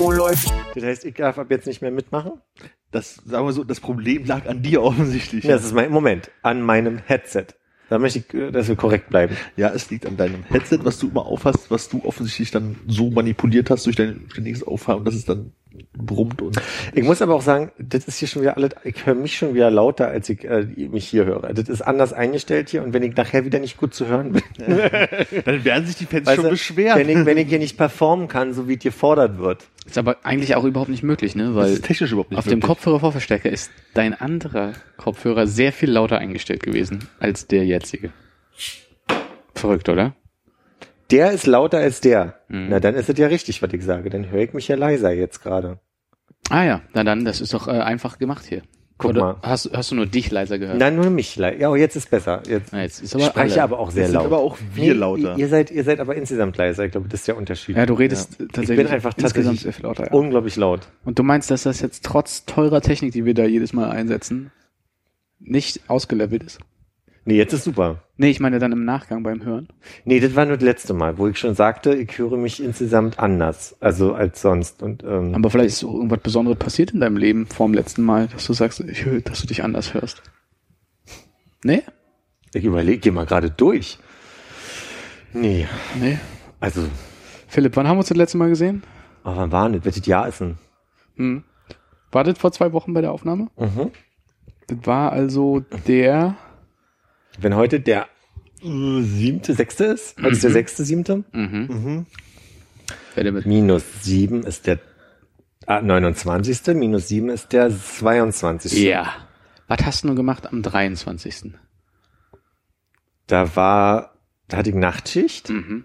Oh, 0.00 0.12
läuft. 0.12 0.52
Das 0.74 0.84
heißt, 0.84 1.04
ich 1.04 1.14
darf 1.14 1.38
ab 1.38 1.50
jetzt 1.50 1.66
nicht 1.66 1.82
mehr 1.82 1.90
mitmachen? 1.90 2.32
Das, 2.90 3.16
sagen 3.16 3.46
wir 3.46 3.52
so, 3.52 3.64
das 3.64 3.80
Problem 3.80 4.24
lag 4.24 4.46
an 4.46 4.62
dir 4.62 4.82
offensichtlich. 4.82 5.44
Ja, 5.44 5.56
das 5.56 5.64
ist 5.64 5.74
mein 5.74 5.90
Moment 5.90 6.30
an 6.42 6.62
meinem 6.62 6.98
Headset. 6.98 7.46
Da 7.88 7.98
möchte 7.98 8.20
ich, 8.20 8.34
äh, 8.34 8.50
dass 8.52 8.68
wir 8.68 8.76
korrekt 8.76 9.08
bleiben. 9.08 9.36
Ja, 9.56 9.70
es 9.70 9.90
liegt 9.90 10.06
an 10.06 10.16
deinem 10.16 10.44
Headset, 10.44 10.80
was 10.82 10.98
du 10.98 11.08
immer 11.08 11.26
aufhast, 11.26 11.70
was 11.70 11.88
du 11.88 12.04
offensichtlich 12.04 12.50
dann 12.50 12.76
so 12.86 13.10
manipuliert 13.10 13.70
hast 13.70 13.86
durch 13.86 13.96
dein 13.96 14.26
ständiges 14.30 14.62
Aufhaben, 14.62 15.04
dass 15.04 15.14
es 15.14 15.24
dann 15.24 15.52
brummt 15.96 16.42
und. 16.42 16.60
Ich 16.94 17.02
muss 17.04 17.22
aber 17.22 17.34
auch 17.34 17.42
sagen, 17.42 17.70
das 17.78 18.06
ist 18.06 18.18
hier 18.18 18.28
schon 18.28 18.42
wieder 18.42 18.56
alles, 18.56 18.70
ich 18.84 19.06
höre 19.06 19.14
mich 19.14 19.36
schon 19.36 19.54
wieder 19.54 19.70
lauter, 19.70 20.08
als 20.08 20.28
ich 20.28 20.44
äh, 20.44 20.64
mich 20.76 21.06
hier 21.08 21.24
höre. 21.24 21.52
Das 21.52 21.68
ist 21.68 21.82
anders 21.82 22.12
eingestellt 22.12 22.68
hier 22.70 22.82
und 22.82 22.92
wenn 22.92 23.02
ich 23.02 23.16
nachher 23.16 23.44
wieder 23.44 23.58
nicht 23.58 23.76
gut 23.76 23.94
zu 23.94 24.06
hören 24.06 24.32
bin, 24.32 24.42
Dann 25.44 25.64
werden 25.64 25.86
sich 25.86 25.96
die 25.96 26.06
Fans 26.06 26.26
weißt 26.26 26.36
schon 26.36 26.44
du, 26.44 26.50
beschweren. 26.50 26.98
wenn 26.98 27.08
ich, 27.08 27.26
wenn 27.26 27.38
ich 27.38 27.48
hier 27.48 27.58
nicht 27.58 27.76
performen 27.76 28.28
kann, 28.28 28.54
so 28.54 28.68
wie 28.68 28.74
es 28.74 28.80
gefordert 28.80 29.38
wird. 29.38 29.66
Ist 29.86 29.98
aber 29.98 30.18
eigentlich 30.22 30.54
auch 30.54 30.64
überhaupt 30.64 30.90
nicht 30.90 31.02
möglich, 31.02 31.34
ne? 31.34 31.44
das 31.46 31.54
Weil 31.54 31.72
ist 31.72 31.84
technisch 31.84 32.12
überhaupt 32.12 32.30
nicht 32.30 32.38
auf 32.38 32.44
dem 32.44 32.54
möglich. 32.58 32.68
Kopfhörer-Vorverstärker 32.68 33.50
ist 33.50 33.70
dein 33.94 34.14
anderer 34.14 34.72
Kopfhörer 34.96 35.46
sehr 35.46 35.72
viel 35.72 35.90
lauter 35.90 36.18
eingestellt 36.18 36.62
gewesen 36.62 37.08
als 37.20 37.46
der 37.46 37.64
jetzige. 37.64 38.10
Verrückt, 39.54 39.88
oder? 39.88 40.14
Der 41.10 41.32
ist 41.32 41.46
lauter 41.46 41.78
als 41.78 42.00
der. 42.00 42.34
Mhm. 42.48 42.66
Na, 42.70 42.80
dann 42.80 42.94
ist 42.94 43.08
es 43.08 43.18
ja 43.18 43.28
richtig, 43.28 43.62
was 43.62 43.72
ich 43.72 43.84
sage. 43.84 44.10
Dann 44.10 44.30
höre 44.30 44.42
ich 44.42 44.52
mich 44.52 44.68
ja 44.68 44.76
leiser 44.76 45.10
jetzt 45.12 45.42
gerade. 45.42 45.78
Ah 46.50 46.64
ja, 46.64 46.82
na 46.94 47.04
dann, 47.04 47.24
das 47.24 47.40
ist 47.40 47.54
doch 47.54 47.68
äh, 47.68 47.72
einfach 47.72 48.18
gemacht 48.18 48.44
hier. 48.46 48.62
Guck 48.98 49.10
oder 49.10 49.20
mal. 49.20 49.36
Hast, 49.42 49.70
hast 49.72 49.92
du 49.92 49.94
nur 49.94 50.06
dich 50.06 50.30
leiser 50.32 50.58
gehört? 50.58 50.78
Nein, 50.78 50.96
nur 50.96 51.08
mich 51.08 51.36
leiser. 51.36 51.58
Ja, 51.60 51.70
oh, 51.70 51.76
jetzt 51.76 51.94
ist 51.94 52.10
besser. 52.10 52.42
Jetzt, 52.48 52.72
Na, 52.72 52.82
jetzt 52.82 53.00
ist 53.00 53.14
ich 53.14 53.22
aber 53.22 53.30
spreche 53.30 53.54
alle. 53.54 53.62
aber 53.62 53.78
auch 53.78 53.90
sehr 53.92 54.02
Jetzt 54.02 54.10
sind 54.10 54.16
laut. 54.18 54.26
aber 54.26 54.38
auch 54.38 54.58
wir 54.74 54.94
lauter. 54.94 55.38
Ihr, 55.38 55.48
seid, 55.48 55.70
ihr 55.70 55.84
seid 55.84 56.00
aber 56.00 56.16
insgesamt 56.16 56.56
leiser. 56.56 56.84
Ich 56.84 56.90
glaube, 56.92 57.08
das 57.08 57.20
ist 57.20 57.28
der 57.28 57.36
Unterschied. 57.36 57.76
Ja, 57.76 57.86
du 57.86 57.94
redest 57.94 58.32
Ich 58.40 58.48
tatsächlich 58.48 58.76
bin 58.76 58.86
einfach 58.88 59.14
insgesamt 59.16 59.34
tatsächlich 59.34 59.60
sehr 59.62 59.72
viel 59.72 59.84
lauter. 59.84 60.06
Ja. 60.06 60.12
unglaublich 60.12 60.56
laut. 60.56 60.88
Und 61.04 61.18
du 61.18 61.22
meinst, 61.22 61.48
dass 61.50 61.62
das 61.62 61.80
jetzt 61.80 62.04
trotz 62.04 62.44
teurer 62.44 62.80
Technik, 62.80 63.12
die 63.12 63.24
wir 63.24 63.34
da 63.34 63.44
jedes 63.44 63.72
Mal 63.72 63.88
einsetzen, 63.90 64.50
nicht 65.38 65.82
ausgelevelt 65.88 66.42
ist? 66.42 66.58
Nee, 67.24 67.36
jetzt 67.36 67.52
ist 67.52 67.64
super. 67.64 68.02
Nee, 68.20 68.30
ich 68.30 68.40
meine 68.40 68.58
dann 68.58 68.72
im 68.72 68.84
Nachgang 68.84 69.22
beim 69.22 69.44
Hören. 69.44 69.68
Nee, 70.04 70.18
das 70.18 70.34
war 70.34 70.44
nur 70.44 70.56
das 70.56 70.64
letzte 70.64 70.92
Mal, 70.92 71.18
wo 71.18 71.28
ich 71.28 71.38
schon 71.38 71.54
sagte, 71.54 71.94
ich 71.94 72.18
höre 72.18 72.36
mich 72.36 72.60
insgesamt 72.62 73.20
anders, 73.20 73.76
also 73.80 74.12
als 74.12 74.42
sonst. 74.42 74.82
Und 74.82 75.04
ähm, 75.04 75.36
Aber 75.36 75.50
vielleicht 75.50 75.68
ist 75.68 75.78
so 75.78 75.94
irgendwas 75.94 76.18
Besonderes 76.20 76.58
passiert 76.58 76.90
in 76.90 76.98
deinem 77.00 77.16
Leben 77.16 77.46
vor 77.46 77.68
dem 77.68 77.74
letzten 77.74 78.02
Mal, 78.02 78.26
dass 78.26 78.44
du 78.46 78.52
sagst, 78.54 78.80
ich 78.80 79.04
höre, 79.04 79.20
dass 79.20 79.40
du 79.40 79.46
dich 79.46 79.62
anders 79.62 79.94
hörst. 79.94 80.22
Nee? 81.62 81.82
ich 82.54 82.64
überlege, 82.64 82.98
geh 82.98 83.10
mal 83.12 83.26
gerade 83.26 83.50
durch. 83.50 83.98
Nee, 85.32 85.66
Nee. 86.00 86.18
also, 86.58 86.82
Philipp, 87.46 87.76
wann 87.76 87.86
haben 87.86 87.96
wir 87.96 88.00
uns 88.00 88.08
das 88.08 88.16
letzte 88.16 88.38
Mal 88.38 88.48
gesehen? 88.48 88.82
aber 89.22 89.36
wann 89.36 89.52
war 89.52 89.68
das? 89.70 89.84
Welches 89.84 90.06
Jahr 90.06 90.26
ist 90.28 90.40
denn? 90.40 90.56
Hm. 91.16 91.44
War 92.10 92.24
das 92.24 92.38
vor 92.38 92.50
zwei 92.52 92.72
Wochen 92.72 92.94
bei 92.94 93.00
der 93.02 93.12
Aufnahme? 93.12 93.48
Mhm. 93.58 93.90
Das 94.66 94.78
war 94.84 95.12
also 95.12 95.60
der, 95.86 96.36
Wenn 97.38 97.54
heute 97.54 97.80
der 97.80 98.06
siebte, 98.60 99.54
sechste 99.54 99.84
ist, 99.84 100.16
heute 100.18 100.28
ist 100.28 100.44
der 100.44 100.50
sechste, 100.50 100.84
siebte, 100.84 101.24
mhm. 101.32 102.06
Mhm. 103.16 103.42
Minus 103.44 103.82
sieben 104.02 104.44
ist 104.44 104.66
der 104.66 104.78
ah, 105.66 105.80
29. 105.82 106.74
Minus 106.74 107.08
sieben 107.08 107.28
ist 107.30 107.52
der 107.52 107.70
22. 107.70 108.72
Ja. 108.84 109.12
Was 109.66 109.84
hast 109.84 110.02
du 110.02 110.08
nur 110.08 110.16
gemacht 110.16 110.46
am 110.46 110.62
23.? 110.62 111.52
Da 113.26 113.56
war, 113.56 114.14
da 114.48 114.58
hatte 114.58 114.70
ich 114.70 114.76
Nachtschicht 114.76 115.50
Mhm. 115.50 115.84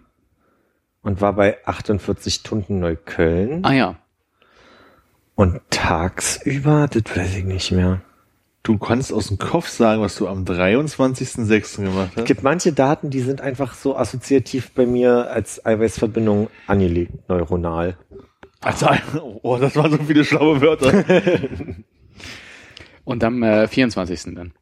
und 1.01 1.22
war 1.22 1.33
bei 1.33 1.57
48 1.66 2.35
Stunden 2.35 2.79
Neukölln. 2.79 3.66
Ah 3.66 3.73
ja. 3.73 3.95
Und 5.35 5.59
tagsüber, 5.72 6.88
das 6.88 7.17
weiß 7.17 7.35
ich 7.38 7.44
nicht 7.45 7.72
mehr. 7.72 8.01
Du 8.63 8.78
kannst 8.78 9.12
aus 9.12 9.28
dem 9.28 9.38
Kopf 9.38 9.68
sagen, 9.68 10.01
was 10.01 10.16
du 10.16 10.25
am 10.28 10.46
23.06. 10.46 11.84
gemacht 11.84 12.12
Es 12.12 12.18
hast. 12.19 12.25
gibt 12.25 12.44
manche 12.44 12.72
Daten, 12.72 13.09
die 13.09 13.19
sind 13.19 13.41
einfach 13.41 13.74
so 13.74 13.97
assoziativ 13.97 14.72
bei 14.72 14.85
mir 14.85 15.29
als 15.29 15.66
Eiweißverbindung 15.66 16.50
angelegt, 16.66 17.28
neuronal. 17.28 17.97
Also, 18.62 18.88
oh, 19.41 19.57
das 19.57 19.75
waren 19.75 19.91
so 19.91 19.97
viele 19.97 20.24
schlaue 20.24 20.62
Wörter. 20.62 21.03
Und 23.03 23.22
am 23.25 23.44
äh, 23.44 23.68
24. 23.68 24.34
dann. 24.34 24.53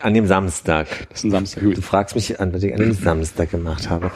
An 0.00 0.14
dem 0.14 0.26
Samstag. 0.26 0.86
Das 1.10 1.20
ist 1.20 1.24
ein 1.24 1.30
Samstag. 1.30 1.62
Du 1.62 1.80
fragst 1.80 2.14
mich 2.14 2.40
an, 2.40 2.52
was 2.52 2.62
ich 2.62 2.72
an 2.72 2.80
dem 2.80 2.92
Samstag 2.92 3.50
gemacht 3.50 3.90
habe. 3.90 4.10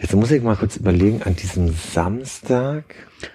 Jetzt 0.00 0.14
muss 0.14 0.30
ich 0.30 0.42
mal 0.42 0.56
kurz 0.56 0.76
überlegen, 0.76 1.22
an 1.22 1.36
diesem 1.36 1.72
Samstag. 1.72 2.84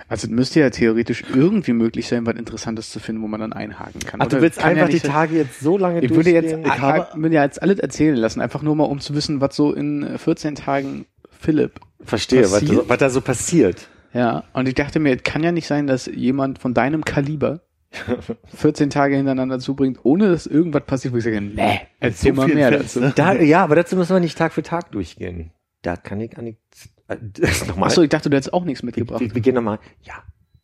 Also 0.07 0.27
es 0.27 0.31
müsste 0.31 0.59
ja 0.59 0.69
theoretisch 0.69 1.23
irgendwie 1.33 1.73
möglich 1.73 2.07
sein, 2.07 2.25
was 2.25 2.35
Interessantes 2.35 2.89
zu 2.89 2.99
finden, 2.99 3.21
wo 3.21 3.27
man 3.27 3.39
dann 3.39 3.53
einhaken 3.53 4.01
kann. 4.01 4.21
Ach, 4.21 4.27
du 4.27 4.41
willst 4.41 4.63
einfach 4.63 4.87
ja 4.87 4.91
die 4.91 4.99
Tage 4.99 5.35
jetzt 5.37 5.59
so 5.59 5.77
lange 5.77 6.01
Ich 6.01 6.11
würde 6.11 6.31
jetzt, 6.31 6.53
ich 6.53 6.79
habe, 6.79 7.07
würde 7.15 7.35
ja 7.35 7.43
jetzt 7.43 7.61
alles 7.61 7.79
erzählen 7.79 8.15
lassen, 8.15 8.41
einfach 8.41 8.61
nur 8.61 8.75
mal, 8.75 8.85
um 8.85 8.99
zu 8.99 9.15
wissen, 9.15 9.41
was 9.41 9.55
so 9.55 9.73
in 9.73 10.03
äh, 10.03 10.17
14 10.17 10.55
Tagen 10.55 11.05
Philipp. 11.31 11.79
verstehe, 12.03 12.43
was, 12.51 12.63
was 12.87 12.97
da 12.97 13.09
so 13.09 13.21
passiert. 13.21 13.87
Ja, 14.13 14.43
und 14.53 14.67
ich 14.67 14.75
dachte 14.75 14.99
mir, 14.99 15.15
es 15.15 15.23
kann 15.23 15.43
ja 15.43 15.51
nicht 15.51 15.67
sein, 15.67 15.87
dass 15.87 16.05
jemand 16.05 16.59
von 16.59 16.73
deinem 16.73 17.03
Kaliber 17.03 17.61
14 18.55 18.89
Tage 18.89 19.15
hintereinander 19.15 19.59
zubringt, 19.59 19.99
ohne 20.03 20.29
dass 20.29 20.47
irgendwas 20.47 20.83
passiert, 20.85 21.13
wo 21.13 21.17
ich 21.17 21.23
sage, 21.23 21.41
nee, 21.41 21.81
erzähl 21.99 22.33
so 22.35 22.41
mal 22.41 22.47
mehr 22.47 22.69
Fans, 22.71 22.81
dazu. 22.93 22.99
ne? 23.01 23.13
Da, 23.15 23.33
ja, 23.33 23.63
aber 23.63 23.75
dazu 23.75 23.95
müssen 23.95 24.15
wir 24.15 24.19
nicht 24.19 24.37
Tag 24.37 24.53
für 24.53 24.63
Tag 24.63 24.91
durchgehen. 24.91 25.51
Da 25.81 25.95
kann 25.95 26.19
ich 26.21 26.37
an 26.37 26.55
das 27.07 27.67
nochmal. 27.67 27.87
Achso, 27.89 28.01
ich 28.01 28.09
dachte, 28.09 28.29
du 28.29 28.35
hättest 28.37 28.53
auch 28.53 28.63
nichts 28.65 28.81
mitgebracht. 28.83 29.19
wir, 29.19 29.33
wir 29.35 29.41
gehen 29.41 29.55
nochmal. 29.55 29.79
Ja, 30.01 30.13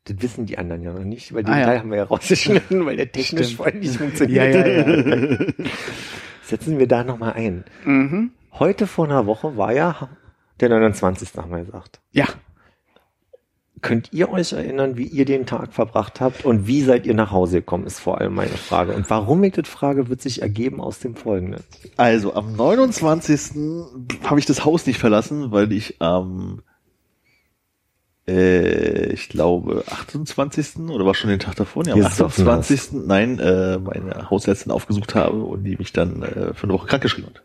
das 0.05 0.21
wissen 0.21 0.45
die 0.45 0.57
anderen 0.57 0.81
ja 0.81 0.93
noch 0.93 1.03
nicht, 1.03 1.33
weil 1.33 1.43
den 1.43 1.53
Ah, 1.53 1.59
ja. 1.59 1.65
Teil 1.65 1.79
haben 1.79 1.91
wir 1.91 1.97
ja 1.97 2.03
rausgeschnitten, 2.05 2.85
weil 2.85 2.95
der 2.97 3.11
technisch 3.11 3.47
Stimmt. 3.47 3.57
vorhin 3.57 3.79
nicht 3.81 3.97
funktioniert. 3.97 4.55
Ja, 4.55 4.65
ja, 4.67 4.87
ja. 5.35 5.37
Setzen 6.43 6.79
wir 6.79 6.87
da 6.87 7.03
nochmal 7.03 7.33
ein. 7.33 7.63
mhm. 7.85 8.31
Heute 8.53 8.87
vor 8.87 9.05
einer 9.05 9.27
Woche 9.27 9.55
war 9.57 9.71
ja 9.71 10.09
der 10.59 10.69
29. 10.69 11.29
haben 11.37 11.51
wir 11.51 11.63
gesagt. 11.63 12.01
Ja, 12.11 12.25
Könnt 13.81 14.11
ihr 14.11 14.31
euch 14.31 14.53
erinnern, 14.53 14.97
wie 14.97 15.05
ihr 15.05 15.25
den 15.25 15.45
Tag 15.45 15.73
verbracht 15.73 16.19
habt 16.19 16.43
und 16.45 16.67
wie 16.67 16.81
seid 16.81 17.05
ihr 17.05 17.13
nach 17.13 17.31
Hause 17.31 17.57
gekommen, 17.57 17.85
ist 17.85 17.99
vor 17.99 18.19
allem 18.19 18.33
meine 18.33 18.49
Frage. 18.49 18.93
Und 18.93 19.09
warum 19.09 19.43
ich 19.43 19.53
das 19.53 19.67
frage, 19.67 20.09
wird 20.09 20.21
sich 20.21 20.41
ergeben 20.41 20.81
aus 20.81 20.99
dem 20.99 21.15
Folgenden. 21.15 21.63
Also, 21.97 22.33
am 22.33 22.55
29. 22.55 23.57
habe 24.23 24.39
ich 24.39 24.45
das 24.45 24.65
Haus 24.65 24.85
nicht 24.85 24.99
verlassen, 24.99 25.51
weil 25.51 25.71
ich 25.71 26.01
am, 26.01 26.61
äh, 28.27 29.13
ich 29.13 29.29
glaube, 29.29 29.83
28. 29.87 30.89
oder 30.89 31.05
war 31.05 31.15
schon 31.15 31.29
den 31.29 31.39
Tag 31.39 31.55
davor? 31.55 31.85
Ja, 31.85 31.93
am 31.93 31.99
Gesoffen 31.99 32.47
28. 32.47 33.05
Nein, 33.05 33.39
äh, 33.39 33.77
meine 33.77 34.29
Hausärztin 34.29 34.71
aufgesucht 34.71 35.15
habe 35.15 35.37
und 35.43 35.63
die 35.63 35.77
mich 35.77 35.93
dann 35.93 36.23
äh, 36.23 36.53
für 36.53 36.63
eine 36.63 36.73
Woche 36.73 36.87
krankgeschrieben 36.87 37.31
hat. 37.33 37.43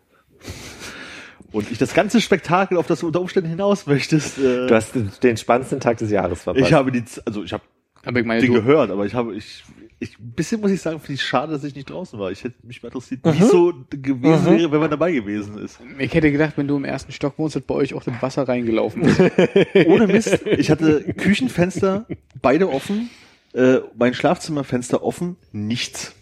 Und 1.55 1.71
ich 1.71 1.79
das 1.79 1.95
ganze 1.95 2.21
Spektakel, 2.21 2.77
auf 2.77 2.87
das 2.89 3.01
du 3.01 3.07
unter 3.07 3.21
Umständen 3.21 3.49
hinaus 3.49 3.87
möchtest, 3.87 4.39
äh, 4.39 4.67
Du 4.67 4.75
hast 4.75 4.93
den 5.23 5.37
spannendsten 5.37 5.79
Tag 5.81 5.99
des 5.99 6.11
Jahres 6.11 6.43
verpasst. 6.43 6.67
ich 6.67 6.73
habe 6.73 6.91
die, 6.93 7.05
also 7.25 7.45
ich 7.45 7.53
habe 7.53 7.63
aber 8.05 8.21
ich 8.21 8.27
meine, 8.27 8.41
den 8.41 8.53
du, 8.53 8.61
gehört, 8.61 8.91
aber 8.91 9.07
ich 9.07 9.15
habe, 9.15 9.35
ich, 9.35 9.63
ich, 9.99 10.19
ein 10.19 10.33
bisschen 10.33 10.61
muss 10.61 10.71
ich 10.73 10.83
sagen, 10.83 10.99
finde 11.01 11.15
ich 11.15 11.23
schade, 11.23 11.53
dass 11.53 11.65
ich 11.65 11.75
nicht 11.75 11.89
draußen 11.89 12.19
war. 12.19 12.31
Ich 12.33 12.45
hätte 12.45 12.57
mich 12.67 12.83
mal 12.83 12.89
interessiert, 12.89 13.21
wie 13.25 13.29
Mhm. 13.31 13.43
es 13.43 13.51
so 13.51 13.73
gewesen 13.89 14.59
wäre, 14.59 14.73
wenn 14.73 14.81
man 14.81 14.91
dabei 14.91 15.13
gewesen 15.13 15.57
ist. 15.59 15.79
ich 15.99 16.13
hätte 16.13 16.31
gedacht, 16.33 16.55
wenn 16.57 16.67
du 16.69 16.77
im 16.77 16.85
ersten 16.85 17.13
Stock 17.13 17.39
wohnst, 17.39 17.57
dass 17.57 17.63
bei 17.63 17.75
euch 17.75 17.95
auch 17.95 18.03
das 18.05 18.21
Wasser 18.21 18.47
reingelaufen. 18.47 19.03
Ohne 19.87 20.07
Mist. 20.09 20.41
Ich 20.45 20.71
hatte 20.71 21.03
Küchenfenster, 21.15 22.05
beide 22.43 22.69
offen, 22.69 23.09
äh, 23.55 23.79
mein 23.97 24.13
Schlafzimmerfenster 24.13 25.03
offen, 25.03 25.37
nichts. 25.53 26.15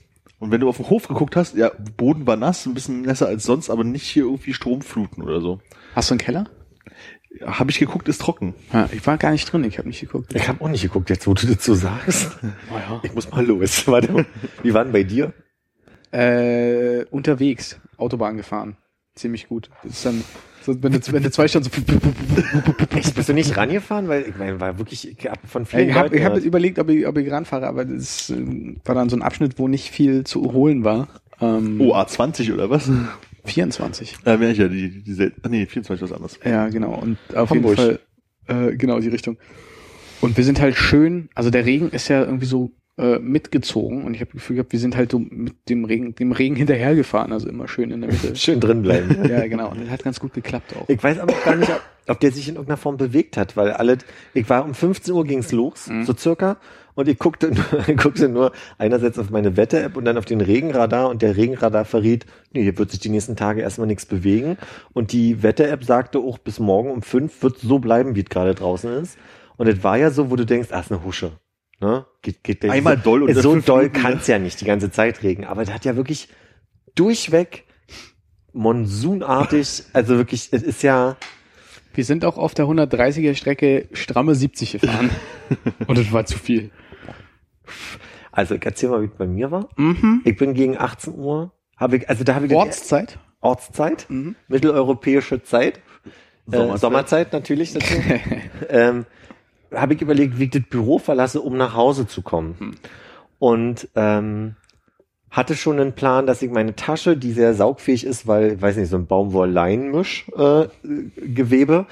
Und 0.43 0.51
wenn 0.51 0.61
du 0.61 0.69
auf 0.69 0.79
den 0.79 0.91
Hof 0.91 1.07
geguckt 1.07 1.37
hast, 1.37 1.55
ja, 1.55 1.71
Boden 1.97 2.27
war 2.27 2.35
nass, 2.35 2.67
ein 2.67 2.75
bisschen 2.75 3.03
nasser 3.03 3.29
als 3.29 3.45
sonst, 3.45 3.71
aber 3.71 3.85
nicht 3.85 4.03
hier 4.03 4.25
irgendwie 4.25 4.53
Stromfluten 4.53 5.23
oder 5.23 5.41
so. 5.41 5.61
Hast 5.95 6.11
du 6.11 6.15
einen 6.15 6.19
Keller? 6.19 6.51
Habe 7.47 7.71
ich 7.71 7.79
geguckt, 7.79 8.09
ist 8.09 8.21
trocken. 8.21 8.53
Ja, 8.73 8.89
ich 8.91 9.07
war 9.07 9.19
gar 9.19 9.31
nicht 9.31 9.45
drin, 9.53 9.63
ich 9.63 9.79
habe 9.79 9.87
nicht 9.87 10.01
geguckt. 10.01 10.35
Ich 10.35 10.49
habe 10.49 10.61
auch 10.65 10.69
nicht 10.69 10.83
geguckt, 10.83 11.11
jetzt 11.11 11.29
wo 11.29 11.35
du 11.35 11.47
das 11.47 11.65
so 11.65 11.75
sagst. 11.75 12.41
Oh 12.73 12.99
Ich 13.05 13.15
muss 13.15 13.31
mal 13.31 13.47
los. 13.47 13.87
Warte 13.87 14.11
mal. 14.11 14.27
Wie 14.65 14.75
war 14.75 14.83
denn 14.83 14.93
bei 14.93 15.05
dir? 15.05 15.33
Äh, 16.11 17.05
unterwegs, 17.13 17.81
Autobahn 17.97 18.37
gefahren. 18.37 18.77
Ziemlich 19.15 19.47
gut. 19.47 19.71
Das 19.85 19.93
ist 19.93 20.05
dann 20.05 20.25
So, 20.65 20.83
wenn, 20.83 20.93
du, 20.93 21.01
wenn 21.13 21.23
du 21.23 21.31
zwei 21.31 21.49
Stunden 21.49 21.69
so. 21.71 22.97
Echt, 22.97 23.15
bist 23.15 23.29
du 23.29 23.33
nicht 23.33 23.57
rangefahren? 23.57 24.09
Weil 24.09 24.23
ich 24.29 24.37
meine, 24.37 24.61
war 24.61 24.79
wirklich 24.79 25.09
ich 25.09 25.29
hab 25.29 25.47
von 25.49 25.67
vielen 25.67 25.89
Ich 25.89 25.95
habe 25.95 26.17
ich 26.17 26.25
hab 26.25 26.37
überlegt, 26.39 26.79
ob 26.79 26.89
ich, 26.89 27.07
ob 27.07 27.17
ich 27.19 27.31
ranfahre, 27.31 27.67
aber 27.67 27.85
das 27.85 28.31
äh, 28.31 28.75
war 28.85 28.95
dann 28.95 29.09
so 29.09 29.17
ein 29.17 29.23
Abschnitt, 29.23 29.59
wo 29.59 29.69
nicht 29.69 29.91
viel 29.91 30.25
zu 30.25 30.53
holen 30.53 30.85
war. 30.85 31.09
Ähm, 31.41 31.81
Oh, 31.81 31.95
A20 31.95 32.53
oder 32.55 32.71
was? 32.71 32.91
24. 33.45 34.19
Äh, 34.25 34.31
ja, 34.31 34.51
ja, 34.51 34.69
die, 34.69 35.03
die, 35.03 35.15
die, 35.17 35.33
ah, 35.43 35.49
nee, 35.49 35.67
24 35.67 36.03
was 36.03 36.13
anderes. 36.13 36.39
Ja, 36.45 36.69
genau. 36.69 36.95
Und 36.95 37.19
auf 37.35 37.51
Hamburg. 37.51 37.79
jeden 37.79 37.99
Fall, 38.47 38.69
äh, 38.71 38.77
genau, 38.77 39.01
die 39.01 39.09
Richtung. 39.09 39.37
Und 40.21 40.37
wir 40.37 40.45
sind 40.45 40.61
halt 40.61 40.77
schön, 40.77 41.29
also 41.35 41.51
der 41.51 41.67
Regen 41.67 41.91
ist 41.91 42.07
ja 42.09 42.21
irgendwie 42.21 42.47
so 42.47 42.71
äh, 42.99 43.19
mitgezogen 43.19 44.05
und 44.05 44.15
ich 44.15 44.21
habe 44.21 44.33
Gefühl 44.33 44.57
gehabt, 44.57 44.73
wir 44.73 44.79
sind 44.79 44.97
halt 44.97 45.13
so 45.13 45.19
mit 45.19 45.69
dem 45.69 45.85
Regen, 45.85 46.15
dem 46.15 46.33
Regen 46.33 46.57
hinterhergefahren, 46.57 47.33
also 47.33 47.49
immer 47.49 47.67
schön 47.69 47.91
in 47.91 48.03
der 48.03 48.11
Mitte. 48.11 48.37
Schön 48.37 48.61
drin 48.61 48.83
bleiben. 48.83 49.17
ja, 49.31 49.47
genau. 49.47 49.71
Und 49.71 49.81
das 49.83 49.91
hat 49.91 50.05
ganz 50.05 50.21
gut 50.21 50.35
geklappt 50.35 50.75
auch. 50.77 50.89
Ich 50.89 51.03
weiß 51.03 51.19
aber 51.19 51.33
gar 51.45 51.57
nicht, 51.57 51.73
ob, 52.09 52.21
der 52.21 52.33
sich 52.33 52.49
in 52.49 52.57
irgendeiner 52.57 52.77
Form 52.77 52.97
bewegt 52.99 53.37
hat, 53.37 53.57
weil 53.57 53.71
alle, 53.73 53.99
ich 54.35 54.49
war 54.51 54.65
um 54.65 54.75
15 54.75 55.15
Uhr 55.15 55.25
ging's 55.25 55.53
los, 55.53 55.89
so 56.05 56.15
circa, 56.15 56.59
und 56.95 57.09
ich 57.09 57.19
guckte, 57.19 57.51
nur- 57.53 57.65
ich 57.89 57.97
guckte 57.97 58.29
nur 58.29 58.53
einerseits 58.77 59.19
auf 59.19 59.31
meine 59.31 59.57
Wetter-App 59.57 59.97
und 59.97 60.05
dann 60.05 60.19
auf 60.19 60.27
den 60.27 60.43
Regenradar 60.43 61.09
und 61.09 61.23
der 61.23 61.37
Regenradar 61.39 61.87
verriet, 61.87 62.27
nee, 62.53 62.63
hier 62.63 62.77
wird 62.77 62.91
sich 62.91 63.01
die 63.01 63.09
nächsten 63.09 63.35
Tage 63.37 63.63
erstmal 63.63 63.87
nichts 63.87 64.05
bewegen 64.05 64.59
und 64.93 65.13
die 65.13 65.43
Wetter-App 65.43 65.85
sagte 65.85 66.19
auch, 66.19 66.37
bis 66.37 66.59
morgen 66.61 66.91
um 66.91 67.01
fünf 67.01 67.43
wird 67.43 67.57
so 67.59 67.79
bleiben, 67.79 68.15
wie 68.15 68.21
es 68.21 68.29
gerade 68.29 68.55
draußen 68.55 68.93
ist. 69.01 69.17
Und 69.57 69.69
es 69.69 69.83
war 69.83 69.97
ja 69.97 70.11
so, 70.11 70.31
wo 70.31 70.37
du 70.37 70.45
denkst, 70.45 70.69
ah, 70.73 70.81
ist 70.81 70.93
eine 70.93 71.03
Husche. 71.05 71.33
Ne? 71.83 72.07
Geht, 72.23 72.45
geht, 72.45 72.65
Einmal 72.65 72.97
doll 72.97 73.25
und 73.25 73.35
so 73.35 73.57
doll 73.61 73.83
Minuten, 73.87 74.01
kann's 74.01 74.29
ja 74.29 74.39
nicht 74.39 74.61
die 74.61 74.65
ganze 74.65 74.93
Zeit 74.93 75.25
regen, 75.25 75.45
aber 75.45 75.63
es 75.63 75.73
hat 75.73 75.85
ja 75.85 75.97
wirklich 75.97 76.29
durchweg 76.95 77.65
monsunartig, 78.53 79.83
also 79.93 80.17
wirklich, 80.17 80.51
es 80.53 80.63
ist 80.63 80.83
ja, 80.85 81.17
Wir 81.95 82.05
sind 82.05 82.25
auch 82.25 82.39
auf 82.39 82.55
der 82.55 82.67
130er 82.67 83.35
Strecke 83.35 83.89
stramme 83.95 84.37
70 84.37 84.73
gefahren. 84.81 85.11
und 85.89 85.99
das 85.99 86.13
war 86.13 86.25
zu 86.25 86.39
viel. 86.39 86.71
also 88.31 88.55
ich 88.55 88.65
erzähl 88.65 88.89
mal, 88.89 89.03
wie 89.03 89.07
es 89.07 89.15
bei 89.19 89.27
mir 89.27 89.51
war. 89.51 89.69
Mhm. 89.77 90.21
Ich 90.25 90.37
bin 90.37 90.55
gegen 90.55 90.79
18 90.79 91.15
Uhr, 91.17 91.53
habe 91.77 91.97
ich, 91.97 92.09
also 92.09 92.23
da 92.23 92.37
habe 92.37 92.47
ich 92.47 92.53
Ortszeit? 92.55 93.19
Ortszeit, 93.41 94.07
Mhm. 94.09 94.37
mitteleuropäische 94.47 95.43
Zeit, 95.43 95.81
Sommerzeit, 96.47 96.53
Sommerzeit. 96.61 96.75
äh, 96.77 96.79
Sommerzeit 96.79 97.33
natürlich 97.33 97.73
dazu. 97.73 97.95
ähm, 98.69 99.07
habe 99.75 99.95
ich 99.95 100.03
überlegt, 100.03 100.39
wie 100.39 100.45
ich 100.45 100.51
das 100.51 100.63
Büro 100.69 100.99
verlasse, 100.99 101.41
um 101.41 101.57
nach 101.57 101.75
Hause 101.75 102.07
zu 102.07 102.23
kommen. 102.23 102.55
Hm. 102.59 102.75
Und 103.39 103.89
ähm, 103.97 104.55
hatte 105.33 105.57
schon 105.57 105.81
einen 105.81 105.95
Plan, 105.95 106.27
dass 106.27 106.43
ich 106.43 106.51
meine 106.51 106.77
Tasche, 106.77 107.17
die 107.17 107.33
sehr 107.33 107.55
saugfähig 107.55 108.05
ist, 108.05 108.27
weil, 108.27 108.61
weiß 108.61 108.77
nicht, 108.77 108.91
so 108.91 108.99
ein 108.99 109.07
Baumwoll-Leinmisch-Gewebe, 109.07 111.87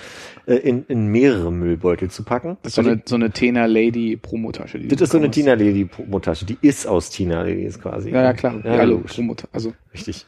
äh, 0.46 0.52
äh, 0.52 0.56
in, 0.58 0.84
in 0.88 1.06
mehrere 1.06 1.50
Müllbeutel 1.50 2.10
zu 2.10 2.22
packen. 2.22 2.58
Das 2.62 2.72
ist 2.72 2.76
so 2.76 2.82
eine, 2.82 3.00
so 3.06 3.14
eine 3.14 3.30
Tena 3.30 3.64
Lady 3.64 4.18
Promotasche. 4.18 4.78
die 4.78 4.88
Das 4.88 5.00
ist 5.00 5.12
so 5.12 5.18
eine 5.18 5.30
Tina 5.30 5.54
Lady 5.54 5.86
Promotasche. 5.86 6.44
Die 6.44 6.58
ist 6.60 6.86
aus 6.86 7.08
Tina 7.08 7.40
Ladies 7.42 7.80
quasi. 7.80 8.10
hast. 8.10 8.14
Ja, 8.14 8.22
ja, 8.24 8.34
klar. 8.34 8.60
Ja, 8.62 8.76
Ja, 8.76 8.82
logisch. 8.82 9.14
Promotasche. 9.14 9.48
Also, 9.52 9.72
Richtig. 9.94 10.26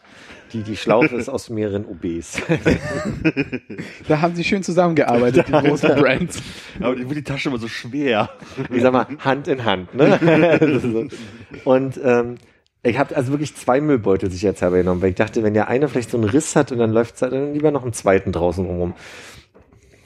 Die, 0.53 0.63
die 0.63 0.77
Schlaufe 0.77 1.17
ist 1.17 1.29
aus 1.29 1.49
mehreren 1.49 1.87
OBs. 1.87 2.43
da 4.09 4.21
haben 4.21 4.35
sie 4.35 4.45
schön 4.45 4.63
zusammengearbeitet, 4.63 5.49
die 5.49 5.53
großen 5.53 5.95
Brands. 5.95 6.43
Aber 6.81 6.95
die, 6.95 7.05
die 7.05 7.23
Tasche 7.23 7.49
immer 7.49 7.59
so 7.59 7.69
schwer. 7.69 8.31
ich 8.71 8.83
sag 8.83 8.93
mal, 8.93 9.07
Hand 9.21 9.49
in 9.49 9.65
Hand. 9.65 9.95
Ne? 9.95 11.09
Und 11.65 12.01
ähm, 12.05 12.37
ich 12.83 12.99
habe 12.99 13.17
also 13.17 13.33
wirklich 13.33 13.55
zwei 13.55 13.81
Müllbeutel 13.81 14.31
sich 14.31 14.43
jetzt 14.43 14.61
genommen, 14.61 15.01
weil 15.01 15.11
ich 15.11 15.17
dachte, 15.17 15.43
wenn 15.43 15.55
der 15.55 15.69
eine 15.69 15.89
vielleicht 15.89 16.11
so 16.11 16.19
einen 16.19 16.29
Riss 16.29 16.57
hat 16.57 16.73
und 16.73 16.79
dann 16.79 16.91
läuft 16.91 17.23
dann 17.23 17.55
lieber 17.55 17.71
noch 17.71 17.85
einen 17.85 17.93
zweiten 17.93 18.33
draußen 18.33 18.67
rum. 18.67 18.95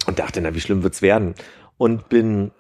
Und 0.07 0.19
dachte, 0.19 0.41
na, 0.41 0.55
wie 0.55 0.61
schlimm 0.61 0.83
wird's 0.83 1.03
werden? 1.03 1.35
Und 1.79 2.09
bin 2.09 2.53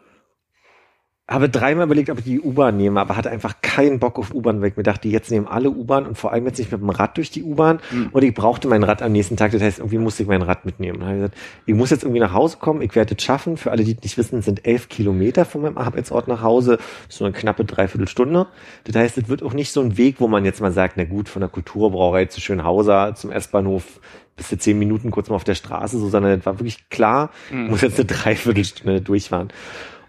habe 1.28 1.48
dreimal 1.48 1.86
überlegt, 1.86 2.08
ob 2.08 2.18
ich 2.18 2.24
die 2.24 2.40
U-Bahn 2.40 2.76
nehme, 2.76 3.00
aber 3.00 3.16
hatte 3.16 3.30
einfach 3.30 3.56
keinen 3.60 3.98
Bock 3.98 4.16
auf 4.16 4.32
U-Bahn, 4.32 4.62
ich 4.62 4.76
mir 4.76 4.84
dachte, 4.84 5.08
jetzt 5.08 5.30
nehmen 5.32 5.48
alle 5.48 5.70
U-Bahn 5.70 6.06
und 6.06 6.16
vor 6.16 6.32
allem 6.32 6.46
jetzt 6.46 6.58
nicht 6.58 6.70
mit 6.70 6.80
dem 6.80 6.90
Rad 6.90 7.16
durch 7.16 7.30
die 7.30 7.42
U-Bahn 7.42 7.80
und 8.12 8.22
ich 8.22 8.32
brauchte 8.32 8.68
mein 8.68 8.84
Rad 8.84 9.02
am 9.02 9.10
nächsten 9.10 9.36
Tag, 9.36 9.50
das 9.50 9.60
heißt, 9.60 9.80
irgendwie 9.80 9.98
musste 9.98 10.22
ich 10.22 10.28
mein 10.28 10.42
Rad 10.42 10.64
mitnehmen. 10.64 11.02
Ich 11.02 11.14
gesagt, 11.14 11.36
ich 11.66 11.74
muss 11.74 11.90
jetzt 11.90 12.04
irgendwie 12.04 12.20
nach 12.20 12.32
Hause 12.32 12.58
kommen, 12.60 12.80
ich 12.80 12.94
werde 12.94 13.16
es 13.16 13.24
schaffen. 13.24 13.56
Für 13.56 13.72
alle, 13.72 13.82
die 13.82 13.96
es 13.96 14.02
nicht 14.02 14.18
wissen, 14.18 14.40
sind 14.42 14.66
elf 14.66 14.88
Kilometer 14.88 15.44
von 15.44 15.62
meinem 15.62 15.78
Arbeitsort 15.78 16.28
nach 16.28 16.42
Hause, 16.42 16.78
so 17.08 17.24
eine 17.24 17.32
knappe 17.32 17.64
Dreiviertelstunde. 17.64 18.46
Das 18.84 18.94
heißt, 18.94 19.18
es 19.18 19.28
wird 19.28 19.42
auch 19.42 19.52
nicht 19.52 19.72
so 19.72 19.80
ein 19.80 19.96
Weg, 19.98 20.16
wo 20.20 20.28
man 20.28 20.44
jetzt 20.44 20.60
mal 20.60 20.72
sagt, 20.72 20.96
na 20.96 21.04
gut, 21.04 21.28
von 21.28 21.40
der 21.40 21.48
Kulturbrauerei 21.48 22.26
zu 22.26 22.40
Schönhauser 22.40 23.14
zum 23.16 23.32
S-Bahnhof 23.32 24.00
bis 24.36 24.48
zu 24.48 24.58
zehn 24.58 24.78
Minuten 24.78 25.10
kurz 25.10 25.28
mal 25.28 25.36
auf 25.36 25.44
der 25.44 25.54
Straße, 25.54 25.98
so, 25.98 26.08
sondern 26.08 26.38
es 26.38 26.46
war 26.46 26.58
wirklich 26.58 26.88
klar, 26.90 27.30
ich 27.50 27.70
muss 27.70 27.80
jetzt 27.80 27.98
eine 27.98 28.06
Dreiviertelstunde 28.06 29.00
durchfahren. 29.00 29.48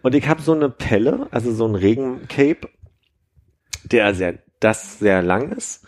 Und 0.01 0.15
ich 0.15 0.27
habe 0.27 0.41
so 0.41 0.53
eine 0.53 0.69
Pelle, 0.69 1.27
also 1.31 1.53
so 1.53 1.67
ein 1.67 1.75
Regencape, 1.75 2.69
der 3.83 4.13
sehr, 4.13 4.39
das 4.59 4.99
sehr 4.99 5.21
lang 5.21 5.51
ist 5.51 5.85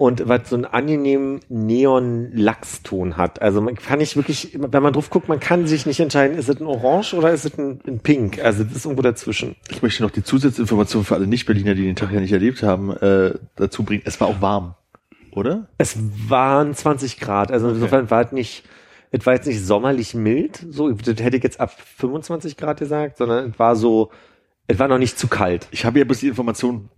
und 0.00 0.26
was 0.26 0.48
so 0.48 0.56
einen 0.56 0.64
angenehmen 0.64 1.40
Neon-Lachston 1.50 3.18
hat. 3.18 3.42
Also 3.42 3.60
man 3.60 3.74
kann 3.74 3.98
nicht 3.98 4.16
wirklich, 4.16 4.56
wenn 4.58 4.82
man 4.82 4.94
drauf 4.94 5.10
guckt, 5.10 5.28
man 5.28 5.40
kann 5.40 5.66
sich 5.66 5.84
nicht 5.84 6.00
entscheiden, 6.00 6.38
ist 6.38 6.48
es 6.48 6.58
ein 6.58 6.66
Orange 6.66 7.12
oder 7.12 7.30
ist 7.32 7.44
es 7.44 7.58
ein, 7.58 7.80
ein 7.86 8.00
Pink? 8.00 8.42
Also 8.42 8.64
das 8.64 8.76
ist 8.76 8.84
irgendwo 8.86 9.02
dazwischen. 9.02 9.56
Ich 9.68 9.82
möchte 9.82 10.02
noch 10.02 10.10
die 10.10 10.22
Zusatzinformation 10.22 11.04
für 11.04 11.16
alle 11.16 11.26
Nicht-Berliner, 11.26 11.74
die 11.74 11.82
den 11.82 11.96
Tag 11.96 12.12
ja 12.12 12.20
nicht 12.20 12.32
erlebt 12.32 12.62
haben, 12.62 12.96
äh, 12.96 13.34
dazu 13.56 13.82
bringen. 13.82 14.02
Es 14.06 14.18
war 14.22 14.28
auch 14.28 14.40
warm, 14.40 14.74
oder? 15.32 15.68
Es 15.76 15.98
waren 16.28 16.74
20 16.74 17.20
Grad, 17.20 17.52
also 17.52 17.68
insofern 17.68 18.10
war 18.10 18.24
es 18.24 18.32
nicht, 18.32 18.64
es 19.10 19.26
war 19.26 19.34
jetzt 19.34 19.46
nicht 19.46 19.64
sommerlich 19.64 20.14
mild, 20.14 20.64
so, 20.70 20.90
das 20.90 21.20
hätte 21.20 21.36
ich 21.36 21.42
jetzt 21.42 21.60
ab 21.60 21.74
25 21.96 22.56
Grad 22.56 22.78
gesagt, 22.78 23.18
sondern 23.18 23.50
es 23.50 23.58
war 23.58 23.76
so, 23.76 24.10
es 24.66 24.78
war 24.78 24.88
noch 24.88 24.98
nicht 24.98 25.18
zu 25.18 25.26
kalt. 25.26 25.66
Ich 25.72 25.84
habe 25.84 25.98
ja 25.98 26.04
bloß 26.04 26.20
die 26.20 26.28
Information 26.28 26.88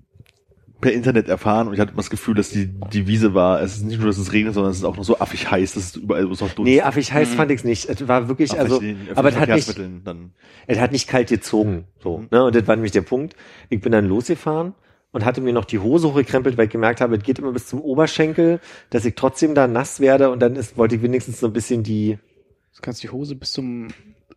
per 0.82 0.92
Internet 0.92 1.28
erfahren 1.28 1.68
und 1.68 1.74
ich 1.74 1.80
hatte 1.80 1.92
immer 1.92 2.02
das 2.02 2.10
Gefühl, 2.10 2.34
dass 2.34 2.50
die, 2.50 2.66
die 2.66 3.06
Wiese 3.06 3.34
war, 3.34 3.62
es 3.62 3.76
ist 3.76 3.84
nicht 3.84 3.98
nur, 3.98 4.08
dass 4.08 4.18
es 4.18 4.32
regnet, 4.32 4.54
sondern 4.54 4.72
es 4.72 4.78
ist 4.78 4.84
auch 4.84 4.96
noch 4.96 5.04
so 5.04 5.18
affig 5.20 5.50
heiß, 5.50 5.74
dass 5.74 5.84
es 5.84 5.96
überall 5.96 6.26
bloß 6.26 6.40
noch 6.40 6.50
Dunst. 6.50 6.68
Nee, 6.68 6.82
affig 6.82 7.12
heiß 7.12 7.34
fand 7.34 7.50
ich's 7.52 7.64
nicht. 7.64 7.88
Es 7.88 8.06
war 8.08 8.28
wirklich, 8.28 8.52
Ach, 8.54 8.58
also, 8.58 8.80
den 8.80 9.08
aber 9.14 9.28
es 9.28 9.36
hat 9.36 9.48
nicht, 9.48 9.78
dann. 10.04 10.32
es 10.66 10.78
hat 10.80 10.92
nicht 10.92 11.08
kalt 11.08 11.28
gezogen, 11.28 11.84
so, 12.02 12.24
ne, 12.30 12.44
und 12.44 12.54
das 12.54 12.66
war 12.66 12.74
nämlich 12.74 12.92
der 12.92 13.02
Punkt. 13.02 13.36
Ich 13.70 13.80
bin 13.80 13.92
dann 13.92 14.06
losgefahren 14.06 14.74
und 15.12 15.24
hatte 15.24 15.40
mir 15.40 15.52
noch 15.52 15.64
die 15.64 15.78
Hose 15.78 16.08
hochgekrempelt, 16.08 16.56
weil 16.56 16.66
ich 16.66 16.72
gemerkt 16.72 17.00
habe, 17.00 17.16
es 17.16 17.22
geht 17.22 17.38
immer 17.38 17.52
bis 17.52 17.66
zum 17.66 17.80
Oberschenkel, 17.80 18.60
dass 18.90 19.04
ich 19.04 19.14
trotzdem 19.14 19.54
da 19.54 19.66
nass 19.68 20.00
werde 20.00 20.30
und 20.30 20.40
dann 20.40 20.56
ist, 20.56 20.76
wollte 20.76 20.96
ich 20.96 21.02
wenigstens 21.02 21.40
so 21.40 21.46
ein 21.46 21.52
bisschen 21.52 21.82
die, 21.82 22.18
Du 22.74 22.80
kannst 22.80 23.02
die 23.02 23.10
Hose 23.10 23.34
bis 23.34 23.52
zum 23.52 23.88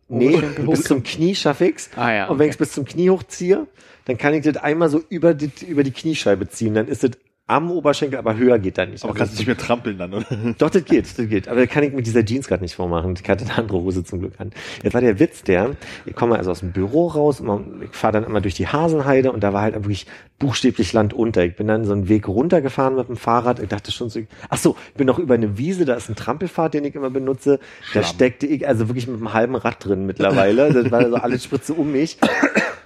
nee, 0.08 0.40
bis 0.66 0.84
zum 0.84 1.02
Knie 1.02 1.34
schaffe 1.34 1.66
ich's. 1.66 1.90
Ah 1.96 2.12
ja, 2.12 2.26
Und 2.26 2.38
wenn 2.38 2.44
okay. 2.44 2.50
ich's 2.50 2.58
bis 2.58 2.72
zum 2.72 2.84
Knie 2.84 3.10
hochziehe, 3.10 3.66
dann 4.04 4.18
kann 4.18 4.34
ich 4.34 4.44
das 4.44 4.58
einmal 4.58 4.88
so 4.88 5.02
über 5.08 5.34
die, 5.34 5.50
über 5.66 5.82
die 5.82 5.90
Kniescheibe 5.90 6.48
ziehen, 6.48 6.74
dann 6.74 6.86
ist 6.86 7.02
es 7.02 7.12
am 7.48 7.70
Oberschenkel, 7.70 8.18
aber 8.18 8.36
höher 8.36 8.58
geht 8.58 8.76
dann 8.76 8.90
nicht. 8.90 9.04
Aber 9.04 9.12
Also 9.12 9.18
kannst 9.18 9.34
du 9.34 9.38
nicht 9.38 9.46
mehr 9.46 9.56
trampeln 9.56 9.98
dann, 9.98 10.12
oder? 10.12 10.26
Doch, 10.58 10.68
das 10.68 10.84
geht, 10.84 11.06
das 11.06 11.28
geht. 11.28 11.46
Aber 11.46 11.60
das 11.60 11.72
kann 11.72 11.84
ich 11.84 11.92
mit 11.92 12.04
dieser 12.04 12.24
Jeans 12.24 12.48
gerade 12.48 12.62
nicht 12.62 12.74
vormachen. 12.74 13.14
Ich 13.22 13.28
hatte 13.28 13.44
eine 13.44 13.56
andere 13.56 13.78
Hose 13.78 14.02
zum 14.02 14.18
Glück 14.18 14.34
an. 14.38 14.50
Jetzt 14.82 14.94
war 14.94 15.00
der 15.00 15.20
Witz 15.20 15.44
der, 15.44 15.76
ich 16.06 16.14
komme 16.16 16.36
also 16.36 16.50
aus 16.50 16.60
dem 16.60 16.72
Büro 16.72 17.06
raus, 17.06 17.38
immer, 17.38 17.62
ich 17.82 17.94
fahre 17.94 18.14
dann 18.14 18.24
immer 18.24 18.40
durch 18.40 18.54
die 18.54 18.66
Hasenheide 18.66 19.30
und 19.30 19.44
da 19.44 19.52
war 19.52 19.62
halt 19.62 19.74
wirklich 19.74 20.06
buchstäblich 20.38 20.92
Land 20.92 21.14
unter. 21.14 21.44
Ich 21.44 21.56
bin 21.56 21.66
dann 21.66 21.84
so 21.84 21.92
einen 21.92 22.08
Weg 22.08 22.28
runtergefahren 22.28 22.94
mit 22.94 23.08
dem 23.08 23.16
Fahrrad. 23.16 23.58
Ich 23.58 23.68
dachte 23.68 23.90
schon 23.90 24.10
so, 24.10 24.20
ach 24.48 24.58
so, 24.58 24.76
ich 24.90 24.94
bin 24.94 25.06
noch 25.06 25.18
über 25.18 25.34
eine 25.34 25.56
Wiese, 25.56 25.84
da 25.84 25.94
ist 25.94 26.08
ein 26.08 26.16
Trampelpfad, 26.16 26.74
den 26.74 26.84
ich 26.84 26.94
immer 26.94 27.10
benutze. 27.10 27.58
Da 27.94 28.02
Schlamm. 28.02 28.04
steckte 28.04 28.46
ich 28.46 28.66
also 28.68 28.88
wirklich 28.88 29.06
mit 29.06 29.16
einem 29.16 29.32
halben 29.32 29.56
Rad 29.56 29.84
drin 29.84 30.06
mittlerweile. 30.06 30.72
Das 30.76 30.90
war 30.90 31.08
so 31.08 31.16
alles 31.16 31.44
Spritze 31.44 31.72
um 31.74 31.92
mich. 31.92 32.18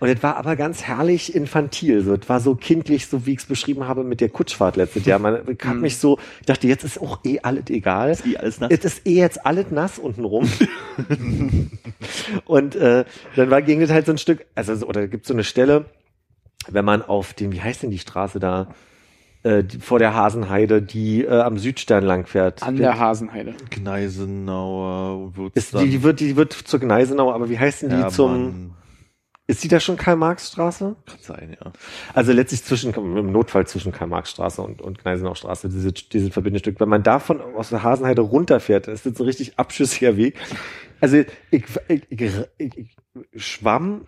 Und 0.00 0.08
es 0.08 0.22
war 0.22 0.36
aber 0.36 0.56
ganz 0.56 0.82
herrlich 0.82 1.34
infantil. 1.34 2.02
So, 2.02 2.14
es 2.14 2.28
war 2.28 2.40
so 2.40 2.54
kindlich, 2.54 3.06
so 3.06 3.26
wie 3.26 3.32
ich 3.32 3.40
es 3.40 3.46
beschrieben 3.46 3.86
habe 3.86 4.04
mit 4.04 4.20
der 4.20 4.28
Kutschfahrt 4.28 4.76
letztes 4.76 5.04
Jahr. 5.04 5.18
Man 5.18 5.40
ich 5.48 5.66
hab 5.66 5.76
mich 5.76 5.98
so, 5.98 6.18
ich 6.40 6.46
dachte, 6.46 6.68
jetzt 6.68 6.84
ist 6.84 7.00
auch 7.00 7.18
eh 7.24 7.40
alles 7.40 7.64
egal. 7.68 8.10
Ist 8.10 8.26
eh 8.26 8.36
alles 8.36 8.60
nass. 8.60 8.70
Es 8.72 8.84
ist 8.84 9.06
eh 9.06 9.16
jetzt 9.16 9.44
alles 9.44 9.66
nass 9.70 9.98
unten 9.98 10.24
rum. 10.24 10.48
und 12.46 12.76
äh, 12.76 13.04
dann 13.36 13.50
war 13.50 13.60
ging 13.62 13.82
es 13.82 13.90
halt 13.90 14.06
so 14.06 14.12
ein 14.12 14.18
Stück, 14.18 14.46
also 14.54 14.74
so- 14.74 14.86
oder 14.86 15.06
gibt 15.06 15.26
so 15.26 15.34
eine 15.34 15.44
Stelle, 15.44 15.84
wenn 16.68 16.84
man 16.84 17.02
auf 17.02 17.34
dem, 17.34 17.52
wie 17.52 17.60
heißt 17.60 17.82
denn 17.82 17.90
die 17.90 17.98
Straße 17.98 18.38
da? 18.38 18.68
Äh, 19.42 19.64
die, 19.64 19.78
vor 19.78 19.98
der 19.98 20.14
Hasenheide, 20.14 20.82
die 20.82 21.24
äh, 21.24 21.40
am 21.40 21.56
Südstern 21.56 22.04
lang 22.04 22.26
fährt. 22.26 22.62
An 22.62 22.76
der 22.76 22.98
Hasenheide. 22.98 23.54
Gneisenauer 23.70 25.34
wird 25.34 25.56
ist, 25.56 25.72
die, 25.72 25.88
die 25.88 26.02
wird, 26.02 26.20
die 26.20 26.36
wird 26.36 26.52
zur 26.52 26.78
Gneisenau, 26.78 27.32
aber 27.32 27.48
wie 27.48 27.58
heißt 27.58 27.82
denn 27.82 28.02
die 28.02 28.08
zum, 28.08 28.74
ist 29.50 29.64
die 29.64 29.68
da 29.68 29.80
schon 29.80 29.96
Karl-Marx-Straße? 29.96 30.94
Kann 31.06 31.18
sein, 31.22 31.56
ja. 31.58 31.72
Also 32.14 32.32
letztlich 32.32 32.62
zwischen, 32.62 32.94
im 32.94 33.32
Notfall 33.32 33.66
zwischen 33.66 33.90
Karl-Marx-Straße 33.90 34.62
und, 34.62 34.80
und 34.80 35.02
Gneisenau-Straße, 35.02 35.68
diese, 35.68 35.92
diese 35.92 36.30
Verbindestück. 36.30 36.78
Wenn 36.78 36.88
man 36.88 37.02
davon 37.02 37.40
aus 37.40 37.70
der 37.70 37.82
Hasenheide 37.82 38.20
runterfährt, 38.20 38.86
ist 38.86 39.06
das 39.06 39.16
so 39.16 39.24
ein 39.24 39.26
richtig 39.26 39.58
abschüssiger 39.58 40.16
Weg. 40.16 40.36
Also 41.00 41.16
ich, 41.50 41.64
ich, 41.88 42.04
ich, 42.58 42.76
ich 42.76 42.96
schwamm 43.42 44.02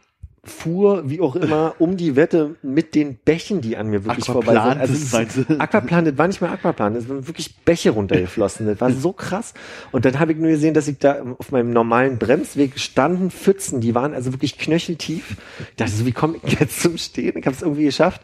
fuhr, 0.44 1.08
wie 1.08 1.20
auch 1.20 1.36
immer, 1.36 1.76
um 1.78 1.96
die 1.96 2.16
Wette 2.16 2.56
mit 2.62 2.96
den 2.96 3.16
Bächen, 3.16 3.60
die 3.60 3.76
an 3.76 3.88
mir 3.88 4.04
wirklich 4.04 4.26
vorbei 4.26 4.54
sind. 4.54 4.80
Also 4.80 5.54
Aquaplan, 5.58 6.04
das 6.04 6.18
war 6.18 6.26
nicht 6.26 6.40
mehr 6.40 6.50
Aquaplan, 6.50 6.94
das 6.94 7.04
sind 7.04 7.28
wirklich 7.28 7.58
Bäche 7.64 7.90
runtergeflossen. 7.90 8.66
Das 8.66 8.80
war 8.80 8.90
so 8.90 9.12
krass. 9.12 9.54
Und 9.92 10.04
dann 10.04 10.18
habe 10.18 10.32
ich 10.32 10.38
nur 10.38 10.50
gesehen, 10.50 10.74
dass 10.74 10.88
ich 10.88 10.98
da 10.98 11.22
auf 11.38 11.52
meinem 11.52 11.70
normalen 11.70 12.18
Bremsweg 12.18 12.80
standen 12.80 13.30
Pfützen, 13.30 13.80
die 13.80 13.94
waren 13.94 14.14
also 14.14 14.32
wirklich 14.32 14.58
knöcheltief. 14.58 15.36
Ich 15.70 15.76
dachte 15.76 15.92
so, 15.92 16.06
wie 16.06 16.12
komme 16.12 16.38
ich 16.42 16.58
jetzt 16.58 16.80
zum 16.80 16.98
Stehen? 16.98 17.38
Ich 17.38 17.46
habe 17.46 17.54
es 17.54 17.62
irgendwie 17.62 17.84
geschafft. 17.84 18.22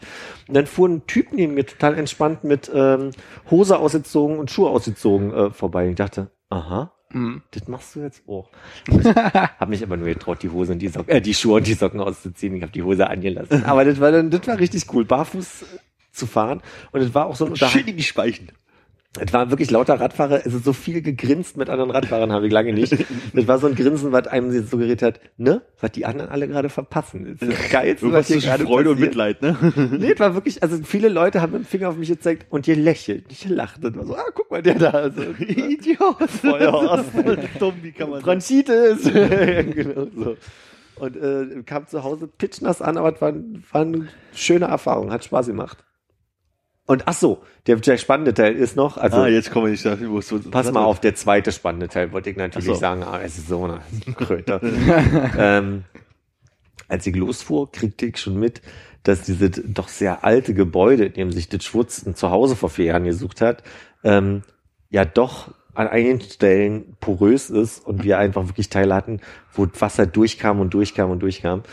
Und 0.49 0.55
dann 0.55 0.67
fuhr 0.67 0.89
ein 0.89 1.07
Typ 1.07 1.33
neben 1.33 1.55
mir 1.55 1.67
total 1.67 1.97
entspannt 1.97 2.43
mit 2.43 2.69
ähm, 2.75 3.13
Hose 3.49 3.79
ausgezogen 3.79 4.39
und 4.39 4.51
Schuhe 4.51 4.71
ausgezogen 4.71 5.33
äh, 5.33 5.51
vorbei. 5.51 5.91
Ich 5.91 5.97
dachte, 5.97 6.33
aha, 6.49 6.98
Mhm. 7.11 7.43
das 7.53 7.69
machst 7.69 7.97
du 7.97 8.01
jetzt 8.01 8.23
auch. 8.29 8.51
Ich 8.87 9.05
habe 9.07 9.71
mich 9.71 9.83
aber 9.83 9.97
nur 9.97 10.09
getraut, 10.09 10.43
die 10.43 10.51
Hose 10.51 10.73
und 10.73 10.79
die 10.79 10.89
Socken, 10.89 11.09
äh, 11.09 11.21
die 11.21 11.35
Schuhe 11.35 11.57
und 11.57 11.67
die 11.67 11.75
Socken 11.75 12.01
auszuziehen. 12.01 12.55
Ich 12.57 12.63
habe 12.63 12.73
die 12.73 12.83
Hose 12.83 13.09
angelassen. 13.09 13.65
Aber 13.65 13.85
das 13.85 13.99
war 14.01 14.13
dann, 14.13 14.31
das 14.31 14.47
war 14.47 14.59
richtig 14.59 14.85
cool, 14.93 15.05
barfuß 15.05 15.65
zu 16.13 16.27
fahren. 16.27 16.63
Und 16.93 17.01
es 17.01 17.15
war 17.15 17.27
auch 17.27 17.37
so 17.37 17.47
ein 17.47 17.57
Schön 17.57 17.87
in 17.87 17.97
die 17.97 18.03
Speichen. 18.03 18.49
Es 19.19 19.33
war 19.33 19.51
wirklich 19.51 19.71
lauter 19.71 19.99
Radfahrer, 19.99 20.43
also 20.45 20.59
so 20.59 20.73
viel 20.73 21.01
gegrinst 21.01 21.57
mit 21.57 21.71
anderen 21.71 21.91
Radfahrern 21.91 22.31
habe 22.31 22.47
ich 22.47 22.53
lange 22.53 22.73
nicht. 22.73 22.97
Das 23.33 23.47
war 23.47 23.59
so 23.59 23.67
ein 23.67 23.75
Grinsen, 23.75 24.13
was 24.13 24.27
einem 24.27 24.53
jetzt 24.53 24.71
suggeriert 24.71 25.03
hat, 25.03 25.21
ne, 25.37 25.63
was 25.81 25.93
die 25.93 26.07
anderen 26.07 26.31
alle 26.31 26.49
gerade 26.49 26.69
verpassen. 26.69 27.37
Das 27.39 27.49
ist 27.49 27.73
Irgendwas 27.73 28.13
was 28.13 28.27
hier 28.29 28.39
gerade 28.39 28.65
Freude 28.65 28.91
und. 28.91 29.01
Mitleid, 29.01 29.43
ne? 29.43 29.57
Nee, 29.99 30.13
es 30.13 30.21
war 30.21 30.35
wirklich, 30.35 30.63
also 30.63 30.79
viele 30.83 31.09
Leute 31.09 31.41
haben 31.41 31.53
mit 31.53 31.63
dem 31.63 31.67
Finger 31.67 31.89
auf 31.89 31.97
mich 31.97 32.09
gezeigt 32.09 32.47
und 32.51 32.67
ihr 32.69 32.77
lächelt, 32.77 33.29
nicht 33.29 33.47
gelacht. 33.47 33.85
Und 33.85 33.97
war 33.97 34.07
so, 34.07 34.17
ah, 34.17 34.25
guck 34.35 34.51
mal, 34.51 34.63
der 34.63 34.75
da. 34.75 34.91
Also, 34.91 35.23
Idiot. 35.39 36.31
Feuerhorst. 36.31 37.11
Dumm, 37.59 37.75
wie 37.83 37.93
kann 37.93 38.11
man 38.11 38.23
Bronchitis. 38.23 39.05
genau 39.05 40.07
so. 40.15 40.37
Und 40.97 41.17
äh, 41.17 41.63
kam 41.65 41.87
zu 41.87 42.03
Hause 42.03 42.27
pitchnass 42.27 42.83
an, 42.83 42.97
aber 42.97 43.15
es 43.15 43.21
war, 43.21 43.33
war 43.73 43.83
eine 43.83 44.09
schöne 44.35 44.67
Erfahrung, 44.67 45.13
hat 45.13 45.25
Spaß 45.25 45.47
gemacht. 45.47 45.85
Und 46.89 47.07
ach 47.07 47.13
so, 47.13 47.43
der, 47.67 47.77
der 47.77 47.99
spannende 47.99 48.33
Teil 48.33 48.55
ist 48.55 48.75
noch, 48.75 48.97
also 48.97 49.19
Ah, 49.19 49.29
jetzt 49.29 49.51
kommen 49.51 49.67
wir 49.67 49.73
nicht 49.73 49.85
dahin, 49.85 50.09
wo 50.09 50.21
es 50.21 50.29
so 50.29 50.39
pass 50.39 50.73
mal 50.73 50.83
auf, 50.85 51.01
der 51.01 51.15
zweite 51.15 51.53
spannende 51.53 51.89
Teil 51.89 52.13
wollte 52.13 52.31
ich 52.31 52.37
natürlich 52.39 52.65
so. 52.65 52.75
sagen, 52.77 53.03
aber 53.03 53.23
es 53.23 53.37
ist 53.37 53.49
so 53.49 53.63
eine 53.63 53.81
Kröte. 54.15 54.59
ähm, 55.37 55.85
als 56.89 57.07
ich 57.07 57.15
losfuhr, 57.15 57.71
kriegte 57.71 58.07
ich 58.07 58.17
schon 58.17 58.41
mit, 58.41 58.63
dass 59.03 59.21
diese 59.21 59.51
doch 59.51 59.89
sehr 59.89 60.25
alte 60.25 60.55
Gebäude, 60.55 61.05
in 61.05 61.13
dem 61.13 61.31
sich 61.31 61.51
das 61.51 61.63
Schwutz 61.63 62.07
ein 62.07 62.15
Zuhause 62.15 62.57
vor 62.57 62.71
vier 62.71 62.87
Jahren 62.87 63.05
gesucht 63.05 63.43
hat, 63.43 63.63
ähm, 64.03 64.43
ja 64.89 65.05
doch 65.05 65.51
an 65.75 65.89
einigen 65.89 66.23
Stellen 66.23 66.97
porös 67.01 67.51
ist 67.51 67.87
und 67.87 68.03
wir 68.03 68.17
einfach 68.17 68.49
wirklich 68.49 68.71
Teile 68.71 68.95
hatten, 68.95 69.21
wo 69.53 69.69
Wasser 69.79 70.07
durchkam 70.07 70.59
und 70.59 70.73
durchkam 70.73 71.11
und 71.11 71.21
durchkam. 71.21 71.65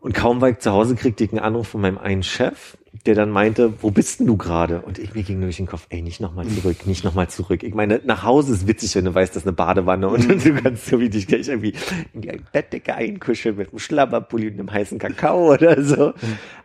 Und 0.00 0.14
kaum 0.14 0.40
war 0.40 0.48
ich 0.48 0.60
zu 0.60 0.72
Hause, 0.72 0.94
kriegte 0.94 1.22
ich 1.22 1.32
einen 1.32 1.40
Anruf 1.40 1.68
von 1.68 1.82
meinem 1.82 1.98
einen 1.98 2.22
Chef, 2.22 2.78
der 3.06 3.16
dann 3.16 3.30
meinte, 3.30 3.74
wo 3.82 3.90
bist 3.90 4.20
denn 4.20 4.28
du 4.28 4.36
gerade? 4.36 4.80
Und 4.82 4.98
ich 5.00 5.12
mir 5.14 5.24
ging 5.24 5.40
durch 5.40 5.56
den 5.56 5.66
Kopf, 5.66 5.86
ey, 5.88 6.02
nicht 6.02 6.20
nochmal 6.20 6.46
zurück, 6.46 6.76
nicht 6.86 7.02
nochmal 7.02 7.28
zurück. 7.28 7.62
Ich 7.64 7.74
meine, 7.74 8.00
nach 8.04 8.22
Hause 8.22 8.52
ist 8.54 8.68
witzig, 8.68 8.94
wenn 8.94 9.04
du 9.06 9.14
weißt, 9.14 9.34
das 9.34 9.42
ist 9.42 9.46
eine 9.48 9.56
Badewanne 9.56 10.08
und 10.08 10.28
du 10.44 10.54
kannst 10.54 10.86
so 10.86 11.00
wie 11.00 11.08
dich 11.10 11.26
gleich 11.26 11.48
irgendwie 11.48 11.74
in 12.12 12.20
die 12.20 12.30
Bettdecke 12.52 12.94
einkuscheln 12.94 13.56
mit 13.56 13.70
einem 13.70 13.80
Schlabberpulli 13.80 14.48
und 14.48 14.60
einem 14.60 14.70
heißen 14.72 14.98
Kakao 15.00 15.52
oder 15.52 15.82
so. 15.82 16.12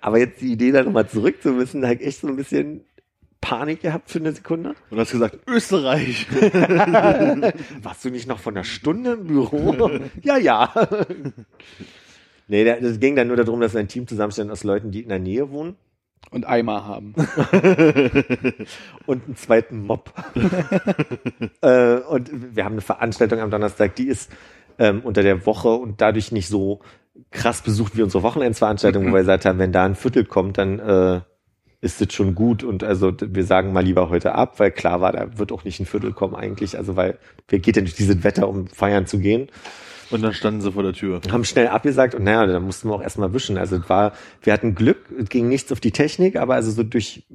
Aber 0.01 0.19
jetzt 0.19 0.39
die 0.41 0.51
Idee, 0.51 0.71
da 0.71 0.83
nochmal 0.83 1.09
zurück 1.09 1.41
zu 1.41 1.53
müssen, 1.53 1.81
da 1.81 1.91
ich 1.91 2.01
echt 2.01 2.19
so 2.21 2.27
ein 2.27 2.35
bisschen 2.35 2.81
Panik 3.41 3.81
gehabt 3.81 4.09
für 4.11 4.19
eine 4.19 4.31
Sekunde. 4.31 4.75
Und 4.91 4.99
hast 4.99 5.11
gesagt, 5.11 5.39
Österreich. 5.47 6.27
Warst 7.81 8.05
du 8.05 8.09
nicht 8.09 8.27
noch 8.27 8.39
von 8.39 8.55
einer 8.55 8.63
Stunde 8.63 9.13
im 9.13 9.25
Büro? 9.27 9.89
ja, 10.21 10.37
ja. 10.37 10.71
nee, 12.47 12.63
da- 12.63 12.79
das 12.79 12.99
ging 12.99 13.15
dann 13.15 13.27
nur 13.27 13.37
darum, 13.37 13.59
dass 13.61 13.75
ein 13.75 13.87
Team 13.87 14.07
zusammenstellen 14.07 14.51
aus 14.51 14.63
Leuten, 14.63 14.91
die 14.91 15.01
in 15.01 15.09
der 15.09 15.19
Nähe 15.19 15.49
wohnen 15.51 15.75
Und 16.29 16.45
Eimer 16.45 16.85
haben. 16.85 17.13
und 19.05 19.25
einen 19.25 19.35
zweiten 19.35 19.85
Mob. 19.85 20.11
äh, 21.61 21.95
und 21.95 22.55
wir 22.55 22.65
haben 22.65 22.73
eine 22.73 22.81
Veranstaltung 22.81 23.39
am 23.39 23.49
Donnerstag, 23.49 23.95
die 23.95 24.07
ist 24.07 24.29
ähm, 24.77 25.01
unter 25.03 25.23
der 25.23 25.45
Woche 25.45 25.69
und 25.69 26.01
dadurch 26.01 26.31
nicht 26.31 26.49
so 26.49 26.81
krass 27.31 27.61
besucht 27.61 27.97
wie 27.97 28.03
unsere 28.03 28.23
Wochenendsveranstaltung, 28.23 29.07
wo 29.07 29.13
wir 29.13 29.19
gesagt 29.19 29.45
haben, 29.45 29.59
wenn 29.59 29.71
da 29.71 29.85
ein 29.85 29.95
Viertel 29.95 30.25
kommt, 30.25 30.57
dann 30.57 30.79
äh, 30.79 31.21
ist 31.81 32.01
das 32.01 32.13
schon 32.13 32.35
gut. 32.35 32.63
Und 32.63 32.83
also 32.83 33.13
wir 33.19 33.43
sagen 33.43 33.73
mal 33.73 33.83
lieber 33.83 34.09
heute 34.09 34.33
ab, 34.33 34.59
weil 34.59 34.71
klar 34.71 35.01
war, 35.01 35.11
da 35.11 35.37
wird 35.37 35.51
auch 35.51 35.63
nicht 35.63 35.79
ein 35.79 35.85
Viertel 35.85 36.13
kommen 36.13 36.35
eigentlich. 36.35 36.77
Also 36.77 36.95
weil 36.95 37.17
wir 37.47 37.59
geht 37.59 37.75
ja 37.75 37.81
durch 37.81 37.95
dieses 37.95 38.23
Wetter, 38.23 38.47
um 38.47 38.67
feiern 38.67 39.05
zu 39.05 39.19
gehen. 39.19 39.49
Und 40.09 40.21
dann 40.21 40.33
standen 40.33 40.61
sie 40.61 40.71
vor 40.71 40.83
der 40.83 40.93
Tür. 40.93 41.21
haben 41.31 41.43
schnell 41.43 41.67
abgesagt 41.67 42.15
und 42.15 42.23
naja, 42.23 42.45
da 42.45 42.59
mussten 42.59 42.89
wir 42.89 42.95
auch 42.95 43.01
erstmal 43.01 43.33
wischen. 43.33 43.57
Also 43.57 43.77
es 43.77 43.89
war, 43.89 44.13
wir 44.41 44.53
hatten 44.53 44.75
Glück, 44.75 44.97
es 45.19 45.29
ging 45.29 45.49
nichts 45.49 45.71
auf 45.71 45.79
die 45.79 45.91
Technik, 45.91 46.37
aber 46.37 46.55
also 46.55 46.71
so 46.71 46.83
durch, 46.83 47.25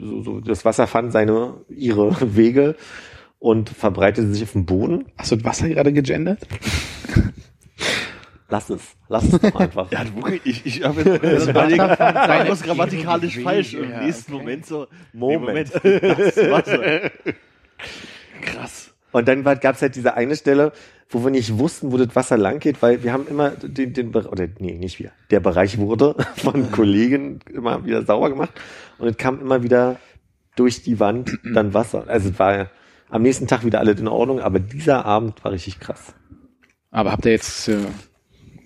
so, 0.00 0.22
so 0.22 0.40
das 0.40 0.64
Wasser 0.64 0.86
fand 0.86 1.12
seine, 1.12 1.54
ihre 1.68 2.14
Wege 2.36 2.76
und 3.38 3.68
verbreitete 3.68 4.32
sich 4.32 4.42
auf 4.44 4.52
dem 4.52 4.66
Boden. 4.66 5.06
Hast 5.18 5.32
du 5.32 5.36
das 5.36 5.44
Wasser 5.44 5.68
gerade 5.68 5.92
gegendert? 5.92 6.46
Lass 8.48 8.68
es, 8.68 8.82
lass 9.08 9.24
es 9.24 9.40
doch 9.40 9.54
einfach. 9.60 9.90
Ja, 9.90 10.04
wirklich, 10.14 10.42
ich, 10.44 10.66
ich 10.66 10.84
habe 10.84 11.00
jetzt 11.00 11.24
das 11.24 11.48
überlegt, 11.48 11.78
war 11.78 12.48
was 12.48 12.62
grammatikalisch 12.62 13.40
falsch. 13.40 13.72
Im 13.72 13.90
ja, 13.90 14.02
nächsten 14.02 14.34
okay. 14.34 14.42
Moment 14.42 14.66
so, 14.66 14.86
Moment. 15.14 15.72
nee, 15.82 15.90
Moment, 15.90 16.18
das 16.18 16.36
Wasser. 16.50 17.10
Krass. 18.42 18.91
Und 19.12 19.28
dann 19.28 19.44
gab 19.44 19.74
es 19.76 19.82
halt 19.82 19.94
diese 19.94 20.14
eine 20.14 20.36
Stelle, 20.36 20.72
wo 21.08 21.22
wir 21.22 21.30
nicht 21.30 21.58
wussten, 21.58 21.92
wo 21.92 21.98
das 21.98 22.16
Wasser 22.16 22.36
lang 22.38 22.58
geht, 22.58 22.82
weil 22.82 23.02
wir 23.02 23.12
haben 23.12 23.26
immer 23.28 23.50
den, 23.50 23.92
den 23.92 24.10
Bereich, 24.10 24.32
oder 24.32 24.48
nee, 24.58 24.72
nicht 24.72 24.98
wir, 24.98 25.12
der 25.30 25.40
Bereich 25.40 25.78
wurde 25.78 26.16
von 26.36 26.70
Kollegen 26.70 27.40
immer 27.52 27.84
wieder 27.84 28.04
sauber 28.04 28.30
gemacht 28.30 28.52
und 28.98 29.08
es 29.08 29.16
kam 29.16 29.40
immer 29.40 29.62
wieder 29.62 29.96
durch 30.56 30.82
die 30.82 30.98
Wand 31.00 31.38
dann 31.54 31.74
Wasser. 31.74 32.04
Also 32.08 32.30
es 32.30 32.38
war 32.38 32.70
am 33.10 33.22
nächsten 33.22 33.46
Tag 33.46 33.64
wieder 33.64 33.80
alles 33.80 34.00
in 34.00 34.08
Ordnung, 34.08 34.40
aber 34.40 34.58
dieser 34.58 35.04
Abend 35.04 35.44
war 35.44 35.52
richtig 35.52 35.80
krass. 35.80 36.14
Aber 36.90 37.12
habt 37.12 37.24
ihr 37.26 37.32
jetzt 37.32 37.68
äh, 37.68 37.76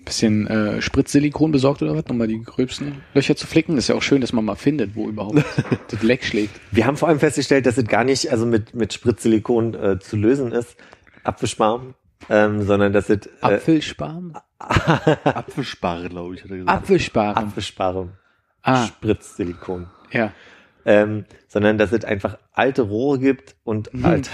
bisschen 0.07 0.47
äh, 0.47 0.81
Spritzsilikon 0.81 1.51
besorgt 1.51 1.81
oder 1.81 1.95
was, 1.95 2.03
um 2.09 2.17
mal 2.17 2.27
die 2.27 2.41
gröbsten 2.41 3.01
Löcher 3.13 3.35
zu 3.35 3.45
flicken? 3.47 3.75
Das 3.75 3.85
ist 3.85 3.89
ja 3.89 3.95
auch 3.95 4.01
schön, 4.01 4.21
dass 4.21 4.33
man 4.33 4.43
mal 4.45 4.55
findet, 4.55 4.95
wo 4.95 5.07
überhaupt 5.07 5.43
das 5.89 6.01
Leck 6.03 6.23
schlägt. 6.25 6.59
Wir 6.71 6.85
haben 6.85 6.97
vor 6.97 7.07
allem 7.09 7.19
festgestellt, 7.19 7.65
dass 7.65 7.77
es 7.77 7.85
gar 7.85 8.03
nicht 8.03 8.31
also 8.31 8.45
mit, 8.45 8.73
mit 8.73 8.93
Spritzsilikon 8.93 9.73
äh, 9.75 9.99
zu 9.99 10.15
lösen 10.17 10.51
ist, 10.51 10.75
Apfelschmarrn, 11.23 11.93
ähm, 12.29 12.63
sondern 12.63 12.93
dass 12.93 13.09
es 13.09 13.25
äh, 13.27 13.29
Apfelsparm? 13.41 14.33
Apfelsparre, 14.59 16.09
glaube 16.09 16.35
ich, 16.35 16.43
hat 16.43 16.51
er 16.51 16.57
gesagt. 16.57 16.77
Apfelsparm. 16.77 17.37
Apfelsparen, 17.37 18.11
Ah, 18.63 18.85
Spritzsilikon. 18.87 19.87
ja. 20.11 20.33
ähm, 20.85 21.25
sondern 21.47 21.77
dass 21.77 21.91
es 21.91 22.03
einfach 22.03 22.37
alte 22.53 22.81
Rohre 22.81 23.19
gibt 23.19 23.55
und 23.63 23.91
alte. 24.03 24.29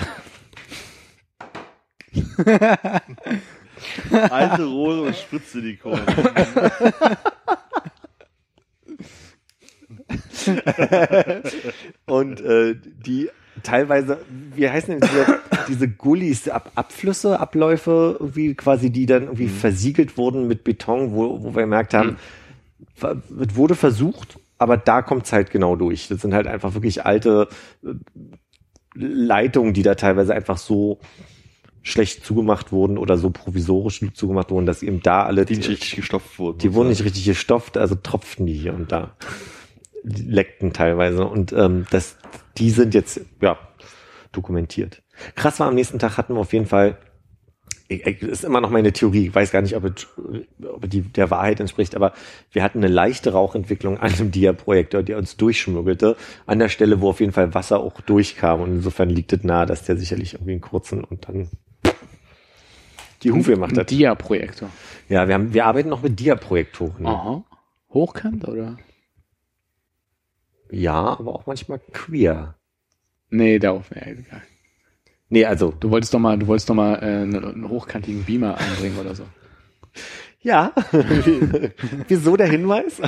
Alte 4.12 4.66
Rohre 4.66 5.04
und 5.04 5.16
Spritzsilikon. 5.16 6.00
und 12.06 12.42
äh, 12.42 12.76
die 13.06 13.30
teilweise, 13.62 14.20
wie 14.56 14.70
heißen 14.70 15.00
denn 15.00 15.10
diese, 15.10 15.40
diese 15.68 15.90
Gullis, 15.90 16.50
Ab 16.50 16.72
Abflüsse, 16.76 17.40
Abläufe, 17.40 18.18
irgendwie 18.20 18.56
quasi, 18.56 18.90
die 18.90 19.06
dann 19.06 19.24
irgendwie 19.24 19.48
versiegelt 19.48 20.18
wurden 20.18 20.48
mit 20.48 20.64
Beton, 20.64 21.14
wo, 21.14 21.44
wo 21.44 21.56
wir 21.56 21.64
gemerkt 21.64 21.94
haben, 21.94 22.18
es 23.02 23.56
wurde 23.56 23.76
versucht, 23.76 24.40
aber 24.58 24.78
da 24.78 25.02
kommt's 25.02 25.34
halt 25.34 25.52
genau 25.52 25.76
durch. 25.76 26.08
Das 26.08 26.22
sind 26.22 26.34
halt 26.34 26.48
einfach 26.48 26.74
wirklich 26.74 27.06
alte 27.06 27.48
äh, 27.84 27.94
Leitungen, 28.96 29.74
die 29.74 29.84
da 29.84 29.96
teilweise 29.96 30.34
einfach 30.34 30.58
so 30.58 31.00
schlecht 31.84 32.26
zugemacht 32.26 32.72
wurden 32.72 32.98
oder 32.98 33.18
so 33.18 33.30
provisorisch 33.30 34.02
zugemacht 34.14 34.50
wurden, 34.50 34.66
dass 34.66 34.82
eben 34.82 35.02
da 35.02 35.26
alle 35.26 35.46
Die 35.46 35.58
nicht 35.58 35.70
richtig 35.70 35.98
gestopft 35.98 36.40
wurden. 36.40 36.58
die 36.58 36.74
wurden 36.74 36.90
nicht 36.90 37.04
richtig 37.04 37.26
gestopft, 37.26 37.78
also 37.78 37.96
tropften 37.96 38.46
die 38.46 38.54
hier 38.54 38.74
und 38.74 38.92
da. 38.92 39.16
Die 40.04 40.24
leckten 40.24 40.72
teilweise. 40.72 41.28
Und 41.28 41.52
ähm, 41.52 41.86
das, 41.92 42.18
die 42.58 42.72
sind 42.72 42.94
jetzt 42.94 43.22
ja 43.42 43.58
dokumentiert. 44.32 45.04
Krass 45.36 45.60
war, 45.60 45.68
am 45.68 45.76
nächsten 45.76 46.00
Tag 46.00 46.18
hatten 46.18 46.34
wir 46.34 46.40
auf 46.40 46.54
jeden 46.54 46.66
Fall, 46.66 46.98
ich, 47.90 48.08
ich, 48.08 48.22
ist 48.22 48.46
immer 48.46 48.62
noch 48.62 48.70
meine 48.70 48.94
Theorie, 48.94 49.28
ich 49.28 49.36
weiß 49.36 49.52
gar 49.52 49.62
nicht, 49.62 49.76
ob 49.76 49.84
es 49.84 50.08
ob 50.66 50.90
die 50.90 51.02
der 51.02 51.30
Wahrheit 51.32 51.60
entspricht, 51.60 51.96
aber 51.96 52.14
wir 52.52 52.64
hatten 52.64 52.80
eine 52.80 52.88
leichte 52.88 53.34
Rauchentwicklung 53.34 53.98
an 53.98 54.14
einem 54.14 54.32
Dia-Projektor, 54.32 55.04
der 55.04 55.18
uns 55.18 55.36
durchschmuggelte, 55.36 56.16
an 56.46 56.60
der 56.60 56.70
Stelle, 56.70 57.02
wo 57.02 57.10
auf 57.10 57.20
jeden 57.20 57.34
Fall 57.34 57.54
Wasser 57.54 57.82
auch 57.82 58.00
durchkam. 58.02 58.62
Und 58.62 58.72
insofern 58.72 59.10
liegt 59.10 59.34
es 59.34 59.44
nahe, 59.44 59.66
dass 59.66 59.84
der 59.84 59.98
sicherlich 59.98 60.36
irgendwie 60.36 60.54
einen 60.54 60.62
kurzen 60.62 61.04
und 61.04 61.28
dann 61.28 61.50
die 63.24 63.32
Hufe 63.32 63.54
Ein 63.54 63.78
hat. 63.78 63.90
Dia-Projektor. 63.90 64.70
Ja, 65.10 65.28
wir, 65.28 65.36
haben, 65.36 65.54
wir 65.54 65.66
arbeiten 65.66 65.90
noch 65.90 66.02
mit 66.02 66.20
Dia-Projektoren. 66.20 67.06
Aha. 67.06 67.44
Hochkant 67.94 68.48
oder? 68.48 68.78
Ja, 70.72 70.96
aber 71.20 71.36
auch 71.36 71.46
manchmal 71.46 71.80
queer. 71.92 72.56
Nee, 73.30 73.60
darauf. 73.60 73.90
Ja, 73.96 74.08
egal. 74.08 74.42
Nee, 75.30 75.46
also, 75.46 75.74
Du 75.80 75.90
wolltest 75.90 76.14
doch 76.14 76.20
mal, 76.20 76.38
du 76.38 76.48
wolltest 76.48 76.70
doch 76.70 76.76
mal 76.76 76.96
äh, 76.96 76.98
einen, 77.24 77.44
einen 77.44 77.70
hochkantigen 77.70 78.24
Beamer 78.24 78.58
anbringen 78.60 78.98
oder 79.00 79.16
so. 79.16 79.24
Ja. 80.42 80.74
Wieso 82.08 82.36
der 82.36 82.48
Hinweis? 82.48 83.00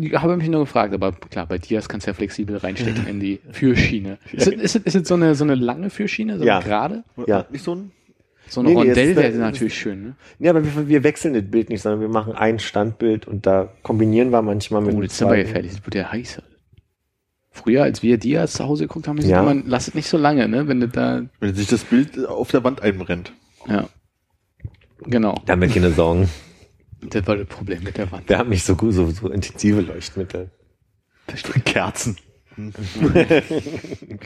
Ich 0.00 0.14
habe 0.14 0.36
mich 0.36 0.48
nur 0.48 0.60
gefragt, 0.60 0.94
aber 0.94 1.12
klar, 1.12 1.46
bei 1.46 1.58
Dias 1.58 1.88
kannst 1.88 2.06
du 2.06 2.10
ja 2.10 2.14
flexibel 2.14 2.56
reinstecken 2.56 3.06
in 3.06 3.18
die 3.20 3.40
Führschiene. 3.50 4.18
Ist 4.32 4.46
es, 4.46 4.52
ist 4.54 4.76
es, 4.76 4.82
ist 4.84 4.94
es 4.94 5.08
so, 5.08 5.14
eine, 5.14 5.34
so 5.34 5.42
eine 5.44 5.56
lange 5.56 5.90
Führschiene, 5.90 6.38
so 6.38 6.44
Ja. 6.44 6.58
eine 6.58 6.64
gerade? 6.64 7.04
Ja. 7.26 7.46
Nicht 7.50 7.64
so 7.64 7.74
ein. 7.74 7.90
So 8.48 8.60
eine 8.60 8.70
Nee, 8.70 8.74
Rondell 8.76 9.16
wäre 9.16 9.32
natürlich 9.32 9.78
schön, 9.78 10.02
ne? 10.02 10.16
Ja, 10.38 10.50
aber 10.52 10.64
wir, 10.64 10.88
wir 10.88 11.04
wechseln 11.04 11.34
das 11.34 11.44
Bild 11.44 11.68
nicht, 11.68 11.82
sondern 11.82 12.00
wir 12.00 12.08
machen 12.08 12.32
ein 12.34 12.58
Standbild 12.58 13.26
und 13.26 13.46
da 13.46 13.72
kombinieren 13.82 14.30
wir 14.30 14.42
manchmal 14.42 14.80
mit 14.82 14.94
Oh, 14.94 14.98
wir 15.00 15.02
ja 15.04 15.08
zweiten. 15.08 15.48
fertig, 15.50 15.72
das 15.72 15.84
wird 15.84 15.94
ja 15.94 16.10
heiß. 16.10 16.42
Früher, 17.50 17.82
als 17.82 18.02
wir 18.02 18.18
Dias 18.18 18.52
zu 18.52 18.64
Hause 18.64 18.84
geguckt 18.86 19.08
haben, 19.08 19.18
Ja. 19.18 19.28
ja. 19.28 19.42
man, 19.42 19.64
lass 19.66 19.88
es 19.88 19.94
nicht 19.94 20.08
so 20.08 20.16
lange, 20.16 20.48
ne? 20.48 20.68
Wenn 20.68 20.80
du 20.80 20.88
da, 20.88 21.22
Wenn 21.40 21.54
sich 21.54 21.66
das 21.66 21.84
Bild 21.84 22.26
auf 22.26 22.50
der 22.50 22.64
Wand 22.64 22.82
einbrennt. 22.82 23.32
ja. 23.68 23.88
Genau. 25.02 25.36
Da 25.46 25.52
haben 25.52 25.60
wir 25.60 25.68
keine 25.68 25.92
Sorgen. 25.92 26.28
Das 27.00 27.24
war 27.28 27.36
das 27.36 27.46
Problem 27.46 27.84
mit 27.84 27.96
der 27.96 28.10
Wand. 28.10 28.28
Wir 28.28 28.36
haben 28.38 28.48
nicht 28.50 28.64
so 28.64 28.74
gut, 28.74 28.92
so, 28.94 29.08
so 29.10 29.28
intensive 29.28 29.80
Leuchtmittel. 29.80 30.50
Kerzen. 31.64 32.16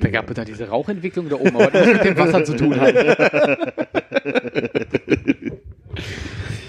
Da 0.01 0.09
gab 0.11 0.29
es 0.31 0.35
da 0.35 0.45
diese 0.45 0.69
Rauchentwicklung 0.69 1.29
da 1.29 1.37
oben, 1.37 1.55
aber 1.55 1.71
das 1.71 1.87
mit 1.87 2.05
dem 2.05 2.17
Wasser 2.19 2.45
zu 2.45 2.57
tun 2.57 2.81
hat. 2.81 2.95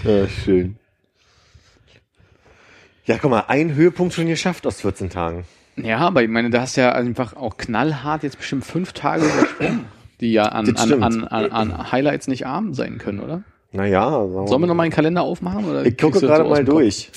Ja, 0.03 0.27
schön. 0.27 0.75
Ja, 3.05 3.17
guck 3.20 3.32
mal, 3.32 3.46
ein 3.48 3.75
Höhepunkt 3.75 4.13
schon 4.13 4.27
geschafft 4.27 4.65
aus 4.67 4.82
14 4.82 5.10
Tagen. 5.10 5.46
Ja, 5.75 5.98
aber 6.00 6.24
ich 6.24 6.29
meine, 6.29 6.50
da 6.50 6.62
hast 6.62 6.75
ja 6.75 6.91
einfach 6.93 7.36
auch 7.36 7.58
knallhart 7.58 8.24
jetzt 8.24 8.38
bestimmt 8.38 8.63
fünf 8.65 8.93
Tage 8.93 9.25
übersprungen, 9.25 9.86
die 10.22 10.32
ja 10.34 10.43
an, 10.46 10.75
an, 10.77 11.03
an, 11.03 11.24
an, 11.25 11.51
an 11.51 11.91
Highlights 11.91 12.27
nicht 12.27 12.46
arm 12.46 12.74
sein 12.74 12.98
können, 13.00 13.20
oder? 13.20 13.43
Naja, 13.72 14.10
Sollen 14.46 14.62
wir 14.62 14.67
noch 14.67 14.75
mal 14.75 14.84
einen 14.84 14.91
Kalender 14.91 15.24
aufmachen? 15.24 15.65
Oder 15.65 15.86
Ich 15.86 15.98
gucke 15.98 16.20
gerade 16.20 16.43
mal 16.43 16.63
Kopf? 16.63 16.75
durch. 16.75 17.12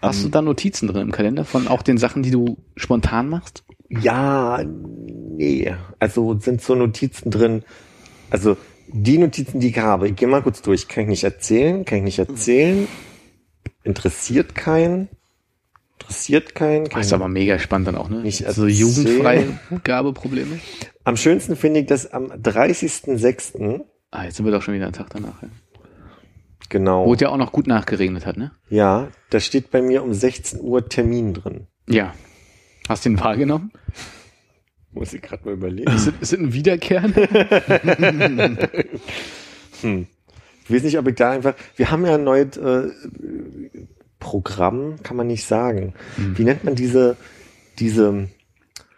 Hast 0.00 0.24
du 0.24 0.28
da 0.30 0.42
Notizen 0.42 0.88
drin 0.88 1.02
im 1.02 1.12
Kalender 1.12 1.44
von 1.44 1.68
auch 1.68 1.82
den 1.82 1.98
Sachen, 1.98 2.22
die 2.24 2.30
du 2.32 2.56
spontan 2.76 3.28
machst? 3.28 3.62
Ja, 4.00 4.64
nee. 4.64 5.74
Also 5.98 6.38
sind 6.38 6.62
so 6.62 6.74
Notizen 6.74 7.30
drin. 7.30 7.62
Also 8.30 8.56
die 8.88 9.18
Notizen, 9.18 9.60
die 9.60 9.68
ich 9.68 9.78
habe, 9.78 10.08
ich 10.08 10.16
gehe 10.16 10.28
mal 10.28 10.42
kurz 10.42 10.62
durch. 10.62 10.88
Kann 10.88 11.04
ich 11.04 11.10
nicht 11.10 11.24
erzählen? 11.24 11.84
Kann 11.84 11.98
ich 11.98 12.04
nicht 12.04 12.18
erzählen? 12.18 12.88
Interessiert 13.84 14.54
keinen? 14.54 15.08
Interessiert 15.98 16.54
keinen? 16.54 16.88
Kann 16.88 17.00
Das 17.00 17.06
ist 17.06 17.12
aber 17.12 17.28
mega 17.28 17.58
spannend 17.58 17.88
dann 17.88 17.96
auch, 17.96 18.08
ne? 18.08 18.20
Nicht 18.22 18.38
so 18.38 18.44
erzählen. 18.66 18.68
Jugendfreigabeprobleme. 18.68 20.58
Am 21.04 21.16
schönsten 21.16 21.56
finde 21.56 21.80
ich 21.80 21.86
das 21.86 22.12
am 22.12 22.26
30.06. 22.26 23.80
Ah, 24.10 24.24
jetzt 24.24 24.36
sind 24.36 24.44
wir 24.44 24.52
doch 24.52 24.62
schon 24.62 24.74
wieder 24.74 24.84
einen 24.84 24.92
Tag 24.92 25.10
danach. 25.10 25.42
Ja. 25.42 25.48
Genau. 26.68 27.06
Wo 27.06 27.14
es 27.14 27.20
ja 27.20 27.28
auch 27.28 27.36
noch 27.36 27.52
gut 27.52 27.66
nachgeregnet 27.66 28.24
hat, 28.24 28.36
ne? 28.36 28.52
Ja, 28.68 29.08
da 29.30 29.40
steht 29.40 29.70
bei 29.70 29.82
mir 29.82 30.02
um 30.02 30.14
16 30.14 30.60
Uhr 30.60 30.88
Termin 30.88 31.34
drin. 31.34 31.66
Ja. 31.88 32.14
Hast 32.88 33.04
du 33.04 33.10
den 33.10 33.20
wahrgenommen? 33.20 33.72
Muss 34.92 35.12
ich 35.14 35.22
gerade 35.22 35.44
mal 35.44 35.54
überlegen. 35.54 35.90
Ist 35.90 36.08
es, 36.08 36.14
ist 36.20 36.32
es 36.32 36.38
ein 36.38 36.52
Wiederkehren? 36.52 37.14
Hm. 39.80 40.06
Ich 40.64 40.72
weiß 40.72 40.84
nicht, 40.84 40.96
ob 40.96 41.08
ich 41.08 41.16
da 41.16 41.32
einfach. 41.32 41.54
Wir 41.74 41.90
haben 41.90 42.06
ja 42.06 42.14
ein 42.14 42.22
neues 42.22 42.56
äh, 42.56 42.88
Programm, 44.20 45.02
kann 45.02 45.16
man 45.16 45.26
nicht 45.26 45.44
sagen. 45.44 45.94
Wie 46.16 46.44
nennt 46.44 46.62
man 46.62 46.76
diese, 46.76 47.16
diese 47.80 48.28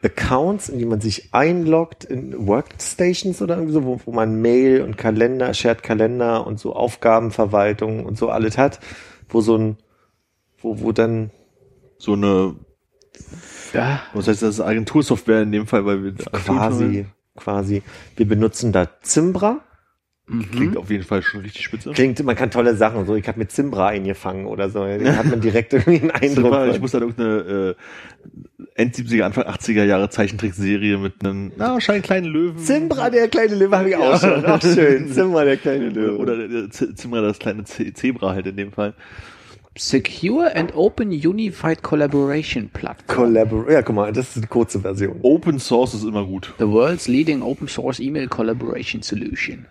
Accounts, 0.02 0.68
in 0.68 0.78
die 0.78 0.84
man 0.84 1.00
sich 1.00 1.32
einloggt 1.32 2.04
in 2.04 2.46
Workstations 2.46 3.40
oder 3.40 3.54
irgendwie 3.54 3.72
so, 3.72 3.84
wo, 3.84 4.00
wo 4.04 4.12
man 4.12 4.42
Mail 4.42 4.82
und 4.82 4.98
Kalender, 4.98 5.54
Shared 5.54 5.82
Kalender 5.82 6.46
und 6.46 6.60
so 6.60 6.74
Aufgabenverwaltung 6.74 8.04
und 8.04 8.18
so 8.18 8.28
alles 8.28 8.58
hat, 8.58 8.80
wo 9.30 9.40
so 9.40 9.56
ein, 9.56 9.78
wo, 10.58 10.80
wo 10.80 10.92
dann 10.92 11.30
So 11.96 12.12
eine, 12.12 12.56
ja. 13.74 14.00
was 14.14 14.28
heißt 14.28 14.42
das, 14.42 14.60
Agentursoftware 14.60 15.42
in 15.42 15.52
dem 15.52 15.66
Fall, 15.66 15.84
weil 15.84 16.02
wir 16.04 16.14
quasi, 16.14 17.06
quasi, 17.36 17.82
wir 18.16 18.26
benutzen 18.28 18.72
da 18.72 18.88
Zimbra. 19.02 19.60
Klingt 20.52 20.78
auf 20.78 20.88
jeden 20.90 21.04
Fall 21.04 21.20
schon 21.20 21.42
richtig 21.42 21.64
spitze. 21.66 21.90
Klingt, 21.90 22.24
man 22.24 22.34
kann 22.34 22.50
tolle 22.50 22.74
Sachen, 22.76 23.04
so 23.04 23.14
ich 23.14 23.28
habe 23.28 23.38
mit 23.38 23.50
Zimbra 23.52 23.88
eingefangen 23.88 24.46
oder 24.46 24.70
so, 24.70 24.78
da 24.86 25.16
hat 25.16 25.26
man 25.26 25.42
direkt 25.42 25.74
irgendwie 25.74 26.00
einen 26.00 26.10
Eindruck. 26.12 26.46
Super, 26.46 26.68
ich 26.68 26.80
muss 26.80 26.92
da 26.92 27.00
irgendeine 27.00 27.74
äh, 27.76 28.82
End 28.82 28.94
70er, 28.94 29.24
Anfang 29.24 29.44
80er 29.44 29.84
Jahre 29.84 30.08
Zeichentrickserie 30.08 30.96
mit 30.96 31.22
einem, 31.22 31.52
na, 31.58 31.72
wahrscheinlich 31.74 32.04
kleinen 32.04 32.26
Löwen. 32.28 32.56
Zimbra, 32.56 33.10
der 33.10 33.28
kleine 33.28 33.54
Löwe, 33.54 33.76
habe 33.76 33.90
ich 33.90 33.96
auch 33.96 34.18
schon. 34.18 34.42
Ach, 34.46 34.62
schön. 34.62 35.08
Zimbra, 35.12 35.44
der 35.44 35.58
kleine 35.58 35.90
Löwe. 35.90 36.16
Oder 36.16 36.36
der- 36.38 36.48
der 36.48 36.70
Z- 36.70 36.96
Zimmer, 36.98 37.20
das 37.20 37.38
kleine 37.38 37.64
Zebra 37.64 38.32
halt 38.32 38.46
in 38.46 38.56
dem 38.56 38.72
Fall. 38.72 38.94
Secure 39.76 40.54
and 40.54 40.72
Open 40.76 41.10
Unified 41.10 41.82
Collaboration 41.82 42.68
Platform. 42.68 43.06
Collabor 43.08 43.70
ja, 43.70 43.82
guck 43.82 43.96
mal, 43.96 44.12
das 44.12 44.30
ist 44.30 44.36
eine 44.36 44.46
kurze 44.46 44.80
Version. 44.80 45.18
Open 45.22 45.58
Source 45.58 45.94
ist 45.94 46.04
immer 46.04 46.24
gut. 46.24 46.54
The 46.58 46.68
world's 46.68 47.08
leading 47.08 47.42
open 47.42 47.66
source 47.66 47.98
email 47.98 48.28
collaboration 48.28 49.02
solution. 49.02 49.66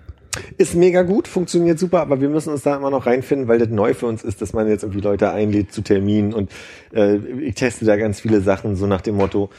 Ist 0.58 0.76
mega 0.76 1.04
gut, 1.04 1.28
funktioniert 1.28 1.80
super, 1.80 2.02
aber 2.02 2.20
wir 2.20 2.28
müssen 2.28 2.50
uns 2.50 2.64
da 2.64 2.76
immer 2.76 2.90
noch 2.90 3.06
reinfinden, 3.06 3.48
weil 3.48 3.60
das 3.60 3.70
neu 3.70 3.94
für 3.94 4.08
uns 4.08 4.24
ist, 4.24 4.42
dass 4.42 4.52
man 4.52 4.68
jetzt 4.68 4.84
irgendwie 4.84 5.02
Leute 5.02 5.32
einlädt 5.32 5.72
zu 5.72 5.82
Terminen 5.82 6.34
und 6.34 6.52
äh, 6.94 7.18
ich 7.18 7.56
teste 7.56 7.86
da 7.86 7.96
ganz 7.96 8.20
viele 8.20 8.42
Sachen, 8.42 8.76
so 8.76 8.88
nach 8.88 9.02
dem 9.02 9.16
Motto, 9.16 9.52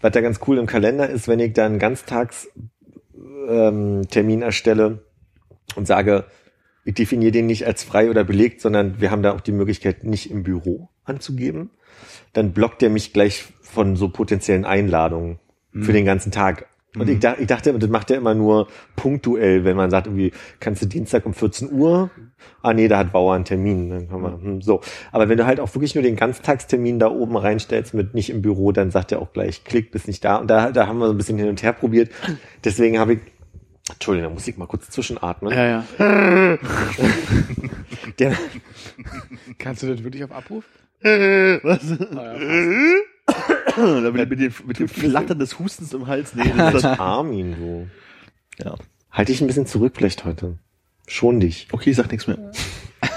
was 0.00 0.12
da 0.12 0.20
ganz 0.20 0.40
cool 0.46 0.58
im 0.58 0.66
Kalender 0.66 1.10
ist, 1.10 1.28
wenn 1.28 1.40
ich 1.40 1.52
da 1.54 1.66
einen 1.66 1.80
Ganztags 1.80 2.48
ähm, 3.48 4.02
Termin 4.08 4.42
erstelle 4.42 5.02
und 5.74 5.86
sage, 5.86 6.24
ich 6.86 6.94
definiere 6.94 7.32
den 7.32 7.46
nicht 7.46 7.66
als 7.66 7.84
frei 7.84 8.08
oder 8.10 8.24
belegt, 8.24 8.60
sondern 8.60 9.00
wir 9.00 9.10
haben 9.10 9.22
da 9.22 9.34
auch 9.34 9.40
die 9.40 9.52
Möglichkeit, 9.52 10.04
nicht 10.04 10.30
im 10.30 10.44
Büro 10.44 10.88
anzugeben, 11.04 11.70
dann 12.32 12.52
blockt 12.52 12.82
er 12.82 12.90
mich 12.90 13.12
gleich 13.12 13.44
von 13.60 13.96
so 13.96 14.08
potenziellen 14.08 14.64
Einladungen 14.64 15.38
für 15.72 15.92
den 15.92 16.06
ganzen 16.06 16.32
Tag. 16.32 16.68
Und 16.98 17.10
ich, 17.10 17.18
dach, 17.18 17.36
ich 17.38 17.46
dachte, 17.46 17.74
das 17.78 17.90
macht 17.90 18.10
er 18.10 18.16
immer 18.16 18.34
nur 18.34 18.68
punktuell, 18.94 19.64
wenn 19.64 19.76
man 19.76 19.90
sagt, 19.90 20.06
irgendwie, 20.06 20.32
kannst 20.60 20.80
du 20.80 20.86
Dienstag 20.86 21.26
um 21.26 21.34
14 21.34 21.70
Uhr? 21.70 22.10
Ah 22.62 22.72
nee, 22.72 22.88
da 22.88 22.96
hat 22.98 23.12
Bauer 23.12 23.34
einen 23.34 23.44
Termin. 23.44 23.90
Dann 23.90 24.08
kann 24.08 24.22
man, 24.22 24.40
hm, 24.40 24.62
so. 24.62 24.80
Aber 25.12 25.28
wenn 25.28 25.36
du 25.36 25.44
halt 25.44 25.60
auch 25.60 25.74
wirklich 25.74 25.94
nur 25.94 26.02
den 26.02 26.16
Ganztagstermin 26.16 26.98
da 26.98 27.10
oben 27.10 27.36
reinstellst 27.36 27.92
mit 27.92 28.14
nicht 28.14 28.30
im 28.30 28.40
Büro, 28.40 28.72
dann 28.72 28.90
sagt 28.90 29.12
er 29.12 29.20
auch 29.20 29.32
gleich, 29.34 29.64
klick, 29.64 29.90
bist 29.90 30.06
nicht 30.06 30.24
da. 30.24 30.36
Und 30.36 30.48
da, 30.48 30.72
da 30.72 30.86
haben 30.86 30.98
wir 30.98 31.06
so 31.06 31.12
ein 31.12 31.18
bisschen 31.18 31.36
hin 31.36 31.48
und 31.48 31.62
her 31.62 31.74
probiert. 31.74 32.10
Deswegen 32.64 32.98
habe 32.98 33.14
ich, 33.14 33.18
Entschuldigung, 33.90 34.30
da 34.30 34.34
muss 34.34 34.48
ich 34.48 34.56
mal 34.56 34.66
kurz 34.66 34.90
zwischenatmen. 34.90 35.52
Ja, 35.52 35.66
ja. 35.66 35.84
Der, 38.18 38.36
Kannst 39.58 39.82
du 39.82 39.86
das 39.88 40.02
wirklich 40.02 40.24
auf 40.24 40.32
Abruf? 40.32 40.64
Was? 41.02 41.80
Ah, 42.16 42.36
ja, 42.40 42.96
Da 44.02 44.10
mit, 44.10 44.30
mit, 44.30 44.40
dem, 44.40 44.52
mit 44.66 44.78
dem 44.78 44.88
Flattern 44.88 45.38
des 45.38 45.58
Hustens 45.58 45.92
im 45.92 46.06
Hals. 46.06 46.34
Nee, 46.34 46.50
das 46.56 46.74
ist 46.76 46.84
das, 46.84 46.98
Armin, 46.98 47.56
du. 47.58 47.88
ja. 48.64 48.74
Halt 49.10 49.28
dich 49.28 49.40
ein 49.40 49.46
bisschen 49.46 49.66
zurück 49.66 49.94
vielleicht 49.96 50.24
heute. 50.24 50.58
Schon 51.06 51.40
dich. 51.40 51.68
Okay, 51.72 51.90
ich 51.90 51.96
sag 51.96 52.10
nichts 52.10 52.26
mehr. 52.26 52.38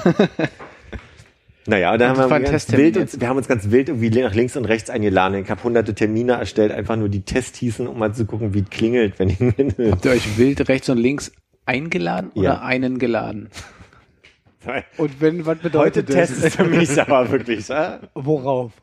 Naja, 1.67 1.95
da 1.97 2.05
Und 2.05 2.09
haben 2.11 2.17
das 2.21 2.29
war 2.29 2.41
wir, 2.41 2.51
ganz 2.51 2.71
wild 2.71 2.97
uns, 2.97 3.19
wir 3.19 3.27
haben 3.27 3.37
uns 3.37 3.47
ganz 3.47 3.69
wild 3.69 3.89
irgendwie 3.89 4.09
nach 4.21 4.33
links 4.33 4.55
und 4.55 4.65
rechts 4.65 4.89
eingeladen. 4.89 5.37
Ich 5.43 5.49
habe 5.49 5.61
hunderte 5.63 5.93
Termine 5.93 6.33
erstellt, 6.33 6.71
einfach 6.71 6.95
nur 6.95 7.09
die 7.09 7.21
Test 7.21 7.57
hießen, 7.57 7.85
um 7.87 7.99
mal 7.99 8.13
zu 8.13 8.25
gucken, 8.25 8.53
wie 8.53 8.61
es 8.61 8.69
klingelt, 8.69 9.19
wenn 9.19 9.29
ich 9.29 9.39
Habt 9.91 10.05
ihr 10.05 10.11
euch 10.11 10.37
wild 10.37 10.67
rechts 10.67 10.89
und 10.89 10.97
links 10.97 11.31
eingeladen 11.65 12.31
oder 12.33 12.43
Ja. 12.43 12.61
einen 12.61 12.97
geladen? 12.97 13.49
Und 14.97 15.21
wenn, 15.21 15.45
was 15.45 15.57
Heute 15.73 16.03
Test 16.03 16.43
ist 16.43 16.57
für 16.57 16.65
mich 16.65 17.01
aber 17.01 17.31
wirklich. 17.31 17.69
Äh? 17.69 17.99
Worauf? 18.13 18.73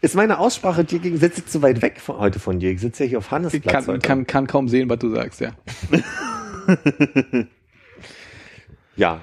Ist 0.00 0.14
meine 0.14 0.38
Aussprache 0.38 0.84
dir 0.84 1.00
gegen, 1.00 1.16
sitze 1.18 1.40
ich 1.40 1.46
zu 1.46 1.60
weit 1.62 1.82
weg 1.82 2.00
von, 2.00 2.18
heute 2.18 2.38
von 2.38 2.60
dir? 2.60 2.70
Ich 2.70 2.80
sitze 2.80 3.02
ja 3.04 3.08
hier 3.10 3.18
auf 3.18 3.26
Ich 3.26 3.30
Hannesplatz 3.32 3.64
kann, 3.72 3.86
heute. 3.88 4.06
kann, 4.06 4.26
kann 4.28 4.46
kaum 4.46 4.68
sehen, 4.68 4.88
was 4.88 4.98
du 5.00 5.10
sagst, 5.10 5.40
ja. 5.40 5.50
Ja. 8.96 9.20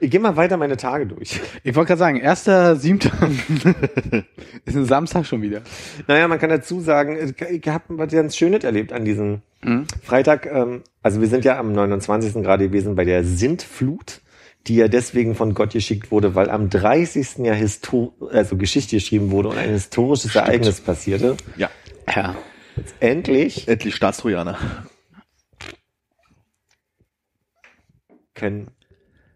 Ich 0.00 0.10
gehe 0.10 0.20
mal 0.20 0.36
weiter 0.36 0.56
meine 0.56 0.76
Tage 0.76 1.06
durch. 1.06 1.40
Ich 1.62 1.74
wollte 1.76 1.88
gerade 1.88 1.98
sagen, 1.98 2.16
erster, 2.20 2.76
siebter 2.76 3.12
ist 4.64 4.76
ein 4.76 4.84
Samstag 4.86 5.24
schon 5.24 5.40
wieder. 5.40 5.62
Naja, 6.08 6.26
man 6.26 6.38
kann 6.38 6.50
dazu 6.50 6.80
sagen, 6.80 7.32
ich 7.50 7.68
habe 7.68 7.84
was 7.88 8.12
ganz 8.12 8.36
Schönes 8.36 8.64
erlebt 8.64 8.92
an 8.92 9.04
diesem 9.04 9.42
Mhm. 9.64 9.86
Freitag. 10.02 10.46
Ähm, 10.46 10.82
also 11.02 11.20
wir 11.20 11.28
sind 11.28 11.44
ja 11.44 11.58
am 11.58 11.72
29. 11.72 12.34
gerade 12.42 12.66
gewesen 12.68 12.94
bei 12.94 13.04
der 13.04 13.24
Sintflut, 13.24 14.20
die 14.66 14.76
ja 14.76 14.88
deswegen 14.88 15.34
von 15.34 15.54
Gott 15.54 15.72
geschickt 15.72 16.10
wurde, 16.10 16.34
weil 16.34 16.50
am 16.50 16.68
30. 16.70 17.38
ja 17.38 17.54
Histo 17.54 18.14
also 18.30 18.56
Geschichte 18.56 18.96
geschrieben 18.96 19.30
wurde 19.30 19.48
und 19.50 19.58
ein 19.58 19.70
historisches 19.70 20.34
Ereignis 20.34 20.80
passierte. 20.80 21.36
Ja. 21.56 21.70
Ja. 22.14 22.36
Endlich 23.00 23.68
Endlich 23.68 23.94
Staatstrojaner. 23.94 24.58
können 28.34 28.70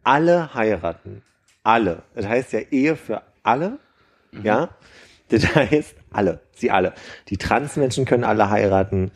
alle 0.08 0.54
heiraten. 0.54 1.22
Alle. 1.62 2.02
Das 2.14 2.26
heißt 2.26 2.52
ja 2.54 2.60
Ehe 2.70 2.96
für 2.96 3.22
alle. 3.42 3.78
Ja. 4.42 4.70
Das 5.30 5.54
heißt, 5.54 5.94
alle, 6.10 6.40
sie 6.54 6.70
alle. 6.70 6.94
Die 7.28 7.36
Transmenschen 7.36 8.06
können 8.06 8.24
alle 8.24 8.48
heiraten, 8.48 9.10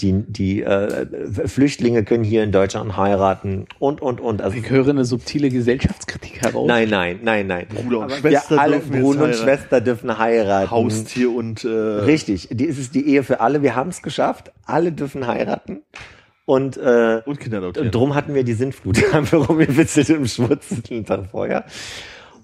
die, 0.00 0.14
die 0.26 0.62
äh, 0.62 1.46
Flüchtlinge 1.46 2.04
können 2.04 2.24
hier 2.24 2.42
in 2.42 2.52
Deutschland 2.52 2.96
heiraten 2.96 3.66
und, 3.78 4.00
und, 4.00 4.18
und. 4.22 4.40
Also, 4.40 4.56
Ich 4.56 4.70
höre 4.70 4.88
eine 4.88 5.04
subtile 5.04 5.50
Gesellschaftskritik 5.50 6.40
heraus. 6.40 6.66
nein, 6.66 6.88
nein, 6.88 7.20
nein, 7.22 7.46
nein. 7.46 7.66
Bruder 7.68 7.98
und 7.98 8.04
Aber 8.04 8.14
Schwester 8.14 8.54
wir 8.54 8.60
alle, 8.62 8.76
dürfen 8.78 9.02
Bruder 9.02 9.24
und 9.24 9.26
heiraten. 9.32 9.42
Schwester 9.44 9.80
dürfen 9.82 10.18
heiraten. 10.18 10.70
Haustier 10.70 11.30
und 11.30 11.64
äh, 11.64 11.68
Richtig, 11.68 12.48
die 12.50 12.64
ist 12.64 12.78
es 12.78 12.90
die 12.90 13.06
Ehe 13.06 13.22
für 13.22 13.40
alle. 13.40 13.60
Wir 13.62 13.76
haben 13.76 13.90
es 13.90 14.00
geschafft. 14.00 14.50
Alle 14.64 14.92
dürfen 14.92 15.26
heiraten. 15.26 15.82
Und, 16.48 16.78
äh, 16.78 17.20
und 17.26 17.40
Kinder 17.40 17.62
und 17.62 17.94
drum 17.94 18.14
hatten 18.14 18.32
wir 18.32 18.42
die 18.42 18.54
Sintflut. 18.54 18.96
haben 19.12 19.30
wir 19.30 19.40
rumgewitzelt 19.40 20.08
im 20.08 20.26
Schmutz 20.26 20.70
den 20.88 21.04
Tag 21.04 21.26
vorher. 21.30 21.66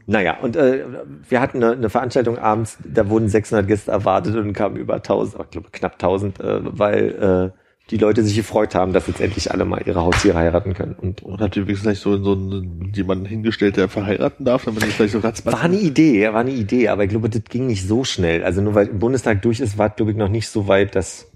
Naja, 0.06 0.36
und 0.42 0.56
äh, 0.56 0.84
wir 1.26 1.40
hatten 1.40 1.64
eine, 1.64 1.72
eine 1.72 1.88
Veranstaltung 1.88 2.36
abends, 2.36 2.76
da 2.84 3.08
wurden 3.08 3.30
600 3.30 3.66
Gäste 3.66 3.92
erwartet 3.92 4.36
und 4.36 4.52
kamen 4.52 4.76
über 4.76 4.96
1000, 4.96 5.42
ich 5.44 5.50
glaube 5.52 5.68
knapp 5.72 5.94
1000, 5.94 6.38
äh, 6.38 6.60
weil 6.78 7.52
äh, 7.54 7.58
die 7.90 7.96
Leute 7.96 8.22
sich 8.22 8.36
gefreut 8.36 8.74
haben, 8.74 8.92
dass 8.92 9.06
jetzt 9.06 9.22
endlich 9.22 9.50
alle 9.52 9.64
mal 9.64 9.80
ihre 9.86 10.02
Haustiere 10.02 10.36
heiraten 10.36 10.74
können. 10.74 10.96
Und, 11.00 11.22
Und 11.22 11.40
habt 11.40 11.56
ihr 11.56 11.62
wenigstens 11.62 11.84
gleich 11.84 12.00
so, 12.00 12.22
so 12.22 12.32
einen, 12.32 12.92
jemanden 12.94 13.24
hingestellt, 13.24 13.78
der 13.78 13.88
verheiraten 13.88 14.44
darf, 14.44 14.66
damit 14.66 14.82
es 14.82 14.92
vielleicht 14.92 15.14
so 15.14 15.20
ratzbatz 15.20 15.54
war 15.54 15.62
eine 15.62 15.78
Idee, 15.78 16.30
war 16.30 16.40
eine 16.40 16.50
Idee, 16.50 16.88
aber 16.88 17.04
ich 17.04 17.10
glaube, 17.10 17.30
das 17.30 17.44
ging 17.44 17.68
nicht 17.68 17.88
so 17.88 18.04
schnell. 18.04 18.44
Also 18.44 18.60
nur 18.60 18.74
weil 18.74 18.88
im 18.88 18.98
Bundestag 18.98 19.40
durch 19.40 19.60
ist, 19.60 19.78
war 19.78 19.88
glaube 19.88 20.10
ich 20.10 20.18
noch 20.18 20.28
nicht 20.28 20.48
so 20.48 20.68
weit, 20.68 20.94
dass 20.94 21.30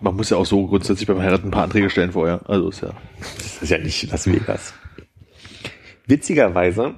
Man 0.00 0.16
muss 0.16 0.30
ja 0.30 0.36
auch 0.36 0.46
so 0.46 0.66
grundsätzlich 0.66 1.06
beim 1.06 1.20
Heiraten 1.20 1.48
ein 1.48 1.50
paar 1.50 1.64
Anträge 1.64 1.90
stellen 1.90 2.12
vorher. 2.12 2.40
Also 2.48 2.68
ist 2.68 2.82
ja. 2.82 2.90
Das 3.38 3.62
ist 3.62 3.70
ja 3.70 3.78
nicht 3.78 4.10
Las 4.10 4.26
Vegas. 4.26 4.74
Witzigerweise 6.06 6.96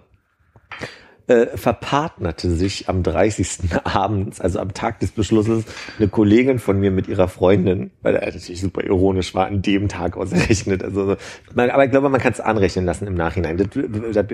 äh, 1.28 1.56
verpartnerte 1.56 2.50
sich 2.50 2.88
am 2.88 3.02
30. 3.02 3.70
abends, 3.84 4.40
also 4.40 4.58
am 4.58 4.74
Tag 4.74 5.00
des 5.00 5.12
Beschlusses, 5.12 5.64
eine 5.98 6.08
Kollegin 6.08 6.58
von 6.58 6.80
mir 6.80 6.90
mit 6.90 7.06
ihrer 7.06 7.28
Freundin, 7.28 7.90
weil 8.02 8.16
er 8.16 8.32
natürlich 8.32 8.60
super 8.60 8.82
ironisch 8.82 9.34
war, 9.34 9.46
an 9.46 9.62
dem 9.62 9.88
Tag 9.88 10.16
ausgerechnet. 10.16 10.82
Also, 10.82 11.06
so. 11.06 11.16
man, 11.54 11.70
aber 11.70 11.84
ich 11.84 11.90
glaube, 11.90 12.08
man 12.08 12.20
kann 12.20 12.32
es 12.32 12.40
anrechnen 12.40 12.84
lassen 12.84 13.06
im 13.06 13.14
Nachhinein. 13.14 13.58
Das, 13.58 13.68
das, 13.70 14.26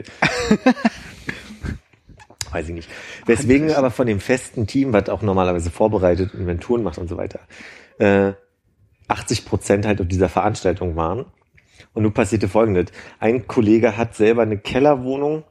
weiß 2.52 2.68
ich 2.68 2.74
nicht. 2.74 2.88
Weswegen 3.26 3.72
aber 3.72 3.90
von 3.90 4.06
dem 4.06 4.20
festen 4.20 4.66
Team, 4.66 4.92
was 4.92 5.08
auch 5.08 5.22
normalerweise 5.22 5.70
vorbereitet, 5.70 6.32
Inventuren 6.34 6.82
macht 6.84 6.98
und 6.98 7.08
so 7.08 7.16
weiter, 7.16 7.40
äh, 7.98 8.32
80 9.08 9.44
Prozent 9.44 9.86
halt 9.86 10.00
auf 10.00 10.08
dieser 10.08 10.28
Veranstaltung 10.28 10.96
waren. 10.96 11.26
Und 11.92 12.02
nun 12.02 12.12
passierte 12.12 12.48
Folgendes. 12.48 12.86
Ein 13.20 13.46
Kollege 13.46 13.96
hat 13.96 14.14
selber 14.14 14.42
eine 14.42 14.58
Kellerwohnung 14.58 15.44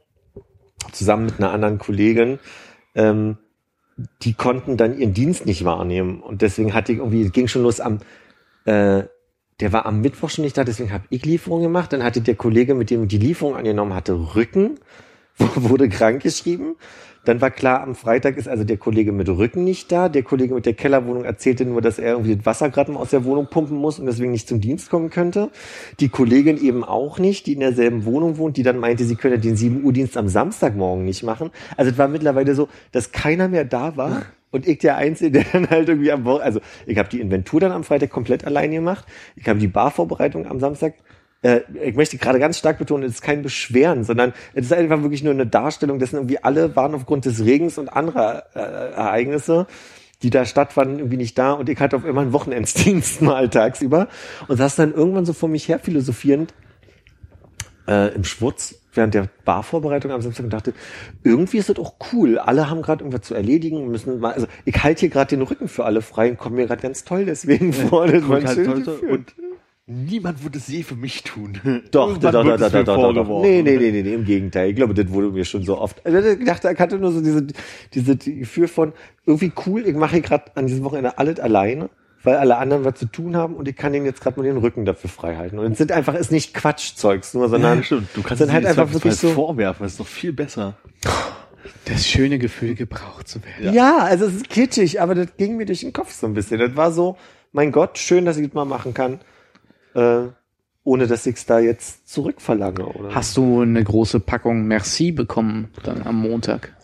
zusammen 0.92 1.26
mit 1.26 1.38
einer 1.38 1.52
anderen 1.52 1.78
Kollegin. 1.78 2.38
Ähm, 2.94 3.38
die 4.22 4.34
konnten 4.34 4.76
dann 4.76 4.98
ihren 4.98 5.14
Dienst 5.14 5.46
nicht 5.46 5.64
wahrnehmen. 5.64 6.20
Und 6.20 6.42
deswegen 6.42 6.74
hatte 6.74 6.92
ich 6.92 6.98
irgendwie, 6.98 7.28
ging 7.30 7.48
schon 7.48 7.62
los 7.62 7.80
am, 7.80 8.00
äh, 8.64 9.04
der 9.60 9.72
war 9.72 9.86
am 9.86 10.00
Mittwoch 10.00 10.30
schon 10.30 10.44
nicht 10.44 10.58
da, 10.58 10.64
deswegen 10.64 10.92
habe 10.92 11.04
ich 11.10 11.24
Lieferung 11.24 11.62
gemacht. 11.62 11.92
Dann 11.92 12.02
hatte 12.02 12.20
der 12.20 12.34
Kollege, 12.34 12.74
mit 12.74 12.90
dem 12.90 13.06
die 13.06 13.18
Lieferung 13.18 13.56
angenommen 13.56 13.94
hatte, 13.94 14.34
Rücken, 14.34 14.80
wurde 15.36 15.88
krank 15.88 16.22
geschrieben. 16.22 16.76
Dann 17.24 17.40
war 17.40 17.50
klar, 17.50 17.82
am 17.82 17.94
Freitag 17.94 18.36
ist 18.36 18.48
also 18.48 18.64
der 18.64 18.76
Kollege 18.76 19.12
mit 19.12 19.28
Rücken 19.28 19.64
nicht 19.64 19.90
da. 19.90 20.08
Der 20.08 20.22
Kollege 20.22 20.54
mit 20.54 20.66
der 20.66 20.74
Kellerwohnung 20.74 21.24
erzählte 21.24 21.64
nur, 21.64 21.80
dass 21.80 21.98
er 21.98 22.12
irgendwie 22.12 22.36
das 22.36 22.46
Wasser 22.46 22.70
gerade 22.70 22.92
mal 22.92 23.00
aus 23.00 23.10
der 23.10 23.24
Wohnung 23.24 23.46
pumpen 23.46 23.76
muss 23.76 23.98
und 23.98 24.06
deswegen 24.06 24.30
nicht 24.30 24.48
zum 24.48 24.60
Dienst 24.60 24.90
kommen 24.90 25.10
könnte. 25.10 25.50
Die 26.00 26.08
Kollegin 26.08 26.62
eben 26.62 26.84
auch 26.84 27.18
nicht, 27.18 27.46
die 27.46 27.54
in 27.54 27.60
derselben 27.60 28.04
Wohnung 28.04 28.36
wohnt, 28.36 28.56
die 28.56 28.62
dann 28.62 28.78
meinte, 28.78 29.04
sie 29.04 29.16
könne 29.16 29.38
den 29.38 29.56
7 29.56 29.82
Uhr 29.84 29.92
Dienst 29.92 30.16
am 30.16 30.28
Samstagmorgen 30.28 31.04
nicht 31.04 31.22
machen. 31.22 31.50
Also 31.76 31.90
es 31.90 31.98
war 31.98 32.08
mittlerweile 32.08 32.54
so, 32.54 32.68
dass 32.92 33.12
keiner 33.12 33.48
mehr 33.48 33.64
da 33.64 33.96
war. 33.96 34.22
Und 34.50 34.68
ich 34.68 34.78
der 34.78 34.96
Einzige, 34.96 35.32
der 35.32 35.44
dann 35.52 35.68
halt 35.68 35.88
irgendwie 35.88 36.12
am 36.12 36.24
Wochenende, 36.24 36.44
also 36.44 36.60
ich 36.86 36.96
habe 36.96 37.08
die 37.08 37.20
Inventur 37.20 37.58
dann 37.58 37.72
am 37.72 37.82
Freitag 37.82 38.10
komplett 38.10 38.44
allein 38.44 38.70
gemacht. 38.70 39.04
Ich 39.34 39.48
habe 39.48 39.58
die 39.58 39.66
Barvorbereitung 39.66 40.46
am 40.46 40.60
Samstag 40.60 40.94
äh, 41.44 41.60
ich 41.82 41.94
möchte 41.94 42.16
gerade 42.16 42.38
ganz 42.38 42.58
stark 42.58 42.78
betonen, 42.78 43.04
es 43.04 43.16
ist 43.16 43.22
kein 43.22 43.42
Beschweren, 43.42 44.02
sondern 44.02 44.32
es 44.54 44.66
ist 44.66 44.72
einfach 44.72 45.02
wirklich 45.02 45.22
nur 45.22 45.34
eine 45.34 45.46
Darstellung 45.46 45.98
dessen, 45.98 46.16
irgendwie 46.16 46.42
alle 46.42 46.74
waren 46.74 46.94
aufgrund 46.94 47.26
des 47.26 47.44
Regens 47.44 47.76
und 47.76 47.88
anderer 47.88 48.44
äh, 48.54 48.58
Ereignisse, 48.58 49.66
die 50.22 50.30
da 50.30 50.46
stattfanden, 50.46 50.98
irgendwie 50.98 51.18
nicht 51.18 51.38
da 51.38 51.52
und 51.52 51.68
ich 51.68 51.78
hatte 51.78 51.96
auf 51.96 52.06
immer 52.06 52.22
einen 52.22 52.32
Wochenendsdienst 52.32 53.20
mal 53.22 53.50
tagsüber 53.50 54.08
und 54.48 54.56
saß 54.56 54.76
dann 54.76 54.94
irgendwann 54.94 55.26
so 55.26 55.34
vor 55.34 55.50
mich 55.50 55.68
her 55.68 55.78
philosophierend 55.78 56.54
äh, 57.86 58.14
im 58.14 58.24
Schwutz 58.24 58.76
während 58.94 59.12
der 59.12 59.28
Barvorbereitung 59.44 60.12
am 60.12 60.22
Samstag 60.22 60.44
und 60.44 60.52
dachte, 60.52 60.72
irgendwie 61.24 61.58
ist 61.58 61.68
das 61.68 61.78
auch 61.78 61.94
cool. 62.12 62.38
Alle 62.38 62.70
haben 62.70 62.80
gerade 62.80 63.04
irgendwas 63.04 63.26
zu 63.26 63.34
erledigen, 63.34 63.88
müssen 63.88 64.20
mal, 64.20 64.32
also 64.32 64.46
ich 64.64 64.82
halte 64.82 65.00
hier 65.00 65.08
gerade 65.10 65.36
den 65.36 65.42
Rücken 65.42 65.68
für 65.68 65.84
alle 65.84 66.00
frei 66.00 66.30
und 66.30 66.38
komme 66.38 66.56
mir 66.56 66.66
gerade 66.66 66.80
ganz 66.80 67.04
toll 67.04 67.26
deswegen 67.26 67.72
vor. 67.72 68.06
Das 68.06 68.26
war 68.28 68.36
ein 68.36 68.46
Total 68.46 68.64
schönes 68.64 68.84
Gefühl. 68.86 69.10
und 69.10 69.34
niemand 69.86 70.42
würde 70.42 70.58
es 70.58 70.68
je 70.68 70.82
für 70.82 70.96
mich 70.96 71.22
tun. 71.22 71.60
Doch, 71.90 72.18
doch, 72.18 72.32
Irgendwann 72.32 72.32
doch, 72.32 72.44
wird 72.44 72.60
doch, 72.60 72.66
es 72.66 72.72
doch, 72.72 72.78
mir 72.78 72.84
doch, 72.84 72.96
doch, 72.96 73.02
doch. 73.02 73.02
vorgeworfen. 73.26 73.50
Nee, 73.50 73.62
nee, 73.62 73.76
nee, 73.76 73.90
nee, 73.90 74.02
nee, 74.02 74.14
im 74.14 74.24
Gegenteil. 74.24 74.70
Ich 74.70 74.76
glaube, 74.76 74.94
das 74.94 75.08
wurde 75.10 75.30
mir 75.30 75.44
schon 75.44 75.62
so 75.64 75.78
oft. 75.78 76.04
Also, 76.06 76.18
ich 76.28 76.44
dachte, 76.44 76.70
ich 76.72 76.78
hatte 76.78 76.98
nur 76.98 77.12
so 77.12 77.20
diese, 77.20 77.46
diese 77.92 78.16
die 78.16 78.38
Gefühl 78.40 78.68
von, 78.68 78.92
irgendwie 79.26 79.52
cool, 79.66 79.86
ich 79.86 79.94
mache 79.94 80.12
hier 80.12 80.20
gerade 80.22 80.44
an 80.54 80.66
diesem 80.66 80.84
Wochenende 80.84 81.18
alles 81.18 81.38
alleine, 81.40 81.90
weil 82.22 82.36
alle 82.36 82.56
anderen 82.56 82.84
was 82.84 82.94
zu 82.94 83.06
tun 83.06 83.36
haben 83.36 83.54
und 83.54 83.68
ich 83.68 83.76
kann 83.76 83.92
denen 83.92 84.06
jetzt 84.06 84.22
gerade 84.22 84.40
mal 84.40 84.44
den 84.44 84.56
Rücken 84.56 84.84
dafür 84.86 85.10
frei 85.10 85.36
halten. 85.36 85.58
Und 85.58 85.72
es 85.72 85.78
sind 85.78 85.92
einfach, 85.92 86.14
ist 86.14 86.32
nicht 86.32 86.54
Quatschzeugs 86.54 87.34
nur, 87.34 87.48
sondern 87.50 87.78
Ja, 87.78 87.84
stimmt. 87.84 88.08
Du 88.14 88.22
kannst 88.22 88.42
es 88.42 88.50
halt 88.50 88.64
einfach 88.64 88.82
einfach 88.82 88.94
wirklich 88.94 89.16
so. 89.16 89.28
vorwerfen, 89.30 89.84
das 89.84 89.92
ist 89.92 90.00
doch 90.00 90.06
viel 90.06 90.32
besser. 90.32 90.76
Das 91.86 92.06
schöne 92.06 92.38
Gefühl, 92.38 92.74
gebraucht 92.74 93.28
zu 93.28 93.40
werden. 93.44 93.74
Ja. 93.74 93.98
also 93.98 94.24
es 94.26 94.34
ist 94.36 94.48
kitschig, 94.48 95.00
aber 95.02 95.14
das 95.14 95.36
ging 95.36 95.56
mir 95.56 95.66
durch 95.66 95.80
den 95.80 95.92
Kopf 95.92 96.12
so 96.12 96.26
ein 96.26 96.32
bisschen. 96.34 96.58
Das 96.58 96.74
war 96.76 96.92
so, 96.92 97.16
mein 97.52 97.72
Gott, 97.72 97.98
schön, 97.98 98.24
dass 98.24 98.38
ich 98.38 98.46
das 98.46 98.54
mal 98.54 98.64
machen 98.64 98.94
kann, 98.94 99.20
äh, 99.94 100.28
ohne 100.84 101.06
dass 101.06 101.26
ich 101.26 101.36
es 101.36 101.46
da 101.46 101.58
jetzt 101.58 102.08
zurückverlange. 102.08 102.84
Oder? 102.84 103.14
Hast 103.14 103.36
du 103.36 103.62
eine 103.62 103.82
große 103.82 104.20
Packung 104.20 104.66
Merci 104.66 105.12
bekommen 105.12 105.68
dann 105.82 106.02
am 106.06 106.16
Montag? 106.16 106.74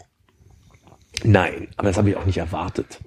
Nein, 1.23 1.69
aber 1.77 1.89
das 1.89 1.99
habe 1.99 2.11
ich 2.11 2.17
auch 2.17 2.25
nicht 2.25 2.39
erwartet. 2.39 2.99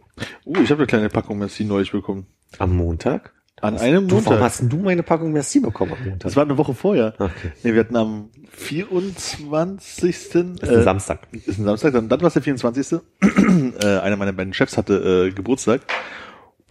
Oh, 0.46 0.56
ich 0.62 0.70
habe 0.70 0.82
eine 0.82 0.88
kleine 0.88 1.10
Packung 1.10 1.40
Merci 1.40 1.66
neulich 1.66 1.92
bekommen. 1.92 2.28
Am 2.60 2.76
Montag? 2.76 3.34
An 3.62 3.78
einem 3.78 4.08
Du, 4.08 4.16
warum 4.16 4.26
Montag. 4.26 4.42
hast 4.42 4.62
denn 4.62 4.70
du 4.70 4.78
meine 4.78 5.04
Packung 5.04 5.32
Merci 5.32 5.62
bekommen 5.62 5.94
am 5.94 6.00
Montag? 6.04 6.20
Das 6.20 6.36
war 6.36 6.44
eine 6.44 6.58
Woche 6.58 6.76
vorher. 6.76 7.14
Okay. 7.18 7.52
Nee, 7.64 7.74
wir 7.74 7.80
hatten 7.80 7.96
am 7.96 8.30
24. 8.52 10.30
Das 10.30 10.36
ist 10.36 10.36
äh, 10.36 10.78
ein 10.78 10.84
Samstag. 10.84 11.28
ist 11.32 11.58
ein 11.58 11.64
Samstag, 11.64 11.94
dann, 11.94 12.10
dann 12.10 12.22
war 12.22 12.28
es 12.28 12.34
der 12.34 12.44
24. 12.44 13.00
äh, 13.82 13.86
einer 13.86 14.18
meiner 14.18 14.34
beiden 14.34 14.54
Chefs 14.54 14.78
hatte 14.78 15.28
äh, 15.30 15.32
Geburtstag 15.32 15.82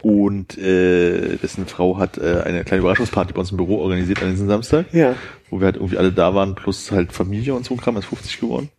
und 0.03 0.57
äh, 0.57 1.37
dessen 1.37 1.65
Frau 1.65 1.97
hat 1.97 2.17
äh, 2.19 2.41
eine 2.45 2.63
kleine 2.65 2.81
Überraschungsparty 2.81 3.33
bei 3.33 3.39
uns 3.39 3.49
im 3.51 3.57
Büro 3.57 3.77
organisiert 3.79 4.21
an 4.21 4.29
diesem 4.31 4.47
Samstag, 4.47 4.93
Ja. 4.93 5.15
wo 5.49 5.59
wir 5.59 5.65
halt 5.65 5.77
irgendwie 5.77 5.97
alle 5.97 6.11
da 6.11 6.35
waren, 6.35 6.53
plus 6.55 6.91
halt 6.91 7.13
Familie 7.13 7.55
und 7.55 7.65
so 7.65 7.73
ein 7.73 7.79
Kram, 7.79 7.97
ist 7.97 8.05
50 8.05 8.39
geworden. 8.41 8.69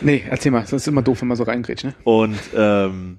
Nee, 0.00 0.22
erzähl 0.28 0.50
mal, 0.52 0.60
das 0.62 0.72
ist 0.72 0.88
immer 0.88 1.02
doof, 1.02 1.20
wenn 1.20 1.28
man 1.28 1.36
so 1.36 1.44
reingrätscht, 1.44 1.84
ne? 1.84 1.94
Und 2.04 2.38
ähm, 2.56 3.18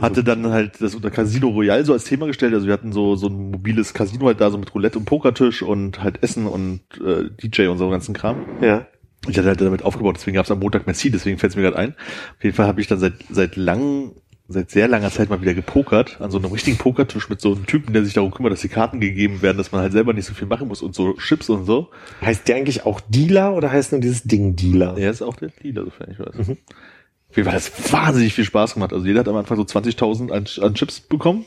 hatte 0.00 0.22
dann 0.24 0.46
halt 0.50 0.80
das 0.80 0.94
unter 0.94 1.10
Casino 1.10 1.48
Royale 1.48 1.84
so 1.84 1.92
als 1.92 2.04
Thema 2.04 2.26
gestellt. 2.26 2.54
Also 2.54 2.66
wir 2.66 2.72
hatten 2.72 2.92
so 2.92 3.16
so 3.16 3.26
ein 3.28 3.50
mobiles 3.50 3.92
Casino 3.94 4.26
halt 4.26 4.40
da, 4.40 4.50
so 4.50 4.58
mit 4.58 4.72
Roulette 4.74 4.98
und 4.98 5.04
Pokertisch 5.04 5.62
und 5.62 6.02
halt 6.02 6.22
Essen 6.22 6.46
und 6.46 6.80
äh, 7.04 7.24
DJ 7.42 7.66
und 7.66 7.78
so 7.78 7.90
ganzen 7.90 8.14
Kram. 8.14 8.36
Ja. 8.60 8.86
Ich 9.26 9.38
hatte 9.38 9.48
halt 9.48 9.60
damit 9.60 9.84
aufgebaut, 9.84 10.16
deswegen 10.18 10.34
gab 10.34 10.44
es 10.44 10.50
am 10.50 10.58
Montag 10.58 10.86
Merci, 10.86 11.10
deswegen 11.10 11.38
fällt 11.38 11.52
es 11.52 11.56
mir 11.56 11.62
gerade 11.62 11.78
ein. 11.78 11.94
Auf 12.36 12.44
jeden 12.44 12.54
Fall 12.54 12.66
habe 12.66 12.80
ich 12.82 12.88
dann 12.88 12.98
seit 12.98 13.14
seit 13.30 13.56
lang, 13.56 14.12
seit 14.46 14.70
sehr 14.70 14.88
langer 14.88 15.10
Zeit 15.10 15.30
mal 15.30 15.40
wieder 15.40 15.54
gepokert, 15.54 16.20
an 16.20 16.30
so 16.30 16.38
einem 16.38 16.52
richtigen 16.52 16.76
Pokertisch 16.76 17.30
mit 17.30 17.40
so 17.40 17.54
einem 17.54 17.66
Typen, 17.66 17.94
der 17.94 18.04
sich 18.04 18.12
darum 18.12 18.30
kümmert, 18.30 18.52
dass 18.52 18.60
die 18.60 18.68
Karten 18.68 19.00
gegeben 19.00 19.40
werden, 19.40 19.56
dass 19.56 19.72
man 19.72 19.80
halt 19.80 19.92
selber 19.92 20.12
nicht 20.12 20.26
so 20.26 20.34
viel 20.34 20.46
machen 20.46 20.68
muss 20.68 20.82
und 20.82 20.94
so 20.94 21.14
Chips 21.14 21.48
und 21.48 21.64
so. 21.64 21.90
Heißt 22.20 22.46
der 22.46 22.56
eigentlich 22.56 22.84
auch 22.84 23.00
Dealer 23.00 23.54
oder 23.54 23.72
heißt 23.72 23.92
nur 23.92 24.00
dieses 24.00 24.24
Ding 24.24 24.54
Dealer? 24.54 24.98
Er 24.98 25.10
ist 25.10 25.22
auch 25.22 25.36
der 25.36 25.48
Dealer, 25.48 25.84
sofern 25.84 26.10
ich 26.10 26.18
weiß. 26.18 26.38
Auf 26.38 27.36
jeden 27.36 27.50
Fall 27.50 27.54
hat 27.54 27.66
das 27.66 27.92
wahnsinnig 27.92 28.34
viel 28.34 28.44
Spaß 28.44 28.74
gemacht. 28.74 28.92
Also 28.92 29.06
jeder 29.06 29.20
hat 29.20 29.28
am 29.28 29.36
Anfang 29.36 29.56
so 29.56 29.64
20.000 29.64 30.30
an, 30.30 30.46
an 30.62 30.74
Chips 30.74 31.00
bekommen 31.00 31.46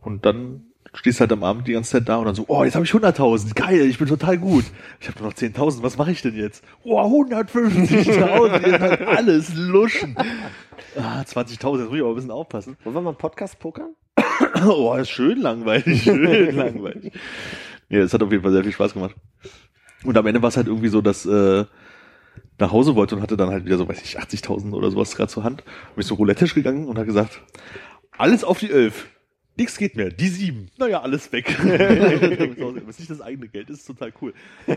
und 0.00 0.26
dann 0.26 0.71
stehst 0.94 1.20
halt 1.20 1.32
am 1.32 1.42
Abend 1.42 1.66
die 1.66 1.72
ganze 1.72 1.92
Zeit 1.92 2.08
da 2.08 2.16
und 2.16 2.26
dann 2.26 2.34
so, 2.34 2.44
oh, 2.48 2.64
jetzt 2.64 2.74
habe 2.74 2.84
ich 2.84 2.92
100.000, 2.92 3.54
geil, 3.54 3.82
ich 3.82 3.98
bin 3.98 4.08
total 4.08 4.38
gut. 4.38 4.64
Ich 5.00 5.08
habe 5.08 5.18
nur 5.20 5.28
noch 5.30 5.36
10.000, 5.36 5.82
was 5.82 5.96
mache 5.96 6.12
ich 6.12 6.22
denn 6.22 6.36
jetzt? 6.36 6.62
Oh, 6.84 7.00
150.000, 7.00 8.66
jetzt 8.66 8.80
halt 8.80 9.02
alles 9.02 9.54
luschen. 9.54 10.16
Ah, 10.96 11.22
20.000, 11.22 11.44
jetzt 11.46 11.62
muss 11.64 11.94
ich 11.94 12.00
aber 12.00 12.10
ein 12.10 12.14
bisschen 12.14 12.30
aufpassen. 12.30 12.76
Wollen 12.84 12.96
wir 12.96 13.00
mal 13.00 13.10
einen 13.10 13.18
Podcast 13.18 13.58
pokern? 13.58 13.94
Oh, 14.66 14.94
ist 14.94 15.10
schön 15.10 15.40
langweilig, 15.40 16.02
schön 16.02 16.56
langweilig. 16.56 17.12
Ja, 17.88 18.00
es 18.00 18.12
hat 18.12 18.22
auf 18.22 18.30
jeden 18.30 18.42
Fall 18.42 18.52
sehr 18.52 18.62
viel 18.62 18.72
Spaß 18.72 18.94
gemacht. 18.94 19.14
Und 20.04 20.16
am 20.16 20.26
Ende 20.26 20.42
war 20.42 20.48
es 20.48 20.56
halt 20.56 20.66
irgendwie 20.66 20.88
so, 20.88 21.00
dass 21.00 21.24
äh, 21.26 21.64
nach 22.58 22.72
Hause 22.72 22.94
wollte 22.94 23.16
und 23.16 23.22
hatte 23.22 23.36
dann 23.36 23.50
halt 23.50 23.64
wieder 23.64 23.76
so, 23.76 23.88
weiß 23.88 24.02
ich, 24.02 24.18
80.000 24.18 24.72
oder 24.72 24.90
sowas 24.90 25.16
gerade 25.16 25.30
zur 25.30 25.44
Hand. 25.44 25.64
Bin 25.64 26.00
ich 26.00 26.06
so 26.06 26.14
roulette 26.14 26.46
gegangen 26.46 26.86
und 26.86 26.98
hat 26.98 27.06
gesagt, 27.06 27.40
alles 28.16 28.44
auf 28.44 28.58
die 28.58 28.70
Elf. 28.70 29.08
Nix 29.56 29.76
geht 29.76 29.96
mehr. 29.96 30.08
Die 30.10 30.28
sieben. 30.28 30.70
Naja, 30.78 31.02
alles 31.02 31.30
weg. 31.32 31.54
Es 32.88 32.98
nicht 32.98 33.10
das 33.10 33.20
eigene 33.20 33.48
Geld 33.48 33.70
ist, 33.70 33.80
ist 33.80 33.86
total 33.86 34.12
cool. 34.20 34.32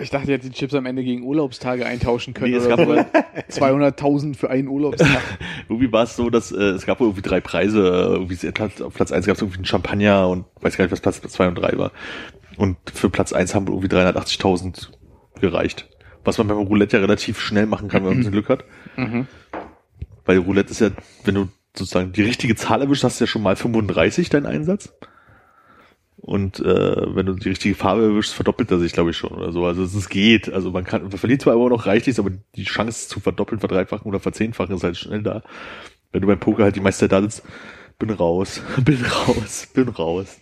Ich 0.00 0.10
dachte, 0.10 0.28
ihr 0.28 0.34
hättet 0.34 0.52
die 0.54 0.58
Chips 0.58 0.74
am 0.74 0.86
Ende 0.86 1.04
gegen 1.04 1.22
Urlaubstage 1.22 1.84
eintauschen 1.86 2.34
können. 2.34 2.52
Nee, 2.52 2.56
es 2.58 2.68
gab 2.68 2.78
so. 2.80 2.84
200.000 2.86 4.36
für 4.36 4.50
einen 4.50 4.68
Urlaubstag. 4.68 5.20
Irgendwie 5.68 5.92
war 5.92 6.04
es 6.04 6.16
so, 6.16 6.30
dass 6.30 6.50
äh, 6.52 6.56
es 6.56 6.86
gab 6.86 7.00
irgendwie 7.00 7.22
drei 7.22 7.40
Preise. 7.40 7.80
äh, 7.80 8.12
Irgendwie 8.14 8.36
Platz, 8.52 8.80
auf 8.80 8.94
Platz 8.94 9.12
eins 9.12 9.26
gab 9.26 9.36
es 9.36 9.42
irgendwie 9.42 9.58
einen 9.58 9.66
Champagner 9.66 10.28
und 10.28 10.46
weiß 10.60 10.76
gar 10.76 10.84
nicht, 10.84 10.92
was 10.92 11.00
Platz 11.00 11.20
zwei 11.20 11.48
und 11.48 11.56
drei 11.56 11.76
war. 11.76 11.92
Und 12.56 12.76
für 12.92 13.10
Platz 13.10 13.32
eins 13.32 13.54
haben 13.54 13.66
irgendwie 13.66 13.88
380.000 13.88 14.88
gereicht. 15.40 15.88
Was 16.24 16.38
man 16.38 16.48
beim 16.48 16.58
Roulette 16.58 16.96
ja 16.96 17.00
relativ 17.02 17.40
schnell 17.40 17.66
machen 17.66 17.88
kann, 17.88 18.02
wenn 18.02 18.08
man 18.08 18.12
ein 18.14 18.18
bisschen 18.18 18.32
Glück 18.32 18.48
hat. 18.48 18.64
Mhm. 18.96 19.26
Weil 20.24 20.38
Roulette 20.38 20.70
ist 20.70 20.80
ja, 20.80 20.90
wenn 21.24 21.34
du 21.34 21.48
sozusagen 21.78 22.12
die 22.12 22.22
richtige 22.22 22.56
Zahl 22.56 22.82
erwischst, 22.82 23.04
hast 23.04 23.20
du 23.20 23.24
ja 23.24 23.28
schon 23.28 23.42
mal 23.42 23.56
35 23.56 24.28
deinen 24.28 24.46
Einsatz. 24.46 24.92
Und 26.16 26.58
äh, 26.60 27.14
wenn 27.14 27.26
du 27.26 27.34
die 27.34 27.50
richtige 27.50 27.74
Farbe 27.74 28.02
erwischst, 28.02 28.34
verdoppelt 28.34 28.70
er 28.70 28.78
sich, 28.78 28.92
glaube 28.92 29.10
ich, 29.10 29.16
schon 29.16 29.30
oder 29.30 29.52
so. 29.52 29.64
Also 29.64 29.84
es, 29.84 30.08
geht. 30.08 30.52
Also 30.52 30.70
man 30.70 30.84
kann, 30.84 31.02
man 31.02 31.12
verliert 31.12 31.42
zwar 31.42 31.54
immer 31.54 31.68
noch 31.68 31.86
reichlich, 31.86 32.18
aber 32.18 32.30
die 32.56 32.64
Chance 32.64 33.08
zu 33.08 33.20
verdoppeln, 33.20 33.60
verdreifachen 33.60 34.08
oder 34.08 34.18
verzehnfachen 34.18 34.74
ist 34.74 34.82
halt 34.82 34.96
schnell 34.96 35.22
da. 35.22 35.42
Wenn 36.10 36.22
du 36.22 36.26
beim 36.26 36.40
Poker 36.40 36.64
halt 36.64 36.74
die 36.74 36.80
meiste 36.80 37.04
Zeit 37.04 37.12
da 37.12 37.22
sitzt, 37.22 37.42
bin 37.98 38.10
raus, 38.10 38.60
bin 38.84 39.04
raus, 39.04 39.68
bin 39.72 39.88
raus. 39.88 40.38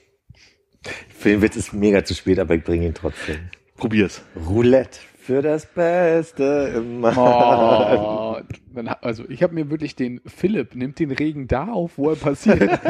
Für 1.19 1.31
den 1.31 1.43
Witz 1.43 1.57
ist 1.57 1.73
mega 1.73 2.05
zu 2.05 2.15
spät, 2.15 2.39
aber 2.39 2.55
ich 2.55 2.65
bringe 2.65 2.87
ihn 2.87 2.95
trotzdem. 2.95 3.51
Probier's. 3.77 4.23
Roulette 4.49 5.01
für 5.25 5.41
das 5.43 5.67
Beste 5.67 6.73
immer. 6.77 7.13
Oh, 7.17 8.37
dann, 8.75 8.91
ha- 8.91 8.99
also 9.01 9.25
ich 9.29 9.43
habe 9.43 9.55
mir 9.55 9.71
wirklich 9.71 9.97
den 9.97 10.21
Philipp 10.27 10.75
nimmt 10.75 10.99
den 10.99 11.11
Regen 11.11 11.49
da 11.49 11.69
auf, 11.69 11.93
wo 11.97 12.11
er 12.11 12.17
passiert. 12.17 12.59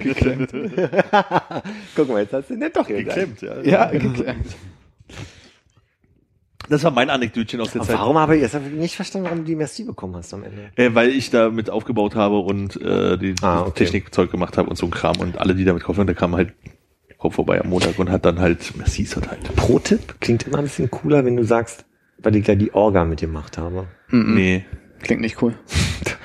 geklemmt. 0.00 0.52
Guck 1.94 2.08
mal, 2.08 2.22
jetzt 2.22 2.32
hast 2.32 2.48
du 2.50 2.54
den 2.54 2.60
nicht 2.60 2.76
doch. 2.76 2.86
Geklemmt, 2.86 3.42
ja. 3.42 3.60
Ja, 3.62 3.84
geklemmt. 3.90 4.56
Das 6.68 6.84
war 6.84 6.90
mein 6.92 7.10
Anekdötchen 7.10 7.60
aus 7.60 7.72
der 7.72 7.80
Und 7.80 7.88
Zeit. 7.88 7.98
warum 7.98 8.16
habe 8.16 8.36
ich 8.36 8.42
jetzt 8.42 8.54
nicht 8.72 8.94
verstanden, 8.94 9.24
warum 9.26 9.38
du 9.40 9.44
die 9.44 9.56
Merci 9.56 9.82
bekommen 9.84 10.14
hast 10.16 10.32
am 10.32 10.44
Ende? 10.44 10.70
Äh, 10.76 10.94
weil 10.94 11.08
ich 11.10 11.30
da 11.30 11.50
mit 11.50 11.68
aufgebaut 11.68 12.14
habe 12.14 12.38
und 12.38 12.80
äh, 12.80 13.18
die 13.18 13.34
Ah, 13.42 13.62
okay. 13.62 13.84
Technikzeug 13.84 14.30
gemacht 14.30 14.56
habe 14.56 14.70
und 14.70 14.76
so 14.76 14.86
ein 14.86 14.90
Kram 14.92 15.16
und 15.18 15.36
alle, 15.38 15.54
die 15.56 15.64
damit 15.64 15.82
kaufen, 15.82 16.06
der 16.06 16.14
kam 16.14 16.36
halt 16.36 16.52
kommt 17.20 17.34
vorbei 17.34 17.60
am 17.60 17.68
Montag 17.68 17.98
und 17.98 18.10
hat 18.10 18.24
dann 18.24 18.40
halt 18.40 18.76
Messis 18.76 19.14
hat 19.14 19.30
halt. 19.30 19.54
Pro-Tipp 19.54 20.16
klingt 20.20 20.46
immer 20.46 20.58
ein 20.58 20.64
bisschen 20.64 20.90
cooler, 20.90 21.24
wenn 21.24 21.36
du 21.36 21.44
sagst, 21.44 21.84
weil 22.18 22.34
ich 22.34 22.44
gleich 22.44 22.58
die 22.58 22.74
Orga 22.74 23.04
mitgemacht 23.04 23.58
habe. 23.58 23.86
Nee. 24.10 24.64
Klingt 25.02 25.20
nicht 25.22 25.40
cool. 25.42 25.54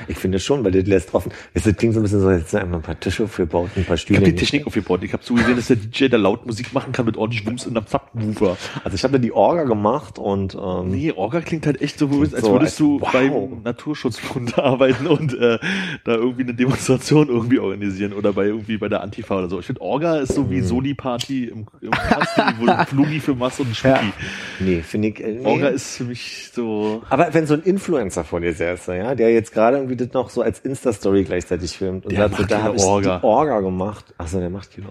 Ich 0.07 0.17
finde 0.19 0.39
schon, 0.39 0.63
weil 0.63 0.71
das 0.71 0.85
lässt 0.85 1.15
offen. 1.15 1.31
Es 1.55 1.63
klingt 1.63 1.95
so 1.95 1.99
ein 1.99 2.03
bisschen 2.03 2.21
so, 2.21 2.29
jetzt 2.29 2.51
sind 2.51 2.59
einfach 2.61 2.75
ein 2.75 2.81
paar 2.83 2.99
Tische 2.99 3.23
aufgebaut, 3.23 3.71
ein 3.75 3.85
paar 3.85 3.95
Ich 3.95 4.01
Stühle. 4.01 4.19
habe 4.19 4.29
die 4.31 4.35
Technik 4.35 4.67
aufgebaut. 4.67 5.01
Ich 5.03 5.11
habe 5.13 5.23
so 5.23 5.33
gesehen, 5.33 5.55
dass 5.55 5.65
der 5.65 5.77
DJ 5.77 6.09
da 6.09 6.17
laut 6.17 6.45
Musik 6.45 6.73
machen 6.73 6.91
kann 6.91 7.07
mit 7.07 7.17
ordentlich 7.17 7.43
Wumms 7.47 7.65
in 7.65 7.75
einem 7.75 7.87
Subwoofer. 7.87 8.55
Also 8.83 8.93
ich 8.93 9.03
habe 9.03 9.13
da 9.13 9.17
die 9.17 9.31
Orga 9.31 9.63
gemacht 9.63 10.19
und 10.19 10.53
ähm, 10.53 10.89
Nee, 10.91 11.11
Orga 11.11 11.41
klingt 11.41 11.65
halt 11.65 11.81
echt 11.81 11.97
so, 11.97 12.05
als 12.21 12.29
so, 12.33 12.51
würdest 12.51 12.73
als- 12.73 12.75
du 12.75 13.01
wow. 13.01 13.11
beim 13.13 13.63
Naturschutzbund 13.63 14.59
arbeiten 14.59 15.07
und 15.07 15.33
äh, 15.33 15.57
da 16.03 16.13
irgendwie 16.13 16.43
eine 16.43 16.53
Demonstration 16.53 17.27
irgendwie 17.29 17.57
organisieren 17.57 18.13
oder 18.13 18.31
bei 18.31 18.45
irgendwie 18.45 18.77
bei 18.77 18.89
der 18.89 19.01
Antifa 19.01 19.39
oder 19.39 19.49
so. 19.49 19.59
Ich 19.59 19.65
finde 19.65 19.81
Orga 19.81 20.17
ist 20.17 20.35
so 20.35 20.51
wie 20.51 20.57
Mhm. 20.61 20.65
Soli-Party 20.65 21.45
im, 21.45 21.65
im 21.81 21.89
Kasten, 21.89 22.41
wo 22.59 22.67
du 22.67 22.71
einen 22.77 22.85
Flugi 22.85 23.19
für 23.19 23.33
machst 23.33 23.59
und 23.59 23.65
einen 23.67 23.75
Schmucki. 23.75 24.13
nee, 24.59 24.81
finde 24.83 25.07
ich. 25.07 25.19
Äh, 25.19 25.31
nee. 25.39 25.45
Orga 25.47 25.69
ist 25.69 25.97
für 25.97 26.03
mich 26.03 26.51
so. 26.53 27.01
Aber 27.09 27.33
wenn 27.33 27.47
so 27.47 27.55
ein 27.55 27.63
Influencer 27.63 28.23
vor 28.23 28.39
dir 28.39 28.53
säße, 28.75 28.95
ja, 28.97 29.15
der 29.15 29.31
jetzt 29.33 29.53
gerade 29.53 29.77
irgendwie 29.77 29.95
das 29.95 30.11
noch 30.13 30.29
so 30.29 30.41
als 30.41 30.59
Insta-Story 30.59 31.23
gleichzeitig 31.23 31.77
filmt 31.77 32.05
und 32.05 32.11
Der 32.11 32.29
sagt, 32.29 32.37
so, 32.37 32.43
da 32.45 32.61
habe 32.63 32.75
ich 32.77 32.83
Orga. 32.83 33.19
die 33.19 33.23
Orga 33.23 33.59
gemacht. 33.61 34.13
Achso, 34.17 34.39
der 34.39 34.49
macht 34.49 34.71
Kino. 34.71 34.89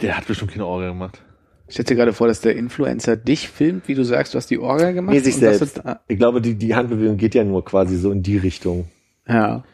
Der 0.00 0.16
hat 0.16 0.26
bestimmt 0.26 0.52
keine 0.52 0.66
Orga 0.66 0.88
gemacht. 0.88 1.20
Ich 1.66 1.74
stelle 1.74 1.86
dir 1.86 1.96
gerade 1.96 2.12
vor, 2.12 2.28
dass 2.28 2.40
der 2.40 2.56
Influencer 2.56 3.16
dich 3.16 3.48
filmt, 3.48 3.88
wie 3.88 3.94
du 3.94 4.02
sagst, 4.04 4.32
du 4.32 4.38
hast 4.38 4.48
die 4.50 4.58
Orga 4.58 4.92
gemacht. 4.92 5.14
Nee, 5.14 5.20
sich 5.20 5.36
selbst. 5.36 5.76
du- 5.78 5.84
ah, 5.86 6.00
Ich 6.08 6.16
glaube, 6.18 6.40
die, 6.40 6.54
die 6.54 6.74
Handbewegung 6.74 7.16
geht 7.16 7.34
ja 7.34 7.44
nur 7.44 7.64
quasi 7.64 7.96
so 7.98 8.10
in 8.12 8.22
die 8.22 8.38
Richtung. 8.38 8.88
Ja. 9.28 9.64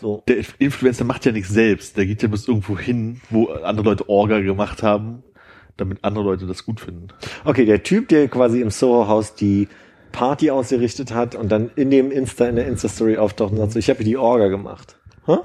So. 0.00 0.22
Der 0.28 0.36
Influencer 0.58 1.04
macht 1.04 1.24
ja 1.26 1.32
nichts 1.32 1.50
selbst. 1.50 1.96
Der 1.96 2.06
geht 2.06 2.22
ja 2.22 2.28
bis 2.28 2.48
irgendwo 2.48 2.78
hin, 2.78 3.20
wo 3.30 3.46
andere 3.46 3.84
Leute 3.86 4.08
Orga 4.08 4.40
gemacht 4.40 4.82
haben, 4.82 5.22
damit 5.76 5.98
andere 6.02 6.24
Leute 6.24 6.46
das 6.46 6.64
gut 6.64 6.80
finden. 6.80 7.08
Okay, 7.44 7.64
der 7.64 7.82
Typ, 7.84 8.08
der 8.08 8.26
quasi 8.28 8.60
im 8.60 8.70
Soho-Haus 8.70 9.34
die 9.36 9.68
Party 10.12 10.50
ausgerichtet 10.50 11.12
hat 11.14 11.34
und 11.34 11.50
dann 11.50 11.70
in 11.76 11.90
dem 11.90 12.10
Insta, 12.10 12.46
in 12.46 12.56
der 12.56 12.66
Insta-Story 12.66 13.16
auftaucht 13.18 13.52
und 13.52 13.58
sagt 13.58 13.72
so, 13.72 13.78
ich 13.78 13.90
habe 13.90 14.04
die 14.04 14.16
Orga 14.16 14.48
gemacht. 14.48 14.96
Hä? 15.26 15.36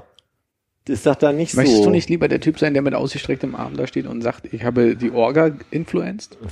Das 0.86 0.96
ist 0.98 1.06
doch 1.06 1.14
da 1.14 1.32
nicht 1.32 1.54
Möchtest 1.54 1.78
so. 1.78 1.84
du 1.84 1.90
nicht 1.90 2.10
lieber 2.10 2.28
der 2.28 2.40
Typ 2.40 2.58
sein, 2.58 2.74
der 2.74 2.82
mit 2.82 2.94
ausgestrecktem 2.94 3.54
Arm 3.54 3.76
da 3.76 3.86
steht 3.86 4.06
und 4.06 4.20
sagt, 4.20 4.52
ich 4.52 4.64
habe 4.64 4.96
die 4.96 5.10
Orga 5.12 5.52
influenced? 5.70 6.36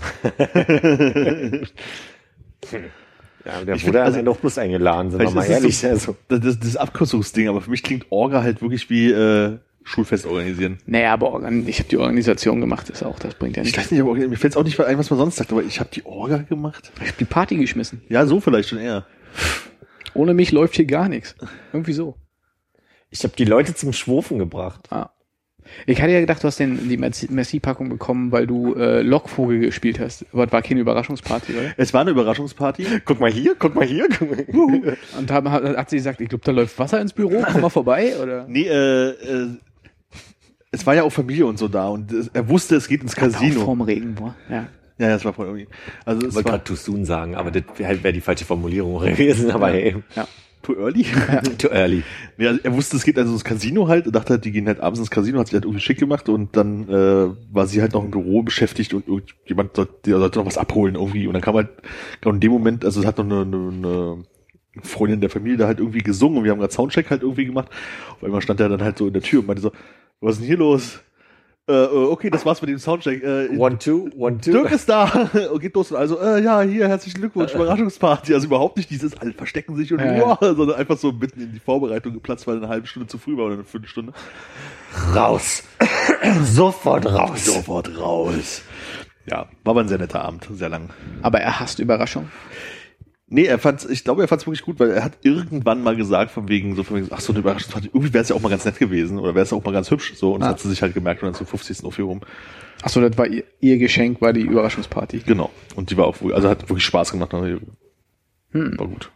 Ja, 3.45 3.61
der 3.65 3.75
Ich 3.75 3.83
wurde 3.85 3.99
find, 4.05 4.17
also- 4.19 4.31
auch 4.31 4.37
bloß 4.37 4.59
eingeladen, 4.59 5.11
sind 5.11 5.21
wir 5.21 5.31
mal 5.31 5.45
ehrlich. 5.45 5.77
so- 5.79 5.89
Also, 5.89 6.17
Das, 6.29 6.41
das, 6.41 6.61
das 6.61 6.77
Abkürzungsding, 6.77 7.49
aber 7.49 7.61
für 7.61 7.71
mich 7.71 7.83
klingt 7.83 8.07
Orga 8.11 8.43
halt 8.43 8.63
wirklich 8.63 8.89
wie 8.89 9.11
äh, 9.11 9.59
Schulfest 9.85 10.27
organisieren. 10.27 10.79
Naja, 10.87 11.13
aber 11.13 11.43
ich 11.67 11.79
habe 11.79 11.89
die 11.89 11.97
Organisation 11.99 12.61
gemacht, 12.61 12.89
ist 12.91 13.03
auch, 13.03 13.19
das 13.19 13.35
bringt 13.35 13.57
ja 13.57 13.63
Ich 13.63 13.67
nichts. 13.69 13.79
weiß 13.79 13.91
nicht, 13.91 14.01
aber 14.01 14.15
mir 14.15 14.37
fällt 14.37 14.57
auch 14.57 14.65
nicht 14.65 14.79
ein, 14.81 14.99
was 14.99 15.11
man 15.11 15.19
sonst 15.19 15.37
sagt, 15.37 15.53
aber 15.53 15.63
ich 15.63 15.81
habe 15.81 15.91
die 15.93 16.05
Orga 16.07 16.39
gemacht. 16.39 16.93
Ich 17.01 17.09
habe 17.09 17.19
die 17.19 17.25
Party 17.25 17.57
geschmissen. 17.57 18.03
Ja, 18.09 18.25
so 18.27 18.41
vielleicht 18.41 18.69
schon 18.69 18.79
eher. 18.79 19.07
Ohne 20.15 20.35
mich 20.35 20.53
läuft 20.53 20.77
hier 20.77 20.85
gar 20.87 21.09
nichts. 21.09 21.35
Irgendwie 21.73 21.93
so. 21.95 22.17
ich 23.11 23.23
habe 23.25 23.35
die 23.37 23.45
Leute 23.45 23.75
zum 23.75 23.93
Schwurfen 23.93 24.39
gebracht. 24.39 24.87
Ah. 24.91 25.11
Ich 25.87 26.03
hatte 26.03 26.11
ja 26.13 26.21
gedacht, 26.21 26.43
du 26.43 26.49
hast 26.49 26.59
den, 26.59 26.89
die 26.89 26.99
Merci- 26.99 27.31
Merci-Packung 27.31 27.89
bekommen, 27.89 28.33
weil 28.33 28.47
du 28.49 28.75
äh, 28.75 29.01
Lockvogel 29.01 29.61
gespielt 29.61 30.01
hast. 30.01 30.27
Aber 30.33 30.45
das 30.45 30.53
war 30.53 30.61
keine 30.61 30.81
Überraschungsparty, 30.81 31.53
oder? 31.53 31.73
Es 31.77 31.95
war 31.95 32.01
eine 32.03 32.11
Überraschungsparty. 32.11 32.85
Guck 33.05 33.21
mal 33.21 33.31
hier, 33.31 33.55
guck 33.59 33.75
mal 33.77 33.87
hier. 33.87 34.09
Guck 34.19 34.31
mal 34.31 34.45
hier. 34.45 34.97
Und 35.19 35.31
da 35.31 35.43
hat, 35.51 35.65
hat 35.77 35.89
sie 35.91 35.97
gesagt, 35.97 36.21
ich 36.21 36.29
glaube, 36.29 36.45
da 36.45 36.51
läuft 36.53 36.79
Wasser 36.79 37.01
ins 37.01 37.13
Büro, 37.13 37.43
komm 37.51 37.61
mal 37.63 37.69
vorbei, 37.71 38.13
oder? 38.21 38.45
Nee, 38.49 38.67
äh, 38.67 39.11
äh, 39.11 39.49
es 40.73 40.87
war 40.87 40.95
ja 40.95 41.03
auch 41.05 41.13
Familie 41.13 41.47
und 41.47 41.59
so 41.59 41.69
da 41.69 41.89
und 41.89 42.11
es, 42.13 42.29
er 42.33 42.49
wusste, 42.49 42.77
es 42.77 42.89
geht 42.89 43.03
ins 43.03 43.13
Auch 43.15 43.21
Casino. 43.21 43.61
vorm 43.65 43.83
Regen, 43.83 44.15
boah. 44.15 44.35
Ja. 44.51 44.67
Ja, 44.99 45.09
ja, 45.09 45.15
es 45.17 45.25
war 45.25 45.33
voll 45.33 45.47
irgendwie. 45.47 45.69
Also 46.05 46.23
Ich 46.23 46.29
es 46.29 46.35
wollte 46.35 46.47
war 46.51 46.59
gerade 46.59 46.65
too 46.65 46.75
soon 46.77 47.05
sagen, 47.05 47.35
aber 47.35 47.51
das 47.51 47.63
wäre 47.77 48.03
wär 48.05 48.13
die 48.13 48.21
falsche 48.21 48.45
Formulierung 48.45 49.01
gewesen, 49.05 49.51
aber 49.51 49.69
hey, 49.71 49.97
ja. 50.15 50.29
too 50.63 50.75
early. 50.75 51.05
too 51.59 51.69
early. 51.69 52.03
Nee, 52.37 52.47
also 52.47 52.61
er 52.63 52.75
wusste, 52.75 52.97
es 52.97 53.05
geht 53.05 53.19
also 53.19 53.33
ins 53.33 53.43
Casino 53.43 53.89
halt 53.89 54.07
und 54.07 54.15
dachte 54.15 54.35
halt, 54.35 54.45
die 54.45 54.53
gehen 54.53 54.67
halt 54.67 54.81
abends 54.81 55.01
ins 55.01 55.11
Casino, 55.11 55.39
hat 55.41 55.47
sich 55.49 55.55
halt 55.55 55.65
irgendwie 55.65 55.81
schick 55.83 55.99
gemacht 55.99 56.29
und 56.29 56.57
dann 56.57 56.89
äh, 56.89 57.35
war 57.53 57.67
sie 57.67 57.81
halt 57.81 57.95
noch 57.95 58.05
im 58.05 58.11
Büro 58.11 58.43
beschäftigt 58.43 58.95
und 58.95 59.09
irgendjemand 59.09 59.75
sollte, 59.75 59.95
der 60.07 60.19
sollte 60.19 60.39
noch 60.39 60.47
was 60.47 60.59
abholen 60.59 60.95
irgendwie 60.95 61.27
und 61.27 61.33
dann 61.33 61.43
kam 61.43 61.57
halt 61.57 61.71
genau 62.21 62.35
in 62.35 62.41
dem 62.41 62.53
Moment, 62.53 62.85
also 62.85 63.01
es 63.01 63.07
hat 63.07 63.19
noch 63.19 63.25
eine, 63.25 63.41
eine, 63.43 63.57
eine 63.57 64.25
Freundin 64.83 65.21
der 65.21 65.31
Familie 65.31 65.57
da 65.59 65.67
halt 65.67 65.81
irgendwie 65.81 66.03
gesungen 66.03 66.39
und 66.39 66.45
wir 66.45 66.51
haben 66.53 66.59
gerade 66.61 66.73
Soundcheck 66.73 67.11
halt 67.11 67.23
irgendwie 67.23 67.45
gemacht. 67.47 67.69
Auf 68.13 68.25
einmal 68.25 68.41
stand 68.41 68.61
er 68.61 68.69
dann 68.69 68.83
halt 68.83 68.97
so 68.99 69.07
in 69.07 69.13
der 69.13 69.23
Tür 69.23 69.41
und 69.41 69.47
meinte 69.47 69.61
so, 69.63 69.73
was 70.23 70.35
ist 70.35 70.41
denn 70.41 70.47
hier 70.47 70.57
los? 70.59 71.01
Äh, 71.69 71.75
äh, 71.75 71.87
okay, 71.87 72.29
das 72.29 72.45
war's 72.45 72.61
mit 72.61 72.71
dem 72.71 72.79
Soundcheck. 72.79 73.23
Äh, 73.23 73.57
One, 73.57 73.79
two, 73.79 74.11
one, 74.17 74.39
two. 74.39 74.51
Dirk 74.51 74.73
ist 74.73 74.89
da 74.89 75.05
und 75.53 75.61
geht 75.61 75.75
los 75.75 75.93
und 75.93 75.97
also, 75.97 76.19
äh, 76.19 76.43
ja, 76.43 76.61
hier, 76.63 76.89
herzlichen 76.89 77.21
Glückwunsch, 77.21 77.55
Überraschungsparty. 77.55 78.35
Also 78.35 78.47
überhaupt 78.49 78.77
nicht 78.77 78.91
dieses, 78.91 79.17
alle 79.17 79.33
verstecken 79.33 79.77
sich 79.77 79.93
und 79.93 80.01
Ja, 80.01 80.39
ja, 80.41 80.55
sondern 80.55 80.73
einfach 80.77 80.99
so 80.99 81.13
mitten 81.13 81.41
in 81.41 81.53
die 81.53 81.61
Vorbereitung 81.61 82.15
geplatzt, 82.15 82.47
weil 82.49 82.57
eine 82.57 82.69
halbe 82.69 82.89
Stunde 82.89 83.07
zu 83.09 83.19
früh 83.19 83.37
war 83.37 83.47
oder 83.47 83.55
eine 83.55 83.65
Viertelstunde. 83.65 84.13
Raus. 85.15 85.63
Sofort 86.43 87.07
raus. 87.07 87.45
Sofort 87.45 87.97
raus. 87.97 88.63
Ja, 89.27 89.47
war 89.63 89.71
aber 89.71 89.83
ein 89.83 89.89
sehr 89.89 89.99
netter 89.99 90.23
Abend, 90.23 90.49
sehr 90.53 90.69
lang. 90.69 90.91
Aber 91.23 91.41
er 91.41 91.61
hasst 91.61 91.79
Überraschung. 91.79 92.29
Nee, 93.35 93.45
er 93.47 93.59
fand's, 93.59 93.85
ich 93.87 94.05
glaube, 94.05 94.21
er 94.23 94.29
fand's 94.29 94.47
wirklich 94.47 94.63
gut, 94.63 94.79
weil 94.79 94.91
er 94.91 95.03
hat 95.03 95.13
irgendwann 95.23 95.83
mal 95.83 95.97
gesagt, 95.97 96.31
von 96.33 96.49
wegen, 96.49 96.77
so 96.77 96.83
von 96.83 96.99
wegen, 96.99 97.09
ach 97.11 97.21
so, 97.21 97.33
eine 97.33 97.39
Überraschungsparty, 97.41 97.89
irgendwie 97.89 98.13
wäre 98.13 98.23
es 98.23 98.29
ja 98.29 98.37
auch 98.37 98.41
mal 98.43 98.51
ganz 98.51 98.65
nett 98.67 98.79
gewesen 98.79 99.19
oder 99.19 99.35
wäre 99.35 99.43
es 99.45 99.53
auch 99.53 99.65
mal 99.65 99.73
ganz 99.73 99.91
hübsch, 99.91 100.13
so, 100.15 100.35
und 100.35 100.41
das 100.41 100.49
Ah. 100.49 100.53
hat 100.53 100.61
sie 100.61 100.69
sich 100.69 100.83
halt 100.83 100.93
gemerkt 100.93 101.23
und 101.23 101.29
dann 101.29 101.35
zum 101.35 101.47
50. 101.47 101.83
Aufführung. 101.85 102.25
Achso, 102.83 103.01
das 103.01 103.17
war 103.17 103.27
ihr, 103.27 103.45
ihr 103.61 103.79
Geschenk, 103.79 104.21
war 104.21 104.33
die 104.35 104.43
Überraschungsparty. 104.43 105.21
Genau. 105.27 105.51
Und 105.77 105.91
die 105.91 105.97
war 105.97 106.07
auch, 106.07 106.17
also 106.33 106.49
hat 106.49 106.69
wirklich 106.69 106.85
Spaß 106.85 107.13
gemacht. 107.13 107.33
ne? 107.33 107.61
Hm. 108.51 108.79
War 108.79 108.87
gut. 108.89 109.11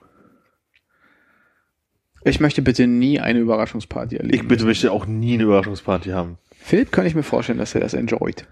Ich 2.24 2.40
möchte 2.40 2.62
bitte 2.62 2.86
nie 2.86 3.20
eine 3.20 3.38
Überraschungsparty 3.40 4.16
erleben. 4.16 4.34
Ich 4.34 4.48
bitte 4.48 4.64
möchte 4.64 4.90
auch 4.90 5.06
nie 5.06 5.34
eine 5.34 5.44
Überraschungsparty 5.44 6.10
haben. 6.10 6.38
Philipp 6.56 6.90
kann 6.90 7.06
ich 7.06 7.14
mir 7.14 7.22
vorstellen, 7.22 7.58
dass 7.58 7.74
er 7.74 7.82
das 7.82 7.94
enjoyt. 7.94 8.46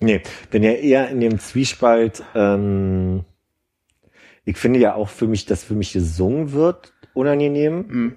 Nee, 0.00 0.22
bin 0.50 0.62
ja 0.62 0.72
eher 0.72 1.08
in 1.10 1.20
dem 1.20 1.38
Zwiespalt, 1.38 2.22
ähm, 2.34 3.24
ich 4.44 4.56
finde 4.56 4.78
ja 4.78 4.94
auch 4.94 5.08
für 5.08 5.26
mich, 5.26 5.46
dass 5.46 5.64
für 5.64 5.74
mich 5.74 5.92
gesungen 5.92 6.52
wird, 6.52 6.92
unangenehm. 7.14 7.88
Hm. 7.88 8.16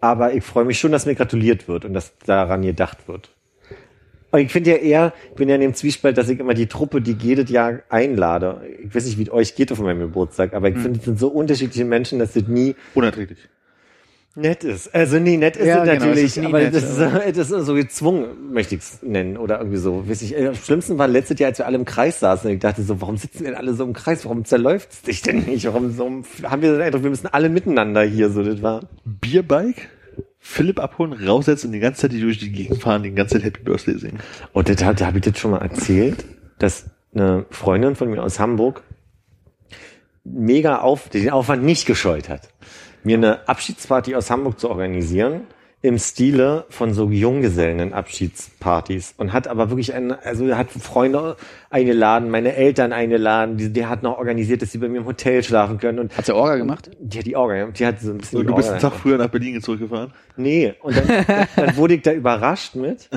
Aber 0.00 0.34
ich 0.34 0.44
freue 0.44 0.64
mich 0.64 0.78
schon, 0.78 0.92
dass 0.92 1.06
mir 1.06 1.14
gratuliert 1.14 1.66
wird 1.66 1.84
und 1.84 1.92
dass 1.92 2.16
daran 2.18 2.62
gedacht 2.62 3.08
wird. 3.08 3.34
Und 4.30 4.40
ich 4.40 4.52
finde 4.52 4.70
ja 4.70 4.76
eher, 4.76 5.12
ich 5.30 5.36
bin 5.36 5.48
ja 5.48 5.54
in 5.54 5.62
dem 5.62 5.74
Zwiespalt, 5.74 6.18
dass 6.18 6.28
ich 6.28 6.38
immer 6.38 6.52
die 6.52 6.66
Truppe, 6.66 7.00
die 7.00 7.16
jedes 7.18 7.50
Jahr 7.50 7.80
einlade. 7.88 8.60
Ich 8.84 8.94
weiß 8.94 9.06
nicht, 9.06 9.18
wie 9.18 9.22
es 9.22 9.32
euch 9.32 9.54
geht 9.54 9.72
auf 9.72 9.80
meinem 9.80 10.00
Geburtstag, 10.00 10.52
aber 10.52 10.68
ich 10.68 10.76
finde, 10.76 10.98
es 10.98 11.06
sind 11.06 11.18
so 11.18 11.28
unterschiedliche 11.28 11.86
Menschen, 11.86 12.18
dass 12.18 12.34
das 12.34 12.46
nie, 12.46 12.76
Unerträglich. 12.94 13.38
Nett 14.38 14.64
ist. 14.64 14.94
Also 14.94 15.18
nee, 15.18 15.36
nett 15.36 15.56
ist 15.56 15.66
Ja, 15.66 15.78
es 15.78 15.90
genau, 15.90 15.94
natürlich, 15.94 16.24
es 16.24 16.36
ist 16.36 16.42
nie 16.42 16.46
aber 16.46 16.60
nett, 16.60 16.74
das, 16.74 16.84
ist, 16.84 16.98
das 17.38 17.50
ist 17.50 17.66
so 17.66 17.74
gezwungen, 17.74 18.52
möchte 18.52 18.76
ich 18.76 18.80
es 18.82 19.02
nennen 19.02 19.36
oder 19.36 19.58
irgendwie 19.58 19.78
so. 19.78 20.08
Weiß 20.08 20.22
ich, 20.22 20.36
äh, 20.36 20.48
am 20.48 20.54
schlimmsten 20.54 20.98
war 20.98 21.08
letztes 21.08 21.38
Jahr, 21.38 21.48
als 21.48 21.58
wir 21.58 21.66
alle 21.66 21.76
im 21.76 21.84
Kreis 21.84 22.20
saßen 22.20 22.48
und 22.48 22.54
ich 22.54 22.60
dachte 22.60 22.82
so, 22.82 23.00
warum 23.00 23.16
sitzen 23.16 23.40
wir 23.40 23.48
denn 23.48 23.56
alle 23.56 23.74
so 23.74 23.84
im 23.84 23.92
Kreis? 23.92 24.24
Warum 24.24 24.44
zerläuft 24.44 24.92
es 24.92 25.02
dich 25.02 25.22
denn 25.22 25.44
nicht? 25.44 25.66
Warum 25.66 25.90
so, 25.92 26.04
haben 26.44 26.62
wir 26.62 26.72
den 26.72 26.80
Eindruck, 26.80 27.02
wir 27.02 27.10
müssen 27.10 27.26
alle 27.26 27.48
miteinander 27.48 28.02
hier 28.02 28.30
so, 28.30 28.42
das 28.42 28.62
war. 28.62 28.88
Bierbike, 29.04 29.88
Philipp 30.38 30.80
abholen, 30.80 31.12
raussetzen 31.12 31.68
und 31.68 31.72
die 31.72 31.80
ganze 31.80 32.02
Zeit 32.02 32.12
die 32.12 32.20
durch 32.20 32.38
die 32.38 32.52
Gegend 32.52 32.80
fahren, 32.80 33.02
die 33.02 33.10
ganze 33.10 33.34
Zeit 33.34 33.44
Happy 33.44 33.62
Birthday 33.62 33.98
singen. 33.98 34.18
Und 34.52 34.68
das, 34.68 34.76
da 34.76 35.06
habe 35.06 35.18
ich 35.18 35.24
das 35.24 35.38
schon 35.38 35.50
mal 35.50 35.62
erzählt, 35.62 36.24
dass 36.58 36.86
eine 37.14 37.44
Freundin 37.50 37.96
von 37.96 38.10
mir 38.10 38.22
aus 38.22 38.38
Hamburg 38.38 38.82
mega 40.24 40.78
auf, 40.78 41.08
den 41.08 41.30
Aufwand 41.30 41.64
nicht 41.64 41.86
gescheut 41.86 42.28
hat, 42.28 42.48
mir 43.08 43.16
eine 43.16 43.48
Abschiedsparty 43.48 44.14
aus 44.14 44.30
Hamburg 44.30 44.60
zu 44.60 44.68
organisieren 44.68 45.46
im 45.80 45.98
Stile 45.98 46.66
von 46.68 46.92
so 46.92 47.08
Junggesellen 47.08 47.94
Abschiedspartys 47.94 49.14
und 49.16 49.32
hat 49.32 49.48
aber 49.48 49.70
wirklich 49.70 49.94
eine, 49.94 50.22
also 50.26 50.46
er 50.46 50.58
hat 50.58 50.70
Freunde 50.70 51.36
eingeladen, 51.70 52.30
meine 52.30 52.54
Eltern 52.54 52.92
eingeladen, 52.92 53.56
die, 53.56 53.72
der 53.72 53.88
hat 53.88 54.02
noch 54.02 54.18
organisiert, 54.18 54.60
dass 54.60 54.72
sie 54.72 54.78
bei 54.78 54.88
mir 54.88 54.98
im 54.98 55.06
Hotel 55.06 55.42
schlafen 55.42 55.78
können 55.78 56.00
und 56.00 56.18
Hat 56.18 56.26
sie 56.26 56.34
Orga 56.34 56.56
gemacht? 56.56 56.90
die 57.00 57.18
hat 57.18 57.26
die 57.26 57.36
Orga, 57.36 57.66
die 57.68 57.86
hat 57.86 58.00
so 58.00 58.10
ein 58.10 58.18
bisschen 58.18 58.40
Und 58.40 58.46
du 58.46 58.54
bist 58.56 58.68
einen 58.68 58.80
Tag 58.80 58.92
früher 58.94 59.16
nach 59.16 59.28
Berlin 59.28 59.62
zurückgefahren. 59.62 60.12
Nee, 60.36 60.74
und 60.82 60.96
dann, 60.96 61.06
dann, 61.26 61.46
dann 61.56 61.76
wurde 61.76 61.94
ich 61.94 62.02
da 62.02 62.12
überrascht 62.12 62.74
mit, 62.74 63.08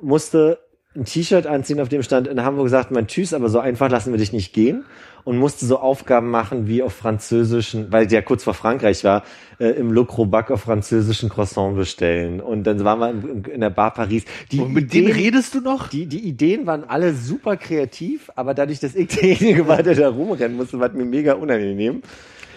musste 0.00 0.58
ein 0.96 1.04
T-Shirt 1.04 1.46
anziehen, 1.46 1.80
auf 1.80 1.88
dem 1.88 2.02
stand, 2.02 2.26
in 2.26 2.42
Hamburg 2.42 2.68
sagt 2.68 2.90
man 2.90 3.06
Tschüss, 3.06 3.32
aber 3.32 3.48
so 3.48 3.60
einfach 3.60 3.90
lassen 3.90 4.12
wir 4.12 4.18
dich 4.18 4.32
nicht 4.32 4.52
gehen 4.52 4.84
und 5.24 5.38
musste 5.38 5.66
so 5.66 5.78
Aufgaben 5.78 6.30
machen 6.30 6.66
wie 6.66 6.82
auf 6.82 6.92
französischen, 6.94 7.90
weil 7.92 8.06
der 8.06 8.22
kurz 8.22 8.44
vor 8.44 8.54
Frankreich 8.54 9.04
war, 9.04 9.22
äh, 9.58 9.68
im 9.70 9.92
Le 9.92 10.04
Crobac 10.04 10.50
auf 10.50 10.62
französischen 10.62 11.28
Croissant 11.28 11.76
bestellen 11.76 12.40
und 12.40 12.64
dann 12.64 12.82
waren 12.84 13.00
wir 13.00 13.30
in, 13.30 13.44
in 13.44 13.60
der 13.60 13.70
Bar 13.70 13.92
Paris. 13.94 14.24
Die 14.50 14.60
Und 14.60 14.72
mit 14.72 14.92
denen 14.92 15.08
Ideen- 15.08 15.16
redest 15.16 15.54
du 15.54 15.60
noch? 15.60 15.88
die, 15.88 16.06
die 16.06 16.20
Ideen 16.20 16.66
waren 16.66 16.84
alle 16.84 17.14
super 17.14 17.56
kreativ, 17.56 18.30
aber 18.36 18.54
dadurch, 18.54 18.80
dass 18.80 18.94
ich 18.94 19.08
derjenige 19.20 19.68
war, 19.68 19.82
der 19.82 19.94
da 19.94 20.08
rumrennen 20.08 20.56
musste, 20.56 20.78
war 20.80 20.88
es 20.88 20.94
mir 20.94 21.04
mega 21.04 21.34
unangenehm. 21.34 22.02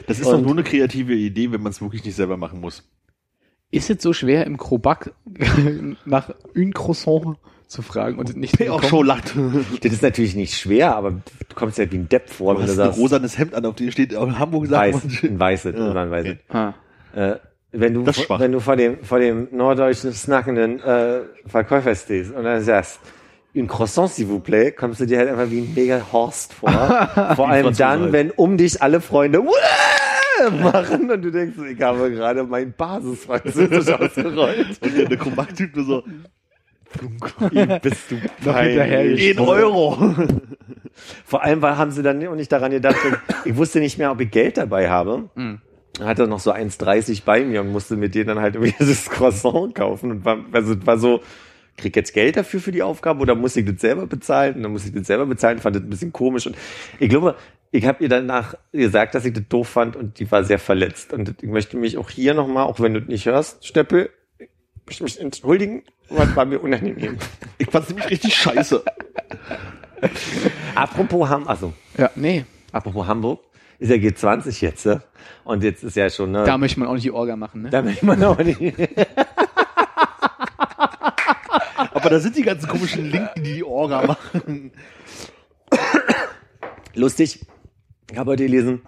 Das 0.08 0.20
ist 0.20 0.30
doch 0.30 0.42
nur 0.42 0.52
eine 0.52 0.64
kreative 0.64 1.14
Idee, 1.14 1.52
wenn 1.52 1.62
man 1.62 1.72
es 1.72 1.82
wirklich 1.82 2.04
nicht 2.04 2.16
selber 2.16 2.36
machen 2.36 2.60
muss. 2.60 2.84
Ist 3.72 3.90
es 3.90 4.04
so 4.04 4.14
schwer, 4.14 4.46
im 4.46 4.58
Kroback 4.58 5.14
nach 6.06 6.30
un 6.56 6.74
Croissant 6.74 7.38
zu 7.74 7.82
fragen 7.82 8.18
und 8.18 8.36
nicht 8.38 8.58
zu 8.58 8.72
Auch 8.72 8.84
schon 8.84 9.06
lacht. 9.06 9.34
Das 9.82 9.92
ist 9.92 10.02
natürlich 10.04 10.36
nicht 10.36 10.54
schwer, 10.56 10.96
aber 10.96 11.12
du 11.12 11.56
kommst 11.56 11.78
ja 11.78 11.92
wie 11.92 11.98
ein 11.98 12.08
Depp 12.10 12.30
vor, 12.30 12.54
Du 12.56 12.60
wenn 12.62 12.68
du 12.68 12.72
hast 12.72 12.80
ein 12.80 12.86
sagst, 12.88 13.00
rosanes 13.00 13.38
Hemd 13.38 13.54
an, 13.56 13.66
auf 13.66 13.76
dem 13.76 13.92
steht 13.92 14.14
in 14.14 14.40
Hamburg 14.40 14.68
sagt 14.68 14.82
weiß, 14.96 15.04
man- 15.24 15.32
ein 15.32 15.40
weißes, 15.40 15.76
Ja. 15.78 15.92
oder 15.92 16.02
ein 16.02 16.12
weißes. 16.12 16.36
Ah. 16.50 16.74
Äh, 17.16 17.36
wenn 17.72 17.94
du, 17.96 18.04
Das 18.04 18.18
ist 18.18 18.24
schwach. 18.26 18.40
wenn 18.40 18.52
du 18.52 18.60
vor 18.60 18.76
dem, 18.76 19.04
vor 19.04 19.20
dem 19.20 19.48
norddeutschen 19.52 20.14
snackenden 20.14 20.80
äh, 20.82 21.22
Verkäufer 21.48 21.96
stehst 21.96 22.32
und 22.34 22.44
dann 22.44 22.62
sagst, 22.62 23.00
un 23.56 23.68
croissant, 23.68 24.08
s'il 24.10 24.28
vous 24.28 24.40
plaît, 24.40 24.72
kommst 24.72 25.00
du 25.02 25.06
dir 25.06 25.18
halt 25.20 25.30
einfach 25.30 25.50
wie 25.50 25.60
ein 25.62 25.74
mega 25.76 26.02
Horst 26.12 26.54
vor. 26.54 26.70
vor 27.36 27.50
allem 27.50 27.74
dann, 27.76 28.02
halt. 28.02 28.12
wenn 28.14 28.32
um 28.32 28.58
dich 28.58 28.82
alle 28.82 29.02
Freunde 29.02 29.42
machen 30.62 31.10
und 31.12 31.22
du 31.22 31.32
denkst, 31.32 31.58
ich 31.72 31.82
habe 31.82 32.12
gerade 32.12 32.44
mein 32.44 32.74
Basisfranzösisch 32.74 33.94
ausgerollt. 34.00 34.80
Und 34.82 35.10
der 35.12 35.18
Chromak-Typ 35.18 35.76
nur 35.76 35.86
so, 35.86 36.04
Wie 37.52 37.66
bist 37.82 38.12
du 38.12 38.16
Noch 38.16 38.58
hinterher 38.60 39.00
peinlich. 39.00 39.32
in 39.32 39.40
Euro. 39.40 40.16
Vor 41.26 41.44
allem 41.44 41.62
weil 41.62 41.78
haben 41.78 41.92
sie 41.92 42.04
dann 42.04 42.26
auch 42.28 42.36
nicht 42.36 42.52
daran 42.52 42.72
gedacht, 42.72 42.98
ich, 43.46 43.56
wusste 43.56 43.80
nicht 43.80 43.98
mehr, 43.98 44.12
ob 44.12 44.22
ich 44.22 44.32
Geld 44.32 44.58
dabei 44.58 44.90
habe. 44.90 45.30
Hatte 46.00 46.28
noch 46.28 46.40
so 46.40 46.52
1,30 46.54 47.24
bei 47.26 47.44
mir 47.44 47.62
und 47.62 47.72
musste 47.72 47.96
mit 47.96 48.16
denen 48.16 48.28
dann 48.28 48.40
halt 48.40 48.56
irgendwie 48.56 48.76
das 48.80 49.10
Croissant 49.10 49.76
kaufen 49.76 50.12
und 50.12 50.26
war, 50.26 50.38
also 50.52 50.76
war 50.86 50.98
so, 50.98 51.22
krieg 51.78 51.96
jetzt 51.96 52.14
Geld 52.14 52.38
dafür 52.38 52.60
für 52.60 52.72
die 52.72 52.84
Aufgabe 52.84 53.22
oder 53.22 53.36
muss 53.36 53.56
ich 53.56 53.66
das 53.66 53.82
selber 53.82 54.08
bezahlen? 54.08 54.56
Und 54.56 54.64
dann 54.64 54.72
muss 54.72 54.86
ich 54.86 54.94
das 54.94 55.08
selber 55.08 55.26
bezahlen, 55.26 55.60
fand 55.60 55.76
das 55.76 55.84
ein 55.84 55.90
bisschen 55.90 56.14
komisch 56.14 56.48
und 56.48 56.56
ich 57.00 57.10
glaube, 57.10 57.36
ich 57.72 57.86
habe 57.88 58.04
ihr 58.04 58.10
danach 58.10 58.54
gesagt, 58.72 59.16
dass 59.16 59.26
ich 59.26 59.34
das 59.34 59.44
doof 59.50 59.68
fand 59.68 59.96
und 59.96 60.20
die 60.20 60.32
war 60.32 60.44
sehr 60.44 60.60
verletzt 60.60 61.12
und 61.12 61.36
ich 61.42 61.50
möchte 61.50 61.76
mich 61.78 61.98
auch 61.98 62.10
hier 62.10 62.36
nochmal, 62.36 62.66
auch 62.66 62.80
wenn 62.80 62.94
du 62.94 63.00
das 63.00 63.10
nicht 63.10 63.26
hörst, 63.26 63.66
Steppel, 63.66 64.12
ich 64.90 65.02
mich 65.02 65.20
entschuldigen, 65.20 65.84
was 66.10 66.36
war 66.36 66.46
mir 66.46 66.60
unangenehm. 66.60 67.18
Ich 67.58 67.68
fand's 67.70 67.90
nämlich 67.90 68.10
richtig 68.10 68.36
scheiße. 68.36 68.84
Apropos 70.76 71.30
Ham, 71.30 71.48
also 71.48 71.74
Ja, 71.98 72.10
nee, 72.16 72.46
Apropos 72.72 73.06
Hamburg, 73.08 73.40
ist 73.80 73.90
ja 73.90 73.96
G20 73.96 74.62
jetzt, 74.62 74.86
ne? 74.86 75.02
Und 75.44 75.64
jetzt 75.64 75.84
ist 75.84 75.96
ja 75.96 76.10
schon, 76.10 76.32
ne? 76.32 76.44
da 76.44 76.58
möchte 76.58 76.80
man 76.80 76.90
auch 76.90 76.94
nicht 76.94 77.04
die 77.06 77.12
Orga 77.12 77.36
machen, 77.36 77.64
ne? 77.64 77.70
da 77.70 77.82
möchte 77.82 78.06
man 78.06 78.24
auch 78.24 78.38
nicht. 78.38 78.60
Aber 81.94 82.10
da 82.10 82.20
sind 82.20 82.36
die 82.36 82.42
ganzen 82.42 82.68
komischen 82.68 83.10
Linken, 83.12 83.44
die 83.44 83.54
die 83.56 83.64
Orga 83.64 84.06
machen. 84.06 84.72
Lustig, 86.96 87.46
ich 88.12 88.18
habe 88.18 88.32
heute 88.32 88.44
gelesen, 88.46 88.82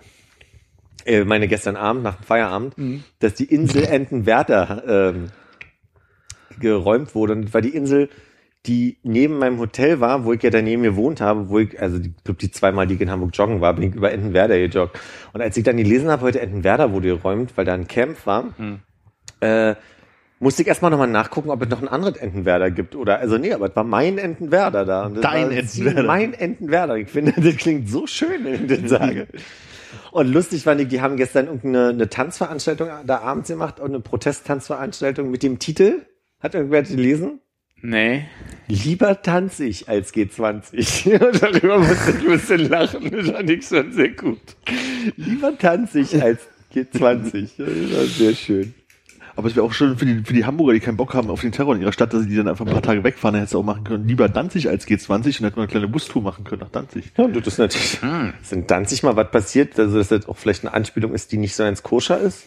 äh, 1.06 1.24
meine 1.24 1.48
gestern 1.48 1.76
Abend, 1.76 2.04
nach 2.04 2.16
dem 2.16 2.24
Feierabend, 2.24 2.76
dass 3.20 3.36
die 3.36 3.46
Insel 3.46 3.86
Entenwerder 3.86 4.84
ähm, 4.88 5.30
geräumt 6.60 7.16
wurde. 7.16 7.34
Und 7.34 7.46
das 7.46 7.54
war 7.54 7.62
die 7.62 7.76
Insel, 7.76 8.10
die 8.66 8.98
neben 9.04 9.38
meinem 9.38 9.60
Hotel 9.60 10.00
war, 10.00 10.26
wo 10.26 10.34
ich 10.34 10.42
ja 10.42 10.50
daneben 10.50 10.84
gewohnt 10.84 11.22
habe, 11.22 11.50
wo 11.50 11.60
ich, 11.60 11.80
also 11.80 11.98
ich 11.98 12.12
glaube, 12.24 12.40
die 12.40 12.52
zweimal, 12.52 12.88
die 12.88 12.96
ich 12.96 13.02
in 13.02 13.12
Hamburg 13.12 13.32
joggen 13.34 13.62
war, 13.62 13.74
bin 13.74 13.90
ich 13.90 13.96
über 13.96 14.12
Entenwerder 14.12 14.58
gejoggt. 14.58 15.00
Und 15.34 15.42
als 15.42 15.56
ich 15.58 15.64
dann 15.64 15.78
gelesen 15.78 16.10
habe, 16.10 16.24
heute 16.24 16.42
Entenwerder 16.42 16.92
wurde 16.92 17.10
geräumt, 17.10 17.54
weil 17.56 17.66
da 17.66 17.74
ein 17.74 17.88
Camp 17.88 18.26
war, 18.26 18.46
äh, 19.42 19.76
musste 20.40 20.64
ich 20.64 20.68
erstmal 20.68 20.92
nochmal 20.92 21.08
nachgucken, 21.08 21.50
ob 21.50 21.62
es 21.62 21.70
noch 21.70 21.82
ein 21.82 21.88
anderes 21.88 22.18
Entenwerder 22.18 22.72
gibt. 22.72 22.96
Oder, 22.96 23.20
also 23.20 23.38
nee, 23.38 23.54
aber 23.54 23.70
es 23.70 23.76
war 23.76 23.84
mein 23.84 24.18
Entenwerder 24.18 24.86
da. 24.86 25.10
Dein 25.10 25.52
Entenwerder. 25.52 26.04
Mein 26.08 26.34
Entenwerder. 26.34 26.96
Ich 26.98 27.10
finde, 27.10 27.34
das 27.38 27.56
klingt 27.58 27.90
so 27.90 28.08
schön, 28.08 28.44
wenn 28.44 28.66
ich 28.66 28.82
das 28.82 28.90
sage. 29.00 29.28
Und 30.12 30.28
lustig 30.32 30.64
fand 30.64 30.82
ich, 30.82 30.88
die 30.88 31.02
haben 31.02 31.16
gestern 31.18 31.48
irgendeine 31.48 31.90
eine 31.90 32.10
Tanzveranstaltung 32.10 32.90
da 33.06 33.20
abends 33.20 33.48
gemacht 33.48 33.80
und 33.80 33.90
eine 33.90 34.00
Protesttanzveranstaltung 34.02 35.30
mit 35.30 35.44
dem 35.44 35.60
Titel. 35.60 36.02
Hat 36.46 36.54
irgendwer 36.54 36.84
gelesen? 36.84 37.40
Nee. 37.82 38.26
Lieber 38.68 39.20
tanze 39.20 39.66
ich 39.66 39.90
als 39.90 40.14
G20. 40.14 41.18
Darüber 41.40 41.80
musste 41.80 42.12
ich 42.12 42.18
ein 42.20 42.26
bisschen 42.28 42.70
lachen. 42.70 43.10
Das 43.10 43.32
fand 43.32 43.50
ich 43.50 43.66
schon 43.66 43.92
sehr 43.92 44.10
gut. 44.10 44.38
Lieber 45.18 45.58
tanze 45.58 46.02
ich 46.02 46.22
als 46.22 46.42
G20. 46.72 47.50
Das 47.58 47.98
war 47.98 48.06
sehr 48.06 48.36
schön. 48.36 48.76
Aber 49.36 49.48
es 49.48 49.56
wäre 49.56 49.66
auch 49.66 49.74
schön 49.74 49.98
für 49.98 50.06
die, 50.06 50.24
für 50.24 50.34
die 50.34 50.46
Hamburger, 50.46 50.74
die 50.74 50.82
keinen 50.82 50.98
Bock 50.98 51.16
haben 51.16 51.32
auf 51.32 51.42
den 51.42 51.52
Terror 51.52 51.74
in 51.74 51.82
ihrer 51.82 51.94
Stadt, 51.94 52.14
dass 52.14 52.22
sie 52.22 52.30
die 52.30 52.36
dann 52.36 52.48
einfach 52.48 52.68
ein 52.68 52.72
paar 52.72 52.84
Tage 52.84 53.04
wegfahren. 53.04 53.34
Dann 53.34 53.40
hättest 53.40 53.56
du 53.56 53.60
auch 53.62 53.66
machen 53.66 53.84
können, 53.84 54.08
lieber 54.08 54.30
Danzig 54.30 54.70
als 54.70 54.86
G20 54.86 55.10
und 55.10 55.16
dann 55.16 55.26
hätte 55.26 55.42
man 55.42 55.54
eine 55.56 55.68
kleine 55.68 55.88
Bustour 55.88 56.22
machen 56.22 56.44
können 56.44 56.62
nach 56.62 56.70
Danzig. 56.70 57.12
Ja, 57.18 57.24
und 57.24 57.36
das 57.36 57.48
ist 57.48 57.58
natürlich, 57.58 58.00
sind 58.44 58.70
Danzig 58.70 59.02
mal 59.02 59.16
was 59.16 59.32
passiert, 59.32 59.80
also 59.80 59.98
dass 59.98 60.10
das 60.10 60.30
auch 60.30 60.38
vielleicht 60.38 60.64
eine 60.64 60.76
Anspielung 60.76 61.16
ist, 61.16 61.32
die 61.32 61.38
nicht 61.38 61.56
so 61.56 61.64
ganz 61.64 61.82
koscher 61.82 62.20
ist. 62.20 62.46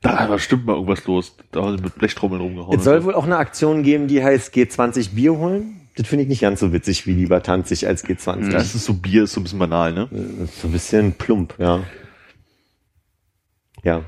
Da 0.00 0.16
war 0.16 0.28
bestimmt 0.28 0.64
mal 0.66 0.74
irgendwas 0.74 1.04
los. 1.06 1.36
Da 1.50 1.62
haben 1.62 1.76
sie 1.76 1.82
mit 1.82 1.96
Blechtrommeln 1.96 2.40
rumgehauen. 2.40 2.78
Es 2.78 2.84
soll 2.84 3.00
so. 3.00 3.08
wohl 3.08 3.14
auch 3.14 3.24
eine 3.24 3.36
Aktion 3.36 3.82
geben, 3.82 4.06
die 4.06 4.22
heißt 4.22 4.54
G20 4.54 5.14
Bier 5.14 5.36
holen. 5.36 5.80
Das 5.96 6.06
finde 6.06 6.22
ich 6.22 6.28
nicht 6.28 6.40
ganz 6.40 6.60
so 6.60 6.72
witzig 6.72 7.08
wie 7.08 7.12
lieber 7.12 7.42
tanzig 7.42 7.88
als 7.88 8.04
G20. 8.04 8.50
Das 8.50 8.76
ist 8.76 8.84
so 8.84 8.94
Bier, 8.94 9.24
ist 9.24 9.32
so 9.32 9.40
ein 9.40 9.42
bisschen 9.42 9.58
banal, 9.58 9.92
ne? 9.92 10.08
Ist 10.44 10.60
so 10.60 10.68
ein 10.68 10.72
bisschen 10.72 11.12
plump, 11.14 11.54
ja. 11.58 11.82
Ja. 13.82 14.04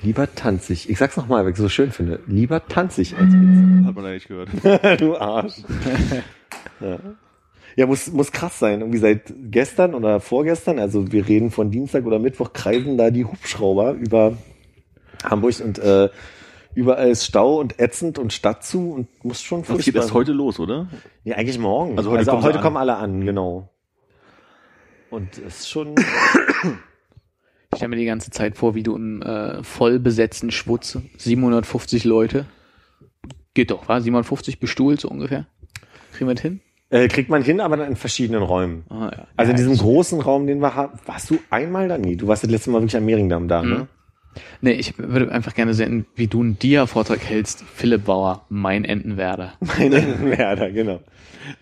Lieber 0.00 0.34
tanzig. 0.34 0.88
Ich 0.88 0.96
sag's 0.96 1.18
nochmal, 1.18 1.44
weil 1.44 1.50
ich 1.50 1.58
es 1.58 1.62
so 1.62 1.68
schön 1.68 1.92
finde. 1.92 2.20
Lieber 2.26 2.66
tanzig 2.66 3.14
als 3.14 3.34
G20. 3.34 3.84
Hat 3.84 3.94
man 3.94 4.06
eigentlich 4.06 4.28
gehört. 4.28 4.48
du 5.02 5.18
Arsch. 5.18 5.56
ja. 6.80 6.98
ja, 7.76 7.86
muss, 7.86 8.10
muss 8.10 8.32
krass 8.32 8.58
sein. 8.58 8.80
Irgendwie 8.80 8.98
seit 8.98 9.34
gestern 9.50 9.94
oder 9.94 10.20
vorgestern, 10.20 10.78
also 10.78 11.12
wir 11.12 11.28
reden 11.28 11.50
von 11.50 11.70
Dienstag 11.70 12.06
oder 12.06 12.18
Mittwoch, 12.18 12.54
kreisen 12.54 12.96
da 12.96 13.10
die 13.10 13.26
Hubschrauber 13.26 13.92
über 13.92 14.38
Hamburg 15.24 15.60
und 15.60 15.78
äh, 15.78 16.08
überall 16.74 17.10
ist 17.10 17.24
Stau 17.24 17.58
und 17.58 17.78
ätzend 17.78 18.18
und 18.18 18.32
Stadt 18.32 18.64
zu 18.64 18.92
und 18.92 19.24
muss 19.24 19.42
schon 19.42 19.64
Das 19.66 19.84
geht 19.84 19.94
erst 19.94 20.14
heute 20.14 20.32
los, 20.32 20.58
oder? 20.58 20.88
Ja, 21.24 21.36
eigentlich 21.36 21.58
morgen. 21.58 21.98
Also 21.98 22.10
heute 22.10 22.24
kommen 22.24 22.42
sie 22.42 22.48
heute 22.48 22.60
kommen 22.60 22.76
alle 22.76 22.96
an, 22.96 23.24
genau. 23.24 23.70
Und 25.10 25.38
es 25.38 25.60
ist 25.60 25.70
schon. 25.70 25.94
Ich 27.72 27.76
stelle 27.76 27.90
mir 27.90 27.96
die 27.96 28.04
ganze 28.04 28.30
Zeit 28.30 28.56
vor, 28.56 28.74
wie 28.74 28.82
du 28.82 28.96
im 28.96 29.22
äh, 29.22 29.62
voll 29.62 30.00
besetzten 30.00 30.50
Schwutz, 30.50 30.98
750 31.18 32.04
Leute, 32.04 32.46
geht 33.54 33.70
doch, 33.70 33.88
war 33.88 34.00
750 34.00 34.58
bestuhlt 34.58 35.00
so 35.00 35.08
ungefähr? 35.08 35.46
Kriegen 36.12 36.28
wir 36.28 36.34
das 36.34 36.42
hin? 36.42 36.60
Äh, 36.90 37.06
kriegt 37.06 37.30
man 37.30 37.42
hin, 37.42 37.60
aber 37.60 37.76
dann 37.76 37.86
in 37.86 37.96
verschiedenen 37.96 38.42
Räumen. 38.42 38.84
Ah, 38.88 39.10
ja. 39.16 39.26
Also 39.36 39.52
ja, 39.52 39.56
in 39.58 39.64
diesem 39.64 39.76
großen 39.76 40.20
Raum, 40.20 40.48
den 40.48 40.58
wir 40.58 40.74
haben, 40.74 40.98
warst 41.06 41.30
du 41.30 41.38
einmal 41.48 41.86
da? 41.86 41.96
Nee, 41.96 42.16
du 42.16 42.26
warst 42.26 42.42
das 42.42 42.50
letzte 42.50 42.70
Mal 42.70 42.80
wirklich 42.80 42.96
am 42.96 43.04
Mehringdamm 43.04 43.46
da, 43.46 43.62
ne? 43.62 43.88
Nee, 44.60 44.72
ich 44.72 44.96
würde 44.98 45.30
einfach 45.32 45.54
gerne 45.54 45.74
sehen, 45.74 46.06
wie 46.14 46.26
du 46.28 46.40
einen 46.40 46.58
Dia-Vortrag 46.58 47.20
hältst. 47.24 47.64
Philipp 47.74 48.04
Bauer, 48.04 48.46
mein 48.48 48.84
Entenwerder. 48.84 49.54
Meine 49.60 50.20
Werder, 50.36 50.70
genau. 50.70 51.00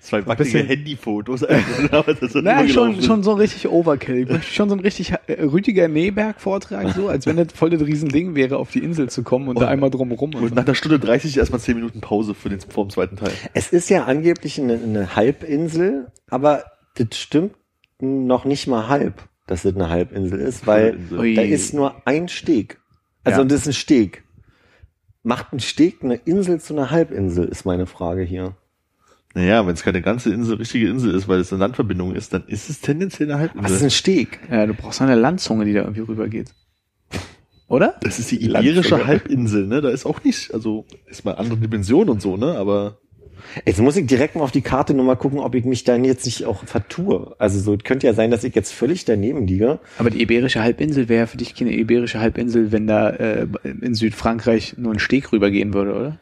Zwei 0.00 0.26
wackige 0.26 0.44
bisschen- 0.44 0.66
Handyfotos. 0.66 1.44
Aber 1.90 2.12
das 2.14 2.34
hat 2.34 2.42
Na, 2.44 2.68
schon, 2.68 3.00
schon 3.00 3.22
so 3.22 3.32
richtig 3.34 3.68
Overkill. 3.68 4.18
Ich 4.18 4.28
möchte 4.28 4.52
schon 4.52 4.68
so 4.68 4.74
ein 4.74 4.80
richtig 4.80 5.12
äh, 5.28 5.42
Rüdiger 5.44 5.88
Neberg-Vortrag, 5.88 6.92
so, 6.94 7.08
als 7.08 7.26
wenn 7.26 7.36
das 7.36 7.48
voll 7.54 7.70
das 7.70 7.80
Riesending 7.82 8.34
wäre, 8.34 8.58
auf 8.58 8.70
die 8.70 8.80
Insel 8.80 9.08
zu 9.08 9.22
kommen 9.22 9.48
und 9.48 9.60
da 9.60 9.68
einmal 9.68 9.90
drumherum. 9.90 10.34
Und 10.34 10.42
Und 10.42 10.54
nach 10.54 10.64
einer 10.66 10.74
Stunde 10.74 10.98
30 10.98 11.38
erstmal 11.38 11.60
10 11.60 11.76
Minuten 11.76 12.00
Pause 12.00 12.34
für 12.34 12.48
den, 12.50 12.60
vor 12.60 12.84
dem 12.86 12.90
zweiten 12.90 13.16
Teil. 13.16 13.32
Es 13.54 13.72
ist 13.72 13.88
ja 13.88 14.04
angeblich 14.04 14.60
eine, 14.60 14.74
eine 14.74 15.16
Halbinsel, 15.16 16.08
aber 16.28 16.64
das 16.96 17.16
stimmt 17.16 17.52
noch 18.00 18.44
nicht 18.44 18.66
mal 18.66 18.88
halb, 18.88 19.28
dass 19.48 19.64
es 19.64 19.74
eine 19.74 19.88
Halbinsel 19.90 20.38
ist, 20.40 20.66
weil 20.66 20.92
Halbinsel. 20.92 21.18
Ui. 21.18 21.34
da 21.34 21.42
ist 21.42 21.74
nur 21.74 22.06
ein 22.06 22.28
Steg. 22.28 22.78
Also 23.24 23.40
Ja. 23.40 23.46
das 23.48 23.62
ist 23.62 23.66
ein 23.68 23.72
Steg. 23.72 24.22
Macht 25.24 25.52
ein 25.52 25.60
Steg 25.60 26.02
eine 26.04 26.14
Insel 26.14 26.60
zu 26.60 26.74
einer 26.74 26.90
Halbinsel, 26.92 27.46
ist 27.46 27.64
meine 27.64 27.86
Frage 27.86 28.22
hier. 28.22 28.54
Naja, 29.34 29.66
wenn 29.66 29.74
es 29.74 29.82
keine 29.82 30.00
ganze 30.00 30.32
Insel, 30.32 30.56
richtige 30.56 30.88
Insel 30.88 31.14
ist, 31.14 31.28
weil 31.28 31.40
es 31.40 31.52
eine 31.52 31.60
Landverbindung 31.60 32.14
ist, 32.14 32.32
dann 32.32 32.44
ist 32.46 32.70
es 32.70 32.80
tendenziell 32.80 33.30
eine 33.30 33.40
Was 33.40 33.50
ist 33.50 33.54
Halbinsel. 33.56 33.86
ein 33.86 33.90
Steg? 33.90 34.38
ja, 34.50 34.66
du 34.66 34.74
brauchst 34.74 35.02
eine 35.02 35.16
Landzunge, 35.16 35.64
die 35.64 35.72
da 35.74 35.80
irgendwie 35.80 36.00
rübergeht. 36.00 36.54
Oder? 37.68 37.96
Das 38.00 38.18
ist 38.18 38.30
die 38.30 38.42
iberische 38.42 38.72
Landzunge. 38.74 39.06
Halbinsel, 39.06 39.66
ne? 39.66 39.80
Da 39.82 39.90
ist 39.90 40.06
auch 40.06 40.24
nicht, 40.24 40.54
also 40.54 40.86
ist 41.06 41.24
mal 41.26 41.32
andere 41.34 41.58
Dimension 41.58 42.08
und 42.08 42.22
so, 42.22 42.36
ne? 42.38 42.56
Aber 42.56 42.98
Jetzt 43.64 43.80
muss 43.80 43.96
ich 43.96 44.06
direkt 44.06 44.36
mal 44.36 44.42
auf 44.42 44.52
die 44.52 44.62
Karte 44.62 44.94
nur 44.94 45.04
mal 45.04 45.16
gucken, 45.16 45.38
ob 45.38 45.54
ich 45.54 45.64
mich 45.64 45.84
dann 45.84 46.04
jetzt 46.04 46.24
nicht 46.26 46.44
auch 46.44 46.64
vertue. 46.64 47.34
Also 47.38 47.60
so 47.60 47.74
es 47.74 47.84
könnte 47.84 48.06
ja 48.06 48.14
sein, 48.14 48.30
dass 48.30 48.44
ich 48.44 48.54
jetzt 48.54 48.72
völlig 48.72 49.04
daneben 49.04 49.46
liege. 49.46 49.80
Aber 49.98 50.10
die 50.10 50.22
Iberische 50.22 50.62
Halbinsel 50.62 51.08
wäre 51.08 51.26
für 51.26 51.36
dich 51.36 51.54
keine 51.54 51.72
Iberische 51.72 52.20
Halbinsel, 52.20 52.72
wenn 52.72 52.86
da 52.86 53.10
äh, 53.10 53.46
in 53.82 53.94
Südfrankreich 53.94 54.76
nur 54.78 54.92
ein 54.92 54.98
Steg 54.98 55.32
rübergehen 55.32 55.74
würde, 55.74 55.94
oder? 55.94 56.20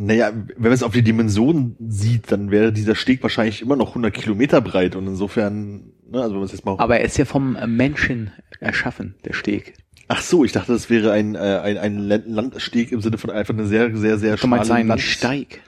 naja, 0.00 0.32
wenn 0.32 0.62
man 0.62 0.72
es 0.72 0.84
auf 0.84 0.92
die 0.92 1.02
Dimension 1.02 1.74
sieht, 1.88 2.30
dann 2.30 2.52
wäre 2.52 2.72
dieser 2.72 2.94
Steg 2.94 3.20
wahrscheinlich 3.22 3.60
immer 3.60 3.74
noch 3.74 3.88
100 3.88 4.14
Kilometer 4.14 4.60
breit 4.60 4.94
und 4.94 5.08
insofern, 5.08 5.92
ne, 6.08 6.22
also 6.22 6.30
wenn 6.30 6.38
man 6.38 6.44
es 6.44 6.52
jetzt 6.52 6.64
mal. 6.64 6.76
Aber 6.78 7.00
er 7.00 7.04
ist 7.04 7.18
ja 7.18 7.24
vom 7.24 7.56
äh, 7.56 7.66
Menschen 7.66 8.30
erschaffen, 8.60 9.16
der 9.24 9.32
Steg. 9.32 9.74
Ach 10.06 10.22
so, 10.22 10.44
ich 10.44 10.52
dachte, 10.52 10.72
das 10.72 10.88
wäre 10.88 11.10
ein, 11.10 11.34
äh, 11.34 11.38
ein, 11.38 11.76
ein 11.78 11.98
Land- 11.98 12.28
Landsteg 12.28 12.92
im 12.92 13.00
Sinne 13.00 13.18
von 13.18 13.30
einfach 13.30 13.52
eine 13.52 13.66
sehr, 13.66 13.94
sehr, 13.96 14.18
sehr 14.18 14.36
Du 14.36 14.46
meinst 14.46 14.66
schmale 14.66 14.80
einen 14.80 14.88
Land, 14.88 15.00
Steig. 15.00 15.60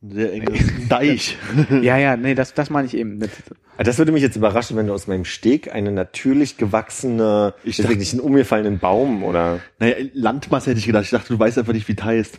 Sehr 0.00 0.32
enges 0.32 0.60
Deich. 0.88 1.36
Ja, 1.82 1.96
ja, 1.96 2.16
nee, 2.16 2.34
das, 2.34 2.54
das 2.54 2.70
meine 2.70 2.86
ich 2.86 2.94
eben. 2.94 3.18
Das, 3.20 3.30
Das 3.78 3.98
würde 3.98 4.12
mich 4.12 4.22
jetzt 4.22 4.36
überraschen, 4.36 4.76
wenn 4.76 4.86
du 4.86 4.92
aus 4.94 5.06
meinem 5.06 5.24
Steg 5.24 5.72
eine 5.74 5.90
natürlich 5.92 6.56
gewachsene, 6.56 7.54
Ich 7.64 7.78
ich 7.78 7.84
dachte- 7.84 7.98
nicht 7.98 8.12
einen 8.12 8.20
umgefallenen 8.20 8.78
Baum 8.78 9.22
oder. 9.24 9.60
naja, 9.78 9.96
Landmasse 10.14 10.70
hätte 10.70 10.78
ich 10.80 10.86
gedacht. 10.86 11.04
Ich 11.04 11.10
dachte, 11.10 11.28
du 11.32 11.38
weißt 11.38 11.58
einfach 11.58 11.72
nicht, 11.72 11.88
wie 11.88 11.96
es 11.96 12.02
heißt, 12.04 12.38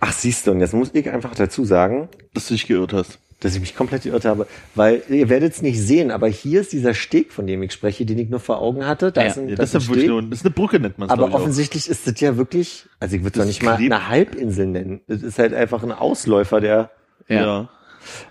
Ach, 0.00 0.12
siehst 0.12 0.46
du, 0.46 0.52
und 0.52 0.60
jetzt 0.60 0.74
muss 0.74 0.90
ich 0.92 1.10
einfach 1.10 1.34
dazu 1.34 1.64
sagen, 1.64 2.08
dass 2.34 2.46
du 2.48 2.54
dich 2.54 2.66
geirrt 2.66 2.92
hast. 2.92 3.18
Dass 3.40 3.54
ich 3.54 3.60
mich 3.60 3.76
komplett 3.76 4.02
geirrt 4.02 4.24
habe, 4.24 4.46
weil 4.74 5.02
ihr 5.08 5.28
werdet 5.28 5.52
es 5.52 5.62
nicht 5.62 5.80
sehen, 5.80 6.10
aber 6.10 6.26
hier 6.28 6.60
ist 6.60 6.72
dieser 6.72 6.92
Steg, 6.94 7.32
von 7.32 7.46
dem 7.46 7.62
ich 7.62 7.72
spreche, 7.72 8.04
den 8.04 8.18
ich 8.18 8.28
nur 8.28 8.40
vor 8.40 8.60
Augen 8.60 8.84
hatte. 8.86 9.12
Da 9.12 9.22
Ja, 9.22 9.26
ist 9.28 9.38
ein, 9.38 9.48
Ja, 9.48 9.54
das 9.56 9.70
das, 9.72 9.84
ist 9.84 9.90
ein 9.92 10.06
nur, 10.06 10.22
das 10.22 10.40
ist 10.40 10.44
eine 10.46 10.54
Brücke, 10.54 10.80
nennt 10.80 10.98
man 10.98 11.08
es. 11.08 11.12
Aber 11.12 11.32
offensichtlich 11.32 11.88
ist 11.88 12.06
das 12.06 12.18
ja 12.20 12.36
wirklich, 12.36 12.86
also 12.98 13.14
ich 13.16 13.22
würde 13.22 13.28
es 13.28 13.32
Das 13.34 13.42
doch 13.44 13.46
nicht 13.48 13.62
mal 13.62 13.76
eine 13.76 14.08
Halbinsel 14.08 14.66
nennen. 14.66 15.00
Das 15.06 15.22
ist 15.22 15.38
halt 15.38 15.54
einfach 15.54 15.82
ein 15.82 15.92
Ausläufer, 15.92 16.60
der. 16.60 16.90
ja. 17.28 17.42
Ja. 17.44 17.68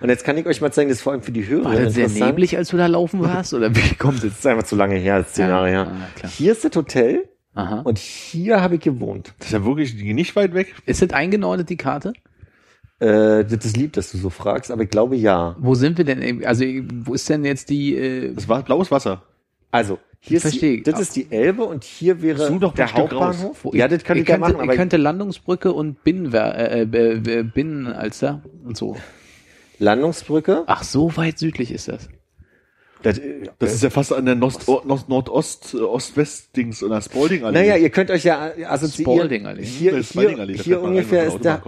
Und 0.02 0.10
jetzt 0.10 0.24
kann 0.24 0.36
ich 0.38 0.46
euch 0.48 0.60
mal 0.60 0.72
zeigen, 0.72 0.90
das 0.90 0.98
ist 1.00 1.04
vor 1.04 1.12
allem 1.14 1.22
für 1.22 1.32
die 1.32 1.46
Hörer 1.48 1.66
War 1.66 1.76
das 1.76 1.94
sehr 1.94 2.10
neblig, 2.10 2.58
als 2.58 2.70
du 2.70 2.78
da 2.78 2.88
laufen 2.88 3.22
warst? 3.22 3.54
Oder 3.54 3.76
wie 3.76 3.94
kommt 3.96 4.18
Das 4.24 4.32
es? 4.32 4.40
ist 4.40 4.48
einfach 4.48 4.64
zu 4.64 4.76
lange 4.76 4.96
her, 4.96 5.20
das 5.20 5.34
zehn 5.34 5.44
Ja, 5.46 5.50
Jahre 5.68 5.70
her. 5.70 5.92
ah. 6.24 6.28
Hier 6.28 6.52
ist 6.54 6.66
das 6.66 6.76
Hotel 6.76 7.30
Aha. 7.54 7.82
und 7.82 8.00
hier 8.00 8.60
habe 8.62 8.76
ich 8.76 8.82
gewohnt. 8.82 9.34
Das 9.38 9.48
ist 9.50 9.54
ja 9.54 9.64
wirklich 9.66 9.94
nicht 9.94 10.36
weit 10.36 10.54
weg. 10.56 10.74
Ist 10.88 11.02
das 11.04 11.12
eingenordet, 11.12 11.70
die 11.70 11.78
Karte? 11.78 12.14
Äh, 13.00 13.46
das 13.46 13.66
ist 13.66 13.78
lieb, 13.78 13.94
dass 13.94 14.12
du 14.12 14.18
so 14.18 14.30
fragst, 14.30 14.72
aber 14.72 14.84
ich 14.84 14.90
glaube 14.90 15.16
ja. 15.16 15.56
Wo 15.60 15.76
sind 15.76 15.98
wir 15.98 16.06
denn? 16.06 16.22
eben? 16.22 16.44
Also, 16.46 16.66
wo 17.06 17.14
ist 17.14 17.30
denn 17.30 17.46
jetzt 17.46 17.70
die, 17.70 17.96
äh, 17.96 18.34
Das 18.34 18.50
war 18.50 18.64
blaues 18.64 18.90
Wasser. 18.90 19.24
Also, 19.70 20.00
hier 20.20 20.44
ist 20.44 20.62
die, 20.62 20.78
ich. 20.78 20.84
das 20.84 21.00
ist 21.00 21.16
die 21.16 21.32
Elbe 21.32 21.64
und 21.64 21.84
hier 21.84 22.22
wäre 22.22 22.50
der 22.76 22.94
Hauptbahnhof. 22.94 23.68
Ja, 23.74 23.88
das 23.88 24.04
könnte 24.04 24.20
ihr 24.20 24.24
ich 24.24 24.30
ja 24.30 24.36
könnte, 24.36 24.40
machen, 24.40 24.56
ihr 24.56 24.64
aber 24.64 24.76
könnte 24.76 24.98
Landungsbrücke 24.98 25.72
und 25.72 26.04
Binnenwer 26.04 26.58
äh, 26.58 26.82
äh, 26.82 27.40
äh, 27.40 27.44
Binnenalster 27.44 28.42
und 28.66 28.76
so. 28.76 28.98
Landungsbrücke. 29.78 30.64
Ach, 30.66 30.84
so 30.84 31.16
weit 31.18 31.38
südlich 31.38 31.72
ist 31.72 31.88
das. 31.88 32.10
Das, 33.04 33.22
Das 33.60 33.76
ist 33.76 33.84
ja 33.84 33.92
fast 33.92 34.12
an 34.12 34.26
der 34.26 34.34
Nost, 34.34 34.68
Nost, 34.68 35.08
Nordost, 35.08 35.76
äh, 35.76 35.78
Ost-West-Dings 35.78 36.82
oder 36.82 37.00
Spalding-Allee. 37.00 37.60
naja, 37.60 37.78
ihr 37.78 37.92
könnt 37.92 38.10
euch 38.10 38.24
ja 38.24 38.52
assoziieren. 38.66 39.18
Spalding-Allee. 39.18 39.64
Hier, 39.64 39.98
hier, 39.98 40.36
da 40.36 40.44
hier 40.44 40.78
rein, 40.78 40.86
ungefähr 40.86 41.28
ist 41.28 41.46
der. 41.46 41.62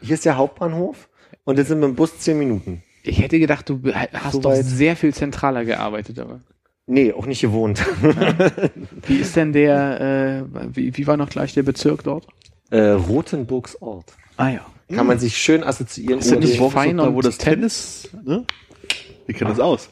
Hier 0.00 0.14
ist 0.14 0.24
der 0.24 0.36
Hauptbahnhof 0.36 1.08
und 1.44 1.58
das 1.58 1.68
sind 1.68 1.80
mit 1.80 1.88
dem 1.88 1.94
Bus 1.94 2.18
zehn 2.18 2.38
Minuten. 2.38 2.82
Ich 3.02 3.20
hätte 3.20 3.38
gedacht, 3.38 3.68
du 3.68 3.80
hast 3.92 4.32
So 4.32 4.40
doch 4.40 4.54
sehr 4.54 4.96
viel 4.96 5.14
zentraler 5.14 5.64
gearbeitet, 5.64 6.18
aber. 6.18 6.40
Nee, 6.86 7.12
auch 7.12 7.26
nicht 7.26 7.40
gewohnt. 7.42 7.84
Wie 9.06 9.16
ist 9.16 9.36
denn 9.36 9.52
der, 9.52 10.46
äh, 10.50 10.66
wie, 10.74 10.96
wie 10.96 11.06
war 11.06 11.16
noch 11.18 11.28
gleich 11.28 11.52
der 11.54 11.62
Bezirk 11.62 12.02
dort? 12.04 12.26
äh, 12.70 12.80
Rothenburgs 12.90 13.76
Ort. 13.80 14.12
Ah 14.36 14.48
ja. 14.48 14.66
Kann 14.94 15.06
man 15.06 15.18
sich 15.18 15.36
schön 15.36 15.62
assoziieren. 15.62 16.20
Ist 16.20 16.30
das 16.32 16.38
nicht 16.38 16.58
fein 16.72 16.96
da, 16.96 17.14
wo 17.14 17.20
das 17.20 17.36
Tennis, 17.36 18.08
ne? 18.24 18.44
Wir 19.26 19.34
kennen 19.34 19.50
das 19.50 19.60
aus. 19.60 19.90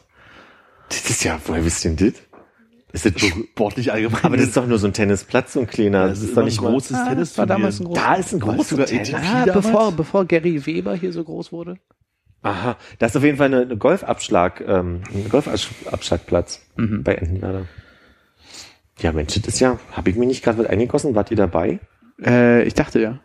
das 0.89 1.07
ist 1.09 1.23
ja, 1.23 1.39
woher 1.45 1.63
wisst 1.63 1.85
ihr 1.85 1.91
denn 1.91 2.13
das? 2.13 2.21
Ist 3.05 3.15
das? 3.15 3.21
Sportlich 3.23 3.91
allgemein. 3.91 4.23
aber 4.23 4.37
das 4.37 4.47
ist 4.47 4.57
doch 4.57 4.67
nur 4.67 4.77
so 4.79 4.87
ein 4.87 4.93
Tennisplatz, 4.93 5.53
so 5.53 5.59
ein 5.61 5.67
kleiner. 5.67 6.07
das 6.07 6.21
ist 6.21 6.31
doch 6.35 6.41
ein 6.41 6.45
nicht 6.45 6.61
mal- 6.61 6.71
großes 6.71 6.97
Ah, 6.97 7.09
Tennis. 7.09 7.29
das 7.29 7.37
war 7.37 7.45
damals 7.45 7.79
ein 7.79 7.85
großes. 7.85 8.03
Da 8.03 8.13
ist 8.15 8.33
ein 8.33 8.39
großes 8.39 8.69
sogar 8.69 8.85
Hotel. 8.87 8.99
ATP 9.15 9.15
Ah, 9.15 9.45
bevor, 9.53 9.91
bevor 9.91 10.25
Gary 10.25 10.65
Weber 10.65 10.95
hier 10.95 11.11
so 11.13 11.23
groß 11.23 11.51
wurde. 11.51 11.77
Aha, 12.43 12.77
da 12.99 13.05
ist 13.07 13.17
auf 13.17 13.23
jeden 13.23 13.37
Fall 13.37 13.47
eine, 13.47 13.61
eine 13.61 13.77
Golfabschlag, 13.77 14.61
ähm, 14.67 15.01
ein 15.13 15.27
Golfabschlagplatz 15.29 16.61
Mhm. 16.75 17.03
bei 17.03 17.15
Entenwerder. 17.15 17.65
Ja, 18.99 19.11
Mensch, 19.11 19.35
das 19.41 19.55
ist 19.55 19.59
ja, 19.59 19.79
habe 19.91 20.09
ich 20.09 20.15
mich 20.15 20.27
nicht 20.27 20.43
gerade 20.43 20.57
mit 20.59 20.67
eingegossen? 20.69 21.13
Wart 21.15 21.29
ihr 21.31 21.37
dabei? 21.37 21.79
Äh, 22.23 22.63
ich 22.63 22.73
dachte 22.73 22.99
ja. 23.01 23.19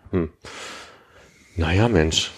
Naja, 1.57 1.89
Mensch, 1.89 2.31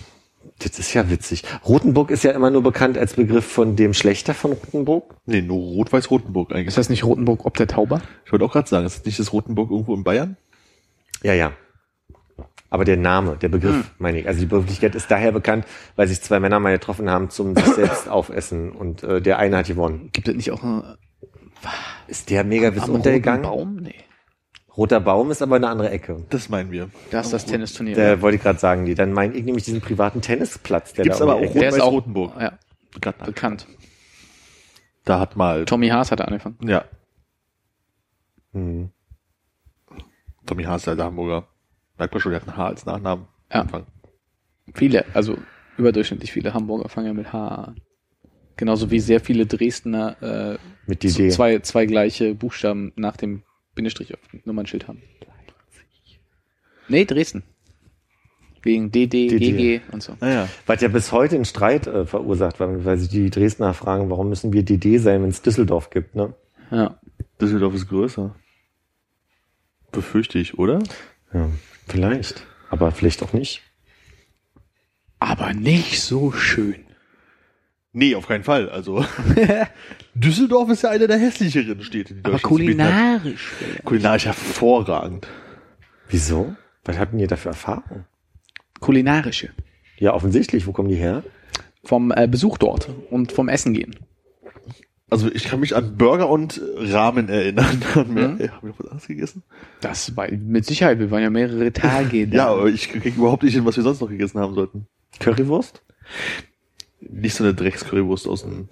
das 0.64 0.78
ist 0.78 0.94
ja 0.94 1.08
witzig. 1.10 1.44
Rotenburg 1.66 2.10
ist 2.10 2.24
ja 2.24 2.32
immer 2.32 2.50
nur 2.50 2.62
bekannt 2.62 2.98
als 2.98 3.14
Begriff 3.14 3.44
von 3.46 3.76
dem 3.76 3.94
Schlechter 3.94 4.34
von 4.34 4.52
Rotenburg. 4.52 5.14
Nee, 5.26 5.42
nur 5.42 5.58
Rot-Weiß-Rotenburg 5.58 6.52
eigentlich. 6.52 6.68
Ist 6.68 6.78
das 6.78 6.88
nicht 6.88 7.04
Rotenburg 7.04 7.44
ob 7.46 7.56
der 7.56 7.66
Tauber? 7.66 8.02
Ich 8.24 8.32
wollte 8.32 8.44
auch 8.44 8.52
gerade 8.52 8.68
sagen, 8.68 8.86
ist 8.86 8.98
das 8.98 9.04
nicht 9.06 9.18
das 9.18 9.32
Rotenburg 9.32 9.70
irgendwo 9.70 9.94
in 9.94 10.04
Bayern? 10.04 10.36
Ja, 11.22 11.34
ja. 11.34 11.52
Aber 12.70 12.84
der 12.84 12.96
Name, 12.96 13.36
der 13.36 13.48
Begriff, 13.48 13.74
Hm. 13.74 13.84
meine 13.98 14.18
ich. 14.20 14.26
Also 14.26 14.40
die 14.40 14.46
Begrifflichkeit 14.46 14.94
ist 14.96 15.08
daher 15.10 15.30
bekannt, 15.30 15.64
weil 15.94 16.08
sich 16.08 16.20
zwei 16.20 16.40
Männer 16.40 16.58
mal 16.58 16.72
getroffen 16.72 17.08
haben 17.08 17.30
zum 17.30 17.54
sich 17.54 17.64
selbst 17.74 18.08
aufessen 18.08 18.72
und 18.72 19.04
äh, 19.04 19.22
der 19.22 19.38
eine 19.38 19.58
hat 19.58 19.66
gewonnen. 19.68 20.10
Gibt 20.12 20.26
es 20.28 20.34
nicht 20.34 20.50
auch 20.50 20.62
einen 20.64 20.82
Ist 22.08 22.30
der 22.30 22.42
mega 22.42 22.70
roten 22.70 22.90
untergegangen? 22.90 23.42
Baum? 23.42 23.76
Nee. 23.76 23.94
Roter 24.76 24.98
Baum 25.00 25.30
ist 25.30 25.40
aber 25.40 25.56
eine 25.56 25.68
andere 25.68 25.90
Ecke. 25.90 26.24
Das 26.30 26.48
meinen 26.48 26.72
wir. 26.72 26.90
Da 27.10 27.20
ist 27.20 27.32
das 27.32 27.44
Tennisturnier. 27.46 27.94
Da 27.96 28.20
wollte 28.20 28.36
ich 28.36 28.42
gerade 28.42 28.58
sagen, 28.58 28.84
die. 28.86 28.94
Dann 28.94 29.12
meine 29.12 29.34
ich 29.34 29.44
nämlich 29.44 29.64
diesen 29.64 29.80
privaten 29.80 30.20
Tennisplatz, 30.20 30.92
der 30.94 31.04
Gibt's 31.04 31.18
da 31.18 31.24
aber 31.24 31.34
auch 31.36 31.40
Der 31.52 31.68
ist 31.68 31.80
auch- 31.80 31.92
Rot-Weiß-Rotenburg. 31.92 32.32
ja, 32.40 32.58
Gerade 33.00 33.24
bekannt. 33.24 33.66
Da 35.04 35.20
hat 35.20 35.36
mal, 35.36 35.64
Tommy 35.64 35.88
Haas 35.88 36.10
hat 36.10 36.20
angefangen. 36.20 36.56
ja, 36.62 36.84
Hm. 38.52 38.90
Tommy 40.46 40.64
Haas, 40.64 40.82
der 40.84 40.92
alte 40.92 41.04
Hamburger. 41.04 41.48
Merkt 41.98 42.12
man 42.14 42.20
schon, 42.20 42.32
der 42.32 42.40
hat 42.40 42.48
ein 42.48 42.56
H 42.56 42.66
als 42.66 42.86
Nachnamen. 42.86 43.26
Ja. 43.52 43.60
Anfang. 43.60 43.86
Viele, 44.74 45.04
also 45.14 45.36
überdurchschnittlich 45.76 46.32
viele 46.32 46.54
Hamburger 46.54 46.88
fangen 46.88 47.06
ja 47.08 47.12
mit 47.14 47.32
H 47.32 47.48
an. 47.48 47.80
Genauso 48.56 48.90
wie 48.90 49.00
sehr 49.00 49.20
viele 49.20 49.46
Dresdner 49.46 50.16
äh, 50.22 50.58
Mit 50.86 51.02
die 51.02 51.08
zwei, 51.30 51.58
zwei 51.60 51.86
gleiche 51.86 52.34
Buchstaben 52.34 52.92
nach 52.96 53.16
dem 53.16 53.42
Bindestrich 53.74 54.14
auf 54.14 54.20
Nummernschild 54.44 54.88
haben. 54.88 55.02
Nee, 56.88 57.04
Dresden. 57.04 57.42
Wegen 58.62 58.90
DD, 58.90 59.28
DD. 59.28 59.38
GG 59.38 59.80
und 59.92 60.02
so. 60.02 60.16
Naja. 60.20 60.48
Was 60.66 60.80
ja 60.80 60.88
bis 60.88 61.12
heute 61.12 61.34
einen 61.34 61.44
Streit 61.44 61.86
äh, 61.86 62.06
verursacht, 62.06 62.60
weil, 62.60 62.84
weil 62.84 62.96
sich 62.96 63.10
die 63.10 63.28
Dresdner 63.28 63.74
fragen, 63.74 64.08
warum 64.08 64.30
müssen 64.30 64.52
wir 64.52 64.62
DD 64.62 64.98
sein, 64.98 65.22
wenn 65.22 65.28
es 65.28 65.42
Düsseldorf 65.42 65.90
gibt, 65.90 66.14
ne? 66.14 66.34
Ja. 66.70 66.98
Düsseldorf 67.40 67.74
ist 67.74 67.88
größer. 67.88 68.34
Befürchte 69.92 70.38
ich, 70.38 70.58
oder? 70.58 70.82
Ja, 71.32 71.50
vielleicht. 71.86 72.46
Aber 72.70 72.90
vielleicht 72.90 73.22
auch 73.22 73.34
nicht. 73.34 73.62
Aber 75.18 75.52
nicht 75.52 76.00
so 76.00 76.32
schön. 76.32 76.83
Nee, 77.96 78.16
auf 78.16 78.26
keinen 78.26 78.42
Fall. 78.42 78.68
Also 78.68 79.04
Düsseldorf 80.14 80.68
ist 80.70 80.82
ja 80.82 80.90
einer 80.90 81.06
der 81.06 81.16
hässlicheren 81.16 81.80
Städte, 81.82 82.14
die 82.14 82.24
Aber 82.24 82.40
kulinarisch. 82.40 83.52
Kulinarisch 83.84 84.26
hervorragend. 84.26 85.28
Wieso? 86.08 86.56
Was 86.84 86.98
hatten 86.98 87.18
ihr 87.20 87.28
da 87.28 87.36
für 87.36 87.50
Erfahrung? 87.50 88.04
Kulinarische. 88.80 89.50
Ja, 89.96 90.12
offensichtlich. 90.12 90.66
Wo 90.66 90.72
kommen 90.72 90.88
die 90.88 90.96
her? 90.96 91.22
Vom 91.84 92.10
äh, 92.10 92.26
Besuch 92.26 92.58
dort 92.58 92.90
und 93.10 93.30
vom 93.30 93.48
Essen 93.48 93.74
gehen. 93.74 93.94
Also 95.08 95.30
ich 95.30 95.44
kann 95.44 95.60
mich 95.60 95.76
an 95.76 95.96
Burger 95.96 96.28
und 96.28 96.60
Ramen 96.76 97.28
erinnern. 97.28 97.80
Mhm. 97.94 98.40
äh, 98.40 98.48
Haben 98.48 98.62
wir 98.62 98.68
noch 98.70 98.78
was 98.80 98.86
anderes 98.88 99.06
gegessen? 99.06 99.44
Das 99.80 100.16
war 100.16 100.28
mit 100.32 100.66
Sicherheit, 100.66 100.98
wir 100.98 101.12
waren 101.12 101.22
ja 101.22 101.30
mehrere 101.30 101.72
Tage 101.72 102.26
da. 102.28 102.36
Ja, 102.36 102.46
aber 102.48 102.66
ich 102.66 102.88
kriege 102.90 103.10
überhaupt 103.20 103.44
nicht 103.44 103.54
hin, 103.54 103.64
was 103.64 103.76
wir 103.76 103.84
sonst 103.84 104.00
noch 104.00 104.08
gegessen 104.08 104.40
haben 104.40 104.54
sollten. 104.54 104.88
Currywurst? 105.20 105.80
Nicht 107.10 107.34
so 107.34 107.44
eine 107.44 107.54
Dreckscurrywurst 107.54 108.26
aus 108.28 108.42
dem 108.42 108.68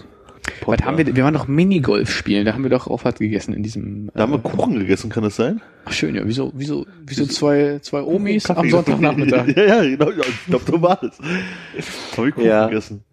Was 0.67 0.81
haben 0.83 0.99
wir, 0.99 1.15
wir 1.15 1.25
waren 1.25 1.35
doch 1.35 1.49
Minigolf 1.49 2.11
spielen, 2.11 2.45
da 2.45 2.55
haben 2.55 2.63
wir 2.63 2.71
doch 2.71 2.87
auch 2.89 3.05
was 3.05 3.15
gegessen 3.17 3.55
in 3.55 3.63
diesem. 3.63 4.11
Da 4.15 4.23
haben 4.23 4.33
wir 4.33 4.39
äh, 4.39 4.43
Kuchen 4.43 4.79
gegessen, 4.79 5.11
kann 5.11 5.23
das 5.23 5.37
sein? 5.37 5.61
Ach 5.85 5.93
schön, 5.93 6.15
ja. 6.15 6.23
Wieso, 6.25 6.53
wieso, 6.55 6.87
wieso 7.05 7.27
zwei, 7.27 7.79
zwei 7.81 8.03
Omis 8.03 8.49
am 8.51 8.57
Kaffee. 8.57 8.71
Sonntagnachmittag? 8.71 9.49
ja, 9.57 9.65
ja, 9.65 9.83
genau. 9.83 10.11
Ja, 10.11 10.23
ich 10.29 10.47
glaube, 10.47 10.65
so 10.67 10.83
war 10.83 11.03
es. 11.03 11.19
Habe 12.17 12.29
ich 12.29 12.35
Kuchen 12.35 12.47
Ja. 12.47 12.67
gegessen. 12.67 13.05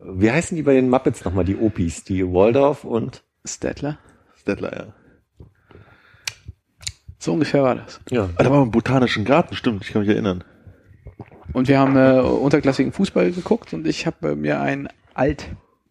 Wie 0.00 0.30
heißen 0.30 0.56
die 0.56 0.62
bei 0.62 0.74
den 0.74 0.88
Muppets 0.90 1.24
nochmal, 1.24 1.44
die 1.44 1.56
Opis? 1.56 2.04
Die 2.04 2.24
Waldorf 2.24 2.84
und... 2.84 3.24
Stettler? 3.44 3.98
Stettler, 4.36 4.72
ja. 4.76 4.86
So 7.18 7.32
ungefähr 7.32 7.64
war 7.64 7.74
das. 7.74 8.00
Ja. 8.10 8.28
Da 8.38 8.50
war 8.50 8.62
im 8.62 8.70
Botanischen 8.70 9.24
Garten, 9.24 9.56
stimmt, 9.56 9.84
ich 9.84 9.92
kann 9.92 10.02
mich 10.02 10.10
erinnern. 10.10 10.44
Und 11.52 11.68
wir 11.68 11.78
haben 11.78 11.96
äh, 11.96 12.20
unterklassigen 12.20 12.92
Fußball 12.92 13.32
geguckt 13.32 13.72
und 13.72 13.86
ich 13.86 14.06
habe 14.06 14.30
äh, 14.30 14.34
mir 14.34 14.60
ein 14.60 14.88
Alt 15.14 15.46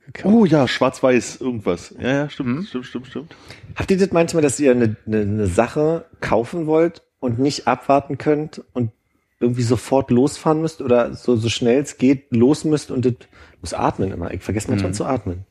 gekauft. 0.06 0.34
Oh 0.36 0.46
ja, 0.46 0.68
schwarz-weiß, 0.68 1.42
irgendwas. 1.42 1.94
Ja, 2.00 2.10
ja, 2.10 2.30
stimmt, 2.30 2.50
Mhm. 2.50 2.64
stimmt, 2.64 2.86
stimmt, 2.86 3.08
stimmt. 3.08 3.36
Habt 3.76 3.92
ihr 3.92 3.98
das 3.98 4.12
manchmal, 4.12 4.44
dass 4.44 4.60
ihr 4.60 4.72
eine, 4.72 4.96
eine, 5.06 5.22
eine 5.22 5.48
Sache 5.48 6.06
kaufen 6.22 6.68
wollt 6.68 7.02
und 7.20 7.40
nicht 7.40 7.68
abwarten 7.68 8.18
könnt 8.18 8.64
und 8.74 8.92
irgendwie 9.40 9.64
sofort 9.64 10.10
losfahren 10.12 10.62
müsst 10.62 10.82
oder 10.82 11.14
so, 11.14 11.36
so 11.36 11.50
schnell 11.50 11.82
es 11.82 11.98
geht 11.98 12.32
los 12.36 12.64
müsst 12.64 12.90
und 12.92 13.06
das 13.06 13.14
muss 13.62 13.74
atmen 13.74 14.12
immer. 14.12 14.32
Ich 14.34 14.42
vergesse 14.44 14.70
manchmal 14.70 14.92
Mhm. 14.92 14.96
zu 14.96 15.06
atmen. 15.06 15.46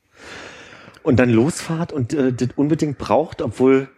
Und 1.03 1.17
dann 1.21 1.31
losfahrt 1.31 1.93
und 1.93 2.13
äh, 2.15 2.33
das 2.33 2.49
unbedingt 2.57 2.99
braucht, 2.99 3.43
obwohl 3.43 3.89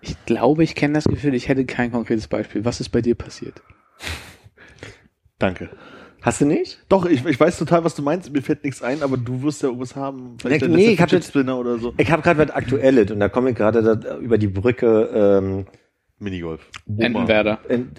Ich 0.00 0.16
glaube, 0.24 0.64
ich 0.64 0.74
kenne 0.74 0.94
das 0.94 1.04
Gefühl, 1.04 1.34
ich 1.34 1.48
hätte 1.48 1.66
kein 1.66 1.92
konkretes 1.92 2.26
Beispiel. 2.26 2.64
Was 2.64 2.80
ist 2.80 2.88
bei 2.88 3.02
dir 3.02 3.14
passiert? 3.14 3.60
Danke. 5.38 5.68
hast 6.22 6.40
du 6.40 6.46
nicht? 6.46 6.78
Doch, 6.88 7.06
ich, 7.06 7.24
ich 7.24 7.38
weiß 7.38 7.58
total, 7.58 7.84
was 7.84 7.94
du 7.94 8.02
meinst. 8.02 8.32
Mir 8.32 8.42
fällt 8.42 8.64
nichts 8.64 8.82
ein, 8.82 9.02
aber 9.02 9.16
du 9.16 9.42
wirst 9.42 9.62
ja 9.62 9.68
irgendwas 9.68 9.94
haben. 9.96 10.36
Vielleicht 10.40 10.62
Nee, 10.62 10.68
der 10.68 10.76
nee, 10.76 10.86
ich 10.92 11.00
hab 11.00 11.08
Fidget 11.10 11.24
jetzt- 11.24 11.28
Spinner 11.28 11.58
oder 11.58 11.78
so. 11.78 11.94
Ich 11.96 12.10
habe 12.10 12.22
gerade 12.22 12.40
was 12.40 12.50
Aktuelles 12.50 13.10
und 13.10 13.20
da 13.20 13.28
komme 13.28 13.50
ich 13.50 13.56
gerade 13.56 13.82
da 13.96 14.16
über 14.18 14.36
die 14.38 14.48
Brücke 14.48 15.10
ähm, 15.14 15.66
Minigolf. 16.18 16.68
Entenwerder. 16.98 17.58
in, 17.68 17.92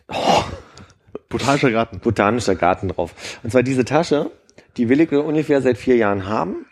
Botanischer 1.30 1.72
Garten. 1.72 2.00
botanischer 2.00 2.56
Garten 2.56 2.88
drauf. 2.90 3.14
Und 3.44 3.52
zwar 3.52 3.64
diese 3.64 3.86
Tasche, 3.86 4.32
die 4.78 4.90
will 4.90 5.00
ich 5.00 5.12
ungefähr 5.12 5.62
seit 5.62 5.78
vier 5.78 5.96
Jahren 5.96 6.28
haben. 6.28 6.66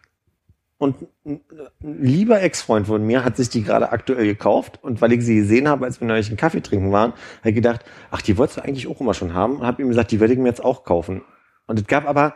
Und 0.79 1.07
ein 1.25 1.41
lieber 1.81 2.41
Ex-Freund 2.41 2.85
von 2.85 3.03
mir 3.03 3.25
hat 3.25 3.35
sich 3.35 3.49
die 3.49 3.63
gerade 3.63 3.91
aktuell 3.91 4.25
gekauft. 4.25 4.79
Und 4.83 5.01
weil 5.01 5.11
ich 5.11 5.23
sie 5.23 5.35
gesehen 5.35 5.67
habe, 5.67 5.85
als 5.85 5.99
wir 5.99 6.07
neulich 6.07 6.27
einen 6.27 6.37
Kaffee 6.37 6.61
trinken 6.61 6.91
waren, 6.91 7.13
habe 7.39 7.49
ich 7.49 7.55
gedacht, 7.55 7.83
ach, 8.11 8.21
die 8.21 8.37
wolltest 8.37 8.59
du 8.59 8.63
eigentlich 8.63 8.87
auch 8.87 9.01
immer 9.01 9.15
schon 9.15 9.33
haben. 9.33 9.57
Und 9.57 9.65
habe 9.65 9.81
ihm 9.81 9.87
gesagt, 9.87 10.11
die 10.11 10.19
werde 10.19 10.33
ich 10.33 10.39
mir 10.39 10.49
jetzt 10.49 10.63
auch 10.63 10.83
kaufen. 10.83 11.23
Und 11.65 11.79
es 11.79 11.87
gab 11.87 12.07
aber, 12.07 12.35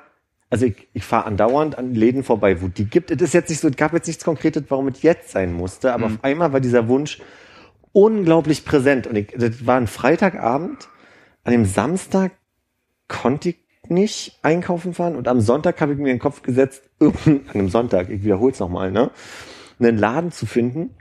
also 0.49 0.65
ich, 0.65 0.87
ich 0.93 1.03
fahre 1.03 1.25
andauernd 1.25 1.77
an 1.77 1.93
Läden 1.93 2.23
vorbei, 2.23 2.61
wo 2.61 2.67
die 2.67 2.85
gibt. 2.85 3.11
Es 3.11 3.21
ist 3.21 3.33
jetzt 3.33 3.49
nicht 3.49 3.59
so, 3.59 3.67
es 3.67 3.75
gab 3.75 3.93
jetzt 3.93 4.07
nichts 4.07 4.23
Konkretes, 4.23 4.63
warum 4.69 4.87
es 4.87 5.03
jetzt 5.03 5.29
sein 5.29 5.53
musste. 5.53 5.93
Aber 5.93 6.07
auf 6.07 6.23
einmal 6.23 6.51
war 6.51 6.61
dieser 6.61 6.87
Wunsch 6.87 7.21
unglaublich 7.91 8.65
präsent. 8.65 9.05
Und 9.05 9.17
ich, 9.17 9.35
das 9.37 9.67
war 9.67 9.77
ein 9.77 9.87
Freitagabend. 9.87 10.89
An 11.43 11.51
dem 11.51 11.65
Samstag 11.65 12.31
konnte 13.07 13.49
ich 13.49 13.60
nicht 13.91 14.39
einkaufen 14.41 14.93
fahren 14.93 15.15
und 15.15 15.27
am 15.27 15.41
Sonntag 15.41 15.79
habe 15.81 15.93
ich 15.93 15.99
mir 15.99 16.09
in 16.09 16.15
den 16.15 16.19
Kopf 16.19 16.41
gesetzt, 16.41 16.83
an 16.99 17.41
einem 17.53 17.69
Sonntag, 17.69 18.09
ich 18.09 18.23
wiederhole 18.23 18.53
es 18.53 18.59
nochmal, 18.59 18.91
ne, 18.91 19.11
einen 19.79 19.97
Laden 19.97 20.31
zu 20.31 20.45
finden, 20.45 20.91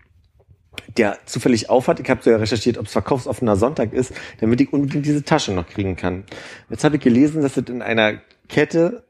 der 0.96 1.18
zufällig 1.26 1.70
aufhat. 1.70 2.00
Ich 2.00 2.10
habe 2.10 2.22
so 2.22 2.30
ja 2.30 2.36
recherchiert, 2.36 2.78
ob 2.78 2.86
es 2.86 2.92
verkaufsoffener 2.92 3.56
Sonntag 3.56 3.92
ist, 3.92 4.12
damit 4.40 4.60
ich 4.60 4.72
unbedingt 4.72 5.06
diese 5.06 5.22
Tasche 5.22 5.52
noch 5.52 5.66
kriegen 5.66 5.96
kann. 5.96 6.24
Jetzt 6.68 6.84
habe 6.84 6.96
ich 6.96 7.02
gelesen, 7.02 7.42
dass 7.42 7.56
es 7.56 7.68
in 7.68 7.82
einer 7.82 8.20
Kette 8.48 9.04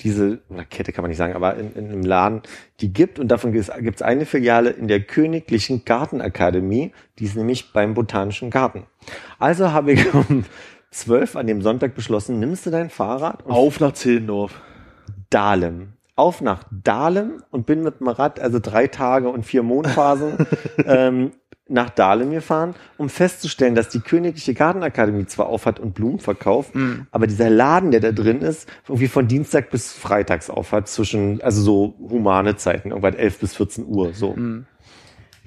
diese, 0.00 0.40
oder 0.48 0.64
Kette 0.64 0.92
kann 0.92 1.02
man 1.02 1.10
nicht 1.10 1.18
sagen, 1.18 1.34
aber 1.34 1.56
in, 1.56 1.74
in 1.74 1.90
einem 1.90 2.02
Laden, 2.02 2.42
die 2.80 2.92
gibt 2.92 3.18
und 3.18 3.28
davon 3.28 3.52
gibt 3.52 3.68
es 3.70 4.02
eine 4.02 4.26
Filiale 4.26 4.70
in 4.70 4.88
der 4.88 5.00
Königlichen 5.00 5.84
Gartenakademie, 5.84 6.92
die 7.18 7.24
ist 7.24 7.36
nämlich 7.36 7.72
beim 7.72 7.94
Botanischen 7.94 8.50
Garten. 8.50 8.86
Also 9.38 9.72
habe 9.72 9.92
ich 9.92 10.06
zwölf 10.92 11.36
an 11.36 11.46
dem 11.46 11.62
Sonntag 11.62 11.94
beschlossen, 11.94 12.38
nimmst 12.38 12.66
du 12.66 12.70
dein 12.70 12.90
Fahrrad 12.90 13.44
und 13.44 13.52
Auf 13.52 13.80
nach 13.80 13.92
Zehlendorf. 13.92 14.60
Dahlem. 15.30 15.94
Auf 16.14 16.40
nach 16.40 16.64
Dahlem 16.70 17.42
und 17.50 17.66
bin 17.66 17.82
mit 17.82 18.00
dem 18.00 18.08
Rad, 18.08 18.38
also 18.38 18.58
drei 18.60 18.86
Tage 18.86 19.28
und 19.28 19.44
vier 19.44 19.62
Mondphasen, 19.62 20.46
ähm, 20.86 21.32
nach 21.68 21.88
Dahlem 21.88 22.30
gefahren, 22.32 22.74
um 22.98 23.08
festzustellen, 23.08 23.74
dass 23.74 23.88
die 23.88 24.00
Königliche 24.00 24.52
Gartenakademie 24.52 25.26
zwar 25.26 25.46
aufhat 25.46 25.80
und 25.80 25.94
Blumen 25.94 26.18
verkauft, 26.18 26.72
aber 27.10 27.26
dieser 27.26 27.48
Laden, 27.48 27.92
der 27.92 28.00
da 28.00 28.12
drin 28.12 28.42
ist, 28.42 28.68
irgendwie 28.88 29.08
von 29.08 29.26
Dienstag 29.26 29.70
bis 29.70 29.92
Freitags 29.92 30.50
aufhat, 30.50 30.88
zwischen, 30.88 31.40
also 31.40 31.62
so 31.62 31.94
humane 32.10 32.56
Zeiten, 32.56 32.90
irgendwann 32.90 33.14
11 33.14 33.38
bis 33.38 33.56
14 33.56 33.86
Uhr, 33.86 34.12
so. 34.12 34.34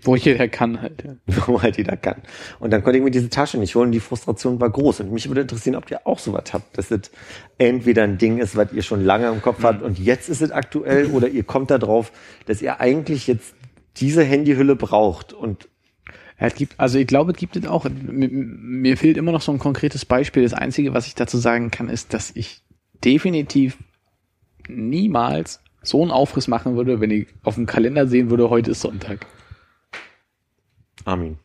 Wo 0.05 0.15
jeder 0.15 0.47
kann 0.47 0.81
halt. 0.81 1.03
Ja. 1.03 1.15
wo 1.47 1.61
halt 1.61 1.77
jeder 1.77 1.97
kann. 1.97 2.21
Und 2.59 2.71
dann 2.71 2.83
konnte 2.83 2.97
ich 2.97 3.03
mir 3.03 3.11
diese 3.11 3.29
Tasche 3.29 3.57
nicht 3.57 3.75
holen. 3.75 3.91
Die 3.91 3.99
Frustration 3.99 4.59
war 4.59 4.69
groß. 4.69 5.01
Und 5.01 5.11
mich 5.11 5.27
würde 5.27 5.41
interessieren, 5.41 5.75
ob 5.75 5.89
ihr 5.89 6.05
auch 6.05 6.19
sowas 6.19 6.53
habt, 6.53 6.77
dass 6.77 6.89
das 6.89 7.11
entweder 7.57 8.03
ein 8.03 8.17
Ding 8.17 8.37
ist, 8.37 8.55
was 8.55 8.71
ihr 8.73 8.83
schon 8.83 9.03
lange 9.03 9.27
im 9.29 9.41
Kopf 9.41 9.63
habt 9.63 9.81
und 9.81 9.99
jetzt 9.99 10.29
ist 10.29 10.41
es 10.41 10.51
aktuell 10.51 11.05
oder 11.13 11.27
ihr 11.27 11.43
kommt 11.43 11.71
da 11.71 11.77
drauf, 11.77 12.11
dass 12.45 12.61
ihr 12.61 12.79
eigentlich 12.79 13.27
jetzt 13.27 13.55
diese 13.97 14.23
Handyhülle 14.23 14.75
braucht 14.75 15.33
und 15.33 15.69
Ja, 16.39 16.47
es 16.47 16.55
gibt, 16.55 16.79
also 16.79 16.97
ich 16.97 17.07
glaube, 17.07 17.31
es 17.31 17.37
gibt 17.37 17.55
es 17.55 17.65
auch. 17.65 17.85
Mir, 17.85 18.29
mir 18.29 18.97
fehlt 18.97 19.17
immer 19.17 19.31
noch 19.31 19.41
so 19.41 19.51
ein 19.51 19.59
konkretes 19.59 20.05
Beispiel. 20.05 20.43
Das 20.43 20.53
Einzige, 20.53 20.93
was 20.93 21.07
ich 21.07 21.15
dazu 21.15 21.37
sagen 21.37 21.71
kann, 21.71 21.89
ist, 21.89 22.13
dass 22.13 22.31
ich 22.35 22.61
definitiv 23.03 23.77
niemals 24.67 25.61
so 25.81 26.01
einen 26.01 26.11
Aufriss 26.11 26.47
machen 26.47 26.75
würde, 26.75 26.99
wenn 26.99 27.11
ich 27.11 27.27
auf 27.43 27.55
dem 27.55 27.65
Kalender 27.65 28.07
sehen 28.07 28.29
würde, 28.29 28.49
heute 28.49 28.71
ist 28.71 28.81
Sonntag. 28.81 29.25
Armin. 31.05 31.37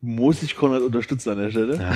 Muss 0.00 0.42
ich 0.42 0.56
Konrad 0.56 0.82
unterstützen 0.82 1.30
an 1.30 1.38
der 1.38 1.50
Stelle? 1.50 1.78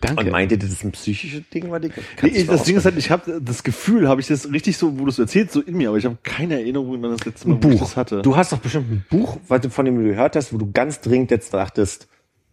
Danke. 0.00 0.24
Und 0.24 0.30
meint 0.30 0.52
ihr, 0.52 0.58
das 0.58 0.70
ist 0.70 0.84
ein 0.84 0.92
psychisches 0.92 1.42
Ding, 1.52 1.70
was 1.70 1.82
ich 1.82 1.92
Nee, 2.22 2.44
das 2.44 2.62
Ding 2.62 2.76
ist 2.76 2.84
halt, 2.84 2.96
ich 2.96 3.10
habe 3.10 3.40
das 3.42 3.64
Gefühl, 3.64 4.08
habe 4.08 4.20
ich 4.20 4.28
das 4.28 4.50
richtig 4.52 4.76
so, 4.76 4.96
wo 4.98 5.04
du 5.04 5.10
es 5.10 5.18
erzählst, 5.18 5.52
so 5.52 5.60
in 5.60 5.76
mir, 5.76 5.88
aber 5.88 5.98
ich 5.98 6.04
habe 6.04 6.16
keine 6.22 6.54
Erinnerung 6.54 7.04
an 7.04 7.10
das 7.10 7.24
letzte 7.24 7.48
Mal, 7.48 7.56
ein 7.56 7.64
wo 7.64 7.68
ich 7.70 7.80
Buch. 7.80 7.86
das 7.88 7.96
hatte. 7.96 8.22
Du 8.22 8.36
hast 8.36 8.52
doch 8.52 8.58
bestimmt 8.58 8.90
ein 8.92 9.04
Buch, 9.10 9.38
was 9.48 9.60
du 9.60 9.70
von 9.70 9.84
dem 9.84 9.96
du 9.98 10.04
gehört 10.04 10.36
hast, 10.36 10.52
wo 10.52 10.58
du 10.58 10.70
ganz 10.70 11.00
dringend 11.00 11.32
jetzt 11.32 11.52
dachtest, 11.52 12.06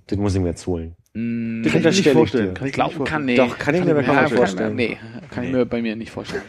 das 0.07 0.17
muss 0.17 0.33
ich 0.33 0.41
mir 0.41 0.49
jetzt 0.49 0.65
holen. 0.65 0.95
Das 1.13 1.21
kann 1.21 1.63
ich 1.63 1.73
mir 1.73 1.81
nicht 1.91 2.09
vorstellen. 2.09 2.53
Kann 2.55 2.67
ich 2.67 2.73
mir 2.73 2.75
Glaub, 2.75 2.87
nicht 2.89 2.97
vorstellen. 2.97 3.19
kann, 3.19 3.25
nee. 3.25 3.35
Doch, 3.35 3.57
kann 3.59 3.75
ich 3.75 3.85
mir 3.85 3.93
bei 3.93 4.03
Konrad 4.03 4.31
vorstellen. 4.31 4.75
Nee, 4.75 4.97
kann 5.29 5.43
ich 5.43 5.51
mir 5.51 5.65
bei 5.67 5.81
mir 5.83 5.95
nicht 5.95 6.11
vorstellen. 6.11 6.41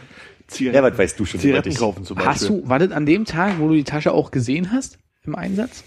Zigaretten, 0.47 0.83
Ja, 0.83 0.91
was 0.91 0.97
weißt 0.97 1.19
du 1.19 1.25
schon 1.25 1.39
über 1.39 1.43
Zigaretten 1.43 1.69
dich? 1.69 1.77
kaufen 1.77 2.03
zum 2.05 2.15
Beispiel. 2.15 2.33
Hast 2.33 2.49
du, 2.49 2.67
war 2.67 2.79
das 2.79 2.91
an 2.91 3.05
dem 3.05 3.25
Tag, 3.25 3.59
wo 3.59 3.67
du 3.67 3.75
die 3.75 3.83
Tasche 3.83 4.11
auch 4.13 4.31
gesehen 4.31 4.71
hast 4.71 4.97
im 5.27 5.35
Einsatz? 5.35 5.83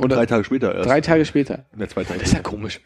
Oder 0.00 0.16
drei 0.16 0.26
Tage 0.26 0.44
später 0.44 0.74
erst? 0.74 0.88
drei 0.88 1.00
Tage 1.00 1.24
später? 1.24 1.66
Ne, 1.74 1.88
zwei 1.88 2.04
Tage. 2.04 2.18
Das 2.18 2.28
ist 2.28 2.34
ja 2.34 2.40
komisch. 2.40 2.80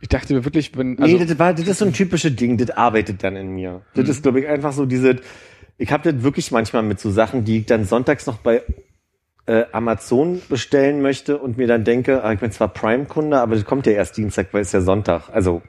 Ich 0.00 0.08
dachte 0.08 0.32
mir 0.34 0.44
wirklich, 0.44 0.76
wenn, 0.76 0.98
also, 0.98 1.18
nee, 1.18 1.24
das, 1.24 1.38
war, 1.38 1.52
das 1.52 1.66
ist 1.66 1.78
so 1.78 1.84
ein 1.84 1.92
typisches 1.92 2.34
Ding, 2.36 2.56
das 2.56 2.70
arbeitet 2.70 3.22
dann 3.22 3.36
in 3.36 3.50
mir. 3.50 3.82
Das 3.94 4.08
ist, 4.08 4.22
glaube 4.22 4.40
ich, 4.40 4.48
einfach 4.48 4.72
so 4.72 4.86
diese, 4.86 5.16
ich 5.76 5.92
habe 5.92 6.10
das 6.10 6.22
wirklich 6.22 6.50
manchmal 6.52 6.82
mit 6.82 7.00
so 7.00 7.10
Sachen, 7.10 7.44
die 7.44 7.58
ich 7.58 7.66
dann 7.66 7.84
sonntags 7.84 8.26
noch 8.26 8.38
bei 8.38 8.62
äh, 9.46 9.64
Amazon 9.72 10.40
bestellen 10.48 11.02
möchte 11.02 11.38
und 11.38 11.58
mir 11.58 11.66
dann 11.66 11.84
denke, 11.84 12.22
ah, 12.24 12.32
ich 12.32 12.40
bin 12.40 12.50
zwar 12.50 12.68
Prime-Kunde, 12.68 13.40
aber 13.40 13.56
das 13.56 13.64
kommt 13.64 13.86
ja 13.86 13.92
erst 13.92 14.16
Dienstag, 14.16 14.48
weil 14.52 14.62
es 14.62 14.68
ist 14.68 14.74
ja 14.74 14.80
Sonntag. 14.80 15.28
Also 15.30 15.62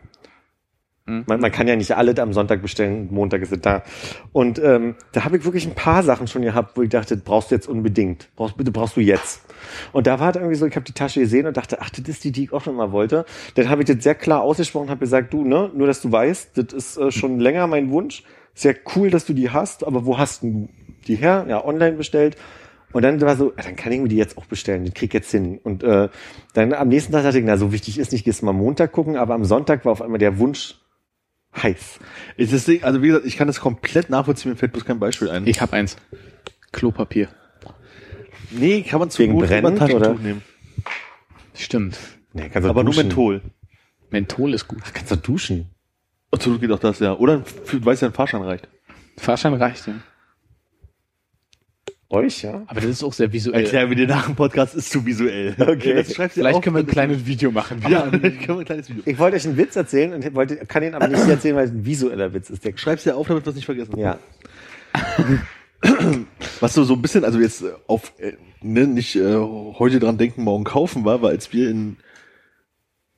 man, 1.27 1.39
man 1.39 1.51
kann 1.51 1.67
ja 1.67 1.75
nicht 1.75 1.95
alles 1.95 2.17
am 2.19 2.33
Sonntag 2.33 2.61
bestellen, 2.61 3.07
Montag 3.11 3.41
ist 3.41 3.51
es 3.51 3.61
da. 3.61 3.83
Und 4.31 4.59
ähm, 4.59 4.95
da 5.11 5.23
habe 5.23 5.37
ich 5.37 5.45
wirklich 5.45 5.65
ein 5.65 5.75
paar 5.75 6.03
Sachen 6.03 6.27
schon 6.27 6.41
gehabt, 6.41 6.77
wo 6.77 6.81
ich 6.81 6.89
dachte, 6.89 7.17
brauchst 7.17 7.51
du 7.51 7.55
jetzt 7.55 7.67
unbedingt. 7.67 8.29
Brauchst, 8.35 8.57
bitte 8.57 8.71
brauchst 8.71 8.97
du 8.97 9.01
jetzt. 9.01 9.41
Und 9.91 10.07
da 10.07 10.19
war 10.19 10.31
es 10.31 10.35
irgendwie 10.35 10.55
so, 10.55 10.65
ich 10.65 10.75
habe 10.75 10.85
die 10.85 10.93
Tasche 10.93 11.19
gesehen 11.19 11.47
und 11.47 11.57
dachte, 11.57 11.81
ach, 11.81 11.89
das 11.89 12.07
ist 12.07 12.23
die, 12.23 12.31
die 12.31 12.45
ich 12.45 12.53
auch 12.53 12.61
schon 12.61 12.75
mal 12.75 12.91
wollte. 12.91 13.25
Dann 13.55 13.69
habe 13.69 13.81
ich 13.81 13.87
das 13.87 14.03
sehr 14.03 14.15
klar 14.15 14.41
ausgesprochen 14.41 14.85
und 14.85 14.89
habe 14.89 14.99
gesagt, 14.99 15.33
du, 15.33 15.43
ne, 15.43 15.69
nur 15.73 15.87
dass 15.87 16.01
du 16.01 16.11
weißt, 16.11 16.57
das 16.57 16.73
ist 16.73 16.97
äh, 16.97 17.11
schon 17.11 17.39
länger 17.39 17.67
mein 17.67 17.91
Wunsch. 17.91 18.23
Sehr 18.53 18.75
cool, 18.95 19.09
dass 19.09 19.25
du 19.25 19.33
die 19.33 19.49
hast, 19.49 19.85
aber 19.85 20.05
wo 20.05 20.17
hast 20.17 20.43
du 20.43 20.67
die 21.07 21.15
her? 21.15 21.45
Ja, 21.47 21.63
online 21.63 21.93
bestellt. 21.93 22.35
Und 22.93 23.03
dann 23.03 23.21
war 23.21 23.35
so, 23.35 23.53
ja, 23.57 23.63
dann 23.63 23.75
kann 23.75 23.91
ich 23.91 24.01
mir 24.01 24.09
die 24.09 24.17
jetzt 24.17 24.37
auch 24.37 24.45
bestellen, 24.45 24.83
den 24.83 24.93
krieg 24.93 25.09
ich 25.11 25.13
jetzt 25.13 25.31
hin. 25.31 25.59
Und 25.63 25.83
äh, 25.83 26.09
dann 26.53 26.73
am 26.73 26.89
nächsten 26.89 27.13
Tag 27.13 27.23
dachte 27.23 27.39
ich, 27.39 27.45
na, 27.45 27.57
so 27.57 27.71
wichtig 27.71 27.97
ist 27.97 28.11
nicht, 28.11 28.25
gehst 28.25 28.43
mal 28.43 28.51
Montag 28.51 28.91
gucken, 28.91 29.15
aber 29.15 29.33
am 29.33 29.45
Sonntag 29.45 29.85
war 29.85 29.93
auf 29.93 30.01
einmal 30.01 30.19
der 30.19 30.39
Wunsch 30.39 30.80
heiß. 31.55 31.99
Ist 32.37 32.53
das 32.53 32.65
Ding, 32.65 32.83
also 32.83 33.01
wie 33.01 33.07
gesagt, 33.07 33.25
ich 33.25 33.37
kann 33.37 33.47
das 33.47 33.59
komplett 33.59 34.09
nachvollziehen, 34.09 34.51
mir 34.51 34.57
fällt 34.57 34.73
bloß 34.73 34.85
kein 34.85 34.99
Beispiel 34.99 35.29
ein. 35.29 35.47
ich 35.47 35.61
habe 35.61 35.73
eins. 35.73 35.97
Klopapier. 36.71 37.27
nee, 38.51 38.81
kann 38.83 38.99
man 38.99 39.09
zu 39.09 39.19
Wegen 39.19 39.33
gut 39.33 39.49
Taschentuch 39.49 39.95
oder? 39.95 40.13
nehmen. 40.13 40.41
Stimmt. 41.53 41.97
Nee, 42.33 42.49
kannst 42.49 42.65
du 42.65 42.69
Aber 42.69 42.83
nur 42.83 42.93
duschen. 42.93 43.07
Menthol. 43.07 43.41
Menthol 44.09 44.53
ist 44.53 44.67
gut. 44.67 44.81
Kannst 44.93 45.11
du 45.11 45.15
duschen. 45.17 45.69
Absolut 46.31 46.61
geht 46.61 46.71
auch 46.71 46.79
das, 46.79 46.99
ja. 46.99 47.13
Oder 47.13 47.43
für, 47.43 47.83
weiß 47.83 48.01
ja, 48.01 48.07
ein 48.07 48.13
Fahrschein 48.13 48.41
reicht. 48.41 48.67
Fahrschein 49.17 49.53
reicht 49.53 49.87
ja. 49.87 49.95
Euch, 52.11 52.43
ja? 52.43 52.63
Aber 52.67 52.81
das 52.81 52.89
ist 52.89 53.03
auch 53.03 53.13
sehr 53.13 53.31
visuell. 53.31 53.63
Erklär 53.63 53.87
mir 53.87 53.95
dir 53.95 54.07
nach 54.07 54.25
dem 54.25 54.35
Podcast, 54.35 54.75
ist 54.75 54.91
zu 54.91 55.05
visuell. 55.05 55.55
Okay. 55.59 55.95
Das 55.95 56.13
schreibst 56.13 56.35
du 56.35 56.41
Vielleicht 56.41 56.57
auf, 56.57 56.63
können 56.63 56.75
wir 56.75 56.83
ein 56.83 56.87
kleines 56.87 57.25
Video 57.25 57.51
machen. 57.51 57.81
Ja, 57.89 58.07
vielleicht 58.09 58.39
können 58.41 58.57
wir 58.57 58.59
ein 58.59 58.65
kleines 58.65 58.89
Video. 58.89 59.03
Ich 59.05 59.17
wollte 59.17 59.37
euch 59.37 59.45
einen 59.45 59.57
Witz 59.57 59.75
erzählen 59.75 60.13
und 60.13 60.35
wollte, 60.35 60.57
kann 60.57 60.83
ihn 60.83 60.93
aber 60.93 61.07
nicht 61.07 61.27
erzählen, 61.27 61.55
weil 61.55 61.65
es 61.65 61.71
ein 61.71 61.85
visueller 61.85 62.33
Witz 62.33 62.49
ist. 62.49 62.65
Der 62.65 62.75
Schreib's 62.75 63.03
dir 63.03 63.15
auf, 63.15 63.27
damit 63.27 63.45
wir 63.45 63.49
es 63.49 63.55
nicht 63.55 63.65
vergessen. 63.65 63.97
ja. 63.97 64.19
Was 66.59 66.73
so, 66.73 66.83
so 66.83 66.93
ein 66.93 67.01
bisschen, 67.01 67.23
also 67.25 67.39
jetzt 67.39 67.63
auf, 67.87 68.13
äh, 68.19 68.33
ne, 68.61 68.85
nicht 68.85 69.15
äh, 69.15 69.35
heute 69.35 69.99
dran 69.99 70.17
denken, 70.17 70.43
morgen 70.43 70.63
kaufen 70.63 71.05
war, 71.05 71.21
weil 71.21 71.31
als 71.31 71.53
wir 71.53 71.69
in 71.69 71.97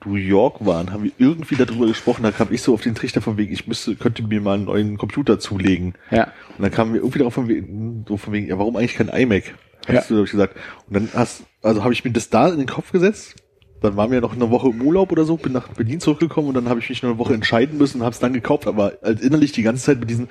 New 0.05 0.15
York 0.15 0.65
waren, 0.65 0.91
haben 0.91 1.03
wir 1.03 1.11
irgendwie 1.17 1.55
darüber 1.55 1.87
gesprochen, 1.87 2.23
da 2.23 2.31
kam 2.31 2.51
ich 2.51 2.61
so 2.61 2.73
auf 2.73 2.81
den 2.81 2.95
Trichter 2.95 3.21
von 3.21 3.37
wegen, 3.37 3.53
ich 3.53 3.67
müsste, 3.67 3.95
könnte 3.95 4.23
mir 4.23 4.41
mal 4.41 4.55
einen 4.55 4.65
neuen 4.65 4.97
Computer 4.97 5.39
zulegen. 5.39 5.93
Ja. 6.11 6.25
Und 6.57 6.63
dann 6.63 6.71
kamen 6.71 6.93
wir 6.93 7.01
irgendwie 7.01 7.19
darauf 7.19 7.33
von 7.33 7.47
wegen, 7.47 8.05
so 8.07 8.17
von 8.17 8.33
wegen, 8.33 8.47
ja, 8.47 8.57
warum 8.57 8.75
eigentlich 8.75 8.95
kein 8.95 9.09
iMac? 9.09 9.55
Hast 9.87 9.93
Ja. 9.93 10.01
du, 10.01 10.07
glaube 10.07 10.25
ich, 10.25 10.31
gesagt. 10.31 10.55
Und 10.87 10.93
dann 10.95 11.09
hast, 11.13 11.43
also 11.61 11.83
habe 11.83 11.93
ich 11.93 12.03
mir 12.03 12.11
das 12.11 12.29
da 12.29 12.49
in 12.49 12.57
den 12.57 12.67
Kopf 12.67 12.91
gesetzt. 12.91 13.35
Dann 13.81 13.97
waren 13.97 14.11
wir 14.11 14.21
noch 14.21 14.33
eine 14.33 14.49
Woche 14.49 14.69
im 14.69 14.81
Urlaub 14.81 15.11
oder 15.11 15.25
so, 15.25 15.35
bin 15.35 15.51
nach 15.51 15.67
Berlin 15.67 15.99
zurückgekommen 15.99 16.47
und 16.47 16.53
dann 16.53 16.69
habe 16.69 16.79
ich 16.79 16.87
mich 16.87 17.03
noch 17.03 17.09
eine 17.09 17.19
Woche 17.19 17.33
entscheiden 17.33 17.77
müssen 17.77 17.97
und 17.99 18.03
habe 18.05 18.13
es 18.13 18.19
dann 18.19 18.31
gekauft, 18.31 18.65
aber 18.65 18.93
halt 19.03 19.19
innerlich 19.19 19.51
die 19.51 19.61
ganze 19.63 19.83
Zeit 19.83 19.99
mit 19.99 20.09
diesen, 20.09 20.29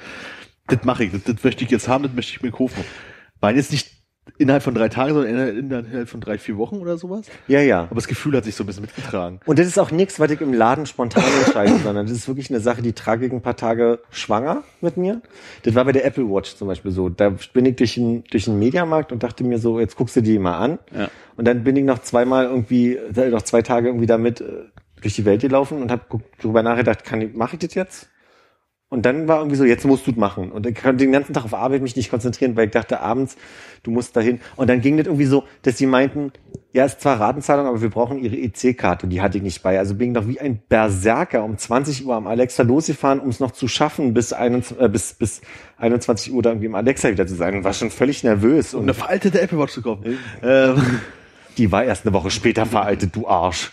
das 0.68 0.84
mache 0.84 1.04
ich, 1.04 1.12
das, 1.12 1.24
das 1.24 1.44
möchte 1.44 1.62
ich 1.62 1.70
jetzt 1.70 1.86
haben, 1.86 2.02
das 2.02 2.14
möchte 2.14 2.32
ich 2.32 2.42
mir 2.42 2.50
kaufen. 2.50 2.82
Waren 3.40 3.56
jetzt 3.56 3.70
nicht 3.72 3.90
innerhalb 4.38 4.62
von 4.62 4.74
drei 4.74 4.88
Tagen, 4.88 5.14
sondern 5.14 5.56
innerhalb- 5.56 6.08
von 6.08 6.20
drei, 6.20 6.38
vier 6.38 6.56
Wochen 6.56 6.76
oder 6.76 6.96
sowas. 6.96 7.26
Ja, 7.48 7.60
ja. 7.60 7.82
Aber 7.82 7.96
das 7.96 8.08
Gefühl 8.08 8.36
hat 8.36 8.44
sich 8.44 8.54
so 8.54 8.64
ein 8.64 8.66
bisschen 8.66 8.82
mitgetragen. 8.82 9.40
Und 9.46 9.58
das 9.58 9.66
ist 9.66 9.78
auch 9.78 9.90
nichts, 9.90 10.20
was 10.20 10.30
ich 10.30 10.40
im 10.40 10.52
Laden 10.52 10.86
spontan 10.86 11.24
entscheide, 11.44 11.76
sondern 11.78 12.06
das 12.06 12.16
ist 12.16 12.28
wirklich 12.28 12.50
eine 12.50 12.60
Sache, 12.60 12.82
die 12.82 12.92
trage 12.92 13.26
ich 13.26 13.32
ein 13.32 13.42
paar 13.42 13.56
Tage 13.56 14.00
schwanger 14.10 14.62
mit 14.80 14.96
mir. 14.96 15.22
Das 15.64 15.74
war 15.74 15.84
bei 15.84 15.92
der 15.92 16.04
Apple 16.04 16.28
Watch 16.28 16.56
zum 16.56 16.68
Beispiel 16.68 16.92
so. 16.92 17.08
Da 17.08 17.34
bin 17.52 17.66
ich 17.66 17.76
durch 17.76 17.94
den, 17.94 18.24
durch 18.30 18.44
den 18.44 18.58
Mediamarkt 18.58 19.12
und 19.12 19.22
dachte 19.22 19.44
mir 19.44 19.58
so, 19.58 19.80
jetzt 19.80 19.96
guckst 19.96 20.16
du 20.16 20.20
die 20.20 20.38
mal 20.38 20.58
an. 20.58 20.78
Ja. 20.96 21.08
Und 21.36 21.46
dann 21.46 21.64
bin 21.64 21.76
ich 21.76 21.84
noch 21.84 22.00
zweimal 22.00 22.44
irgendwie, 22.44 22.94
äh, 22.96 23.28
noch 23.30 23.42
zwei 23.42 23.62
Tage 23.62 23.88
irgendwie 23.88 24.06
damit 24.06 24.40
äh, 24.40 24.44
durch 25.00 25.16
die 25.16 25.24
Welt 25.24 25.40
gelaufen 25.40 25.82
und 25.82 25.90
habe 25.90 26.02
darüber 26.40 26.62
nachgedacht, 26.62 27.04
kann 27.04 27.20
ich, 27.20 27.34
mache 27.34 27.56
ich 27.56 27.66
das 27.66 27.74
jetzt? 27.74 28.08
Und 28.92 29.06
dann 29.06 29.26
war 29.26 29.38
irgendwie 29.38 29.56
so, 29.56 29.64
jetzt 29.64 29.86
musst 29.86 30.06
du 30.06 30.10
es 30.10 30.18
machen. 30.18 30.52
Und 30.52 30.66
ich 30.66 30.74
konnte 30.74 31.02
den 31.02 31.12
ganzen 31.12 31.32
Tag 31.32 31.46
auf 31.46 31.54
Arbeit 31.54 31.80
mich 31.80 31.96
nicht 31.96 32.10
konzentrieren, 32.10 32.56
weil 32.56 32.66
ich 32.66 32.72
dachte 32.72 33.00
abends, 33.00 33.38
du 33.84 33.90
musst 33.90 34.14
dahin. 34.14 34.38
Und 34.54 34.68
dann 34.68 34.82
ging 34.82 34.98
das 34.98 35.06
irgendwie 35.06 35.24
so, 35.24 35.44
dass 35.62 35.78
sie 35.78 35.86
meinten, 35.86 36.30
ja, 36.74 36.84
ist 36.84 37.00
zwar 37.00 37.18
Ratenzahlung, 37.18 37.66
aber 37.66 37.80
wir 37.80 37.88
brauchen 37.88 38.18
ihre 38.18 38.36
EC-Karte. 38.36 39.06
Und 39.06 39.10
die 39.10 39.22
hatte 39.22 39.38
ich 39.38 39.44
nicht 39.44 39.62
bei. 39.62 39.78
Also 39.78 39.94
bin 39.94 40.08
ich 40.08 40.14
noch 40.14 40.28
wie 40.28 40.40
ein 40.40 40.60
Berserker 40.68 41.42
um 41.42 41.56
20 41.56 42.04
Uhr 42.04 42.14
am 42.14 42.26
Alexa 42.26 42.64
losgefahren, 42.64 43.18
um 43.18 43.30
es 43.30 43.40
noch 43.40 43.52
zu 43.52 43.66
schaffen, 43.66 44.12
bis, 44.12 44.34
21, 44.34 44.78
äh, 44.78 44.90
bis, 44.90 45.14
bis 45.14 45.40
21 45.78 46.30
Uhr 46.30 46.42
da 46.42 46.50
irgendwie 46.50 46.66
im 46.66 46.74
Alexa 46.74 47.08
wieder 47.08 47.26
zu 47.26 47.34
sein. 47.34 47.56
Und 47.56 47.64
war 47.64 47.72
schon 47.72 47.90
völlig 47.90 48.22
nervös. 48.24 48.74
Und 48.74 48.82
eine 48.82 48.92
veraltete 48.92 49.40
Apple 49.40 49.58
Watch 49.58 49.72
zu 49.72 49.80
kaufen. 49.80 50.18
Ähm, 50.42 51.00
die 51.56 51.72
war 51.72 51.82
erst 51.82 52.04
eine 52.04 52.12
Woche 52.12 52.30
später 52.30 52.66
veraltet, 52.66 53.16
du 53.16 53.26
Arsch. 53.26 53.72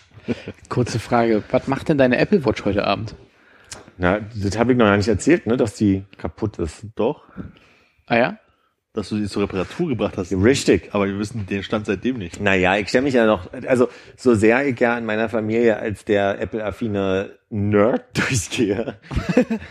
Kurze 0.70 0.98
Frage. 0.98 1.42
Was 1.50 1.68
macht 1.68 1.90
denn 1.90 1.98
deine 1.98 2.16
Apple 2.16 2.46
Watch 2.46 2.64
heute 2.64 2.86
Abend? 2.86 3.14
Na, 4.00 4.18
das 4.18 4.58
habe 4.58 4.72
ich 4.72 4.78
noch 4.78 4.86
gar 4.86 4.96
nicht 4.96 5.08
erzählt, 5.08 5.46
ne, 5.46 5.58
dass 5.58 5.74
die 5.74 6.04
kaputt 6.16 6.58
ist. 6.58 6.86
doch, 6.96 7.24
Ah 8.06 8.16
ja? 8.16 8.38
dass 8.94 9.10
du 9.10 9.18
sie 9.18 9.28
zur 9.28 9.42
Reparatur 9.42 9.90
gebracht 9.90 10.16
hast. 10.16 10.32
Richtig. 10.32 10.88
Aber 10.92 11.06
wir 11.06 11.18
wissen 11.18 11.46
den 11.46 11.62
Stand 11.62 11.86
seitdem 11.86 12.16
nicht. 12.16 12.40
Naja, 12.40 12.76
ich 12.76 12.88
stelle 12.88 13.04
mich 13.04 13.14
ja 13.14 13.26
noch, 13.26 13.52
also 13.52 13.88
so 14.16 14.34
sehr 14.34 14.66
ich 14.66 14.80
ja 14.80 14.98
in 14.98 15.04
meiner 15.04 15.28
Familie 15.28 15.76
als 15.76 16.04
der 16.04 16.40
Apple-affine 16.40 17.38
Nerd 17.50 18.04
durchgehe. 18.18 18.96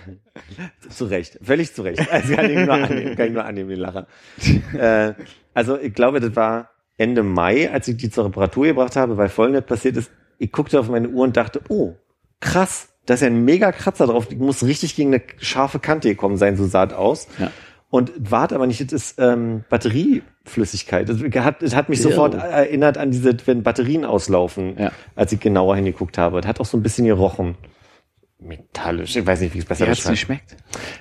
zu 0.90 1.06
Recht, 1.06 1.40
völlig 1.42 1.74
zu 1.74 1.82
Recht. 1.82 2.10
Also 2.12 2.36
kann 2.36 2.50
ich 2.50 2.56
nur 2.56 2.74
annehmen, 2.74 3.16
kann 3.16 3.28
ich 3.28 3.34
nur 3.34 3.46
annehmen, 3.46 3.70
den 3.70 3.80
Lacher. 3.80 4.08
äh, 4.78 5.14
also 5.56 5.78
ich 5.78 5.94
glaube, 5.96 6.20
das 6.20 6.36
war 6.36 6.70
Ende 6.98 7.24
Mai, 7.24 7.70
als 7.72 7.88
ich 7.88 7.98
die 7.98 8.12
zur 8.12 8.26
Reparatur 8.26 8.68
gebracht 8.68 8.96
habe, 8.96 9.18
weil 9.18 9.30
folgendes 9.30 9.66
passiert 9.66 9.98
ist, 9.98 10.12
ich 10.38 10.52
guckte 10.52 10.80
auf 10.80 10.88
meine 10.88 11.10
Uhr 11.10 11.24
und 11.24 11.36
dachte, 11.36 11.62
oh, 11.68 11.96
krass, 12.40 12.89
da 13.10 13.16
ist 13.16 13.22
ja 13.22 13.28
ein 13.28 13.44
mega 13.44 13.72
Kratzer 13.72 14.08
drauf, 14.08 14.28
die 14.28 14.36
muss 14.36 14.64
richtig 14.64 14.96
gegen 14.96 15.14
eine 15.14 15.24
scharfe 15.40 15.80
Kante 15.80 16.10
gekommen 16.10 16.38
sein, 16.38 16.56
so 16.58 16.66
sah 16.68 16.84
es 16.86 16.94
aus. 16.94 17.28
Ja. 17.40 17.52
Und 17.90 18.12
wart 18.20 18.54
aber 18.54 18.68
nicht, 18.68 18.82
das 18.82 18.92
ist 18.94 19.16
ähm, 19.20 19.64
Batterieflüssigkeit. 19.70 21.10
Das 21.10 21.18
hat, 21.44 21.64
das 21.64 21.76
hat 21.76 21.90
mich 21.90 22.02
sofort 22.04 22.36
erinnert 22.36 23.00
an 23.00 23.10
diese, 23.10 23.36
wenn 23.48 23.64
Batterien 23.64 24.06
auslaufen, 24.06 24.76
Ja. 24.78 24.92
als 25.16 25.32
ich 25.32 25.40
genauer 25.40 25.76
hingeguckt 25.76 26.20
habe. 26.20 26.40
Das 26.42 26.48
hat 26.48 26.60
auch 26.60 26.66
so 26.68 26.78
ein 26.78 26.84
bisschen 26.84 27.06
gerochen. 27.08 27.56
Metallisch, 28.42 29.16
ich 29.16 29.26
weiß 29.26 29.42
nicht, 29.42 29.54
wie 29.54 29.58
ich 29.58 29.64
es 29.64 29.68
besser 29.68 29.86
Wie 29.88 29.90
hat's 29.90 30.00
beschreibe. 30.08 30.14
geschmeckt? 30.14 30.56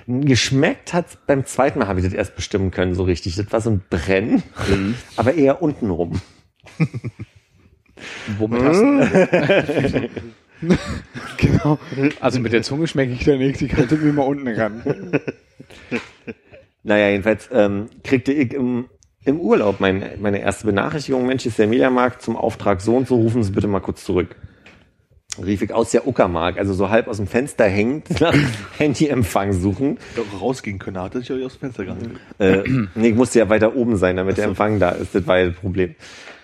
Geschmeckt 0.07 0.93
hat 0.93 1.05
beim 1.27 1.45
zweiten 1.45 1.77
Mal 1.79 1.87
habe 1.87 1.99
ich 1.99 2.05
das 2.05 2.13
erst 2.13 2.35
bestimmen 2.35 2.71
können, 2.71 2.95
so 2.95 3.03
richtig. 3.03 3.35
Das 3.35 3.51
war 3.51 3.61
so 3.61 3.69
ein 3.69 3.81
Brenn, 3.89 4.41
Mhm. 4.67 4.95
aber 5.15 5.35
eher 5.35 5.61
unten 5.61 5.89
rum. 5.91 6.19
Womit 8.39 8.63
hast 8.63 8.79
du? 8.81 10.09
genau. 11.37 11.79
Also 12.19 12.39
mit 12.39 12.53
der 12.53 12.63
Zunge 12.63 12.87
schmecke 12.87 13.13
ich 13.13 13.25
da 13.25 13.35
nichts. 13.35 13.61
Ich 13.61 13.75
halte 13.75 13.95
mir 13.95 14.13
mal 14.13 14.23
unten 14.23 14.47
ran. 14.47 14.83
Naja, 16.83 17.09
jedenfalls 17.09 17.49
ähm, 17.51 17.89
kriegte 18.03 18.31
ich 18.31 18.53
im, 18.53 18.87
im 19.25 19.39
Urlaub 19.39 19.79
mein, 19.79 20.03
meine 20.21 20.39
erste 20.39 20.65
Benachrichtigung, 20.65 21.25
Mensch, 21.25 21.45
ist 21.45 21.59
der 21.59 21.67
Mediamarkt 21.67 22.21
zum 22.21 22.35
Auftrag 22.35 22.81
so 22.81 22.95
und 22.95 23.07
so, 23.07 23.15
rufen 23.15 23.43
Sie 23.43 23.51
bitte 23.51 23.67
mal 23.67 23.81
kurz 23.81 24.03
zurück. 24.03 24.35
Rief 25.43 25.61
ich 25.61 25.73
aus 25.73 25.91
der 25.91 26.07
Uckermark, 26.07 26.57
also 26.57 26.73
so 26.73 26.89
halb 26.89 27.07
aus 27.07 27.17
dem 27.17 27.27
Fenster 27.27 27.65
hängend, 27.65 28.09
nach 28.21 28.33
Handyempfang 28.77 29.53
suchen. 29.53 29.99
Hätte 30.15 30.25
auch 30.35 30.41
rausgehen 30.41 30.79
können, 30.79 30.97
hatte 30.99 31.19
ich 31.19 31.31
euch 31.31 31.45
aus 31.45 31.53
dem 31.53 31.59
Fenster 31.59 31.85
gehalten. 31.85 32.19
Äh, 32.39 32.63
nee, 32.95 33.09
ich 33.09 33.15
musste 33.15 33.39
ja 33.39 33.49
weiter 33.49 33.75
oben 33.75 33.97
sein, 33.97 34.15
damit 34.15 34.37
der 34.37 34.45
Empfang 34.45 34.79
da 34.79 34.89
ist. 34.89 35.13
Das 35.13 35.27
war 35.27 35.37
ja 35.37 35.47
das 35.49 35.57
Problem. 35.57 35.95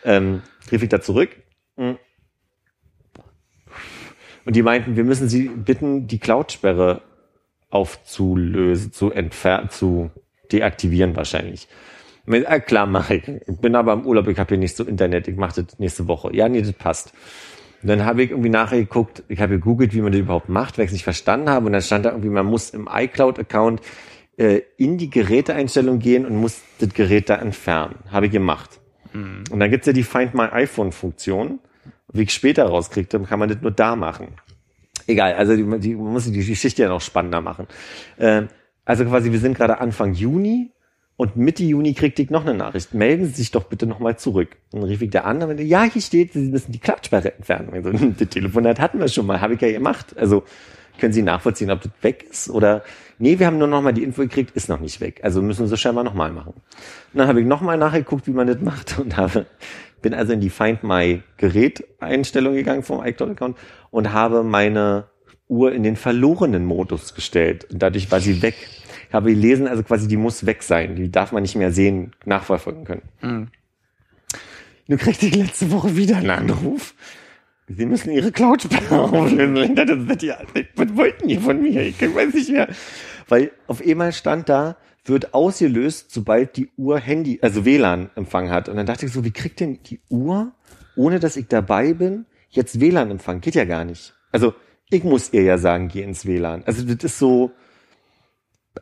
Ähm, 0.03 0.41
rief 0.71 0.83
ich 0.83 0.89
da 0.89 1.01
zurück. 1.01 1.29
Hm. 1.77 1.97
Und 4.45 4.55
die 4.55 4.63
meinten, 4.63 4.95
wir 4.95 5.03
müssen 5.03 5.27
Sie 5.27 5.49
bitten, 5.49 6.07
die 6.07 6.19
Cloud-Sperre 6.19 7.01
aufzulösen, 7.69 8.93
zu 8.93 9.11
entfernen, 9.11 9.69
zu 9.69 10.11
deaktivieren 10.51 11.15
wahrscheinlich. 11.15 11.67
Mit, 12.25 12.47
ah, 12.47 12.59
klar, 12.59 12.85
mache 12.85 13.15
ich. 13.15 13.27
Ich 13.27 13.57
bin 13.59 13.75
aber 13.75 13.93
im 13.93 14.05
Urlaub, 14.05 14.27
ich 14.27 14.39
habe 14.39 14.49
hier 14.49 14.57
nicht 14.57 14.75
so 14.75 14.83
Internet, 14.83 15.27
ich 15.27 15.35
mache 15.35 15.63
das 15.63 15.79
nächste 15.79 16.07
Woche. 16.07 16.35
Ja, 16.35 16.47
nee, 16.47 16.61
das 16.61 16.73
passt. 16.73 17.13
Und 17.81 17.89
dann 17.89 18.05
habe 18.05 18.23
ich 18.23 18.31
irgendwie 18.31 18.49
nachher 18.49 18.79
geguckt, 18.79 19.23
ich 19.27 19.39
habe 19.41 19.55
gegoogelt, 19.55 19.93
wie 19.93 20.01
man 20.01 20.11
das 20.11 20.21
überhaupt 20.21 20.49
macht, 20.49 20.77
weil 20.77 20.85
ich 20.85 20.89
es 20.89 20.93
nicht 20.93 21.03
verstanden 21.03 21.49
habe. 21.49 21.65
Und 21.65 21.73
dann 21.73 21.81
stand 21.81 22.05
da 22.05 22.11
irgendwie, 22.11 22.29
man 22.29 22.45
muss 22.45 22.71
im 22.71 22.87
iCloud-Account 22.91 23.81
äh, 24.37 24.61
in 24.77 24.97
die 24.97 25.09
Geräteeinstellung 25.09 25.99
gehen 25.99 26.25
und 26.25 26.37
muss 26.37 26.61
das 26.79 26.93
Gerät 26.93 27.29
da 27.29 27.35
entfernen. 27.35 27.95
Habe 28.09 28.27
ich 28.27 28.31
gemacht. 28.31 28.79
Und 29.51 29.59
dann 29.59 29.71
gibt's 29.71 29.87
ja 29.87 29.93
die 29.93 30.03
Find 30.03 30.33
My 30.33 30.47
iPhone-Funktion. 30.51 31.59
Wie 32.15 32.23
ich 32.23 32.33
später 32.33 32.65
rauskriegte, 32.65 33.19
kann 33.19 33.39
man 33.39 33.49
das 33.49 33.61
nur 33.61 33.71
da 33.71 33.95
machen. 33.95 34.29
Egal, 35.07 35.33
also 35.33 35.55
die, 35.55 35.79
die 35.79 35.95
man 35.95 36.13
muss 36.13 36.25
die 36.31 36.45
Geschichte 36.45 36.81
ja 36.81 36.89
noch 36.89 37.01
spannender 37.01 37.41
machen. 37.41 37.67
Ähm, 38.19 38.49
also 38.85 39.05
quasi, 39.05 39.31
wir 39.31 39.39
sind 39.39 39.57
gerade 39.57 39.79
Anfang 39.79 40.13
Juni 40.13 40.71
und 41.17 41.37
Mitte 41.37 41.63
Juni 41.63 41.93
kriegte 41.93 42.21
ich 42.21 42.29
noch 42.29 42.45
eine 42.45 42.53
Nachricht. 42.53 42.93
Melden 42.93 43.25
Sie 43.25 43.33
sich 43.33 43.51
doch 43.51 43.65
bitte 43.65 43.85
nochmal 43.85 44.17
zurück. 44.17 44.57
Dann 44.71 44.83
rief 44.83 45.01
ich 45.01 45.11
da 45.11 45.21
an 45.21 45.41
und 45.41 45.47
meinte, 45.47 45.63
ja, 45.63 45.83
hier 45.83 46.01
steht, 46.01 46.33
Sie 46.33 46.39
müssen 46.39 46.71
die 46.71 46.79
Klappsperre 46.79 47.33
entfernen. 47.33 47.69
Also, 47.73 47.91
das 48.19 48.29
Telefonat 48.29 48.79
hatten 48.79 48.99
wir 48.99 49.07
schon 49.07 49.25
mal, 49.25 49.41
habe 49.41 49.55
ich 49.55 49.61
ja 49.61 49.71
gemacht. 49.71 50.15
Also 50.17 50.43
können 50.99 51.13
Sie 51.13 51.21
nachvollziehen, 51.21 51.71
ob 51.71 51.81
das 51.81 51.91
weg 52.01 52.25
ist 52.29 52.49
oder 52.49 52.83
nee, 53.17 53.39
wir 53.39 53.47
haben 53.47 53.57
nur 53.57 53.67
nochmal 53.67 53.93
die 53.93 54.03
Info 54.03 54.21
gekriegt, 54.21 54.55
ist 54.55 54.69
noch 54.69 54.79
nicht 54.79 55.01
weg. 55.01 55.21
Also 55.23 55.41
müssen 55.41 55.67
Sie 55.67 55.77
scheinbar 55.77 56.03
nochmal 56.03 56.31
machen. 56.31 56.53
Und 56.53 57.19
dann 57.19 57.27
habe 57.27 57.41
ich 57.41 57.47
nochmal 57.47 57.77
nachgeguckt, 57.77 58.27
wie 58.27 58.31
man 58.31 58.47
das 58.47 58.61
macht 58.61 58.99
und 58.99 59.17
habe, 59.17 59.45
bin 60.05 60.13
also 60.13 60.33
in 60.33 60.39
die 60.39 60.51
Find 60.51 60.83
My 60.83 61.23
Gerät 61.37 61.83
Einstellung 61.99 62.53
gegangen 62.53 62.83
vom 62.83 63.03
iCloud 63.03 63.31
Account 63.31 63.57
und 63.89 64.13
habe 64.13 64.43
meine 64.43 65.07
Uhr 65.47 65.73
in 65.73 65.81
den 65.81 65.95
verlorenen 65.95 66.63
Modus 66.63 67.15
gestellt. 67.15 67.65
Und 67.71 67.81
dadurch 67.81 68.11
war 68.11 68.19
sie 68.19 68.43
weg. 68.43 68.53
Ich 69.07 69.13
habe 69.15 69.31
gelesen, 69.31 69.67
also 69.67 69.81
quasi 69.81 70.07
die 70.07 70.17
muss 70.17 70.45
weg 70.45 70.61
sein. 70.61 70.95
Die 70.95 71.09
darf 71.09 71.31
man 71.31 71.41
nicht 71.41 71.55
mehr 71.55 71.71
sehen, 71.71 72.11
nachverfolgen 72.23 72.83
können. 72.83 73.01
Mhm. 73.23 73.47
Nun 74.85 74.99
kriegte 74.99 75.25
ich 75.25 75.33
letzte 75.33 75.71
Woche 75.71 75.97
wieder 75.97 76.17
einen 76.17 76.29
Anruf. 76.29 76.93
Sie 77.67 77.87
müssen 77.87 78.11
Ihre 78.11 78.31
Cloud-Sperre 78.31 79.01
auflösen. 79.01 79.73
Das 79.73 79.89
ist 79.89 80.21
ja, 80.21 80.37
was 80.75 80.95
wollten 80.95 81.27
die 81.29 81.37
von 81.37 81.59
mir? 81.63 81.81
Ich 81.81 81.99
weiß 81.99 82.31
nicht 82.31 82.51
mehr. 82.51 82.67
Weil 83.27 83.49
auf 83.65 83.81
einmal 83.83 84.13
stand 84.13 84.49
da, 84.49 84.77
wird 85.05 85.33
ausgelöst, 85.33 86.11
sobald 86.11 86.57
die 86.57 86.69
Uhr 86.77 86.99
Handy, 86.99 87.39
also 87.41 87.63
WLAN-Empfang 87.63 88.49
hat. 88.49 88.69
Und 88.69 88.75
dann 88.75 88.85
dachte 88.85 89.05
ich 89.05 89.13
so, 89.13 89.23
wie 89.23 89.31
kriegt 89.31 89.59
denn 89.59 89.79
die 89.83 90.01
Uhr, 90.09 90.51
ohne 90.95 91.19
dass 91.19 91.37
ich 91.37 91.47
dabei 91.47 91.93
bin, 91.93 92.25
jetzt 92.49 92.79
WLAN-Empfang? 92.79 93.41
Geht 93.41 93.55
ja 93.55 93.65
gar 93.65 93.85
nicht. 93.85 94.13
Also 94.31 94.53
ich 94.89 95.03
muss 95.03 95.31
ihr 95.31 95.43
ja 95.43 95.57
sagen, 95.57 95.87
geh 95.87 96.01
ins 96.01 96.25
WLAN. 96.25 96.63
Also 96.65 96.83
das 96.83 97.03
ist 97.03 97.19
so, 97.19 97.51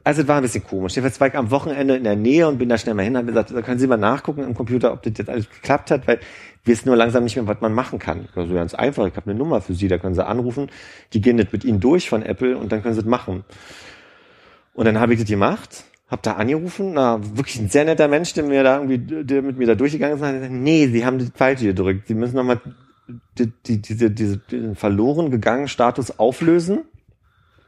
also 0.04 0.22
es 0.22 0.28
war 0.28 0.38
ein 0.38 0.42
bisschen 0.42 0.64
komisch. 0.64 0.96
Jedenfalls 0.96 1.20
war 1.20 1.28
ich 1.28 1.36
am 1.36 1.52
Wochenende 1.52 1.96
in 1.96 2.04
der 2.04 2.16
Nähe 2.16 2.48
und 2.48 2.58
bin 2.58 2.70
da 2.70 2.78
schnell 2.78 2.96
mal 2.96 3.04
hin 3.04 3.14
und 3.14 3.18
habe 3.18 3.28
gesagt, 3.28 3.52
da 3.52 3.62
können 3.62 3.80
Sie 3.80 3.88
mal 3.88 3.98
nachgucken 3.98 4.44
im 4.44 4.54
Computer, 4.54 4.92
ob 4.92 5.04
das 5.04 5.14
jetzt 5.18 5.30
alles 5.30 5.50
geklappt 5.50 5.92
hat, 5.92 6.08
weil 6.08 6.20
wir 6.64 6.74
wissen 6.74 6.88
nur 6.88 6.98
langsam 6.98 7.24
nicht 7.24 7.36
mehr, 7.36 7.48
was 7.48 7.62
man 7.62 7.74
machen 7.74 8.00
kann. 8.00 8.28
Also 8.36 8.54
ganz 8.54 8.74
einfach, 8.74 9.06
ich 9.08 9.16
habe 9.16 9.30
eine 9.30 9.38
Nummer 9.38 9.62
für 9.62 9.74
Sie, 9.74 9.88
da 9.88 9.98
können 9.98 10.16
Sie 10.16 10.26
anrufen, 10.26 10.72
die 11.14 11.22
gehen 11.22 11.38
das 11.38 11.48
mit 11.52 11.64
Ihnen 11.64 11.80
durch 11.80 12.10
von 12.10 12.24
Apple 12.24 12.58
und 12.58 12.72
dann 12.72 12.82
können 12.82 12.96
Sie 12.96 13.02
das 13.02 13.10
machen. 13.10 13.44
Und 14.74 14.86
dann 14.86 15.00
habe 15.00 15.14
ich 15.14 15.20
das 15.20 15.30
gemacht, 15.30 15.84
hab 16.14 16.22
da 16.22 16.34
angerufen, 16.34 16.94
na, 16.94 17.20
wirklich 17.36 17.60
ein 17.60 17.70
sehr 17.70 17.86
netter 17.86 18.08
Mensch, 18.08 18.34
der 18.34 18.44
mir 18.44 18.64
da 18.64 18.76
irgendwie, 18.80 19.24
der 19.24 19.42
mit 19.42 19.58
mir 19.58 19.66
da 19.66 19.74
durchgegangen 19.74 20.16
ist, 20.16 20.22
und 20.22 20.28
hat 20.28 20.36
gesagt, 20.36 20.54
nee, 20.54 20.88
sie 20.88 21.06
haben 21.06 21.18
das 21.18 21.32
falsche 21.34 21.66
gedrückt. 21.66 22.08
Sie 22.08 22.14
müssen 22.14 22.36
nochmal 22.36 22.62
die, 23.40 23.52
die, 23.66 23.82
diese, 23.82 24.12
diese, 24.12 24.38
diesen 24.38 24.76
verloren 24.76 25.32
gegangenen 25.32 25.68
Status 25.68 26.20
auflösen. 26.20 26.84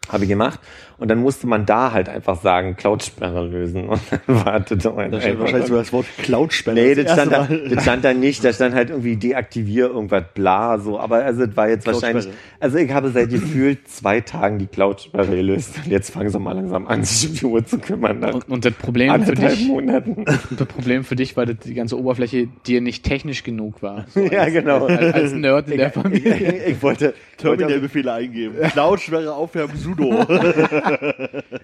Habe 0.10 0.26
ich 0.26 0.30
gemacht. 0.30 0.60
Und 0.98 1.10
dann 1.10 1.20
musste 1.20 1.48
man 1.48 1.66
da 1.66 1.92
halt 1.92 2.08
einfach 2.10 2.42
sagen, 2.42 2.76
Cloud-Sperre 2.76 3.46
lösen. 3.46 3.90
Und 3.90 4.02
dann 4.10 4.20
wartete 4.46 4.92
man 4.92 5.12
Da 5.12 5.18
einfach. 5.18 5.40
wahrscheinlich 5.40 5.68
sogar 5.68 5.84
das 5.84 5.94
Wort 5.94 6.06
Cloud-Sperre. 6.24 6.76
Nee, 6.76 6.96
das 6.96 7.06
das 7.06 7.14
stand, 7.14 7.32
da, 7.32 7.48
das 7.76 7.84
stand 7.84 8.06
da 8.06 8.14
nicht, 8.14 8.44
da 8.44 8.54
stand 8.54 8.76
halt 8.76 8.90
irgendwie 8.90 9.16
deaktivier 9.16 9.88
irgendwas 9.88 10.24
bla 10.34 10.78
so, 10.80 11.00
aber 11.00 11.18
also 11.24 11.46
das 11.46 11.56
war 11.58 11.70
jetzt 11.70 11.86
wahrscheinlich, 11.88 12.28
also 12.60 12.78
ich 12.78 12.92
habe 12.92 13.10
seit 13.12 13.30
gefühlt 13.30 13.88
zwei 13.88 14.22
Tagen 14.22 14.60
die 14.60 14.68
Cloud-Sperre 14.68 15.36
gelöst 15.36 15.76
und 15.84 15.92
jetzt 15.92 16.12
fangen 16.12 16.30
sie 16.30 16.40
mal 16.40 16.54
langsam 16.54 16.88
an, 16.88 17.04
sich 17.04 17.30
um 17.30 17.36
die 17.36 17.46
Uhr 17.46 17.66
zu 17.66 17.80
kümmern. 17.80 18.24
Und, 18.24 18.50
und 18.50 18.66
das 18.66 18.74
Problem 18.74 19.24
für 19.24 19.36
dich, 19.36 19.68
Monaten. 19.68 20.26
das 20.58 20.68
Problem 20.68 21.04
für 21.04 21.16
dich 21.16 21.36
war, 21.38 21.46
dass 21.46 21.58
die 21.60 21.74
ganze 21.74 21.98
Oberfläche 21.98 22.48
dir 22.66 22.82
nicht 22.82 23.04
technisch 23.04 23.44
genug 23.44 23.82
war. 23.82 24.06
So 24.10 24.22
ja, 24.22 24.50
genau. 24.50 24.86
als, 24.86 25.14
als 25.14 25.34
Nerd 25.34 25.70
in 25.70 25.78
der 25.78 25.88
Ich, 25.96 26.02
Familie. 26.02 26.66
ich 26.68 26.82
wollte, 26.82 27.14
Terminal-Befehle 27.38 28.14
eingeben. 28.14 28.56
Cloud-Sperre 28.72 29.34
aufhärmen, 29.34 29.76
sudo. 29.78 30.12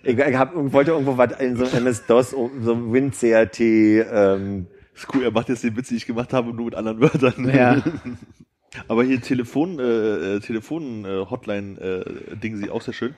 Ich, 0.03 0.17
ich 0.17 0.35
hab, 0.35 0.51
wollte 0.55 0.91
irgendwo 0.91 1.17
was 1.17 1.39
in 1.39 1.57
so 1.57 1.65
einem 1.65 1.87
MS-DOS, 1.87 2.31
so 2.31 2.73
ein 2.73 2.93
WinCRT, 2.93 3.59
ähm, 3.59 4.67
ist 4.93 5.07
cool, 5.13 5.23
er 5.23 5.31
macht 5.31 5.49
jetzt 5.49 5.63
den 5.63 5.75
Witz, 5.75 5.89
den 5.89 5.97
ich 5.97 6.05
gemacht 6.05 6.33
habe, 6.33 6.53
nur 6.53 6.65
mit 6.65 6.75
anderen 6.75 7.01
Wörtern. 7.01 7.49
Ja. 7.49 7.81
Aber 8.87 9.03
hier 9.03 9.21
Telefon, 9.21 9.79
äh, 9.79 10.35
äh, 10.35 10.39
Telefon, 10.39 11.03
äh, 11.03 11.25
Hotline, 11.29 11.77
äh, 11.79 12.35
Ding 12.37 12.55
sie 12.55 12.69
auch 12.69 12.81
sehr 12.81 12.93
schön. 12.93 13.15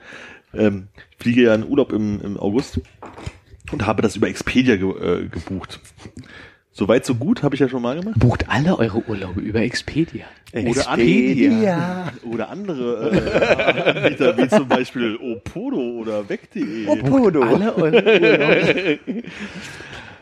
Ähm, 0.54 0.88
ich 1.12 1.18
fliege 1.18 1.44
ja 1.44 1.54
in 1.54 1.68
Urlaub 1.68 1.92
im, 1.92 2.22
im 2.22 2.38
August 2.38 2.82
und 3.72 3.86
habe 3.86 4.02
das 4.02 4.16
über 4.16 4.28
Expedia 4.28 4.78
ge 4.78 4.90
äh, 4.90 5.28
gebucht. 5.28 5.80
Soweit 6.76 7.06
so 7.06 7.14
gut, 7.14 7.44
habe 7.44 7.54
ich 7.54 7.62
ja 7.62 7.70
schon 7.70 7.84
mal 7.84 8.00
gemacht. 8.00 8.20
Bucht 8.20 8.50
alle 8.50 8.78
eure 8.80 9.08
Urlaube 9.08 9.42
über 9.42 9.62
Expedia. 9.62 10.26
Oder 10.54 10.66
Expedia. 10.66 12.12
Oder 12.24 12.50
andere 12.50 13.12
äh, 13.12 13.92
Anbieter, 14.06 14.38
wie 14.38 14.48
zum 14.48 14.68
Beispiel 14.68 15.16
Opodo 15.18 15.78
oder 15.78 16.28
Weg.de. 16.28 16.88
Opodo. 16.88 17.44
Alle 17.44 17.76
eure 17.76 18.04
Urlaube. 18.04 19.00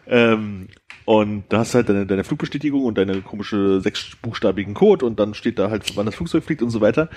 Ähm, 0.08 0.68
und 1.06 1.46
da 1.50 1.60
hast 1.60 1.74
du 1.74 1.78
halt 1.78 1.90
deine, 1.90 2.06
deine 2.06 2.24
Flugbestätigung 2.24 2.84
und 2.84 2.98
deine 2.98 3.22
komische 3.22 3.80
sechsbuchstabigen 3.82 4.74
Code 4.74 5.06
und 5.06 5.20
dann 5.20 5.34
steht 5.34 5.58
da 5.58 5.70
halt, 5.70 5.96
wann 5.96 6.06
das 6.06 6.16
Flugzeug 6.16 6.44
fliegt 6.44 6.62
und 6.62 6.70
so 6.70 6.82
weiter. 6.82 7.10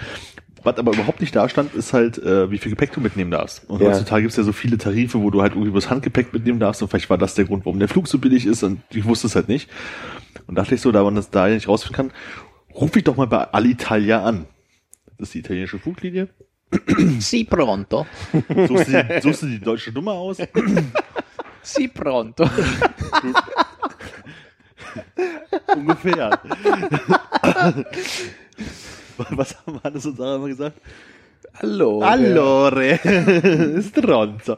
Was 0.65 0.79
aber 0.79 0.93
überhaupt 0.93 1.21
nicht 1.21 1.37
da 1.37 1.49
stand, 1.49 1.75
ist 1.75 1.93
halt, 1.93 2.19
äh, 2.19 2.51
wie 2.51 2.59
viel 2.59 2.71
Gepäck 2.71 2.91
du 2.93 3.01
mitnehmen 3.01 3.31
darfst. 3.31 3.69
Und 3.69 3.81
Ja. 3.83 3.89
heutzutage 3.89 4.23
gibt's 4.23 4.37
ja 4.37 4.43
so 4.43 4.53
viele 4.53 4.79
Tarife, 4.79 5.21
wo 5.21 5.31
du 5.31 5.43
halt 5.43 5.53
irgendwie 5.55 5.73
das 5.73 5.91
Handgepäck 5.91 6.33
mitnehmen 6.33 6.59
darfst 6.59 6.81
und 6.83 6.89
vielleicht 6.89 7.11
war 7.11 7.19
das 7.19 7.35
der 7.35 7.45
Grund, 7.45 7.65
warum 7.67 7.79
der 7.79 7.89
Flug 7.89 8.09
so 8.09 8.19
billig 8.19 8.47
ist 8.47 8.63
und 8.63 8.81
ich 8.91 9.05
wusste 9.05 9.27
es 9.27 9.37
halt 9.37 9.49
nicht. 9.49 9.69
Und 10.47 10.57
dachte 10.57 10.75
ich 10.75 10.81
so, 10.81 10.91
da 10.91 11.03
man 11.05 11.15
das 11.15 11.31
da 11.31 11.49
nicht 11.49 11.69
rausfinden 11.69 11.97
kann, 12.11 12.13
ruf 12.75 12.97
ich 12.97 13.05
doch 13.05 13.17
mal 13.17 13.27
bei 13.27 13.45
Alitalia 13.53 14.25
an. 14.25 14.47
Das 15.19 15.29
ist 15.29 15.35
die 15.35 15.39
italienische 15.41 15.79
Fluglinie. 15.79 16.29
Si 17.19 17.45
pronto. 17.45 18.05
Suchst 18.67 18.89
du 18.89 19.05
die, 19.05 19.21
suchst 19.21 19.43
du 19.43 19.47
die 19.47 19.61
deutsche 19.61 19.93
Nummer 19.93 20.13
aus? 20.13 20.39
Si 21.63 21.87
pronto. 21.89 22.45
Ungefähr. 25.77 26.41
Was 29.31 29.57
haben 29.67 29.81
Hannes 29.83 30.07
und 30.07 30.17
Sarah 30.17 30.37
immer 30.37 30.49
gesagt? 30.49 30.79
Hallo. 31.63 32.01
Allore, 32.01 32.99
stronzo. 33.81 34.57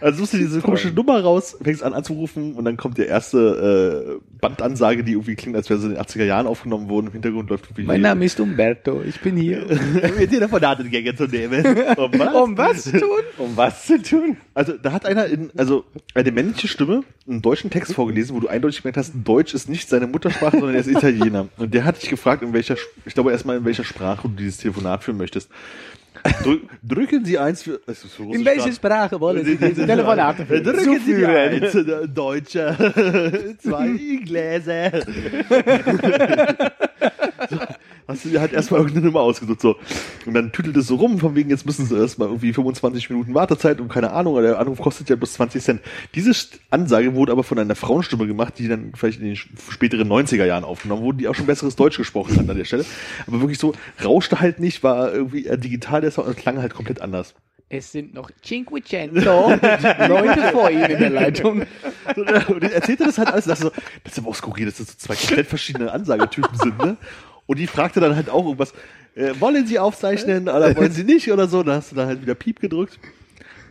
Also 0.00 0.18
suchst 0.18 0.32
du 0.34 0.38
diese 0.38 0.60
komische 0.60 0.88
Nummer 0.88 1.20
raus, 1.20 1.56
fängst 1.62 1.84
an 1.84 1.94
anzurufen 1.94 2.54
und 2.54 2.64
dann 2.64 2.76
kommt 2.76 2.98
die 2.98 3.02
erste 3.02 4.18
äh, 4.20 4.26
Bandansage, 4.40 5.04
die 5.04 5.12
irgendwie 5.12 5.36
klingt, 5.36 5.56
als 5.56 5.70
wäre 5.70 5.78
sie 5.78 5.86
in 5.86 5.94
den 5.94 6.02
80er 6.02 6.24
Jahren 6.24 6.48
aufgenommen 6.48 6.88
worden. 6.88 7.06
Im 7.06 7.12
Hintergrund 7.12 7.48
läuft 7.48 7.66
irgendwie 7.66 7.84
Mein 7.84 8.00
Name 8.00 8.24
ist 8.24 8.40
Umberto. 8.40 9.02
Ich 9.06 9.20
bin 9.20 9.36
hier. 9.36 9.64
mit 10.18 10.30
Telefonatengänge 10.30 11.14
zu 11.14 11.26
nehmen. 11.26 11.64
Um 11.96 12.12
was? 12.18 12.34
Um 12.34 12.58
was 12.58 12.82
zu 12.82 12.92
tun? 12.92 13.20
Um 13.38 13.56
was 13.56 13.86
zu 13.86 14.02
tun? 14.02 14.36
Also 14.52 14.72
da 14.72 14.90
hat 14.90 15.06
einer 15.06 15.26
in, 15.26 15.50
also 15.56 15.84
eine 16.14 16.32
männliche 16.32 16.66
Stimme 16.66 17.04
einen 17.26 17.40
deutschen 17.40 17.70
Text 17.70 17.94
vorgelesen, 17.94 18.36
wo 18.36 18.40
du 18.40 18.48
eindeutig 18.48 18.82
gemerkt 18.82 18.98
hast, 18.98 19.12
Deutsch 19.14 19.54
ist 19.54 19.68
nicht 19.68 19.88
seine 19.88 20.06
Muttersprache, 20.06 20.58
sondern 20.58 20.74
er 20.74 20.80
ist 20.80 20.88
Italiener. 20.88 21.48
Und 21.56 21.72
der 21.72 21.84
hat 21.84 22.02
dich 22.02 22.10
gefragt, 22.10 22.42
in 22.42 22.52
welcher, 22.52 22.76
ich 23.06 23.14
glaube 23.14 23.32
erstmal 23.32 23.56
in 23.56 23.64
welcher 23.64 23.84
Sprache 23.84 24.28
du 24.28 24.34
dieses 24.34 24.58
Telefonat 24.58 25.04
führen 25.04 25.16
möchtest. 25.16 25.48
Drü 26.42 26.60
drücken 26.82 27.24
Sie 27.24 27.38
eins 27.38 27.62
für, 27.62 27.80
für 27.86 28.22
In 28.32 28.44
welche 28.44 28.72
Sprache 28.72 29.20
wollen 29.20 29.44
Sie 29.44 29.56
diese 29.56 29.86
Telefonate 29.86 30.46
führen? 30.46 30.64
Drücken 30.64 31.00
Sie 31.00 31.16
die 31.16 31.26
eins, 31.26 31.74
äh, 31.74 32.08
Deutsche, 32.08 33.54
zwei 33.62 33.88
Gläser. 34.24 34.90
hast 38.06 38.24
du 38.24 38.28
dir 38.28 38.40
halt 38.40 38.52
erstmal 38.52 38.80
irgendeine 38.80 39.06
Nummer 39.06 39.20
ausgesucht, 39.20 39.60
so. 39.60 39.76
Und 40.26 40.34
dann 40.34 40.52
tütelt 40.52 40.76
es 40.76 40.86
so 40.86 40.96
rum, 40.96 41.18
von 41.18 41.34
wegen, 41.34 41.50
jetzt 41.50 41.66
müssen 41.66 41.86
sie 41.86 41.96
erstmal 41.96 42.28
irgendwie 42.28 42.52
25 42.52 43.10
Minuten 43.10 43.34
Wartezeit 43.34 43.80
und 43.80 43.88
keine 43.88 44.12
Ahnung, 44.12 44.34
oder 44.34 44.48
der 44.48 44.58
Anruf 44.58 44.78
kostet 44.80 45.08
ja 45.08 45.16
bloß 45.16 45.34
20 45.34 45.62
Cent. 45.62 45.80
Diese 46.14 46.32
Ansage 46.70 47.14
wurde 47.14 47.32
aber 47.32 47.44
von 47.44 47.58
einer 47.58 47.74
Frauenstimme 47.74 48.26
gemacht, 48.26 48.54
die 48.58 48.68
dann 48.68 48.92
vielleicht 48.94 49.20
in 49.20 49.26
den 49.26 49.36
späteren 49.36 50.08
90er 50.08 50.44
Jahren 50.44 50.64
aufgenommen 50.64 51.02
wurde, 51.02 51.18
die 51.18 51.28
auch 51.28 51.34
schon 51.34 51.46
besseres 51.46 51.76
Deutsch 51.76 51.96
gesprochen 51.96 52.36
hat 52.38 52.48
an 52.48 52.56
der 52.56 52.64
Stelle. 52.64 52.84
Aber 53.26 53.40
wirklich 53.40 53.58
so, 53.58 53.72
rauschte 54.04 54.40
halt 54.40 54.60
nicht, 54.60 54.82
war 54.82 55.12
irgendwie 55.12 55.42
digital 55.56 56.00
der 56.00 56.10
Sound 56.10 56.28
und 56.28 56.36
klang 56.36 56.58
halt 56.58 56.74
komplett 56.74 57.00
anders. 57.00 57.34
Es 57.68 57.90
sind 57.90 58.14
noch 58.14 58.30
Cinquecento 58.44 59.50
Leute 60.08 60.42
vor 60.52 60.70
Ihnen 60.70 60.84
in 60.84 60.98
der 60.98 61.10
Leitung. 61.10 61.62
Und 62.14 62.28
er 62.62 62.72
erzählte 62.72 63.04
das 63.04 63.18
halt 63.18 63.32
alles. 63.32 63.46
Das, 63.46 63.60
so, 63.60 63.70
das 64.04 64.12
ist 64.12 64.18
aber 64.18 64.28
auch 64.28 64.34
skurril, 64.34 64.66
dass 64.66 64.76
das 64.76 64.88
so 64.88 64.94
zwei 64.96 65.16
komplett 65.16 65.46
verschiedene 65.46 65.90
Ansagetypen 65.90 66.56
sind. 66.58 66.78
Ne? 66.78 66.96
Und 67.46 67.58
die 67.58 67.66
fragte 67.66 68.00
dann 68.00 68.16
halt 68.16 68.30
auch 68.30 68.44
irgendwas, 68.44 68.72
äh, 69.14 69.32
wollen 69.38 69.66
Sie 69.66 69.78
aufzeichnen 69.78 70.48
oder 70.48 70.74
wollen 70.76 70.92
Sie 70.92 71.04
nicht 71.04 71.30
oder 71.30 71.46
so. 71.46 71.62
Da 71.62 71.76
hast 71.76 71.92
du 71.92 71.96
dann 71.96 72.08
halt 72.08 72.22
wieder 72.22 72.34
Piep 72.34 72.60
gedrückt. 72.60 72.98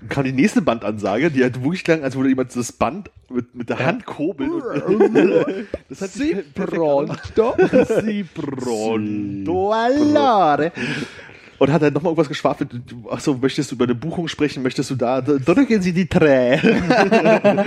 Dann 0.01 0.09
kam 0.09 0.23
die 0.25 0.33
nächste 0.33 0.61
Bandansage, 0.61 1.31
die 1.31 1.43
halt 1.43 1.63
wirklich 1.63 1.83
klang, 1.83 2.03
als 2.03 2.15
würde 2.15 2.29
jemand 2.29 2.55
das 2.55 2.71
Band 2.71 3.09
mit, 3.29 3.55
mit 3.55 3.69
der 3.69 3.79
Hand 3.79 4.05
kurbeln. 4.05 4.51
Und, 4.51 5.15
das 5.89 6.01
hat 6.01 6.11
Si 6.11 6.35
pronto. 6.53 7.55
Si 8.01 8.23
pronto 8.23 9.71
allora. 9.71 10.71
Und 11.63 11.71
hat 11.71 11.81
dann 11.81 11.93
nochmal 11.93 12.09
irgendwas 12.11 12.27
geschwafelt. 12.27 12.71
Achso, 13.09 13.35
möchtest 13.41 13.71
du 13.71 13.75
über 13.75 13.85
eine 13.85 13.95
Buchung 13.95 14.27
sprechen? 14.27 14.63
Möchtest 14.63 14.89
du 14.89 14.95
da? 14.95 15.21
Drücken 15.21 15.81
Sie 15.81 15.93
die 15.93 16.07
Trä. 16.07 16.59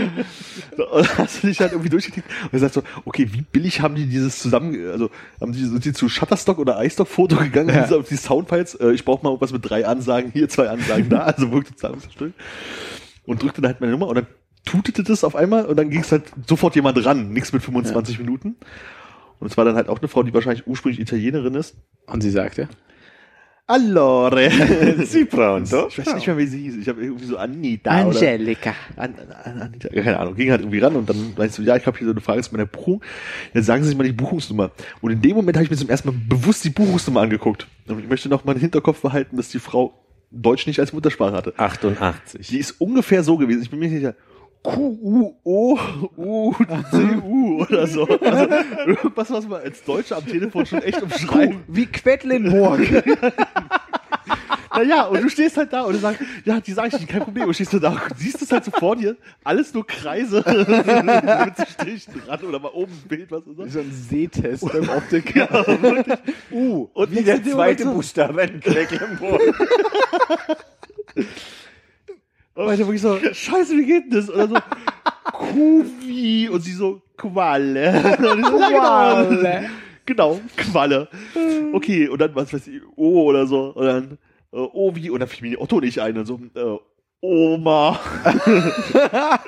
und 0.92 1.18
hast 1.18 1.42
du 1.42 1.46
dich 1.46 1.58
halt 1.60 1.72
irgendwie 1.72 1.88
durchgeklickt 1.88 2.28
und 2.42 2.52
er 2.52 2.58
sagt 2.58 2.74
so, 2.74 2.82
okay, 3.06 3.26
wie 3.32 3.40
billig 3.40 3.80
haben 3.80 3.94
die 3.94 4.04
dieses 4.04 4.38
zusammen, 4.38 4.76
also 4.90 5.08
haben 5.40 5.52
die, 5.52 5.64
sind 5.64 5.82
die 5.82 5.94
zu 5.94 6.10
Shutterstock 6.10 6.58
oder 6.58 6.84
iStock-Foto 6.84 7.36
gegangen, 7.36 7.70
Ja. 7.70 7.84
diese, 7.84 7.96
auf 7.96 8.06
die 8.06 8.16
Soundfiles, 8.16 8.74
äh, 8.74 8.90
ich 8.90 9.02
brauche 9.06 9.24
mal 9.24 9.30
irgendwas 9.30 9.52
mit 9.52 9.66
drei 9.66 9.86
Ansagen, 9.86 10.30
hier 10.30 10.50
zwei 10.50 10.68
Ansagen 10.68 11.08
da, 11.08 11.20
also 11.20 11.50
wirklich 11.50 11.78
Zahlungsstück. 11.78 12.34
Und 13.24 13.42
drückte 13.42 13.62
dann 13.62 13.70
halt 13.70 13.80
meine 13.80 13.92
Nummer 13.92 14.08
und 14.08 14.16
dann 14.16 14.26
tutete 14.66 15.04
das 15.04 15.24
auf 15.24 15.34
einmal 15.36 15.64
und 15.64 15.76
dann 15.76 15.88
ging 15.88 16.00
es 16.00 16.12
halt 16.12 16.24
sofort 16.46 16.74
jemand 16.74 17.02
ran, 17.02 17.30
nichts 17.32 17.50
mit 17.54 17.62
25 17.62 18.18
Minuten. 18.18 18.56
Und 19.40 19.50
es 19.50 19.56
war 19.56 19.64
dann 19.64 19.76
halt 19.76 19.88
auch 19.88 20.00
eine 20.00 20.08
Frau, 20.08 20.22
die 20.22 20.34
wahrscheinlich 20.34 20.66
ursprünglich 20.66 21.00
Italienerin 21.00 21.54
ist. 21.54 21.76
Und 22.06 22.22
sie 22.22 22.30
sagte, 22.30 22.68
Allore. 23.68 24.48
Si 25.06 25.24
pronto. 25.24 25.88
Ich 25.88 25.98
weiß 25.98 26.14
nicht 26.14 26.26
mehr, 26.26 26.38
wie 26.38 26.46
sie 26.46 26.62
hieß. 26.62 26.76
Ich 26.76 26.88
habe 26.88 27.02
irgendwie 27.02 27.24
so 27.24 27.36
Anita 27.36 27.90
Angelica. 27.90 28.74
oder 28.94 29.02
An, 29.02 29.14
an, 29.44 29.60
Anita. 29.62 29.88
Ja, 29.92 30.02
keine 30.02 30.20
Ahnung. 30.20 30.36
Ging 30.36 30.50
halt 30.50 30.60
irgendwie 30.60 30.78
ran 30.78 30.94
und 30.94 31.08
dann 31.08 31.34
meinst 31.36 31.58
du, 31.58 31.62
ja, 31.62 31.76
ich 31.76 31.84
habe 31.84 31.98
hier 31.98 32.06
so 32.06 32.12
eine 32.12 32.20
Frage 32.20 32.42
zu 32.42 32.52
meiner 32.52 32.66
Buchung. 32.66 33.02
Dann 33.54 33.64
sagen 33.64 33.82
sie 33.82 33.88
sich 33.88 33.98
mal 33.98 34.04
die 34.04 34.12
Buchungsnummer. 34.12 34.70
Und 35.00 35.10
in 35.10 35.20
dem 35.20 35.34
Moment 35.36 35.56
habe 35.56 35.64
ich 35.64 35.70
mir 35.70 35.76
zum 35.76 35.88
ersten 35.88 36.08
Mal 36.08 36.16
bewusst 36.28 36.64
die 36.64 36.70
Buchungsnummer 36.70 37.22
angeguckt. 37.22 37.66
Und 37.88 37.98
ich 37.98 38.08
möchte 38.08 38.28
noch 38.28 38.44
mal 38.44 38.52
im 38.54 38.60
Hinterkopf 38.60 39.00
behalten, 39.02 39.36
dass 39.36 39.48
die 39.48 39.58
Frau 39.58 39.94
Deutsch 40.30 40.66
nicht 40.66 40.78
als 40.78 40.92
Muttersprache 40.92 41.34
hatte. 41.34 41.54
88. 41.56 42.46
Die 42.46 42.58
ist 42.58 42.80
ungefähr 42.80 43.24
so 43.24 43.36
gewesen. 43.36 43.62
Ich 43.62 43.70
bin 43.70 43.80
mir 43.80 43.88
nicht 43.88 43.96
sicher. 43.96 44.14
Q-U-O-U-C-U 44.66 45.36
oder 47.62 47.86
so. 47.86 48.04
Also 48.04 48.48
irgendwas, 48.86 49.30
was 49.30 49.46
man 49.46 49.60
als 49.62 49.84
Deutscher 49.84 50.16
am 50.16 50.26
Telefon 50.26 50.66
schon 50.66 50.82
echt 50.82 51.00
umschreibt. 51.00 51.56
Wie 51.68 51.86
Quedlinburg. 51.86 52.80
Naja, 54.74 55.04
und 55.04 55.22
du 55.22 55.30
stehst 55.30 55.56
halt 55.56 55.72
da 55.72 55.84
und 55.84 55.94
du 55.94 55.98
sagst, 55.98 56.20
ja, 56.44 56.60
die 56.60 56.72
sag 56.72 56.88
ich 56.88 56.92
nicht, 56.92 57.08
kein 57.08 57.22
Problem. 57.22 57.48
Und 57.48 57.54
stehst 57.54 57.72
du 57.72 57.78
da, 57.78 57.92
und 57.92 58.18
siehst 58.18 58.42
es 58.42 58.52
halt 58.52 58.62
so 58.62 58.70
vor 58.70 58.94
dir, 58.94 59.16
alles 59.42 59.72
nur 59.72 59.86
Kreise 59.86 60.44
mit 60.46 61.56
so 61.56 61.64
Strichen 61.64 62.20
dran 62.26 62.40
oder 62.42 62.58
mal 62.58 62.72
oben 62.74 62.92
ein 62.92 63.08
Bild, 63.08 63.30
was 63.30 63.46
ist 63.46 63.58
das? 63.58 63.72
so 63.72 63.78
ein 63.78 63.90
Sehtest 63.90 64.64
im 64.74 64.88
Optik. 64.90 65.34
Ja, 65.34 65.50
wirklich. 65.80 66.18
U. 66.50 66.90
Und 66.92 67.10
wie 67.10 67.22
der 67.22 67.42
zweite 67.42 67.86
Buchstabe 67.86 68.42
in 68.42 68.60
Quedlinburg. 68.60 69.40
Und 72.56 72.72
ich 72.72 72.78
wirklich 72.78 73.02
so, 73.02 73.18
scheiße, 73.18 73.76
wie 73.76 73.84
geht 73.84 74.04
denn 74.04 74.10
das? 74.10 74.30
Oder 74.30 74.48
so, 74.48 74.56
Kuvi 75.32 76.48
und 76.48 76.60
sie 76.62 76.72
so, 76.72 77.02
Qualle. 77.16 78.16
So, 78.18 78.34
genau. 78.34 78.68
Qualle. 78.68 79.70
Genau, 80.06 80.40
Qualle. 80.56 81.08
Okay, 81.72 82.08
und 82.08 82.20
dann, 82.20 82.34
was 82.34 82.52
weiß 82.52 82.66
ich, 82.68 82.80
O 82.96 83.24
oder 83.24 83.46
so. 83.46 83.72
Und 83.74 83.86
dann, 83.86 84.18
äh, 84.52 84.56
Ovi, 84.56 85.10
und 85.10 85.20
dann 85.20 85.28
fiel 85.28 85.42
mir 85.42 85.56
die 85.56 85.60
Otto 85.60 85.80
nicht 85.80 85.98
ein 86.00 86.16
und 86.16 86.26
so, 86.26 86.40
äh, 86.54 86.78
Oma. 87.20 87.98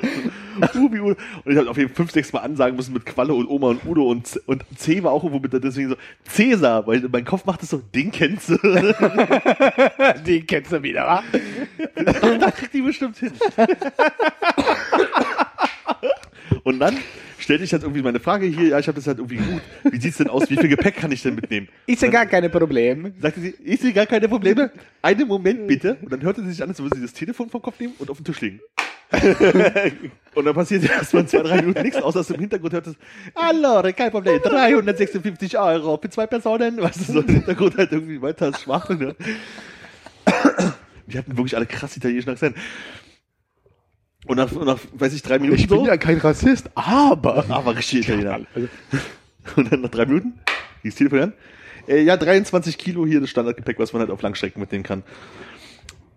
Ubi, 0.75 1.01
Udo. 1.01 1.17
Und 1.45 1.53
ich 1.53 1.57
habe 1.59 1.69
auf 1.71 1.77
jeden 1.77 1.89
Fall 1.91 1.97
fünf, 1.97 2.11
sechs 2.13 2.33
Mal 2.33 2.41
ansagen 2.41 2.77
müssen 2.77 2.93
mit 2.93 3.07
Qualle 3.07 3.35
und 3.35 3.47
Oma 3.49 3.69
und 3.69 3.85
Udo 3.87 4.09
und, 4.11 4.27
Z- 4.27 4.43
und 4.47 4.65
C 4.77 5.03
war 5.03 5.13
auch 5.13 5.25
irgendwo 5.25 5.41
mit, 5.41 5.65
deswegen 5.65 5.91
so, 5.91 5.97
Cäsar, 6.25 6.87
weil 6.87 7.01
mein 7.11 7.25
Kopf 7.25 7.45
macht 7.45 7.63
es 7.63 7.71
so, 7.71 7.79
den 7.95 8.11
kennst 8.11 8.49
du. 8.51 8.59
Den 10.27 10.47
kennst 10.47 10.73
du 10.73 10.83
wieder, 10.83 11.07
wa? 11.07 11.23
da 12.39 12.51
kriegt 12.51 12.73
die 12.75 12.83
bestimmt 12.83 13.17
hin. 13.17 13.33
und 16.65 16.79
dann 16.81 16.97
stellte 17.39 17.65
ich 17.65 17.73
halt 17.73 17.83
irgendwie 17.83 18.03
meine 18.03 18.21
Frage 18.21 18.47
hier, 18.47 18.69
ja, 18.69 18.79
ich 18.79 18.87
habe 18.89 18.97
das 18.97 19.07
halt 19.07 19.19
irgendwie 19.19 19.37
gut. 19.37 19.63
Wie 19.91 20.01
sieht's 20.01 20.19
denn 20.19 20.29
aus? 20.29 20.51
Wie 20.51 20.57
viel 20.57 20.69
Gepäck 20.69 20.97
kann 20.97 21.11
ich 21.13 21.23
denn 21.23 21.35
mitnehmen? 21.35 21.69
Ist 21.87 22.03
ja 22.03 22.09
gar 22.09 22.27
keine 22.27 22.51
Problem. 22.51 23.13
Sagte 23.21 23.41
sie, 23.41 23.55
ich 23.65 23.81
sehe 23.81 23.93
gar 23.93 24.07
keine 24.07 24.29
Probleme. 24.29 24.71
Einen 25.03 25.27
Moment 25.27 25.67
bitte. 25.67 25.97
Und 26.03 26.13
dann 26.13 26.23
hörte 26.23 26.43
sie 26.43 26.51
sich 26.51 26.63
an, 26.63 26.69
als 26.69 26.79
würde 26.81 26.97
sie 26.97 27.03
das 27.03 27.13
Telefon 27.13 27.49
vom 27.49 27.63
Kopf 27.63 27.79
nehmen 27.81 27.95
und 27.99 28.11
auf 28.11 28.19
den 28.19 28.25
Tisch 28.25 28.41
legen. 28.41 28.61
und 30.35 30.45
dann 30.45 30.55
passiert 30.55 30.85
erstmal 30.85 31.27
zwei, 31.27 31.43
drei 31.43 31.57
Minuten 31.63 31.83
nichts, 31.83 32.01
außer 32.01 32.21
aus 32.21 32.27
dem 32.27 32.41
Hintergrund 32.41 32.75
hört 32.75 32.87
es, 32.89 32.95
Allora, 33.35 33.91
kein 33.93 34.11
Problem, 34.11 34.41
356 34.43 35.59
Euro 35.59 35.99
für 36.01 36.11
zwei 36.11 36.27
Personen. 36.27 36.77
Was 36.81 36.97
ist 36.97 37.09
so 37.09 37.21
im 37.21 37.29
Hintergrund 37.29 37.77
halt 37.79 37.93
irgendwie 37.93 38.21
weiter 38.21 38.53
schwach. 38.55 38.91
Ne? 38.91 39.17
Die 41.07 41.17
hatten 41.17 41.37
wirklich 41.37 41.57
alle 41.57 41.67
krass 41.67 41.97
italienischen 41.97 42.31
Akzent. 42.31 42.57
Und 44.27 44.37
nach, 44.37 44.53
und 44.53 44.67
nach, 44.67 44.79
weiß 44.93 45.15
ich, 45.15 45.23
drei 45.23 45.39
Minuten 45.39 45.59
Ich 45.59 45.69
bin 45.69 45.79
so, 45.79 45.87
ja 45.87 45.97
kein 45.97 46.19
Rassist, 46.19 46.69
aber. 46.75 47.47
aber 47.49 47.77
richtig 47.77 48.09
Italiener. 48.09 48.41
Und 49.57 49.73
dann 49.73 49.81
nach 49.81 49.91
drei 49.91 50.05
Minuten, 50.05 50.39
das 50.85 50.97
Telefon 50.97 51.21
an, 51.21 51.33
äh, 51.89 52.03
ja, 52.03 52.19
23 52.19 52.77
Kilo 52.77 53.07
hier 53.07 53.21
das 53.21 53.31
Standardgepäck, 53.31 53.79
was 53.79 53.95
man 53.95 54.01
halt 54.01 54.11
auf 54.11 54.21
Langstrecken 54.21 54.61
mitnehmen 54.61 54.85
kann. 54.85 55.03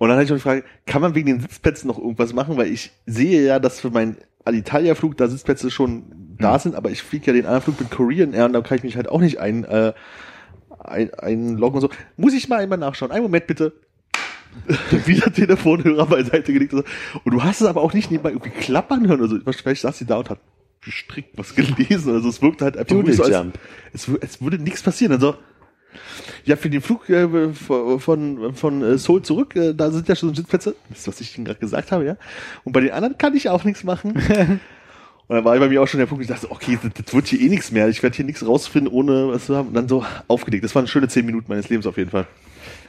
Und 0.02 0.10
dann 0.10 0.18
hatte 0.18 0.24
ich 0.24 0.30
noch 0.32 0.38
die 0.38 0.42
Frage, 0.42 0.64
kann 0.88 1.00
man 1.04 1.14
wegen 1.14 1.28
den 1.28 1.42
Sitzplätzen 1.42 1.88
noch 1.88 2.00
irgendwas 2.00 2.34
machen? 2.34 2.58
Weil 2.58 2.72
ich 2.72 2.90
sehe 3.06 3.46
ja, 3.46 3.60
dass 3.60 3.80
für 3.80 3.92
meinen 3.92 4.18
Alitalia-Flug 4.46 5.16
da 5.16 5.28
Sitzplätze 5.28 5.70
schon 5.70 6.06
da 6.40 6.58
sind, 6.58 6.74
aber 6.74 6.90
ich 6.90 7.04
fliege 7.04 7.28
ja 7.28 7.34
den 7.34 7.46
anderen 7.46 7.62
Flug 7.62 7.80
mit 7.80 7.92
Korean 7.92 8.34
Air 8.34 8.46
und 8.46 8.54
da 8.54 8.62
kann 8.62 8.80
ich 8.80 8.84
mich 8.84 8.96
halt 8.96 9.08
auch 9.08 9.22
nicht 9.22 9.40
ein, 9.40 9.64
äh, 9.64 9.94
ein, 10.80 11.14
einloggen 11.14 11.76
und 11.76 11.82
so. 11.82 11.90
Muss 12.18 12.34
ich 12.34 12.50
mal 12.50 12.62
einmal 12.62 12.80
nachschauen. 12.80 13.12
Einen 13.12 13.22
Moment 13.22 13.46
bitte. 13.46 13.74
Wieder 15.06 15.32
Telefonhörer 15.32 16.08
beiseite 16.08 16.52
gelegt. 16.52 16.74
Und 16.74 16.80
so. 16.80 17.20
Und 17.24 17.34
du 17.36 17.44
hast 17.44 17.62
es 17.62 17.68
aber 17.68 17.82
auch 17.82 17.94
nicht 17.94 18.10
nebenbei 18.10 18.32
irgendwie 18.32 18.50
klappern 18.50 19.08
hören. 19.08 19.22
Also 19.22 19.38
vielleicht 19.40 19.82
saß 19.82 20.00
sie 20.00 20.08
da 20.08 20.18
und 20.18 20.32
hat 20.32 20.40
gestrickt 20.84 21.38
was 21.38 21.54
gelesen. 21.54 22.16
Also 22.16 22.28
es 22.28 22.42
wirkte 22.42 22.66
halt 22.66 22.76
einfach 22.76 22.96
Doodle 22.96 23.14
so, 23.14 23.22
als, 23.22 23.46
es, 23.94 24.08
es 24.20 24.42
würde 24.42 24.58
nichts 24.58 24.82
passieren. 24.82 25.14
Also 25.14 25.36
ja, 26.46 26.56
für 26.56 26.70
den 26.70 26.82
Flug 26.82 27.10
äh, 27.10 27.54
von, 27.54 28.54
von, 28.56 28.84
äh, 28.84 28.98
Seoul 28.98 29.22
zurück, 29.22 29.56
äh, 29.56 29.74
da 29.74 29.92
sind 29.92 30.08
ja 30.08 30.16
schon 30.16 30.34
Sitzplätze. 30.34 30.76
Das 30.90 31.00
ist, 31.00 31.08
was 31.08 31.22
ich 31.22 31.38
Ihnen 31.38 31.46
gerade 31.46 31.60
gesagt 31.60 31.92
habe, 31.92 32.06
ja. 32.06 32.18
Und 32.64 32.74
bei 32.74 32.82
den 32.82 32.92
anderen 32.92 33.18
kann 33.18 33.36
ich 33.36 33.50
auch 33.50 33.64
nichts 33.64 33.84
machen. 33.84 34.14
Und 35.28 35.36
dann 35.36 35.46
war 35.46 35.58
bei 35.58 35.70
mir 35.70 35.82
auch 35.82 35.88
schon 35.88 36.00
der 36.00 36.08
Punkt, 36.08 36.24
ich 36.24 36.30
dachte, 36.30 36.52
okay, 36.52 36.78
das, 36.82 36.92
das 36.94 37.14
wird 37.14 37.28
hier 37.28 37.40
eh 37.40 37.48
nichts 37.48 37.72
mehr. 37.72 37.88
Ich 37.88 38.04
werde 38.04 38.16
hier 38.16 38.26
nichts 38.26 38.46
rausfinden, 38.46 38.92
ohne 38.92 39.30
was 39.30 39.46
zu 39.46 39.56
haben. 39.56 39.70
Und 39.70 39.76
dann 39.76 39.88
so 39.88 40.06
aufgelegt. 40.28 40.66
Das 40.66 40.76
waren 40.76 40.88
schöne 40.88 41.08
zehn 41.08 41.26
Minuten 41.26 41.46
meines 41.48 41.70
Lebens 41.70 41.88
auf 41.88 41.96
jeden 41.96 42.10
Fall. 42.10 42.28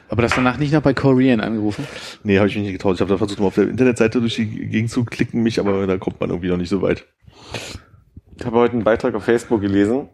Aber 0.09 0.21
das 0.21 0.35
danach 0.35 0.57
nicht 0.57 0.73
noch 0.73 0.81
bei 0.81 0.93
Korean 0.93 1.39
angerufen? 1.39 1.87
Nee, 2.23 2.37
habe 2.37 2.47
ich 2.47 2.55
mich 2.55 2.65
nicht 2.65 2.73
getraut. 2.73 2.95
Ich 2.95 3.01
habe 3.01 3.09
da 3.09 3.17
versucht, 3.17 3.39
mal 3.39 3.47
auf 3.47 3.55
der 3.55 3.69
Internetseite 3.69 4.19
durch 4.19 4.35
die 4.35 4.45
Gegend 4.45 4.91
zu 4.91 5.05
klicken, 5.05 5.41
mich, 5.41 5.59
aber 5.59 5.87
da 5.87 5.97
kommt 5.97 6.19
man 6.19 6.29
irgendwie 6.29 6.49
noch 6.49 6.57
nicht 6.57 6.69
so 6.69 6.81
weit. 6.81 7.05
Ich 8.37 8.45
habe 8.45 8.57
heute 8.57 8.73
einen 8.73 8.83
Beitrag 8.83 9.15
auf 9.15 9.23
Facebook 9.23 9.61
gelesen, 9.61 10.09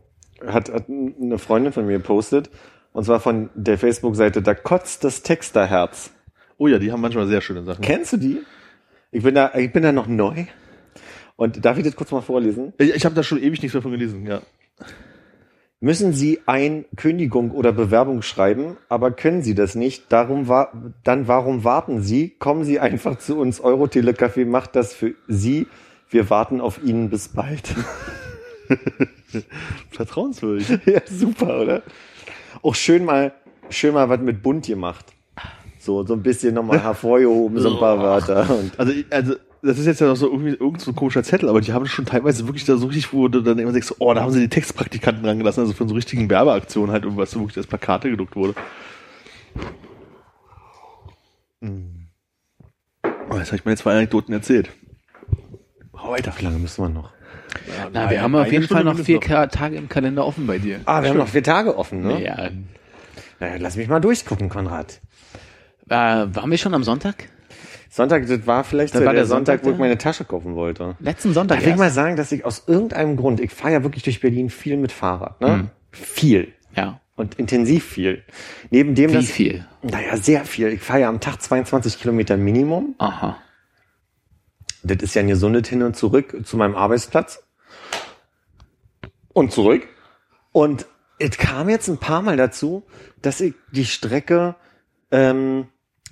hat, 0.45 0.71
hat 0.71 0.85
eine 0.87 1.39
Freundin 1.39 1.73
von 1.73 1.85
mir 1.85 1.97
gepostet, 1.97 2.49
und 2.93 3.03
zwar 3.03 3.19
von 3.19 3.49
der 3.55 3.77
Facebook-Seite 3.77 4.41
Da 4.41 4.53
kotzt 4.53 5.03
das 5.03 5.21
Texterherz. 5.23 6.11
Oh 6.57 6.67
ja, 6.67 6.79
die 6.79 6.91
haben 6.91 7.01
manchmal 7.01 7.27
sehr 7.27 7.41
schöne 7.41 7.63
Sachen. 7.63 7.81
Kennst 7.81 8.13
du 8.13 8.17
die? 8.17 8.41
Ich 9.11 9.23
bin 9.23 9.35
da, 9.35 9.53
ich 9.55 9.71
bin 9.71 9.83
da 9.83 9.91
noch 9.91 10.07
neu. 10.07 10.45
Und 11.35 11.63
darf 11.63 11.77
ich 11.77 11.85
das 11.85 11.95
kurz 11.95 12.11
mal 12.11 12.21
vorlesen? 12.21 12.73
Ich, 12.77 12.93
ich 12.93 13.05
habe 13.05 13.15
da 13.15 13.23
schon 13.23 13.41
ewig 13.41 13.61
nichts 13.61 13.73
mehr 13.73 13.81
von 13.81 13.91
gelesen, 13.91 14.25
ja. 14.25 14.41
Müssen 15.81 16.11
Sie 16.11 16.41
ein 16.45 16.83
Kündigung 16.97 17.51
oder 17.51 17.71
Bewerbung 17.71 18.21
schreiben, 18.21 18.75
aber 18.89 19.11
können 19.11 19.41
Sie 19.41 19.55
das 19.55 19.75
nicht? 19.75 20.11
Darum 20.11 20.49
war, 20.49 20.73
dann 21.05 21.29
warum 21.29 21.63
warten 21.63 22.01
Sie? 22.01 22.31
Kommen 22.31 22.65
Sie 22.65 22.81
einfach 22.81 23.17
zu 23.17 23.37
uns. 23.37 23.61
Eurotele-Café 23.61 24.45
macht 24.45 24.75
das 24.75 24.93
für 24.93 25.15
Sie. 25.29 25.67
Wir 26.09 26.29
warten 26.29 26.59
auf 26.59 26.83
Ihnen 26.83 27.09
bis 27.09 27.29
bald. 27.29 27.73
Vertrauenswürdig. 29.91 30.67
ja, 30.85 30.99
super, 31.05 31.61
oder? 31.61 31.83
Auch 32.61 32.75
schön 32.75 33.05
mal, 33.05 33.33
schön 33.69 33.93
mal 33.93 34.09
was 34.09 34.19
mit 34.19 34.41
bunt 34.43 34.67
gemacht. 34.67 35.05
So, 35.79 36.05
so 36.05 36.13
ein 36.13 36.23
bisschen 36.23 36.53
nochmal 36.53 36.81
hervorgehoben, 36.83 37.59
so 37.59 37.73
ein 37.73 37.79
paar 37.79 37.99
Wörter. 37.99 38.49
Und 38.49 38.77
Also, 38.77 38.93
also 39.09 39.35
das 39.61 39.77
ist 39.77 39.85
jetzt 39.85 40.01
ja 40.01 40.07
noch 40.07 40.15
so 40.15 40.27
irgendwie 40.27 40.51
irgend 40.53 40.81
so 40.81 40.91
ein 40.91 40.95
komischer 40.95 41.23
Zettel, 41.23 41.49
aber 41.49 41.61
die 41.61 41.73
haben 41.73 41.85
schon 41.85 42.05
teilweise 42.05 42.47
wirklich 42.47 42.65
da 42.65 42.77
so 42.77 42.87
richtig, 42.87 43.13
wo 43.13 43.27
du 43.27 43.41
dann 43.41 43.59
immer 43.59 43.71
denkst, 43.71 43.93
oh, 43.99 44.13
da 44.13 44.21
haben 44.21 44.31
sie 44.31 44.39
die 44.39 44.49
Textpraktikanten 44.49 45.23
dran 45.23 45.37
gelassen, 45.37 45.61
also 45.61 45.73
von 45.73 45.87
so 45.87 45.95
richtigen 45.95 46.29
Werbeaktionen 46.29 46.91
halt, 46.91 47.03
irgendwas, 47.03 47.35
wo 47.35 47.41
wirklich 47.41 47.57
als 47.57 47.67
Plakate 47.67 48.09
gedruckt 48.09 48.35
wurde. 48.35 48.55
Hm. 51.61 52.07
Oh, 53.03 53.37
jetzt 53.37 53.47
habe 53.47 53.57
ich 53.57 53.65
meine 53.65 53.77
zwei 53.77 53.93
Anekdoten 53.93 54.33
erzählt. 54.33 54.69
Hau 55.95 56.11
weiter. 56.11 56.33
wie 56.37 56.43
lange 56.43 56.59
müssen 56.59 56.83
wir 56.83 56.89
noch? 56.89 57.11
Na, 57.93 58.09
wir 58.09 58.21
haben 58.21 58.35
auf 58.35 58.51
jeden 58.51 58.63
Stunde 58.65 58.83
Fall 58.83 58.93
noch 58.93 58.99
vier 59.03 59.19
noch. 59.19 59.47
Tage 59.47 59.75
im 59.75 59.89
Kalender 59.89 60.25
offen 60.25 60.47
bei 60.47 60.57
dir. 60.59 60.79
Ah, 60.85 61.01
wir 61.01 61.09
haben 61.09 61.17
noch 61.17 61.27
vier 61.27 61.43
Tage 61.43 61.77
offen, 61.77 62.01
ne? 62.01 62.23
Ja. 62.23 62.49
Naja, 63.39 63.55
lass 63.59 63.75
mich 63.77 63.87
mal 63.87 63.99
durchgucken, 63.99 64.49
Konrad. 64.49 64.99
Äh, 65.89 65.93
waren 65.95 66.51
wir 66.51 66.57
schon 66.57 66.73
am 66.73 66.83
Sonntag? 66.83 67.29
Sonntag, 67.89 68.27
das 68.27 68.45
war 68.45 68.63
vielleicht 68.63 68.93
Das 68.93 68.99
so 68.99 69.05
war 69.05 69.13
der 69.13 69.21
der 69.23 69.27
Sonntag, 69.27 69.59
Sonntag, 69.59 69.65
wo 69.65 69.71
ich 69.73 69.79
meine 69.79 69.97
Tasche 69.97 70.23
kaufen 70.25 70.55
wollte. 70.55 70.95
Letzten 70.99 71.33
Sonntag 71.33 71.55
Darf 71.57 71.63
ich 71.63 71.69
erst. 71.69 71.79
mal 71.79 71.89
sagen, 71.89 72.15
dass 72.15 72.31
ich 72.31 72.45
aus 72.45 72.63
irgendeinem 72.67 73.17
Grund, 73.17 73.39
ich 73.39 73.51
fahre 73.51 73.73
ja 73.73 73.83
wirklich 73.83 74.03
durch 74.03 74.19
Berlin 74.19 74.49
viel 74.49 74.77
mit 74.77 74.91
Fahrrad, 74.91 75.41
ne? 75.41 75.69
Viel. 75.91 76.49
Ja. 76.75 76.99
Und 77.15 77.35
intensiv 77.35 77.83
viel. 77.85 78.23
Neben 78.69 78.93
dem, 78.95 79.09
Wie 79.09 79.15
dass, 79.15 79.25
viel? 79.25 79.65
Naja, 79.81 80.15
sehr 80.17 80.45
viel. 80.45 80.67
Ich 80.67 80.81
fahre 80.81 81.01
ja 81.01 81.09
am 81.09 81.19
Tag 81.19 81.41
22 81.41 81.99
Kilometer 81.99 82.37
Minimum. 82.37 82.95
Aha. 82.99 83.37
Das 84.83 84.97
ist 85.01 85.15
ja 85.15 85.21
eine 85.21 85.35
Sunde 85.35 85.61
hin 85.65 85.83
und 85.83 85.95
zurück 85.95 86.35
zu 86.45 86.57
meinem 86.57 86.75
Arbeitsplatz. 86.75 87.43
Und 89.33 89.51
zurück. 89.51 89.87
Und 90.51 90.85
es 91.19 91.37
kam 91.37 91.69
jetzt 91.69 91.87
ein 91.87 91.97
paar 91.97 92.21
Mal 92.21 92.37
dazu, 92.37 92.83
dass 93.21 93.41
ich 93.41 93.53
die 93.71 93.85
Strecke 93.85 94.55
ähm, 95.11 95.67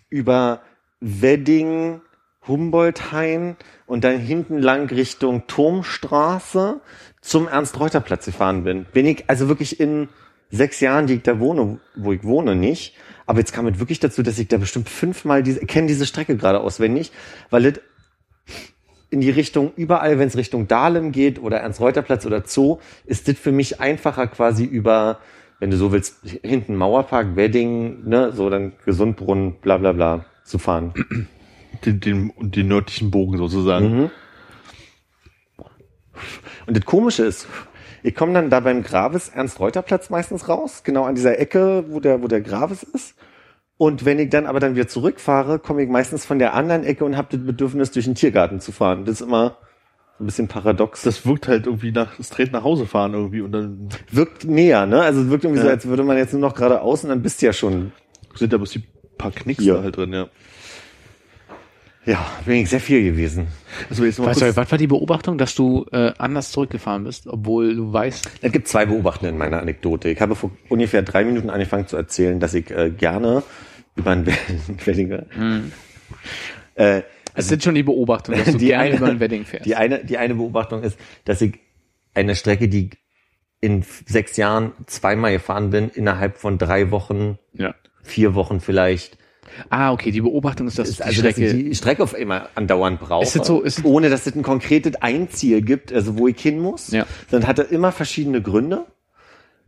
über 0.10 0.62
Wedding, 1.00 2.02
Humboldthain 2.48 3.56
und 3.86 4.04
dann 4.04 4.20
hinten 4.20 4.60
lang 4.60 4.90
Richtung 4.90 5.48
Turmstraße 5.48 6.82
zum 7.22 7.48
Ernst-Reuter-Platz 7.48 8.26
gefahren 8.26 8.64
bin. 8.64 8.86
Bin 8.94 9.06
ich 9.06 9.30
also 9.30 9.48
wirklich 9.48 9.80
in 9.80 10.10
sechs 10.50 10.80
Jahren, 10.80 11.08
die 11.08 11.16
ich 11.16 11.24
da 11.24 11.40
wohne, 11.40 11.80
wo 11.96 12.14
ich 12.14 12.24
wohne, 12.24 12.56
nicht. 12.56 12.96
Aber 13.26 13.40
jetzt 13.40 13.54
kam 13.54 13.68
es 13.68 13.80
wirklich 13.80 14.00
dazu, 14.00 14.24
dass 14.24 14.40
ich 14.40 14.48
da 14.48 14.58
bestimmt 14.58 14.90
fünfmal 14.90 15.44
diese, 15.44 15.60
kenne 15.66 15.88
diese 15.88 16.06
Strecke 16.06 16.38
gerade 16.38 16.62
auswendig, 16.62 17.12
weil 17.50 17.66
es 17.66 17.82
in 19.10 19.22
die 19.22 19.30
Richtung, 19.30 19.72
überall, 19.76 20.20
wenn 20.20 20.28
es 20.28 20.36
Richtung 20.36 20.68
Dahlem 20.68 21.12
geht 21.12 21.42
oder 21.42 21.60
Ernst-Reuter-Platz 21.60 22.26
oder 22.26 22.44
Zoo, 22.46 22.80
ist 23.06 23.28
das 23.28 23.38
für 23.38 23.52
mich 23.52 23.80
einfacher 23.80 24.28
quasi 24.28 24.66
über, 24.66 25.20
wenn 25.60 25.72
du 25.72 25.78
so 25.78 25.92
willst, 25.92 26.18
hinten 26.44 26.76
Mauerpark, 26.76 27.36
Wedding, 27.36 28.04
ne, 28.08 28.32
so 28.34 28.50
dann 28.50 28.74
Gesundbrunnen, 28.86 29.56
bla 29.62 29.78
bla 29.78 29.94
bla, 29.94 30.26
zu 30.44 30.58
fahren. 30.58 30.94
Den, 31.86 32.00
den, 32.00 32.34
den 32.40 32.70
nördlichen 32.70 33.12
Bogen 33.12 33.38
sozusagen. 33.38 33.98
Mhm. 33.98 34.12
Und 36.66 36.76
das 36.76 36.86
Komische 36.86 37.24
ist, 37.24 37.48
ich 38.02 38.16
komme 38.16 38.34
dann 38.34 38.50
da 38.50 38.62
beim 38.62 38.82
Graves 38.84 39.30
Ernst-Reuter-Platz 39.30 40.10
meistens 40.10 40.50
raus, 40.50 40.84
genau 40.84 41.04
an 41.04 41.14
dieser 41.14 41.38
Ecke, 41.40 41.86
wo 41.90 42.00
der, 42.00 42.24
wo 42.24 42.28
der 42.28 42.42
Graves 42.42 42.82
ist. 42.82 43.16
Und 43.78 44.06
wenn 44.06 44.18
ich 44.20 44.30
dann 44.30 44.48
aber 44.48 44.60
dann 44.60 44.76
wieder 44.76 44.88
zurückfahre, 44.88 45.60
komme 45.60 45.84
ich 45.84 45.90
meistens 45.90 46.26
von 46.26 46.40
der 46.40 46.54
anderen 46.56 46.84
Ecke 46.84 47.06
und 47.06 47.16
habe 47.16 47.28
das 47.32 47.46
Bedürfnis, 47.46 47.92
durch 47.92 48.06
den 48.06 48.16
Tiergarten 48.16 48.60
zu 48.60 48.72
fahren. 48.72 49.06
Das 49.06 49.22
ist 49.22 49.28
immer 49.28 49.58
so 50.18 50.24
ein 50.24 50.26
bisschen 50.26 50.48
paradox. 50.48 51.04
Das 51.04 51.28
wirkt 51.28 51.48
halt 51.48 51.68
irgendwie 51.68 51.92
nach, 51.92 52.14
straight 52.24 52.52
nach 52.52 52.64
Hause 52.64 52.88
fahren 52.88 53.14
irgendwie 53.14 53.42
und 53.42 53.52
dann 53.52 53.90
wirkt 54.12 54.46
näher, 54.46 54.88
ne? 54.88 55.02
Also 55.02 55.22
es 55.22 55.30
wirkt 55.30 55.44
irgendwie 55.44 55.62
so, 55.62 55.68
Ja. 55.68 55.74
als 55.74 55.86
würde 55.86 56.04
man 56.04 56.18
jetzt 56.18 56.34
nur 56.34 56.42
noch 56.42 56.56
geradeaus 56.56 57.04
und 57.04 57.12
dann 57.12 57.22
bist 57.22 57.42
du 57.42 57.46
ja 57.46 57.54
schon. 57.54 57.92
sind 58.34 58.52
da 58.52 58.58
bloß 58.58 58.72
die 58.72 58.84
paar 59.18 59.32
Knicks 59.32 59.64
Ja. 59.64 59.76
da 59.76 59.84
halt 59.84 59.98
drin, 59.98 60.12
ja. 60.14 60.28
Ja, 62.06 62.26
bin 62.46 62.56
ich 62.56 62.70
sehr 62.70 62.80
viel 62.80 63.04
gewesen. 63.04 63.48
Also 63.90 64.06
jetzt 64.06 64.18
mal 64.18 64.28
Weißt 64.28 64.40
du, 64.42 64.46
kurz, 64.46 64.56
was 64.58 64.72
war 64.72 64.78
die 64.78 64.88
Beobachtung, 64.88 65.38
dass 65.38 65.56
du 65.56 65.86
äh, 65.92 66.14
anders 66.18 66.52
zurückgefahren 66.52 67.04
bist, 67.04 67.28
obwohl 67.28 67.76
du 67.76 67.92
weißt, 67.92 68.30
Es 68.42 68.52
gibt 68.54 68.68
zwei 68.70 68.86
Beobachtungen 68.86 69.34
in 69.34 69.38
meiner 69.38 69.60
Anekdote. 69.60 70.10
Ich 70.10 70.22
habe 70.22 70.34
vor 70.36 70.52
ungefähr 70.70 71.02
drei 71.02 71.26
Minuten 71.26 71.50
angefangen 71.50 71.86
zu 71.88 71.98
erzählen, 71.98 72.40
dass 72.40 72.54
ich 72.54 72.72
äh, 72.72 72.92
gerne 72.92 73.44
über 73.98 74.12
ein 74.12 74.26
Wedding, 74.26 75.12
äh, 76.76 77.02
es 77.34 77.48
sind 77.50 77.64
schon 77.64 77.76
die 77.76 77.84
Beobachtungen, 77.84 78.40
dass 78.40 78.52
du 78.54 78.58
Die 78.58 78.68
gerne 78.68 78.84
eine- 78.86 78.96
über 78.98 79.08
ein 79.08 79.20
Wedding 79.20 79.46
fährst. 79.46 79.66
Die 79.66 79.76
eine, 79.76 80.04
die 80.04 80.18
eine 80.18 80.36
Beobachtung 80.36 80.84
ist, 80.84 80.98
dass 81.26 81.42
ich 81.42 81.60
eine 82.14 82.36
Strecke, 82.36 82.68
die 82.68 82.90
in 83.62 83.84
sechs 84.06 84.38
Jahren 84.38 84.72
zweimal 84.86 85.32
gefahren 85.34 85.70
bin, 85.72 85.90
innerhalb 85.90 86.38
von 86.38 86.58
drei 86.58 86.92
Wochen, 86.92 87.38
ja. 87.54 87.76
vier 88.04 88.36
Wochen 88.36 88.60
vielleicht, 88.60 89.18
Ah, 89.70 89.92
okay, 89.94 90.12
die 90.12 90.22
Beobachtung 90.22 90.68
ist, 90.68 90.78
dass 90.78 90.90
Ist 90.90 91.00
die 91.00 91.04
also, 91.04 91.22
dass 91.24 91.32
Strecke. 91.32 91.48
ich 91.58 91.64
die 91.70 91.74
Strecke 91.76 92.04
auf 92.04 92.16
immer 92.16 92.50
andauernd 92.54 93.00
brauche. 93.00 93.24
Ist 93.24 93.36
das 93.38 93.48
so- 93.48 93.62
ist- 93.62 93.84
ohne 93.86 94.10
dass 94.10 94.28
es 94.28 94.36
ein 94.36 94.44
konkretes 94.44 94.96
Einziel 95.02 95.62
gibt, 95.62 95.92
also 95.92 96.18
wo 96.18 96.28
ich 96.28 96.40
hin 96.40 96.60
muss. 96.60 96.92
Ja. 96.92 97.08
Dann 97.32 97.48
hat 97.48 97.58
er 97.58 97.72
immer 97.72 97.92
verschiedene 97.92 98.42
Gründe. 98.42 98.86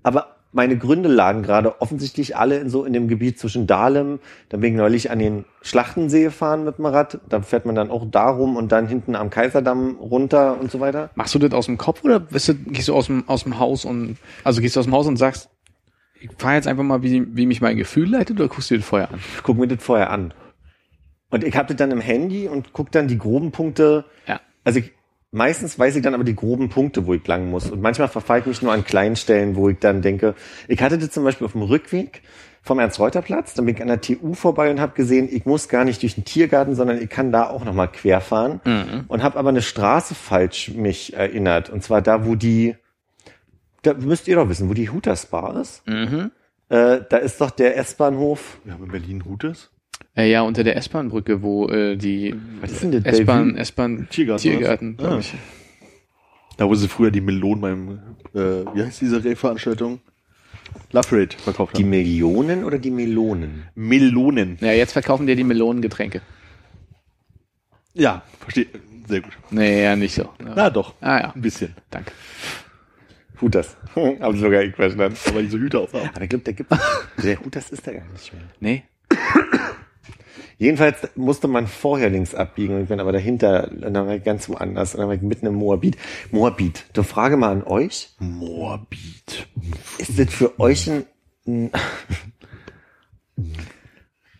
Aber 0.03 0.35
meine 0.51 0.77
Gründe 0.77 1.09
lagen 1.09 1.43
gerade 1.43 1.81
offensichtlich 1.81 2.35
alle 2.35 2.57
in 2.57 2.69
so 2.69 2.83
in 2.83 2.93
dem 2.93 3.07
Gebiet 3.07 3.37
zwischen 3.37 3.67
Dahlem. 3.67 4.19
Dann 4.49 4.61
bin 4.61 4.73
ich 4.73 4.77
neulich 4.77 5.11
an 5.11 5.19
den 5.19 5.45
Schlachtensee 5.61 6.23
gefahren 6.23 6.63
mit 6.63 6.77
dem 6.77 6.85
Rad. 6.85 7.19
Da 7.29 7.41
fährt 7.41 7.65
man 7.65 7.75
dann 7.75 7.91
auch 7.91 8.05
darum 8.09 8.55
und 8.55 8.71
dann 8.71 8.87
hinten 8.87 9.15
am 9.15 9.29
Kaiserdamm 9.29 9.97
runter 9.97 10.59
und 10.59 10.71
so 10.71 10.79
weiter. 10.79 11.11
Machst 11.15 11.35
du 11.35 11.39
das 11.39 11.53
aus 11.53 11.67
dem 11.67 11.77
Kopf 11.77 12.03
oder 12.03 12.19
bist 12.19 12.47
du, 12.47 12.55
gehst 12.55 12.87
du 12.87 12.95
aus 12.95 13.07
dem, 13.07 13.27
aus 13.27 13.43
dem 13.43 13.59
Haus 13.59 13.85
und, 13.85 14.17
also 14.43 14.61
gehst 14.61 14.75
du 14.75 14.79
aus 14.79 14.87
dem 14.87 14.93
Haus 14.93 15.07
und 15.07 15.17
sagst, 15.17 15.49
ich 16.19 16.31
fahr 16.37 16.55
jetzt 16.55 16.67
einfach 16.67 16.83
mal, 16.83 17.03
wie, 17.03 17.25
wie 17.35 17.45
mich 17.45 17.61
mein 17.61 17.77
Gefühl 17.77 18.09
leitet 18.09 18.39
oder 18.39 18.49
guckst 18.49 18.69
du 18.69 18.75
dir 18.75 18.79
das 18.79 18.89
vorher 18.89 19.11
an? 19.11 19.19
Ich 19.35 19.43
guck 19.43 19.57
mir 19.57 19.67
das 19.67 19.83
vorher 19.83 20.09
an. 20.09 20.33
Und 21.29 21.43
ich 21.43 21.55
habe 21.55 21.67
das 21.67 21.77
dann 21.77 21.91
im 21.91 22.01
Handy 22.01 22.47
und 22.47 22.73
guck 22.73 22.91
dann 22.91 23.07
die 23.07 23.17
groben 23.17 23.51
Punkte. 23.51 24.05
Ja. 24.27 24.41
Also 24.63 24.79
ich, 24.79 24.91
meistens 25.31 25.77
weiß 25.77 25.95
ich 25.95 26.01
dann 26.01 26.13
aber 26.13 26.23
die 26.23 26.35
groben 26.35 26.69
Punkte, 26.69 27.05
wo 27.05 27.13
ich 27.13 27.25
lang 27.27 27.49
muss. 27.49 27.69
Und 27.69 27.81
manchmal 27.81 28.07
verfahre 28.07 28.39
ich 28.39 28.45
mich 28.45 28.61
nur 28.61 28.73
an 28.73 28.83
kleinen 28.83 29.15
Stellen, 29.15 29.55
wo 29.55 29.69
ich 29.69 29.79
dann 29.79 30.01
denke, 30.01 30.35
ich 30.67 30.81
hatte 30.81 30.97
das 30.97 31.11
zum 31.11 31.23
Beispiel 31.23 31.45
auf 31.45 31.53
dem 31.53 31.61
Rückweg 31.61 32.21
vom 32.61 32.79
Ernst-Reuter-Platz, 32.79 33.53
dann 33.53 33.65
bin 33.65 33.75
ich 33.75 33.81
an 33.81 33.87
der 33.87 34.01
TU 34.01 34.33
vorbei 34.33 34.69
und 34.69 34.81
habe 34.81 34.93
gesehen, 34.93 35.29
ich 35.31 35.45
muss 35.45 35.69
gar 35.69 35.85
nicht 35.85 36.01
durch 36.01 36.15
den 36.15 36.25
Tiergarten, 36.25 36.75
sondern 36.75 37.01
ich 37.01 37.09
kann 37.09 37.31
da 37.31 37.49
auch 37.49 37.63
nochmal 37.63 37.89
querfahren. 37.89 38.59
Und 39.07 39.23
habe 39.23 39.39
aber 39.39 39.49
eine 39.49 39.61
Straße 39.61 40.13
falsch 40.13 40.69
mich 40.69 41.13
erinnert. 41.13 41.69
Und 41.69 41.83
zwar 41.83 42.01
da, 42.01 42.25
wo 42.25 42.35
die, 42.35 42.75
da 43.81 43.93
müsst 43.93 44.27
ihr 44.27 44.35
doch 44.35 44.49
wissen, 44.49 44.69
wo 44.69 44.73
die 44.73 44.89
Hooters 44.89 45.27
Bar 45.27 45.59
ist. 45.59 45.87
Mhm. 45.87 46.31
Äh, 46.67 46.99
da 47.09 47.17
ist 47.17 47.39
doch 47.41 47.49
der 47.51 47.77
S-Bahnhof. 47.77 48.59
Wir 48.63 48.73
haben 48.73 48.83
in 48.83 48.91
Berlin 48.91 49.25
Hutes. 49.25 49.71
Äh, 50.17 50.29
ja, 50.31 50.41
unter 50.41 50.63
der 50.63 50.75
S-Bahn-Brücke, 50.77 51.41
wo 51.41 51.67
äh, 51.69 51.95
die 51.95 52.35
Was 52.61 52.71
ist 52.71 52.83
denn 52.83 52.91
das? 52.91 53.03
S-Bahn? 53.05 53.55
S-Bahn, 53.57 54.07
Tiergarten, 54.09 54.41
Tiergarten, 54.41 54.97
glaube 54.97 55.15
Ah. 55.15 55.19
ich. 55.19 55.33
Da 56.57 56.67
wo 56.67 56.75
sie 56.75 56.87
früher 56.89 57.09
die 57.11 57.21
Melonen 57.21 57.61
beim, 57.61 57.99
äh, 58.33 58.65
wie 58.75 58.83
heißt 58.83 58.99
diese 59.01 59.17
Rave-Veranstaltung? 59.23 60.01
Love 60.91 61.07
Rate 61.21 61.37
verkauft 61.37 61.77
Die 61.77 61.83
haben. 61.83 61.89
Millionen 61.89 62.63
oder 62.65 62.77
die 62.79 62.91
Melonen? 62.91 63.63
Melonen. 63.75 64.57
Ja, 64.59 64.71
jetzt 64.73 64.91
verkaufen 64.91 65.25
dir 65.25 65.35
die 65.35 65.43
Melonengetränke. 65.43 66.21
Ja, 67.93 68.23
verstehe. 68.39 68.67
Sehr 69.07 69.21
gut. 69.21 69.31
Nee, 69.49 69.83
ja, 69.83 69.95
nicht 69.95 70.13
so. 70.13 70.23
Ja. 70.23 70.53
Na 70.55 70.69
doch. 70.69 70.93
Ah 71.01 71.19
ja, 71.19 71.31
Ein 71.33 71.41
bisschen. 71.41 71.73
danke. 71.89 72.11
Hutas. 73.41 73.77
Haben 73.95 74.35
sie 74.35 74.41
sogar 74.41 74.61
ich 74.61 74.75
verstanden. 74.75 75.15
Aber 75.27 75.41
diese 75.41 75.57
Hüte 75.57 75.79
aufhaben. 75.79 76.09
Aber 76.13 76.23
ich 76.23 76.29
glaube, 76.29 76.43
der 76.43 76.53
gibt, 76.53 76.71
der 77.23 77.39
Hutas 77.39 77.71
ist 77.71 77.87
da 77.87 77.93
gar 77.93 78.03
nicht 78.11 78.33
mehr. 78.33 78.43
Nee. 78.59 78.83
Jedenfalls 80.59 81.07
musste 81.15 81.47
man 81.47 81.67
vorher 81.67 82.09
links 82.09 82.35
abbiegen 82.35 82.75
und 82.75 82.83
ich 82.83 82.89
bin 82.89 82.99
aber 82.99 83.13
dahinter, 83.13 83.71
dann 83.71 83.93
war 83.93 84.13
ich 84.13 84.25
ganz 84.25 84.49
woanders, 84.49 84.93
und 84.93 84.99
dann 84.99 85.07
war 85.07 85.15
ich 85.15 85.21
mitten 85.21 85.45
im 85.45 85.55
Moabit. 85.55 85.97
Moabit, 86.31 86.83
du 86.91 87.01
Frage 87.03 87.37
mal 87.37 87.51
an 87.51 87.63
euch, 87.63 88.09
Morbid. 88.19 89.47
ist 89.99 90.19
das 90.19 90.33
für 90.33 90.59
euch 90.59 90.89
ein, 90.89 91.05
ein 91.47 91.71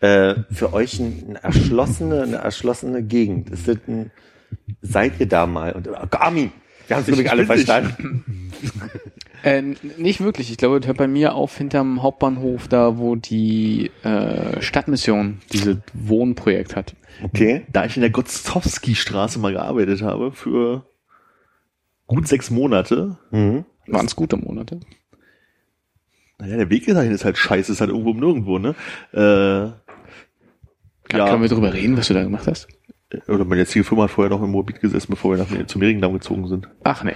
äh, 0.00 0.34
für 0.52 0.74
euch 0.74 1.00
ein, 1.00 1.24
eine 1.26 1.42
erschlossene, 1.42 2.22
eine 2.22 2.36
erschlossene 2.36 3.02
Gegend? 3.02 3.48
Ist 3.48 3.66
das 3.66 3.78
ein, 3.88 4.10
seid 4.82 5.18
ihr 5.20 5.26
da 5.26 5.46
mal? 5.46 5.72
Und, 5.72 5.88
Armin, 5.88 6.52
wir 6.86 6.96
haben 6.96 7.00
es 7.00 7.06
glaube 7.06 7.22
ich 7.22 7.30
alle 7.30 7.46
verstanden. 7.46 8.52
Äh, 9.42 9.62
nicht 9.96 10.20
wirklich. 10.20 10.50
Ich 10.50 10.56
glaube, 10.58 10.80
das 10.80 10.86
hört 10.86 10.98
bei 10.98 11.08
mir 11.08 11.34
auf 11.34 11.56
hinterm 11.56 12.02
Hauptbahnhof, 12.02 12.68
da 12.68 12.98
wo 12.98 13.16
die 13.16 13.90
äh, 14.02 14.60
Stadtmission 14.60 15.38
dieses 15.52 15.78
Wohnprojekt 15.94 16.76
hat. 16.76 16.94
Okay. 17.22 17.62
Da 17.72 17.84
ich 17.84 17.96
in 17.96 18.02
der 18.02 18.10
Gostowski-Straße 18.10 19.38
mal 19.38 19.52
gearbeitet 19.52 20.02
habe 20.02 20.32
für 20.32 20.84
gut 22.06 22.28
sechs 22.28 22.50
Monate, 22.50 23.18
Mhm. 23.30 23.64
Waren 23.86 24.06
es 24.06 24.14
gute 24.14 24.36
Monate? 24.36 24.80
naja, 26.38 26.56
der 26.56 26.70
Weg 26.70 26.86
dahin 26.86 27.12
ist 27.12 27.24
halt 27.24 27.36
scheiße, 27.36 27.72
ist 27.72 27.80
halt 27.80 27.90
irgendwo 27.90 28.10
um 28.10 28.18
nirgendwo, 28.20 28.58
ne? 28.58 28.74
Äh, 29.12 29.16
Kann, 31.08 31.18
Ja. 31.18 31.28
Können 31.28 31.42
wir 31.42 31.48
darüber 31.48 31.72
reden, 31.74 31.96
was 31.96 32.06
du 32.08 32.14
da 32.14 32.22
gemacht 32.22 32.46
hast? 32.46 32.68
oder 33.26 33.44
meine 33.44 33.62
jetzige 33.62 33.84
Firma 33.84 34.04
hat 34.04 34.12
vorher 34.12 34.30
noch 34.30 34.40
im 34.42 34.50
Moabit 34.52 34.80
gesessen, 34.80 35.08
bevor 35.10 35.32
wir 35.32 35.38
nach 35.38 35.66
zum 35.66 35.80
Mehringdamm 35.80 36.12
gezogen 36.12 36.46
sind. 36.46 36.68
Ach 36.84 37.02
nee. 37.02 37.14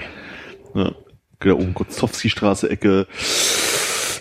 Ja. 0.74 0.92
Genau, 1.44 1.56
oben 1.56 1.74
Gostowski-Straße, 1.74 2.70
Ecke, 2.70 3.06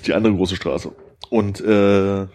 die 0.06 0.14
andere 0.14 0.34
große 0.34 0.58
Straße. 0.58 0.94
Und 1.30 1.62
äh, 1.62 2.28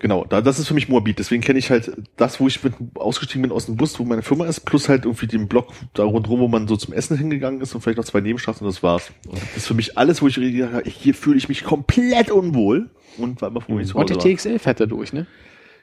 genau, 0.00 0.24
da, 0.24 0.40
das 0.40 0.58
ist 0.58 0.66
für 0.66 0.74
mich 0.74 0.88
Moabit. 0.88 1.20
Deswegen 1.20 1.40
kenne 1.40 1.60
ich 1.60 1.70
halt 1.70 1.92
das, 2.16 2.40
wo 2.40 2.48
ich 2.48 2.64
mit 2.64 2.74
ausgestiegen 2.94 3.42
bin 3.42 3.52
aus 3.52 3.66
dem 3.66 3.76
Bus, 3.76 3.96
wo 4.00 4.04
meine 4.04 4.22
Firma 4.22 4.46
ist, 4.46 4.60
plus 4.60 4.88
halt 4.88 5.04
irgendwie 5.04 5.28
den 5.28 5.46
Block 5.46 5.68
da 5.94 6.02
rundherum, 6.02 6.40
wo 6.40 6.48
man 6.48 6.66
so 6.66 6.76
zum 6.76 6.92
Essen 6.92 7.16
hingegangen 7.16 7.60
ist 7.60 7.72
und 7.72 7.80
vielleicht 7.80 7.98
noch 7.98 8.04
zwei 8.04 8.20
Nebenstraßen 8.20 8.66
und 8.66 8.74
das 8.74 8.82
war's. 8.82 9.12
Und 9.28 9.40
das 9.40 9.58
ist 9.58 9.66
für 9.68 9.74
mich 9.74 9.96
alles, 9.96 10.20
wo 10.20 10.26
ich 10.26 10.34
gedacht 10.34 10.72
habe, 10.72 10.90
hier 10.90 11.14
fühle 11.14 11.38
ich 11.38 11.48
mich 11.48 11.62
komplett 11.62 12.32
unwohl 12.32 12.90
und 13.18 13.40
war 13.40 13.50
immer 13.50 13.60
froh, 13.60 13.76
wenn 13.76 13.82
ich 13.82 13.88
zu 13.88 13.96
Und 13.96 14.10
Hause 14.10 14.18
die 14.18 14.30
war. 14.30 14.36
TXL 14.36 14.58
fährt 14.58 14.80
da 14.80 14.86
durch, 14.86 15.12
ne? 15.12 15.28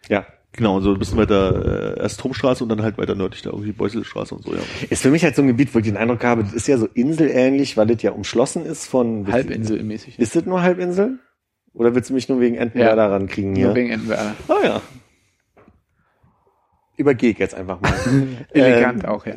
Ja. 0.09 0.25
Genau, 0.53 0.79
so 0.79 0.93
ein 0.93 0.99
bisschen 0.99 1.17
weiter 1.17 1.95
äh, 1.97 1.99
erst 1.99 2.15
Stromstraße 2.19 2.63
und 2.63 2.69
dann 2.69 2.81
halt 2.81 2.97
weiter 2.97 3.13
nördlich 3.15 3.43
da 3.43 3.51
irgendwie 3.51 3.73
Beuselstraße 3.73 4.33
und 4.33 4.43
so, 4.43 4.53
ja. 4.53 4.61
Ist 4.89 5.03
für 5.03 5.11
mich 5.11 5.23
halt 5.23 5.35
so 5.35 5.43
ein 5.43 5.47
Gebiet, 5.47 5.73
wo 5.75 5.79
ich 5.79 5.85
den 5.85 5.97
Eindruck 5.97 6.23
habe, 6.23 6.43
das 6.43 6.53
ist 6.53 6.67
ja 6.67 6.77
so 6.77 6.87
inselähnlich, 6.87 7.77
weil 7.77 7.85
das 7.85 8.01
ja 8.01 8.11
umschlossen 8.11 8.65
ist 8.65 8.87
von... 8.87 9.31
Halbinselmäßig. 9.31 10.17
Ist 10.17 10.35
das 10.35 10.45
nur 10.45 10.61
Halbinsel? 10.63 11.19
Oder 11.73 11.93
willst 11.93 12.09
du 12.09 12.15
mich 12.15 12.27
nur 12.27 12.39
wegen 12.39 12.55
Entenwerder 12.55 13.03
Ja. 13.03 13.09
rankriegen 13.09 13.55
hier? 13.55 13.67
Nur 13.67 13.75
wegen 13.75 13.91
Entwerder. 13.91 14.35
ah 14.47 14.55
ja. 14.63 14.81
Übergeh 16.95 17.29
ich 17.29 17.37
jetzt 17.37 17.53
einfach 17.53 17.79
mal. 17.79 17.93
Elegant 18.51 19.03
Ähm, 19.03 19.09
auch, 19.09 19.27
ja. 19.27 19.35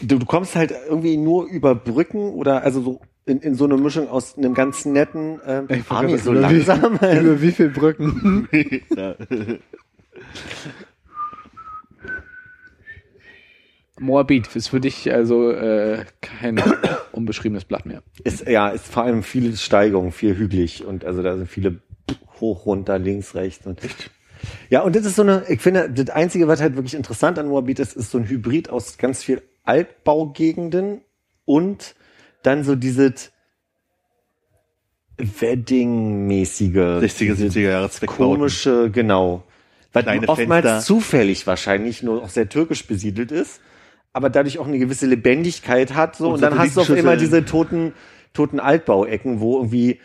du, 0.00 0.18
du 0.18 0.26
kommst 0.26 0.56
halt 0.56 0.74
irgendwie 0.88 1.16
nur 1.16 1.46
über 1.46 1.76
Brücken 1.76 2.30
oder 2.30 2.64
also 2.64 2.80
so 2.80 3.00
in, 3.26 3.40
in 3.40 3.54
so 3.54 3.64
eine 3.64 3.76
Mischung 3.76 4.08
aus 4.08 4.36
einem 4.36 4.54
ganz 4.54 4.84
netten 4.84 5.40
ähm, 5.46 5.68
Armin, 5.88 6.18
so 6.18 6.32
langsam. 6.32 6.94
Über 6.96 7.40
wie 7.40 7.52
viel 7.52 7.70
Brücken? 7.70 8.48
Moabit 13.98 14.54
ist 14.54 14.68
für 14.68 14.80
dich 14.80 15.10
also 15.12 15.50
äh, 15.50 16.04
kein 16.20 16.62
unbeschriebenes 17.12 17.64
Blatt 17.64 17.86
mehr. 17.86 18.02
ist, 18.24 18.46
ja, 18.46 18.68
ist 18.68 18.86
vor 18.86 19.04
allem 19.04 19.22
viele 19.22 19.56
Steigungen, 19.56 20.12
viel 20.12 20.36
hügelig 20.36 20.84
und 20.84 21.04
also 21.04 21.22
da 21.22 21.36
sind 21.36 21.48
viele 21.48 21.80
hoch, 22.40 22.66
runter, 22.66 22.98
links, 22.98 23.34
rechts 23.34 23.66
und 23.66 23.80
ja, 24.68 24.82
und 24.82 24.94
das 24.94 25.06
ist 25.06 25.16
so 25.16 25.22
eine, 25.22 25.44
ich 25.48 25.60
finde, 25.60 25.90
das 25.90 26.10
Einzige, 26.10 26.46
was 26.46 26.60
halt 26.60 26.76
wirklich 26.76 26.94
interessant 26.94 27.38
an 27.38 27.48
Moabit 27.48 27.78
ist, 27.78 27.96
ist 27.96 28.10
so 28.10 28.18
ein 28.18 28.28
Hybrid 28.28 28.68
aus 28.68 28.98
ganz 28.98 29.22
viel 29.22 29.42
Altbaugegenden 29.64 31.00
und 31.44 31.94
dann 32.42 32.62
so 32.62 32.76
dieses 32.76 33.32
Wedding-mäßige, 35.16 36.76
60er, 36.76 37.34
diese 37.34 37.46
70er 37.46 37.60
Jahre 37.60 37.90
Zweckbauten. 37.90 38.36
komische, 38.36 38.90
genau. 38.90 39.42
Kleine 40.04 40.28
oftmals 40.28 40.66
Fenster. 40.66 40.86
zufällig 40.86 41.46
wahrscheinlich 41.46 42.02
nur 42.02 42.22
auch 42.22 42.28
sehr 42.28 42.48
türkisch 42.48 42.86
besiedelt 42.86 43.32
ist, 43.32 43.60
aber 44.12 44.30
dadurch 44.30 44.58
auch 44.58 44.66
eine 44.66 44.78
gewisse 44.78 45.06
Lebendigkeit 45.06 45.94
hat, 45.94 46.16
so. 46.16 46.28
Und 46.28 46.34
Und, 46.34 46.40
dann 46.42 46.58
hast 46.58 46.76
du 46.76 46.80
auf 46.80 46.90
immer 46.90 47.16
diese 47.16 47.44
toten, 47.44 47.92
toten 48.32 48.60
Altbauecken, 48.60 49.40
wo 49.40 49.56
irgendwie 49.56 50.00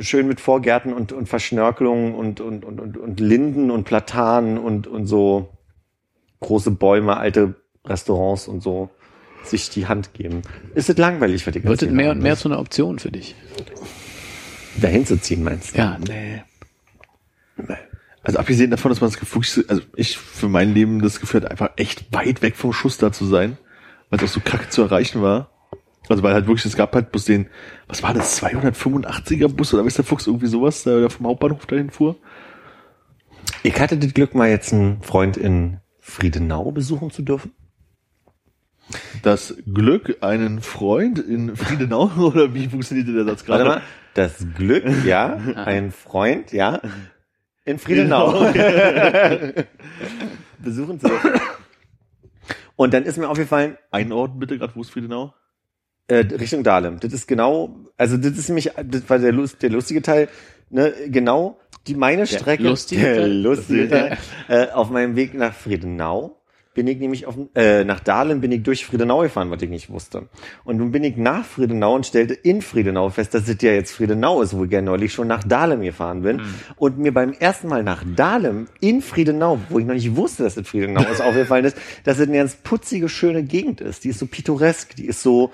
schön 0.00 0.26
mit 0.26 0.40
Vorgärten 0.40 0.92
und, 0.92 1.12
und 1.12 1.28
Verschnörkelungen 1.28 2.14
und, 2.14 2.40
und, 2.40 2.64
und, 2.64 2.80
und, 2.80 2.96
und 2.96 3.20
Linden 3.20 3.70
und 3.70 3.84
Platanen 3.84 4.58
und, 4.58 4.86
und 4.86 5.06
so 5.06 5.48
große 6.40 6.70
Bäume, 6.70 7.16
alte 7.16 7.54
Restaurants 7.84 8.48
und 8.48 8.62
so 8.62 8.90
sich 9.44 9.70
die 9.70 9.86
Hand 9.86 10.14
geben. 10.14 10.42
Ist 10.74 10.90
es 10.90 10.96
langweilig 10.96 11.44
für 11.44 11.52
die 11.52 11.62
Wird 11.62 11.82
es 11.82 11.90
mehr 11.90 12.10
und 12.10 12.20
mehr 12.20 12.32
ne? 12.32 12.38
zu 12.38 12.48
einer 12.48 12.58
Option 12.58 12.98
für 12.98 13.10
dich? 13.10 13.34
dahin 14.80 15.06
zu 15.06 15.20
ziehen, 15.20 15.42
meinst 15.42 15.74
du? 15.74 15.78
Ja, 15.78 15.98
Nee. 16.06 16.42
Also 18.22 18.38
abgesehen 18.38 18.70
davon, 18.70 18.90
dass 18.90 19.00
man 19.00 19.10
das 19.10 19.18
Gefühl, 19.18 19.64
also 19.68 19.82
ich 19.96 20.18
für 20.18 20.48
mein 20.48 20.74
Leben 20.74 21.00
das 21.00 21.20
Gefühl 21.20 21.42
hat, 21.42 21.50
einfach 21.50 21.70
echt 21.76 22.12
weit 22.12 22.42
weg 22.42 22.56
vom 22.56 22.72
Schuss 22.72 22.98
da 22.98 23.12
zu 23.12 23.26
sein, 23.26 23.58
weil 24.10 24.18
es 24.18 24.30
auch 24.30 24.34
so 24.34 24.40
kacke 24.40 24.68
zu 24.68 24.82
erreichen 24.82 25.22
war. 25.22 25.50
Also 26.08 26.22
weil 26.22 26.32
halt 26.32 26.46
wirklich, 26.46 26.64
es 26.64 26.76
gab 26.76 26.94
halt 26.94 27.12
bloß 27.12 27.26
den, 27.26 27.48
was 27.86 28.02
war 28.02 28.14
das, 28.14 28.42
285er 28.42 29.48
Bus 29.48 29.74
oder 29.74 29.84
der 29.84 30.04
Fuchs, 30.04 30.26
irgendwie 30.26 30.46
sowas, 30.46 30.82
der 30.84 31.10
vom 31.10 31.26
Hauptbahnhof 31.26 31.66
dahin 31.66 31.90
fuhr. 31.90 32.16
Ich 33.62 33.78
hatte 33.78 33.98
das 33.98 34.14
Glück, 34.14 34.34
mal 34.34 34.48
jetzt 34.48 34.72
einen 34.72 35.02
Freund 35.02 35.36
in 35.36 35.80
Friedenau 36.00 36.72
besuchen 36.72 37.10
zu 37.10 37.22
dürfen. 37.22 37.52
Das 39.22 39.54
Glück, 39.66 40.18
einen 40.22 40.62
Freund 40.62 41.18
in 41.18 41.56
Friedenau, 41.56 42.10
oder 42.18 42.54
wie 42.54 42.68
funktionierte 42.68 43.12
der 43.12 43.24
Satz 43.24 43.46
Warte 43.46 43.64
gerade? 43.64 43.80
mal, 43.80 43.86
das 44.14 44.46
Glück, 44.56 44.84
ja, 45.04 45.34
ein 45.56 45.92
Freund, 45.92 46.52
ja, 46.52 46.80
in 47.68 47.78
Friedenau 47.78 48.32
besuchen 50.58 50.98
zu 51.00 51.08
dürfen. 51.08 51.32
Und 52.76 52.94
dann 52.94 53.04
ist 53.04 53.18
mir 53.18 53.28
aufgefallen, 53.28 53.76
Einordnen 53.90 54.38
bitte 54.38 54.58
gerade, 54.58 54.74
wo 54.74 54.80
ist 54.80 54.90
Friedenau? 54.90 55.34
Äh, 56.06 56.18
Richtung 56.18 56.62
Dahlem. 56.62 57.00
Das 57.00 57.12
ist 57.12 57.28
genau, 57.28 57.76
also 57.96 58.16
das 58.16 58.38
ist 58.38 58.48
nämlich, 58.48 58.70
das 58.84 59.08
war 59.10 59.18
der, 59.18 59.32
Lust, 59.32 59.62
der 59.62 59.70
lustige 59.70 60.00
Teil, 60.00 60.28
ne, 60.70 60.94
genau 61.08 61.58
die 61.86 61.94
meine 61.94 62.26
Strecke. 62.26 62.62
lustige 62.62 63.02
der 63.02 63.16
Teil? 63.16 63.32
lustige 63.32 63.88
Teil. 63.88 64.18
Äh, 64.48 64.68
auf 64.70 64.90
meinem 64.90 65.16
Weg 65.16 65.34
nach 65.34 65.52
Friedenau 65.52 66.37
bin 66.78 66.86
ich 66.86 66.98
nämlich 66.98 67.26
auf, 67.26 67.34
äh, 67.56 67.82
nach 67.82 67.98
Dahlem 67.98 68.40
bin 68.40 68.52
ich 68.52 68.62
durch 68.62 68.86
Friedenau 68.86 69.22
gefahren, 69.22 69.50
was 69.50 69.60
ich 69.62 69.68
nicht 69.68 69.90
wusste. 69.90 70.28
Und 70.62 70.76
nun 70.76 70.92
bin 70.92 71.02
ich 71.02 71.16
nach 71.16 71.44
Friedenau 71.44 71.96
und 71.96 72.06
stellte 72.06 72.34
in 72.34 72.62
Friedenau 72.62 73.08
fest, 73.10 73.34
dass 73.34 73.48
es 73.48 73.56
ja 73.60 73.72
jetzt 73.72 73.90
Friedenau 73.90 74.40
ist, 74.42 74.56
wo 74.56 74.62
ich 74.64 74.70
ja 74.70 74.80
neulich 74.80 75.12
schon 75.12 75.26
nach 75.26 75.42
Dahlem 75.42 75.80
gefahren 75.80 76.22
bin. 76.22 76.40
Und 76.76 76.98
mir 76.98 77.12
beim 77.12 77.32
ersten 77.32 77.66
Mal 77.66 77.82
nach 77.82 78.04
Dahlem 78.14 78.68
in 78.78 79.02
Friedenau, 79.02 79.58
wo 79.70 79.80
ich 79.80 79.86
noch 79.86 79.94
nicht 79.94 80.14
wusste, 80.14 80.44
dass 80.44 80.56
es 80.56 80.68
Friedenau 80.68 81.02
ist, 81.10 81.20
aufgefallen 81.28 81.64
ist, 81.64 81.76
dass 82.04 82.20
es 82.20 82.28
eine 82.28 82.36
ganz 82.38 82.54
putzige, 82.54 83.08
schöne 83.08 83.42
Gegend 83.42 83.80
ist. 83.80 84.04
Die 84.04 84.10
ist 84.10 84.20
so 84.20 84.26
pittoresk, 84.26 84.94
die 84.94 85.06
ist 85.06 85.20
so, 85.22 85.50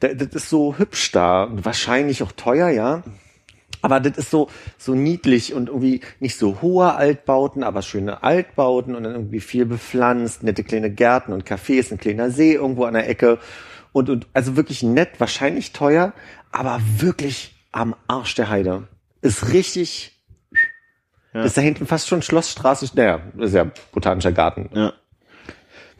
da- 0.00 0.14
das 0.14 0.28
ist 0.28 0.48
so 0.48 0.78
hübsch 0.78 1.12
da. 1.12 1.44
Und 1.44 1.66
wahrscheinlich 1.66 2.22
auch 2.22 2.32
teuer, 2.32 2.70
ja. 2.70 3.02
Aber 3.80 4.00
das 4.00 4.18
ist 4.18 4.30
so, 4.30 4.48
so 4.76 4.94
niedlich 4.94 5.54
und 5.54 5.68
irgendwie 5.68 6.00
nicht 6.20 6.36
so 6.36 6.60
hohe 6.62 6.94
Altbauten, 6.94 7.62
aber 7.62 7.82
schöne 7.82 8.22
Altbauten 8.22 8.94
und 8.94 9.04
dann 9.04 9.14
irgendwie 9.14 9.40
viel 9.40 9.66
bepflanzt, 9.66 10.42
nette 10.42 10.64
kleine 10.64 10.90
Gärten 10.90 11.32
und 11.32 11.44
Cafés, 11.44 11.92
ein 11.92 11.98
kleiner 11.98 12.30
See 12.30 12.54
irgendwo 12.54 12.84
an 12.84 12.94
der 12.94 13.08
Ecke. 13.08 13.38
Und, 13.92 14.10
und 14.10 14.26
also 14.34 14.56
wirklich 14.56 14.82
nett, 14.82 15.10
wahrscheinlich 15.18 15.72
teuer, 15.72 16.12
aber 16.50 16.80
wirklich 16.98 17.54
am 17.72 17.94
Arsch 18.06 18.34
der 18.34 18.48
Heide. 18.48 18.88
Ist 19.22 19.52
richtig, 19.52 20.18
ist 21.32 21.56
da 21.56 21.60
hinten 21.60 21.86
fast 21.86 22.08
schon 22.08 22.22
Schlossstraße, 22.22 22.88
naja, 22.94 23.20
ist 23.38 23.54
ja 23.54 23.70
botanischer 23.92 24.32
Garten. 24.32 24.70
Ja. 24.74 24.92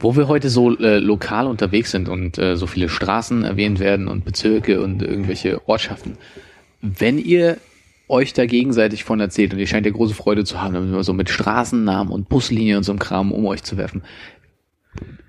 Wo 0.00 0.16
wir 0.16 0.28
heute 0.28 0.48
so 0.48 0.76
äh, 0.78 0.98
lokal 0.98 1.46
unterwegs 1.48 1.90
sind 1.90 2.08
und 2.08 2.38
äh, 2.38 2.56
so 2.56 2.66
viele 2.68 2.88
Straßen 2.88 3.44
erwähnt 3.44 3.80
werden 3.80 4.06
und 4.06 4.24
Bezirke 4.24 4.80
und 4.80 5.02
irgendwelche 5.02 5.66
Ortschaften. 5.68 6.16
Wenn 6.80 7.18
ihr 7.18 7.58
euch 8.08 8.32
da 8.32 8.46
gegenseitig 8.46 9.04
von 9.04 9.20
erzählt 9.20 9.52
und 9.52 9.58
ihr 9.58 9.66
scheint 9.66 9.86
ja 9.86 9.92
große 9.92 10.14
Freude 10.14 10.44
zu 10.44 10.60
haben, 10.60 10.74
immer 10.74 11.04
so 11.04 11.12
mit 11.12 11.28
Straßennamen 11.28 12.12
und 12.12 12.28
Buslinien 12.28 12.78
und 12.78 12.82
so 12.82 12.92
einem 12.92 12.98
Kram 12.98 13.32
um 13.32 13.46
euch 13.46 13.62
zu 13.62 13.76
werfen. 13.76 14.02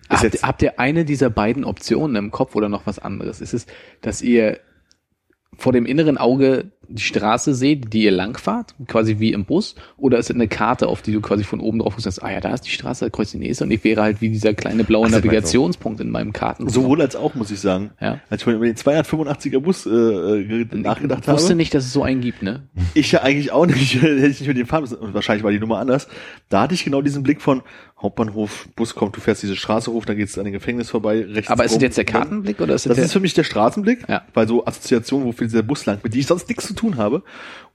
Habt, 0.10 0.44
habt 0.44 0.62
ihr 0.62 0.80
eine 0.80 1.06
dieser 1.06 1.30
beiden 1.30 1.66
Optionen 1.66 2.16
im 2.16 2.32
Kopf 2.32 2.56
oder 2.56 2.70
noch 2.70 2.86
was 2.86 2.98
anderes? 2.98 3.42
Ist 3.42 3.54
es, 3.54 3.68
dass 4.02 4.22
ihr 4.22 4.60
vor 5.56 5.74
dem 5.74 5.86
inneren 5.86 6.18
Auge 6.18 6.72
die 6.92 7.02
Straße 7.04 7.54
seht, 7.54 7.94
die 7.94 8.04
ihr 8.04 8.12
langfahrt, 8.12 8.74
quasi 8.88 9.20
wie 9.20 9.32
im 9.32 9.46
Bus, 9.46 9.76
oder 9.98 10.18
ist 10.18 10.30
es 10.30 10.36
eine 10.36 10.48
Karte, 10.48 10.88
auf 10.88 11.02
die 11.04 11.12
du 11.12 11.22
quasi 11.22 11.44
von 11.44 11.60
oben 11.60 11.80
drauf 11.80 11.94
guckst, 11.94 12.08
und 12.08 12.14
sagst, 12.14 12.24
ah 12.28 12.32
ja, 12.32 12.40
da 12.42 12.54
ist 12.54 12.62
die 12.62 12.72
Straße, 12.72 13.06
da 13.06 13.10
kreuzt 13.10 13.34
die 13.34 13.38
nächste 13.38 13.64
und 13.64 13.72
ich 13.72 13.84
wäre 13.84 14.02
halt 14.02 14.22
wie 14.22 14.30
dieser 14.30 14.54
kleine 14.56 14.84
blaue 14.84 15.06
Ach, 15.06 15.12
das. 15.12 15.20
Navigationspunkt 15.24 16.02
in 16.02 16.10
meinem 16.10 16.34
Karten. 16.34 16.68
Sowohl 16.68 17.02
als 17.02 17.16
auch, 17.16 17.36
muss 17.36 17.52
ich 17.52 17.60
sagen. 17.60 17.92
Ja. 18.02 18.20
Als 18.30 18.42
ich 18.42 18.48
über 18.48 18.66
den 18.66 18.76
285er 18.76 19.60
Bus 19.60 19.86
äh, 19.86 19.90
äh, 19.90 20.66
nachgedacht 20.74 21.24
ich 21.24 21.32
wusste 21.32 21.50
habe. 21.50 21.56
nicht, 21.56 21.74
dass 21.74 21.86
es 21.86 21.94
so 21.94 22.04
einen 22.04 22.22
gibt, 22.22 22.42
ne? 22.42 22.64
Ich 22.96 23.12
ja 23.12 23.22
eigentlich 23.22 23.52
auch 23.52 23.66
nicht, 23.68 23.96
hätte 24.02 24.28
ich 24.28 24.40
nicht 24.40 24.48
mit 24.48 24.58
dem 24.58 24.66
fahren 24.68 24.82
müssen. 24.82 24.98
Und 24.98 25.14
wahrscheinlich 25.14 25.44
war 25.44 25.52
die 25.52 25.60
Nummer 25.60 25.78
anders. 25.80 26.08
Da 26.50 26.62
hatte 26.64 26.74
ich 26.74 26.84
genau 26.84 27.02
diesen 27.02 27.24
Blick 27.24 27.42
von 27.42 27.62
Hauptbahnhof, 28.02 28.70
Bus 28.78 28.96
kommt, 28.96 29.18
du 29.18 29.20
fährst 29.22 29.44
diese 29.44 29.58
Straße 29.58 29.92
hoch, 29.92 30.06
dann 30.06 30.16
geht's 30.16 30.38
an 30.38 30.46
den 30.46 30.54
Gefängnis 30.54 30.90
vorbei, 30.90 31.26
rechts. 31.26 31.52
Aber 31.52 31.66
ist 31.66 31.76
es 31.76 31.82
jetzt 31.82 31.98
der 31.98 32.06
Kartenblick 32.06 32.62
oder 32.62 32.74
ist 32.76 32.86
es 32.86 32.90
Das 32.90 32.96
der, 32.96 33.06
ist 33.06 33.12
für 33.12 33.20
mich 33.20 33.34
der 33.34 33.44
Straßenblick, 33.44 34.06
Ja. 34.08 34.22
weil 34.34 34.48
so 34.48 34.66
Assoziationen, 34.66 35.28
wofür 35.28 35.48
dieser 35.48 35.64
Bus 35.64 35.86
lang, 35.86 36.00
mit 36.02 36.14
die 36.14 36.20
ich 36.20 36.26
sonst 36.28 36.48
nichts 36.48 36.66
zu 36.68 36.74
tun 36.80 36.98
habe. 36.98 37.24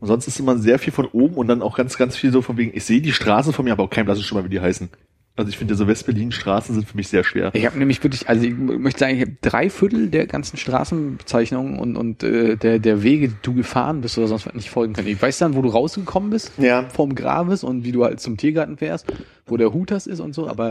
Und 0.01 0.09
sonst 0.09 0.27
ist 0.27 0.39
immer 0.41 0.57
sehr 0.59 0.79
viel 0.79 0.93
von 0.93 1.07
oben 1.07 1.35
und 1.37 1.47
dann 1.49 1.63
auch 1.63 1.77
ganz, 1.77 1.97
ganz 1.97 2.17
viel 2.17 2.33
so 2.33 2.43
von 2.43 2.57
wegen, 2.57 2.73
ich 2.75 2.85
sehe 2.85 3.01
die 3.01 3.13
Straßen 3.13 3.53
von 3.53 3.65
mir, 3.65 3.73
aber 3.73 3.85
auch 3.85 3.91
kein 3.91 4.05
blassen 4.05 4.25
schon 4.25 4.39
mal, 4.39 4.45
wie 4.45 4.49
die 4.51 4.61
heißen. 4.61 4.89
Also 5.37 5.49
ich 5.51 5.59
finde, 5.59 5.75
so 5.75 5.89
West-Berlin-Straßen 5.89 6.77
sind 6.77 6.87
für 6.89 6.97
mich 6.97 7.09
sehr 7.09 7.25
schwer. 7.25 7.51
Ich 7.55 7.67
habe 7.67 7.77
nämlich 7.77 8.01
wirklich, 8.05 8.29
also 8.29 8.45
ich 8.45 8.55
möchte 8.57 9.01
sagen, 9.01 9.17
ich 9.17 9.21
habe 9.21 9.37
drei 9.41 9.69
Viertel 9.69 10.07
der 10.09 10.29
ganzen 10.29 10.57
Straßenbezeichnungen 10.59 11.77
und, 11.81 11.97
und 11.97 12.23
äh, 12.23 12.57
der, 12.57 12.79
der 12.79 13.03
Wege, 13.03 13.29
die 13.31 13.35
du 13.43 13.53
gefahren 13.53 14.01
bist 14.01 14.17
oder 14.17 14.29
sonst 14.29 14.47
was 14.47 14.55
nicht 14.55 14.71
folgen 14.71 14.93
können. 14.93 15.09
Ich 15.09 15.21
weiß 15.21 15.39
dann, 15.39 15.57
wo 15.57 15.63
du 15.63 15.71
rausgekommen 15.71 16.31
bist 16.31 16.53
Ja. 16.59 16.89
vom 16.89 17.17
Graves 17.17 17.65
und 17.65 17.83
wie 17.83 17.91
du 17.91 18.05
halt 18.05 18.21
zum 18.21 18.37
Tiergarten 18.37 18.77
fährst, 18.77 19.07
wo 19.47 19.57
der 19.57 19.73
Hutas 19.73 20.07
ist 20.07 20.21
und 20.21 20.35
so, 20.37 20.47
aber 20.49 20.71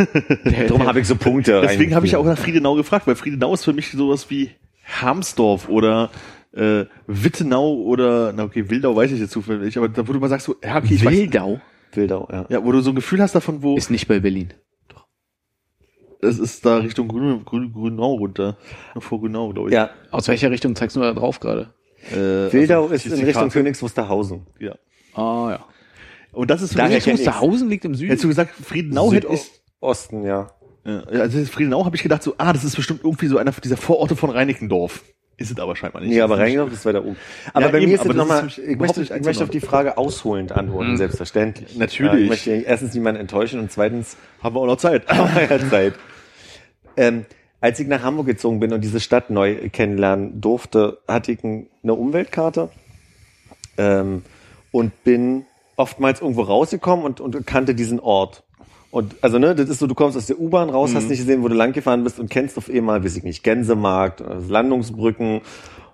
Darum 0.68 0.86
habe 0.86 1.00
ich 1.00 1.06
so 1.08 1.16
Punkte. 1.16 1.60
Deswegen 1.62 1.94
habe 1.94 2.04
ich 2.06 2.16
auch 2.16 2.26
nach 2.26 2.38
Friedenau 2.38 2.74
gefragt, 2.74 3.06
weil 3.06 3.16
Friedenau 3.16 3.54
ist 3.54 3.64
für 3.64 3.72
mich 3.72 3.90
sowas 3.92 4.28
wie 4.28 4.50
Harmsdorf 5.00 5.68
oder 5.70 6.10
äh, 6.54 6.86
Wittenau 7.06 7.74
oder, 7.82 8.32
na 8.32 8.44
okay, 8.44 8.68
Wildau 8.70 8.94
weiß 8.94 9.12
ich 9.12 9.20
jetzt 9.20 9.32
zufällig, 9.32 9.76
aber 9.76 9.88
da 9.88 10.06
wo 10.06 10.12
du 10.12 10.20
mal 10.20 10.28
sagst, 10.28 10.46
so, 10.46 10.56
ja, 10.62 10.76
okay, 10.76 10.94
ich 10.94 11.04
weiß, 11.04 11.12
Wildau 11.12 11.60
Wildau, 11.92 12.28
ja. 12.30 12.46
ja, 12.48 12.64
wo 12.64 12.72
du 12.72 12.80
so 12.80 12.90
ein 12.90 12.96
Gefühl 12.96 13.20
hast 13.20 13.34
davon, 13.34 13.62
wo 13.62 13.76
ist 13.76 13.90
nicht 13.90 14.08
bei 14.08 14.20
Berlin. 14.20 14.52
es 16.20 16.38
ist 16.38 16.64
da 16.64 16.78
Richtung 16.78 17.08
Grün, 17.08 17.44
Grün, 17.44 17.72
Grünau 17.72 18.14
runter, 18.14 18.56
vor 18.98 19.20
Grünau, 19.20 19.52
glaube 19.52 19.68
ich. 19.68 19.74
Ja, 19.74 19.90
Aus 20.10 20.28
welcher 20.28 20.50
Richtung 20.50 20.74
zeigst 20.74 20.96
du 20.96 21.00
da 21.00 21.12
drauf 21.12 21.40
gerade? 21.40 21.74
Äh, 22.10 22.52
Wildau 22.52 22.84
also, 22.84 22.94
ist 22.94 23.06
in 23.06 23.12
Richtung 23.12 23.32
Karte. 23.32 23.50
Königs 23.50 23.82
Wusterhausen. 23.82 24.46
Ja. 24.58 24.76
Ah 25.14 25.50
ja. 25.50 25.64
Und 26.32 26.50
das 26.50 26.62
ist 26.62 26.76
ich's. 26.76 27.06
Wusterhausen 27.06 27.68
liegt 27.68 27.84
im 27.84 27.94
Süden. 27.94 28.10
hättest 28.10 28.24
du 28.24 28.28
gesagt, 28.28 28.54
Friedenau 28.54 29.12
hätte 29.12 29.28
ich, 29.32 29.50
Osten, 29.80 30.24
ja. 30.24 30.50
ja, 30.84 31.00
also 31.02 31.44
Friedenau 31.44 31.84
habe 31.84 31.94
ich 31.94 32.02
gedacht, 32.02 32.22
so, 32.22 32.34
ah, 32.38 32.52
das 32.52 32.64
ist 32.64 32.74
bestimmt 32.74 33.00
irgendwie 33.04 33.28
so 33.28 33.38
einer 33.38 33.52
dieser 33.52 33.76
Vororte 33.76 34.16
von 34.16 34.30
Reinickendorf. 34.30 35.04
Ist 35.36 35.50
es 35.50 35.58
aber 35.58 35.74
scheinbar 35.74 36.00
nicht. 36.02 36.10
Nee, 36.12 36.20
aber 36.20 36.36
Das 36.36 36.72
ist 36.72 36.86
weiter 36.86 37.04
oben. 37.04 37.16
Aber 37.52 37.66
Ja, 37.66 37.72
bei 37.72 37.78
eben, 37.80 37.88
mir 37.90 37.94
ist 38.00 38.06
es 38.06 38.14
nochmal, 38.14 38.46
ich 38.46 38.78
möchte, 38.78 39.02
ich 39.02 39.10
möchte 39.24 39.42
auf 39.44 39.50
die 39.50 39.60
Frage 39.60 39.98
ausholend 39.98 40.52
antworten, 40.52 40.92
Mhm. 40.92 40.96
selbstverständlich. 40.96 41.76
Natürlich. 41.76 42.22
Ich 42.24 42.28
möchte 42.28 42.50
erstens 42.52 42.94
niemanden 42.94 43.20
enttäuschen 43.20 43.58
und 43.60 43.72
zweitens 43.72 44.16
Haben 44.42 44.54
wir 44.54 44.60
auch 44.60 44.66
noch 44.66 44.76
Zeit. 44.76 45.04
ja 45.10 45.68
Zeit. 45.70 45.94
Ähm, 46.96 47.26
als 47.60 47.80
ich 47.80 47.88
nach 47.88 48.02
Hamburg 48.02 48.26
gezogen 48.26 48.60
bin 48.60 48.72
und 48.72 48.82
diese 48.82 49.00
Stadt 49.00 49.30
neu 49.30 49.68
kennenlernen 49.70 50.40
durfte, 50.40 50.98
hatte 51.08 51.32
ich 51.32 51.42
ein- 51.42 51.66
eine 51.82 51.94
Umweltkarte 51.94 52.68
ähm, 53.78 54.22
und 54.70 55.02
bin 55.04 55.46
oftmals 55.76 56.20
irgendwo 56.20 56.42
rausgekommen 56.42 57.04
und, 57.04 57.20
und 57.20 57.46
kannte 57.46 57.74
diesen 57.74 57.98
Ort. 58.00 58.42
Und 58.94 59.16
also 59.22 59.40
ne, 59.40 59.56
das 59.56 59.68
ist 59.68 59.80
so, 59.80 59.88
du 59.88 59.96
kommst 59.96 60.16
aus 60.16 60.26
der 60.26 60.38
U-Bahn 60.38 60.70
raus, 60.70 60.94
hast 60.94 61.08
nicht 61.08 61.18
gesehen, 61.18 61.42
wo 61.42 61.48
du 61.48 61.56
lang 61.56 61.72
gefahren 61.72 62.04
bist 62.04 62.20
und 62.20 62.30
kennst 62.30 62.56
auf 62.56 62.70
einmal, 62.70 63.02
weiß 63.02 63.16
ich 63.16 63.24
nicht, 63.24 63.42
Gänsemarkt, 63.42 64.20
äh, 64.20 64.36
Landungsbrücken 64.48 65.40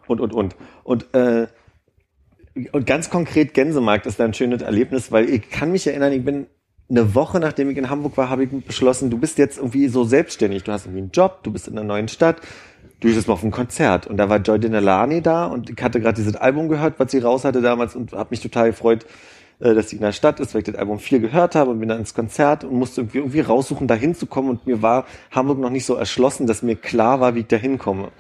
und 0.07 0.21
und 0.21 0.35
und. 0.35 0.55
Und 0.85 1.15
äh, 1.15 1.47
und 2.73 2.87
ganz 2.87 3.09
konkret 3.09 3.55
Gänsemarkt 3.55 4.05
ist 4.05 4.21
da 4.21 4.27
ein 4.27 4.35
schönes 4.35 4.61
Erlebnis, 4.61 5.11
weil 5.11 5.31
ich 5.31 5.49
kann 5.49 5.73
mich 5.73 5.87
erinnern, 5.87 6.13
ich 6.13 6.23
bin 6.23 6.47
eine 6.91 7.15
Woche 7.15 7.41
nachdem 7.41 7.71
ich 7.71 7.79
in 7.79 7.89
Hamburg 7.89 8.19
war, 8.19 8.29
habe 8.29 8.45
ich 8.45 8.51
beschlossen, 8.67 9.09
du 9.09 9.17
bist 9.17 9.39
jetzt 9.39 9.57
irgendwie 9.57 9.89
so 9.89 10.05
selbstständig, 10.05 10.65
du 10.65 10.73
hast 10.73 10.85
irgendwie 10.85 11.01
einen 11.01 11.11
Job, 11.11 11.43
du 11.43 11.53
bist 11.53 11.69
in 11.69 11.79
einer 11.79 11.87
neuen 11.87 12.09
Stadt, 12.09 12.43
du 13.01 13.09
gehst 13.09 13.17
jetzt 13.17 13.29
mal 13.29 13.33
auf 13.35 13.43
ein 13.43 13.51
Konzert. 13.51 14.09
Und 14.09 14.19
da 14.19 14.29
war 14.29 14.41
Joy 14.41 14.61
Denelani 14.61 15.23
da 15.23 15.47
und 15.47 15.71
ich 15.71 15.83
hatte 15.83 16.03
gerade 16.03 16.17
dieses 16.17 16.37
Album 16.37 16.69
gehört, 16.69 16.99
was 16.99 17.13
sie 17.13 17.21
raus 17.21 17.47
hatte 17.47 17.63
damals 17.63 17.97
und 17.97 18.13
habe 18.13 18.29
mich 18.29 18.41
total 18.41 18.73
gefreut, 18.73 19.07
äh, 19.61 19.75
dass 19.75 19.91
sie 19.91 19.97
in 19.97 20.03
der 20.03 20.13
Stadt 20.13 20.41
ist, 20.41 20.55
weil 20.55 20.61
ich 20.61 20.67
das 20.67 20.77
Album 20.77 20.99
viel 20.99 21.21
gehört 21.21 21.55
habe 21.55 21.71
und 21.71 21.81
bin 21.81 21.89
dann 21.89 21.99
ins 21.99 22.15
Konzert 22.15 22.65
und 22.65 22.75
musste 22.75 23.03
irgendwie, 23.03 23.19
irgendwie 23.19 23.41
raussuchen, 23.41 23.87
da 23.87 23.95
hinzukommen 23.95 24.51
und 24.51 24.67
mir 24.67 24.83
war 24.83 25.07
Hamburg 25.31 25.59
noch 25.59 25.71
nicht 25.71 25.85
so 25.85 25.95
erschlossen, 25.95 26.47
dass 26.47 26.63
mir 26.63 26.77
klar 26.77 27.21
war, 27.21 27.35
wie 27.35 27.41
ich 27.41 27.47
da 27.47 27.57
hinkomme. 27.57 28.11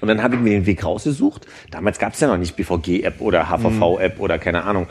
Und 0.00 0.08
dann 0.08 0.22
habe 0.22 0.34
ich 0.36 0.40
mir 0.40 0.50
den 0.50 0.66
Weg 0.66 0.84
rausgesucht. 0.84 1.46
Damals 1.70 1.98
gab 1.98 2.14
es 2.14 2.20
ja 2.20 2.28
noch 2.28 2.36
nicht 2.36 2.56
BVG-App 2.56 3.20
oder 3.20 3.48
HVV-App 3.48 4.20
oder 4.20 4.38
keine 4.38 4.64
Ahnung. 4.64 4.88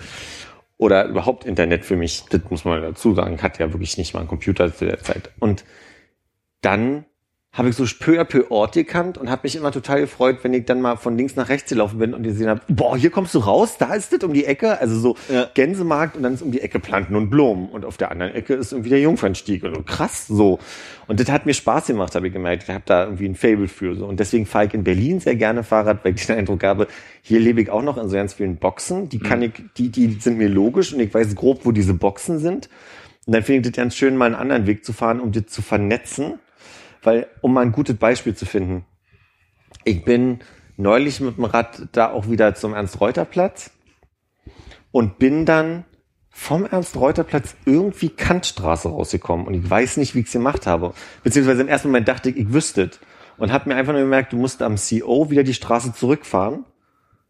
Oder 0.77 1.05
überhaupt 1.05 1.45
Internet 1.45 1.85
für 1.85 1.95
mich. 1.95 2.25
Das 2.29 2.41
muss 2.49 2.65
man 2.65 2.81
dazu 2.81 3.13
sagen. 3.13 3.41
Hat 3.41 3.59
ja 3.59 3.71
wirklich 3.71 3.97
nicht 3.97 4.13
mal 4.13 4.21
einen 4.21 4.27
Computer 4.27 4.73
zu 4.73 4.85
der 4.85 4.99
Zeit. 4.99 5.31
Und 5.39 5.63
dann 6.61 7.05
habe 7.55 7.69
ich 7.69 7.75
so 7.75 7.85
peu 7.99 8.19
à 8.19 8.25
peu 8.25 8.51
Ort 8.51 8.73
gekannt 8.73 9.17
und 9.17 9.29
habe 9.29 9.41
mich 9.43 9.55
immer 9.55 9.71
total 9.71 10.01
gefreut, 10.01 10.39
wenn 10.43 10.53
ich 10.53 10.65
dann 10.65 10.81
mal 10.81 10.97
von 10.97 11.17
links 11.17 11.37
nach 11.37 11.47
rechts 11.47 11.69
gelaufen 11.69 11.97
bin 11.97 12.13
und 12.13 12.23
gesehen 12.23 12.49
habe, 12.49 12.61
boah, 12.67 12.97
hier 12.97 13.09
kommst 13.09 13.33
du 13.33 13.39
raus, 13.39 13.77
da 13.79 13.93
ist 13.93 14.11
das 14.11 14.23
um 14.23 14.33
die 14.33 14.45
Ecke, 14.45 14.79
also 14.79 14.99
so 14.99 15.15
Ja. 15.31 15.49
Gänsemarkt 15.53 16.17
und 16.17 16.23
dann 16.23 16.33
ist 16.33 16.41
um 16.41 16.51
die 16.51 16.59
Ecke 16.59 16.79
Planten 16.79 17.15
und 17.15 17.29
Blumen 17.29 17.69
und 17.69 17.85
auf 17.85 17.95
der 17.95 18.11
anderen 18.11 18.33
Ecke 18.35 18.55
ist 18.55 18.73
irgendwie 18.73 18.89
der 18.89 18.99
Jungfernstieg 18.99 19.63
und 19.63 19.73
so, 19.73 19.81
krass 19.83 20.27
so. 20.27 20.59
Und 21.07 21.21
das 21.21 21.31
hat 21.31 21.45
mir 21.45 21.53
Spaß 21.53 21.87
gemacht, 21.87 22.13
habe 22.15 22.27
ich 22.27 22.33
gemerkt. 22.33 22.63
Ich 22.63 22.69
habe 22.69 22.83
da 22.85 23.05
irgendwie 23.05 23.29
ein 23.29 23.35
Fable 23.35 23.69
für 23.69 23.95
so 23.95 24.05
und 24.05 24.19
deswegen 24.19 24.45
fahre 24.45 24.65
ich 24.65 24.73
in 24.73 24.83
Berlin 24.83 25.21
sehr 25.21 25.35
gerne 25.35 25.63
Fahrrad, 25.63 26.03
weil 26.03 26.13
ich 26.13 26.25
den 26.25 26.37
Eindruck 26.37 26.63
habe, 26.63 26.87
hier 27.21 27.39
lebe 27.39 27.61
ich 27.61 27.69
auch 27.69 27.83
noch 27.83 27.97
in 27.97 28.09
so 28.09 28.15
ganz 28.17 28.33
vielen 28.33 28.57
Boxen, 28.57 29.07
die 29.07 29.19
kann 29.19 29.41
ich, 29.41 29.53
die 29.77 29.89
die 29.89 30.17
sind 30.19 30.37
mir 30.37 30.49
logisch 30.49 30.93
und 30.93 30.99
ich 30.99 31.13
weiß 31.13 31.35
grob, 31.35 31.61
wo 31.63 31.71
diese 31.71 31.93
Boxen 31.93 32.39
sind. 32.39 32.69
Und 33.25 33.33
dann 33.33 33.43
finde 33.43 33.61
ich 33.61 33.73
das 33.73 33.81
ganz 33.81 33.95
schön, 33.95 34.17
mal 34.17 34.25
einen 34.25 34.35
anderen 34.35 34.67
Weg 34.67 34.85
zu 34.85 34.93
fahren, 34.93 35.19
um 35.19 35.31
das 35.31 35.47
zu 35.47 35.61
vernetzen. 35.61 36.39
Weil, 37.05 37.27
um 37.41 37.53
mal 37.53 37.61
ein 37.61 37.71
gutes 37.71 37.97
Beispiel 37.97 38.35
zu 38.35 38.45
finden, 38.45 38.83
ich 39.83 40.03
bin 40.03 40.39
neulich 40.75 41.21
mit 41.21 41.37
dem 41.37 41.45
Rad 41.45 41.87
da 41.91 42.11
auch 42.11 42.29
wieder 42.29 42.55
zum 42.55 42.73
Ernst-Reuter-Platz 42.73 43.71
und 44.91 45.19
bin 45.19 45.45
dann 45.45 45.85
vom 46.29 46.65
Ernst-Reuter-Platz 46.65 47.55
irgendwie 47.65 48.09
Kantstraße 48.09 48.89
rausgekommen 48.89 49.45
und 49.45 49.53
ich 49.53 49.69
weiß 49.69 49.97
nicht, 49.97 50.15
wie 50.15 50.19
ich 50.21 50.25
es 50.25 50.33
gemacht 50.33 50.65
habe. 50.65 50.93
Beziehungsweise 51.23 51.61
im 51.61 51.67
ersten 51.67 51.89
Moment 51.89 52.07
dachte 52.07 52.31
ich, 52.31 52.37
ich 52.37 52.51
wüsste 52.51 52.89
es. 52.91 52.99
Und 53.37 53.51
habe 53.51 53.69
mir 53.69 53.75
einfach 53.75 53.93
nur 53.93 54.01
gemerkt, 54.01 54.33
du 54.33 54.37
musst 54.37 54.61
am 54.61 54.75
CO 54.75 55.29
wieder 55.29 55.43
die 55.43 55.53
Straße 55.53 55.93
zurückfahren 55.93 56.65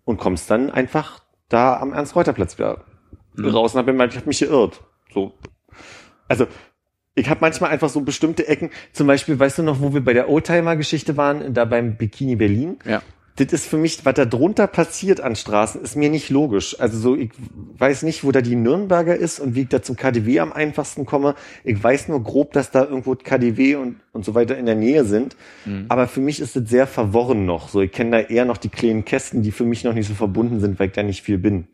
und 0.06 0.18
kommst 0.18 0.50
dann 0.50 0.70
einfach 0.70 1.20
da 1.50 1.78
am 1.80 1.94
Ernst-Reuter-Platz 1.94 2.58
wieder 2.58 2.86
raus 3.40 3.74
und 3.74 3.80
habe 3.80 3.92
gemerkt, 3.92 4.14
ich 4.14 4.20
habe 4.20 4.28
mich 4.28 4.40
geirrt. 4.40 4.82
So. 5.14 5.34
Also, 6.28 6.48
Ich 7.16 7.30
habe 7.30 7.40
manchmal 7.42 7.72
einfach 7.72 7.90
so 7.90 8.02
bestimmte 8.02 8.48
Ecken, 8.48 8.70
zum 8.92 9.08
Beispiel, 9.08 9.40
weißt 9.40 9.60
du 9.60 9.64
noch, 9.64 9.80
wo 9.80 9.94
wir 9.94 10.04
bei 10.04 10.14
der 10.14 10.30
Oldtimer-Geschichte 10.30 11.16
waren, 11.16 11.54
da 11.54 11.64
beim 11.64 11.96
Bikini 11.96 12.36
Berlin? 12.36 12.78
Ja. 12.86 13.02
Das 13.38 13.52
ist 13.52 13.66
für 13.66 13.76
mich, 13.78 14.06
was 14.06 14.14
da 14.14 14.24
drunter 14.24 14.66
passiert 14.66 15.20
an 15.20 15.36
Straßen, 15.36 15.82
ist 15.82 15.98
mir 15.98 16.10
nicht 16.10 16.30
logisch. 16.30 16.80
Also 16.80 16.98
so, 16.98 17.16
ich 17.18 17.32
weiß 17.78 18.04
nicht, 18.04 18.24
wo 18.24 18.32
da 18.32 18.42
die 18.42 18.56
Nürnberger 18.56 19.14
ist 19.16 19.42
und 19.42 19.56
wie 19.56 19.64
ich 19.64 19.68
da 19.68 19.82
zum 19.82 19.98
KDW 19.98 20.40
am 20.40 20.54
einfachsten 20.54 21.06
komme. 21.06 21.36
Ich 21.66 21.82
weiß 21.82 22.08
nur 22.08 22.24
grob, 22.24 22.54
dass 22.54 22.72
da 22.72 22.86
irgendwo 22.86 23.14
KDW 23.16 23.76
und, 23.76 23.98
und 24.14 24.24
so 24.24 24.36
weiter 24.36 24.58
in 24.58 24.66
der 24.66 24.76
Nähe 24.76 25.04
sind. 25.04 25.36
Aber 25.90 26.08
für 26.08 26.22
mich 26.22 26.40
ist 26.40 26.56
das 26.56 26.70
sehr 26.70 26.88
verworren 26.88 27.46
noch. 27.46 27.68
So, 27.68 27.82
ich 27.82 27.92
kenne 27.92 28.12
da 28.12 28.20
eher 28.22 28.46
noch 28.46 28.58
die 28.58 28.70
kleinen 28.70 29.04
Kästen, 29.04 29.42
die 29.42 29.52
für 29.52 29.66
mich 29.66 29.84
noch 29.84 29.94
nicht 29.94 30.08
so 30.08 30.14
verbunden 30.14 30.62
sind, 30.62 30.80
weil 30.80 30.88
ich 30.88 30.94
da 30.94 31.04
nicht 31.04 31.22
viel 31.22 31.38
bin. 31.38 31.68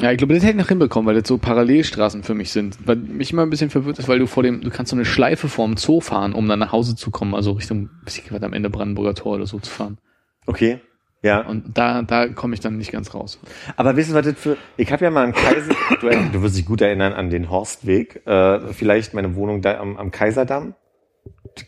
Ja, 0.00 0.12
ich 0.12 0.18
glaube, 0.18 0.34
das 0.34 0.44
hätte 0.44 0.52
ich 0.52 0.58
noch 0.62 0.68
hinbekommen, 0.68 1.08
weil 1.08 1.20
das 1.20 1.26
so 1.26 1.38
Parallelstraßen 1.38 2.22
für 2.22 2.34
mich 2.34 2.52
sind. 2.52 2.78
Weil 2.86 2.96
mich 2.96 3.32
immer 3.32 3.42
ein 3.42 3.50
bisschen 3.50 3.70
verwirrt 3.70 3.98
ist, 3.98 4.08
weil 4.08 4.20
du 4.20 4.26
vor 4.26 4.44
dem, 4.44 4.60
du 4.60 4.70
kannst 4.70 4.90
so 4.90 4.96
eine 4.96 5.04
Schleife 5.04 5.48
vorm 5.48 5.76
Zoo 5.76 6.00
fahren, 6.00 6.34
um 6.34 6.48
dann 6.48 6.60
nach 6.60 6.72
Hause 6.72 6.94
zu 6.94 7.10
kommen, 7.10 7.34
also 7.34 7.52
Richtung, 7.52 7.90
bis 8.04 8.18
ich 8.18 8.24
gerade 8.24 8.46
am 8.46 8.52
Ende 8.52 8.70
Brandenburger 8.70 9.14
Tor 9.14 9.34
oder 9.34 9.46
so 9.46 9.58
zu 9.58 9.70
fahren. 9.70 9.98
Okay. 10.46 10.80
Ja. 11.22 11.40
Und 11.40 11.76
da, 11.76 12.02
da 12.02 12.28
komme 12.28 12.54
ich 12.54 12.60
dann 12.60 12.76
nicht 12.76 12.92
ganz 12.92 13.12
raus. 13.12 13.40
Aber 13.76 13.96
wissen 13.96 14.14
was 14.14 14.24
das 14.24 14.38
für, 14.38 14.56
ich 14.76 14.92
habe 14.92 15.04
ja 15.04 15.10
mal 15.10 15.24
am 15.24 15.32
Kaiser, 15.32 15.74
du, 16.00 16.08
du 16.32 16.42
wirst 16.42 16.56
dich 16.56 16.64
gut 16.64 16.80
erinnern 16.80 17.12
an 17.12 17.28
den 17.28 17.50
Horstweg, 17.50 18.24
äh, 18.24 18.72
vielleicht 18.72 19.14
meine 19.14 19.34
Wohnung 19.34 19.60
da 19.62 19.80
am, 19.80 19.96
am 19.96 20.12
Kaiserdamm. 20.12 20.74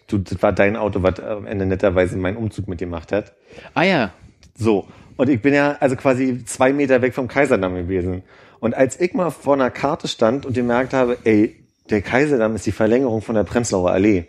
Du, 0.07 0.19
das 0.19 0.41
war 0.41 0.53
dein 0.53 0.77
Auto, 0.77 1.03
was 1.03 1.19
am 1.19 1.47
Ende 1.47 1.67
netterweise 1.67 2.17
meinen 2.17 2.37
Umzug 2.37 2.69
mitgemacht 2.69 3.11
hat. 3.11 3.33
Ah 3.75 3.83
ja, 3.83 4.13
So. 4.57 4.87
Und 5.21 5.29
ich 5.29 5.43
bin 5.43 5.53
ja 5.53 5.77
also 5.81 5.97
quasi 5.97 6.47
zwei 6.47 6.73
Meter 6.73 7.03
weg 7.03 7.13
vom 7.13 7.29
Kaiserdamm 7.29 7.75
gewesen. 7.75 8.23
Und 8.59 8.75
als 8.75 8.99
ich 8.99 9.13
mal 9.13 9.29
vor 9.29 9.53
einer 9.53 9.71
Karte 9.71 10.09
stand 10.09 10.47
und 10.47 10.55
gemerkt 10.55 10.95
habe, 10.95 11.19
ey, 11.25 11.63
der 11.91 12.01
Kaiserdamm 12.01 12.55
ist 12.55 12.65
die 12.65 12.73
Verlängerung 12.73 13.21
von 13.21 13.35
der 13.35 13.45
Prenzlauer 13.45 13.91
Allee, 13.91 14.29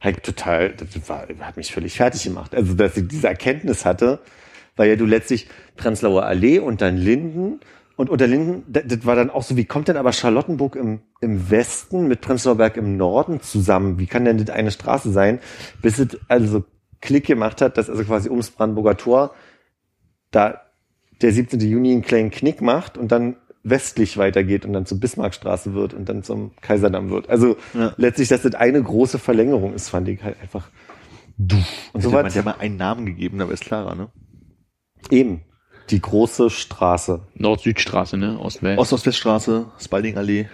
halt 0.00 0.22
total, 0.22 0.70
das 0.70 1.08
war, 1.08 1.26
hat 1.40 1.56
mich 1.56 1.72
völlig 1.72 1.96
fertig 1.96 2.22
gemacht. 2.22 2.54
Also, 2.54 2.74
dass 2.74 2.96
ich 2.96 3.08
diese 3.08 3.26
Erkenntnis 3.26 3.84
hatte, 3.84 4.20
weil 4.76 4.88
ja 4.90 4.94
du 4.94 5.04
letztlich 5.04 5.48
Prenzlauer 5.76 6.22
Allee 6.22 6.60
und 6.60 6.80
dann 6.80 6.96
Linden 6.96 7.58
und 7.96 8.08
unter 8.08 8.28
Linden, 8.28 8.62
das, 8.68 8.84
das 8.86 9.04
war 9.04 9.16
dann 9.16 9.30
auch 9.30 9.42
so, 9.42 9.56
wie 9.56 9.64
kommt 9.64 9.88
denn 9.88 9.96
aber 9.96 10.12
Charlottenburg 10.12 10.76
im, 10.76 11.00
im 11.20 11.50
Westen 11.50 12.06
mit 12.06 12.20
Prenzlauer 12.20 12.54
Berg 12.54 12.76
im 12.76 12.96
Norden 12.96 13.40
zusammen? 13.40 13.98
Wie 13.98 14.06
kann 14.06 14.24
denn 14.24 14.38
das 14.38 14.54
eine 14.54 14.70
Straße 14.70 15.10
sein? 15.10 15.40
Bis 15.82 15.98
es 15.98 16.16
also 16.28 16.62
Klick 17.00 17.26
gemacht 17.26 17.60
hat, 17.60 17.76
dass 17.76 17.90
also 17.90 18.04
quasi 18.04 18.28
ums 18.28 18.50
Brandenburger 18.50 18.96
Tor 18.96 19.34
da 20.30 20.60
der 21.22 21.32
17. 21.32 21.60
Juni 21.60 21.92
einen 21.92 22.02
kleinen 22.02 22.30
Knick 22.30 22.60
macht 22.62 22.96
und 22.96 23.12
dann 23.12 23.36
westlich 23.62 24.16
weitergeht 24.16 24.64
und 24.64 24.72
dann 24.72 24.86
zur 24.86 24.98
Bismarckstraße 25.00 25.74
wird 25.74 25.92
und 25.92 26.08
dann 26.08 26.22
zum 26.22 26.52
Kaiserdamm 26.62 27.10
wird. 27.10 27.28
Also 27.28 27.56
Ja. 27.74 27.92
letztlich, 27.98 28.28
dass 28.28 28.42
das 28.42 28.54
eine 28.54 28.82
große 28.82 29.18
Verlängerung 29.18 29.74
ist, 29.74 29.90
fand 29.90 30.08
ich 30.08 30.22
halt 30.22 30.40
einfach 30.40 30.68
du. 31.36 31.56
Und 31.92 32.02
so 32.02 32.10
man 32.10 32.32
ja 32.32 32.42
mal 32.42 32.56
einen 32.58 32.76
Namen 32.76 33.04
gegeben, 33.04 33.40
aber 33.40 33.52
ist 33.52 33.64
klarer, 33.64 33.94
ne? 33.94 34.10
eben. 35.10 35.42
Die 35.90 36.00
große 36.00 36.50
Straße. 36.50 37.26
Nord-Süd-Straße, 37.34 38.16
ne? 38.16 38.38
Ost-West. 38.38 38.78
Ost-Ost-West-Straße, 38.78 39.72
Spaldingallee. 39.78 40.48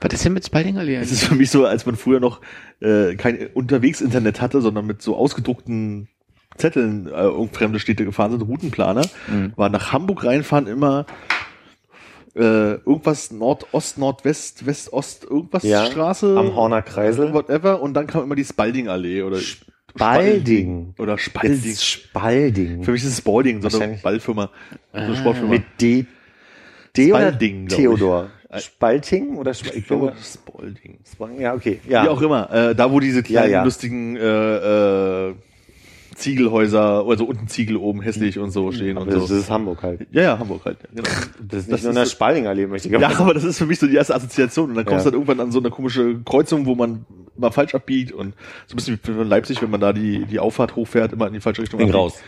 Was 0.00 0.12
ist 0.14 0.24
denn 0.24 0.32
mit 0.32 0.46
Spalding-Allee? 0.46 0.94
Es 0.96 1.10
ist 1.10 1.24
für 1.24 1.34
mich 1.34 1.50
so, 1.50 1.66
als 1.66 1.84
man 1.84 1.96
früher 1.96 2.20
noch 2.20 2.40
äh, 2.80 3.16
kein 3.16 3.48
Unterwegs-Internet 3.48 4.40
hatte, 4.40 4.60
sondern 4.60 4.86
mit 4.86 5.02
so 5.02 5.16
ausgedruckten 5.16 6.08
Zetteln 6.58 7.06
äh, 7.06 7.10
irgend 7.22 7.54
fremde 7.54 7.78
Städte 7.80 8.04
gefahren 8.04 8.32
sind, 8.32 8.42
Routenplaner, 8.42 9.06
Mhm. 9.28 9.52
war 9.56 9.68
nach 9.70 9.92
Hamburg 9.92 10.24
reinfahren 10.24 10.66
immer 10.66 11.06
äh, 12.36 12.74
irgendwas 12.74 13.30
Nordost, 13.32 13.98
Nordwest, 13.98 14.64
West-Ost, 14.66 15.24
irgendwas 15.24 15.62
Ja, 15.64 15.86
Straße. 15.86 16.36
Am 16.38 16.54
Horner 16.54 16.82
Kreisel. 16.82 17.32
Whatever. 17.32 17.80
Und 17.82 17.94
dann 17.94 18.06
kam 18.06 18.22
immer 18.22 18.36
die 18.36 18.44
Spaldingallee 18.44 19.22
oder 19.22 19.38
Spalding. 19.40 20.94
Oder 20.98 21.12
Jetzt 21.14 21.24
Spalding. 21.24 21.62
ist 21.64 21.84
Spalding. 21.84 22.84
Für 22.84 22.92
mich 22.92 23.02
ist 23.02 23.10
es 23.12 23.18
Spalding, 23.18 23.68
so 23.68 23.80
eine. 23.80 23.94
Ballfirma, 24.02 24.50
so 24.92 24.98
eine 24.98 25.12
Ah. 25.12 25.16
Sportfirma. 25.16 25.50
Mit 25.50 25.62
D. 25.80 26.06
D 26.96 27.12
oder 27.12 27.28
Spalding, 27.28 27.66
ich. 27.68 27.74
Theodor. 27.74 28.30
Spalting 28.56 29.36
oder 29.36 29.50
Sp 29.52 29.74
ich 29.74 29.86
glaube, 29.86 30.12
Spalding. 30.22 30.98
Spalding? 31.10 31.40
Ja, 31.40 31.54
okay. 31.54 31.80
Ja. 31.88 32.04
Wie 32.04 32.08
auch 32.08 32.22
immer, 32.22 32.50
äh, 32.52 32.74
da 32.74 32.90
wo 32.90 33.00
diese 33.00 33.22
kleinen 33.22 33.50
Ja, 33.50 33.58
ja. 33.58 33.64
lustigen 33.64 34.16
äh, 34.16 35.28
äh, 35.28 35.34
Ziegelhäuser, 36.18 37.04
also 37.06 37.24
unten 37.24 37.48
Ziegel 37.48 37.76
oben 37.76 38.02
hässlich 38.02 38.38
und 38.38 38.50
so 38.50 38.70
stehen 38.72 38.96
Aber 38.98 39.06
und 39.06 39.14
das 39.14 39.28
so. 39.28 39.34
ist 39.36 39.50
Hamburg 39.50 39.82
halt. 39.82 40.06
Ja, 40.10 40.22
ja, 40.22 40.38
Hamburg 40.38 40.64
halt. 40.64 40.78
Ja, 40.82 40.88
genau. 41.02 41.02
Das 41.02 41.60
ist 41.60 41.68
nicht 41.68 41.72
Das 41.72 41.82
nur 41.82 41.90
ist 41.92 41.96
eine 41.96 42.06
so- 42.06 42.10
Spaldingallee, 42.12 42.66
möchte 42.66 42.88
ich 42.88 43.00
ja, 43.00 43.08
aber 43.18 43.34
das 43.34 43.44
ist 43.44 43.58
für 43.58 43.66
mich 43.66 43.78
so 43.78 43.86
die 43.86 43.94
erste 43.96 44.14
Assoziation. 44.14 44.70
Und 44.70 44.74
dann 44.76 44.84
kommst 44.84 45.06
du 45.06 45.08
Ja. 45.08 45.10
dann 45.12 45.20
irgendwann 45.20 45.40
an 45.46 45.52
so 45.52 45.58
eine 45.60 45.70
komische 45.70 46.20
Kreuzung, 46.24 46.66
wo 46.66 46.74
man 46.74 47.06
mal 47.36 47.50
falsch 47.52 47.74
abbiegt 47.74 48.12
und 48.12 48.34
so 48.66 48.74
ein 48.74 48.76
bisschen 48.76 48.98
wie 49.02 49.12
von 49.12 49.28
Leipzig, 49.28 49.62
wenn 49.62 49.70
man 49.70 49.80
da 49.80 49.92
die, 49.92 50.24
die 50.26 50.40
Auffahrt 50.40 50.74
hochfährt, 50.76 51.12
immer 51.12 51.26
in 51.28 51.32
die 51.34 51.40
falsche 51.40 51.62
Richtung 51.62 51.78
Ding 51.78 51.90
raus. 51.92 52.20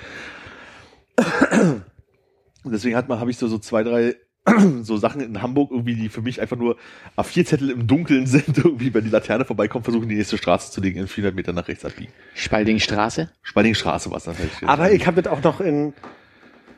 Und 2.63 2.73
deswegen 2.73 2.97
hat 2.97 3.09
man, 3.09 3.19
habe 3.21 3.31
ich 3.31 3.39
so, 3.39 3.49
so 3.49 3.59
zwei, 3.59 3.83
drei 3.83 4.15
so 4.83 4.97
Sachen 4.97 5.21
in 5.21 5.43
Hamburg 5.43 5.71
irgendwie, 5.71 5.95
die 5.95 6.09
für 6.09 6.23
mich 6.23 6.41
einfach 6.41 6.57
nur 6.57 6.77
A4-Zettel 7.17 7.71
im 7.71 7.87
Dunkeln 7.87 8.27
sind, 8.27 8.57
irgendwie, 8.59 8.93
wenn 8.95 9.05
die 9.05 9.11
Laterne 9.11 9.45
vorbeikommt, 9.45 9.85
versuchen 9.85 10.09
die 10.09 10.17
nächste 10.17 10.39
Straße 10.39 10.73
zu 10.73 10.81
legen, 10.81 10.99
in 10.99 11.09
400 11.09 11.35
Meter 11.35 11.53
nach 11.53 11.69
rechts 11.69 11.85
abbiegen. 11.85 12.13
Spalding-Straße? 12.35 13.31
Spaldingstraße 13.43 14.11
war 14.11 14.19
es 14.19 14.25
dann 14.25 14.39
halt. 14.39 14.51
Aber 14.63 14.93
ich 14.93 15.07
habe 15.07 15.23
das 15.23 15.33
auch 15.33 15.43
noch 15.43 15.61
in, 15.61 15.93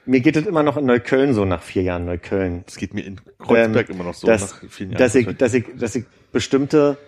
mir 0.04 0.20
geht 0.20 0.36
das 0.36 0.46
immer 0.46 0.62
noch 0.62 0.76
in 0.76 0.86
Neukölln 0.86 1.34
so 1.34 1.44
nach 1.44 1.62
vier 1.62 1.82
Jahren 1.82 2.04
Neukölln. 2.04 2.64
Das 2.66 2.76
geht 2.76 2.94
mir 2.94 3.04
in 3.04 3.20
Kreuzberg 3.38 3.88
Ähm, 3.88 3.94
immer 3.94 4.04
noch 4.04 4.14
so 4.14 4.26
dass, 4.26 4.52
nach 4.62 4.70
vielen 4.70 4.90
Jahren. 4.90 4.98
dass 4.98 5.14
ich, 5.14 5.26
dass 5.36 5.54
ich, 5.54 5.64
dass 5.76 5.94
ich 5.94 6.04
bestimmte, 6.32 6.98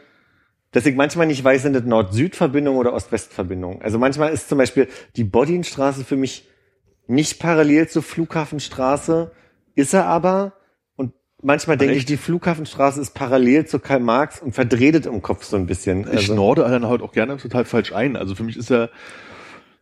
dass 0.71 0.87
ich 0.87 0.95
manchmal 0.95 1.27
nicht 1.27 1.43
weiß, 1.43 1.63
sind 1.63 1.73
das 1.73 1.85
Nord-Süd-Verbindung 1.85 2.77
oder 2.77 2.93
Ost-West-Verbindung. 2.93 3.83
Also 3.83 3.99
manchmal 3.99 4.33
ist 4.33 4.49
zum 4.49 4.59
Beispiel 4.59 4.89
die 5.17 5.25
Bodinstraße 5.25 6.05
für 6.05 6.17
mich 6.17 6.49
nicht 7.07 7.39
parallel 7.39 7.89
zur 7.89 8.03
Flughafenstraße, 8.03 9.33
ist 9.75 9.95
er 9.95 10.07
aber. 10.07 10.55
Und 10.97 11.13
manchmal 11.43 11.77
denke 11.77 11.95
ich, 11.95 12.05
die 12.05 12.17
Flughafenstraße 12.17 13.01
ist 13.01 13.15
parallel 13.15 13.67
zu 13.67 13.79
Karl 13.79 14.01
Marx 14.01 14.41
und 14.41 14.53
verdreht 14.53 15.07
im 15.07 15.23
Kopf 15.23 15.45
so 15.45 15.57
ein 15.57 15.67
bisschen. 15.67 16.03
ich 16.03 16.09
Also, 16.09 16.35
norde 16.35 16.63
dann 16.63 16.87
halt 16.87 17.03
auch 17.03 17.13
gerne 17.13 17.37
total 17.37 17.65
falsch 17.65 17.93
ein. 17.93 18.17
Also 18.17 18.35
für 18.35 18.45
mich 18.45 18.57
ist 18.57 18.71
ja 18.71 18.89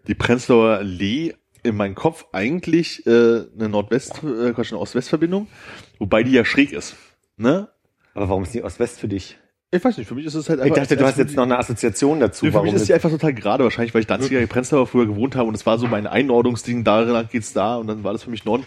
die 0.07 0.15
Prenzlauer 0.15 0.79
Allee 0.79 1.35
in 1.63 1.77
meinem 1.77 1.95
Kopf 1.95 2.27
eigentlich 2.33 3.07
äh, 3.07 3.11
eine 3.11 3.69
Nordwest, 3.69 4.23
äh, 4.25 4.53
eine 4.53 4.79
Ost-West-Verbindung, 4.79 5.47
wobei 5.99 6.23
die 6.23 6.33
ja 6.33 6.45
schräg 6.45 6.73
ist. 6.73 6.97
Ne? 7.37 7.69
aber 8.15 8.29
warum 8.29 8.43
ist 8.43 8.55
die 8.55 8.63
Ost-West 8.63 9.01
für 9.01 9.09
dich? 9.09 9.39
Ich 9.75 9.83
weiß 9.83 9.97
nicht, 9.97 10.07
für 10.07 10.15
mich 10.15 10.27
ist 10.27 10.35
es 10.35 10.51
halt 10.51 10.61
Ich 10.67 10.73
dachte, 10.75 10.99
du 10.99 11.05
hast 11.07 11.17
jetzt 11.17 11.35
noch 11.35 11.45
eine 11.45 11.59
Assoziation 11.59 12.21
dazu. 12.21 12.41
Für 12.41 12.47
mich 12.47 12.55
warum 12.55 12.67
ist 12.69 12.75
das- 12.75 12.87
die 12.89 12.93
einfach 12.93 13.09
total 13.09 13.33
gerade, 13.33 13.65
wahrscheinlich, 13.65 13.95
weil 13.95 14.03
ich 14.03 14.07
Danziger 14.07 14.39
in 14.39 14.47
Prenzlauer 14.47 14.87
früher 14.87 15.07
gewohnt 15.07 15.35
habe 15.35 15.49
und 15.49 15.55
es 15.55 15.65
war 15.65 15.79
so 15.79 15.87
mein 15.87 16.07
Einordnungsding, 16.07 16.85
daran 16.85 17.27
geht's 17.33 17.55
da 17.55 17.77
und 17.77 17.87
dann 17.87 18.05
war 18.05 18.13
das 18.13 18.23
für 18.23 18.31
mich 18.31 18.45
Norden. 18.45 18.67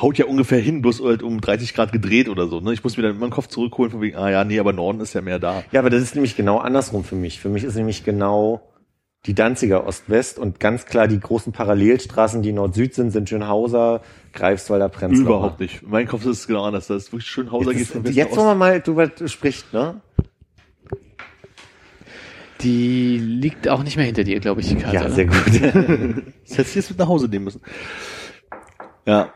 Haut 0.00 0.16
ja 0.16 0.24
ungefähr 0.24 0.58
hin, 0.58 0.80
bloß 0.80 1.02
halt 1.04 1.22
um 1.22 1.42
30 1.42 1.74
Grad 1.74 1.92
gedreht 1.92 2.30
oder 2.30 2.46
so. 2.48 2.60
Ne? 2.60 2.72
Ich 2.72 2.82
muss 2.82 2.96
mir 2.96 3.02
dann 3.02 3.16
immer 3.16 3.26
den 3.26 3.32
Kopf 3.32 3.48
zurückholen 3.48 3.92
von 3.92 4.00
wegen, 4.00 4.16
ah 4.16 4.30
ja, 4.30 4.44
nee, 4.44 4.58
aber 4.58 4.72
Norden 4.72 5.00
ist 5.00 5.12
ja 5.12 5.20
mehr 5.20 5.38
da. 5.38 5.62
Ja, 5.72 5.80
aber 5.80 5.90
das 5.90 6.02
ist 6.02 6.14
nämlich 6.14 6.36
genau 6.36 6.56
andersrum 6.56 7.04
für 7.04 7.16
mich. 7.16 7.38
Für 7.38 7.50
mich 7.50 7.62
ist 7.62 7.74
nämlich 7.76 8.02
genau 8.04 8.62
die 9.26 9.34
Danziger 9.34 9.86
Ost-West 9.86 10.38
und 10.38 10.58
ganz 10.58 10.86
klar 10.86 11.06
die 11.06 11.20
großen 11.20 11.52
Parallelstraßen, 11.52 12.40
die 12.40 12.52
Nord-Süd 12.52 12.94
sind, 12.94 13.10
sind 13.10 13.28
Schönhauser, 13.28 14.00
Greifswalder, 14.32 14.88
Prenzlauer. 14.88 15.36
Überhaupt 15.36 15.60
nicht. 15.60 15.82
In 15.82 15.90
meinem 15.90 16.06
Kopf 16.08 16.22
ist 16.22 16.38
es 16.38 16.46
genau 16.46 16.64
anders. 16.64 16.86
Das 16.86 17.04
ist 17.04 17.12
wirklich 17.12 17.28
schön 17.28 17.52
Hauser 17.52 17.72
geht 17.72 17.80
Jetzt, 17.80 17.92
von 17.92 18.00
ist, 18.02 18.08
West 18.08 18.16
jetzt 18.16 18.36
wo 18.38 18.44
man 18.44 18.56
mal 18.56 18.80
drüber 18.80 19.10
spricht, 19.26 19.74
ne? 19.74 20.00
Die 22.66 23.18
liegt 23.18 23.68
auch 23.68 23.84
nicht 23.84 23.96
mehr 23.96 24.06
hinter 24.06 24.24
dir, 24.24 24.40
glaube 24.40 24.60
ich, 24.60 24.66
die 24.66 24.74
Karte. 24.74 24.96
Ja, 24.96 25.02
oder? 25.02 25.10
sehr 25.12 25.26
gut. 25.26 25.36
Das 26.48 26.58
hättest 26.58 26.74
du 26.74 26.78
jetzt 26.80 26.90
mit 26.90 26.98
nach 26.98 27.06
Hause 27.06 27.28
nehmen 27.28 27.44
müssen. 27.44 27.60
Ja. 29.06 29.32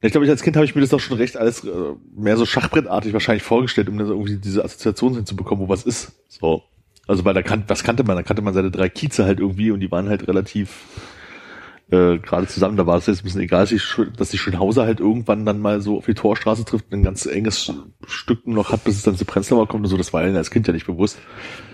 Ich 0.00 0.12
glaube, 0.12 0.24
ich 0.24 0.30
als 0.30 0.42
Kind 0.42 0.54
habe 0.54 0.64
ich 0.64 0.76
mir 0.76 0.82
das 0.82 0.90
doch 0.90 1.00
schon 1.00 1.16
recht 1.16 1.36
alles 1.36 1.64
äh, 1.64 1.70
mehr 2.14 2.36
so 2.36 2.46
schachbrettartig 2.46 3.12
wahrscheinlich 3.12 3.42
vorgestellt, 3.42 3.88
um 3.88 3.98
dann 3.98 4.06
irgendwie 4.06 4.36
diese 4.36 4.64
Assoziation 4.64 5.14
hinzubekommen, 5.14 5.64
wo 5.64 5.68
was 5.68 5.82
ist. 5.82 6.12
So. 6.28 6.62
Also 7.08 7.24
bei 7.24 7.32
der 7.32 7.42
kan 7.42 7.64
was 7.66 7.82
kannte 7.82 8.04
man? 8.04 8.16
Da 8.16 8.22
kannte 8.22 8.42
man 8.42 8.54
seine 8.54 8.70
drei 8.70 8.88
Kieze 8.88 9.24
halt 9.24 9.40
irgendwie 9.40 9.72
und 9.72 9.80
die 9.80 9.90
waren 9.90 10.08
halt 10.08 10.28
relativ 10.28 10.86
äh, 11.92 12.18
gerade 12.18 12.46
zusammen. 12.46 12.76
Da 12.76 12.86
war 12.86 12.96
es 12.96 13.06
jetzt 13.06 13.20
ein 13.20 13.24
bisschen 13.24 13.40
egal, 13.42 13.60
dass 13.62 13.70
die, 13.70 13.80
dass 14.16 14.34
Schönhauser 14.36 14.84
halt 14.84 15.00
irgendwann 15.00 15.44
dann 15.44 15.60
mal 15.60 15.80
so 15.80 15.98
auf 15.98 16.06
die 16.06 16.14
Torstraße 16.14 16.64
trifft 16.64 16.86
und 16.90 17.00
ein 17.00 17.02
ganz 17.02 17.26
enges 17.26 17.72
Stück 18.06 18.46
noch 18.46 18.72
hat, 18.72 18.84
bis 18.84 18.96
es 18.96 19.02
dann 19.02 19.16
zu 19.16 19.24
Prenzlauer 19.24 19.68
kommt 19.68 19.84
und 19.84 19.90
so. 19.90 19.96
Das 19.96 20.12
war 20.12 20.26
ja 20.26 20.34
als 20.34 20.50
Kind 20.50 20.66
ja 20.66 20.72
nicht 20.72 20.86
bewusst. 20.86 21.18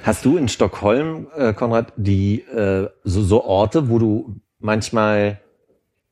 Hast 0.02 0.24
du 0.24 0.36
in 0.36 0.48
Stockholm, 0.48 1.28
äh, 1.36 1.52
Konrad, 1.54 1.92
die 1.96 2.40
äh, 2.40 2.88
so, 3.04 3.22
so 3.22 3.44
Orte, 3.44 3.88
wo 3.88 3.98
du 3.98 4.36
manchmal 4.58 5.40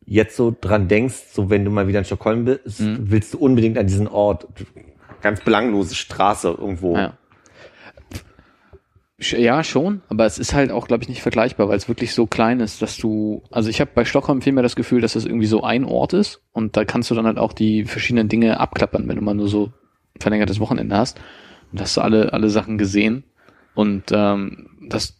jetzt 0.04 0.36
so 0.36 0.54
dran 0.60 0.86
denkst, 0.88 1.16
so 1.32 1.50
wenn 1.50 1.64
du 1.64 1.70
mal 1.70 1.88
wieder 1.88 1.98
in 1.98 2.04
Stockholm 2.04 2.44
bist, 2.44 2.80
Mhm. 2.80 3.10
willst 3.10 3.34
du 3.34 3.38
unbedingt 3.38 3.76
an 3.76 3.86
diesen 3.88 4.06
Ort, 4.06 4.46
ganz 5.20 5.40
belanglose 5.40 5.96
Straße 5.96 6.48
irgendwo. 6.48 6.96
Ja. 6.96 7.14
Ja, 9.18 9.64
schon, 9.64 10.02
aber 10.10 10.26
es 10.26 10.38
ist 10.38 10.52
halt 10.52 10.70
auch, 10.70 10.86
glaube 10.88 11.02
ich, 11.02 11.08
nicht 11.08 11.22
vergleichbar, 11.22 11.68
weil 11.70 11.76
es 11.78 11.88
wirklich 11.88 12.12
so 12.12 12.26
klein 12.26 12.60
ist, 12.60 12.82
dass 12.82 12.98
du, 12.98 13.42
also 13.50 13.70
ich 13.70 13.80
habe 13.80 13.90
bei 13.94 14.04
Stockholm 14.04 14.42
vielmehr 14.42 14.62
das 14.62 14.76
Gefühl, 14.76 15.00
dass 15.00 15.16
es 15.16 15.24
irgendwie 15.24 15.46
so 15.46 15.62
ein 15.62 15.84
Ort 15.84 16.12
ist 16.12 16.42
und 16.52 16.76
da 16.76 16.84
kannst 16.84 17.10
du 17.10 17.14
dann 17.14 17.24
halt 17.24 17.38
auch 17.38 17.54
die 17.54 17.84
verschiedenen 17.86 18.28
Dinge 18.28 18.60
abklappern, 18.60 19.08
wenn 19.08 19.16
du 19.16 19.22
mal 19.22 19.34
nur 19.34 19.48
so 19.48 19.72
verlängertes 20.20 20.60
Wochenende 20.60 20.96
hast. 20.96 21.18
und 21.72 21.80
hast 21.80 21.96
du 21.96 22.02
alle, 22.02 22.32
alle 22.34 22.50
Sachen 22.50 22.76
gesehen. 22.76 23.24
Und 23.74 24.04
ähm, 24.12 24.68
das 24.86 25.16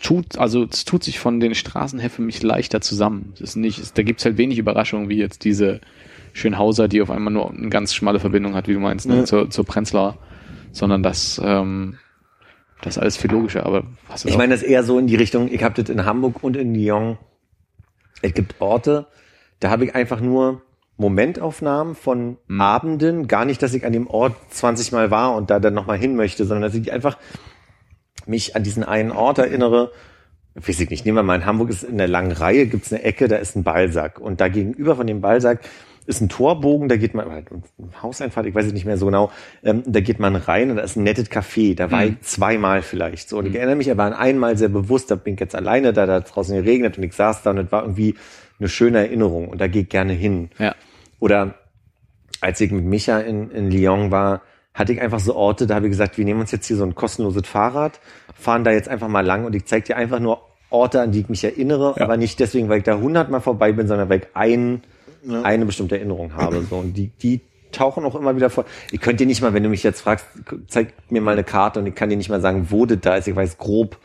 tut, 0.00 0.38
also 0.38 0.64
es 0.64 0.84
tut 0.84 1.02
sich 1.02 1.18
von 1.18 1.40
den 1.40 1.54
Straßen 1.56 1.98
her 1.98 2.10
für 2.10 2.22
mich 2.22 2.40
leichter 2.42 2.80
zusammen. 2.80 3.32
Es 3.34 3.40
ist 3.40 3.56
nicht, 3.56 3.78
es, 3.80 3.92
da 3.92 4.02
gibt's 4.04 4.24
halt 4.24 4.38
wenig 4.38 4.58
Überraschungen, 4.58 5.08
wie 5.08 5.18
jetzt 5.18 5.44
diese 5.44 5.80
Schönhauser, 6.32 6.86
die 6.88 7.02
auf 7.02 7.10
einmal 7.10 7.32
nur 7.32 7.50
eine 7.50 7.68
ganz 7.68 7.94
schmale 7.94 8.20
Verbindung 8.20 8.54
hat, 8.54 8.68
wie 8.68 8.74
du 8.74 8.80
meinst, 8.80 9.06
ne, 9.08 9.18
Ja. 9.18 9.24
zur, 9.24 9.50
zur 9.50 9.64
Prenzlauer, 9.64 10.18
sondern 10.72 11.02
das, 11.02 11.40
ähm, 11.44 11.98
das 12.84 12.96
ist 12.96 13.02
alles 13.02 13.16
viel 13.16 13.30
logischer. 13.30 13.64
Aber 13.64 13.84
hast 14.08 14.24
du 14.24 14.28
Ich 14.28 14.36
meine, 14.36 14.52
das 14.54 14.62
eher 14.62 14.84
so 14.84 14.98
in 14.98 15.06
die 15.06 15.16
Richtung, 15.16 15.48
ich 15.50 15.62
habe 15.62 15.80
das 15.80 15.88
in 15.90 16.04
Hamburg 16.04 16.42
und 16.42 16.56
in 16.56 16.74
Lyon. 16.74 17.18
Es 18.20 18.34
gibt 18.34 18.60
Orte, 18.60 19.06
da 19.60 19.70
habe 19.70 19.86
ich 19.86 19.94
einfach 19.94 20.20
nur 20.20 20.62
Momentaufnahmen 20.96 21.94
von 21.94 22.36
Mhm. 22.46 22.60
Abenden. 22.60 23.28
Gar 23.28 23.46
nicht, 23.46 23.62
dass 23.62 23.74
ich 23.74 23.86
an 23.86 23.92
dem 23.92 24.06
Ort 24.06 24.34
20 24.50 24.92
Mal 24.92 25.10
war 25.10 25.34
und 25.34 25.50
da 25.50 25.60
dann 25.60 25.74
nochmal 25.74 25.98
hin 25.98 26.14
möchte, 26.14 26.44
sondern 26.44 26.62
dass 26.62 26.74
ich 26.74 26.92
einfach 26.92 27.18
mich 28.26 28.54
an 28.54 28.62
diesen 28.62 28.84
einen 28.84 29.10
Ort 29.10 29.38
erinnere. 29.38 29.92
Weiß 30.54 30.78
ich 30.78 30.90
nicht, 30.90 31.04
nehmen 31.04 31.16
wir 31.16 31.22
mal 31.22 31.36
in 31.36 31.46
Hamburg 31.46 31.70
ist 31.70 31.82
in 31.82 31.98
der 31.98 32.06
langen 32.06 32.32
Reihe 32.32 32.66
gibt's 32.66 32.92
eine 32.92 33.02
Ecke, 33.02 33.26
da 33.28 33.36
ist 33.36 33.56
ein 33.56 33.64
Ballsack. 33.64 34.20
Und 34.20 34.40
da 34.40 34.48
gegenüber 34.48 34.94
von 34.94 35.06
dem 35.06 35.20
Ballsack 35.20 35.60
ist 36.06 36.20
ein 36.20 36.28
Torbogen, 36.28 36.88
da 36.88 36.96
geht 36.96 37.14
man, 37.14 37.30
ein 37.30 37.44
Hauseinfahrt, 38.02 38.46
ich 38.46 38.54
weiß 38.54 38.66
es 38.66 38.72
nicht 38.72 38.84
mehr 38.84 38.98
so 38.98 39.06
genau, 39.06 39.30
ähm, 39.62 39.82
da 39.86 40.00
geht 40.00 40.18
man 40.18 40.36
rein 40.36 40.70
und 40.70 40.76
da 40.76 40.82
ist 40.82 40.96
ein 40.96 41.02
nettes 41.02 41.30
Café. 41.30 41.74
Da 41.74 41.90
war 41.90 42.04
ich 42.04 42.20
zweimal 42.20 42.82
vielleicht 42.82 43.28
so. 43.28 43.38
Und 43.38 43.46
ich 43.46 43.54
erinnere 43.54 43.76
mich 43.76 43.90
aber 43.90 44.04
an 44.04 44.12
einmal 44.12 44.56
sehr 44.58 44.68
bewusst, 44.68 45.10
da 45.10 45.14
bin 45.14 45.34
ich 45.34 45.40
jetzt 45.40 45.54
alleine, 45.54 45.92
da 45.92 46.06
da 46.06 46.14
hat 46.14 46.34
draußen 46.34 46.54
geregnet 46.54 46.98
und 46.98 47.04
ich 47.04 47.14
saß 47.14 47.42
da 47.42 47.50
und 47.50 47.58
es 47.58 47.72
war 47.72 47.82
irgendwie 47.82 48.14
eine 48.58 48.68
schöne 48.68 48.98
Erinnerung 48.98 49.48
und 49.48 49.60
da 49.60 49.66
gehe 49.66 49.82
ich 49.82 49.88
gerne 49.88 50.12
hin. 50.12 50.50
ja. 50.58 50.74
Oder 51.20 51.54
als 52.42 52.60
ich 52.60 52.70
mit 52.70 52.84
Micha 52.84 53.20
in, 53.20 53.50
in 53.50 53.70
Lyon 53.70 54.10
war, 54.10 54.42
hatte 54.74 54.92
ich 54.92 55.00
einfach 55.00 55.20
so 55.20 55.34
Orte, 55.34 55.66
da 55.66 55.76
habe 55.76 55.86
ich 55.86 55.92
gesagt, 55.92 56.18
wir 56.18 56.24
nehmen 56.26 56.40
uns 56.40 56.50
jetzt 56.50 56.66
hier 56.66 56.76
so 56.76 56.84
ein 56.84 56.94
kostenloses 56.94 57.46
Fahrrad, 57.46 58.00
fahren 58.34 58.64
da 58.64 58.72
jetzt 58.72 58.88
einfach 58.88 59.08
mal 59.08 59.24
lang 59.24 59.46
und 59.46 59.54
ich 59.54 59.64
zeige 59.64 59.86
dir 59.86 59.96
einfach 59.96 60.18
nur 60.18 60.42
Orte, 60.68 61.00
an 61.00 61.12
die 61.12 61.20
ich 61.20 61.28
mich 61.28 61.44
erinnere, 61.44 61.94
aber 62.00 62.16
nicht 62.16 62.40
deswegen, 62.40 62.68
weil 62.68 62.78
ich 62.78 62.84
da 62.84 62.98
hundertmal 62.98 63.40
vorbei 63.40 63.72
bin, 63.72 63.86
sondern 63.86 64.08
weil 64.08 64.18
ich 64.18 64.26
ein, 65.28 65.44
eine 65.44 65.66
bestimmte 65.66 65.96
Erinnerung 65.96 66.34
habe. 66.34 66.62
So. 66.68 66.76
Und 66.76 66.94
die, 66.96 67.08
die 67.08 67.40
tauchen 67.72 68.04
auch 68.04 68.14
immer 68.14 68.36
wieder 68.36 68.50
vor. 68.50 68.64
Ich 68.92 69.00
könnte 69.00 69.24
dir 69.24 69.26
nicht 69.26 69.42
mal, 69.42 69.52
wenn 69.54 69.62
du 69.62 69.68
mich 69.68 69.82
jetzt 69.82 70.00
fragst, 70.00 70.26
zeig 70.68 70.92
mir 71.10 71.20
mal 71.20 71.32
eine 71.32 71.44
Karte 71.44 71.80
und 71.80 71.86
ich 71.86 71.94
kann 71.94 72.08
dir 72.08 72.16
nicht 72.16 72.28
mal 72.30 72.40
sagen, 72.40 72.66
wo 72.70 72.86
das 72.86 72.98
da 73.00 73.16
ist. 73.16 73.26
Ich 73.28 73.34
weiß 73.34 73.58
grob, 73.58 73.98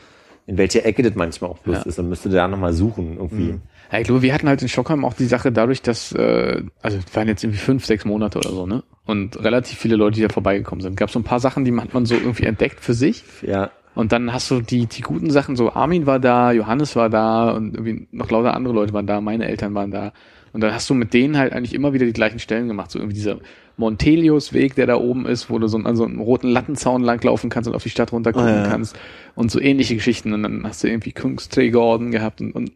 in 0.48 0.58
welcher 0.58 0.84
Ecke 0.86 1.04
das 1.04 1.14
manchmal 1.16 1.52
auch 1.52 1.60
bloß 1.60 1.78
Ja. 1.78 1.84
ist 1.84 2.00
und 2.00 2.10
müsste 2.10 2.30
da 2.30 2.48
nochmal 2.48 2.74
suchen 2.74 3.18
irgendwie. 3.18 3.60
Ja, 3.92 4.00
ich 4.00 4.06
glaube, 4.06 4.22
wir 4.24 4.34
hatten 4.34 4.48
halt 4.48 4.62
in 4.62 4.70
Stockholm 4.70 5.06
auch 5.06 5.14
die 5.14 5.26
Sache 5.26 5.52
dadurch, 5.52 5.82
dass, 5.84 6.12
äh, 6.14 6.64
also 6.82 6.98
es 6.98 7.16
waren 7.16 7.28
jetzt 7.28 7.44
irgendwie 7.44 7.60
fünf, 7.60 7.86
sechs 7.86 8.06
Monate 8.06 8.40
oder 8.40 8.50
so, 8.50 8.66
ne? 8.66 8.84
Und 9.06 9.44
relativ 9.44 9.78
viele 9.80 9.96
Leute, 9.96 10.16
die 10.16 10.22
da 10.24 10.30
vorbeigekommen 10.30 10.82
sind. 10.82 10.96
Gab 10.98 11.10
so 11.12 11.20
ein 11.20 11.24
paar 11.24 11.40
Sachen, 11.40 11.66
die 11.66 11.76
hat 11.76 11.94
man 11.94 12.06
so 12.06 12.16
irgendwie 12.16 12.46
entdeckt 12.46 12.80
für 12.80 12.94
sich. 12.94 13.24
Ja, 13.42 13.72
Und 13.96 14.12
dann 14.12 14.32
hast 14.34 14.50
du 14.52 14.62
die, 14.62 14.86
die 14.86 15.02
guten 15.02 15.32
Sachen, 15.32 15.56
so 15.56 15.74
Armin 15.74 16.06
war 16.06 16.20
da, 16.20 16.52
Johannes 16.52 16.96
war 16.96 17.10
da 17.10 17.52
und 17.52 17.76
irgendwie 17.76 18.08
noch 18.12 18.30
lauter 18.32 18.54
andere 18.56 18.74
Leute 18.74 18.94
waren 18.94 19.08
da, 19.08 19.22
meine 19.22 19.48
Eltern 19.48 19.74
waren 19.76 19.92
da. 19.92 20.14
Und 20.54 20.62
dann 20.62 20.74
hast 20.74 20.90
du 20.90 20.94
mit 20.94 21.14
denen 21.14 21.38
halt 21.38 21.54
eigentlich 21.54 21.74
immer 21.74 21.94
wieder 21.94 22.06
die 22.06 22.14
gleichen 22.14 22.40
Stellen 22.40 22.68
gemacht. 22.68 22.92
So 22.92 23.00
irgendwie 23.00 23.16
dieser 23.16 23.38
Montelius-Weg, 23.78 24.76
der 24.76 24.88
da 24.88 24.96
oben 24.98 25.26
ist, 25.26 25.50
wo 25.50 25.58
du 25.60 25.68
so 25.68 25.78
an 25.78 25.96
so 25.96 26.04
einem 26.06 26.20
roten 26.20 26.50
Lattenzaun 26.50 27.02
langlaufen 27.04 27.50
kannst 27.50 27.70
und 27.70 27.76
auf 27.76 27.84
die 27.84 27.90
Stadt 27.90 28.12
runter 28.12 28.34
gucken 28.34 28.50
Ah, 28.50 28.64
ja. 28.64 28.68
kannst. 28.68 28.98
Und 29.36 29.52
so 29.52 29.60
ähnliche 29.60 29.96
Geschichten. 29.96 30.34
Und 30.34 30.44
dann 30.44 30.64
hast 30.66 30.84
du 30.84 30.88
irgendwie 30.88 31.12
Kungsträgerorden 31.12 32.12
gehabt 32.12 32.42
und, 32.42 32.52
und 32.54 32.72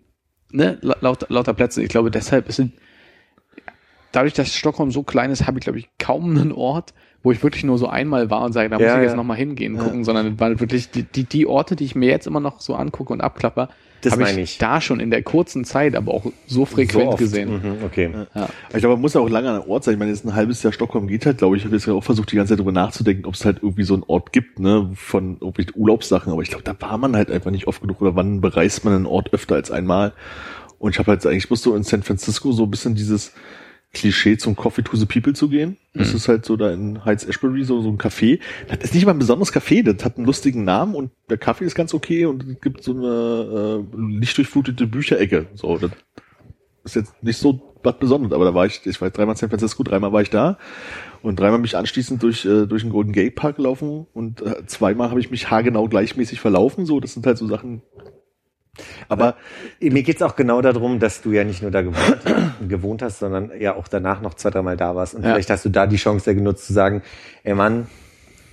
ne, 0.52 0.78
la- 0.82 0.98
lauter, 1.02 1.28
lauter 1.30 1.54
Plätze. 1.54 1.82
Ich 1.84 1.90
glaube, 1.90 2.10
deshalb 2.12 2.48
ist 2.48 2.60
es, 2.60 2.68
dadurch, 4.12 4.34
dass 4.34 4.54
Stockholm 4.54 4.91
so 4.91 5.04
klein 5.04 5.32
ist, 5.32 5.48
habe 5.48 5.58
ich, 5.60 5.64
glaube 5.64 5.80
ich, 5.80 5.90
kaum 6.00 6.30
einen 6.38 6.52
Ort, 6.52 6.94
wo 7.24 7.32
ich 7.32 7.41
wirklich 7.44 7.64
nur 7.64 7.78
so 7.78 7.88
einmal 7.88 8.30
war 8.30 8.44
und 8.44 8.54
sage, 8.54 8.70
da 8.70 8.78
muss 8.78 8.86
Ja, 8.86 8.98
ich 8.98 9.04
jetzt 9.04 9.12
ja. 9.12 9.16
nochmal 9.18 9.38
hingehen, 9.38 9.78
gucken, 9.78 10.04
sondern 10.04 10.40
weil 10.40 10.60
wirklich 10.60 10.91
die, 10.91 11.04
die, 11.04 11.24
die 11.24 11.48
Orte, 11.48 11.76
die 11.76 11.86
ich 11.86 11.95
mir 11.95 12.10
jetzt 12.10 12.28
immer 12.28 12.40
noch 12.41 12.60
so 12.60 12.76
angucke 12.76 13.14
und 13.14 13.22
abklapper, 13.22 13.70
Das 14.03 14.13
habe 14.13 14.23
meine 14.23 14.41
ich 14.41 14.53
ich. 14.53 14.57
da 14.57 14.81
schon 14.81 14.99
in 14.99 15.09
der 15.11 15.23
kurzen 15.23 15.63
Zeit, 15.65 15.95
aber 15.95 16.13
auch 16.13 16.25
so 16.45 16.65
frequent 16.65 17.11
so 17.11 17.17
gesehen. 17.17 17.49
Mhm, 17.49 17.85
okay. 17.85 18.09
Ja. 18.35 18.49
Ich 18.69 18.80
glaube, 18.80 18.95
man 18.95 19.01
muss 19.01 19.13
ja 19.13 19.21
auch 19.21 19.30
lange 19.30 19.49
an 19.49 19.61
einem 19.61 19.69
Ort 19.69 19.84
sein. 19.84 19.93
Ich 19.93 19.99
meine, 19.99 20.11
jetzt 20.11 20.25
ein 20.25 20.35
halbes 20.35 20.61
Jahr 20.61 20.73
Stockholm 20.73 21.07
geht 21.07 21.25
halt, 21.25 21.38
glaube 21.38 21.55
ich. 21.55 21.61
Ich 21.61 21.65
habe 21.65 21.75
jetzt 21.75 21.85
ja 21.85 21.93
auch 21.93 22.03
versucht, 22.03 22.31
die 22.31 22.35
ganze 22.35 22.51
Zeit 22.51 22.59
darüber 22.59 22.73
nachzudenken, 22.73 23.25
ob 23.25 23.34
es 23.35 23.45
halt 23.45 23.57
irgendwie 23.61 23.84
so 23.84 23.93
einen 23.93 24.03
Ort 24.03 24.34
gibt, 24.34 24.59
ne, 24.59 24.91
von 24.95 25.34
irgendwelchen 25.35 25.73
Urlaubssachen. 25.75 26.31
Aber 26.31 26.41
ich 26.41 26.49
glaube, 26.49 26.63
da 26.63 26.75
war 26.80 26.97
man 26.97 27.15
halt 27.15 27.31
einfach 27.31 27.51
nicht 27.51 27.67
oft 27.67 27.81
genug. 27.81 28.01
Oder 28.01 28.15
wann 28.15 28.41
bereist 28.41 28.84
man 28.84 28.93
einen 28.93 29.05
Ort 29.05 29.34
öfter 29.34 29.55
als 29.55 29.71
einmal? 29.71 30.13
Und 30.80 30.91
ich 30.91 30.99
habe 30.99 31.11
halt 31.11 31.25
eigentlich 31.25 31.47
bloß 31.47 31.61
so 31.61 31.75
in 31.75 31.84
San 31.84 32.03
Francisco 32.03 32.51
so 32.51 32.63
ein 32.63 32.71
bisschen 32.71 32.93
dieses 32.93 33.31
Klischee 33.94 34.38
zum 34.38 34.56
Coffee 34.56 34.82
to 34.82 34.98
the 34.98 35.06
People 35.06 35.34
zu 35.34 35.49
gehen. 35.49 35.78
Das 35.94 36.14
ist 36.14 36.28
halt 36.28 36.45
so 36.45 36.57
da 36.57 36.72
in 36.72 37.06
Heights 37.06 37.26
Ashbury 37.26 37.64
so, 37.64 37.82
so 37.82 37.90
ein 37.90 37.99
Café. 37.99 38.40
Das 38.68 38.80
ist 38.80 38.95
nicht 38.95 39.06
mal 39.06 39.11
ein 39.11 39.20
besonderes 39.20 39.53
Café, 39.53 39.84
das 39.84 40.03
hat 40.03 40.18
einen 40.18 40.26
lustigen 40.26 40.64
Namen 40.64 40.95
und 40.95 41.11
der 41.30 41.38
Kaffee 41.38 41.65
ist 41.65 41.76
ganz 41.76 41.94
okay 41.94 42.26
und 42.26 42.44
es 42.44 42.60
gibt 42.60 42.84
so 42.84 42.94
eine 42.94 43.86
äh, 43.86 44.20
lichtdurchflutete 44.20 44.88
Bücherecke. 44.88 45.45
So, 45.53 45.78
das 45.78 45.91
ist 46.84 46.95
jetzt 46.95 47.24
nicht 47.24 47.38
so 47.38 47.74
was 47.84 47.99
Besonderes, 47.99 48.34
aber 48.34 48.45
da 48.45 48.53
war 48.53 48.65
ich, 48.65 48.86
ich 48.86 48.99
war 49.02 49.10
dreimal 49.10 49.34
in 49.34 49.38
San 49.38 49.49
Francisco, 49.49 49.84
dreimal 49.84 50.11
war 50.11 50.22
ich 50.22 50.30
da 50.30 50.57
und 51.22 51.40
dreimal 51.40 51.60
mich 51.60 51.78
anschließend 51.78 52.24
durch, 52.24 52.45
äh, 52.45 52.65
durch 52.65 52.82
den 52.82 52.91
Golden 52.91 53.11
Gate 53.11 53.36
Park 53.36 53.57
gelaufen 53.57 54.07
und 54.14 54.41
äh, 54.41 54.65
zweimal 54.65 55.10
habe 55.10 55.20
ich 55.20 55.30
mich 55.30 55.52
haargenau 55.52 55.88
gleichmäßig 55.88 56.40
verlaufen, 56.40 56.86
so, 56.86 56.99
das 56.99 57.14
sind 57.14 57.26
halt 57.26 57.38
so 57.38 57.48
Sachen. 57.48 57.82
Aber 59.10 59.36
Mir 59.80 60.04
geht's 60.04 60.22
auch 60.22 60.36
genau 60.36 60.62
darum, 60.62 61.00
dass 61.00 61.22
du 61.22 61.32
ja 61.32 61.44
nicht 61.44 61.62
nur 61.62 61.72
da 61.72 61.82
gewohnt, 61.82 62.22
gewohnt 62.68 63.02
hast, 63.02 63.20
sondern 63.20 63.52
ja 63.60 63.76
auch 63.76 63.88
danach 63.88 64.22
noch 64.22 64.34
zwei, 64.34 64.50
dreimal 64.50 64.78
da 64.78 64.95
warst. 64.95 65.14
Und 65.14 65.24
Ja. 65.24 65.32
vielleicht 65.34 65.50
hast 65.50 65.66
du 65.66 65.70
da 65.70 65.86
die 65.88 65.98
Chance 65.98 66.30
ja 66.32 66.34
genutzt 66.36 66.66
zu 66.68 66.74
sagen, 66.74 67.02
ey 67.44 67.54
Mann, 67.54 67.88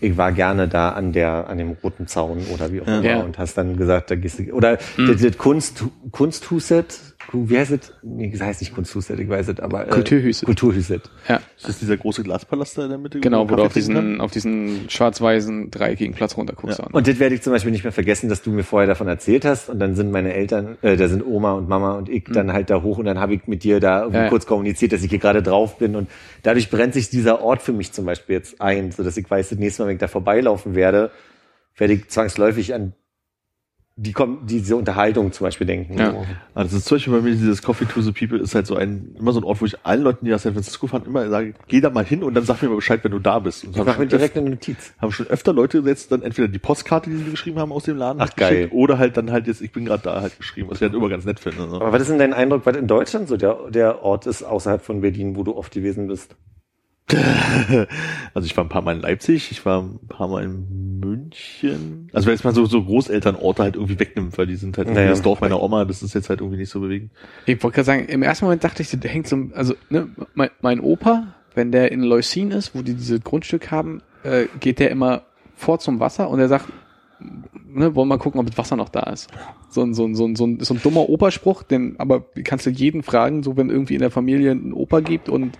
ich 0.02 0.16
war 0.16 0.32
gerne 0.32 0.66
da 0.68 0.90
an 0.90 1.12
der, 1.12 1.48
an 1.48 1.58
dem 1.58 1.70
roten 1.82 2.06
Zaun 2.06 2.44
oder 2.54 2.72
wie 2.72 2.80
auch 2.80 2.86
immer 2.86 3.02
Ja. 3.02 3.16
und 3.18 3.38
hast 3.38 3.56
dann 3.56 3.76
gesagt, 3.76 4.10
da 4.10 4.14
gehst 4.16 4.38
du, 4.38 4.50
oder 4.52 4.76
das, 4.96 5.20
das 5.22 5.38
Kunst, 5.38 5.84
Kunsthuset, 6.10 7.09
wie 7.32 7.58
heißt 7.58 7.70
es? 7.70 7.92
Nee, 8.02 8.30
das 8.30 8.40
heißt 8.40 8.60
nicht 8.60 8.74
Kunsthuset, 8.74 9.18
ich 9.20 9.28
weiß 9.28 9.48
es, 9.48 9.60
aber, 9.60 9.86
äh, 9.86 9.90
Kulturhuset. 9.90 10.46
Kulturhuset. 10.46 11.10
Ja, 11.28 11.40
ist 11.56 11.68
das 11.68 11.78
dieser 11.78 11.96
große 11.96 12.22
Glaspalast 12.22 12.78
da 12.78 12.84
in 12.84 12.88
der 12.90 12.98
Mitte? 12.98 13.20
genau, 13.20 13.48
wo 13.48 13.56
du 13.56 13.62
auf 13.62 13.72
diesen, 13.72 14.20
auf 14.20 14.30
diesen 14.30 14.90
schwarz-weißen 14.90 15.70
dreieckigen 15.70 16.14
Platz 16.14 16.36
runterguckst. 16.36 16.78
Ja. 16.78 16.86
Und 16.90 17.06
das 17.06 17.18
werde 17.18 17.34
ich 17.34 17.42
zum 17.42 17.52
Beispiel 17.52 17.72
nicht 17.72 17.84
mehr 17.84 17.92
vergessen, 17.92 18.28
dass 18.28 18.42
du 18.42 18.50
mir 18.50 18.64
vorher 18.64 18.86
davon 18.88 19.08
erzählt 19.08 19.44
hast. 19.44 19.70
Und 19.70 19.78
dann 19.78 19.94
sind 19.96 20.10
meine 20.10 20.32
Eltern, 20.34 20.76
äh, 20.82 20.96
da 20.96 21.08
sind 21.08 21.24
Oma 21.24 21.52
und 21.52 21.68
Mama 21.68 21.94
und 21.96 22.08
ich 22.08 22.24
dann 22.24 22.52
halt 22.52 22.70
da 22.70 22.82
hoch 22.82 22.98
und 22.98 23.04
dann 23.04 23.18
habe 23.18 23.34
ich 23.34 23.46
mit 23.46 23.62
dir 23.64 23.80
da 23.80 24.00
irgendwie 24.00 24.16
Ja, 24.18 24.22
ja. 24.24 24.28
kurz 24.30 24.46
kommuniziert, 24.46 24.92
dass 24.92 25.02
ich 25.02 25.10
hier 25.10 25.18
gerade 25.18 25.42
drauf 25.42 25.78
bin. 25.78 25.96
Und 25.96 26.08
dadurch 26.42 26.70
brennt 26.70 26.94
sich 26.94 27.10
dieser 27.10 27.42
Ort 27.42 27.62
für 27.62 27.72
mich 27.72 27.92
zum 27.92 28.04
Beispiel 28.06 28.36
jetzt 28.36 28.60
ein, 28.60 28.90
so 28.92 29.02
dass 29.02 29.16
ich 29.16 29.30
weiß, 29.30 29.50
das 29.50 29.58
nächste 29.58 29.82
Mal, 29.82 29.88
wenn 29.88 29.96
ich 29.96 30.00
da 30.00 30.08
vorbeilaufen 30.08 30.74
werde, 30.74 31.10
werde 31.76 31.94
ich 31.94 32.08
zwangsläufig 32.08 32.74
an 32.74 32.92
die, 34.02 34.14
Kom- 34.14 34.38
diese 34.46 34.76
Unterhaltung 34.76 35.30
zum 35.30 35.44
Beispiel 35.46 35.66
denken. 35.66 35.98
Ja. 35.98 36.12
So. 36.12 36.26
Das 36.54 36.72
ist 36.72 36.86
zum 36.86 36.96
Beispiel 36.96 37.12
bei 37.12 37.20
mir 37.20 37.32
dieses 37.32 37.60
Coffee 37.60 37.84
to 37.84 38.00
the 38.00 38.12
People 38.12 38.38
ist 38.38 38.54
halt 38.54 38.66
so 38.66 38.74
ein, 38.74 39.14
immer 39.18 39.32
so 39.32 39.40
ein 39.40 39.44
Ort, 39.44 39.60
wo 39.60 39.66
ich 39.66 39.76
allen 39.84 40.02
Leuten, 40.02 40.24
die 40.24 40.30
nach 40.30 40.38
San 40.38 40.54
Francisco 40.54 40.86
fahren, 40.86 41.02
immer 41.06 41.28
sage, 41.28 41.52
geh 41.68 41.82
da 41.82 41.90
mal 41.90 42.04
hin 42.04 42.22
und 42.22 42.32
dann 42.32 42.44
sag 42.44 42.62
mir 42.62 42.70
mal 42.70 42.76
Bescheid, 42.76 43.04
wenn 43.04 43.12
du 43.12 43.18
da 43.18 43.38
bist. 43.40 43.64
Und 43.64 43.76
Ich 43.76 43.84
mache 43.84 44.00
mir 44.00 44.06
direkt 44.06 44.38
eine 44.38 44.48
Notiz. 44.50 44.94
haben 44.98 45.12
schon 45.12 45.26
öfter 45.26 45.52
Leute 45.52 45.82
jetzt 45.84 46.10
dann 46.12 46.22
entweder 46.22 46.48
die 46.48 46.58
Postkarte, 46.58 47.10
die 47.10 47.16
sie 47.16 47.30
geschrieben 47.30 47.58
haben 47.58 47.72
aus 47.72 47.84
dem 47.84 47.98
Laden, 47.98 48.22
Ach, 48.22 48.34
geil. 48.36 48.68
oder 48.72 48.96
halt 48.98 49.18
dann 49.18 49.30
halt 49.30 49.46
jetzt, 49.46 49.60
ich 49.60 49.70
bin 49.72 49.84
gerade 49.84 50.02
da 50.02 50.22
halt 50.22 50.38
geschrieben, 50.38 50.70
was 50.70 50.78
ich 50.78 50.82
halt 50.82 50.94
immer 50.94 51.08
ganz 51.10 51.26
nett 51.26 51.38
finde. 51.38 51.66
Ne? 51.68 51.74
Aber 51.74 51.92
was 51.92 52.00
ist 52.02 52.08
denn 52.10 52.18
dein 52.18 52.32
Eindruck, 52.32 52.62
was 52.64 52.76
in 52.76 52.86
Deutschland 52.86 53.28
so 53.28 53.36
der, 53.36 53.58
der 53.70 54.02
Ort 54.02 54.26
ist 54.26 54.42
außerhalb 54.42 54.80
von 54.82 55.02
Berlin, 55.02 55.36
wo 55.36 55.42
du 55.42 55.54
oft 55.56 55.72
gewesen 55.72 56.06
bist? 56.08 56.36
Also 58.34 58.46
ich 58.46 58.56
war 58.56 58.64
ein 58.64 58.68
paar 58.68 58.82
Mal 58.82 58.96
in 58.96 59.02
Leipzig, 59.02 59.50
ich 59.50 59.66
war 59.66 59.82
ein 59.82 59.98
paar 60.08 60.28
Mal 60.28 60.44
in 60.44 61.00
München. 61.00 62.08
Also 62.12 62.26
wenn 62.26 62.34
jetzt 62.34 62.44
mal 62.44 62.54
so, 62.54 62.64
so 62.66 62.84
Großelternorte 62.84 63.62
halt 63.62 63.74
irgendwie 63.74 63.98
wegnimmt, 63.98 64.38
weil 64.38 64.46
die 64.46 64.56
sind 64.56 64.78
halt 64.78 64.88
Naja. 64.88 65.08
das 65.08 65.22
Dorf 65.22 65.40
meiner 65.40 65.60
Oma, 65.60 65.84
das 65.84 66.02
ist 66.02 66.14
jetzt 66.14 66.28
halt 66.28 66.40
irgendwie 66.40 66.58
nicht 66.58 66.70
so 66.70 66.80
bewegend. 66.80 67.10
Ich 67.46 67.62
wollte 67.62 67.74
gerade 67.76 67.86
sagen, 67.86 68.04
im 68.06 68.22
ersten 68.22 68.44
Moment 68.44 68.62
dachte 68.62 68.82
ich, 68.82 68.90
das 68.90 69.10
hängt 69.10 69.26
so, 69.26 69.36
also 69.54 69.74
ne, 69.88 70.08
mein, 70.34 70.50
mein 70.60 70.80
Opa, 70.80 71.34
wenn 71.54 71.72
der 71.72 71.90
in 71.90 72.02
Leucin 72.02 72.52
ist, 72.52 72.74
wo 72.74 72.82
die 72.82 72.94
dieses 72.94 73.22
Grundstück 73.22 73.70
haben, 73.70 74.02
äh, 74.22 74.46
geht 74.60 74.78
der 74.78 74.90
immer 74.90 75.22
vor 75.56 75.78
zum 75.78 75.98
Wasser 76.00 76.30
und 76.30 76.38
er 76.38 76.48
sagt, 76.48 76.66
ne, 77.20 77.94
wollen 77.94 78.08
wir 78.08 78.16
mal 78.16 78.18
gucken, 78.18 78.40
ob 78.40 78.46
das 78.46 78.58
Wasser 78.58 78.76
noch 78.76 78.88
da 78.88 79.04
ist. 79.10 79.28
So 79.68 79.82
ein, 79.82 79.94
so 79.94 80.04
ein, 80.06 80.14
so 80.14 80.26
ein, 80.26 80.36
so 80.36 80.46
ein, 80.46 80.60
so 80.60 80.74
ein 80.74 80.82
dummer 80.82 81.08
Operspruch, 81.08 81.62
den, 81.62 81.98
aber 81.98 82.24
kannst 82.44 82.66
du 82.66 82.70
jeden 82.70 83.02
fragen, 83.02 83.42
so 83.42 83.56
wenn 83.56 83.70
irgendwie 83.70 83.94
in 83.94 84.00
der 84.00 84.10
Familie 84.10 84.52
ein 84.52 84.72
Opa 84.72 85.00
gibt 85.00 85.28
und 85.28 85.58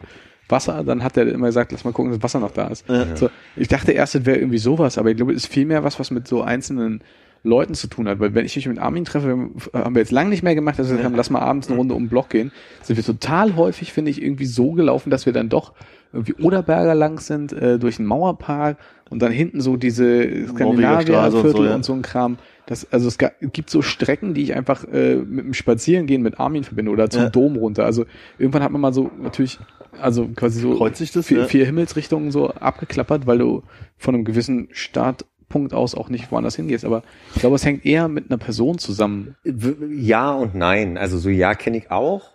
Wasser, 0.51 0.83
dann 0.85 1.03
hat 1.03 1.17
er 1.17 1.27
immer 1.27 1.47
gesagt, 1.47 1.73
lass 1.73 1.85
mal 1.85 1.93
gucken, 1.93 2.13
dass 2.13 2.23
Wasser 2.23 2.41
noch 2.41 2.53
da 2.53 2.69
ist. 2.69 2.89
Ja. 2.89 3.17
So, 3.17 3.31
ich 3.57 3.69
dachte 3.69 3.93
erst, 3.93 4.15
das 4.15 4.27
wäre 4.27 4.39
irgendwie 4.39 4.59
sowas, 4.59 4.99
aber 4.99 5.11
ich 5.11 5.17
glaube, 5.17 5.33
es 5.33 5.45
ist 5.45 5.53
vielmehr 5.53 5.85
was, 5.85 5.99
was 5.99 6.11
mit 6.11 6.27
so 6.29 6.43
einzelnen 6.43 7.03
Leuten 7.43 7.75
zu 7.75 7.87
tun 7.87 8.09
hat. 8.09 8.21
Weil 8.21 8.35
wenn 8.35 8.45
ich 8.45 8.57
mich 8.57 8.69
mit 8.69 8.79
Armin 8.79 9.05
treffe, 9.05 9.51
haben 9.73 9.95
wir 9.95 10.01
jetzt 10.01 10.13
lange 10.13 10.31
nicht 10.31 10.43
mehr 10.43 10.55
gemacht, 10.55 10.79
dass 10.79 10.89
wir 10.89 10.97
gesagt 10.97 11.05
haben, 11.05 11.17
lass 11.17 11.31
mal 11.31 11.41
abends 11.41 11.69
eine 11.69 11.77
Runde 11.77 11.95
um 11.95 12.05
den 12.05 12.09
Block 12.09 12.29
gehen, 12.31 12.53
sind 12.83 12.97
wir 12.97 13.05
total 13.05 13.57
häufig, 13.57 13.93
finde 13.93 14.11
ich, 14.11 14.23
irgendwie 14.23 14.47
so 14.47 14.73
gelaufen, 14.73 15.11
dass 15.11 15.27
wir 15.27 15.33
dann 15.33 15.49
doch 15.49 15.73
irgendwie 16.13 16.35
Oderberger 16.35 16.95
lang 16.95 17.21
sind, 17.21 17.53
äh, 17.53 17.79
durch 17.79 17.97
den 17.97 18.07
Mauerpark 18.07 18.79
und 19.11 19.23
dann 19.23 19.33
hinten 19.33 19.61
so 19.61 19.77
diese 19.77 20.23
Straße 20.23 20.51
und 20.51 20.57
Skandinavier-Viertel 20.57 21.53
so, 21.53 21.65
ja. 21.65 21.75
und 21.75 21.85
so 21.85 21.93
ein 21.93 22.03
Kram. 22.03 22.39
Das, 22.67 22.87
also 22.93 23.09
es 23.09 23.19
gibt 23.19 23.71
so 23.71 23.83
Strecken, 23.83 24.35
die 24.35 24.43
ich 24.43 24.55
einfach 24.55 24.85
äh, 24.85 25.17
mit 25.17 25.45
dem 25.45 25.55
Spazierengehen 25.55 26.23
mit 26.23 26.39
Armin 26.39 26.65
verbinde 26.65 26.91
oder 26.93 27.11
zum 27.11 27.23
Ja. 27.23 27.31
Dom 27.31 27.57
runter. 27.57 27.85
Also 27.85 28.07
irgendwann 28.39 28.63
hat 28.63 28.71
man 28.71 28.81
mal 28.81 28.93
so 28.93 29.11
natürlich, 29.21 29.59
also 30.01 30.29
quasi 30.29 30.61
so 30.61 30.89
das, 30.89 31.27
vier, 31.27 31.39
ja? 31.39 31.45
vier 31.47 31.67
Himmelsrichtungen 31.67 32.31
so 32.31 32.51
abgeklappert, 32.51 33.27
weil 33.27 33.39
du 33.39 33.63
von 33.97 34.15
einem 34.15 34.25
gewissen 34.25 34.69
Startpunkt 34.73 35.75
aus 35.75 35.95
auch 35.95 36.09
nicht 36.09 36.31
woanders 36.31 36.57
hingehst. 36.57 36.85
Aber 36.85 37.03
ich 37.35 37.41
glaube, 37.41 37.57
es 37.57 37.65
hängt 37.65 37.85
eher 37.85 38.09
mit 38.09 38.31
einer 38.31 38.39
Person 38.39 38.79
zusammen. 38.79 39.35
Ja 39.45 40.33
und 40.33 40.55
nein. 40.55 40.97
Also 40.97 41.19
so 41.19 41.29
ja 41.29 41.55
kenne 41.55 41.79
ich 41.79 41.91
auch. 41.91 42.31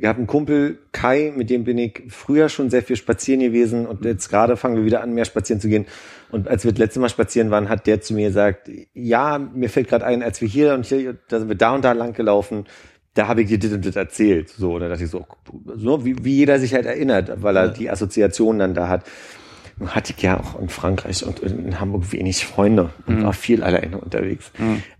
Wir 0.00 0.08
haben 0.08 0.20
einen 0.20 0.26
Kumpel, 0.26 0.78
Kai, 0.92 1.30
mit 1.36 1.50
dem 1.50 1.64
bin 1.64 1.76
ich 1.76 2.04
früher 2.08 2.48
schon 2.48 2.70
sehr 2.70 2.82
viel 2.82 2.96
spazieren 2.96 3.40
gewesen 3.40 3.86
und 3.86 4.02
jetzt 4.02 4.30
gerade 4.30 4.56
fangen 4.56 4.76
wir 4.76 4.86
wieder 4.86 5.02
an, 5.02 5.12
mehr 5.12 5.26
spazieren 5.26 5.60
zu 5.60 5.68
gehen. 5.68 5.84
Und 6.30 6.48
als 6.48 6.64
wir 6.64 6.72
das 6.72 6.78
letzte 6.78 7.00
Mal 7.00 7.10
spazieren 7.10 7.50
waren, 7.50 7.68
hat 7.68 7.86
der 7.86 8.00
zu 8.00 8.14
mir 8.14 8.28
gesagt, 8.28 8.70
ja, 8.94 9.38
mir 9.38 9.68
fällt 9.68 9.88
gerade 9.88 10.06
ein, 10.06 10.22
als 10.22 10.40
wir 10.40 10.48
hier 10.48 10.72
und 10.72 10.86
hier, 10.86 11.18
da 11.28 11.38
sind 11.38 11.48
wir 11.48 11.56
da 11.56 11.74
und 11.74 11.84
da 11.84 11.92
lang 11.92 12.14
gelaufen, 12.14 12.64
da 13.12 13.28
habe 13.28 13.42
ich 13.42 13.48
dir 13.48 13.58
das 13.58 13.72
und 13.72 13.84
das 13.84 13.94
erzählt. 13.94 14.48
So, 14.48 14.76
und 14.76 14.80
da 14.80 14.88
dachte 14.88 15.04
ich 15.04 15.10
so, 15.10 15.26
so 15.66 16.02
wie, 16.02 16.24
wie 16.24 16.34
jeder 16.34 16.58
sich 16.58 16.72
halt 16.72 16.86
erinnert, 16.86 17.42
weil 17.42 17.54
er 17.58 17.68
die 17.68 17.90
Assoziation 17.90 18.58
dann 18.58 18.72
da 18.72 18.88
hat. 18.88 19.04
Nun 19.78 19.94
hatte 19.94 20.14
ich 20.16 20.22
ja 20.22 20.40
auch 20.40 20.58
in 20.58 20.70
Frankreich 20.70 21.26
und 21.26 21.40
in 21.40 21.78
Hamburg 21.78 22.10
wenig 22.10 22.46
Freunde 22.46 22.88
und 23.06 23.22
war 23.22 23.34
viel 23.34 23.62
alleine 23.62 23.98
unterwegs. 23.98 24.50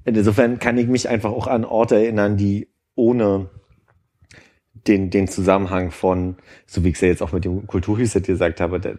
Insofern 0.05 0.59
kann 0.59 0.77
ich 0.77 0.89
mich 0.89 1.09
einfach 1.09 1.31
auch 1.31 1.47
an 1.47 1.65
Orte 1.65 1.97
erinnern, 1.97 2.37
die 2.37 2.69
ohne 2.95 3.49
den, 4.87 5.11
den 5.11 5.29
Zusammenhang 5.29 5.91
von, 5.91 6.37
so 6.67 6.85
wie 6.85 6.89
ich 6.89 6.95
es 6.95 7.01
ja 7.01 7.09
jetzt 7.09 7.23
auch 7.23 7.33
mit 7.33 7.45
dem 7.45 7.67
Kulturreset 7.67 8.27
gesagt 8.27 8.61
habe, 8.61 8.81
da 8.81 8.93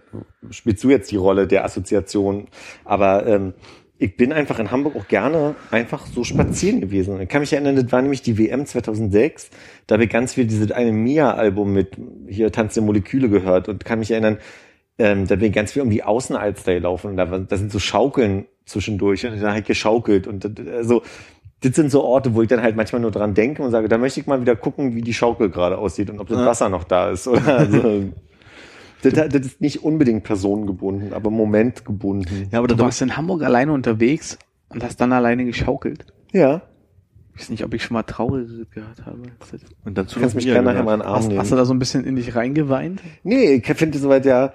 spielst 0.50 0.84
du 0.84 0.90
jetzt 0.90 1.12
die 1.12 1.18
Rolle 1.18 1.48
der 1.48 1.66
Assoziation. 1.66 2.48
Aber 2.86 3.26
ähm, 3.26 3.54
ich 3.98 4.18
bin 4.18 4.34
einfach 4.34 4.58
in 4.58 4.72
Hamburg 4.72 4.96
auch 4.96 5.08
gerne 5.08 5.56
einfach 5.70 6.08
so 6.08 6.24
spazieren 6.24 6.82
gewesen. 6.82 7.22
Ich 7.22 7.30
kann 7.30 7.42
mich 7.42 7.54
erinnern, 7.54 7.76
das 7.76 7.92
war 7.92 8.02
nämlich 8.02 8.24
die 8.24 8.38
WM 8.38 8.66
2006. 8.66 9.52
Da 9.86 9.94
habe 9.94 10.06
ich 10.06 10.10
ganz 10.10 10.34
viel 10.34 10.46
dieses 10.46 10.72
eine 10.72 10.92
Mia-Album 10.92 11.72
mit 11.72 11.98
hier 12.28 12.52
Tanz 12.52 12.74
der 12.74 12.84
Moleküle 12.84 13.30
gehört 13.30 13.70
und 13.70 13.86
kann 13.86 14.00
mich 14.00 14.10
erinnern, 14.10 14.40
ähm, 14.98 15.28
da 15.28 15.36
bin 15.36 15.50
ich 15.50 15.54
ganz 15.54 15.72
viel 15.72 15.82
um 15.84 15.90
die 15.90 16.04
Außenalster 16.04 16.74
gelaufen 16.74 17.12
und 17.12 17.18
da, 17.18 17.26
da 17.26 17.58
sind 17.58 17.72
so 17.72 17.80
Schaukeln 17.80 18.46
zwischendurch 18.66 19.26
und 19.26 19.40
da 19.40 19.50
habe 19.50 19.60
ich 19.60 19.66
geschaukelt 19.66 20.28
und 20.28 20.60
also 20.68 21.04
das 21.64 21.76
sind 21.76 21.92
so 21.92 22.04
Orte, 22.04 22.34
wo 22.36 22.42
ich 22.42 22.48
dann 22.48 22.62
halt 22.62 22.76
manchmal 22.76 23.02
nur 23.02 23.12
dran 23.12 23.34
denke 23.34 23.62
und 23.64 23.72
sage, 23.72 23.88
da 23.88 23.98
möchte 23.98 24.20
ich 24.20 24.28
mal 24.28 24.42
wieder 24.42 24.56
gucken, 24.56 24.96
wie 24.96 25.02
die 25.02 25.14
Schaukel 25.14 25.50
gerade 25.50 25.78
aussieht 25.78 26.10
und 26.10 26.20
ob 26.20 26.28
das 26.28 26.40
Ja. 26.40 26.46
Wasser 26.46 26.70
noch 26.70 26.84
da 26.84 27.10
ist. 27.12 27.28
Oder 27.28 27.58
also, 27.60 28.06
das, 29.04 29.14
das 29.14 29.46
ist 29.46 29.62
nicht 29.62 29.84
unbedingt 29.84 30.24
personengebunden, 30.24 31.14
aber 31.14 31.30
momentgebunden. 31.30 32.50
Ja, 32.52 32.60
aber 32.60 32.68
Du 32.68 32.78
warst 32.80 33.02
in 33.02 33.16
Hamburg 33.18 33.44
alleine 33.44 33.72
unterwegs 33.74 34.38
und 34.70 34.84
hast 34.84 35.00
dann 35.02 35.14
alleine 35.14 35.46
geschaukelt. 35.46 36.06
Ja, 36.32 36.62
Ich 37.36 37.42
weiß 37.42 37.50
nicht, 37.50 37.64
ob 37.64 37.74
ich 37.74 37.84
schon 37.84 37.94
mal 37.96 38.04
Trauriges 38.04 38.52
gehört 38.72 39.06
habe. 39.06 39.20
und 39.86 39.98
dazu 39.98 40.20
kannst 40.20 40.36
noch 40.36 40.42
mich 40.44 40.46
gerne 40.46 40.64
nachher 40.72 40.84
mal 40.84 40.94
in 40.96 41.00
den 41.02 41.08
Arm 41.08 41.16
Hast, 41.18 41.28
nehmen. 41.28 41.40
hast 41.40 41.52
du 41.52 41.56
da 41.56 41.66
so 41.66 41.74
ein 41.74 41.80
bisschen 41.80 42.06
in 42.06 42.16
dich 42.16 42.36
reingeweint? 42.36 43.02
nee, 43.24 43.54
ich 43.56 43.66
finde 43.68 43.98
soweit 44.00 44.26
ja, 44.26 44.54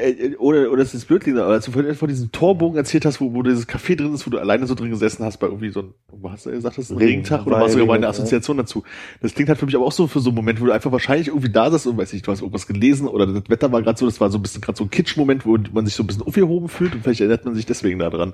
Äh, 0.00 0.36
oder, 0.36 0.70
oder 0.70 0.82
es 0.82 0.94
ist 0.94 1.06
blöd, 1.06 1.26
aber 1.28 1.46
als 1.46 1.66
du 1.66 1.72
vorhin 1.72 1.94
von 1.94 2.08
diesem 2.08 2.32
Torbogen 2.32 2.76
erzählt 2.76 3.04
hast, 3.04 3.20
wo, 3.20 3.34
wo 3.34 3.42
dieses 3.42 3.68
Café 3.68 3.96
drin 3.96 4.14
ist, 4.14 4.26
wo 4.26 4.30
du 4.30 4.38
alleine 4.38 4.66
so 4.66 4.74
drin 4.74 4.90
gesessen 4.90 5.24
hast, 5.24 5.38
bei 5.38 5.46
irgendwie 5.46 5.70
so 5.70 5.80
einem, 5.80 5.94
wo 6.08 6.30
hast 6.30 6.46
du 6.46 6.50
gesagt, 6.50 6.78
das 6.78 6.86
ist 6.86 6.90
ein 6.90 6.98
Regen, 6.98 7.10
Regentag 7.10 7.46
oder 7.46 7.60
war 7.60 7.68
sogar 7.68 7.86
mal 7.86 7.94
eine 7.94 8.04
ja. 8.04 8.10
Assoziation 8.10 8.56
dazu. 8.56 8.82
Das 9.20 9.34
klingt 9.34 9.48
halt 9.48 9.58
für 9.58 9.66
mich 9.66 9.76
aber 9.76 9.84
auch 9.84 9.92
so 9.92 10.06
für 10.06 10.20
so 10.20 10.30
einen 10.30 10.36
Moment, 10.36 10.60
wo 10.60 10.66
du 10.66 10.72
einfach 10.72 10.92
wahrscheinlich 10.92 11.28
irgendwie 11.28 11.50
da 11.50 11.70
sitzt 11.70 11.86
und 11.86 11.96
weiß 11.96 12.12
nicht, 12.12 12.26
du 12.26 12.32
hast 12.32 12.40
irgendwas 12.40 12.66
gelesen 12.66 13.06
oder 13.08 13.26
das 13.26 13.48
Wetter 13.48 13.70
war 13.72 13.82
gerade 13.82 13.98
so, 13.98 14.06
das 14.06 14.20
war 14.20 14.30
so 14.30 14.38
ein 14.38 14.42
bisschen 14.42 14.60
gerade 14.60 14.78
so 14.78 14.84
ein 14.84 14.90
Kitsch-Moment, 14.90 15.44
wo 15.46 15.58
man 15.72 15.86
sich 15.86 15.94
so 15.94 16.02
ein 16.02 16.06
bisschen 16.06 16.22
aufgehoben 16.22 16.68
fühlt 16.68 16.94
und 16.94 17.02
vielleicht 17.02 17.20
erinnert 17.20 17.44
man 17.44 17.54
sich 17.54 17.66
deswegen 17.66 17.98
daran. 17.98 18.32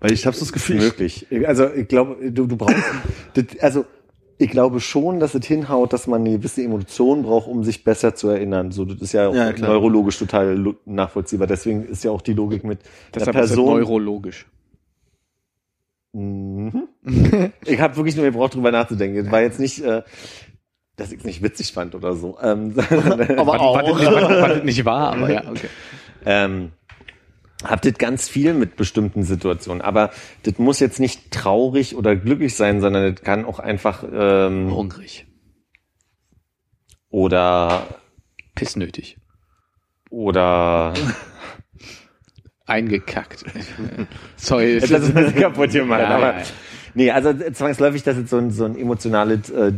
Weil 0.00 0.12
ich 0.12 0.26
habe 0.26 0.36
so 0.36 0.44
das 0.44 0.52
Gefühl, 0.52 0.78
ich, 0.78 0.82
möglich. 0.82 1.26
Also 1.46 1.72
ich 1.72 1.86
glaube, 1.86 2.30
du, 2.30 2.46
du 2.46 2.56
brauchst, 2.56 2.76
also 3.60 3.84
ich 4.38 4.50
glaube 4.50 4.80
schon, 4.80 5.20
dass 5.20 5.34
es 5.34 5.46
hinhaut, 5.46 5.92
dass 5.92 6.06
man 6.06 6.22
eine 6.22 6.38
gewisse 6.38 6.62
Emotion 6.62 7.22
braucht, 7.22 7.48
um 7.48 7.64
sich 7.64 7.84
besser 7.84 8.14
zu 8.14 8.28
erinnern. 8.28 8.72
So, 8.72 8.84
das 8.84 9.00
ist 9.00 9.12
ja, 9.12 9.28
auch 9.28 9.34
Ja, 9.34 9.52
neurologisch 9.52 10.18
total 10.18 10.74
nachvollziehbar. 10.84 11.46
Deswegen 11.46 11.84
ist 11.84 12.04
ja 12.04 12.10
auch 12.10 12.22
die 12.22 12.32
Logik 12.32 12.64
mit 12.64 12.80
der 13.14 13.20
Deshalb 13.20 13.36
ist 13.36 13.42
es 13.42 13.50
Person. 13.50 13.66
neurologisch. 13.66 14.46
Mhm. 16.12 16.88
ich 17.64 17.80
habe 17.80 17.96
wirklich 17.96 18.16
nur 18.16 18.24
gebraucht, 18.24 18.54
drüber 18.54 18.70
nachzudenken. 18.70 19.24
Es 19.26 19.30
war 19.32 19.40
jetzt 19.40 19.58
nicht, 19.60 19.82
äh, 19.82 20.02
dass 20.96 21.12
ich 21.12 21.20
es 21.20 21.24
nicht 21.24 21.42
witzig 21.42 21.72
fand 21.72 21.94
oder 21.94 22.14
so. 22.14 22.38
Ähm, 22.42 22.74
aber 23.36 23.60
auch. 23.60 23.82
Was 23.82 24.54
das 24.54 24.64
nicht 24.64 24.84
wahr, 24.84 25.14
aber 25.14 25.30
ja, 25.30 25.42
okay. 25.48 25.68
ähm, 26.24 26.72
hab 27.64 27.82
das 27.82 27.94
ganz 27.94 28.28
viel 28.28 28.54
mit 28.54 28.76
bestimmten 28.76 29.22
Situationen. 29.22 29.82
Aber 29.82 30.10
das 30.42 30.58
muss 30.58 30.80
jetzt 30.80 31.00
nicht 31.00 31.30
traurig 31.30 31.96
oder 31.96 32.16
glücklich 32.16 32.54
sein, 32.54 32.80
sondern 32.80 33.14
das 33.14 33.24
kann 33.24 33.44
auch 33.44 33.58
einfach 33.58 34.04
ähm, 34.12 34.74
Hungrig. 34.74 35.26
oder 37.10 37.86
Pissnötig. 38.54 39.18
oder 40.10 40.94
Eingekackt. 42.66 43.44
Sorry. 44.36 44.78
Lass 44.78 44.90
uns 44.90 45.14
das 45.14 45.34
kaputt 45.34 45.70
hier 45.72 45.84
machen. 45.84 46.02
Ja, 46.02 46.16
aber, 46.16 46.32
ja, 46.32 46.38
ja. 46.38 46.44
Nee, 46.94 47.10
also 47.10 47.32
zwangsläufig, 47.32 48.02
das 48.02 48.18
ist 48.18 48.28
so 48.28 48.36
ein, 48.36 48.50
so 48.50 48.64
ein 48.64 48.76
emotionales. 48.76 49.50
Äh, 49.50 49.72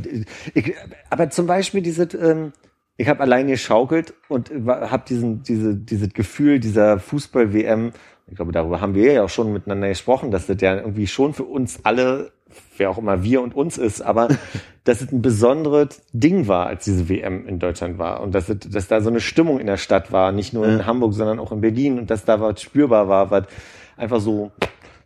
ich, 0.53 0.75
aber 1.11 1.31
zum 1.31 1.47
Beispiel 1.47 1.81
diese, 1.81 2.05
ähm, 2.05 2.53
ich 2.97 3.09
habe 3.09 3.21
allein 3.21 3.49
geschaukelt 3.49 4.15
und 4.29 4.51
habe 4.67 5.05
diesen, 5.09 5.43
diese, 5.43 5.75
dieses 5.75 6.13
Gefühl 6.13 6.61
dieser 6.61 6.99
Fußball-WM. 6.99 7.93
Ich 8.29 8.37
glaube, 8.37 8.53
darüber 8.53 8.81
haben 8.81 8.95
wir 8.95 9.13
ja 9.13 9.25
auch 9.25 9.29
schon 9.29 9.53
miteinander 9.53 9.89
gesprochen, 9.89 10.31
dass 10.31 10.47
das 10.47 10.61
ja 10.61 10.77
irgendwie 10.77 11.07
schon 11.07 11.35
für 11.35 11.45
uns 11.45 11.81
alle, 11.83 12.33
wer 12.77 12.91
auch 12.91 12.99
immer 12.99 13.23
wir 13.25 13.43
und 13.43 13.55
uns 13.55 13.79
ist, 13.79 14.01
aber 14.01 14.29
dass 14.85 15.01
es 15.01 15.11
ein 15.11 15.23
besonderes 15.23 16.03
Ding 16.13 16.47
war, 16.47 16.67
als 16.67 16.85
diese 16.85 17.09
WM 17.09 17.47
in 17.47 17.59
Deutschland 17.59 17.99
war 17.99 18.21
und 18.21 18.35
dass, 18.35 18.49
es, 18.49 18.59
dass 18.61 18.87
da 18.87 19.01
so 19.01 19.11
eine 19.11 19.21
Stimmung 19.21 19.59
in 19.59 19.67
der 19.67 19.77
Stadt 19.77 20.13
war, 20.13 20.31
nicht 20.31 20.53
nur 20.53 20.67
in 20.67 20.79
Ja. 20.79 20.87
Hamburg, 20.87 21.15
sondern 21.15 21.39
auch 21.39 21.53
in 21.53 21.61
Berlin 21.61 21.99
und 21.99 22.11
dass 22.11 22.25
da 22.25 22.41
was 22.41 22.63
spürbar 22.63 23.09
war, 23.09 23.31
was 23.31 23.47
einfach 23.97 24.21
so 24.21 24.53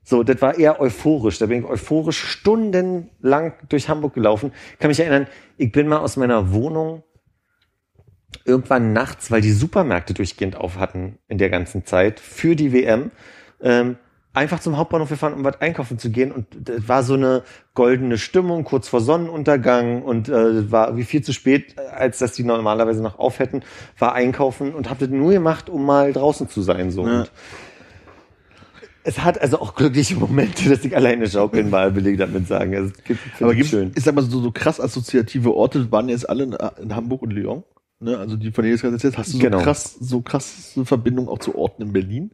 so, 0.09 0.23
das 0.23 0.40
war 0.40 0.56
eher 0.56 0.81
euphorisch. 0.81 1.39
Da 1.39 1.44
bin 1.44 1.59
ich 1.59 1.69
euphorisch 1.69 2.19
stundenlang 2.19 3.52
durch 3.69 3.90
Hamburg 3.90 4.15
gelaufen. 4.15 4.52
Kann 4.78 4.89
mich 4.89 5.01
erinnern, 5.01 5.27
ich 5.59 5.70
bin 5.70 5.86
mal 5.86 5.98
aus 5.98 6.16
meiner 6.16 6.51
Wohnung 6.51 7.02
irgendwann 8.45 8.93
nachts, 8.93 9.31
weil 9.31 9.41
die 9.41 9.53
Supermärkte 9.53 10.15
durchgehend 10.15 10.57
auf 10.57 10.79
hatten 10.79 11.19
in 11.29 11.39
der 11.39 11.51
ganzen 11.51 11.85
Zeit 11.85 12.21
für 12.21 12.57
die 12.57 12.73
WM, 12.73 13.11
ähm, 13.61 13.97
einfach 14.35 14.61
zum 14.61 14.77
Hauptbahnhof 14.77 15.09
gefahren, 15.09 15.35
um 15.35 15.45
was 15.45 15.61
einkaufen 15.61 15.99
zu 15.99 16.11
gehen. 16.11 16.31
Und 16.31 16.47
das 16.59 16.89
war 16.89 17.03
so 17.03 17.15
eine 17.15 17.43
goldene 17.75 18.19
Stimmung, 18.19 18.65
kurz 18.65 18.89
vor 18.89 19.01
Sonnenuntergang 19.01 20.03
und 20.03 20.29
äh, 20.29 20.71
war 20.71 20.89
irgendwie 20.89 21.05
viel 21.05 21.23
zu 21.23 21.33
spät, 21.33 21.75
äh, 21.77 21.81
als 21.89 22.19
dass 22.19 22.33
die 22.33 22.45
normalerweise 22.45 23.03
noch 23.03 23.19
auf 23.19 23.39
hätten, 23.39 23.63
war 23.99 24.15
einkaufen 24.15 24.75
und 24.75 24.91
habe 24.91 25.01
das 25.01 25.09
nur 25.09 25.33
gemacht, 25.33 25.69
um 25.69 25.85
mal 25.85 26.13
draußen 26.13 26.49
zu 26.49 26.63
sein. 26.63 26.91
So. 26.91 27.07
Ja. 27.07 27.21
Und 27.21 27.31
es 29.03 29.25
hat 29.25 29.41
also 29.41 29.61
auch 29.61 29.75
glückliche 29.75 30.17
Momente, 30.17 30.69
dass 30.69 30.85
ich 30.85 30.95
alleine 30.95 31.29
schaukeln 31.29 31.71
mal 31.71 31.95
will 31.97 32.07
ich 32.07 32.19
damit 32.19 32.47
sagen. 32.47 32.77
Also, 32.77 32.93
es 32.97 33.05
gibt, 33.05 33.21
aber 33.41 33.55
gibt 33.55 33.71
gibt 33.71 33.97
ich 33.97 34.05
sag 34.05 34.15
mal 34.15 34.23
so, 34.23 34.41
so 34.41 34.51
krass 34.53 34.81
assoziative 34.81 35.55
Orte 35.55 35.91
waren 35.91 36.09
jetzt 36.09 36.29
alle 36.29 36.45
in, 36.45 36.57
in 36.83 36.95
Hamburg 36.95 37.23
und 37.23 37.33
Lyon. 37.33 37.65
Ne? 38.01 38.16
Also 38.19 38.37
die 38.37 38.53
von 38.53 38.65
jetzt 38.65 38.83
gerade 38.83 38.95
erzählt, 38.95 39.19
hast 39.19 39.33
du 39.33 39.39
so 39.39 39.43
Genau. 39.43 39.61
krass, 39.61 39.97
so 40.01 40.20
krasse 40.20 40.85
Verbindung 40.85 41.29
auch 41.29 41.39
zu 41.39 41.55
Orten 41.57 41.83
in 41.83 41.93
Berlin? 41.93 42.31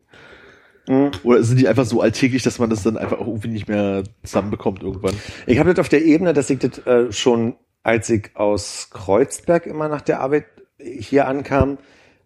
Mhm. 0.88 1.10
Oder 1.22 1.42
sind 1.42 1.58
die 1.58 1.68
einfach 1.68 1.86
so 1.86 2.00
alltäglich, 2.02 2.42
dass 2.42 2.58
man 2.58 2.68
das 2.68 2.82
dann 2.82 2.98
einfach 2.98 3.18
auch 3.18 3.26
irgendwie 3.26 3.48
nicht 3.48 3.68
mehr 3.68 4.04
zusammenbekommt 4.22 4.82
irgendwann? 4.82 5.14
Ich 5.46 5.58
habe 5.58 5.70
das 5.72 5.80
auf 5.80 5.88
der 5.88 6.04
Ebene, 6.04 6.34
dass 6.34 6.50
ich 6.50 6.58
das 6.58 6.78
äh, 6.86 7.10
schon, 7.12 7.54
als 7.82 8.10
ich 8.10 8.30
aus 8.34 8.88
Kreuzberg 8.92 9.66
immer 9.66 9.88
nach 9.88 10.02
der 10.02 10.20
Arbeit 10.20 10.44
hier 10.78 11.26
ankam, 11.26 11.78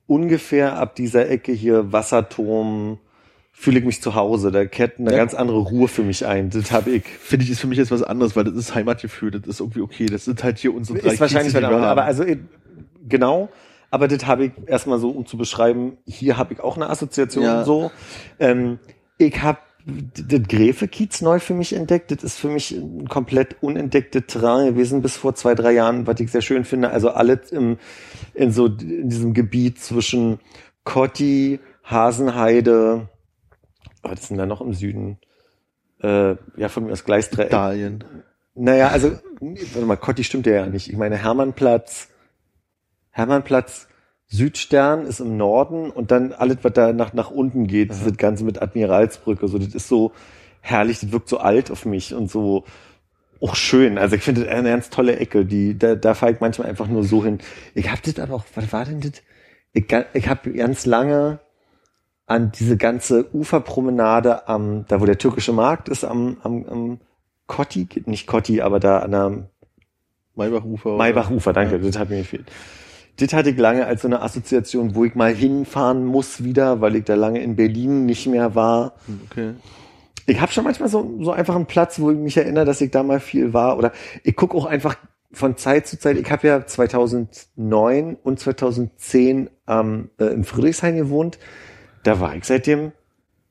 ungefähr 0.08 0.76
ab 0.78 0.96
dieser 0.96 1.28
Ecke 1.28 1.52
hier 1.52 1.92
Wasserturm, 1.92 2.98
fühle 3.52 3.78
ich 3.80 3.84
mich 3.84 4.02
zu 4.02 4.14
Hause. 4.16 4.50
Da 4.50 4.64
kehrt 4.64 4.98
eine 4.98 5.10
Ja. 5.12 5.16
ganz 5.18 5.34
andere 5.34 5.58
Ruhe 5.58 5.86
für 5.86 6.02
mich 6.02 6.26
ein. 6.26 6.50
Das 6.50 6.72
habe 6.72 6.90
ich. 6.90 7.04
Finde 7.06 7.44
ich, 7.44 7.50
ist 7.52 7.60
für 7.60 7.66
mich 7.68 7.78
jetzt 7.78 7.90
was 7.92 8.02
anderes, 8.02 8.34
weil 8.34 8.44
das 8.44 8.54
ist 8.54 8.74
Heimatgefühl, 8.74 9.30
das 9.30 9.42
ist 9.46 9.60
irgendwie 9.60 9.80
okay. 9.82 10.06
Das 10.06 10.24
sind 10.24 10.42
halt 10.42 10.58
hier 10.58 10.74
unsere 10.74 10.98
Ist 10.98 11.20
wahrscheinlich 11.20 11.52
Kieze, 11.52 11.58
die 11.60 11.66
wieder, 11.66 11.70
wir 11.70 11.76
aber 11.86 12.02
haben. 12.02 12.08
also 12.08 12.24
eh, 12.24 12.38
genau. 13.08 13.48
Aber 13.90 14.06
das 14.08 14.26
habe 14.26 14.46
ich 14.46 14.52
erstmal 14.66 14.98
so, 14.98 15.10
um 15.10 15.26
zu 15.26 15.36
beschreiben, 15.38 15.96
hier 16.06 16.36
habe 16.36 16.52
ich 16.54 16.60
auch 16.60 16.76
eine 16.76 16.90
Assoziation 16.90 17.44
Ja. 17.44 17.64
so. 17.64 17.90
Ähm, 18.38 18.78
ich 19.16 19.40
habe 19.42 19.58
das 19.86 20.42
Gräfe-Kiez 20.46 21.22
neu 21.22 21.38
für 21.38 21.54
mich 21.54 21.72
entdeckt. 21.72 22.10
Das 22.10 22.22
ist 22.22 22.38
für 22.38 22.48
mich 22.48 22.72
ein 22.72 23.08
komplett 23.08 23.56
unentdecktes 23.62 24.24
Terrain 24.26 24.66
gewesen 24.66 25.00
bis 25.00 25.16
vor 25.16 25.34
zwei, 25.34 25.54
drei 25.54 25.72
Jahren, 25.72 26.06
was 26.06 26.20
ich 26.20 26.30
sehr 26.30 26.42
schön 26.42 26.64
finde. 26.64 26.90
Also 26.90 27.10
alles 27.10 27.50
im, 27.52 27.78
in 28.34 28.52
so 28.52 28.66
in 28.66 29.08
diesem 29.08 29.32
Gebiet 29.32 29.80
zwischen 29.80 30.40
Kotti, 30.84 31.58
Hasenheide, 31.84 33.08
was 34.02 34.20
ist 34.20 34.30
denn 34.30 34.36
da 34.38 34.44
noch 34.44 34.60
im 34.60 34.74
Süden? 34.74 35.18
äh, 36.02 36.36
ja, 36.56 36.68
von 36.68 36.84
mir 36.84 36.92
aus 36.92 37.04
Gleisdreieck. 37.04 37.50
Dahlien. 37.50 38.04
Naja, 38.54 38.88
also, 38.88 39.12
warte 39.40 39.86
mal, 39.86 39.96
Kotti 39.96 40.24
stimmt 40.24 40.46
ja 40.46 40.66
nicht. 40.66 40.88
Ich 40.88 40.96
meine, 40.96 41.16
Hermannplatz, 41.16 42.08
Hermannplatz, 43.18 43.88
Südstern 44.28 45.06
ist 45.06 45.20
im 45.20 45.36
Norden 45.36 45.90
und 45.90 46.10
dann 46.12 46.32
alles, 46.32 46.58
was 46.62 46.72
da 46.72 46.92
nach, 46.92 47.14
nach 47.14 47.30
unten 47.30 47.66
geht, 47.66 47.90
das 47.90 48.16
Ganze 48.16 48.44
mit 48.44 48.62
Admiralsbrücke, 48.62 49.48
so, 49.48 49.58
das 49.58 49.74
ist 49.74 49.88
so 49.88 50.12
herrlich, 50.60 51.00
das 51.00 51.10
wirkt 51.10 51.28
so 51.28 51.38
alt 51.38 51.70
auf 51.70 51.84
mich 51.84 52.14
und 52.14 52.30
so, 52.30 52.64
auch 53.40 53.56
schön. 53.56 53.98
Also 53.98 54.16
ich 54.16 54.22
finde 54.22 54.44
das 54.44 54.54
eine 54.54 54.70
ganz 54.70 54.90
tolle 54.90 55.16
Ecke, 55.16 55.44
die, 55.44 55.76
da, 55.76 55.96
da 55.96 56.14
fahre 56.14 56.32
ich 56.32 56.40
manchmal 56.40 56.68
einfach 56.68 56.86
nur 56.86 57.02
so 57.02 57.24
hin. 57.24 57.38
Ich 57.74 57.90
hab 57.90 58.02
das 58.02 58.18
aber 58.20 58.34
auch, 58.34 58.44
was 58.54 58.72
war 58.72 58.84
denn 58.84 59.00
das? 59.00 59.12
Ich, 59.72 59.86
ich 60.14 60.28
habe 60.28 60.52
ganz 60.52 60.86
lange 60.86 61.40
an 62.26 62.52
diese 62.52 62.76
ganze 62.76 63.34
Uferpromenade 63.34 64.46
am, 64.46 64.84
da 64.86 65.00
wo 65.00 65.06
der 65.06 65.18
türkische 65.18 65.52
Markt 65.52 65.88
ist, 65.88 66.04
am, 66.04 66.36
am, 66.42 66.64
am 66.66 67.00
Kotti, 67.46 67.88
nicht 68.04 68.26
Kotti, 68.26 68.60
aber 68.60 68.78
da 68.78 68.98
an 68.98 69.10
der 69.10 69.48
Maybachufer. 70.36 70.96
Maybachufer, 70.96 71.52
danke, 71.52 71.80
das 71.80 71.98
hat 71.98 72.10
mir 72.10 72.18
gefehlt. 72.18 72.46
Das 73.18 73.32
hatte 73.32 73.50
ich 73.50 73.58
lange 73.58 73.86
als 73.86 74.02
so 74.02 74.08
eine 74.08 74.22
Assoziation, 74.22 74.94
wo 74.94 75.04
ich 75.04 75.14
mal 75.14 75.34
hinfahren 75.34 76.04
muss 76.04 76.44
wieder, 76.44 76.80
weil 76.80 76.96
ich 76.96 77.04
da 77.04 77.14
lange 77.14 77.42
in 77.42 77.56
Berlin 77.56 78.06
nicht 78.06 78.26
mehr 78.26 78.54
war. 78.54 78.94
Okay. 79.30 79.54
Ich 80.26 80.40
habe 80.40 80.52
schon 80.52 80.64
manchmal 80.64 80.88
so, 80.88 81.18
so 81.20 81.32
einfach 81.32 81.56
einen 81.56 81.66
Platz, 81.66 81.98
wo 82.00 82.10
ich 82.10 82.18
mich 82.18 82.36
erinnere, 82.36 82.64
dass 82.64 82.80
ich 82.80 82.90
da 82.90 83.02
mal 83.02 83.18
viel 83.18 83.52
war. 83.52 83.76
Oder 83.76 83.92
ich 84.22 84.36
gucke 84.36 84.56
auch 84.56 84.66
einfach 84.66 84.96
von 85.32 85.56
Zeit 85.56 85.86
zu 85.86 85.98
Zeit. 85.98 86.16
Ich 86.16 86.30
habe 86.30 86.46
ja 86.46 86.66
2009 86.66 88.16
und 88.22 88.38
2010 88.38 89.50
ähm, 89.66 90.10
äh, 90.18 90.26
in 90.26 90.44
Friedrichshain 90.44 90.96
gewohnt. 90.96 91.38
Da 92.02 92.20
war 92.20 92.36
ich 92.36 92.44
seitdem 92.44 92.92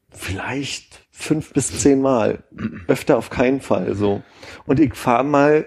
vielleicht 0.10 1.06
fünf 1.12 1.52
bis 1.52 1.80
zehn 1.80 2.02
Mal. 2.02 2.44
Öfter 2.88 3.18
auf 3.18 3.30
keinen 3.30 3.60
Fall 3.60 3.96
so. 3.96 4.22
Und 4.66 4.80
ich 4.80 4.96
fahre 4.96 5.24
mal 5.24 5.66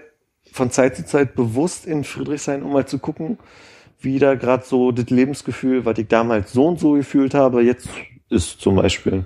von 0.51 0.71
Zeit 0.71 0.95
zu 0.95 1.05
Zeit 1.05 1.35
bewusst 1.35 1.85
in 1.85 2.03
Friedrichshain, 2.03 2.63
um 2.63 2.73
mal 2.73 2.85
zu 2.85 2.99
gucken, 2.99 3.37
wie 4.01 4.19
da 4.19 4.35
gerade 4.35 4.63
so 4.65 4.91
das 4.91 5.09
Lebensgefühl, 5.09 5.85
was 5.85 5.97
ich 5.97 6.07
damals 6.07 6.51
so 6.53 6.67
und 6.67 6.79
so 6.79 6.93
gefühlt 6.93 7.33
habe, 7.33 7.61
jetzt 7.63 7.87
ist 8.29 8.59
zum 8.61 8.75
Beispiel. 8.75 9.25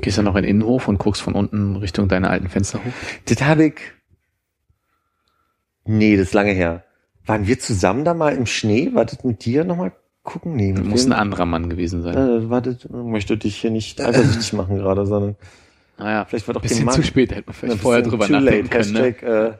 Gehst 0.00 0.18
du 0.18 0.22
noch 0.22 0.36
in 0.36 0.42
den 0.42 0.50
Innenhof 0.50 0.86
und 0.88 0.98
guckst 0.98 1.22
von 1.22 1.34
unten 1.34 1.76
Richtung 1.76 2.08
deine 2.08 2.30
alten 2.30 2.48
Fenster 2.48 2.78
hoch? 2.78 2.92
Das 3.26 3.42
habe 3.42 3.66
ich. 3.66 3.74
Nee, 5.84 6.16
das 6.16 6.28
ist 6.28 6.34
lange 6.34 6.52
her. 6.52 6.84
Waren 7.26 7.46
wir 7.46 7.58
zusammen 7.58 8.04
da 8.04 8.14
mal 8.14 8.34
im 8.34 8.46
Schnee? 8.46 8.90
War 8.94 9.04
das 9.04 9.24
mit 9.24 9.44
dir 9.44 9.64
nochmal 9.64 9.92
gucken? 10.22 10.54
Nee, 10.56 10.72
mit 10.72 10.84
Muss 10.84 11.04
ein 11.06 11.12
anderer 11.12 11.46
Mann 11.46 11.68
gewesen 11.68 12.02
sein. 12.02 12.16
Äh, 12.16 12.48
war 12.50 12.60
das, 12.60 12.88
möchte 12.90 13.36
dich 13.36 13.56
hier 13.56 13.70
nicht 13.70 14.00
eifersüchtig 14.00 14.52
machen 14.52 14.76
gerade, 14.76 15.04
sondern 15.06 15.36
Naja, 15.98 16.24
vielleicht 16.26 16.46
war 16.46 16.54
doch 16.54 16.62
bisschen 16.62 16.80
dem 16.80 16.86
Mann- 16.86 16.94
zu 16.94 17.02
spät, 17.02 17.30
hätte 17.32 17.42
man 17.46 17.54
ein 17.54 17.58
vielleicht 17.58 17.80
vorher 17.82 18.02
bisschen 18.02 18.18
drüber 18.20 18.28
nachdenken 18.40 18.70
können. 18.70 18.92
Ne? 18.92 19.00
Hashtag, 19.02 19.22
äh, 19.22 19.52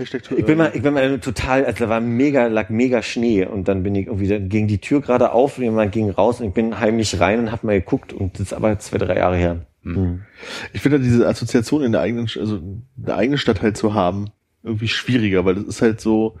Hashtag 0.00 0.22
ich 0.36 0.44
bin 0.44 0.58
mal, 0.58 0.72
ich 0.74 0.82
bin 0.82 0.94
mal 0.94 1.18
total, 1.20 1.64
also 1.64 1.84
da 1.84 1.90
war 1.90 2.00
mega, 2.00 2.46
lag 2.46 2.70
mega 2.70 3.02
Schnee 3.02 3.44
und 3.44 3.68
dann 3.68 3.82
bin 3.82 3.94
ich 3.94 4.06
irgendwie, 4.06 4.28
dann 4.28 4.48
ging 4.48 4.66
die 4.66 4.78
Tür 4.78 5.00
gerade 5.00 5.32
auf 5.32 5.58
und 5.58 5.64
jemand 5.64 5.92
ging 5.92 6.10
raus 6.10 6.40
und 6.40 6.48
ich 6.48 6.54
bin 6.54 6.80
heimlich 6.80 7.20
rein 7.20 7.38
und 7.40 7.52
hab 7.52 7.64
mal 7.64 7.78
geguckt 7.78 8.12
und 8.12 8.34
das 8.34 8.48
ist 8.48 8.52
aber 8.52 8.78
zwei, 8.78 8.98
drei 8.98 9.16
Jahre 9.16 9.36
her. 9.36 9.66
Hm. 9.82 10.22
Ich 10.72 10.80
finde 10.80 11.00
diese 11.00 11.26
Assoziation 11.26 11.82
in 11.82 11.92
der 11.92 12.00
eigenen, 12.00 12.28
also 12.38 12.56
in 12.56 12.82
der 12.96 13.16
eigenen 13.16 13.38
Stadt 13.38 13.62
halt 13.62 13.76
zu 13.76 13.94
haben, 13.94 14.30
irgendwie 14.62 14.88
schwieriger, 14.88 15.44
weil 15.44 15.54
das 15.54 15.64
ist 15.64 15.82
halt 15.82 16.00
so, 16.00 16.36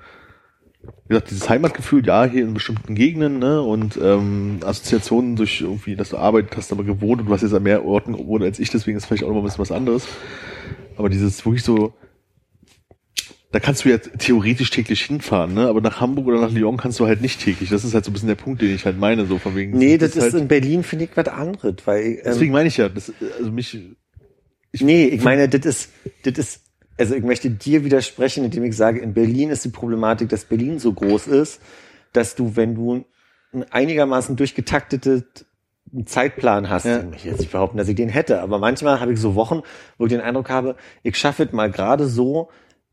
wie 0.82 1.08
gesagt, 1.08 1.30
dieses 1.30 1.48
Heimatgefühl, 1.48 2.06
ja, 2.06 2.24
hier 2.24 2.42
in 2.42 2.54
bestimmten 2.54 2.94
Gegenden, 2.94 3.38
ne, 3.38 3.60
und 3.62 3.98
ähm, 4.02 4.60
Assoziationen 4.64 5.36
durch 5.36 5.60
irgendwie, 5.60 5.96
dass 5.96 6.10
du 6.10 6.16
arbeitet 6.16 6.56
hast, 6.56 6.72
aber 6.72 6.84
gewohnt 6.84 7.20
und 7.20 7.26
du 7.28 7.32
hast 7.32 7.42
jetzt 7.42 7.54
an 7.54 7.62
mehr 7.62 7.84
Orten 7.84 8.14
gewohnt 8.14 8.42
als 8.42 8.58
ich, 8.58 8.70
deswegen 8.70 8.96
ist 8.96 9.06
vielleicht 9.06 9.24
auch 9.24 9.28
noch 9.28 9.34
mal 9.34 9.40
ein 9.40 9.44
bisschen 9.44 9.60
was 9.60 9.72
anderes. 9.72 10.06
Aber 10.96 11.08
dieses 11.08 11.44
wirklich 11.44 11.62
so, 11.62 11.94
da 13.52 13.58
kannst 13.58 13.84
du 13.84 13.88
ja 13.88 13.98
theoretisch 13.98 14.70
täglich 14.70 15.02
hinfahren, 15.02 15.54
ne, 15.54 15.66
aber 15.66 15.80
nach 15.80 16.00
Hamburg 16.00 16.26
oder 16.26 16.40
nach 16.40 16.52
Lyon 16.52 16.76
kannst 16.76 17.00
du 17.00 17.06
halt 17.06 17.20
nicht 17.20 17.40
täglich. 17.40 17.70
Das 17.70 17.84
ist 17.84 17.94
halt 17.94 18.04
so 18.04 18.10
ein 18.10 18.14
bisschen 18.14 18.28
der 18.28 18.36
Punkt, 18.36 18.62
den 18.62 18.72
ich 18.74 18.84
halt 18.84 18.98
meine, 18.98 19.26
so 19.26 19.38
von 19.38 19.56
wegen. 19.56 19.76
Nee, 19.76 19.98
das 19.98 20.14
ist 20.14 20.22
halt, 20.22 20.34
in 20.34 20.48
Berlin, 20.48 20.84
finde 20.84 21.06
ich, 21.06 21.16
was 21.16 21.26
anderes, 21.26 21.74
weil, 21.84 22.04
ähm, 22.04 22.20
deswegen 22.24 22.52
meine 22.52 22.68
ich 22.68 22.76
ja, 22.76 22.88
das, 22.88 23.12
also 23.38 23.50
mich, 23.50 23.76
Ich, 24.72 24.82
nee, 24.82 25.06
ich 25.06 25.22
meine, 25.24 25.48
das 25.48 25.66
ist, 25.66 25.90
das 26.22 26.38
ist, 26.38 26.60
also 26.96 27.14
ich 27.14 27.24
möchte 27.24 27.50
dir 27.50 27.84
widersprechen, 27.84 28.44
indem 28.44 28.62
ich 28.64 28.76
sage, 28.76 29.00
in 29.00 29.14
Berlin 29.14 29.50
ist 29.50 29.64
die 29.64 29.70
Problematik, 29.70 30.28
dass 30.28 30.44
Berlin 30.44 30.78
so 30.78 30.92
groß 30.92 31.26
ist, 31.26 31.60
dass 32.12 32.36
du, 32.36 32.54
wenn 32.54 32.74
du 32.76 33.04
einen 33.52 33.64
einigermaßen 33.70 34.36
durchgetakteten 34.36 35.24
Zeitplan 36.04 36.68
hast, 36.70 36.84
Ja. 36.84 37.00
ich 37.00 37.06
möchte 37.06 37.28
jetzt 37.28 37.40
nicht 37.40 37.50
behaupten, 37.52 37.78
dass 37.78 37.88
ich 37.88 37.96
den 37.96 38.10
hätte, 38.10 38.40
aber 38.42 38.58
manchmal 38.60 39.00
habe 39.00 39.12
ich 39.12 39.18
so 39.18 39.34
Wochen, 39.34 39.62
wo 39.98 40.06
ich 40.06 40.12
den 40.12 40.20
Eindruck 40.20 40.50
habe, 40.50 40.76
ich 41.02 41.16
schaffe 41.18 41.44
es 41.44 41.52
mal 41.52 41.70
gerade 41.70 42.06
so, 42.06 42.48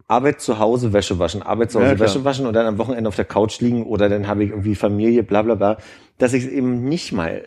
Arbeit 0.08 0.42
zu 0.42 0.60
Hause, 0.60 0.94
Wäsche 0.94 1.20
waschen, 1.20 1.42
Arbeit 1.42 1.72
zu 1.72 1.80
Hause, 1.80 1.92
Ja. 1.94 2.00
Wäsche 2.00 2.24
waschen 2.24 2.46
und 2.46 2.54
dann 2.54 2.66
am 2.66 2.78
Wochenende 2.78 3.08
auf 3.08 3.16
der 3.16 3.26
Couch 3.26 3.60
liegen 3.60 3.86
oder 3.86 4.10
dann 4.10 4.28
habe 4.28 4.44
ich 4.44 4.52
irgendwie 4.52 4.76
Familie, 4.76 5.24
bla 5.24 5.42
bla 5.42 5.56
bla, 5.56 5.78
dass 6.18 6.34
ich 6.34 6.46
es 6.46 6.50
eben 6.50 6.84
nicht 6.86 7.12
mal 7.12 7.44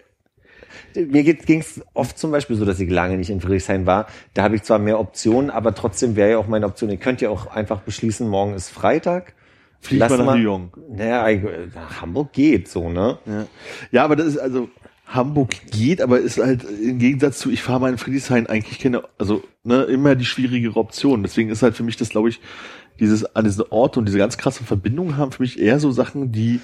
mir 0.94 1.22
ging 1.22 1.60
es 1.60 1.80
oft 1.94 2.18
zum 2.18 2.30
Beispiel 2.30 2.56
so, 2.56 2.64
dass 2.64 2.80
ich 2.80 2.90
lange 2.90 3.16
nicht 3.16 3.30
in 3.30 3.40
Friedrichshain 3.40 3.86
war. 3.86 4.06
Da 4.34 4.42
habe 4.42 4.56
ich 4.56 4.62
zwar 4.62 4.78
mehr 4.78 4.98
Optionen, 4.98 5.50
aber 5.50 5.74
trotzdem 5.74 6.16
wäre 6.16 6.30
ja 6.32 6.38
auch 6.38 6.48
meine 6.48 6.66
Option. 6.66 6.90
Ihr 6.90 6.96
könnt 6.96 7.20
ja 7.20 7.30
auch 7.30 7.46
einfach 7.46 7.80
beschließen, 7.80 8.28
morgen 8.28 8.54
ist 8.54 8.70
Freitag. 8.70 9.34
Flieg 9.80 10.00
Lass 10.00 10.10
mal 10.10 10.24
nach 10.24 10.36
Lyon. 10.36 10.70
Naja, 10.90 11.26
Hamburg 12.00 12.32
geht 12.32 12.68
so, 12.68 12.90
ne? 12.90 13.18
Ja. 13.24 13.46
ja, 13.90 14.04
aber 14.04 14.16
das 14.16 14.26
ist 14.26 14.38
also 14.38 14.68
Hamburg 15.10 15.50
geht, 15.70 16.00
aber 16.00 16.20
ist 16.20 16.38
halt 16.38 16.64
im 16.64 16.98
Gegensatz 16.98 17.38
zu 17.38 17.50
ich 17.50 17.62
fahre 17.62 17.80
mal 17.80 17.90
in 17.90 17.98
Friedrichshain 17.98 18.46
eigentlich 18.46 18.78
keine, 18.78 19.02
also 19.18 19.42
ne, 19.64 19.82
immer 19.82 20.14
die 20.14 20.24
schwierigere 20.24 20.76
Option. 20.78 21.22
Deswegen 21.22 21.50
ist 21.50 21.62
halt 21.62 21.76
für 21.76 21.82
mich 21.82 21.96
das, 21.96 22.10
glaube 22.10 22.28
ich, 22.28 22.40
dieses 23.00 23.34
an 23.34 23.44
diesen 23.44 23.64
Ort 23.70 23.96
und 23.96 24.06
diese 24.06 24.18
ganz 24.18 24.38
krasse 24.38 24.62
Verbindung 24.64 25.16
haben 25.16 25.32
für 25.32 25.42
mich 25.42 25.58
eher 25.58 25.80
so 25.80 25.90
Sachen, 25.90 26.32
die 26.32 26.60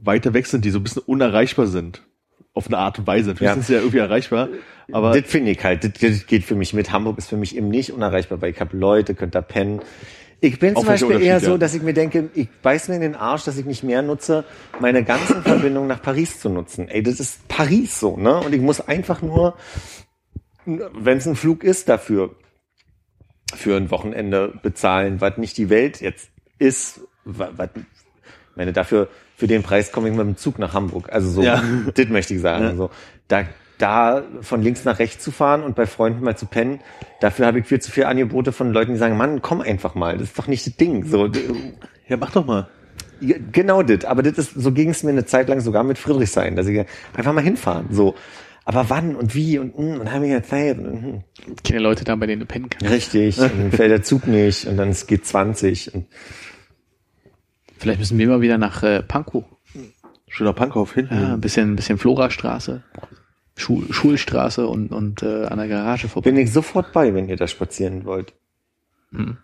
weiter 0.00 0.32
weg 0.32 0.46
sind, 0.46 0.64
die 0.64 0.70
so 0.70 0.78
ein 0.78 0.82
bisschen 0.82 1.02
unerreichbar 1.04 1.66
sind. 1.66 2.02
Auf 2.54 2.66
eine 2.66 2.78
Art 2.78 2.98
und 2.98 3.06
Weise. 3.06 3.28
Natürlich 3.30 3.48
Ja. 3.48 3.54
sind 3.54 3.66
sie 3.66 3.74
ja 3.74 3.80
irgendwie 3.80 3.98
erreichbar, 3.98 4.48
aber 4.90 5.20
das 5.20 5.30
finde 5.30 5.50
ich 5.50 5.62
halt, 5.62 5.84
das, 5.84 5.92
das 6.00 6.26
geht 6.26 6.44
für 6.44 6.54
mich 6.54 6.72
mit. 6.72 6.92
Hamburg 6.92 7.18
ist 7.18 7.28
für 7.28 7.36
mich 7.36 7.56
eben 7.56 7.68
nicht 7.68 7.92
unerreichbar, 7.92 8.40
weil 8.40 8.50
ich 8.50 8.60
habe 8.60 8.76
Leute, 8.76 9.14
könnt 9.14 9.34
da 9.34 9.42
pennen. 9.42 9.80
Ich 10.40 10.58
bin 10.58 10.76
zum 10.76 10.86
Beispiel 10.86 11.20
eher 11.20 11.40
so, 11.40 11.58
dass 11.58 11.74
ich 11.74 11.82
mir 11.82 11.94
denke, 11.94 12.30
ich 12.34 12.48
beiß 12.62 12.88
mir 12.88 12.96
in 12.96 13.00
den 13.00 13.14
Arsch, 13.16 13.44
dass 13.44 13.56
ich 13.56 13.66
nicht 13.66 13.82
mehr 13.82 14.02
nutze, 14.02 14.44
meine 14.78 15.02
ganzen 15.02 15.42
Verbindungen 15.42 15.88
nach 15.88 16.00
Paris 16.00 16.38
zu 16.38 16.48
nutzen. 16.48 16.88
Ey, 16.88 17.02
das 17.02 17.18
ist 17.18 17.48
Paris 17.48 17.98
so, 17.98 18.16
ne? 18.16 18.38
Und 18.38 18.54
ich 18.54 18.60
muss 18.60 18.80
einfach 18.80 19.20
nur, 19.20 19.56
wenn 20.64 21.18
es 21.18 21.26
ein 21.26 21.34
Flug 21.34 21.64
ist, 21.64 21.88
dafür 21.88 22.36
für 23.54 23.76
ein 23.76 23.90
Wochenende 23.90 24.52
bezahlen, 24.62 25.20
was 25.20 25.38
nicht 25.38 25.56
die 25.56 25.70
Welt 25.70 26.00
jetzt 26.00 26.30
ist. 26.58 27.00
Was, 27.24 27.50
meine, 28.54 28.72
dafür, 28.72 29.08
für 29.36 29.46
den 29.46 29.62
Preis 29.62 29.92
komme 29.92 30.08
ich 30.08 30.16
mit 30.16 30.26
dem 30.26 30.36
Zug 30.36 30.58
nach 30.58 30.72
Hamburg. 30.74 31.12
Also 31.12 31.30
so, 31.30 31.42
Ja. 31.42 31.62
das 31.94 32.08
möchte 32.08 32.34
ich 32.34 32.40
sagen. 32.40 32.64
Ja. 32.64 32.74
So, 32.76 32.90
da, 33.28 33.44
da 33.78 34.22
von 34.40 34.62
links 34.62 34.84
nach 34.84 34.98
rechts 34.98 35.22
zu 35.22 35.30
fahren 35.30 35.62
und 35.62 35.76
bei 35.76 35.86
Freunden 35.86 36.24
mal 36.24 36.36
zu 36.36 36.46
pennen, 36.46 36.80
dafür 37.20 37.46
habe 37.46 37.60
ich 37.60 37.66
viel 37.66 37.80
zu 37.80 37.90
viele 37.90 38.08
Angebote 38.08 38.52
von 38.52 38.72
Leuten, 38.72 38.92
die 38.92 38.98
sagen, 38.98 39.16
Mann, 39.16 39.42
komm 39.42 39.60
einfach 39.60 39.94
mal, 39.94 40.18
das 40.18 40.28
ist 40.28 40.38
doch 40.38 40.48
nicht 40.48 40.66
das 40.66 40.76
Ding. 40.76 41.04
So, 41.04 41.30
ja, 42.08 42.16
mach 42.16 42.32
doch 42.32 42.46
mal. 42.46 42.68
ja, 43.20 43.36
genau 43.52 43.82
das. 43.82 44.04
Aber 44.04 44.22
das 44.22 44.38
ist, 44.38 44.54
so 44.54 44.72
ging 44.72 44.90
es 44.90 45.02
mir 45.02 45.10
eine 45.10 45.24
Zeit 45.24 45.48
lang 45.48 45.60
sogar 45.60 45.84
mit 45.84 45.98
Friedrichshain, 45.98 46.56
dass 46.56 46.66
ich 46.66 46.84
einfach 47.14 47.32
mal 47.32 47.42
hinfahren. 47.42 47.86
So. 47.90 48.14
Aber 48.64 48.90
wann 48.90 49.16
und 49.16 49.34
wie 49.34 49.58
und, 49.58 49.76
hm, 49.76 50.00
und 50.00 50.12
haben 50.12 50.22
wir 50.22 50.28
ja 50.28 50.42
Zeit. 50.42 50.78
Und, 50.78 51.02
hm. 51.02 51.22
Kenne 51.64 51.78
Leute 51.80 52.04
da, 52.04 52.16
bei 52.16 52.26
denen 52.26 52.40
du 52.40 52.46
pennen 52.46 52.68
kannst. 52.68 52.92
Richtig, 52.92 53.38
und 53.38 53.50
dann 53.58 53.72
fällt 53.72 53.90
der 53.90 54.02
Zug 54.02 54.26
nicht 54.26 54.66
und 54.66 54.76
dann 54.76 54.90
es 54.90 55.06
geht 55.06 55.24
20. 55.24 55.94
Und 55.94 56.06
Vielleicht 57.78 58.00
müssen 58.00 58.18
wir 58.18 58.28
mal 58.28 58.40
wieder 58.40 58.58
nach 58.58 58.82
äh, 58.82 59.02
Pankow. 59.02 59.44
Schöner 60.28 60.52
Punkhof 60.52 60.94
hinten. 60.94 61.14
Ja, 61.14 61.34
ein 61.34 61.40
bisschen, 61.40 61.72
ein 61.72 61.76
bisschen 61.76 61.98
Florastraße, 61.98 62.82
Schul 63.58 63.92
Schulstraße 63.92 64.66
und, 64.66 64.92
und 64.92 65.22
äh, 65.22 65.44
an 65.46 65.58
der 65.58 65.68
Garage 65.68 66.08
vorbei. 66.08 66.30
bin 66.30 66.38
ich 66.40 66.52
sofort 66.52 66.92
bei, 66.92 67.12
wenn 67.14 67.28
ihr 67.28 67.36
da 67.36 67.46
spazieren 67.48 68.04
wollt. 68.04 68.32
Hm. 69.10 69.36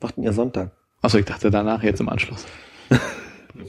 Macht 0.00 0.16
ihr 0.18 0.32
Sonntag? 0.32 0.72
Achso, 1.02 1.18
ich 1.18 1.26
dachte 1.26 1.50
danach 1.50 1.82
jetzt 1.82 2.00
im 2.00 2.08
Anschluss. 2.08 2.46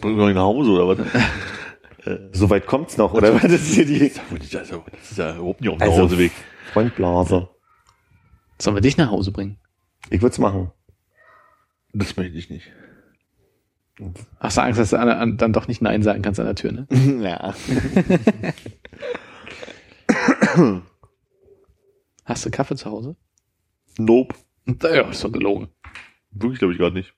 Bring 0.01 0.15
noch 0.17 0.29
nach 0.31 0.41
Hause 0.41 0.71
oder 0.71 0.87
was? 0.97 1.07
So 2.31 2.49
weit 2.49 2.65
kommt's 2.65 2.97
noch, 2.97 3.13
oder? 3.13 3.35
Was 3.35 3.51
ist 3.51 3.73
hier 3.75 3.85
die 3.85 4.11
Also, 4.57 4.83
das 4.89 5.11
ist 5.11 5.17
ja 5.17 5.35
überhaupt 5.35 5.59
nicht 5.61 5.69
auf 5.69 5.77
dem 5.77 5.81
Also- 5.89 6.01
Hauseweg. 6.03 6.31
Freundblase? 6.71 7.49
Sollen 8.57 8.77
wir 8.77 8.81
dich 8.81 8.97
nach 8.97 9.11
Hause 9.11 9.31
bringen? 9.31 9.57
Ich 10.09 10.21
würde 10.21 10.31
es 10.31 10.39
machen. 10.39 10.71
Das 11.93 12.15
möchte 12.15 12.37
ich 12.37 12.49
nicht. 12.49 12.71
Hast 14.39 14.57
du 14.57 14.61
Angst, 14.61 14.79
dass 14.79 14.91
du 14.91 14.97
an, 14.97 15.09
an, 15.09 15.37
dann 15.37 15.51
doch 15.51 15.67
nicht 15.67 15.81
Nein 15.81 16.01
sagen 16.01 16.21
kannst 16.21 16.39
an 16.39 16.45
der 16.45 16.55
Tür, 16.55 16.71
ne? 16.71 16.87
ja. 17.21 17.53
Hast 22.25 22.45
du 22.45 22.51
Kaffee 22.51 22.75
zu 22.75 22.89
Hause? 22.89 23.15
Nope. 23.97 24.35
Ja, 24.83 25.09
ist 25.09 25.23
doch 25.23 25.31
gelogen. 25.31 25.69
Wirklich 26.31 26.59
glaube 26.59 26.73
ich 26.73 26.79
gerade 26.79 26.95
nicht. 26.95 27.13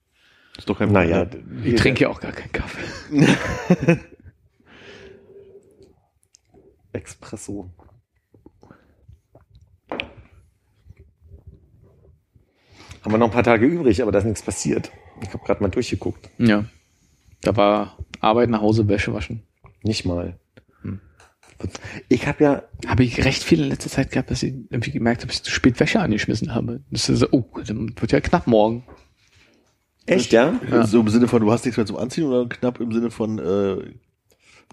Ist 0.57 0.69
doch 0.69 0.77
kein 0.77 0.91
Problem. 0.93 1.09
Naja, 1.09 1.27
ich 1.63 1.75
trinke 1.75 2.01
ja 2.01 2.09
auch 2.09 2.19
gar 2.19 2.31
keinen 2.31 2.51
Kaffee. 2.51 2.81
Espresso. 6.93 7.71
Haben 13.01 13.13
wir 13.13 13.17
noch 13.17 13.27
ein 13.27 13.33
paar 13.33 13.43
Tage 13.43 13.65
übrig, 13.65 14.01
aber 14.01 14.11
da 14.11 14.19
ist 14.19 14.25
nichts 14.25 14.43
passiert. 14.43 14.91
Ich 15.21 15.29
habe 15.33 15.43
gerade 15.43 15.61
mal 15.63 15.69
durchgeguckt. 15.69 16.29
Ja. 16.37 16.65
Da 17.41 17.55
war 17.55 17.97
Arbeit 18.19 18.49
nach 18.49 18.61
Hause, 18.61 18.87
Wäsche 18.87 19.13
waschen. 19.13 19.43
Nicht 19.83 20.05
mal. 20.05 20.39
Ich 22.09 22.27
habe 22.27 22.43
ja, 22.43 22.63
Habe 22.87 23.03
ich 23.03 23.23
recht 23.23 23.43
viel 23.43 23.61
in 23.63 23.69
letzter 23.69 23.89
Zeit 23.89 24.11
gehabt, 24.11 24.31
dass 24.31 24.43
ich 24.43 24.53
irgendwie 24.69 24.91
gemerkt 24.91 25.21
habe, 25.21 25.27
dass 25.27 25.37
ich 25.37 25.43
zu 25.43 25.51
spät 25.51 25.79
Wäsche 25.79 25.99
angeschmissen 25.99 26.53
habe. 26.53 26.81
Das 26.91 27.09
ist 27.09 27.19
so, 27.19 27.27
oh, 27.31 27.45
dann 27.65 27.93
wird 27.99 28.11
ja 28.11 28.19
knapp 28.21 28.47
morgen. 28.47 28.83
echt, 30.05 30.31
ja? 30.33 30.59
So 30.85 30.99
im 31.01 31.07
Sinne 31.09 31.27
von, 31.27 31.41
du 31.41 31.51
hast 31.51 31.65
nichts 31.65 31.77
mehr 31.77 31.85
zum 31.85 31.97
Anziehen 31.97 32.25
oder 32.25 32.47
knapp 32.49 32.79
im 32.79 32.91
Sinne 32.91 33.11
von, 33.11 33.39
äh, 33.39 33.77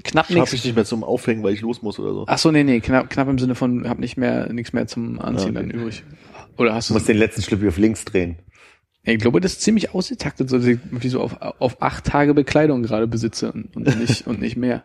Knapp 0.05 0.31
nichts. 0.31 0.52
ich 0.52 0.65
nicht 0.65 0.77
mehr 0.77 0.85
zum 0.85 1.02
Aufhängen, 1.02 1.43
weil 1.43 1.52
ich 1.55 1.60
los 1.60 1.82
muss 1.82 1.98
oder 1.98 2.12
so. 2.12 2.24
Ach 2.28 2.39
so, 2.39 2.52
nee, 2.52 2.62
nee, 2.62 2.78
knapp, 2.78 3.10
knapp 3.10 3.28
im 3.28 3.39
Sinne 3.39 3.56
von, 3.56 3.89
hab 3.89 3.98
nicht 3.98 4.16
mehr, 4.16 4.52
nichts 4.52 4.73
mehr 4.73 4.86
zum 4.86 5.19
Anziehen 5.19 5.56
Ah, 5.56 5.60
okay. 5.60 5.70
dann 5.73 5.81
übrig. 5.81 6.05
Oder 6.56 6.74
hast 6.74 6.89
Du 6.89 6.94
du, 6.94 6.98
musst 6.98 7.09
den 7.09 7.16
letzten 7.16 7.43
Schlüppi 7.43 7.66
auf 7.66 7.78
links 7.78 8.05
drehen. 8.05 8.36
ich 9.02 9.19
glaube, 9.19 9.40
das 9.40 9.55
ist 9.55 9.62
ziemlich 9.62 9.94
ausgetaktet, 9.94 10.51
so 10.51 10.59
dass 10.59 10.66
ich 10.66 10.78
irgendwie 10.86 11.09
so 11.09 11.20
auf, 11.20 11.36
auf 11.40 11.82
acht 11.82 12.05
Tage 12.05 12.32
Bekleidung 12.32 12.85
gerade 12.85 13.09
besitze 13.09 13.51
und, 13.51 13.74
und 13.77 13.98
nicht, 13.98 14.27
und 14.28 14.40
nicht 14.40 14.56
mehr. 14.56 14.85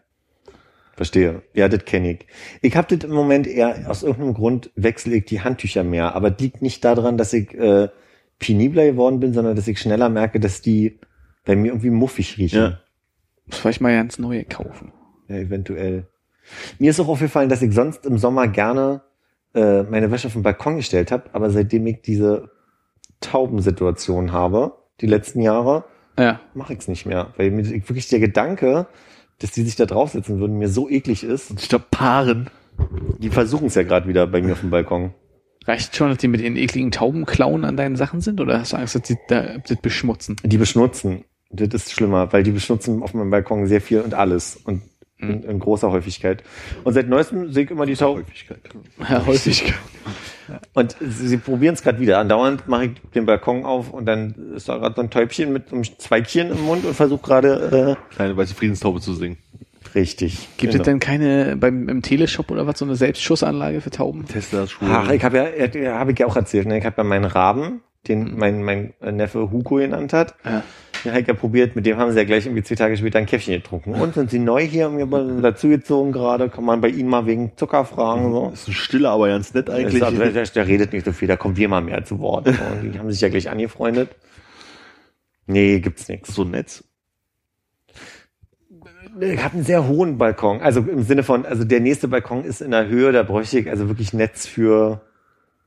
Verstehe. 0.95 1.41
Ja, 1.53 1.67
das 1.69 1.85
kenne 1.85 2.11
ich. 2.11 2.27
Ich 2.61 2.75
habe 2.75 2.95
das 2.95 3.07
im 3.07 3.15
Moment 3.15 3.47
eher, 3.47 3.89
aus 3.89 4.03
irgendeinem 4.03 4.35
Grund 4.35 4.69
wechsle 4.75 5.15
ich 5.15 5.25
die 5.25 5.41
Handtücher 5.41 5.83
mehr. 5.83 6.15
Aber 6.15 6.29
das 6.29 6.39
liegt 6.39 6.61
nicht 6.61 6.85
daran, 6.85 7.17
dass 7.17 7.33
ich 7.33 7.53
äh, 7.55 7.89
penibler 8.39 8.85
geworden 8.85 9.19
bin, 9.19 9.33
sondern 9.33 9.55
dass 9.55 9.67
ich 9.67 9.79
schneller 9.79 10.09
merke, 10.09 10.39
dass 10.39 10.61
die 10.61 10.99
bei 11.45 11.55
mir 11.55 11.69
irgendwie 11.69 11.89
muffig 11.89 12.37
riechen. 12.37 12.59
Ja. 12.61 12.79
Muss 13.47 13.57
vielleicht 13.57 13.81
mal 13.81 13.93
ganz 13.95 14.19
neue 14.19 14.43
kaufen. 14.45 14.93
Ja, 15.27 15.37
eventuell. 15.37 16.07
Mir 16.77 16.91
ist 16.91 16.99
auch 16.99 17.07
aufgefallen, 17.07 17.49
dass 17.49 17.61
ich 17.61 17.73
sonst 17.73 18.05
im 18.05 18.17
Sommer 18.17 18.47
gerne 18.47 19.01
äh, 19.55 19.83
meine 19.83 20.11
Wäsche 20.11 20.27
auf 20.27 20.33
den 20.33 20.43
Balkon 20.43 20.75
gestellt 20.77 21.11
habe, 21.11 21.23
aber 21.33 21.49
seitdem 21.49 21.87
ich 21.87 22.01
diese 22.01 22.51
Taubensituation 23.19 24.31
habe, 24.31 24.77
die 25.01 25.07
letzten 25.07 25.41
Jahre, 25.41 25.85
Ja. 26.19 26.39
mache 26.53 26.73
ich 26.73 26.79
es 26.79 26.87
nicht 26.87 27.05
mehr. 27.05 27.33
Weil 27.37 27.51
mir 27.51 27.67
wirklich 27.67 28.07
der 28.09 28.19
Gedanke, 28.19 28.87
dass 29.43 29.51
die 29.51 29.63
sich 29.63 29.75
da 29.75 29.85
draufsetzen 29.85 30.39
würden, 30.39 30.57
mir 30.57 30.69
so 30.69 30.89
eklig 30.89 31.23
ist. 31.23 31.51
Ich 31.59 31.69
glaube, 31.69 31.85
Paaren. 31.91 32.49
Die 33.19 33.29
versuchen 33.29 33.67
es 33.67 33.75
ja 33.75 33.83
gerade 33.83 34.07
wieder 34.07 34.25
bei 34.25 34.41
mir 34.41 34.53
auf 34.53 34.61
dem 34.61 34.71
Balkon. 34.71 35.13
Reicht 35.65 35.95
schon, 35.95 36.09
dass 36.09 36.17
die 36.17 36.27
mit 36.27 36.41
ihren 36.41 36.55
ekligen 36.55 36.91
Taubenklauen 36.91 37.65
an 37.65 37.77
deinen 37.77 37.95
Sachen 37.95 38.21
sind? 38.21 38.41
Oder 38.41 38.59
hast 38.59 38.73
du 38.73 38.77
Angst, 38.77 38.95
dass 38.95 39.03
die 39.03 39.17
da 39.27 39.57
das 39.57 39.77
beschmutzen? 39.81 40.37
Die 40.43 40.57
beschmutzen. 40.57 41.25
Das 41.51 41.73
ist 41.73 41.91
schlimmer, 41.91 42.33
weil 42.33 42.41
die 42.41 42.51
beschmutzen 42.51 43.03
auf 43.03 43.13
meinem 43.13 43.29
Balkon 43.29 43.67
sehr 43.67 43.79
viel 43.79 44.01
und 44.01 44.13
alles. 44.15 44.55
Und 44.55 44.81
in, 45.29 45.43
in 45.43 45.59
großer 45.59 45.91
Häufigkeit. 45.91 46.43
Und 46.83 46.93
seit 46.93 47.07
neuestem 47.07 47.51
sehe 47.51 47.63
ich 47.63 47.71
immer 47.71 47.85
die 47.85 47.95
Tauben. 47.95 48.21
Häufigkeit. 48.21 48.59
Ja, 49.09 49.25
häufig. 49.25 49.73
Und 50.73 50.95
sie, 50.99 51.27
sie 51.27 51.37
probieren 51.37 51.73
es 51.73 51.83
gerade 51.83 51.99
wieder. 51.99 52.19
Andauernd 52.19 52.67
mache 52.67 52.85
ich 52.85 52.91
den 53.15 53.25
Balkon 53.25 53.65
auf 53.65 53.91
und 53.91 54.05
dann 54.05 54.35
ist 54.55 54.69
da 54.69 54.77
gerade 54.77 54.95
so 54.95 55.01
ein 55.01 55.09
Täubchen 55.09 55.53
mit 55.53 55.69
so 55.69 55.75
einem 55.75 55.85
Zweigchen 55.97 56.51
im 56.51 56.61
Mund 56.63 56.85
und 56.85 56.93
versucht 56.93 57.23
gerade 57.23 57.97
Kleine 58.15 58.37
weiße 58.37 58.53
Friedenstaube 58.53 58.99
zu 58.99 59.13
singen. 59.13 59.37
äh, 59.93 59.99
richtig. 59.99 60.49
Gibt 60.57 60.73
genau. 60.73 60.81
es 60.81 60.85
denn 60.85 60.99
keine 60.99 61.55
beim 61.57 61.87
im 61.87 62.01
Teleshop 62.01 62.51
oder 62.51 62.67
was 62.67 62.79
so 62.79 62.85
eine 62.85 62.95
Selbstschussanlage 62.95 63.81
für 63.81 63.89
Tauben? 63.91 64.25
Tesla, 64.25 64.67
Schuhe. 64.67 64.89
Ach, 64.91 65.09
ich 65.09 65.23
habe 65.23 65.37
ja, 65.37 65.67
ja 65.79 65.99
habe 65.99 66.11
ich 66.11 66.19
ja 66.19 66.27
auch 66.27 66.35
erzählt, 66.35 66.67
ne? 66.67 66.77
ich 66.77 66.85
habe 66.85 66.97
ja 66.97 67.03
meinen 67.03 67.25
Raben, 67.25 67.81
den 68.07 68.37
mein, 68.37 68.63
mein 68.63 68.93
Neffe 69.01 69.51
Hugo 69.51 69.75
genannt 69.75 70.13
hat. 70.13 70.35
Ja. 70.43 70.63
Ich 71.05 71.27
ja 71.27 71.33
probiert, 71.33 71.75
mit 71.75 71.85
dem 71.85 71.97
haben 71.97 72.11
sie 72.11 72.17
ja 72.17 72.23
gleich 72.23 72.45
irgendwie 72.45 72.63
zwei 72.63 72.75
Tage 72.75 72.95
später 72.95 73.19
ein 73.19 73.25
Käffchen 73.25 73.55
getrunken. 73.55 73.93
Und 73.93 74.13
sind 74.13 74.29
sie 74.29 74.39
neu 74.39 74.65
hier 74.65 74.89
mal 74.89 75.41
dazugezogen 75.41 76.13
gerade, 76.13 76.49
kann 76.49 76.63
man 76.63 76.79
bei 76.79 76.87
ihnen 76.87 77.09
mal 77.09 77.25
wegen 77.25 77.51
Zucker 77.57 77.83
fragen. 77.83 78.31
So. 78.31 78.51
ist 78.53 78.67
ein 78.69 78.73
stiller, 78.73 79.11
aber 79.11 79.27
ganz 79.27 79.53
nett 79.53 79.69
eigentlich. 79.69 80.01
Ist, 80.01 80.17
der, 80.17 80.31
der, 80.31 80.43
der 80.45 80.67
redet 80.67 80.93
nicht 80.93 81.05
so 81.05 81.11
viel, 81.11 81.27
da 81.27 81.35
kommen 81.35 81.57
wir 81.57 81.67
mal 81.67 81.81
mehr 81.81 82.05
zu 82.05 82.19
Wort. 82.19 82.47
Und 82.47 82.93
die 82.93 82.99
haben 82.99 83.11
sich 83.11 83.19
ja 83.19 83.29
gleich 83.29 83.49
angefreundet. 83.49 84.15
Nee, 85.45 85.79
gibt's 85.79 86.07
nichts. 86.07 86.33
so 86.33 86.45
nett. 86.45 86.83
Ich 89.19 89.43
habe 89.43 89.55
einen 89.55 89.63
sehr 89.63 89.87
hohen 89.87 90.17
Balkon. 90.17 90.61
Also 90.61 90.79
im 90.79 91.03
Sinne 91.03 91.23
von, 91.23 91.45
also 91.45 91.63
der 91.63 91.81
nächste 91.81 92.07
Balkon 92.07 92.45
ist 92.45 92.61
in 92.61 92.71
der 92.71 92.87
Höhe, 92.87 93.11
da 93.11 93.23
bräuchte 93.23 93.59
ich 93.59 93.69
also 93.69 93.87
wirklich 93.87 94.13
Netz 94.13 94.47
für. 94.47 95.01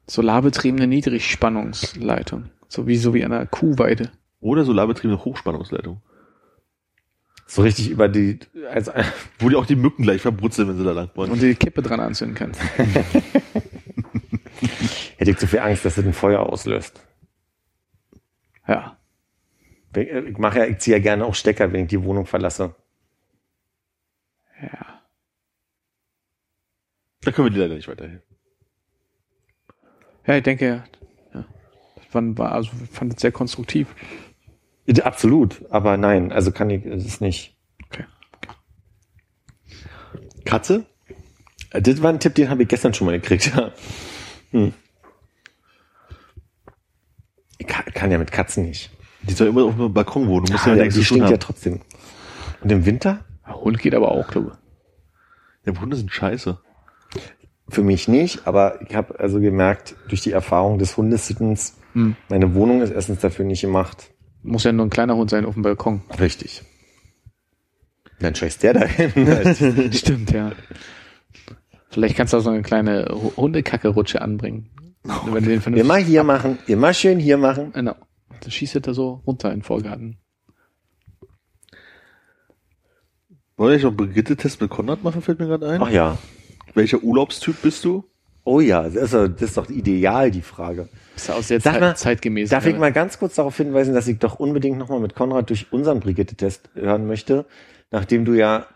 Solarbetriebene 0.08 0.86
Niedrigspannungsleitung. 0.86 2.46
So 2.68 2.86
wie, 2.86 2.96
so 2.96 3.12
wie 3.12 3.24
an 3.24 3.32
einer 3.32 3.46
Kuhweide. 3.46 4.10
Oder 4.40 4.64
solarbetriebene 4.64 5.24
Hochspannungsleitung. 5.24 6.00
So 7.46 7.62
richtig 7.62 7.90
über 7.90 8.08
die, 8.08 8.40
also, 8.70 8.92
Wo 9.38 9.48
die 9.48 9.56
auch 9.56 9.66
die 9.66 9.76
Mücken 9.76 10.02
gleich 10.02 10.20
verbrutzeln, 10.20 10.68
wenn 10.68 10.76
sie 10.76 10.84
da 10.84 10.92
lang 10.92 11.10
wollen. 11.14 11.30
Und 11.30 11.40
du 11.40 11.46
die 11.46 11.54
Kippe 11.54 11.82
dran 11.82 12.00
anzünden 12.00 12.36
kannst. 12.36 12.60
hätte 15.16 15.30
ich 15.30 15.38
zu 15.38 15.46
viel 15.46 15.60
Angst, 15.60 15.84
dass 15.84 15.98
es 15.98 16.04
ein 16.04 16.12
Feuer 16.12 16.40
auslöst. 16.40 17.00
Ja. 18.66 18.96
Ich 19.94 20.38
mache 20.38 20.58
ja, 20.58 20.66
ich 20.66 20.78
ziehe 20.78 20.96
ja 20.96 21.02
gerne 21.02 21.24
auch 21.24 21.34
Stecker, 21.34 21.72
wenn 21.72 21.84
ich 21.84 21.88
die 21.88 22.02
Wohnung 22.02 22.26
verlasse. 22.26 22.74
Ja. 24.60 25.02
da 27.22 27.32
können 27.32 27.46
wir 27.46 27.52
dir 27.52 27.60
leider 27.60 27.74
nicht 27.74 27.88
weiterhelfen. 27.88 28.22
Ja, 30.26 30.36
ich 30.36 30.42
denke, 30.42 30.84
ja. 31.32 31.44
Wann 32.12 32.38
war, 32.38 32.52
also 32.52 32.70
ich 32.82 32.90
fand 32.90 33.14
es 33.14 33.20
sehr 33.20 33.32
konstruktiv. 33.32 33.94
Ja, 34.86 35.04
Absolut, 35.04 35.64
aber 35.70 35.96
nein, 35.96 36.30
also 36.32 36.52
kann 36.52 36.70
ich, 36.70 36.84
es 36.86 37.20
nicht. 37.20 37.56
Okay. 37.86 38.04
Katze? 40.44 40.86
Äh, 41.70 41.82
Das 41.82 42.02
war 42.02 42.10
ein 42.10 42.20
Tipp, 42.20 42.34
den 42.34 42.48
habe 42.50 42.62
ich 42.62 42.68
gestern 42.68 42.94
schon 42.94 43.06
mal 43.06 43.18
gekriegt, 43.20 43.52
ja. 43.54 43.72
Hm. 44.52 44.72
Ich 47.58 47.66
kann, 47.66 47.84
kann 47.94 48.10
ja 48.10 48.18
mit 48.18 48.30
Katzen 48.32 48.64
nicht. 48.66 48.90
Die 49.22 49.32
soll 49.32 49.48
immer 49.48 49.64
auf 49.64 49.74
dem 49.76 49.92
Balkon 49.92 50.28
wohnen. 50.28 50.46
Du 50.46 50.52
musst 50.52 50.66
Ja, 50.66 50.72
ja, 50.72 50.78
ja, 50.78 50.84
nichts 50.84 50.98
die 50.98 51.04
stinkt 51.04 51.24
ja 51.24 51.30
haben. 51.32 51.40
trotzdem. 51.40 51.80
Und 52.62 52.70
im 52.70 52.84
Winter? 52.86 53.24
Ja, 53.46 53.54
Hund 53.54 53.78
geht 53.78 53.94
aber 53.94 54.12
auch, 54.12 54.28
glaube 54.28 54.52
ich. 55.64 55.74
Ja, 55.74 55.80
Hunde 55.80 55.96
sind 55.96 56.12
scheiße. 56.12 56.60
Für 57.68 57.82
mich 57.82 58.06
nicht, 58.06 58.46
aber 58.46 58.80
ich 58.82 58.94
habe 58.94 59.18
also 59.18 59.40
gemerkt, 59.40 59.96
durch 60.08 60.20
die 60.20 60.30
Erfahrung 60.32 60.78
des 60.78 60.96
Hundesittens, 60.96 61.76
Hm. 61.94 62.14
meine 62.28 62.54
Wohnung 62.54 62.82
ist 62.82 62.90
erstens 62.90 63.20
dafür 63.20 63.44
nicht 63.44 63.62
gemacht. 63.62 64.10
Muss 64.46 64.64
ja 64.64 64.72
nur 64.72 64.86
ein 64.86 64.90
kleiner 64.90 65.16
Hund 65.16 65.28
sein 65.30 65.44
auf 65.44 65.54
dem 65.54 65.62
Balkon. 65.62 66.02
Richtig. 66.20 66.62
Dann 68.20 68.34
scheißt 68.34 68.62
der 68.62 68.74
dahin. 68.74 69.92
Stimmt, 69.92 70.30
ja. 70.30 70.52
Vielleicht 71.90 72.16
kannst 72.16 72.32
du 72.32 72.38
auch 72.38 72.42
so 72.42 72.50
eine 72.50 72.62
kleine 72.62 73.08
Hu- 73.10 73.32
Hundekacke-Rutsche 73.36 74.22
anbringen. 74.22 74.70
Wenn 75.26 75.44
du 75.44 75.58
den 75.58 75.74
immer 75.74 75.96
hier 75.96 76.24
machen, 76.24 76.58
immer 76.66 76.94
schön 76.94 77.18
hier 77.18 77.38
machen. 77.38 77.72
Genau. 77.72 77.94
Dann 78.40 78.50
schießt 78.50 78.76
er 78.76 78.80
da 78.80 78.94
so 78.94 79.22
runter 79.26 79.50
in 79.52 79.58
den 79.58 79.62
Vorgarten. 79.64 80.18
Wollen 83.56 83.70
wir 83.70 83.74
nicht 83.76 83.82
noch 83.84 83.90
einen 83.90 83.96
Brigitte-Test 83.96 84.60
mit 84.60 84.70
Konrad 84.70 85.02
machen, 85.02 85.22
fällt 85.22 85.38
mir 85.38 85.46
gerade 85.46 85.68
ein. 85.68 85.82
Ach 85.82 85.90
ja. 85.90 86.18
Welcher 86.74 87.02
Urlaubstyp 87.02 87.62
bist 87.62 87.84
du? 87.84 88.04
Oh 88.46 88.60
ja, 88.60 88.84
das 88.84 88.94
ist, 88.94 89.12
doch- 89.14 89.28
das 89.28 89.70
ideal, 89.70 90.30
die 90.30 90.40
Frage. 90.40 90.88
Ist 91.16 91.28
ja 91.28 91.34
auch 91.34 91.42
sehr 91.42 91.60
Sag 91.60 91.80
mal, 91.80 91.96
zeitgemäß. 91.96 92.48
Darf 92.50 92.64
ich 92.66 92.78
mal 92.78 92.92
ganz 92.92 93.18
kurz 93.18 93.34
darauf 93.34 93.56
hinweisen, 93.56 93.92
dass 93.92 94.06
ich 94.06 94.18
doch 94.18 94.38
unbedingt 94.38 94.78
nochmal 94.78 95.00
mit 95.00 95.14
Konrad 95.16 95.50
durch 95.50 95.66
unseren 95.72 95.98
Brigitte-Test 95.98 96.70
hören 96.74 97.06
möchte, 97.08 97.44
nachdem 97.90 98.24
du 98.24 98.34
ja 98.34 98.66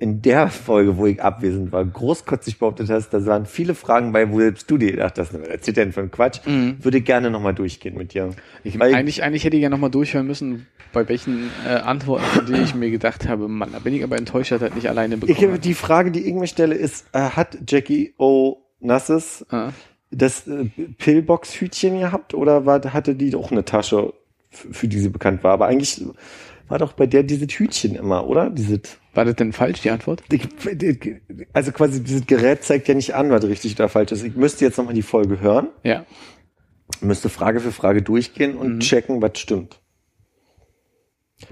in 0.00 0.22
der 0.22 0.48
Folge, 0.48 0.96
wo 0.96 1.06
ich 1.06 1.22
abwesend 1.22 1.70
war, 1.70 1.84
großkotzig 1.84 2.58
behauptet 2.58 2.90
hast, 2.90 3.10
da 3.10 3.24
waren 3.24 3.46
viele 3.46 3.76
Fragen 3.76 4.10
bei, 4.10 4.28
wo 4.32 4.40
selbst 4.40 4.68
du 4.68 4.76
dir 4.76 4.90
gedacht 4.90 5.16
hast, 5.20 5.32
was 5.34 5.46
erzählt 5.46 5.76
denn 5.76 5.92
für 5.92 6.00
einen 6.00 6.10
Quatsch? 6.10 6.40
Mhm. 6.44 6.78
Würde 6.82 6.98
ich 6.98 7.04
gerne 7.04 7.30
nochmal 7.30 7.54
durchgehen 7.54 7.96
mit 7.96 8.14
dir. 8.14 8.30
Ich, 8.64 8.80
eigentlich, 8.82 9.22
eigentlich 9.22 9.44
hätte 9.44 9.56
ich 9.56 9.62
ja 9.62 9.68
nochmal 9.68 9.90
durchhören 9.90 10.26
müssen, 10.26 10.66
bei 10.92 11.08
welchen 11.08 11.50
äh, 11.64 11.74
Antworten, 11.74 12.46
denen 12.46 12.64
ich 12.64 12.74
mir 12.74 12.90
gedacht 12.90 13.28
habe, 13.28 13.46
Mann, 13.46 13.70
da 13.72 13.78
bin 13.78 13.94
ich 13.94 14.02
aber 14.02 14.16
enttäuscht, 14.16 14.50
dass 14.50 14.62
er 14.62 14.68
das 14.70 14.74
nicht 14.76 14.88
alleine 14.88 15.14
Ich, 15.14 15.20
bekommen 15.20 15.52
hat. 15.52 15.64
die 15.64 15.74
Frage, 15.74 16.10
die 16.10 16.26
ich 16.26 16.34
mir 16.34 16.48
stelle, 16.48 16.74
ist, 16.74 17.06
äh, 17.12 17.20
hat 17.20 17.58
Jackie 17.68 18.14
O. 18.18 18.56
Nasses 18.82 19.46
Ah. 19.50 19.70
das 20.10 20.46
äh, 20.46 20.66
Pillbox-Hütchen 20.98 22.00
gehabt 22.00 22.34
oder 22.34 22.66
war, 22.66 22.82
hatte 22.92 23.14
die 23.14 23.34
auch 23.34 23.50
eine 23.50 23.64
Tasche, 23.64 24.12
für 24.50 24.88
die 24.88 24.98
sie 24.98 25.08
bekannt 25.08 25.42
war? 25.44 25.52
Aber 25.52 25.66
eigentlich 25.66 26.04
war 26.68 26.78
doch 26.78 26.92
bei 26.92 27.06
der 27.06 27.22
dieses 27.22 27.48
Hütchen 27.58 27.94
immer, 27.94 28.26
oder? 28.26 28.50
Dieses, 28.50 28.80
War 29.14 29.24
das 29.24 29.36
denn 29.36 29.52
falsch, 29.52 29.80
die 29.82 29.90
Antwort? 29.90 30.22
also 31.52 31.72
quasi 31.72 32.02
dieses 32.02 32.26
Gerät 32.26 32.64
zeigt 32.64 32.88
ja 32.88 32.94
nicht 32.94 33.14
an, 33.14 33.30
was 33.30 33.44
richtig 33.44 33.74
oder 33.76 33.88
falsch 33.88 34.12
ist. 34.12 34.22
Ich 34.24 34.34
müsste 34.36 34.64
jetzt 34.64 34.78
nochmal 34.78 34.94
die 34.94 35.02
Folge 35.02 35.40
hören, 35.40 35.68
Ja. 35.82 36.04
müsste 37.00 37.28
Frage 37.28 37.60
für 37.60 37.72
Frage 37.72 38.02
durchgehen 38.02 38.56
und 38.56 38.76
Mhm. 38.76 38.80
checken, 38.80 39.20
was 39.22 39.38
stimmt. 39.38 39.80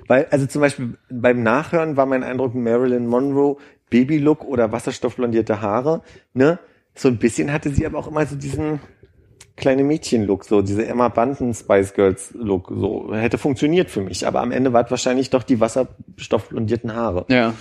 Weil, 0.07 0.27
also 0.31 0.47
zum 0.47 0.61
Beispiel 0.61 0.97
beim 1.11 1.43
Nachhören 1.43 1.97
war 1.97 2.07
mein 2.07 2.23
Eindruck, 2.23 2.55
Marilyn 2.55 3.07
Monroe, 3.07 3.57
Babylook 3.91 4.45
oder 4.45 4.71
wasserstoffblondierte 4.73 5.61
Haare, 5.61 6.03
ne? 6.33 6.59
So 6.95 7.09
ein 7.09 7.19
bisschen 7.19 7.53
hatte 7.53 7.71
sie 7.71 7.87
aber 7.87 7.99
auch 7.99 8.09
immer 8.09 8.27
so 8.27 8.37
diesen 8.37 8.81
kleine 9.57 9.85
Mädchen-Look, 9.85 10.45
so 10.45 10.63
diese 10.63 10.87
Emma 10.87 11.09
Bunton 11.09 11.55
Spice 11.55 11.95
Girls 11.95 12.33
Look, 12.35 12.73
so 12.75 13.15
hätte 13.15 13.39
funktioniert 13.39 13.91
für 13.91 14.01
mich. 14.01 14.27
Aber 14.27 14.41
am 14.41 14.53
Ende 14.53 14.73
war 14.73 14.85
es 14.85 14.91
wahrscheinlich 14.91 15.31
doch 15.31 15.43
die 15.43 15.61
wasserstoffblondierten 15.61 16.95
Haare. 16.95 17.27
Ja. 17.29 17.55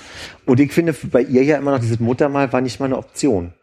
Und 0.45 0.59
ich 0.59 0.71
finde 0.71 0.93
bei 1.11 1.21
ihr 1.21 1.43
ja 1.43 1.57
immer 1.57 1.71
noch 1.71 1.79
dieses 1.79 1.99
Muttermal 1.99 2.51
war 2.53 2.61
nicht 2.61 2.79
mal 2.79 2.85
eine 2.87 2.97
Option. 2.97 3.53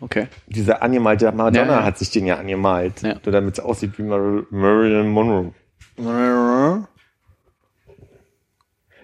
okay. 0.00 0.28
Diese 0.46 0.82
angemalte 0.82 1.32
Madonna 1.32 1.66
Ja, 1.66 1.78
ja. 1.80 1.84
hat 1.84 1.98
sich 1.98 2.10
den 2.10 2.26
ja 2.26 2.36
angemalt. 2.36 3.02
Ja. 3.02 3.14
Damit 3.14 3.58
es 3.58 3.64
aussieht 3.64 3.98
wie 3.98 4.02
Mar 4.02 4.44
Marilyn 4.50 5.08
Monroe. 5.08 5.52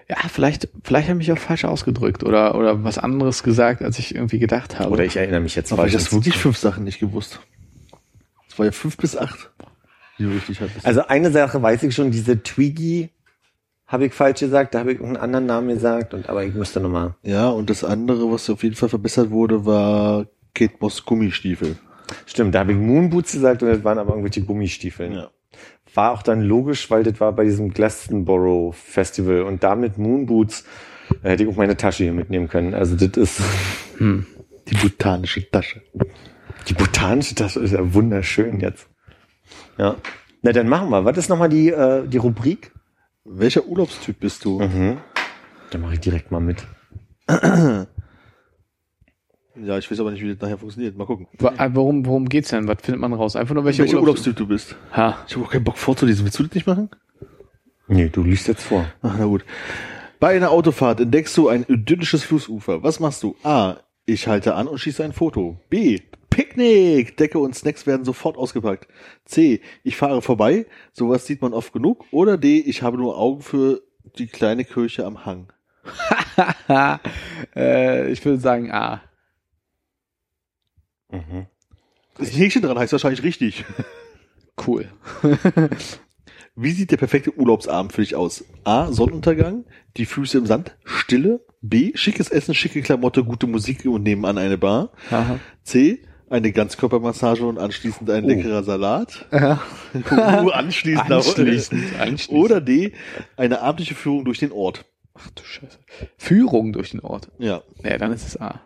Ja, 0.07 0.17
vielleicht, 0.29 0.67
vielleicht 0.83 1.09
habe 1.09 1.19
ich 1.19 1.27
mich 1.27 1.37
auch 1.37 1.41
falsch 1.41 1.65
ausgedrückt 1.65 2.23
oder, 2.23 2.55
oder 2.55 2.83
was 2.83 2.97
anderes 2.99 3.41
gesagt, 3.41 3.81
als 3.81 3.97
ich 3.97 4.13
irgendwie 4.13 4.37
gedacht 4.39 4.77
habe. 4.77 4.91
Oder 4.91 5.03
ich 5.03 5.17
erinnere 5.17 5.39
mich 5.39 5.55
jetzt 5.55 5.71
Aber 5.71 5.83
falsch. 5.83 5.93
ich 5.95 5.99
hast 5.99 6.13
wirklich 6.13 6.37
fünf 6.37 6.57
Sachen 6.57 6.83
nicht 6.83 6.99
gewusst. 6.99 7.39
Es 8.47 8.59
war 8.59 8.67
ja 8.67 8.71
fünf 8.71 8.97
bis 8.97 9.17
acht, 9.17 9.49
die 10.19 10.23
du 10.23 10.29
richtig 10.29 10.61
hattest. 10.61 10.85
Also 10.85 11.07
eine 11.07 11.31
Sache 11.31 11.61
weiß 11.61 11.81
ich 11.83 11.95
schon, 11.95 12.11
diese 12.11 12.41
Twiggy 12.41 13.09
habe 13.87 14.05
ich 14.05 14.13
falsch 14.13 14.39
gesagt, 14.41 14.73
da 14.75 14.79
habe 14.79 14.93
ich 14.93 15.01
einen 15.01 15.17
anderen 15.17 15.45
Namen 15.47 15.69
gesagt, 15.69 16.13
und 16.13 16.29
aber 16.29 16.43
ich 16.43 16.53
müsste 16.53 16.79
nochmal. 16.79 17.15
ja, 17.23 17.49
und 17.49 17.69
das 17.69 17.83
andere, 17.83 18.31
was 18.31 18.49
auf 18.49 18.63
jeden 18.63 18.75
Fall 18.75 18.89
verbessert 18.89 19.31
wurde, 19.31 19.65
war 19.65 20.27
Kate 20.53 20.75
Moss 20.79 21.03
Gummistiefel. 21.05 21.77
Stimmt, 22.27 22.53
da 22.53 22.59
habe 22.59 22.73
ich 22.73 22.77
Moonboots 22.77 23.33
gesagt 23.33 23.63
und 23.63 23.69
das 23.69 23.83
waren 23.83 23.97
aber 23.97 24.11
irgendwelche 24.11 24.41
Gummistiefeln. 24.41 25.13
Ja. 25.13 25.29
War 25.95 26.11
auch 26.11 26.23
dann 26.23 26.41
logisch, 26.41 26.91
weil 26.91 27.03
das 27.03 27.19
war 27.19 27.31
bei 27.31 27.45
diesem 27.45 27.73
Glastonborough 27.73 28.75
Festival 28.75 29.43
und 29.43 29.63
damit 29.63 29.97
Moonboots 29.97 30.65
äh, 31.23 31.29
hätte 31.31 31.43
ich 31.43 31.49
auch 31.49 31.55
meine 31.55 31.77
Tasche 31.77 32.03
hier 32.03 32.13
mitnehmen 32.13 32.47
können. 32.47 32.73
Also 32.73 32.95
das 32.95 33.17
ist 33.17 33.41
Die 33.99 34.75
botanische 34.75 35.49
Tasche. 35.49 35.81
die 36.67 36.73
botanische 36.73 37.35
Tasche 37.35 37.59
ist 37.59 37.71
ja 37.71 37.93
wunderschön 37.93 38.59
jetzt. 38.59 38.87
Ja. 39.77 39.95
Na 40.41 40.51
dann 40.51 40.67
machen 40.67 40.89
wir. 40.89 41.05
Was 41.05 41.17
ist 41.17 41.29
nochmal 41.29 41.49
die, 41.49 41.69
äh, 41.69 42.07
die 42.07 42.17
Rubrik? 42.17 42.71
Welcher 43.23 43.65
Urlaubstyp 43.65 44.19
bist 44.19 44.43
du? 44.45 44.59
Mhm. 44.59 44.97
Dann 45.71 45.81
mache 45.81 45.93
ich 45.93 45.99
direkt 45.99 46.31
mal 46.31 46.39
mit. 46.41 46.63
Ja, 49.63 49.77
ich 49.77 49.89
weiß 49.89 49.99
aber 49.99 50.11
nicht, 50.11 50.21
wie 50.23 50.33
das 50.33 50.41
nachher 50.41 50.57
funktioniert. 50.57 50.97
Mal 50.97 51.05
gucken. 51.05 51.27
Wa- 51.39 51.53
äh, 51.57 51.69
Worum, 51.73 52.27
geht's 52.27 52.49
denn? 52.49 52.67
Was 52.67 52.77
findet 52.81 52.99
man 53.01 53.13
raus? 53.13 53.35
Einfach 53.35 53.55
nur 53.55 53.63
welche 53.65 53.83
Welcher 53.83 53.97
Urlaubs- 53.97 54.19
Urlaubstyp 54.27 54.35
du 54.35 54.47
bist? 54.47 54.75
Ha. 54.91 55.17
Ich 55.27 55.35
habe 55.35 55.45
auch 55.45 55.51
keinen 55.51 55.63
Bock 55.63 55.77
vorzulesen. 55.77 56.25
Willst 56.25 56.37
du 56.39 56.43
das 56.43 56.53
nicht 56.53 56.67
machen? 56.67 56.89
Nee, 57.87 58.09
du 58.09 58.23
liest 58.23 58.47
jetzt 58.47 58.63
vor. 58.63 58.85
Ach, 59.01 59.15
na 59.17 59.25
gut. 59.25 59.45
Bei 60.19 60.35
einer 60.35 60.51
Autofahrt 60.51 60.99
entdeckst 60.99 61.35
du 61.37 61.47
ein 61.49 61.63
idyllisches 61.67 62.23
Flussufer. 62.23 62.83
Was 62.83 62.99
machst 62.99 63.21
du? 63.23 63.35
A. 63.43 63.75
Ich 64.05 64.27
halte 64.27 64.55
an 64.55 64.67
und 64.67 64.77
schieße 64.79 65.03
ein 65.03 65.13
Foto. 65.13 65.57
B. 65.69 65.99
Picknick! 66.29 67.15
Decke 67.15 67.39
und 67.39 67.55
Snacks 67.55 67.87
werden 67.87 68.03
sofort 68.03 68.37
ausgepackt. 68.37 68.87
C. 69.25 69.61
Ich 69.83 69.95
fahre 69.95 70.21
vorbei. 70.21 70.65
Sowas 70.91 71.25
sieht 71.25 71.41
man 71.41 71.53
oft 71.53 71.71
genug. 71.71 72.03
Oder 72.11 72.37
D. 72.37 72.59
Ich 72.59 72.81
habe 72.81 72.97
nur 72.97 73.17
Augen 73.17 73.41
für 73.41 73.81
die 74.17 74.27
kleine 74.27 74.65
Kirche 74.65 75.05
am 75.05 75.25
Hang. 75.25 75.47
äh, 77.55 78.11
ich 78.11 78.23
würde 78.25 78.39
sagen 78.39 78.71
A. 78.71 79.01
Mhm. 81.15 81.45
Das 82.17 82.29
Häkchen 82.37 82.61
dran 82.61 82.77
heißt 82.79 82.91
wahrscheinlich 82.93 83.23
richtig. 83.23 83.65
Cool. 84.65 84.87
Wie 86.55 86.71
sieht 86.71 86.91
der 86.91 86.97
perfekte 86.97 87.33
Urlaubsabend 87.37 87.91
für 87.91 88.01
dich 88.01 88.15
aus? 88.15 88.45
A. 88.63 88.89
Sonnenuntergang, 88.91 89.65
die 89.97 90.05
Füße 90.05 90.37
im 90.37 90.45
Sand, 90.45 90.77
Stille. 90.85 91.41
B. 91.61 91.91
Schickes 91.95 92.29
Essen, 92.29 92.53
schicke 92.53 92.81
Klamotte, 92.81 93.23
gute 93.25 93.47
Musik 93.47 93.83
und 93.85 94.03
nebenan 94.03 94.37
eine 94.37 94.57
Bar. 94.57 94.91
Aha. 95.11 95.39
C. 95.63 95.99
Eine 96.29 96.51
Ganzkörpermassage 96.51 97.45
und 97.45 97.59
anschließend 97.59 98.09
ein 98.09 98.23
Oh. 98.23 98.27
leckerer 98.27 98.63
Salat. 98.63 99.25
Ja. 99.31 99.61
Nur 100.41 100.55
anschließend. 100.55 101.11
Anschließend, 101.11 101.99
anschließend. 101.99 102.29
Oder 102.37 102.61
D. 102.61 102.93
Eine 103.35 103.61
abendliche 103.61 103.95
Führung 103.95 104.23
durch 104.25 104.39
den 104.39 104.51
Ort. 104.51 104.85
Ach 105.13 105.29
du 105.31 105.43
Scheiße. 105.43 105.79
Führung 106.17 106.71
durch 106.73 106.91
den 106.91 107.01
Ort. 107.01 107.29
Ja. 107.37 107.61
Ja, 107.83 107.97
dann 107.97 108.11
ist 108.13 108.27
es 108.27 108.39
A. 108.39 108.61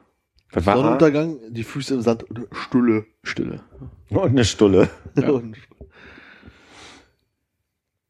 War? 0.52 0.76
Sonnenuntergang, 0.76 1.40
die 1.50 1.64
Füße 1.64 1.94
im 1.94 2.02
Sand 2.02 2.24
und 2.24 2.48
Stille. 2.52 3.06
Stille. 3.24 3.62
Und 4.10 4.30
eine 4.30 4.46
Stulle. 4.46 4.90
Ja. 5.16 5.30
Und 5.32 5.58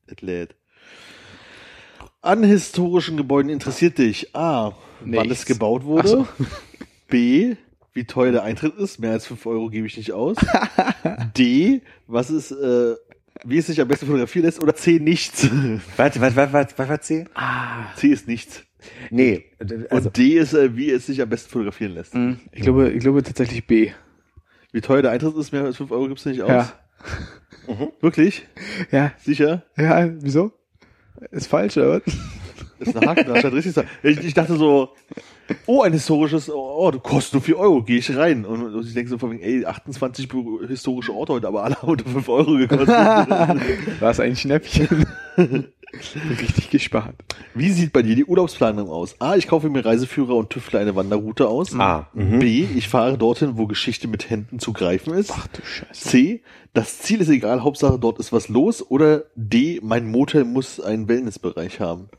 es 0.08 0.22
lädt. 0.22 0.56
An 2.22 2.44
historischen 2.44 3.18
Gebäuden 3.18 3.50
interessiert 3.50 3.98
dich 3.98 4.36
A. 4.36 4.74
Wann 5.02 5.10
Nichts. 5.28 5.40
es 5.40 5.46
gebaut 5.46 5.84
wurde. 5.84 6.08
So. 6.08 6.28
B. 7.08 7.56
Wie 7.94 8.06
teuer 8.06 8.32
der 8.32 8.44
Eintritt 8.44 8.76
ist. 8.78 9.00
Mehr 9.00 9.12
als 9.12 9.28
5 9.28 9.46
Euro 9.46 9.70
gebe 9.70 9.88
ich 9.88 9.98
nicht 9.98 10.12
aus. 10.12 10.38
D. 11.38 11.82
Was 12.08 12.30
ist, 12.30 12.52
äh, 12.52 12.96
wie 13.44 13.58
es 13.58 13.68
sich 13.68 13.80
am 13.80 13.88
besten 13.88 14.06
fotografieren 14.08 14.46
lässt. 14.46 14.62
Oder 14.62 14.76
C. 14.76 15.00
Nichts. 15.00 15.50
Was, 15.98 16.20
was, 16.20 16.36
was, 16.36 16.54
was, 16.54 16.78
was 16.78 16.90
war 16.90 17.02
C? 17.02 17.26
Ah. 17.36 17.94
C 17.96 18.08
ist 18.08 18.28
nichts. 18.28 18.64
Nee, 19.10 19.46
also, 19.60 20.08
Und 20.08 20.18
D 20.18 20.38
ist, 20.38 20.54
äh, 20.54 20.76
wie 20.76 20.90
es 20.92 21.06
sich 21.06 21.22
am 21.22 21.30
besten 21.30 21.50
fotografieren 21.52 21.94
lässt. 21.94 22.14
Hm, 22.14 22.40
Ich 22.52 22.62
glaube, 22.62 22.90
ich 22.92 23.00
glaube 23.00 23.22
tatsächlich 23.24 23.66
B. 23.68 23.92
Wie 24.72 24.82
teuer 24.82 25.02
der 25.02 25.12
Eintritt 25.12 25.36
ist, 25.36 25.52
mehr 25.52 25.64
als 25.64 25.78
5 25.78 25.92
Euro 25.92 26.08
gibt's 26.08 26.26
nicht 26.26 26.42
aus. 26.42 26.50
Ja. 26.50 26.72
Wirklich? 28.02 28.46
Ja. 28.92 29.12
Sicher? 29.22 29.64
Ja, 29.78 30.10
wieso? 30.22 30.52
Ist 31.32 31.48
falsch, 31.48 31.78
oder? 31.78 32.02
was? 32.06 32.14
Ist 32.80 32.96
ein 32.96 33.10
Haken, 33.10 33.26
da 33.28 33.38
steht 33.40 33.52
richtig. 33.54 33.74
sein. 33.74 33.88
Ich, 34.04 34.20
ich 34.24 34.34
dachte 34.34 34.56
so, 34.56 34.96
oh, 35.66 35.82
ein 35.82 35.92
historisches 35.92 36.50
Ort, 36.50 37.04
kostet 37.04 37.34
nur 37.34 37.42
4 37.42 37.58
Euro, 37.60 37.84
gehe 37.84 37.98
ich 37.98 38.16
rein. 38.16 38.46
Und, 38.46 38.74
und 38.74 38.88
ich 38.88 38.94
denke 38.94 39.10
so 39.10 39.18
von 39.18 39.32
wegen, 39.32 39.42
ey, 39.42 39.66
28 39.66 40.30
bu- 40.30 40.66
historische 40.66 41.14
Orte 41.14 41.34
heute, 41.34 41.48
aber 41.48 41.66
alle 41.66 41.76
haben 41.82 41.90
unter 41.90 42.10
5 42.10 42.30
Euro 42.30 42.56
gekostet. 42.56 42.88
War 44.00 44.12
es 44.12 44.20
ein 44.22 44.36
Schnäppchen? 44.38 45.06
Richtig 45.94 46.70
gespart. 46.70 47.16
Wie 47.56 47.72
sieht 47.72 47.94
bei 47.94 48.04
dir 48.04 48.16
die 48.16 48.26
Urlaubsplanung 48.26 48.90
aus? 48.90 49.16
A, 49.20 49.36
ich 49.36 49.48
kaufe 49.48 49.70
mir 49.70 49.84
Reiseführer 49.84 50.36
und 50.36 50.52
tüftle 50.52 50.80
eine 50.80 50.96
Wanderroute 50.96 51.48
aus. 51.48 51.74
A. 51.80 52.08
Mhm. 52.14 52.40
B, 52.40 52.68
ich 52.76 52.88
fahre 52.88 53.18
dorthin, 53.18 53.58
wo 53.58 53.66
Geschichte 53.66 54.08
mit 54.08 54.30
Händen 54.30 54.60
zu 54.60 54.72
greifen 54.72 55.14
ist. 55.14 55.32
Ach 55.34 55.48
du 55.48 55.62
Scheiße. 55.64 56.10
C, 56.10 56.44
das 56.74 57.00
Ziel 57.00 57.22
ist 57.22 57.30
egal, 57.30 57.64
Hauptsache 57.64 57.98
dort 57.98 58.20
ist 58.20 58.32
was 58.32 58.50
los. 58.50 58.86
Oder 58.88 59.24
D, 59.36 59.80
mein 59.82 60.10
Motel 60.12 60.44
muss 60.44 60.80
einen 60.80 61.08
Wellnessbereich 61.08 61.80
haben. 61.80 62.10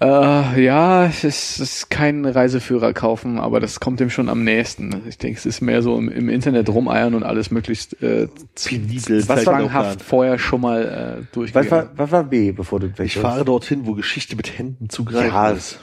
Äh, 0.00 0.64
ja, 0.64 1.06
es 1.06 1.22
ist, 1.22 1.60
es 1.60 1.60
ist 1.60 1.90
kein 1.90 2.26
Reiseführer 2.26 2.92
kaufen, 2.92 3.38
aber 3.38 3.60
das 3.60 3.78
kommt 3.78 4.00
dem 4.00 4.10
schon 4.10 4.28
am 4.28 4.42
nächsten. 4.42 5.02
Ich 5.08 5.18
denke, 5.18 5.38
es 5.38 5.46
ist 5.46 5.60
mehr 5.60 5.82
so 5.82 5.96
im, 5.96 6.08
im 6.08 6.28
Internet 6.28 6.68
rumeiern 6.68 7.14
und 7.14 7.22
alles 7.22 7.50
möglichst 7.50 8.02
äh, 8.02 8.28
Penibel, 8.64 9.20
Was 9.20 9.28
war 9.28 9.38
zwanghaft 9.38 10.02
vorher 10.02 10.38
schon 10.38 10.60
mal 10.60 10.82
äh, 10.82 11.20
was, 11.20 11.30
durchgegangen. 11.32 11.70
war, 11.70 11.90
was 11.96 12.10
war 12.10 12.24
B, 12.24 12.52
bevor 12.52 12.80
du 12.80 12.98
weg 12.98 13.06
Ich 13.06 13.16
fahre 13.16 13.44
dorthin, 13.44 13.86
wo 13.86 13.94
Geschichte 13.94 14.34
mit 14.34 14.58
Händen 14.58 14.90
zu 14.90 15.04
greifen 15.04 15.32
Ja, 15.32 15.50
ist. 15.50 15.78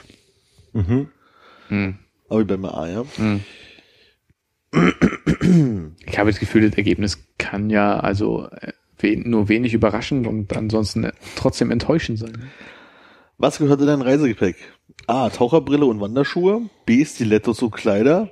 Mhm. 0.72 1.08
Hm. 1.68 1.94
Aber 2.28 2.40
ich 2.40 2.46
bleibe 2.46 2.62
mal 2.62 2.74
A, 2.74 2.88
ja. 2.88 3.04
Ich 6.06 6.18
habe 6.18 6.30
das 6.30 6.40
Gefühl, 6.40 6.68
das 6.68 6.76
Ergebnis 6.76 7.26
kann 7.38 7.70
ja 7.70 7.98
also 7.98 8.48
äh, 9.00 9.16
nur 9.16 9.48
wenig 9.48 9.74
überraschend 9.74 10.26
und 10.26 10.56
ansonsten 10.56 11.04
äh, 11.04 11.12
trotzdem 11.34 11.70
enttäuschend 11.70 12.18
sein. 12.18 12.50
Was 13.42 13.58
gehört 13.58 13.80
in 13.80 13.88
dein 13.88 14.02
Reisegepäck? 14.02 14.54
A. 15.08 15.28
Taucherbrille 15.28 15.84
und 15.84 16.00
Wanderschuhe. 16.00 16.70
B. 16.86 17.04
Stilettos 17.04 17.60
und 17.60 17.72
Kleider. 17.72 18.30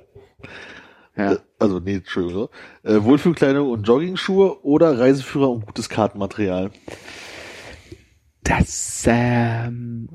Ja. 1.17 1.33
Äh, 1.33 1.37
also, 1.59 1.79
nee, 1.81 1.95
Entschuldigung. 1.95 2.47
Äh, 2.83 3.03
Wohlfühlkleidung 3.03 3.69
und 3.69 3.85
Joggingschuhe 3.85 4.63
oder 4.63 4.97
Reiseführer 4.97 5.49
und 5.49 5.65
gutes 5.65 5.89
Kartenmaterial. 5.89 6.71
Das, 8.45 9.03
ähm, 9.05 10.07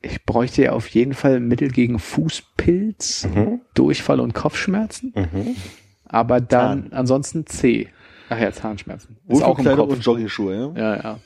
ich 0.00 0.24
bräuchte 0.26 0.62
ja 0.62 0.72
auf 0.72 0.88
jeden 0.88 1.14
Fall 1.14 1.38
Mittel 1.38 1.68
gegen 1.68 2.00
Fußpilz, 2.00 3.28
Mhm. 3.32 3.60
Durchfall 3.74 4.18
und 4.18 4.34
Kopfschmerzen. 4.34 5.12
Mhm. 5.14 5.54
Aber 6.04 6.40
dann 6.40 6.92
ansonsten 6.92 7.46
C. 7.46 7.90
Ach 8.28 8.40
ja, 8.40 8.50
Zahnschmerzen. 8.50 9.18
Wohlfühlkleidung 9.26 9.88
und 9.88 10.04
Joggingschuhe, 10.04 10.74
ja. 10.74 10.82
Ja, 10.82 10.96
ja. 10.96 11.18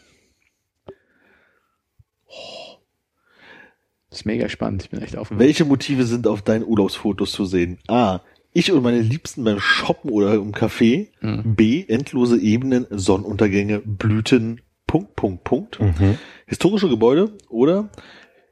Das 4.16 4.22
ist 4.22 4.24
mega 4.24 4.48
spannend. 4.48 4.82
Ich 4.82 4.88
bin 4.88 5.02
echt 5.02 5.14
auf 5.14 5.28
dem 5.28 5.38
Welche 5.38 5.66
Motive 5.66 6.04
sind 6.04 6.26
auf 6.26 6.40
deinen 6.40 6.64
Urlaubsfotos 6.64 7.32
zu 7.32 7.44
sehen? 7.44 7.76
A. 7.86 8.20
Ich 8.54 8.72
und 8.72 8.82
meine 8.82 9.00
Liebsten 9.00 9.44
beim 9.44 9.60
Shoppen 9.60 10.08
oder 10.10 10.32
im 10.32 10.52
Café. 10.52 11.08
Mhm. 11.20 11.54
B. 11.54 11.84
Endlose 11.86 12.40
Ebenen, 12.40 12.86
Sonnenuntergänge, 12.88 13.82
Blüten, 13.84 14.62
Punkt, 14.86 15.16
Punkt, 15.16 15.44
Punkt. 15.44 15.80
Mhm. 15.80 16.16
Historische 16.46 16.88
Gebäude 16.88 17.32
oder 17.50 17.90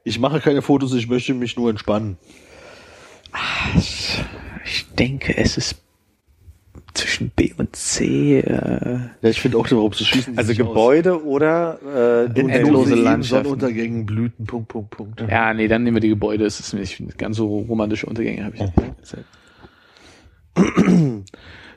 ich 0.03 0.19
mache 0.19 0.39
keine 0.39 0.61
Fotos, 0.61 0.93
ich 0.93 1.07
möchte 1.09 1.33
mich 1.33 1.57
nur 1.57 1.71
entspannen. 1.71 2.19
Ich 3.73 4.85
denke, 4.99 5.35
es 5.35 5.57
ist 5.57 5.77
zwischen 6.95 7.29
B 7.29 7.53
und 7.57 7.75
C. 7.75 8.39
Äh, 8.39 8.99
Ja, 9.21 9.29
ich 9.29 9.39
finde 9.41 9.57
auch, 9.57 9.69
warum 9.69 9.91
zu 9.91 10.03
schießen. 10.05 10.37
Also 10.37 10.47
sich 10.49 10.61
aus. 10.61 10.67
Gebäude 10.69 11.23
oder 11.23 11.79
äh, 11.85 12.39
Endlose 12.39 12.95
Landschaften. 12.95 13.45
Sonnenuntergängen, 13.49 14.05
Blüten, 14.05 14.45
Punkt, 14.45 14.69
Punkt, 14.69 14.89
Punkt. 14.91 15.21
ja, 15.29 15.53
nee, 15.53 15.67
dann 15.67 15.83
nehmen 15.83 15.95
wir 15.97 16.01
die 16.01 16.09
Gebäude. 16.09 16.45
Es 16.45 16.59
ist 16.59 16.73
nicht 16.73 17.17
ganz 17.17 17.37
so 17.37 17.59
romantische 17.59 18.05
Untergänge 18.07 18.43
habe 18.45 18.55
ich 18.55 18.61
nicht. 18.61 18.73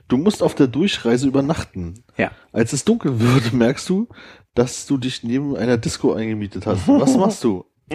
Du 0.09 0.17
musst 0.17 0.43
auf 0.43 0.55
der 0.55 0.69
Durchreise 0.69 1.27
übernachten. 1.27 2.03
Ja. 2.17 2.31
Als 2.53 2.73
es 2.73 2.85
dunkel 2.85 3.21
wird, 3.21 3.53
merkst 3.53 3.89
du, 3.89 4.09
dass 4.55 4.87
du 4.87 4.97
dich 4.97 5.23
neben 5.23 5.57
einer 5.57 5.77
Disco 5.77 6.13
eingemietet 6.15 6.67
hast. 6.67 6.89
Was 6.89 7.17
machst 7.17 7.45
du? 7.45 7.65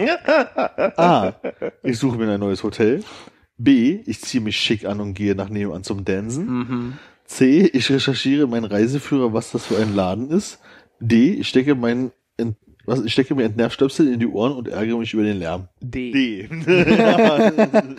A. 0.96 1.32
Ich 1.82 1.98
suche 1.98 2.16
mir 2.18 2.30
ein 2.30 2.40
neues 2.40 2.62
Hotel. 2.62 3.02
B, 3.56 4.00
ich 4.06 4.20
ziehe 4.20 4.42
mich 4.42 4.56
schick 4.56 4.84
an 4.84 5.00
und 5.00 5.14
gehe 5.14 5.34
nach 5.34 5.48
nebenan 5.48 5.84
zum 5.84 6.04
Dansen. 6.04 6.46
Mhm. 6.46 6.92
C, 7.24 7.70
ich 7.72 7.90
recherchiere 7.90 8.46
meinen 8.46 8.64
Reiseführer, 8.64 9.32
was 9.32 9.50
das 9.50 9.66
für 9.66 9.78
ein 9.78 9.94
Laden 9.94 10.30
ist. 10.30 10.60
D, 11.00 11.32
ich 11.34 11.48
stecke 11.48 11.74
meinen 11.74 12.12
Ent 12.36 12.56
was, 12.86 13.02
ich 13.02 13.12
stecke 13.12 13.34
mir 13.34 13.44
Entnervstöpsel 13.44 14.12
in 14.12 14.20
die 14.20 14.26
Ohren 14.26 14.52
und 14.52 14.68
ärgere 14.68 14.98
mich 14.98 15.14
über 15.14 15.22
den 15.22 15.38
Lärm. 15.38 15.68
D. 15.80 16.12
D. 16.12 16.48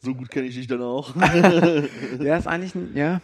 so 0.00 0.14
gut 0.14 0.30
kenne 0.30 0.48
ich 0.48 0.56
dich 0.56 0.66
dann 0.66 0.82
auch. 0.82 1.14
Ja, 2.20 2.36
ist 2.36 2.48
eigentlich 2.48 2.74
ein, 2.74 2.90
ja. 2.94 3.20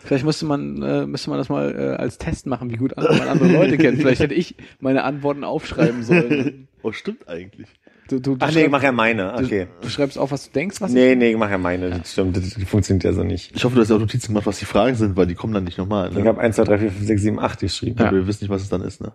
Vielleicht 0.00 0.24
müsste 0.24 0.46
man, 0.46 0.82
äh, 0.82 1.06
müsste 1.06 1.30
man 1.30 1.38
das 1.38 1.48
mal 1.48 1.72
äh, 1.72 1.94
als 1.94 2.18
Test 2.18 2.46
machen, 2.46 2.70
wie 2.70 2.76
gut 2.76 2.96
man 2.96 3.28
andere 3.28 3.52
Leute 3.52 3.78
kennt. 3.78 3.98
Vielleicht 3.98 4.20
hätte 4.20 4.34
ich 4.34 4.56
meine 4.80 5.04
Antworten 5.04 5.44
aufschreiben 5.44 6.02
sollen. 6.02 6.66
oh, 6.82 6.90
stimmt 6.90 7.28
eigentlich. 7.28 7.68
Du, 8.08 8.18
du, 8.20 8.34
du, 8.34 8.36
Ach 8.40 8.52
nee, 8.52 8.64
ich 8.64 8.70
mach 8.70 8.82
ja 8.82 8.92
meine. 8.92 9.34
Okay. 9.34 9.66
du, 9.80 9.86
du 9.86 9.88
schreibst 9.88 10.18
auf, 10.18 10.32
was 10.32 10.46
du 10.46 10.52
denkst, 10.52 10.80
was 10.80 10.92
Nee, 10.92 11.14
nee, 11.14 11.30
ich 11.30 11.36
mach 11.36 11.50
ja 11.50 11.56
meine. 11.58 11.90
Das 11.90 12.12
stimmt. 12.12 12.36
Das 12.36 12.52
funktioniert 12.68 13.04
ja 13.04 13.12
so 13.12 13.22
nicht. 13.22 13.52
Ich 13.54 13.64
hoffe, 13.64 13.74
du 13.76 13.80
hast 13.80 13.90
auch 13.92 13.98
Notizen 13.98 14.28
gemacht, 14.28 14.46
was 14.46 14.58
die 14.58 14.64
Fragen 14.64 14.96
sind, 14.96 15.16
weil 15.16 15.26
die 15.26 15.34
kommen 15.34 15.54
dann 15.54 15.64
nicht 15.64 15.78
nochmal. 15.78 16.10
Ich 16.10 16.18
Ne? 16.18 16.24
habe 16.24 16.40
1, 16.40 16.56
2, 16.56 16.64
3, 16.64 16.78
4, 16.78 16.90
5, 16.90 17.06
6, 17.06 17.22
7, 17.22 17.38
8 17.40 17.60
geschrieben. 17.60 17.98
Aber 18.00 18.12
wir 18.16 18.26
wissen 18.26 18.44
nicht, 18.44 18.50
was 18.50 18.62
es 18.62 18.68
dann 18.68 18.82
ist. 18.82 19.00
Ne? 19.00 19.12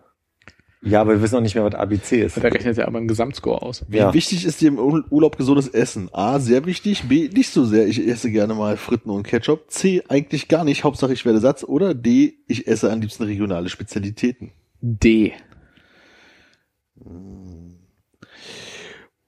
Ja, 0.84 1.02
aber 1.02 1.14
wir 1.16 1.22
wissen 1.22 1.36
auch 1.36 1.42
nicht 1.42 1.56
mehr, 1.56 1.66
was 1.66 1.74
ABC 1.76 2.22
ist. 2.22 2.38
ich. 2.38 2.44
Da 2.44 2.50
rechnet 2.50 2.78
ja 2.78 2.88
aber 2.88 3.00
ein 3.00 3.08
Gesamtscore 3.08 3.62
aus. 3.62 3.84
Wie 3.90 3.98
Ja. 3.98 4.14
wichtig 4.14 4.46
ist 4.46 4.62
dir 4.62 4.70
im 4.70 4.80
Ur- 4.80 5.04
Urlaub 5.10 5.36
gesundes 5.38 5.68
Essen? 5.68 6.10
A, 6.14 6.40
sehr 6.40 6.66
wichtig. 6.66 7.04
B, 7.10 7.28
nicht 7.34 7.50
so 7.50 7.66
sehr. 7.66 7.88
Ich 7.88 8.08
esse 8.08 8.32
gerne 8.32 8.54
mal 8.54 8.78
Fritten 8.78 9.10
und 9.10 9.24
Ketchup. 9.24 9.70
C, 9.70 10.04
eigentlich 10.08 10.48
gar 10.48 10.64
nicht. 10.64 10.84
Hauptsache, 10.86 11.12
ich 11.14 11.26
werde 11.26 11.40
Satz. 11.40 11.64
Oder 11.64 11.94
D, 11.94 12.36
ich 12.48 12.68
esse 12.68 12.92
am 12.92 13.02
liebsten 13.02 13.24
regionale 13.24 13.70
Spezialitäten. 13.70 14.52
D. 14.82 15.34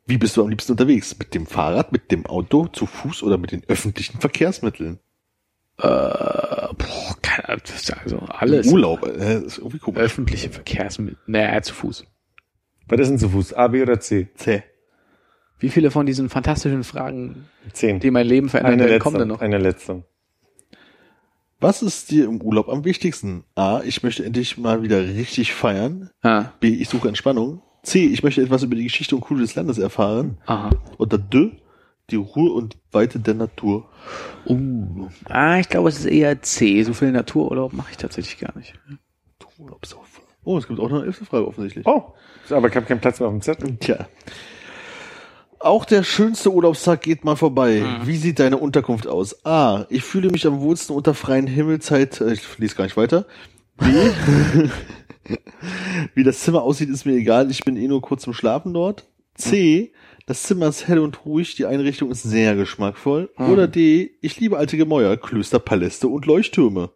Wie 0.09 0.17
bist 0.17 0.35
du 0.35 0.41
am 0.41 0.49
liebsten 0.49 0.71
unterwegs? 0.71 1.15
Mit 1.19 1.35
dem 1.35 1.45
Fahrrad, 1.45 1.91
mit 1.91 2.11
dem 2.11 2.25
Auto, 2.25 2.65
zu 2.65 2.87
Fuß 2.87 3.21
oder 3.21 3.37
mit 3.37 3.51
den 3.51 3.61
öffentlichen 3.67 4.19
Verkehrsmitteln? 4.19 4.97
Äh, 5.77 5.83
boah, 5.83 7.15
keine 7.21 7.49
Ahnung, 7.49 7.61
das 7.63 7.75
ist 7.83 7.93
also 7.95 8.17
alles. 8.17 8.65
Im 8.65 8.73
Urlaub, 8.73 9.05
äh, 9.05 9.39
ist 9.43 9.59
irgendwie 9.59 9.77
komisch. 9.77 10.01
Öffentliche 10.01 10.49
Verkehrsmittel. 10.49 11.19
Naja, 11.27 11.61
zu 11.61 11.75
Fuß. 11.75 12.05
Was 12.87 12.99
ist 13.01 13.09
denn 13.09 13.19
zu 13.19 13.29
Fuß? 13.29 13.53
A, 13.53 13.67
B 13.67 13.83
oder 13.83 13.99
C? 13.99 14.29
Zäh. 14.33 14.63
Wie 15.59 15.69
viele 15.69 15.91
von 15.91 16.07
diesen 16.07 16.27
fantastischen 16.29 16.83
Fragen, 16.83 17.45
10. 17.73 17.99
die 17.99 18.09
mein 18.09 18.25
Leben 18.25 18.49
verändern 18.49 18.79
Eine 18.79 18.89
werden, 18.89 18.99
kommen 19.01 19.17
letzte. 19.17 19.27
denn 19.27 19.27
noch? 19.27 19.41
Eine 19.41 19.57
letzte. 19.59 20.03
Was 21.59 21.83
ist 21.83 22.09
dir 22.09 22.25
im 22.25 22.41
Urlaub 22.41 22.67
am 22.67 22.83
wichtigsten? 22.83 23.43
A, 23.53 23.81
ich 23.83 24.01
möchte 24.01 24.25
endlich 24.25 24.57
mal 24.57 24.81
wieder 24.81 25.03
richtig 25.03 25.53
feiern. 25.53 26.09
Ah, 26.23 26.45
B, 26.59 26.69
ich 26.69 26.89
suche 26.89 27.09
Entspannung. 27.09 27.61
C, 27.89 28.05
ich 28.05 28.23
möchte 28.23 28.41
etwas 28.41 28.63
über 28.63 28.75
die 28.75 28.83
Geschichte 28.83 29.15
und 29.15 29.21
Kultur 29.21 29.45
des 29.45 29.55
Landes 29.55 29.77
erfahren. 29.77 30.37
aha. 30.45 30.69
Oder 30.97 31.17
D, 31.17 31.51
die 32.09 32.15
Ruhe 32.15 32.51
und 32.53 32.77
Weite 32.91 33.19
der 33.19 33.33
Natur. 33.35 33.89
Uh. 34.45 35.07
Ah, 35.25 35.59
ich 35.59 35.69
glaube, 35.69 35.89
es 35.89 35.99
ist 35.99 36.05
eher 36.05 36.41
C. 36.41 36.81
So 36.83 36.93
viel 36.93 37.11
Natururlaub 37.11 37.73
mache 37.73 37.91
ich 37.91 37.97
tatsächlich 37.97 38.39
gar 38.39 38.57
nicht. 38.57 38.73
Urlaubsaufen. 39.57 40.23
Oh, 40.45 40.57
es 40.57 40.67
gibt 40.67 40.79
auch 40.79 40.89
noch 40.89 40.97
eine 40.99 41.05
elfte 41.07 41.25
Frage 41.25 41.45
offensichtlich. 41.45 41.85
Oh, 41.85 42.13
aber 42.49 42.69
ich 42.69 42.75
habe 42.75 42.85
keinen 42.85 43.01
Platz 43.01 43.19
mehr 43.19 43.27
auf 43.27 43.33
dem 43.33 43.41
Zettel. 43.41 43.75
Tja. 43.77 44.07
Auch 45.59 45.83
der 45.83 46.03
schönste 46.03 46.51
Urlaubstag 46.53 47.01
geht 47.01 47.25
mal 47.25 47.35
vorbei. 47.35 47.83
Wie 48.05 48.15
sieht 48.15 48.39
deine 48.39 48.55
Unterkunft 48.57 49.05
aus? 49.07 49.45
A. 49.45 49.85
Ich 49.89 50.03
fühle 50.03 50.29
mich 50.29 50.47
am 50.47 50.61
wohlsten 50.61 50.95
unter 50.95 51.13
freien 51.13 51.47
Himmelzeit. 51.47 52.21
äh, 52.21 52.31
Ich 52.31 52.57
lese 52.57 52.75
gar 52.75 52.85
nicht 52.85 52.95
weiter. 52.95 53.25
B. 53.79 53.85
Wie 56.15 56.23
das 56.23 56.39
Zimmer 56.39 56.63
aussieht, 56.63 56.89
ist 56.89 57.05
mir 57.05 57.13
egal. 57.13 57.51
Ich 57.51 57.63
bin 57.63 57.77
eh 57.77 57.87
nur 57.87 58.01
kurz 58.01 58.23
zum 58.23 58.33
Schlafen 58.33 58.73
dort. 58.73 59.07
C. 59.35 59.93
Das 60.25 60.43
Zimmer 60.43 60.67
ist 60.67 60.87
hell 60.87 60.99
und 60.99 61.25
ruhig. 61.25 61.55
Die 61.55 61.65
Einrichtung 61.65 62.11
ist 62.11 62.23
sehr 62.23 62.55
geschmackvoll. 62.55 63.29
Oder 63.37 63.67
D. 63.67 64.11
Ich 64.21 64.39
liebe 64.39 64.57
alte 64.57 64.77
Gemäuer, 64.77 65.17
Klöster, 65.17 65.59
Paläste 65.59 66.07
und 66.07 66.25
Leuchttürme. 66.25 66.91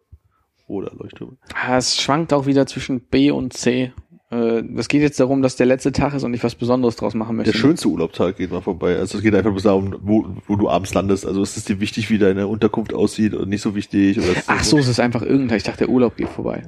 Oder 0.66 0.92
Leuchttürme. 0.94 1.36
Ah, 1.54 1.76
es 1.76 2.00
schwankt 2.00 2.32
auch 2.32 2.46
wieder 2.46 2.66
zwischen 2.66 3.00
B 3.00 3.30
und 3.30 3.52
C. 3.52 3.92
Äh, 4.34 4.64
Es 4.76 4.88
geht 4.88 5.02
jetzt 5.02 5.20
darum, 5.20 5.42
dass 5.42 5.56
der 5.56 5.66
letzte 5.66 5.92
Tag 5.92 6.14
ist 6.14 6.24
und 6.24 6.34
ich 6.34 6.42
was 6.42 6.54
Besonderes 6.54 6.96
draus 6.96 7.14
machen 7.14 7.36
möchte. 7.36 7.52
Der 7.52 7.58
schönste 7.58 7.88
Urlaubstag 7.88 8.36
geht 8.36 8.50
mal 8.50 8.60
vorbei. 8.60 8.96
Also 8.96 9.18
es 9.18 9.22
geht 9.24 9.34
einfach 9.34 9.50
bloß 9.52 9.62
darum, 9.62 9.96
wo, 10.02 10.26
wo 10.46 10.56
du 10.56 10.68
abends 10.68 10.92
landest. 10.94 11.26
Also 11.26 11.42
ist 11.42 11.56
es 11.56 11.64
dir 11.64 11.80
wichtig, 11.80 12.10
wie 12.10 12.18
deine 12.18 12.46
Unterkunft 12.46 12.92
aussieht 12.94 13.34
und 13.34 13.48
nicht 13.48 13.62
so 13.62 13.74
wichtig? 13.74 14.18
Oder 14.18 14.28
Ach 14.46 14.64
so, 14.64 14.78
es 14.78 14.88
ist 14.88 15.00
einfach 15.00 15.22
irgendein. 15.22 15.58
Ich 15.58 15.62
dachte, 15.64 15.78
der 15.78 15.88
Urlaub 15.90 16.16
geht 16.16 16.28
vorbei. 16.28 16.62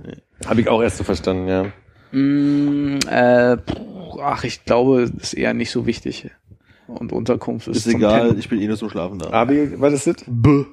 Habe 0.46 0.60
ich 0.60 0.68
auch 0.68 0.82
erst 0.82 0.98
so 0.98 1.04
verstanden, 1.04 1.48
ja. 1.48 1.72
Mm, 2.12 2.98
äh, 3.10 3.56
puh, 3.56 4.20
ach, 4.22 4.44
ich 4.44 4.64
glaube, 4.64 5.10
das 5.12 5.32
ist 5.32 5.34
eher 5.34 5.54
nicht 5.54 5.70
so 5.70 5.86
wichtig. 5.86 6.30
Und 6.86 7.12
Unterkunft 7.12 7.66
ist, 7.66 7.78
Ist 7.78 7.90
zum 7.90 7.96
egal, 7.96 8.28
Pennen. 8.28 8.38
ich 8.38 8.48
bin 8.48 8.60
eh 8.60 8.68
nur 8.68 8.76
zum 8.76 8.90
Schlafen 8.90 9.18
da. 9.18 9.30
A, 9.30 9.44
B, 9.44 9.68
was 9.78 9.92
ist 9.92 10.06
das? 10.06 10.16
B. 10.26 10.64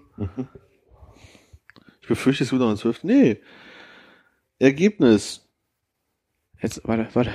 Ich 2.02 2.08
befürchte, 2.08 2.44
es 2.44 2.52
wird 2.52 2.62
noch 2.62 2.70
ein 2.70 2.78
12. 2.78 3.04
Nee. 3.04 3.38
Ergebnis. 4.60 5.43
Jetzt, 6.64 6.82
warte, 6.86 7.08
warte. 7.14 7.32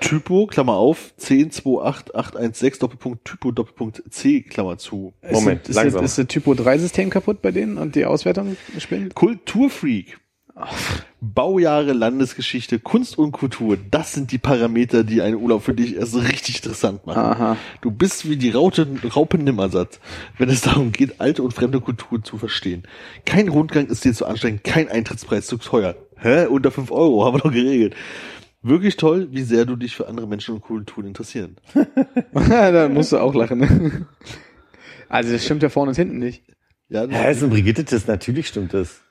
Typo, 0.00 0.46
Klammer 0.46 0.74
auf, 0.74 1.12
1028816, 1.20 2.80
Doppelpunkt 2.80 3.24
Typo, 3.24 3.50
Doppelpunkt 3.50 4.02
C, 4.10 4.42
Klammer 4.42 4.78
zu. 4.78 5.12
Moment, 5.30 5.62
ist, 5.62 5.70
ist, 5.70 5.76
langsam. 5.76 6.04
Ist, 6.04 6.12
ist 6.12 6.18
das 6.18 6.26
Typo 6.28 6.52
3-System 6.52 7.10
kaputt 7.10 7.42
bei 7.42 7.50
denen 7.50 7.76
und 7.76 7.94
die 7.94 8.04
Auswertung 8.04 8.56
spinnt? 8.78 9.14
Kulturfreak. 9.14 10.18
Baujahre, 11.20 11.92
Landesgeschichte, 11.92 12.78
Kunst 12.78 13.16
und 13.16 13.32
Kultur, 13.32 13.78
das 13.90 14.12
sind 14.12 14.32
die 14.32 14.38
Parameter, 14.38 15.02
die 15.02 15.22
einen 15.22 15.36
Urlaub 15.36 15.62
für 15.62 15.72
dich 15.72 15.96
erst 15.96 16.14
richtig 16.16 16.56
interessant 16.56 17.06
machen. 17.06 17.18
Aha. 17.18 17.56
Du 17.80 17.90
bist 17.90 18.28
wie 18.28 18.36
die 18.36 18.50
Raute, 18.50 18.86
Raupe 19.16 19.38
Nimmersatt, 19.38 19.98
wenn 20.36 20.50
es 20.50 20.60
darum 20.60 20.92
geht, 20.92 21.20
alte 21.20 21.42
und 21.42 21.54
fremde 21.54 21.80
Kulturen 21.80 22.22
zu 22.22 22.36
verstehen. 22.36 22.82
Kein 23.24 23.48
Rundgang 23.48 23.86
ist 23.86 24.04
dir 24.04 24.12
zu 24.12 24.26
anstrengend, 24.26 24.62
kein 24.62 24.88
Eintrittspreis 24.88 25.46
zu 25.46 25.56
teuer. 25.56 25.96
Hä? 26.16 26.46
Unter 26.46 26.70
fünf 26.70 26.90
Euro, 26.90 27.24
haben 27.24 27.38
wir 27.38 27.40
doch 27.40 27.52
geregelt. 27.52 27.94
Wirklich 28.62 28.96
toll, 28.96 29.28
wie 29.32 29.42
sehr 29.42 29.64
du 29.64 29.76
dich 29.76 29.96
für 29.96 30.06
andere 30.08 30.28
Menschen 30.28 30.54
und 30.54 30.60
Kulturen 30.60 31.06
interessieren. 31.06 31.56
da 32.32 32.88
musst 32.88 33.12
du 33.12 33.18
auch 33.18 33.34
lachen. 33.34 33.58
Ne? 33.58 34.06
Also 35.08 35.32
das 35.32 35.44
stimmt 35.44 35.62
ja 35.62 35.68
vorne 35.68 35.90
und 35.90 35.96
hinten 35.96 36.18
nicht. 36.18 36.44
Ja, 36.88 37.04
Ja, 37.04 37.24
ist 37.24 37.42
ein 37.42 37.50
Brigitte-Test, 37.50 38.06
natürlich 38.06 38.46
stimmt 38.48 38.72
das. 38.72 39.02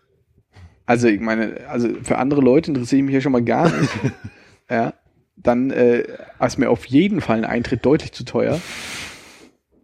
Also 0.86 1.08
ich 1.08 1.20
meine, 1.20 1.68
also 1.68 1.90
für 2.02 2.18
andere 2.18 2.42
Leute 2.42 2.72
interessiere 2.72 3.00
ich 3.00 3.06
mich 3.06 3.14
ja 3.14 3.22
schon 3.22 3.32
mal 3.32 3.44
gar 3.44 3.70
nicht. 3.70 3.92
ja. 4.70 4.94
Dann 5.36 5.72
äh, 5.72 6.04
ist 6.40 6.60
mir 6.60 6.70
auf 6.70 6.86
jeden 6.86 7.20
Fall 7.22 7.38
ein 7.38 7.46
Eintritt 7.46 7.86
deutlich 7.86 8.12
zu 8.12 8.24
teuer. 8.24 8.60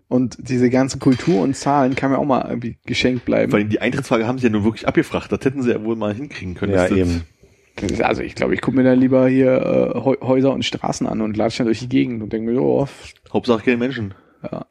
Und 0.08 0.38
diese 0.40 0.70
ganze 0.70 1.00
Kultur 1.00 1.42
und 1.42 1.56
Zahlen 1.56 1.96
kann 1.96 2.12
mir 2.12 2.20
auch 2.20 2.26
mal 2.26 2.46
irgendwie 2.48 2.78
geschenkt 2.86 3.26
bleiben. 3.26 3.52
Vor 3.52 3.60
allem 3.60 3.70
die 3.70 3.82
Eintrittsfrage 3.82 4.28
haben 4.28 4.38
sie 4.38 4.46
ja 4.46 4.50
nur 4.50 4.64
wirklich 4.64 4.88
abgefragt. 4.88 5.32
Das 5.32 5.44
hätten 5.44 5.64
sie 5.64 5.72
ja 5.72 5.84
wohl 5.84 5.96
mal 5.96 6.14
hinkriegen 6.14 6.56
können. 6.56 6.74
Ja, 6.74 6.88
eben. 6.88 6.98
Das 6.98 7.37
ist- 7.84 8.02
Also 8.02 8.22
ich 8.22 8.36
glaube, 8.36 8.54
ich 8.54 8.62
gucke 8.62 8.78
mir 8.78 8.84
dann 8.84 9.00
lieber 9.00 9.28
hier 9.28 9.52
äh, 9.96 10.00
Häu- 10.00 10.22
Häuser 10.22 10.52
und 10.54 10.64
Straßen 10.66 11.08
an 11.08 11.22
und 11.22 11.38
latsche 11.38 11.60
dann 11.60 11.68
durch 11.68 11.80
die 11.80 11.90
Gegend 11.90 12.22
und 12.24 12.34
denke 12.34 12.52
mir, 12.52 12.62
oh, 12.62 12.88
Hauptsache 13.32 13.64
keine 13.64 13.78
Menschen. 13.78 14.14
ja, 14.44 14.66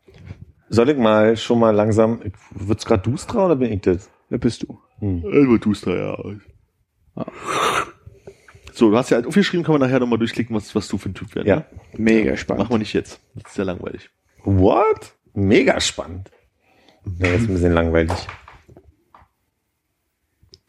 Soll 0.68 0.90
ich 0.90 0.96
mal 0.98 1.36
schon 1.36 1.58
mal 1.60 1.70
langsam, 1.74 2.20
wird's 2.50 2.84
grad 2.86 3.06
dustra 3.06 3.46
oder 3.46 3.56
bin 3.56 3.72
ich 3.72 3.80
das? 3.82 4.10
da 4.30 4.36
bist 4.38 4.62
du. 4.64 4.78
Elber 5.00 5.60
tust 5.60 5.86
du 5.86 5.90
ja. 5.90 6.16
So, 8.72 8.90
du 8.90 8.96
hast 8.96 9.10
ja 9.10 9.16
halt 9.16 9.26
aufgeschrieben, 9.26 9.64
kann 9.64 9.72
man 9.74 9.80
nachher 9.80 10.00
nochmal 10.00 10.18
durchklicken, 10.18 10.54
was, 10.54 10.74
was 10.74 10.88
du 10.88 10.98
für 10.98 11.08
ein 11.08 11.14
Typ 11.14 11.34
wärst. 11.34 11.46
Ja. 11.46 11.56
Ne? 11.56 11.64
Mega 11.96 12.36
spannend. 12.36 12.64
Machen 12.64 12.74
wir 12.74 12.78
nicht 12.78 12.92
jetzt. 12.92 13.20
Das 13.34 13.44
ist 13.46 13.54
sehr 13.54 13.64
langweilig. 13.64 14.10
What? 14.44 15.14
Mega 15.32 15.80
spannend. 15.80 16.30
Ja, 17.18 17.30
das 17.32 17.42
ist 17.42 17.48
ein 17.48 17.54
bisschen 17.54 17.72
langweilig. 17.72 18.12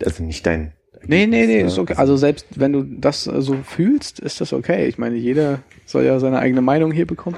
Also 0.05 0.23
nicht 0.23 0.45
dein. 0.45 0.73
Nee, 1.07 1.25
nee, 1.25 1.45
nee, 1.47 1.61
ist 1.61 1.77
okay. 1.79 1.93
Also 1.95 2.17
selbst 2.17 2.45
wenn 2.55 2.73
du 2.73 2.83
das 2.83 3.27
äh, 3.27 3.41
so 3.41 3.55
fühlst, 3.63 4.19
ist 4.19 4.41
das 4.41 4.53
okay. 4.53 4.87
Ich 4.87 4.97
meine, 4.97 5.15
jeder 5.15 5.59
soll 5.85 6.03
ja 6.03 6.19
seine 6.19 6.39
eigene 6.39 6.61
Meinung 6.61 6.91
hier 6.91 7.07
bekommen. 7.07 7.37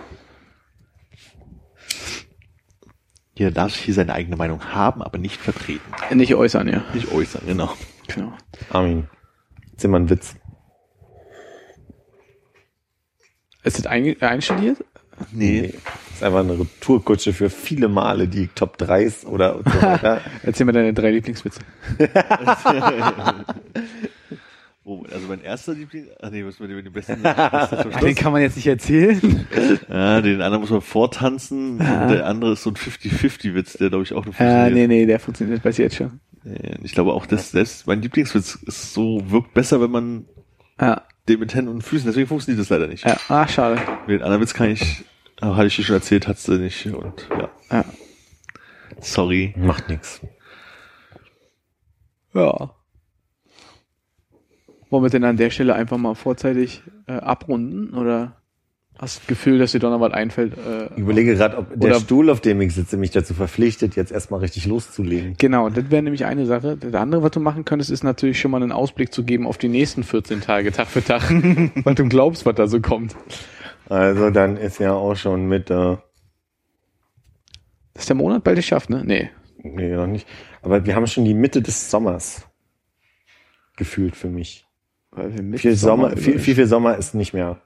Jeder 3.36 3.52
darf 3.52 3.76
hier 3.76 3.94
seine 3.94 4.14
eigene 4.14 4.36
Meinung 4.36 4.74
haben, 4.74 5.02
aber 5.02 5.18
nicht 5.18 5.38
vertreten. 5.38 5.82
Nicht 6.14 6.36
äußern, 6.36 6.68
ja. 6.68 6.84
Nicht 6.94 7.12
äußern, 7.12 7.44
genau. 7.46 7.74
Genau. 8.08 8.34
Armin. 8.70 9.08
Jetzt 9.72 9.86
immer 9.86 10.00
ein 10.00 10.10
Witz. 10.10 10.36
Ist 13.64 13.78
das 13.78 13.86
ein, 13.86 14.22
einstudiert? 14.22 14.84
Nee. 15.32 15.74
Das 15.74 16.09
ist 16.20 16.24
einfach 16.26 16.40
eine 16.40 16.60
Retourkutsche 16.60 17.34
für 17.34 17.50
viele 17.50 17.88
Male, 17.88 18.28
die 18.28 18.48
Top 18.54 18.78
3s 18.80 19.26
oder 19.26 19.56
und 19.58 19.68
so 19.70 19.82
weiter. 19.82 20.22
Erzähl 20.44 20.66
mir 20.66 20.74
deine 20.74 20.94
drei 20.94 21.12
Lieblingswitze. 21.12 21.60
Oh, 24.86 25.04
also 25.14 25.28
mein 25.28 25.44
erster 25.44 25.74
Liebling, 25.76 26.08
ach 26.20 26.32
nee, 26.32 26.42
müssen 26.42 26.62
wir 26.62 26.68
den, 26.76 26.84
den 26.84 26.92
besten, 26.94 27.22
besten 27.22 28.00
Den 28.04 28.16
kann 28.16 28.32
man 28.32 28.42
jetzt 28.42 28.56
nicht 28.56 28.66
erzählen. 28.66 29.46
Ja, 29.88 30.20
den 30.22 30.42
anderen 30.42 30.62
muss 30.62 30.72
man 30.72 30.82
vortanzen. 30.82 31.78
Der 31.78 32.26
andere 32.26 32.54
ist 32.54 32.64
so 32.64 32.72
ein 32.72 32.76
50-50-Witz, 32.76 33.74
der 33.74 33.90
glaube 33.90 34.04
ich 34.04 34.14
auch 34.14 34.26
nur 34.26 34.34
Ah, 34.34 34.38
funktioniert. 34.38 34.74
nee, 34.74 34.88
nee, 34.88 35.06
der 35.06 35.20
funktioniert 35.20 35.62
bis 35.62 35.78
jetzt 35.78 35.96
schon. 35.98 36.20
Ich 36.82 36.94
glaube 36.94 37.14
auch, 37.14 37.28
dass 37.28 37.52
das 37.52 37.86
mein 37.86 38.02
Lieblingswitz 38.02 38.56
ist 38.66 38.94
so, 38.96 39.22
wirkt 39.30 39.54
besser, 39.54 39.80
wenn 39.80 39.92
man 39.92 40.26
Ja, 40.82 41.04
den 41.28 41.40
mit 41.40 41.54
Händen 41.54 41.70
und 41.70 41.84
Füßen, 41.84 42.08
deswegen 42.08 42.28
funktioniert 42.28 42.60
das 42.60 42.70
leider 42.70 42.88
nicht. 42.88 43.06
ja. 43.06 43.16
Ah, 43.28 43.48
schade. 43.48 43.80
Den 44.08 44.24
anderen 44.24 44.42
Witz 44.42 44.56
kann 44.56 44.72
ich, 44.72 45.04
ah, 45.42 45.56
hatte 45.56 45.68
ich 45.68 45.76
dir 45.76 45.84
schon 45.84 45.96
erzählt, 45.96 46.28
hat's 46.28 46.44
du 46.44 46.54
nicht 46.54 46.86
und 46.88 47.28
ja. 47.30 47.50
Ja. 47.72 47.86
Sorry. 49.02 49.54
Macht 49.58 49.90
nix. 49.90 50.22
Ja. 52.34 52.72
Wollen 54.90 55.04
wir 55.04 55.10
denn 55.10 55.24
an 55.24 55.38
der 55.38 55.50
Stelle 55.52 55.76
einfach 55.76 55.98
mal 55.98 56.16
vorzeitig 56.16 56.82
äh, 57.08 57.14
abrunden? 57.14 57.94
Oder 57.94 58.38
hast 58.98 59.18
du 59.18 59.20
das 59.22 59.28
Gefühl, 59.28 59.60
dass 59.60 59.72
dir 59.72 59.80
doch 59.80 59.92
noch 59.92 60.00
was 60.02 60.14
einfällt? 60.14 60.58
Äh, 60.58 60.86
Ich 60.96 60.98
überlege 61.00 61.36
gerade, 61.36 61.58
ob 61.60 61.80
der 61.80 61.96
Stuhl, 61.96 62.30
auf 62.30 62.42
dem 62.42 62.60
ich 62.62 62.74
sitze, 62.74 62.98
mich 62.98 63.12
dazu 63.12 63.34
verpflichtet, 63.36 63.96
jetzt 63.96 64.12
erstmal 64.12 64.40
richtig 64.40 64.66
loszulegen. 64.66 65.36
Genau, 65.38 65.70
das 65.70 65.92
wäre 65.92 66.02
nämlich 66.02 66.26
eine 66.26 66.46
Sache. 66.48 66.76
Das 66.76 66.94
andere, 66.96 67.22
was 67.22 67.32
du 67.32 67.40
machen 67.40 67.66
könntest, 67.66 67.92
ist 67.92 68.04
natürlich 68.04 68.40
schon 68.40 68.50
mal 68.52 68.62
einen 68.62 68.72
Ausblick 68.72 69.14
zu 69.14 69.24
geben 69.24 69.46
auf 69.46 69.58
die 69.60 69.70
nächsten 69.70 70.04
14 70.04 70.42
Tage, 70.42 70.72
Tag 70.72 70.88
für 70.88 71.04
Tag, 71.04 71.30
weil 71.84 71.96
du 71.96 72.06
glaubst, 72.10 72.46
was 72.48 72.56
da 72.56 72.68
so 72.68 72.82
kommt. 72.82 73.16
Also 73.90 74.30
dann 74.30 74.58
ist 74.58 74.80
ja 74.80 74.94
auch 74.94 75.16
schon 75.16 75.48
Mitte. 75.48 76.02
Das 77.94 78.04
ist 78.04 78.10
der 78.10 78.16
Monat 78.16 78.44
bald 78.44 78.56
geschafft, 78.58 78.90
ne? 78.90 79.04
Nee. 79.04 79.30
Nee, 79.62 79.90
noch 79.94 80.08
nicht. 80.08 80.28
Aber 80.62 80.86
wir 80.86 80.96
haben 80.96 81.08
schon 81.08 81.26
die 81.26 81.34
Mitte 81.34 81.62
des 81.62 81.90
Sommers. 81.92 82.48
Gefühlt 83.76 84.16
für 84.16 84.30
mich. 84.30 84.66
Weil 85.12 85.34
wir 85.52 85.58
Viel 85.60 85.76
Sommer, 85.76 86.16
viel, 86.16 86.34
über- 86.36 86.42
viel, 86.44 86.56
viel 86.56 86.68
Sommer 86.68 86.96
ist 86.98 87.16
nicht 87.16 87.34
mehr. 87.34 87.60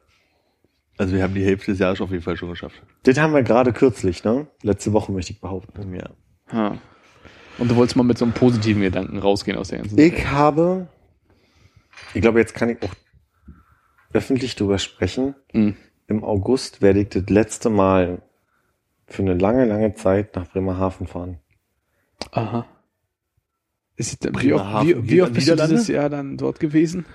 Also 0.97 1.13
wir 1.15 1.23
haben 1.23 1.33
die 1.33 1.43
Hälfte 1.43 1.71
des 1.71 1.79
Jahres 1.79 1.99
auf 2.01 2.11
jeden 2.11 2.23
Fall 2.23 2.37
schon 2.37 2.49
geschafft. 2.49 2.81
Das 3.03 3.17
haben 3.19 3.33
wir 3.33 3.43
gerade 3.43 3.73
kürzlich, 3.73 4.23
ne? 4.23 4.47
Letzte 4.61 4.93
Woche 4.93 5.11
möchte 5.11 5.33
ich 5.33 5.41
behaupten. 5.41 5.93
Ja. 5.93 6.09
Ha. 6.51 6.77
Und 7.57 7.69
du 7.69 7.75
wolltest 7.75 7.95
mal 7.95 8.03
mit 8.03 8.17
so 8.17 8.25
einem 8.25 8.33
positiven 8.33 8.81
Gedanken 8.81 9.17
rausgehen 9.19 9.57
aus 9.57 9.69
der 9.69 9.79
ganzen 9.79 9.99
Ich 9.99 10.25
habe, 10.27 10.87
ich 12.13 12.21
glaube, 12.21 12.39
jetzt 12.39 12.53
kann 12.55 12.69
ich 12.69 12.81
auch 12.81 12.93
öffentlich 14.13 14.55
drüber 14.55 14.77
sprechen. 14.77 15.35
Mhm. 15.51 15.75
Im 16.07 16.23
August 16.23 16.81
werde 16.81 17.01
ich 17.01 17.09
das 17.09 17.23
letzte 17.29 17.69
Mal 17.69 18.21
für 19.07 19.21
eine 19.21 19.33
lange, 19.35 19.65
lange 19.65 19.93
Zeit 19.95 20.35
nach 20.35 20.47
Bremerhaven 20.49 21.07
fahren. 21.07 21.39
Aha. 22.31 22.65
Ist, 23.95 24.23
wie, 24.23 24.27
oft, 24.53 24.63
Bremerhaven 24.63 24.87
wie, 24.87 25.09
wie 25.09 25.21
oft 25.21 25.33
bist 25.33 25.47
du 25.49 25.55
dieses 25.55 25.87
Jahr 25.87 26.09
dann 26.09 26.37
dort 26.37 26.59
gewesen? 26.59 27.05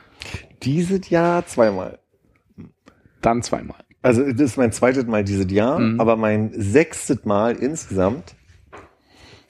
Dieses 0.63 1.11
Jahr 1.11 1.45
zweimal. 1.47 1.99
Dann 3.21 3.43
zweimal. 3.43 3.85
Also 4.01 4.23
das 4.31 4.41
ist 4.41 4.57
mein 4.57 4.71
zweites 4.73 5.07
Mal 5.07 5.25
dieses 5.25 5.51
Jahr, 5.51 5.79
Mhm. 5.79 6.01
aber 6.01 6.17
mein 6.17 6.53
sechstes 6.55 7.25
Mal 7.25 7.57
insgesamt 7.57 8.37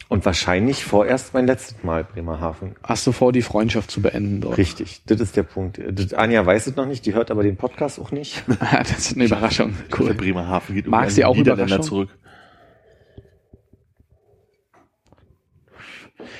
und 0.08 0.24
wahrscheinlich 0.24 0.84
vorerst 0.84 1.34
mein 1.34 1.46
letztes 1.46 1.82
Mal 1.84 2.02
Bremerhaven. 2.04 2.74
Hast 2.82 3.06
du 3.06 3.12
vor, 3.12 3.32
die 3.32 3.42
Freundschaft 3.42 3.90
zu 3.90 4.00
beenden 4.00 4.40
dort? 4.40 4.56
Richtig, 4.56 5.02
das 5.06 5.20
ist 5.20 5.36
der 5.36 5.42
Punkt. 5.42 5.80
Das, 5.90 6.14
Anja 6.14 6.44
weiß 6.44 6.66
es 6.66 6.76
noch 6.76 6.86
nicht, 6.86 7.04
die 7.04 7.14
hört 7.14 7.30
aber 7.30 7.42
den 7.42 7.56
Podcast 7.56 8.00
auch 8.00 8.10
nicht. 8.10 8.42
das 8.72 8.98
ist 8.98 9.16
eine 9.16 9.26
Überraschung. 9.26 9.74
Der 9.90 10.00
Cool. 10.00 10.14
Bremerhaven 10.14 10.74
geht 10.74 10.86
Mag 10.86 11.10
sie 11.10 11.24
auch 11.24 11.36
Niederländer 11.36 11.82
zurück. 11.82 12.08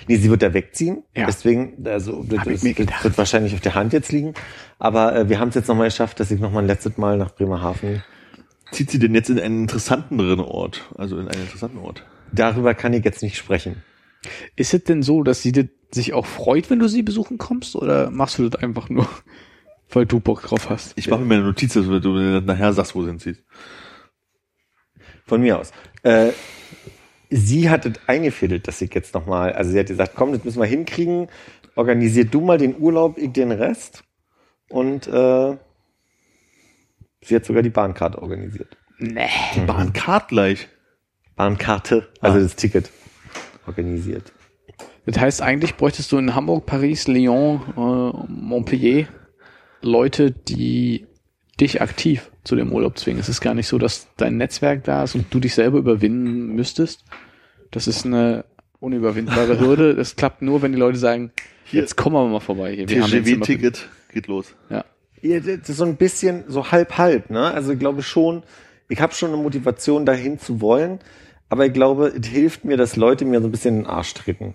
Nee, 0.09 0.17
sie 0.17 0.31
wird 0.31 0.43
da 0.43 0.55
wegziehen. 0.55 1.03
Ja. 1.15 1.27
Deswegen, 1.27 1.87
also 1.87 2.25
das, 2.25 2.45
das 2.45 2.63
gedacht. 2.63 3.05
wird 3.05 3.19
wahrscheinlich 3.19 3.55
auf 3.55 3.61
der 3.61 3.75
Hand 3.75 3.93
jetzt 3.93 4.11
liegen. 4.11 4.33
Aber 4.79 5.15
äh, 5.15 5.29
wir 5.29 5.39
haben 5.39 5.51
es 5.51 5.55
jetzt 5.55 5.69
nochmal 5.69 5.89
geschafft, 5.89 6.19
dass 6.21 6.31
ich 6.31 6.41
nochmal 6.41 6.65
ein 6.65 6.67
letztes 6.67 6.97
Mal 6.97 7.19
nach 7.19 7.35
Bremerhaven. 7.35 8.03
Zieht 8.71 8.91
sie 8.91 8.99
denn 8.99 9.15
jetzt 9.15 9.29
in 9.29 9.39
einen 9.39 9.63
interessanteren 9.63 10.41
Ort? 10.41 10.91
Also 10.97 11.19
in 11.19 11.29
einen 11.29 11.43
interessanten 11.43 11.79
Ort? 11.79 12.05
Darüber 12.33 12.75
kann 12.75 12.93
ich 12.93 13.05
jetzt 13.05 13.23
nicht 13.23 13.37
sprechen. 13.37 13.83
Ist 14.57 14.75
es 14.75 14.85
denn 14.85 15.03
so, 15.03 15.23
dass 15.23 15.43
sie 15.43 15.69
sich 15.91 16.13
auch 16.13 16.27
freut, 16.27 16.71
wenn 16.71 16.79
du 16.79 16.89
sie 16.89 17.03
besuchen 17.03 17.39
kommst? 17.39 17.77
Oder 17.77 18.11
machst 18.11 18.39
du 18.39 18.49
das 18.49 18.61
einfach 18.61 18.89
nur, 18.89 19.09
weil 19.91 20.07
du 20.07 20.21
Bock 20.21 20.43
drauf 20.43 20.71
hast? 20.71 20.93
Ich 20.97 21.09
mache 21.09 21.21
mir 21.21 21.37
eine 21.37 21.45
Notiz, 21.45 21.75
dass 21.75 21.87
du 21.87 22.11
mir 22.11 22.41
nachher 22.41 22.73
sagst, 22.73 22.95
wo 22.95 23.03
sie 23.03 23.09
hinzieht. 23.09 23.45
Von 25.27 25.41
mir 25.43 25.59
aus. 25.59 25.73
Äh, 26.03 26.33
sie 27.31 27.71
hat 27.71 27.87
es 27.87 27.95
eingefädelt, 28.07 28.67
dass 28.67 28.81
ich 28.81 28.95
jetzt 28.95 29.15
nochmal, 29.15 29.53
also 29.53 29.71
sie 29.71 29.79
hat 29.79 29.87
gesagt, 29.87 30.13
komm, 30.15 30.33
das 30.33 30.45
müssen 30.45 30.61
wir 30.61 30.67
hinkriegen. 30.67 31.29
Organisier 31.75 32.25
du 32.25 32.41
mal 32.41 32.59
den 32.59 32.79
Urlaub, 32.79 33.19
ich 33.19 33.33
den 33.33 33.53
Rest. 33.53 34.05
Und 34.69 35.07
äh, 35.07 35.57
sie 37.23 37.37
hat 37.37 37.45
sogar 37.45 37.63
die 37.63 37.71
Bahnkarte 37.71 38.21
organisiert. 38.21 38.77
Nee. 38.99 39.29
Die 39.55 39.61
Bahncard 39.61 40.29
gleich. 40.29 40.69
Bahnkarte, 41.39 42.09
also 42.21 42.39
Ah. 42.39 42.43
das 42.43 42.57
Ticket 42.57 42.91
organisiert. 43.67 44.33
Das 45.07 45.19
heißt, 45.19 45.41
eigentlich 45.41 45.77
bräuchtest 45.77 46.13
du 46.13 46.19
in 46.19 46.35
Hamburg, 46.35 46.67
Paris, 46.67 47.09
Lyon, 47.09 47.63
äh, 47.77 48.31
Montpellier 48.31 49.07
Leute, 49.81 50.33
die 50.33 51.07
dich 51.61 51.81
aktiv 51.81 52.31
zu 52.45 52.57
dem 52.57 52.73
Urlaub 52.73 52.99
zwingen. 52.99 53.21
Es 53.21 53.29
ist 53.29 53.41
gar 53.41 53.55
nicht 53.55 53.69
so, 53.69 53.79
dass 53.79 54.09
dein 54.17 54.37
Netzwerk 54.37 54.85
da 54.85 55.05
ist 55.05 55.15
und 55.15 55.27
du 55.33 55.41
dich 55.41 55.55
selber 55.55 55.79
überwinden 55.79 56.55
müsstest. 56.55 57.05
Das 57.71 57.87
ist 57.89 58.05
eine 58.05 58.45
unüberwindbare 58.81 59.59
Hürde. 59.61 59.95
Das 59.95 60.17
klappt 60.17 60.43
nur, 60.43 60.63
wenn 60.63 60.73
die 60.73 60.79
Leute 60.79 60.99
sagen, 60.99 61.33
Hier. 61.65 61.81
jetzt 61.83 61.97
kommen 61.97 62.17
wir 62.17 62.27
mal 62.29 62.41
vorbei. 62.41 62.75
Hier. 62.75 62.89
Wir 62.89 63.03
TGW-Ticket 63.05 63.89
geht 64.13 64.27
los. 64.27 64.55
Ja. 64.69 64.85
Ja, 65.23 65.41
das 65.41 65.69
ist 65.69 65.77
so 65.79 65.85
ein 65.85 65.97
bisschen 65.97 66.45
so 66.49 66.71
halb 66.71 66.97
halb, 66.99 67.31
ne? 67.31 67.51
Also 67.53 67.73
ich 67.73 67.79
glaube 67.79 68.03
schon, 68.03 68.43
ich 68.89 69.01
habe 69.01 69.15
schon 69.15 69.33
eine 69.33 69.43
Motivation 69.43 70.07
dahin 70.07 70.39
zu 70.39 70.61
wollen, 70.61 71.01
aber 71.49 71.67
ich 71.67 71.73
glaube, 71.73 72.09
es 72.09 72.27
hilft 72.27 72.65
mir, 72.65 72.77
dass 72.77 72.97
Leute 72.97 73.25
mir 73.25 73.41
so 73.41 73.49
ein 73.49 73.51
bisschen 73.51 73.77
in 73.79 73.83
den 73.83 73.91
Arsch 73.91 74.15
treten 74.15 74.55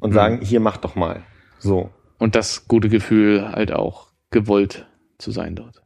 und 0.00 0.12
sagen, 0.12 0.40
hier 0.42 0.60
mach 0.60 0.76
doch 0.78 0.94
mal. 0.94 1.22
So. 1.58 1.90
Und 2.18 2.34
das 2.34 2.66
gute 2.68 2.88
Gefühl 2.88 3.48
halt 3.52 3.72
auch 3.72 4.08
gewollt 4.30 4.86
zu 5.18 5.30
sein 5.30 5.54
dort. 5.54 5.80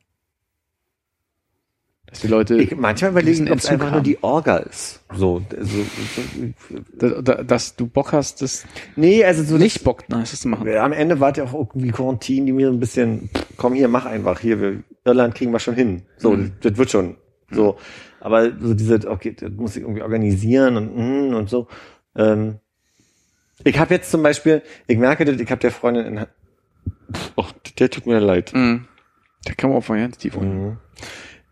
Dass 2.07 2.21
die 2.21 2.27
Leute, 2.29 2.57
Ich, 2.57 2.75
manchmal 2.75 3.11
überlege 3.11 3.33
ich, 3.33 3.39
diesen 3.39 3.53
ob 3.53 3.59
es 3.59 3.67
einfach 3.67 3.93
nur 3.93 4.01
die 4.01 4.23
Orga 4.23 4.57
ist. 4.59 5.05
So, 5.15 5.43
so, 5.61 5.83
so 6.17 6.83
da, 6.99 7.21
da, 7.21 7.43
dass 7.45 7.77
du 7.77 7.87
Bock 7.87 8.13
hast, 8.13 8.41
das 8.41 8.65
nee, 8.97 9.23
also 9.25 9.43
so 9.45 9.59
nicht 9.59 9.85
Bock, 9.85 10.09
nice 10.09 10.31
das 10.31 10.41
zu 10.41 10.49
machen. 10.49 10.67
Am 10.75 10.93
Ende 10.93 11.21
war 11.21 11.37
ja 11.37 11.45
auch 11.45 11.53
irgendwie 11.53 11.91
Quarantin, 11.91 12.47
die 12.47 12.53
mir 12.53 12.69
so 12.69 12.73
ein 12.73 12.81
bisschen, 12.81 13.29
komm 13.59 13.75
hier, 13.75 13.89
mach 13.89 14.07
einfach 14.07 14.41
hier, 14.41 14.59
wir, 14.59 14.83
Irland 15.05 15.35
kriegen 15.35 15.53
wir 15.53 15.59
schon 15.59 15.75
hin. 15.75 16.03
So, 16.17 16.31
Mhm. 16.33 16.53
das, 16.63 16.71
das 16.73 16.79
wird 16.79 16.91
schon. 16.91 17.17
So, 17.51 17.77
aber 18.21 18.51
so 18.61 18.75
diese, 18.75 19.09
okay, 19.11 19.35
das 19.39 19.51
muss 19.53 19.77
ich 19.77 19.83
irgendwie 19.83 20.03
organisieren 20.03 20.77
und 20.77 20.97
mm, 20.97 21.35
und 21.35 21.49
so. 21.49 21.69
Ähm, 22.17 22.59
ich 23.65 23.79
habe 23.79 23.95
jetzt 23.95 24.11
zum 24.11 24.23
Beispiel, 24.23 24.63
ich 24.87 24.99
merke, 24.99 25.25
das, 25.25 25.41
ich 25.41 25.51
habe 25.51 25.61
der 25.61 25.73
Freundin 25.73 26.07
in, 26.07 26.27
Pff, 27.13 27.33
oh, 27.37 27.45
der 27.79 27.91
tut 27.91 28.07
mir 28.07 28.21
leid. 28.21 28.53
Mhm. 28.55 28.87
Kann 29.57 29.71
man 29.71 29.79
auch 29.79 29.85
von 29.85 29.97
ganz 29.99 30.19
tief 30.19 30.37
unten. 30.37 30.65
Mhm. 30.65 30.77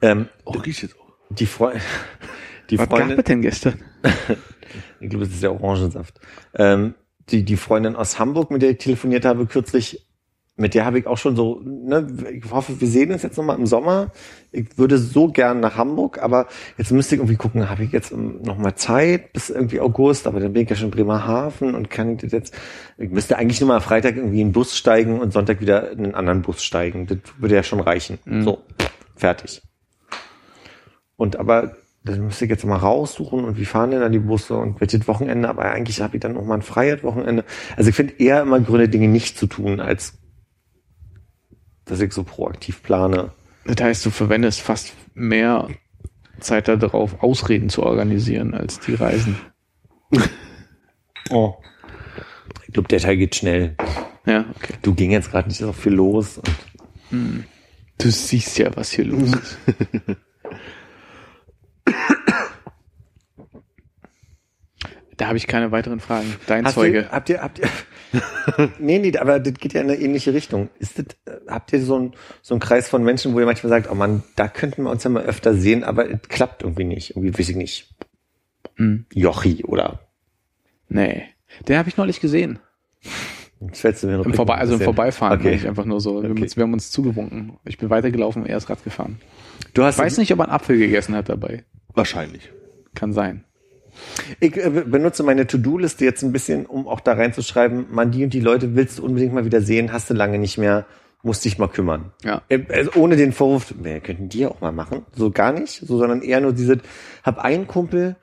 Ähm, 0.02 0.28
Oh, 0.44 0.52
riecht 0.52 0.82
jetzt 0.82 0.96
auch. 0.98 1.12
die 1.30 1.46
Freundin, 1.46 1.82
die 2.70 2.78
Was 2.78 2.88
gab 2.88 2.98
Freundin, 2.98 3.18
es 3.18 3.24
denn 3.24 3.42
gestern? 3.42 3.80
ich 5.00 5.08
glaube, 5.08 5.24
es 5.24 5.32
ist 5.32 5.42
der 5.42 5.52
Orangensaft. 5.52 6.20
Ähm, 6.54 6.94
die, 7.30 7.44
die 7.44 7.56
Freundin 7.56 7.96
aus 7.96 8.18
Hamburg, 8.18 8.50
mit 8.50 8.62
der 8.62 8.70
ich 8.70 8.78
telefoniert 8.78 9.24
habe 9.24 9.46
kürzlich, 9.46 10.05
mit 10.56 10.72
der 10.72 10.86
habe 10.86 10.98
ich 10.98 11.06
auch 11.06 11.18
schon 11.18 11.36
so, 11.36 11.60
ne, 11.64 12.06
ich 12.32 12.50
hoffe, 12.50 12.80
wir 12.80 12.88
sehen 12.88 13.12
uns 13.12 13.22
jetzt 13.22 13.36
nochmal 13.36 13.58
im 13.58 13.66
Sommer. 13.66 14.10
Ich 14.52 14.78
würde 14.78 14.96
so 14.96 15.28
gern 15.28 15.60
nach 15.60 15.76
Hamburg, 15.76 16.22
aber 16.22 16.46
jetzt 16.78 16.92
müsste 16.92 17.14
ich 17.14 17.20
irgendwie 17.20 17.36
gucken, 17.36 17.68
habe 17.68 17.84
ich 17.84 17.92
jetzt 17.92 18.10
nochmal 18.16 18.74
Zeit 18.74 19.34
bis 19.34 19.50
irgendwie 19.50 19.80
August, 19.80 20.26
aber 20.26 20.40
dann 20.40 20.54
bin 20.54 20.62
ich 20.62 20.70
ja 20.70 20.76
schon 20.76 20.86
in 20.86 20.92
Bremerhaven 20.92 21.74
und 21.74 21.90
kann 21.90 22.14
ich 22.14 22.22
das 22.22 22.32
jetzt, 22.32 22.54
ich 22.96 23.10
müsste 23.10 23.36
eigentlich 23.36 23.60
nur 23.60 23.68
mal 23.68 23.80
Freitag 23.80 24.16
irgendwie 24.16 24.40
in 24.40 24.48
den 24.48 24.52
Bus 24.52 24.74
steigen 24.76 25.20
und 25.20 25.34
Sonntag 25.34 25.60
wieder 25.60 25.90
in 25.90 26.06
einen 26.06 26.14
anderen 26.14 26.40
Bus 26.40 26.64
steigen. 26.64 27.06
Das 27.06 27.18
würde 27.38 27.54
ja 27.54 27.62
schon 27.62 27.80
reichen. 27.80 28.18
So, 28.42 28.62
fertig. 29.14 29.60
Und 31.16 31.36
aber 31.36 31.76
dann 32.02 32.24
müsste 32.24 32.44
ich 32.44 32.50
jetzt 32.50 32.64
mal 32.64 32.76
raussuchen 32.76 33.44
und 33.44 33.58
wie 33.58 33.64
fahren 33.64 33.90
denn 33.90 34.00
dann 34.00 34.12
die 34.12 34.20
Busse 34.20 34.56
und 34.56 34.80
welches 34.80 35.06
Wochenende, 35.08 35.48
aber 35.48 35.64
eigentlich 35.64 36.00
habe 36.00 36.16
ich 36.16 36.20
dann 36.20 36.34
noch 36.34 36.44
mal 36.44 36.54
ein 36.54 36.62
freies 36.62 37.02
Wochenende. 37.02 37.44
Also 37.76 37.90
ich 37.90 37.96
finde 37.96 38.14
eher 38.18 38.40
immer 38.42 38.60
Gründe, 38.60 38.88
Dinge 38.88 39.08
nicht 39.08 39.36
zu 39.36 39.46
tun, 39.46 39.80
als 39.80 40.14
dass 41.86 42.00
ich 42.00 42.12
so 42.12 42.22
proaktiv 42.24 42.82
plane. 42.82 43.32
Das 43.64 43.82
heißt, 43.84 44.06
du 44.06 44.10
verwendest 44.10 44.60
fast 44.60 44.92
mehr 45.14 45.68
Zeit 46.40 46.68
darauf, 46.68 47.22
Ausreden 47.22 47.70
zu 47.70 47.82
organisieren, 47.82 48.54
als 48.54 48.80
die 48.80 48.94
Reisen. 48.94 49.36
Oh. 51.28 51.56
Ich 52.68 52.72
glaube, 52.72 52.86
der 52.86 53.00
Teil 53.00 53.16
geht 53.16 53.34
schnell. 53.34 53.74
Ja, 54.26 54.44
okay. 54.54 54.74
Du 54.82 54.94
ging 54.94 55.10
jetzt 55.10 55.32
gerade 55.32 55.48
nicht 55.48 55.58
so 55.58 55.72
viel 55.72 55.94
los. 55.94 56.38
Und 57.10 57.46
Du 57.98 58.10
siehst 58.10 58.58
ja, 58.58 58.74
was 58.76 58.92
hier 58.92 59.06
los 59.06 59.32
ist. 59.32 59.58
Da 65.16 65.28
habe 65.28 65.38
ich 65.38 65.46
keine 65.46 65.72
weiteren 65.72 65.98
Fragen. 65.98 66.34
Dein 66.46 66.66
Hast 66.66 66.74
Zeuge. 66.74 66.98
Ihr, 66.98 67.10
habt 67.10 67.30
ihr, 67.30 67.40
habt 67.40 67.58
ihr, 67.58 67.68
nee, 68.78 68.98
nee, 68.98 69.16
aber 69.16 69.40
das 69.40 69.54
geht 69.54 69.72
ja 69.72 69.80
in 69.80 69.90
eine 69.90 69.98
ähnliche 69.98 70.34
Richtung. 70.34 70.68
Ist 70.78 70.98
das, 70.98 71.06
habt 71.48 71.72
ihr 71.72 71.82
so 71.82 71.98
ein, 71.98 72.12
so 72.42 72.54
ein 72.54 72.60
Kreis 72.60 72.88
von 72.88 73.02
Menschen, 73.04 73.34
wo 73.34 73.40
ihr 73.40 73.46
manchmal 73.46 73.70
sagt, 73.70 73.90
oh 73.90 73.94
Mann, 73.94 74.22
da 74.36 74.48
könnten 74.48 74.82
wir 74.84 74.90
uns 74.90 75.04
ja 75.04 75.10
mal 75.10 75.24
öfter 75.24 75.54
sehen, 75.54 75.84
aber 75.84 76.10
es 76.10 76.22
klappt 76.28 76.62
irgendwie 76.62 76.84
nicht. 76.84 77.10
Irgendwie 77.16 77.38
weiß 77.38 77.48
ich 77.48 77.56
nicht. 77.56 77.94
Hm. 78.76 79.06
Jochi 79.12 79.64
oder 79.64 80.00
Nee. 80.88 81.24
Den 81.68 81.78
habe 81.78 81.88
ich 81.88 81.96
neulich 81.96 82.20
gesehen. 82.20 82.58
jetzt 83.82 84.02
du 84.02 84.06
mir 84.06 84.24
Im 84.24 84.34
Vorbei, 84.34 84.54
also 84.54 84.74
im 84.74 84.80
Vorbeifahren. 84.80 85.38
Okay. 85.38 85.56
Okay. 85.56 85.68
einfach 85.68 85.84
nur 85.84 86.00
so. 86.00 86.22
Wir, 86.22 86.24
haben 86.24 86.32
Okay. 86.32 86.42
uns, 86.42 86.56
wir 86.56 86.64
haben 86.64 86.72
uns 86.72 86.90
zugewunken. 86.90 87.58
Ich 87.64 87.78
bin 87.78 87.90
weitergelaufen, 87.90 88.46
er 88.46 88.56
ist 88.56 88.68
Rad 88.68 88.84
gefahren. 88.84 89.18
Du 89.74 89.82
hast 89.82 89.96
Ich 89.96 90.04
weiß 90.04 90.18
nicht, 90.18 90.32
ob 90.32 90.40
er 90.40 90.44
einen 90.44 90.52
Apfel 90.52 90.78
gegessen 90.78 91.14
hat 91.14 91.28
dabei. 91.28 91.64
Wahrscheinlich. 91.94 92.50
Kann 92.94 93.12
sein. 93.12 93.44
Ich 94.40 94.56
äh, 94.56 94.68
benutze 94.68 95.22
meine 95.22 95.46
To-Do-Liste 95.46 96.04
jetzt 96.04 96.22
ein 96.22 96.32
bisschen, 96.32 96.66
um 96.66 96.86
auch 96.86 97.00
da 97.00 97.14
reinzuschreiben, 97.14 97.86
man, 97.90 98.10
die 98.10 98.24
und 98.24 98.34
die 98.34 98.40
Leute 98.40 98.74
willst 98.74 98.98
du 98.98 99.04
unbedingt 99.04 99.32
mal 99.32 99.46
wieder 99.46 99.62
sehen, 99.62 99.92
hast 99.92 100.10
du 100.10 100.14
lange 100.14 100.38
nicht 100.38 100.58
mehr, 100.58 100.84
musst 101.26 101.44
dich 101.44 101.58
mal 101.58 101.68
kümmern. 101.68 102.12
Ja. 102.24 102.40
Äh, 102.48 102.60
Also 102.72 102.92
ohne 102.94 103.16
den 103.16 103.32
Vorwurf, 103.32 103.74
wir 103.78 104.00
könnten 104.00 104.28
die 104.30 104.46
auch 104.46 104.60
mal 104.60 104.72
machen, 104.72 105.04
so 105.14 105.30
gar 105.30 105.52
nicht, 105.52 105.86
so, 105.86 105.98
sondern 105.98 106.22
eher 106.22 106.40
nur 106.40 106.52
diese, 106.54 106.78
hab 107.22 107.38
einen 107.38 107.66
Kumpel, 107.66 108.16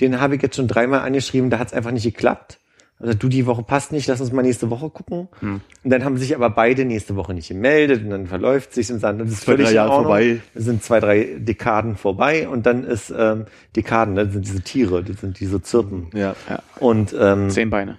den 0.00 0.20
habe 0.20 0.36
ich 0.36 0.42
jetzt 0.42 0.56
schon 0.56 0.68
dreimal 0.68 1.00
angeschrieben, 1.00 1.50
da 1.50 1.58
hat 1.58 1.68
es 1.68 1.72
einfach 1.72 1.90
nicht 1.90 2.04
geklappt. 2.04 2.58
Also 2.98 3.14
du, 3.14 3.28
die 3.28 3.46
Woche 3.46 3.64
passt 3.64 3.90
nicht, 3.90 4.06
lass 4.06 4.20
uns 4.20 4.30
mal 4.30 4.42
nächste 4.42 4.70
Woche 4.70 4.88
gucken. 4.88 5.26
Hm. 5.40 5.60
Und 5.82 5.90
dann 5.90 6.04
haben 6.04 6.16
sich 6.18 6.36
aber 6.36 6.50
beide 6.50 6.84
nächste 6.84 7.16
Woche 7.16 7.34
nicht 7.34 7.48
gemeldet 7.48 8.04
und 8.04 8.10
dann 8.10 8.28
verläuft 8.28 8.72
sich 8.72 8.90
im 8.90 9.00
Sand. 9.00 9.20
Das 9.20 9.28
ist 9.28 9.40
Zwei, 9.40 9.52
völlig 9.52 9.66
drei 9.68 9.74
Jahre 9.74 9.92
vorbei. 10.02 10.40
Es 10.54 10.64
sind 10.64 10.84
zwei, 10.84 11.00
drei 11.00 11.36
Dekaden 11.38 11.96
vorbei 11.96 12.48
und 12.48 12.64
dann 12.64 12.84
ist 12.84 13.12
ähm, 13.16 13.46
Dekaden, 13.74 14.14
ne? 14.14 14.24
das 14.26 14.34
sind 14.34 14.46
diese 14.46 14.60
Tiere, 14.60 15.02
das 15.02 15.20
sind 15.20 15.40
diese 15.40 15.60
Zirpen. 15.62 16.10
Ja. 16.14 16.36
Und 16.78 17.12
ähm, 17.18 17.50
Zehn 17.50 17.70
Beine. 17.70 17.98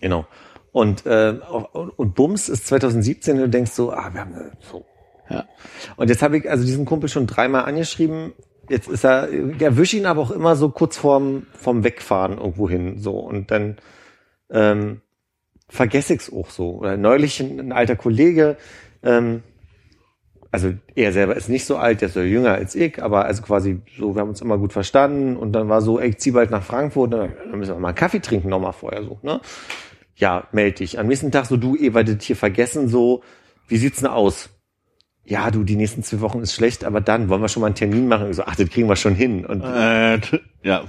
genau. 0.00 0.26
Und, 0.76 1.06
äh, 1.06 1.38
auch- 1.48 1.94
und 1.96 2.14
Bums 2.14 2.50
ist 2.50 2.66
2017 2.66 3.36
und 3.36 3.42
du 3.44 3.48
denkst 3.48 3.70
so, 3.70 3.92
ah, 3.92 4.10
wir 4.12 4.20
haben 4.20 4.34
eine, 4.34 4.52
so. 4.60 4.84
Ja. 5.30 5.46
Und 5.96 6.10
jetzt 6.10 6.20
habe 6.20 6.36
ich 6.36 6.50
also 6.50 6.66
diesen 6.66 6.84
Kumpel 6.84 7.08
schon 7.08 7.26
dreimal 7.26 7.64
angeschrieben. 7.64 8.34
Jetzt 8.68 8.86
ist 8.86 9.02
er, 9.02 9.32
ich 9.32 9.62
erwische 9.62 9.96
ihn 9.96 10.04
aber 10.04 10.20
auch 10.20 10.30
immer 10.30 10.54
so 10.54 10.68
kurz 10.68 10.98
vorm, 10.98 11.46
vorm 11.54 11.82
Wegfahren 11.82 12.36
irgendwo 12.36 12.68
hin. 12.68 12.98
So. 12.98 13.12
Und 13.12 13.50
dann 13.50 13.78
ähm, 14.50 15.00
vergesse 15.66 16.12
ich's 16.12 16.30
auch 16.30 16.50
so. 16.50 16.72
Oder 16.72 16.98
neulich 16.98 17.40
ein, 17.40 17.58
ein 17.58 17.72
alter 17.72 17.96
Kollege, 17.96 18.58
ähm, 19.02 19.44
also 20.50 20.74
er 20.94 21.12
selber 21.14 21.36
ist 21.36 21.48
nicht 21.48 21.64
so 21.64 21.78
alt, 21.78 22.02
der 22.02 22.08
ist 22.08 22.16
ja 22.16 22.22
jünger 22.22 22.52
als 22.52 22.74
ich, 22.74 23.02
aber 23.02 23.24
also 23.24 23.42
quasi 23.42 23.80
so, 23.98 24.14
wir 24.14 24.20
haben 24.20 24.28
uns 24.28 24.42
immer 24.42 24.58
gut 24.58 24.74
verstanden 24.74 25.38
und 25.38 25.52
dann 25.52 25.70
war 25.70 25.80
so, 25.80 25.98
ey, 25.98 26.10
ich 26.10 26.18
zieh 26.18 26.32
bald 26.32 26.50
nach 26.50 26.62
Frankfurt, 26.62 27.14
dann 27.14 27.32
müssen 27.54 27.72
wir 27.72 27.80
mal 27.80 27.88
einen 27.88 27.96
Kaffee 27.96 28.20
trinken 28.20 28.50
nochmal 28.50 28.74
vorher 28.74 29.02
so, 29.02 29.18
ne? 29.22 29.40
Ja, 30.16 30.48
meld 30.52 30.80
dich. 30.80 30.98
Am 30.98 31.06
nächsten 31.06 31.30
Tag 31.30 31.46
so, 31.46 31.56
du, 31.56 31.76
Eva, 31.76 32.02
das 32.02 32.24
hier 32.24 32.36
vergessen, 32.36 32.88
so, 32.88 33.22
wie 33.68 33.76
sieht's 33.76 34.00
denn 34.00 34.08
aus? 34.08 34.48
Ja, 35.24 35.50
du, 35.50 35.62
die 35.62 35.76
nächsten 35.76 36.02
zwei 36.02 36.20
Wochen 36.20 36.40
ist 36.40 36.54
schlecht, 36.54 36.84
aber 36.84 37.00
dann 37.00 37.28
wollen 37.28 37.42
wir 37.42 37.48
schon 37.48 37.60
mal 37.60 37.66
einen 37.66 37.74
Termin 37.74 38.08
machen. 38.08 38.30
Ich 38.30 38.36
so, 38.36 38.44
ach, 38.44 38.56
das 38.56 38.70
kriegen 38.70 38.88
wir 38.88 38.96
schon 38.96 39.14
hin. 39.14 39.44
Und 39.44 39.62
Äh, 39.62 40.20
ja. 40.62 40.84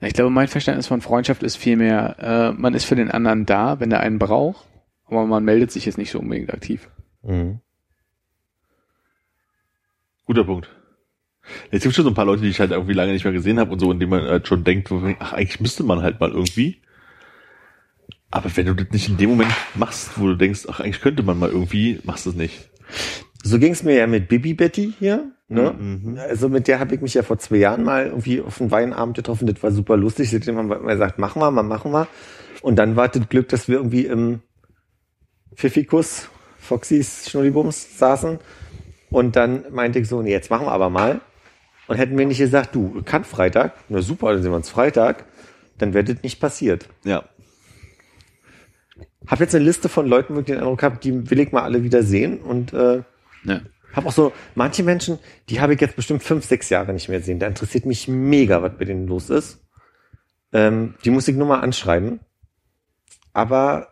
Ich 0.00 0.12
glaube, 0.12 0.30
mein 0.30 0.46
Verständnis 0.46 0.86
von 0.86 1.00
Freundschaft 1.00 1.42
ist 1.42 1.56
vielmehr, 1.56 2.16
äh, 2.20 2.52
man 2.52 2.74
ist 2.74 2.84
für 2.84 2.96
den 2.96 3.10
anderen 3.10 3.46
da, 3.46 3.80
wenn 3.80 3.90
er 3.90 4.00
einen 4.00 4.18
braucht, 4.18 4.64
aber 5.06 5.26
man 5.26 5.42
meldet 5.42 5.72
sich 5.72 5.86
jetzt 5.86 5.98
nicht 5.98 6.10
so 6.10 6.20
unbedingt 6.20 6.52
aktiv. 6.52 6.88
Mhm. 7.22 7.60
Guter 10.26 10.44
Punkt. 10.44 10.68
Jetzt 11.70 11.82
gibt 11.82 11.94
schon 11.94 12.04
so 12.04 12.10
ein 12.10 12.14
paar 12.14 12.24
Leute, 12.24 12.42
die 12.42 12.48
ich 12.48 12.60
halt 12.60 12.70
irgendwie 12.70 12.92
lange 12.94 13.12
nicht 13.12 13.24
mehr 13.24 13.32
gesehen 13.32 13.58
habe 13.58 13.72
und 13.72 13.78
so, 13.78 13.90
in 13.90 14.00
denen 14.00 14.10
man 14.10 14.24
halt 14.24 14.48
schon 14.48 14.64
denkt, 14.64 14.90
ach, 15.18 15.32
eigentlich 15.32 15.60
müsste 15.60 15.84
man 15.84 16.02
halt 16.02 16.20
mal 16.20 16.30
irgendwie. 16.30 16.80
Aber 18.30 18.54
wenn 18.56 18.66
du 18.66 18.74
das 18.74 18.90
nicht 18.90 19.08
in 19.08 19.16
dem 19.16 19.30
Moment 19.30 19.52
machst, 19.74 20.18
wo 20.18 20.26
du 20.26 20.34
denkst, 20.34 20.66
ach, 20.68 20.80
eigentlich 20.80 21.00
könnte 21.00 21.22
man 21.22 21.38
mal 21.38 21.50
irgendwie, 21.50 22.00
machst 22.04 22.26
du 22.26 22.30
es 22.30 22.36
nicht. 22.36 22.68
So 23.42 23.58
ging's 23.58 23.82
mir 23.82 23.94
ja 23.94 24.06
mit 24.06 24.28
Bibi 24.28 24.54
Betty 24.54 24.92
hier. 24.98 25.30
Ne? 25.48 25.72
Mhm. 25.78 26.18
Also 26.18 26.48
mit 26.48 26.66
der 26.66 26.80
habe 26.80 26.94
ich 26.96 27.00
mich 27.00 27.14
ja 27.14 27.22
vor 27.22 27.38
zwei 27.38 27.56
Jahren 27.56 27.84
mal 27.84 28.06
irgendwie 28.06 28.40
auf 28.40 28.60
einen 28.60 28.72
Weinabend 28.72 29.16
getroffen. 29.16 29.46
Das 29.46 29.62
war 29.62 29.70
super 29.70 29.96
lustig. 29.96 30.30
Seitdem 30.30 30.56
haben 30.56 30.68
wir 30.68 30.78
immer 30.78 30.92
gesagt, 30.92 31.18
machen 31.18 31.40
wir 31.40 31.50
mal, 31.52 31.62
machen 31.62 31.92
wir. 31.92 32.08
Und 32.62 32.76
dann 32.76 32.96
war 32.96 33.08
das 33.08 33.28
Glück, 33.28 33.48
dass 33.48 33.68
wir 33.68 33.76
irgendwie 33.76 34.06
im 34.06 34.40
Pfiffikus, 35.54 36.28
Foxys, 36.58 37.30
Schnullibums 37.30 37.96
saßen. 37.96 38.40
Und 39.10 39.36
dann 39.36 39.64
meinte 39.70 40.00
ich 40.00 40.08
so, 40.08 40.20
nee, 40.20 40.32
jetzt 40.32 40.50
machen 40.50 40.66
wir 40.66 40.72
aber 40.72 40.90
mal. 40.90 41.20
Und 41.88 41.96
hätten 41.96 42.18
wir 42.18 42.26
nicht 42.26 42.38
gesagt, 42.38 42.74
du, 42.74 43.02
kann 43.04 43.24
Freitag, 43.24 43.74
na 43.88 44.02
super, 44.02 44.32
dann 44.32 44.42
sehen 44.42 44.52
wir 44.52 44.56
uns 44.56 44.70
Freitag, 44.70 45.24
dann 45.78 45.94
wäre 45.94 46.04
das 46.04 46.22
nicht 46.22 46.40
passiert. 46.40 46.88
Ja. 47.04 47.24
Hab 49.26 49.40
jetzt 49.40 49.54
eine 49.54 49.64
Liste 49.64 49.88
von 49.88 50.06
Leuten, 50.06 50.34
wo 50.34 50.40
ich 50.40 50.46
den 50.46 50.58
Eindruck 50.58 50.82
habe, 50.82 50.98
die 51.02 51.30
will 51.30 51.40
ich 51.40 51.52
mal 51.52 51.62
alle 51.62 51.82
wieder 51.82 52.02
sehen. 52.02 52.38
Und 52.40 52.72
äh, 52.72 53.02
Ja. 53.44 53.60
hab 53.92 54.06
auch 54.06 54.12
so, 54.12 54.32
manche 54.54 54.82
Menschen, 54.82 55.18
die 55.48 55.60
habe 55.60 55.74
ich 55.74 55.80
jetzt 55.80 55.96
bestimmt 55.96 56.22
fünf, 56.22 56.44
sechs 56.44 56.70
Jahre 56.70 56.92
nicht 56.92 57.08
mehr 57.08 57.18
gesehen. 57.18 57.38
Da 57.38 57.46
interessiert 57.46 57.86
mich 57.86 58.08
mega, 58.08 58.62
was 58.62 58.72
bei 58.78 58.84
denen 58.84 59.06
los 59.06 59.30
ist. 59.30 59.64
Ähm, 60.52 60.94
die 61.04 61.10
muss 61.10 61.28
ich 61.28 61.36
nur 61.36 61.46
mal 61.46 61.60
anschreiben. 61.60 62.20
Aber 63.32 63.88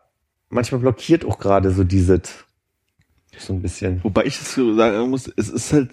manchmal 0.48 0.80
blockiert 0.80 1.24
auch 1.24 1.38
gerade 1.38 1.70
so 1.70 1.84
dieses 1.84 2.44
so 3.36 3.52
ein 3.52 3.62
bisschen. 3.62 4.02
Wobei 4.04 4.24
ich 4.24 4.40
es 4.40 4.54
so 4.54 4.74
sagen 4.76 5.10
muss, 5.10 5.30
es 5.36 5.48
ist 5.48 5.72
halt 5.72 5.90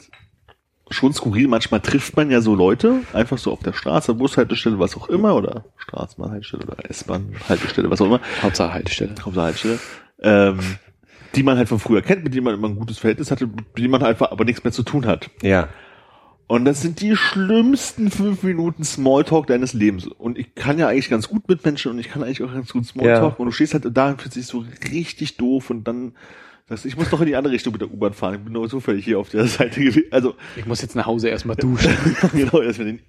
schon 0.91 1.13
skurril. 1.13 1.47
Manchmal 1.47 1.79
trifft 1.79 2.15
man 2.15 2.31
ja 2.31 2.41
so 2.41 2.55
Leute, 2.55 3.01
einfach 3.13 3.37
so 3.37 3.51
auf 3.51 3.59
der 3.59 3.73
Straße, 3.73 4.13
Bushaltestelle, 4.13 4.79
was 4.79 4.95
auch 4.95 5.09
immer, 5.09 5.35
oder 5.35 5.65
Straßenbahnhaltestelle 5.77 6.63
oder 6.65 6.89
S-Bahn-Haltestelle, 6.89 7.89
was 7.89 8.01
auch 8.01 8.05
immer. 8.05 8.21
Hauptsache 8.41 8.73
Haltestelle. 8.73 9.15
Hauptsache 9.23 9.79
ähm, 10.21 10.59
die 11.35 11.43
man 11.43 11.57
halt 11.57 11.69
von 11.69 11.79
früher 11.79 12.01
kennt, 12.01 12.23
mit 12.23 12.33
denen 12.33 12.43
man 12.43 12.53
immer 12.55 12.67
ein 12.67 12.75
gutes 12.75 12.99
Verhältnis 12.99 13.31
hatte, 13.31 13.47
mit 13.47 13.77
denen 13.77 13.91
man 13.91 14.03
einfach 14.03 14.31
aber 14.31 14.45
nichts 14.45 14.63
mehr 14.63 14.73
zu 14.73 14.83
tun 14.83 15.05
hat. 15.05 15.29
Ja. 15.41 15.69
Und 16.47 16.65
das 16.65 16.81
sind 16.81 16.99
die 16.99 17.15
schlimmsten 17.15 18.11
fünf 18.11 18.43
Minuten 18.43 18.83
Smalltalk 18.83 19.47
deines 19.47 19.71
Lebens. 19.71 20.05
Und 20.05 20.37
ich 20.37 20.53
kann 20.53 20.77
ja 20.77 20.89
eigentlich 20.89 21.09
ganz 21.09 21.29
gut 21.29 21.47
mit 21.47 21.63
Menschen 21.63 21.91
und 21.93 21.99
ich 21.99 22.09
kann 22.09 22.23
eigentlich 22.23 22.43
auch 22.43 22.51
ganz 22.51 22.73
gut 22.73 22.85
Smalltalk. 22.85 23.33
Ja. 23.33 23.37
Und 23.37 23.45
du 23.45 23.51
stehst 23.51 23.73
halt 23.73 23.85
da 23.89 24.09
und 24.09 24.21
fühlst 24.21 24.35
dich 24.35 24.47
so 24.47 24.65
richtig 24.91 25.37
doof 25.37 25.69
und 25.69 25.85
dann 25.85 26.13
du, 26.71 26.87
ich 26.87 26.97
muss 26.97 27.09
doch 27.09 27.19
in 27.21 27.27
die 27.27 27.35
andere 27.35 27.53
Richtung 27.53 27.73
mit 27.73 27.81
der 27.81 27.91
U-Bahn 27.91 28.13
fahren. 28.13 28.35
Ich 28.35 28.41
bin 28.41 28.53
nur 28.53 28.69
zufällig 28.69 29.05
hier 29.05 29.19
auf 29.19 29.29
der 29.29 29.45
Seite 29.47 29.79
gewesen. 29.79 30.03
Also, 30.11 30.35
Ich 30.55 30.65
muss 30.65 30.81
jetzt 30.81 30.95
nach 30.95 31.05
Hause 31.05 31.29
erstmal 31.29 31.55
duschen. 31.55 31.93
genau, 32.33 32.61
erstmal 32.61 32.87
den 32.87 32.99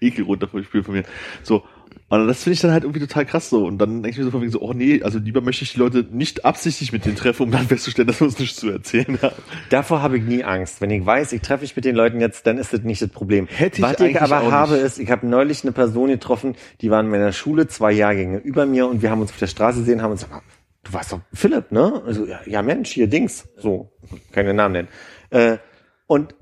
Ekel 0.00 0.24
runterspülen 0.24 0.84
von 0.84 0.94
mir. 0.94 1.04
So. 1.42 1.64
Und 2.08 2.28
das 2.28 2.44
finde 2.44 2.54
ich 2.54 2.60
dann 2.60 2.70
halt 2.70 2.84
irgendwie 2.84 3.00
total 3.00 3.26
krass 3.26 3.50
so. 3.50 3.66
Und 3.66 3.78
dann 3.78 4.02
denke 4.02 4.10
ich 4.10 4.18
mir 4.18 4.24
so 4.24 4.30
von 4.30 4.40
wegen 4.40 4.52
so, 4.52 4.60
oh 4.60 4.72
nee, 4.72 5.02
also 5.02 5.18
lieber 5.18 5.40
möchte 5.40 5.64
ich 5.64 5.72
die 5.72 5.78
Leute 5.80 6.06
nicht 6.08 6.44
absichtlich 6.44 6.92
mit 6.92 7.04
denen 7.04 7.16
treffen, 7.16 7.42
um 7.44 7.50
dann 7.50 7.66
festzustellen, 7.66 8.06
dass 8.06 8.20
wir 8.20 8.26
uns 8.26 8.38
nichts 8.38 8.58
zu 8.58 8.70
erzählen 8.70 9.18
haben. 9.22 9.34
Davor 9.70 10.02
habe 10.02 10.18
ich 10.18 10.22
nie 10.24 10.44
Angst. 10.44 10.80
Wenn 10.80 10.90
ich 10.90 11.04
weiß, 11.04 11.32
ich 11.32 11.42
treffe 11.42 11.62
mich 11.62 11.74
mit 11.74 11.84
den 11.84 11.96
Leuten 11.96 12.20
jetzt, 12.20 12.46
dann 12.46 12.58
ist 12.58 12.72
das 12.72 12.82
nicht 12.82 13.02
das 13.02 13.08
Problem. 13.08 13.48
Hätte 13.48 13.78
ich 13.78 13.82
Was 13.82 13.94
ich 13.94 14.00
eigentlich 14.00 14.22
aber 14.22 14.42
auch 14.42 14.52
habe, 14.52 14.74
nicht. 14.74 14.84
ist, 14.84 14.98
ich 15.00 15.10
habe 15.10 15.26
neulich 15.26 15.64
eine 15.64 15.72
Person 15.72 16.08
getroffen, 16.08 16.54
die 16.80 16.90
war 16.92 17.00
in 17.00 17.08
meiner 17.08 17.32
Schule 17.32 17.66
zwei 17.66 17.90
Jahrgänge 17.90 18.38
über 18.38 18.66
mir 18.66 18.86
und 18.86 19.02
wir 19.02 19.10
haben 19.10 19.20
uns 19.20 19.32
auf 19.32 19.38
der 19.38 19.48
Straße 19.48 19.80
gesehen, 19.80 20.00
haben 20.00 20.12
uns 20.12 20.24
gesagt, 20.24 20.44
du 20.86 20.92
warst 20.92 21.12
doch 21.12 21.20
Philipp, 21.32 21.72
ne? 21.72 22.02
Also, 22.06 22.26
ja, 22.26 22.40
ja 22.46 22.62
Mensch, 22.62 22.90
hier 22.90 23.06
Dings. 23.06 23.48
So, 23.56 23.92
keine 24.32 24.54
Namen 24.54 24.72
nennen. 24.72 24.88
Äh, 25.30 25.58
und 26.06 26.34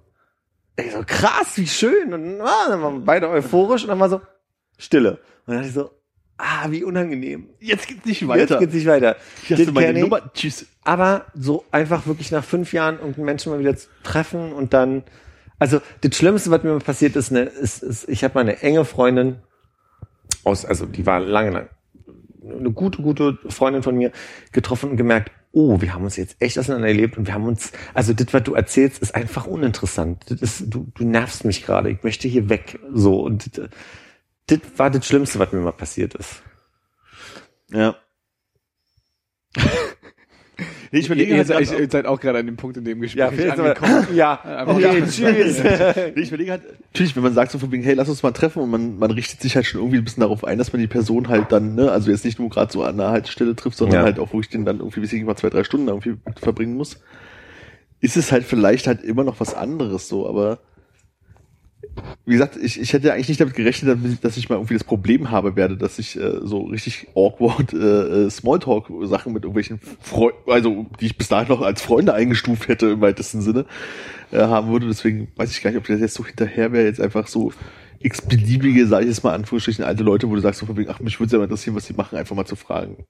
ich 0.77 0.93
so, 0.93 1.03
krass, 1.07 1.57
wie 1.57 1.67
schön. 1.67 2.13
Und 2.13 2.41
ah, 2.41 2.69
dann 2.69 2.83
waren 2.83 2.95
wir 3.01 3.05
beide 3.05 3.29
euphorisch 3.29 3.83
und 3.83 3.89
dann 3.89 4.01
war 4.01 4.09
so, 4.09 4.21
Stille. 4.79 5.13
Und 5.47 5.55
dann 5.55 5.57
dachte 5.57 5.69
ich 5.69 5.75
so, 5.75 5.91
ah, 6.37 6.67
wie 6.71 6.85
unangenehm. 6.85 7.51
Jetzt 7.61 7.87
geht's 7.87 8.05
nicht 8.05 8.21
Jetzt 8.23 8.29
weiter. 8.29 8.59
geht's 8.59 8.75
nicht 8.75 8.87
weiter. 8.87 9.17
Hier 9.45 9.57
hast 9.57 9.67
du 9.67 9.73
meine. 9.73 10.01
Nummer. 10.01 10.33
Tschüss. 10.33 10.67
Aber 10.83 11.27
so 11.35 11.65
einfach 11.71 12.07
wirklich 12.07 12.31
nach 12.31 12.45
fünf 12.45 12.73
Jahren 12.73 12.97
irgendeinen 12.99 13.27
Menschen 13.27 13.53
mal 13.53 13.59
wieder 13.59 13.77
zu 13.77 13.89
treffen 14.03 14.53
und 14.53 14.75
dann, 14.75 15.05
also 15.59 15.81
das 16.01 16.17
Schlimmste, 16.17 16.51
was 16.51 16.63
mir 16.63 16.79
passiert 16.79 17.17
ist, 17.17 17.31
ne, 17.31 17.43
ist, 17.43 17.83
ist 17.83 18.09
ich 18.09 18.25
habe 18.25 18.35
mal 18.35 18.41
eine 18.41 18.61
enge 18.61 18.85
Freundin 18.85 19.39
aus, 20.43 20.65
also 20.65 20.87
die 20.87 21.07
war 21.07 21.21
lange, 21.21 21.51
lang, 21.51 21.69
eine 22.49 22.71
gute, 22.71 23.03
gute 23.03 23.39
Freundin 23.49 23.83
von 23.83 23.97
mir 23.97 24.13
getroffen 24.53 24.91
und 24.91 24.97
gemerkt, 24.97 25.31
oh, 25.53 25.81
wir 25.81 25.95
haben 25.95 26.05
uns 26.05 26.17
jetzt 26.17 26.37
echt 26.41 26.59
auseinander 26.59 26.89
erlebt 26.89 27.17
und 27.17 27.27
wir 27.27 27.35
haben 27.35 27.47
uns, 27.47 27.73
also 27.95 28.13
das, 28.13 28.33
was 28.33 28.43
du 28.43 28.55
erzählst, 28.55 29.01
ist 29.01 29.15
einfach 29.15 29.47
uninteressant. 29.47 30.25
Das 30.29 30.43
ist, 30.43 30.65
du, 30.67 30.91
du 30.95 31.05
nervst 31.05 31.45
mich 31.45 31.65
gerade, 31.65 31.91
ich 31.91 32.03
möchte 32.03 32.27
hier 32.29 32.49
weg. 32.49 32.79
So, 32.93 33.21
und 33.21 33.57
das, 33.57 33.69
das 34.47 34.61
war 34.77 34.91
das 34.91 35.07
Schlimmste, 35.07 35.39
was 35.39 35.53
mir 35.53 35.61
mal 35.61 35.73
passiert 35.73 36.15
ist. 36.15 36.43
Ja. 37.71 37.97
nee, 40.95 41.01
ich 41.01 41.09
Ihr, 41.09 41.15
überlege 41.15 41.31
ihr, 41.37 41.57
halt 41.57 41.79
ihr 41.81 41.91
seid 41.91 42.07
auch 42.07 42.21
gerade 42.21 42.39
an 42.39 42.47
dem 42.47 42.57
Punkt 42.57 42.77
in 42.77 42.85
dem 42.85 43.01
Gespräch 43.01 43.45
Ja, 43.45 43.53
angekommen. 43.53 44.07
ja, 44.15 44.65
okay, 44.67 45.03
tschüss. 45.03 45.63
Nee, 46.15 46.23
ich 46.23 46.29
überlege 46.29 46.53
halt, 46.53 46.63
natürlich, 46.93 47.15
wenn 47.17 47.23
man 47.23 47.35
sagt 47.35 47.51
so 47.51 47.59
von 47.59 47.71
wegen, 47.73 47.83
hey, 47.83 47.95
lass 47.95 48.09
uns 48.09 48.23
mal 48.23 48.31
treffen 48.33 48.63
und 48.63 48.71
man, 48.71 48.99
man 48.99 49.11
richtet 49.11 49.41
sich 49.41 49.57
halt 49.57 49.67
schon 49.67 49.81
irgendwie 49.81 49.99
ein 49.99 50.05
bisschen 50.05 50.21
darauf 50.23 50.45
ein, 50.45 50.57
dass 50.59 50.73
man 50.73 50.81
die 50.81 50.87
Person 50.89 51.29
halt 51.29 51.53
dann, 51.53 51.75
ne, 51.75 51.91
also 51.91 52.11
jetzt 52.11 52.25
nicht 52.25 52.39
nur 52.39 52.49
gerade 52.49 52.73
so 52.73 52.83
an 52.85 52.97
der 52.97 53.09
Haltestelle 53.11 53.55
trifft, 53.57 53.77
sondern 53.79 53.99
Ja. 54.01 54.05
halt 54.05 54.19
auch 54.19 54.33
wirklich 54.33 54.49
den 54.51 54.65
dann 54.65 54.79
irgendwie, 54.79 55.03
wie 55.03 55.17
ich 55.17 55.25
mal 55.25 55.37
zwei, 55.37 55.51
drei 55.51 55.65
Stunden 55.65 55.89
irgendwie 55.89 56.15
verbringen 56.41 56.77
muss, 56.77 57.01
ist 58.01 58.17
es 58.17 58.33
halt 58.33 58.45
vielleicht 58.45 58.87
halt 58.87 59.03
immer 59.03 59.25
noch 59.25 59.41
was 59.41 59.55
anderes 59.55 60.09
so, 60.09 60.29
aber 60.29 60.61
wie 62.27 62.33
gesagt, 62.33 62.57
ich, 62.57 62.81
ich 62.81 62.93
hätte 62.93 63.13
eigentlich 63.13 63.29
nicht 63.29 63.41
damit 63.41 63.55
gerechnet, 63.55 63.99
dass 64.23 64.37
ich 64.37 64.49
mal 64.49 64.57
irgendwie 64.57 64.75
das 64.75 64.85
Problem 64.85 65.31
habe 65.31 65.57
werde, 65.57 65.77
dass 65.77 65.99
ich 65.99 66.17
äh, 66.17 66.41
so 66.43 66.63
richtig 66.63 67.09
awkward 67.15 67.73
äh, 67.73 68.27
äh, 68.27 68.31
Smalltalk-Sachen 68.31 69.33
mit 69.33 69.45
irgendwelchen 69.45 69.81
Freunden, 70.01 70.51
also 70.51 70.87
die 71.01 71.07
ich 71.07 71.19
bis 71.19 71.29
dahin 71.29 71.49
noch 71.49 71.61
als 71.61 71.83
Freunde 71.83 72.15
eingestuft 72.15 72.69
hätte 72.69 72.87
im 72.87 73.01
weitesten 73.01 73.43
Sinne, 73.43 73.67
äh, 74.33 74.39
haben 74.39 74.71
würde. 74.71 74.87
Deswegen 74.87 75.29
weiß 75.37 75.51
ich 75.51 75.63
gar 75.63 75.71
nicht, 75.71 75.79
ob 75.79 75.87
das 75.87 76.01
jetzt 76.01 76.15
so 76.15 76.25
hinterher 76.25 76.73
wäre, 76.73 76.87
jetzt 76.87 77.01
einfach 77.01 77.27
so 77.27 77.53
x-beliebige, 78.01 78.87
sag 78.87 79.03
ich 79.03 79.09
jetzt 79.09 79.25
mal, 79.25 79.35
Anführungsstrichen, 79.35 79.85
alte 79.85 80.03
Leute, 80.03 80.29
wo 80.29 80.35
du 80.35 80.41
sagst, 80.41 80.61
so 80.61 80.67
von 80.67 80.77
wegen, 80.77 80.91
ach, 80.91 81.01
mich 81.01 81.19
würde 81.19 81.27
es 81.27 81.33
ja 81.33 81.39
mal 81.39 81.45
interessieren, 81.45 81.77
was 81.77 81.87
die 81.87 81.95
machen, 81.95 82.19
einfach 82.19 82.37
mal 82.37 82.45
zu 82.45 82.57
fragen. 82.57 83.05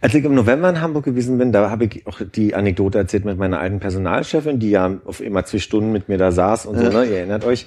Als 0.00 0.14
ich 0.14 0.24
im 0.24 0.34
November 0.34 0.68
in 0.68 0.80
Hamburg 0.80 1.04
gewesen 1.04 1.38
bin, 1.38 1.52
da 1.52 1.70
habe 1.70 1.86
ich 1.86 2.06
auch 2.06 2.20
die 2.20 2.54
Anekdote 2.54 2.98
erzählt 2.98 3.24
mit 3.24 3.38
meiner 3.38 3.58
alten 3.58 3.80
Personalchefin, 3.80 4.58
die 4.58 4.70
ja 4.70 4.98
auf 5.04 5.20
immer 5.20 5.44
zwei 5.44 5.58
Stunden 5.58 5.90
mit 5.90 6.08
mir 6.08 6.18
da 6.18 6.32
saß 6.32 6.66
und 6.66 6.78
so, 6.78 6.84
ne? 6.90 7.04
Ihr 7.06 7.16
erinnert 7.18 7.44
euch. 7.44 7.66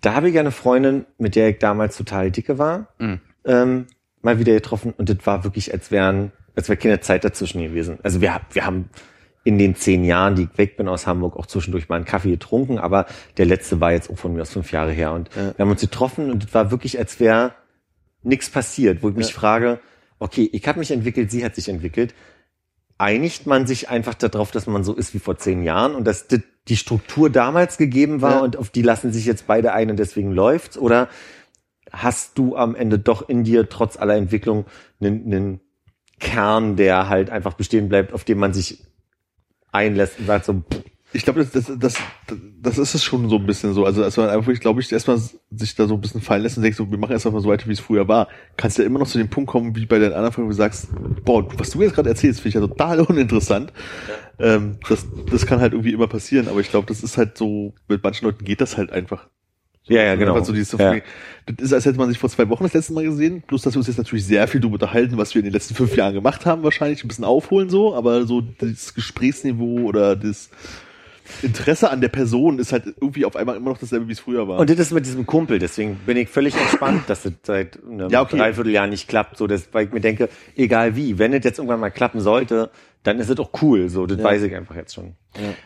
Da 0.00 0.14
habe 0.14 0.28
ich 0.28 0.34
ja 0.34 0.40
eine 0.40 0.50
Freundin, 0.50 1.06
mit 1.18 1.36
der 1.36 1.48
ich 1.48 1.58
damals 1.58 1.96
total 1.96 2.30
dicke 2.30 2.58
war, 2.58 2.88
ähm, 3.44 3.86
mal 4.22 4.38
wieder 4.38 4.52
getroffen 4.52 4.94
und 4.96 5.08
das 5.08 5.18
war 5.24 5.44
wirklich, 5.44 5.72
als 5.72 5.90
wären, 5.90 6.32
als 6.54 6.68
wäre 6.68 6.76
keine 6.76 7.00
Zeit 7.00 7.24
dazwischen 7.24 7.62
gewesen. 7.62 7.98
Also 8.02 8.20
wir, 8.20 8.40
wir 8.52 8.66
haben 8.66 8.90
in 9.42 9.58
den 9.58 9.74
zehn 9.74 10.04
Jahren, 10.04 10.34
die 10.34 10.42
ich 10.42 10.58
weg 10.58 10.76
bin 10.76 10.86
aus 10.86 11.06
Hamburg, 11.06 11.36
auch 11.36 11.46
zwischendurch 11.46 11.88
mal 11.88 11.96
einen 11.96 12.04
Kaffee 12.04 12.30
getrunken, 12.30 12.78
aber 12.78 13.06
der 13.38 13.46
letzte 13.46 13.80
war 13.80 13.92
jetzt 13.92 14.10
auch 14.10 14.18
von 14.18 14.34
mir 14.34 14.42
aus 14.42 14.50
fünf 14.50 14.70
Jahre 14.70 14.92
her. 14.92 15.12
Und 15.12 15.34
wir 15.34 15.54
haben 15.58 15.70
uns 15.70 15.80
getroffen 15.80 16.30
und 16.30 16.44
es 16.44 16.54
war 16.54 16.70
wirklich, 16.70 16.98
als 16.98 17.20
wäre 17.20 17.54
nichts 18.22 18.50
passiert, 18.50 19.02
wo 19.02 19.08
ich 19.08 19.16
mich 19.16 19.32
frage, 19.32 19.80
okay, 20.20 20.48
ich 20.52 20.66
habe 20.68 20.78
mich 20.78 20.92
entwickelt, 20.92 21.30
sie 21.30 21.44
hat 21.44 21.54
sich 21.56 21.68
entwickelt. 21.68 22.14
Einigt 22.98 23.46
man 23.46 23.66
sich 23.66 23.88
einfach 23.88 24.14
darauf, 24.14 24.50
dass 24.50 24.66
man 24.66 24.84
so 24.84 24.94
ist 24.94 25.14
wie 25.14 25.18
vor 25.18 25.38
zehn 25.38 25.62
Jahren 25.64 25.94
und 25.94 26.04
dass 26.04 26.28
die- 26.28 26.42
Struktur 26.72 27.30
damals 27.30 27.78
gegeben 27.78 28.20
war 28.22 28.34
Ja. 28.34 28.38
und 28.42 28.56
auf 28.56 28.70
die 28.70 28.82
lassen 28.82 29.12
sich 29.12 29.24
jetzt 29.24 29.48
beide 29.48 29.72
ein 29.72 29.90
und 29.90 29.96
deswegen 29.98 30.30
läuft's? 30.30 30.78
Oder 30.78 31.08
hast 31.90 32.38
du 32.38 32.54
am 32.54 32.76
Ende 32.76 33.00
doch 33.00 33.28
in 33.28 33.42
dir 33.42 33.68
trotz 33.68 33.96
aller 33.96 34.14
Entwicklung 34.14 34.66
einen, 35.00 35.24
einen 35.24 35.60
Kern, 36.20 36.76
der 36.76 37.08
halt 37.08 37.28
einfach 37.30 37.54
bestehen 37.54 37.88
bleibt, 37.88 38.12
auf 38.12 38.22
den 38.22 38.38
man 38.38 38.52
sich 38.54 38.84
einlässt 39.72 40.20
und 40.20 40.26
sagt 40.26 40.44
so, 40.44 40.52
pff, 40.62 40.82
Ich 41.12 41.24
glaube, 41.24 41.44
das, 41.44 41.50
das, 41.50 41.76
das, 41.76 41.94
das 42.62 42.78
ist 42.78 42.94
es 42.94 43.02
schon 43.02 43.28
so 43.28 43.36
ein 43.36 43.46
bisschen 43.46 43.74
so. 43.74 43.84
Also, 43.84 44.04
als 44.04 44.16
man 44.16 44.28
einfach, 44.28 44.52
ich 44.52 44.60
glaube, 44.60 44.80
ich 44.80 44.92
erstmal 44.92 45.18
sich 45.50 45.74
da 45.74 45.88
so 45.88 45.94
ein 45.94 46.00
bisschen 46.00 46.20
fallen 46.20 46.42
lässt 46.42 46.56
und 46.56 46.62
denkt, 46.62 46.76
so, 46.76 46.88
wir 46.88 46.98
machen 46.98 47.12
erst 47.12 47.30
mal 47.30 47.40
so 47.40 47.48
weiter, 47.48 47.66
wie 47.66 47.72
es 47.72 47.80
früher 47.80 48.06
war, 48.06 48.28
kannst 48.56 48.78
ja 48.78 48.84
immer 48.84 49.00
noch 49.00 49.08
zu 49.08 49.18
dem 49.18 49.28
Punkt 49.28 49.50
kommen, 49.50 49.74
wie 49.74 49.86
bei 49.86 49.98
den 49.98 50.12
anderen 50.12 50.32
Folgen, 50.32 50.48
wo 50.48 50.52
du 50.52 50.56
sagst, 50.56 50.88
boah, 51.24 51.46
was 51.58 51.70
du 51.70 51.82
jetzt 51.82 51.94
gerade 51.94 52.08
erzählst, 52.08 52.40
finde 52.40 52.48
ich 52.50 52.54
ja 52.54 52.60
total 52.60 53.00
uninteressant. 53.08 53.72
Ähm, 54.38 54.78
das, 54.88 55.06
das 55.30 55.46
kann 55.46 55.60
halt 55.60 55.72
irgendwie 55.72 55.92
immer 55.92 56.06
passieren, 56.06 56.46
aber 56.46 56.60
ich 56.60 56.70
glaube, 56.70 56.86
das 56.86 57.02
ist 57.02 57.18
halt 57.18 57.36
so, 57.36 57.74
mit 57.88 58.04
manchen 58.04 58.26
Leuten 58.26 58.44
geht 58.44 58.60
das 58.60 58.76
halt 58.76 58.92
einfach. 58.92 59.26
ja, 59.88 60.02
ja, 60.02 60.14
genau. 60.14 60.40
So 60.44 60.52
dieses, 60.52 60.78
ja. 60.78 60.94
Das 61.46 61.56
ist, 61.58 61.72
als 61.72 61.86
hätte 61.86 61.98
man 61.98 62.08
sich 62.08 62.18
vor 62.18 62.30
zwei 62.30 62.48
Wochen 62.48 62.62
das 62.62 62.74
letzte 62.74 62.92
Mal 62.92 63.04
gesehen, 63.04 63.42
plus 63.44 63.62
dass 63.62 63.74
wir 63.74 63.78
uns 63.78 63.88
jetzt 63.88 63.98
natürlich 63.98 64.24
sehr 64.24 64.46
viel 64.46 64.60
darüber 64.60 64.74
unterhalten, 64.74 65.18
was 65.18 65.34
wir 65.34 65.40
in 65.40 65.46
den 65.46 65.52
letzten 65.52 65.74
fünf 65.74 65.96
Jahren 65.96 66.14
gemacht 66.14 66.46
haben, 66.46 66.62
wahrscheinlich 66.62 67.02
ein 67.02 67.08
bisschen 67.08 67.24
aufholen 67.24 67.68
so, 67.68 67.96
aber 67.96 68.26
so 68.26 68.40
das 68.40 68.94
Gesprächsniveau 68.94 69.80
oder 69.88 70.14
das 70.14 70.50
Interesse 71.42 71.90
an 71.90 72.00
der 72.00 72.08
Person 72.08 72.58
ist 72.58 72.72
halt 72.72 72.86
irgendwie 72.86 73.24
auf 73.24 73.36
einmal 73.36 73.56
immer 73.56 73.70
noch 73.70 73.78
dasselbe, 73.78 74.08
wie 74.08 74.12
es 74.12 74.20
früher 74.20 74.48
war. 74.48 74.58
Und 74.58 74.70
das 74.70 74.78
ist 74.78 74.92
mit 74.92 75.06
diesem 75.06 75.26
Kumpel, 75.26 75.58
deswegen 75.58 75.96
bin 76.06 76.16
ich 76.16 76.28
völlig 76.28 76.54
entspannt, 76.56 77.04
dass 77.08 77.22
das 77.22 77.32
seit 77.42 77.78
einem 77.84 78.10
Ja, 78.10 78.22
okay. 78.22 78.38
Dreivierteljahr 78.38 78.86
nicht 78.86 79.08
klappt, 79.08 79.36
so, 79.36 79.46
dass, 79.46 79.72
weil 79.72 79.86
ich 79.86 79.92
mir 79.92 80.00
denke, 80.00 80.28
egal 80.56 80.96
wie, 80.96 81.18
wenn 81.18 81.32
es 81.32 81.44
jetzt 81.44 81.58
irgendwann 81.58 81.80
mal 81.80 81.90
klappen 81.90 82.20
sollte, 82.20 82.70
dann 83.02 83.18
ist 83.18 83.30
es 83.30 83.38
auch 83.38 83.50
cool, 83.62 83.88
so, 83.88 84.06
das 84.06 84.22
weiß 84.22 84.42
ich 84.42 84.54
einfach 84.54 84.76
jetzt 84.76 84.94
schon. 84.94 85.14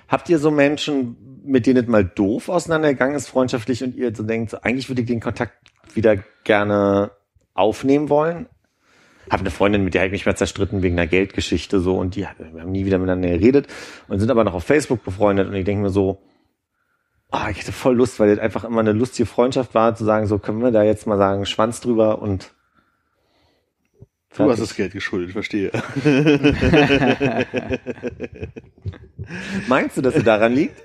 Habt 0.09 0.29
ihr 0.29 0.39
so 0.39 0.51
Menschen, 0.51 1.17
mit 1.45 1.67
denen 1.67 1.83
es 1.83 1.89
mal 1.89 2.05
doof 2.05 2.49
auseinandergegangen 2.49 3.17
ist, 3.17 3.29
freundschaftlich, 3.29 3.83
und 3.83 3.97
ihr 3.97 4.15
so 4.15 4.23
denkt, 4.23 4.51
so, 4.51 4.59
eigentlich 4.61 4.89
würde 4.89 5.03
ich 5.03 5.09
den 5.09 5.21
Kontakt 5.21 5.53
wieder 5.95 6.17
gerne 6.45 7.11
aufnehmen 7.55 8.09
wollen? 8.09 8.47
Hab 9.31 9.41
eine 9.41 9.51
Freundin, 9.51 9.85
mit 9.85 9.95
der 9.95 10.03
habe 10.03 10.09
ich 10.09 10.13
mich 10.13 10.27
mal 10.27 10.37
zerstritten 10.37 10.83
wegen 10.83 10.99
einer 10.99 11.07
Geldgeschichte 11.07 11.81
so 11.81 11.97
und 11.97 12.15
die 12.17 12.27
wir 12.53 12.61
haben 12.61 12.73
nie 12.73 12.85
wieder 12.85 12.99
miteinander 12.99 13.31
geredet 13.31 13.69
und 14.09 14.21
sind 14.21 14.31
aber 14.31 14.45
noch 14.45 14.55
auf 14.55 14.65
Facebook 14.65 15.03
befreundet 15.05 15.49
und 15.49 15.55
ich 15.55 15.65
denke 15.65 15.83
mir 15.83 15.91
so, 15.91 16.21
ah, 17.31 17.49
ich 17.51 17.59
hätte 17.59 17.73
voll 17.73 17.97
Lust, 17.97 18.21
weil 18.21 18.29
das 18.29 18.39
einfach 18.39 18.65
immer 18.65 18.81
eine 18.81 18.93
lustige 18.93 19.27
Freundschaft 19.27 19.75
war, 19.75 19.95
zu 19.95 20.05
sagen, 20.05 20.27
so 20.27 20.39
können 20.39 20.63
wir 20.63 20.71
da 20.71 20.83
jetzt 20.83 21.07
mal 21.07 21.19
sagen, 21.19 21.47
Schwanz 21.47 21.81
drüber 21.81 22.21
und 22.23 22.55
du 24.37 24.45
hast 24.45 24.59
fertig. 24.59 24.61
das 24.61 24.77
Geld 24.77 24.93
geschuldet, 24.93 25.33
verstehe. 25.33 25.71
Meinst 29.69 29.97
du, 29.97 30.03
dass 30.03 30.15
es 30.15 30.25
daran 30.25 30.53
liegt? 30.55 30.81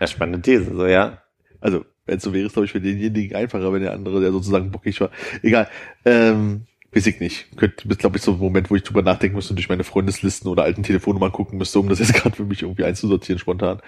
Ja, 0.00 0.06
spannende 0.06 0.42
These, 0.42 0.74
so 0.74 0.86
ja. 0.86 1.22
Also, 1.60 1.84
wenn 2.04 2.18
es 2.18 2.22
so 2.22 2.34
wäre, 2.34 2.46
ist 2.46 2.52
glaube 2.52 2.66
ich 2.66 2.72
für 2.72 2.80
denjenigen 2.80 3.36
einfacher, 3.36 3.72
wenn 3.72 3.82
der 3.82 3.92
andere, 3.92 4.20
der 4.20 4.32
sozusagen 4.32 4.70
bockig 4.70 5.00
war. 5.00 5.10
Egal. 5.42 5.68
Ähm, 6.04 6.66
weiß 6.94 7.06
ich 7.06 7.20
nicht. 7.20 7.56
Könnte, 7.56 7.88
ist 7.88 7.98
glaube 7.98 8.16
ich 8.16 8.22
so 8.22 8.32
ein 8.32 8.38
Moment, 8.38 8.70
wo 8.70 8.76
ich 8.76 8.82
drüber 8.82 9.02
nachdenken 9.02 9.36
müsste 9.36 9.52
und 9.52 9.56
durch 9.56 9.68
meine 9.68 9.84
Freundeslisten 9.84 10.50
oder 10.50 10.62
alten 10.64 10.82
Telefonnummern 10.82 11.32
gucken 11.32 11.58
müsste, 11.58 11.78
um 11.80 11.88
das 11.88 11.98
jetzt 11.98 12.14
gerade 12.14 12.36
für 12.36 12.44
mich 12.44 12.62
irgendwie 12.62 12.84
einzusortieren 12.84 13.38
spontan. 13.38 13.80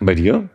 Und 0.00 0.06
bei 0.06 0.14
dir? 0.14 0.48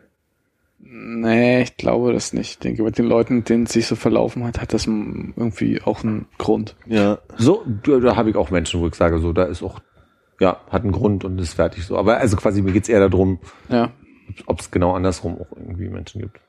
Nee, 0.80 1.62
ich 1.62 1.76
glaube 1.76 2.12
das 2.12 2.32
nicht. 2.32 2.50
Ich 2.50 2.58
denke, 2.60 2.82
mit 2.84 2.98
den 2.98 3.06
Leuten, 3.06 3.36
mit 3.36 3.48
denen 3.48 3.64
es 3.64 3.72
sich 3.72 3.86
so 3.86 3.96
verlaufen 3.96 4.44
hat, 4.44 4.60
hat 4.60 4.72
das 4.72 4.86
irgendwie 4.86 5.82
auch 5.82 6.04
einen 6.04 6.26
Grund. 6.38 6.76
Ja. 6.86 7.18
So, 7.36 7.64
da, 7.82 7.98
da 7.98 8.16
habe 8.16 8.30
ich 8.30 8.36
auch 8.36 8.50
Menschen, 8.50 8.80
wo 8.80 8.86
ich 8.86 8.94
sage, 8.94 9.18
so, 9.18 9.32
da 9.32 9.44
ist 9.44 9.62
auch, 9.62 9.80
ja, 10.40 10.60
hat 10.70 10.82
einen 10.84 10.92
Grund 10.92 11.24
und 11.24 11.38
ist 11.40 11.54
fertig 11.54 11.84
so. 11.84 11.98
Aber 11.98 12.18
also 12.18 12.36
quasi 12.36 12.62
mir 12.62 12.72
geht's 12.72 12.88
eher 12.88 13.00
darum, 13.00 13.40
Ja. 13.68 13.90
ob 14.46 14.60
es 14.60 14.70
genau 14.70 14.92
andersrum 14.94 15.38
auch 15.40 15.50
irgendwie 15.56 15.88
Menschen 15.88 16.20
gibt. 16.22 16.40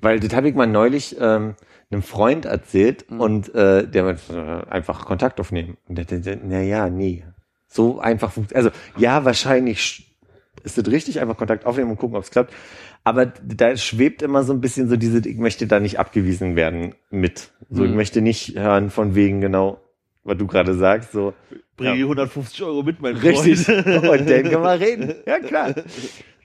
Weil 0.00 0.20
das 0.20 0.34
habe 0.34 0.48
ich 0.48 0.54
mal 0.54 0.66
neulich 0.66 1.16
ähm, 1.20 1.54
einem 1.90 2.02
Freund 2.02 2.44
erzählt 2.44 3.06
und 3.10 3.54
äh, 3.54 3.86
der 3.86 4.04
meinte, 4.04 4.64
äh, 4.68 4.70
einfach 4.70 5.06
Kontakt 5.06 5.40
aufnehmen. 5.40 5.76
Und 5.88 5.96
der, 5.98 6.04
der, 6.04 6.18
der 6.20 6.38
na 6.42 6.60
ja, 6.60 6.88
nee. 6.90 7.24
So 7.66 7.98
einfach 8.00 8.32
funktioniert. 8.32 8.72
Also 8.74 8.78
ja, 9.00 9.24
wahrscheinlich 9.24 9.78
sch- 9.80 10.02
ist 10.64 10.76
das 10.78 10.86
richtig, 10.90 11.20
einfach 11.20 11.36
Kontakt 11.36 11.66
aufnehmen 11.66 11.90
und 11.90 11.98
gucken, 11.98 12.16
ob 12.16 12.24
es 12.24 12.30
klappt. 12.30 12.52
Aber 13.04 13.26
da 13.26 13.76
schwebt 13.76 14.22
immer 14.22 14.42
so 14.42 14.52
ein 14.52 14.60
bisschen 14.60 14.88
so 14.88 14.96
diese, 14.96 15.26
ich 15.26 15.38
möchte 15.38 15.66
da 15.66 15.80
nicht 15.80 15.98
abgewiesen 15.98 16.56
werden 16.56 16.94
mit. 17.10 17.50
So, 17.70 17.84
ich 17.84 17.90
Mhm. 17.90 17.96
möchte 17.96 18.20
nicht 18.20 18.58
hören 18.58 18.90
von 18.90 19.14
wegen 19.14 19.40
genau, 19.40 19.80
was 20.24 20.36
du 20.36 20.46
gerade 20.46 20.74
sagst, 20.74 21.12
so 21.12 21.32
Bringe 21.76 21.94
Ja. 21.96 22.04
150 22.06 22.62
Euro 22.64 22.82
mit, 22.82 23.00
mein 23.00 23.16
Richtig. 23.16 23.60
Freund. 23.60 23.86
Und 23.86 24.28
dann 24.28 24.42
können 24.42 24.62
wir 24.62 24.80
reden. 24.80 25.14
Ja, 25.26 25.38
klar. 25.38 25.74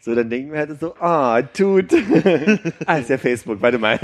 So, 0.03 0.13
dann 0.13 0.29
denken 0.29 0.51
wir 0.51 0.59
halt 0.59 0.77
so, 0.81 0.93
ah, 0.99 1.41
tut. 1.41 1.93
ah, 2.85 2.97
ist 2.97 3.09
ja 3.09 3.17
Facebook, 3.17 3.61
warte 3.61 3.79
mal. 3.79 3.97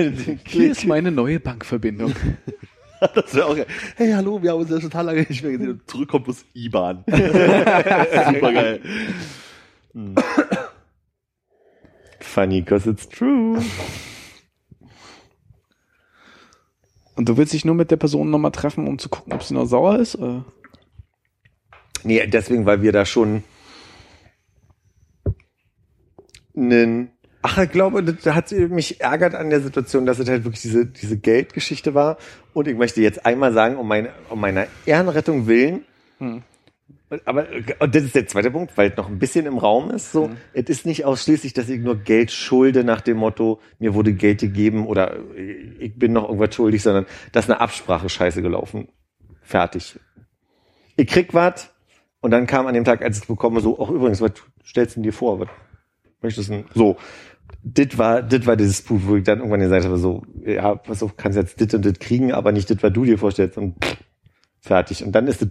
Hier 0.46 0.72
ist 0.72 0.86
meine 0.86 1.12
neue 1.12 1.40
Bankverbindung. 1.40 2.14
Das 3.16 3.34
wäre 3.34 3.46
auch 3.46 3.56
geil. 3.56 3.66
Hey, 3.96 4.12
hallo, 4.12 4.44
wir 4.44 4.52
haben 4.52 4.60
uns 4.60 4.70
ja 4.70 4.78
total 4.78 5.06
lange 5.06 5.22
nicht 5.22 5.42
mehr 5.42 5.54
gesehen. 5.54 5.70
Und 5.70 5.90
zurückkommt 5.90 6.26
bloß 6.26 6.44
IBAN. 6.54 7.06
Super 7.08 8.52
geil. 8.52 8.82
Funny, 12.20 12.62
cause 12.62 12.90
it's 12.90 13.08
true. 13.08 13.64
Und 17.16 17.30
du 17.30 17.38
willst 17.38 17.54
dich 17.54 17.64
nur 17.64 17.76
mit 17.76 17.90
der 17.90 17.96
Person 17.96 18.30
nochmal 18.30 18.52
treffen, 18.52 18.86
um 18.86 19.00
zu 19.00 19.08
gucken, 19.08 19.32
ob 19.32 19.44
sie 19.44 19.54
noch 19.54 19.66
sauer 19.66 19.98
ist? 19.98 20.18
Oder? 20.18 20.44
Nee, 22.04 22.28
deswegen, 22.28 22.66
weil 22.66 22.82
wir 22.82 22.92
da 22.92 23.06
schon 23.06 23.46
einen, 26.60 27.12
ach, 27.42 27.58
ich 27.58 27.72
glaube, 27.72 28.04
das 28.04 28.36
hat 28.36 28.52
mich 28.52 29.02
ärgert 29.02 29.36
an 29.36 29.50
der 29.50 29.62
Situation, 29.62 30.06
dass 30.06 30.20
es 30.20 30.30
halt 30.30 30.44
wirklich 30.44 30.62
diese, 30.62 30.86
diese 30.86 31.18
Geldgeschichte 31.18 31.94
war. 31.94 32.18
Und 32.54 32.68
ich 32.68 32.78
möchte 32.78 33.02
jetzt 33.02 33.26
einmal 33.26 33.54
sagen, 33.54 33.78
um 33.78 33.88
meine, 33.88 34.10
um 34.30 34.40
meiner 34.40 34.68
Ehrenrettung 34.86 35.48
willen, 35.48 35.86
Hm. 36.20 36.44
aber, 37.26 37.48
und 37.80 37.96
das 37.96 38.04
ist 38.04 38.14
der 38.14 38.28
zweite 38.28 38.52
Punkt, 38.52 38.78
weil 38.78 38.92
es 38.92 38.98
noch 38.98 39.08
ein 39.08 39.20
bisschen 39.20 39.46
im 39.46 39.58
Raum 39.58 39.90
ist, 39.90 40.12
so, 40.12 40.30
es 40.54 40.68
ist 40.68 40.86
nicht 40.86 41.06
ausschließlich, 41.06 41.54
dass 41.54 41.70
ich 41.70 41.80
nur 41.80 41.96
Geld 41.96 42.30
schulde 42.30 42.84
nach 42.84 43.02
dem 43.02 43.18
Motto, 43.18 43.62
mir 43.80 43.94
wurde 43.94 44.14
Geld 44.14 44.42
gegeben 44.42 44.86
oder 44.86 45.18
ich 45.80 45.98
bin 45.98 46.12
noch 46.12 46.26
irgendwas 46.26 46.54
schuldig, 46.54 46.84
sondern 46.84 47.06
da 47.32 47.40
ist 47.40 47.50
eine 47.50 47.62
Absprache 47.62 48.10
scheiße 48.10 48.42
gelaufen. 48.42 48.90
Fertig. 49.42 49.98
Ich 50.98 51.08
krieg 51.08 51.34
was 51.34 51.74
und 52.20 52.32
dann 52.32 52.46
kam 52.46 52.68
an 52.68 52.74
dem 52.74 52.84
Tag, 52.84 53.02
als 53.02 53.16
ich 53.16 53.24
es 53.24 53.28
bekomme, 53.28 53.62
so, 53.62 53.80
ach 53.82 53.90
übrigens, 53.90 54.20
was 54.20 54.34
stellst 54.66 54.98
du 54.98 55.02
dir 55.02 55.14
vor? 55.14 55.40
Was 55.40 55.48
möchtest 56.22 56.50
du 56.50 56.54
denn? 56.54 56.66
So. 56.74 56.98
Das 57.64 57.98
war, 57.98 58.22
das 58.22 58.46
war 58.46 58.56
dieses 58.56 58.78
Disput, 58.78 59.06
wo 59.06 59.16
ich 59.18 59.24
dann 59.24 59.40
irgendwann 59.40 59.60
gesagt 59.60 59.84
habe, 59.86 59.98
so, 59.98 60.24
ja, 60.46 60.76
pass 60.76 61.04
auf, 61.04 61.18
kannst 61.18 61.38
jetzt 61.38 61.60
dit 61.60 61.74
und 61.74 61.84
dit 61.84 62.00
kriegen, 62.00 62.32
aber 62.32 62.52
nicht 62.52 62.70
das, 62.70 62.78
was 62.82 62.94
du 62.94 63.04
dir 63.04 63.18
vorstellst 63.18 63.58
und 63.58 63.84
pff, 63.84 63.98
fertig. 64.62 65.04
Und 65.04 65.12
dann 65.14 65.28
ist 65.28 65.42
das, 65.42 65.50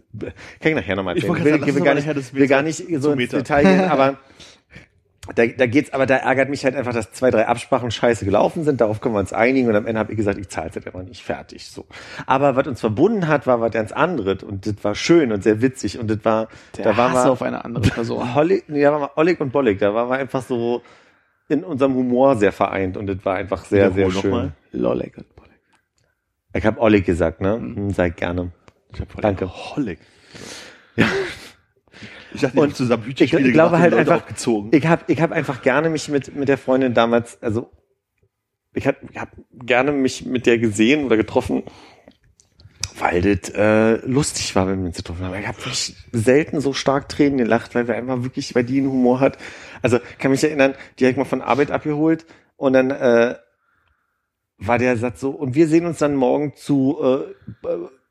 kann 0.61 0.71
ich 0.71 0.75
nachher 0.75 0.97
nochmal 0.97 1.17
Ich 1.19 1.25
erzählen. 1.25 1.45
wollte 1.45 1.45
will, 1.45 1.61
sagen, 1.61 1.75
will, 1.75 1.83
gar 1.83 1.95
nicht, 1.95 2.35
will 2.35 2.47
gar 2.49 2.63
nicht 2.63 2.85
so 3.01 3.13
ins. 3.13 3.31
Detail 3.31 3.63
gehen, 3.65 3.81
aber 3.91 4.17
da, 5.35 5.47
da 5.47 5.67
geht's, 5.67 5.93
aber 5.93 6.07
da 6.07 6.17
ärgert 6.17 6.49
mich 6.49 6.65
halt 6.65 6.75
einfach, 6.75 6.93
dass 6.93 7.13
zwei, 7.13 7.31
drei 7.31 7.47
Absprachen 7.47 7.91
scheiße 7.91 8.25
gelaufen 8.25 8.65
sind. 8.65 8.81
Darauf 8.81 9.01
können 9.01 9.15
wir 9.15 9.21
uns 9.21 9.33
einigen 9.33 9.69
und 9.69 9.77
am 9.77 9.87
Ende 9.87 9.99
habe 9.99 10.13
ich 10.13 10.17
gesagt, 10.17 10.39
ich 10.39 10.49
zahle 10.49 10.69
es 10.69 10.75
jetzt 10.75 10.87
einfach 10.87 11.03
nicht 11.03 11.23
fertig. 11.23 11.67
So. 11.71 11.87
Aber 12.27 12.57
was 12.57 12.67
uns 12.67 12.81
verbunden 12.81 13.29
hat, 13.29 13.47
war 13.47 13.61
was 13.61 13.73
ganz 13.73 13.93
anderes 13.93 14.43
und 14.43 14.67
das 14.67 14.83
war 14.83 14.95
schön 14.95 15.33
und 15.33 15.43
sehr 15.43 15.61
witzig 15.63 15.99
und 15.99 16.09
das 16.11 16.25
war, 16.25 16.49
Der 16.77 16.85
da 16.85 16.97
war 16.97 17.13
Hass 17.13 17.25
mal 17.25 17.31
auf 17.31 17.43
eine 17.43 17.65
andere 17.65 17.89
Person. 17.89 18.35
Hollig, 18.35 18.65
nee, 18.69 18.83
da 18.83 18.93
war 18.93 18.99
mal 19.01 19.11
Oleg 19.17 19.41
und 19.41 19.53
Bollig, 19.53 19.79
da 19.79 19.95
waren 19.95 20.09
wir 20.09 20.17
einfach 20.17 20.43
so 20.43 20.83
in 21.49 21.65
unserem 21.65 21.95
Humor 21.95 22.37
sehr 22.37 22.53
vereint 22.53 22.97
und 22.97 23.07
das 23.07 23.25
war 23.25 23.37
einfach 23.37 23.65
sehr, 23.65 23.91
sehr 23.93 24.11
schön. 24.11 24.31
nochmal. 24.31 24.53
Lolleg. 24.73 25.15
Ich 26.55 26.65
habe 26.65 26.81
Oleg 26.81 27.05
gesagt, 27.05 27.41
ne? 27.41 27.55
Hm, 27.55 27.91
Sei 27.91 28.11
gerne. 28.11 28.53
Ich 28.93 29.01
hab 29.01 29.21
Danke. 29.21 29.49
Hollig. 29.49 29.99
Ja. 30.97 31.07
Ich 32.35 32.41
dachte, 32.41 32.61
Und 32.61 32.77
zusammen 32.77 33.03
ich, 33.05 33.09
Hütchenspiele 33.11 33.49
ich 33.49 33.53
glaube 33.53 33.79
halt 33.79 33.95
einfach, 33.95 34.23
aufgezogen. 34.23 34.71
ich 34.73 34.87
habe 34.87 35.05
ich 35.07 35.21
hab 35.21 35.33
einfach 35.33 35.63
gerne 35.63 35.89
mich 35.89 36.09
mit, 36.09 36.35
mit 36.35 36.49
der 36.49 36.59
Freundin 36.59 36.95
damals, 36.95 37.43
also 37.43 37.71
ich 38.75 38.87
habe 38.87 38.99
hab 39.17 39.31
gerne 39.53 39.93
mich 39.93 40.27
mit 40.27 40.47
der 40.47 40.59
gesehen 40.59 41.05
oder 41.05 41.17
getroffen 41.17 41.65
weil 43.01 43.23
das 43.23 43.51
äh, 43.51 44.07
lustig 44.07 44.55
war, 44.57 44.69
wenn 44.69 44.81
wir 44.81 44.87
uns 44.87 44.97
getroffen 44.97 45.25
haben. 45.25 45.35
Ich 45.35 45.47
habe 45.47 45.59
wirklich 45.59 45.95
selten 46.13 46.61
so 46.61 46.73
stark 46.73 47.09
Tränen 47.09 47.39
gelacht, 47.39 47.75
weil 47.75 47.89
wir 47.89 47.95
einfach 47.95 48.23
wirklich, 48.23 48.55
weil 48.55 48.65
die 48.65 48.79
einen 48.79 48.91
Humor 48.91 49.21
hat. 49.21 49.39
Also 49.83 49.99
kann 50.19 50.31
mich 50.31 50.43
erinnern, 50.43 50.75
die 50.99 51.05
habe 51.05 51.13
ich 51.13 51.17
mal 51.17 51.25
von 51.25 51.43
Arbeit 51.43 51.71
abgeholt 51.71 52.27
und 52.57 52.73
dann 52.73 52.91
äh, 52.91 53.37
war 54.59 54.79
der 54.79 54.97
Satz 54.97 55.21
so, 55.21 55.31
und 55.31 55.55
wir 55.55 55.69
sehen 55.69 55.87
uns 55.87 55.99
dann 55.99 56.17
morgen 56.17 56.55
zu, 56.57 56.99
äh, 57.01 57.69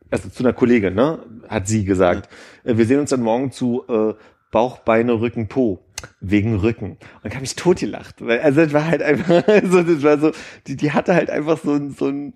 also 0.09 0.29
zu 0.29 0.43
einer 0.43 0.53
Kollegin, 0.53 0.95
ne? 0.95 1.19
Hat 1.49 1.67
sie 1.67 1.83
gesagt. 1.83 2.27
Äh, 2.27 2.56
Wir 2.67 2.85
sehen 2.85 2.99
uns 2.99 3.09
dann 3.11 3.21
morgen 3.21 3.51
zu 3.51 3.83
äh, 3.87 4.13
Bauch, 4.51 4.79
Beine, 4.79 5.19
Rücken, 5.19 5.47
Po. 5.47 5.79
Wegen 6.21 6.55
Rücken. 6.57 6.91
Und 6.91 6.99
dann 7.23 7.33
habe 7.33 7.43
ich 7.45 7.55
totgelacht. 7.55 8.23
Weil, 8.23 8.39
also 8.41 8.61
das 8.61 8.71
war 8.71 8.85
halt 8.85 9.01
einfach, 9.01 9.43
so, 9.63 9.81
das 9.81 10.03
war 10.03 10.19
so, 10.19 10.31
die, 10.67 10.75
die 10.75 10.91
hatte 10.91 11.15
halt 11.15 11.29
einfach 11.31 11.57
so, 11.63 11.73
ein- 11.73 11.91
so 11.91 12.07
ein 12.07 12.33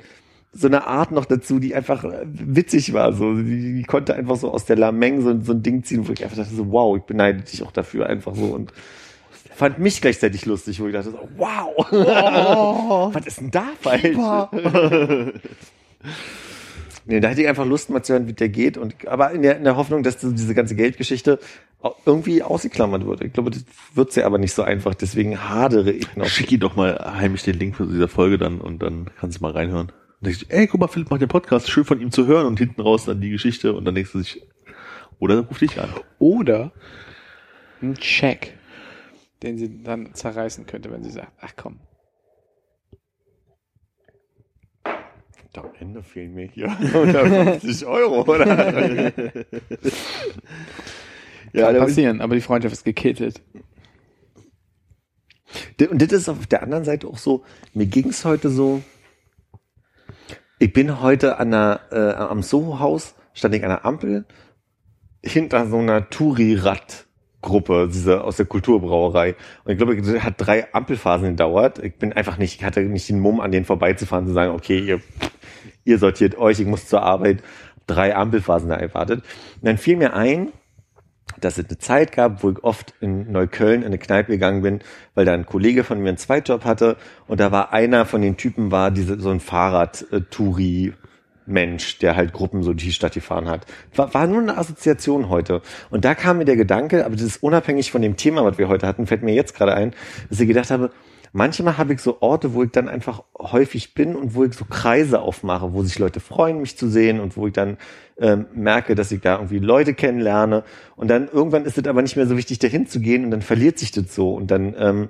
so 0.53 0.67
eine 0.67 0.85
Art 0.85 1.11
noch 1.13 1.23
dazu, 1.23 1.59
die 1.59 1.73
einfach 1.75 2.03
äh, 2.03 2.25
witzig 2.25 2.91
war. 2.91 3.13
So, 3.13 3.35
die, 3.35 3.75
die 3.75 3.83
konnte 3.83 4.15
einfach 4.15 4.35
so 4.35 4.51
aus 4.51 4.65
der 4.65 4.75
Lameng 4.75 5.21
so, 5.21 5.39
so 5.41 5.53
ein 5.53 5.63
Ding 5.63 5.83
ziehen, 5.85 6.05
wo 6.07 6.11
ich 6.11 6.23
einfach 6.25 6.35
dachte 6.35 6.53
so, 6.53 6.69
wow, 6.71 6.97
ich 6.97 7.03
beneide 7.03 7.41
dich 7.41 7.63
auch 7.63 7.71
dafür 7.71 8.07
einfach 8.07 8.35
so 8.35 8.45
und 8.47 8.73
fand 9.55 9.79
mich 9.79 10.01
gleichzeitig 10.01 10.45
lustig, 10.45 10.81
wo 10.81 10.87
ich 10.87 10.93
dachte 10.93 11.11
so, 11.11 11.19
wow, 11.37 13.13
was 13.13 13.25
ist 13.27 13.39
denn 13.39 13.51
da 13.51 13.63
falsch? 13.79 14.17
Nee, 17.05 17.19
da 17.19 17.29
hätte 17.29 17.41
ich 17.41 17.47
einfach 17.47 17.65
Lust 17.65 17.89
mal 17.89 18.03
zu 18.03 18.13
hören, 18.13 18.27
wie 18.27 18.33
der 18.33 18.49
geht. 18.49 18.77
Und, 18.77 19.07
aber 19.07 19.31
in 19.31 19.41
der, 19.41 19.57
in 19.57 19.63
der 19.63 19.75
Hoffnung, 19.75 20.03
dass 20.03 20.17
diese 20.17 20.53
ganze 20.53 20.75
Geldgeschichte 20.75 21.39
irgendwie 22.05 22.43
ausgeklammert 22.43 23.05
wird. 23.05 23.21
Ich 23.21 23.33
glaube, 23.33 23.49
das 23.49 23.65
wird 23.95 24.15
ja 24.15 24.25
aber 24.25 24.37
nicht 24.37 24.53
so 24.53 24.61
einfach. 24.61 24.93
Deswegen 24.93 25.49
hadere 25.49 25.91
ich 25.91 26.15
noch. 26.15 26.27
Schick 26.27 26.51
ihm 26.51 26.59
doch 26.59 26.75
mal 26.75 27.15
heimlich 27.17 27.43
den 27.43 27.57
Link 27.57 27.75
für 27.75 27.87
dieser 27.87 28.07
Folge 28.07 28.37
dann 28.37 28.61
und 28.61 28.83
dann 28.83 29.09
kannst 29.19 29.39
du 29.39 29.43
mal 29.43 29.51
reinhören. 29.51 29.87
Und 29.87 30.25
denkst 30.25 30.41
du, 30.41 30.45
ey, 30.49 30.67
guck 30.67 30.79
mal, 30.79 30.87
Philipp 30.87 31.09
macht 31.09 31.21
den 31.21 31.29
Podcast, 31.29 31.69
schön 31.69 31.85
von 31.85 31.99
ihm 31.99 32.11
zu 32.11 32.27
hören 32.27 32.45
und 32.45 32.59
hinten 32.59 32.81
raus 32.81 33.05
dann 33.05 33.21
die 33.21 33.31
Geschichte 33.31 33.73
und 33.73 33.85
dann 33.85 33.95
denkst 33.95 34.11
du 34.11 34.19
sich, 34.19 34.43
oder 35.17 35.39
ruf 35.39 35.59
dich 35.59 35.79
an. 35.81 35.89
Oder 36.19 36.71
ein 37.81 37.95
Check, 37.95 38.53
den 39.41 39.57
sie 39.57 39.83
dann 39.83 40.13
zerreißen 40.13 40.67
könnte, 40.67 40.91
wenn 40.91 41.03
sie 41.03 41.11
sagt, 41.11 41.31
ach 41.41 41.53
komm. 41.55 41.79
Am 45.53 45.69
Ende 45.79 46.01
fehlen 46.01 46.33
mir 46.33 46.47
hier 46.47 46.69
150 46.79 47.85
Euro, 47.85 48.21
oder? 48.23 49.11
Ja, 51.53 51.71
Kann 51.71 51.81
passieren, 51.81 52.21
aber 52.21 52.35
die 52.35 52.41
Freundschaft 52.41 52.73
ist 52.73 52.85
gekittet. 52.85 53.41
Und 55.89 56.01
das 56.01 56.11
ist 56.13 56.29
auf 56.29 56.47
der 56.47 56.63
anderen 56.63 56.85
Seite 56.85 57.07
auch 57.07 57.17
so, 57.17 57.43
mir 57.73 57.87
ging's 57.87 58.23
heute 58.23 58.49
so, 58.49 58.81
ich 60.59 60.71
bin 60.71 61.01
heute 61.01 61.39
an 61.39 61.51
der, 61.51 61.81
äh, 61.91 62.13
am 62.13 62.41
Soho-Haus, 62.41 63.15
stand 63.33 63.55
ich 63.55 63.63
an 63.63 63.69
der 63.69 63.83
Ampel, 63.83 64.25
hinter 65.23 65.67
so 65.67 65.79
einer 65.79 66.09
Touri-Rad-Gruppe, 67.41 67.89
diese 67.91 68.23
aus 68.23 68.37
der 68.37 68.45
Kulturbrauerei. 68.45 69.35
Und 69.63 69.71
ich 69.71 69.77
glaube, 69.77 69.99
das 69.99 70.23
hat 70.23 70.35
drei 70.37 70.73
Ampelphasen 70.73 71.29
gedauert. 71.29 71.79
Ich 71.79 71.95
bin 71.95 72.13
einfach 72.13 72.37
nicht, 72.37 72.59
ich 72.59 72.63
hatte 72.63 72.81
nicht 72.81 73.09
den 73.09 73.19
Mumm, 73.19 73.39
an 73.39 73.51
denen 73.51 73.65
vorbeizufahren, 73.65 74.27
zu 74.27 74.33
sagen, 74.33 74.53
okay, 74.53 74.79
ihr, 74.79 75.01
ihr 75.83 75.97
sortiert 75.97 76.37
euch, 76.37 76.59
ich 76.59 76.67
muss 76.67 76.87
zur 76.87 77.01
Arbeit. 77.01 77.43
Drei 77.87 78.15
Ampelphasen 78.15 78.69
da 78.69 78.75
erwartet. 78.75 79.23
Und 79.55 79.67
dann 79.67 79.77
fiel 79.77 79.97
mir 79.97 80.13
ein, 80.13 80.51
dass 81.39 81.57
es 81.57 81.65
eine 81.67 81.77
Zeit 81.77 82.11
gab, 82.11 82.43
wo 82.43 82.51
ich 82.51 82.63
oft 82.63 82.93
in 82.99 83.31
Neukölln 83.31 83.81
in 83.81 83.87
eine 83.87 83.97
Kneipe 83.97 84.33
gegangen 84.33 84.61
bin, 84.61 84.79
weil 85.15 85.25
da 85.25 85.33
ein 85.33 85.45
Kollege 85.45 85.83
von 85.83 85.99
mir 85.99 86.09
einen 86.09 86.17
Zweitjob 86.17 86.65
hatte 86.65 86.97
und 87.27 87.39
da 87.39 87.51
war 87.51 87.73
einer 87.73 88.05
von 88.05 88.21
den 88.21 88.37
Typen 88.37 88.69
war 88.69 88.91
diese 88.91 89.19
so 89.19 89.29
ein 89.29 89.39
Fahrrad-Touri 89.39 90.93
Mensch, 91.51 91.99
der 91.99 92.15
halt 92.15 92.33
Gruppen 92.33 92.63
so 92.63 92.73
die 92.73 92.91
Stadt 92.91 93.13
gefahren 93.13 93.49
hat. 93.49 93.65
War, 93.95 94.13
war 94.13 94.27
nur 94.27 94.41
eine 94.41 94.57
Assoziation 94.57 95.29
heute. 95.29 95.61
Und 95.89 96.05
da 96.05 96.15
kam 96.15 96.37
mir 96.39 96.45
der 96.45 96.55
Gedanke, 96.55 97.05
aber 97.05 97.15
das 97.15 97.25
ist 97.25 97.43
unabhängig 97.43 97.91
von 97.91 98.01
dem 98.01 98.17
Thema, 98.17 98.43
was 98.43 98.57
wir 98.57 98.67
heute 98.67 98.87
hatten, 98.87 99.07
fällt 99.07 99.23
mir 99.23 99.33
jetzt 99.33 99.55
gerade 99.55 99.73
ein, 99.73 99.93
dass 100.29 100.39
ich 100.39 100.47
gedacht 100.47 100.71
habe, 100.71 100.91
manchmal 101.33 101.77
habe 101.77 101.93
ich 101.93 102.01
so 102.01 102.21
Orte, 102.21 102.53
wo 102.53 102.63
ich 102.63 102.71
dann 102.71 102.87
einfach 102.87 103.23
häufig 103.37 103.93
bin 103.93 104.15
und 104.15 104.35
wo 104.35 104.43
ich 104.43 104.53
so 104.53 104.65
Kreise 104.65 105.21
aufmache, 105.21 105.73
wo 105.73 105.83
sich 105.83 105.99
Leute 105.99 106.19
freuen, 106.19 106.61
mich 106.61 106.77
zu 106.77 106.89
sehen 106.89 107.19
und 107.19 107.37
wo 107.37 107.47
ich 107.47 107.53
dann 107.53 107.77
ähm, 108.17 108.47
merke, 108.53 108.95
dass 108.95 109.11
ich 109.11 109.21
da 109.21 109.35
irgendwie 109.35 109.59
Leute 109.59 109.93
kennenlerne. 109.93 110.63
Und 110.95 111.09
dann 111.09 111.27
irgendwann 111.27 111.65
ist 111.65 111.77
es 111.77 111.87
aber 111.87 112.01
nicht 112.01 112.15
mehr 112.15 112.27
so 112.27 112.37
wichtig, 112.37 112.59
dahin 112.59 112.87
zu 112.87 112.99
gehen 112.99 113.25
und 113.25 113.31
dann 113.31 113.41
verliert 113.41 113.79
sich 113.79 113.91
das 113.91 114.13
so. 114.13 114.33
Und 114.33 114.51
dann 114.51 114.75
ähm, 114.77 115.09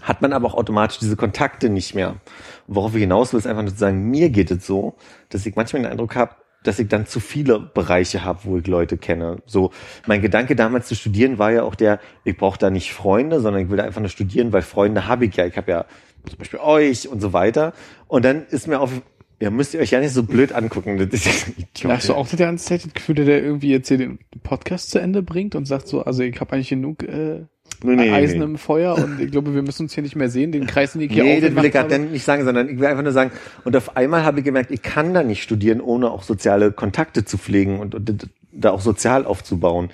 hat 0.00 0.22
man 0.22 0.32
aber 0.32 0.48
auch 0.48 0.54
automatisch 0.54 0.98
diese 0.98 1.16
Kontakte 1.16 1.68
nicht 1.68 1.94
mehr. 1.94 2.16
Worauf 2.72 2.94
ich 2.94 3.00
hinaus 3.00 3.32
will, 3.32 3.40
ist 3.40 3.48
einfach 3.48 3.62
nur 3.62 3.72
zu 3.72 3.78
sagen, 3.78 4.10
mir 4.10 4.30
geht 4.30 4.52
es 4.52 4.64
so, 4.64 4.94
dass 5.28 5.44
ich 5.44 5.56
manchmal 5.56 5.82
den 5.82 5.90
Eindruck 5.90 6.14
habe, 6.14 6.36
dass 6.62 6.78
ich 6.78 6.86
dann 6.86 7.04
zu 7.04 7.18
viele 7.18 7.58
Bereiche 7.58 8.22
habe, 8.24 8.40
wo 8.44 8.58
ich 8.58 8.66
Leute 8.68 8.96
kenne. 8.96 9.38
So, 9.44 9.72
mein 10.06 10.22
Gedanke 10.22 10.54
damals 10.54 10.86
zu 10.86 10.94
studieren 10.94 11.38
war 11.38 11.50
ja 11.50 11.64
auch 11.64 11.74
der, 11.74 11.98
ich 12.22 12.36
brauche 12.36 12.58
da 12.58 12.70
nicht 12.70 12.92
Freunde, 12.92 13.40
sondern 13.40 13.64
ich 13.64 13.70
will 13.70 13.78
da 13.78 13.84
einfach 13.84 14.00
nur 14.00 14.08
studieren, 14.08 14.52
weil 14.52 14.62
Freunde 14.62 15.08
habe 15.08 15.24
ich 15.24 15.34
ja. 15.34 15.46
Ich 15.46 15.56
habe 15.56 15.70
ja 15.70 15.86
zum 16.28 16.38
Beispiel 16.38 16.60
euch 16.60 17.08
und 17.08 17.20
so 17.20 17.32
weiter. 17.32 17.72
Und 18.06 18.24
dann 18.24 18.46
ist 18.46 18.68
mir 18.68 18.78
auf, 18.78 18.92
ja, 19.40 19.50
müsst 19.50 19.74
ihr 19.74 19.80
euch 19.80 19.90
ja 19.90 20.00
nicht 20.00 20.12
so 20.12 20.22
blöd 20.22 20.52
angucken. 20.52 20.96
Das 20.98 21.26
ist 21.26 21.48
Idiot. 21.48 21.92
Hast 21.92 22.08
du 22.08 22.14
auch 22.14 22.28
die 22.28 22.36
ganze 22.36 22.66
Zeit 22.66 22.84
das 22.84 22.94
Gefühl, 22.94 23.16
der 23.16 23.42
irgendwie 23.42 23.70
jetzt 23.70 23.88
hier 23.88 23.98
den 23.98 24.18
Podcast 24.42 24.90
zu 24.90 25.00
Ende 25.00 25.22
bringt 25.22 25.54
und 25.54 25.64
sagt 25.64 25.88
so, 25.88 26.02
also 26.02 26.22
ich 26.22 26.38
habe 26.40 26.52
eigentlich 26.52 26.68
genug 26.68 27.02
äh, 27.02 27.46
Nee, 27.82 27.96
nee, 27.96 28.10
Eisen 28.10 28.38
nee. 28.38 28.44
im 28.44 28.58
Feuer 28.58 28.96
und 28.96 29.20
ich 29.20 29.30
glaube, 29.30 29.54
wir 29.54 29.62
müssen 29.62 29.84
uns 29.84 29.94
hier 29.94 30.02
nicht 30.02 30.16
mehr 30.16 30.28
sehen. 30.28 30.52
Den 30.52 30.66
Kreis, 30.66 30.92
den 30.92 31.02
ich 31.02 31.12
hier 31.12 31.24
Nee, 31.24 31.40
das 31.40 31.54
will 31.54 31.64
ich 31.64 31.72
gerade 31.72 31.98
nicht 31.98 32.24
sagen, 32.24 32.44
sondern 32.44 32.68
ich 32.68 32.78
will 32.78 32.86
einfach 32.86 33.02
nur 33.02 33.12
sagen, 33.12 33.30
und 33.64 33.76
auf 33.76 33.96
einmal 33.96 34.24
habe 34.24 34.40
ich 34.40 34.44
gemerkt, 34.44 34.70
ich 34.70 34.82
kann 34.82 35.14
da 35.14 35.22
nicht 35.22 35.42
studieren, 35.42 35.80
ohne 35.80 36.10
auch 36.10 36.22
soziale 36.22 36.72
Kontakte 36.72 37.24
zu 37.24 37.38
pflegen 37.38 37.80
und, 37.80 37.94
und 37.94 38.28
da 38.52 38.70
auch 38.70 38.80
sozial 38.80 39.24
aufzubauen. 39.24 39.90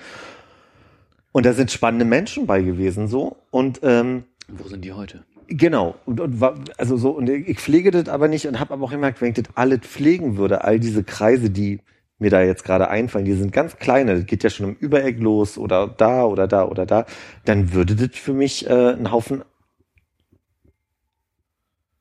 Und 1.31 1.45
da 1.45 1.53
sind 1.53 1.71
spannende 1.71 2.05
Menschen 2.05 2.47
bei 2.47 2.61
gewesen, 2.61 3.07
so. 3.07 3.37
Und 3.51 3.79
ähm, 3.83 4.23
Wo 4.47 4.67
sind 4.67 4.83
die 4.83 4.93
heute? 4.93 5.23
Genau. 5.47 5.95
Und, 6.05 6.19
und 6.19 6.41
also 6.77 6.97
so, 6.97 7.11
und 7.11 7.29
ich 7.29 7.59
pflege 7.59 7.91
das 7.91 8.09
aber 8.09 8.27
nicht 8.27 8.47
und 8.47 8.59
habe 8.59 8.73
aber 8.73 8.85
auch 8.85 8.91
gemerkt, 8.91 9.21
wenn 9.21 9.29
ich 9.29 9.35
das 9.35 9.45
alles 9.55 9.79
pflegen 9.81 10.37
würde, 10.37 10.63
all 10.63 10.79
diese 10.79 11.03
Kreise, 11.03 11.49
die 11.49 11.79
mir 12.19 12.29
da 12.29 12.41
jetzt 12.41 12.63
gerade 12.63 12.89
einfallen, 12.89 13.25
die 13.25 13.33
sind 13.33 13.51
ganz 13.51 13.77
kleine, 13.77 14.15
das 14.15 14.25
geht 14.25 14.43
ja 14.43 14.49
schon 14.49 14.69
im 14.69 14.75
Übereck 14.75 15.19
los 15.19 15.57
oder 15.57 15.87
da 15.87 16.23
oder 16.25 16.47
da 16.47 16.65
oder 16.65 16.85
da, 16.85 17.05
dann 17.45 17.73
würde 17.73 17.95
das 17.95 18.17
für 18.17 18.33
mich 18.33 18.67
äh, 18.69 18.93
ein 18.93 19.11
Haufen 19.11 19.43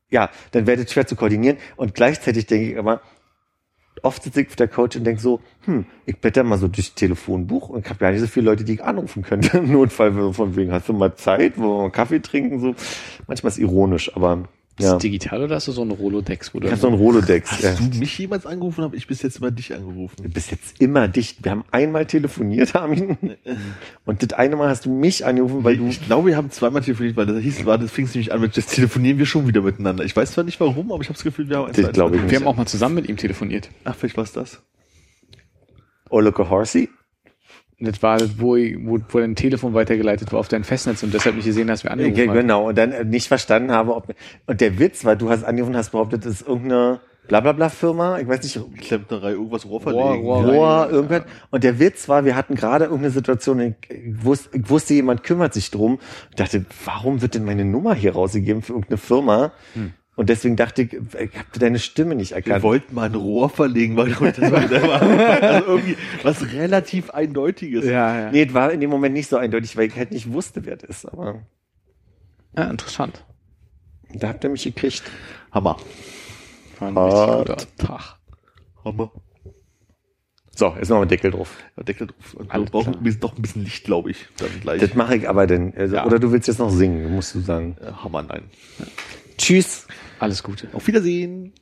ja, 0.09 0.31
dann 0.53 0.67
wäre 0.67 0.83
das 0.83 0.93
schwer 0.93 1.07
zu 1.07 1.17
koordinieren 1.17 1.59
und 1.77 1.95
gleichzeitig 1.95 2.47
denke 2.47 2.71
ich 2.71 2.79
aber, 2.79 3.01
oft 4.03 4.23
sitze 4.23 4.43
ich 4.43 4.49
auf 4.49 4.57
der 4.57 4.69
Couch 4.69 4.97
und 4.97 5.05
denke 5.05 5.21
so, 5.21 5.41
hm, 5.65 5.87
ich 6.05 6.21
blätter 6.21 6.45
mal 6.45 6.59
so 6.59 6.69
durchs 6.69 6.95
Telefonbuch 6.95 7.69
und 7.69 7.85
ich 7.85 7.91
habe 7.91 7.99
gar 7.99 8.13
nicht 8.13 8.21
so 8.21 8.27
viele 8.27 8.47
Leute, 8.47 8.65
die 8.65 8.75
ich 8.75 8.85
anrufen 8.85 9.23
könnte. 9.23 9.59
Im 9.59 9.73
Notfall 9.73 10.33
von 10.33 10.57
wegen, 10.57 10.73
hast 10.73 10.89
du 10.89 10.93
mal 10.93 11.15
Zeit, 11.17 11.55
wo 11.57 11.63
wir 11.63 11.83
mal 11.83 11.91
Kaffee 11.91 12.21
trinken, 12.21 12.61
so. 12.61 12.75
Manchmal 13.27 13.51
ist 13.51 13.59
ironisch, 13.59 14.15
aber 14.15 14.49
Ist 14.79 14.85
ja. 14.85 14.93
das 14.93 15.03
digital 15.03 15.43
oder 15.43 15.57
hast 15.57 15.69
du 15.69 15.73
so 15.73 15.81
einen 15.81 15.93
Rolodex, 15.93 16.53
wo 16.53 16.61
du 16.61 16.67
Ich 16.67 16.73
habe 16.73 16.81
so 16.81 16.89
ein 16.89 16.95
Rolodex. 16.95 17.51
Hast 17.51 17.63
Ja. 17.63 17.75
du 17.75 17.99
mich 17.99 18.19
jemals 18.19 18.45
angerufen, 18.45 18.85
habe 18.85 18.95
ich 18.95 19.07
bis 19.07 19.23
jetzt 19.23 19.39
immer 19.39 19.51
dich 19.51 19.73
angerufen. 19.75 20.17
Du 20.23 20.29
bist 20.29 20.51
jetzt 20.51 20.79
immer 20.83 21.09
dicht. 21.09 21.43
Wir 21.43 21.53
haben 21.53 21.65
einmal 21.71 22.05
telefoniert, 22.05 22.75
Armin. 22.77 23.17
Und 24.05 24.23
das 24.23 24.39
eine 24.39 24.57
Mal 24.57 24.69
hast 24.69 24.85
du 24.85 24.91
mich 24.91 25.25
angerufen, 25.25 25.65
weil 25.65 25.79
du 25.79 25.87
ich 25.87 26.05
glaube, 26.05 26.29
wir 26.29 26.37
haben 26.37 26.51
zweimal 26.51 26.83
telefoniert, 26.83 27.17
weil 27.17 27.25
das 27.25 27.39
hieß, 27.43 27.65
war, 27.65 27.79
das 27.79 27.91
fing 27.91 28.05
nämlich 28.05 28.33
an 28.33 28.41
mit, 28.43 28.55
jetzt 28.57 28.75
telefonieren 28.75 29.17
wir 29.19 29.25
schon 29.25 29.49
wieder 29.49 29.63
miteinander. 29.63 30.05
Ich 30.05 30.15
weiß 30.15 30.33
zwar 30.33 30.45
nicht 30.45 30.61
warum, 30.61 30.93
aber 30.93 31.01
ich 31.01 31.09
habe 31.09 31.17
das 31.17 31.25
Gefühl, 31.25 31.49
wir 31.49 31.57
haben 31.57 31.67
ein 31.69 31.73
Das 31.73 31.93
glaube 31.93 32.17
ich 32.17 32.31
Wir 32.31 32.39
haben 32.39 32.47
auch 32.47 32.57
mal 32.57 32.67
zusammen 32.67 32.97
mit 32.97 33.09
ihm 33.09 33.17
telefoniert. 33.17 33.71
Ach, 33.85 33.95
vielleicht 33.97 34.19
war 34.19 34.25
es 34.25 34.33
das. 34.33 34.61
Oloke 36.11 36.51
Horsey. 36.51 36.91
Das 37.79 38.03
war, 38.03 38.17
das, 38.19 38.39
wo, 38.41 38.57
ich- 38.57 38.77
wo, 38.81 38.99
wo 39.09 39.19
dein 39.19 39.35
Telefon 39.37 39.75
weitergeleitet 39.75 40.33
war 40.33 40.41
auf 40.41 40.49
dein 40.49 40.65
Festnetz 40.65 41.03
und 41.03 41.13
deshalb 41.13 41.37
nicht 41.37 41.45
gesehen 41.45 41.71
hast, 41.71 41.85
wir 41.85 41.91
angerufen 41.91 42.17
haben. 42.29 42.37
genau. 42.39 42.69
Und 42.69 42.79
dann 42.79 42.93
äh, 42.93 43.05
nicht 43.05 43.29
verstanden 43.29 43.71
habe, 43.73 43.95
ob, 43.95 44.15
und 44.47 44.61
der 44.61 44.79
Witz 44.79 45.05
war, 45.05 45.15
du 45.17 45.29
hast 45.29 45.45
angerufen, 45.45 45.77
hast 45.77 45.91
behauptet, 45.91 46.25
das 46.25 46.41
ist 46.41 46.49
irgendeine 46.49 47.01
Blablabla-Firma. 47.29 48.19
Ich 48.21 48.29
weiß 48.29 48.43
nicht, 48.43 48.59
Klempnerei, 48.81 49.33
irgendwas 49.33 49.65
Rohr 49.67 49.83
Rohr, 49.83 49.93
verlegen. 49.93 50.25
Rohr. 50.25 50.45
Rohr, 50.47 50.89
irgendwas. 50.91 51.23
Und 51.51 51.65
der 51.65 51.79
Witz 51.79 52.09
war, 52.09 52.25
wir 52.25 52.35
hatten 52.37 52.55
gerade 52.55 52.85
irgendeine 52.87 53.11
Situation, 53.11 53.61
ich 53.61 53.75
wusste, 54.25 54.57
ich 54.57 54.71
wusste, 54.71 54.95
jemand 54.95 55.23
kümmert 55.23 55.53
sich 55.53 55.71
drum. 55.71 55.99
Ich 56.31 56.37
dachte, 56.37 56.65
warum 56.85 57.21
wird 57.21 57.35
denn 57.35 57.45
meine 57.45 57.65
Nummer 57.65 57.95
hier 57.95 58.13
rausgegeben 58.15 58.63
für 58.63 58.73
irgendeine 58.73 58.99
Firma? 58.99 59.53
Und 60.17 60.31
deswegen 60.31 60.57
dachte 60.57 60.83
ich, 60.83 60.95
ich 60.95 61.03
habe 61.39 61.59
deine 61.59 61.79
Stimme 61.79 62.15
nicht 62.15 62.31
Wir 62.31 62.37
erkannt. 62.39 62.63
wollten 62.63 62.95
mal 62.95 63.05
ein 63.11 63.15
Rohr 63.15 63.51
verlegen, 63.51 63.97
weil 63.99 64.09
das 64.11 64.21
war, 64.21 64.33
das 64.33 64.83
war 64.83 65.03
also 65.03 65.67
irgendwie 65.67 65.97
was 66.23 66.53
relativ 66.55 67.11
Eindeutiges. 67.11 67.85
Ja, 67.85 68.19
ja. 68.21 68.31
Nee, 68.31 68.45
es 68.45 68.55
war 68.55 68.73
in 68.73 68.81
dem 68.81 68.89
Moment 68.89 69.13
nicht 69.15 69.29
so 69.29 69.37
eindeutig, 69.37 69.77
weil 69.77 69.89
ich 69.89 69.97
halt 69.97 70.13
nicht 70.13 70.33
wusste, 70.33 70.65
wer 70.65 70.77
das 70.77 70.89
ist. 70.89 71.05
Aber 71.13 71.43
ja, 72.57 72.71
interessant. 72.71 73.25
da 74.15 74.29
habt 74.29 74.43
ihr 74.43 74.49
mich 74.51 74.65
gekriegt. 74.65 75.03
Hammer. 75.53 75.77
War 76.79 76.89
ein 76.89 76.95
Hart. 76.97 77.49
richtig 77.51 77.69
guter 77.77 77.87
Tag. 77.87 78.17
Hammer. 78.87 79.13
So, 80.59 80.75
jetzt 80.79 80.89
noch 80.89 81.03
ein 81.03 81.09
Deckel 81.09 81.31
drauf. 81.33 81.59
Ja, 81.77 81.83
Deckel 81.83 82.07
drauf. 82.07 82.33
Und 82.35 82.47
wir 82.49 82.55
Alles 82.55 82.71
brauchen 82.71 82.93
klar. 82.93 82.97
ein 82.97 83.05
bisschen, 83.05 83.21
doch 83.21 83.37
ein 83.37 83.43
bisschen 83.43 83.65
Licht, 83.65 83.85
glaube 83.85 84.11
ich. 84.13 84.27
Dann 84.39 84.49
gleich. 84.63 84.81
Das 84.81 84.95
mache 84.95 85.17
ich 85.17 85.29
aber 85.29 85.47
denn. 85.47 85.75
Also, 85.77 85.97
Ja. 85.97 86.07
Oder 86.07 86.19
du 86.19 86.33
willst 86.33 86.49
jetzt 86.49 86.59
noch 86.59 86.71
singen, 86.71 87.15
musst 87.15 87.35
du 87.35 87.41
sagen. 87.41 87.77
Äh, 87.83 87.93
Hammer, 88.03 88.23
nein. 88.23 88.45
Tschüss. 89.37 89.87
Alles 90.19 90.43
Gute. 90.43 90.69
Auf 90.73 90.87
Wiedersehen. 90.87 91.53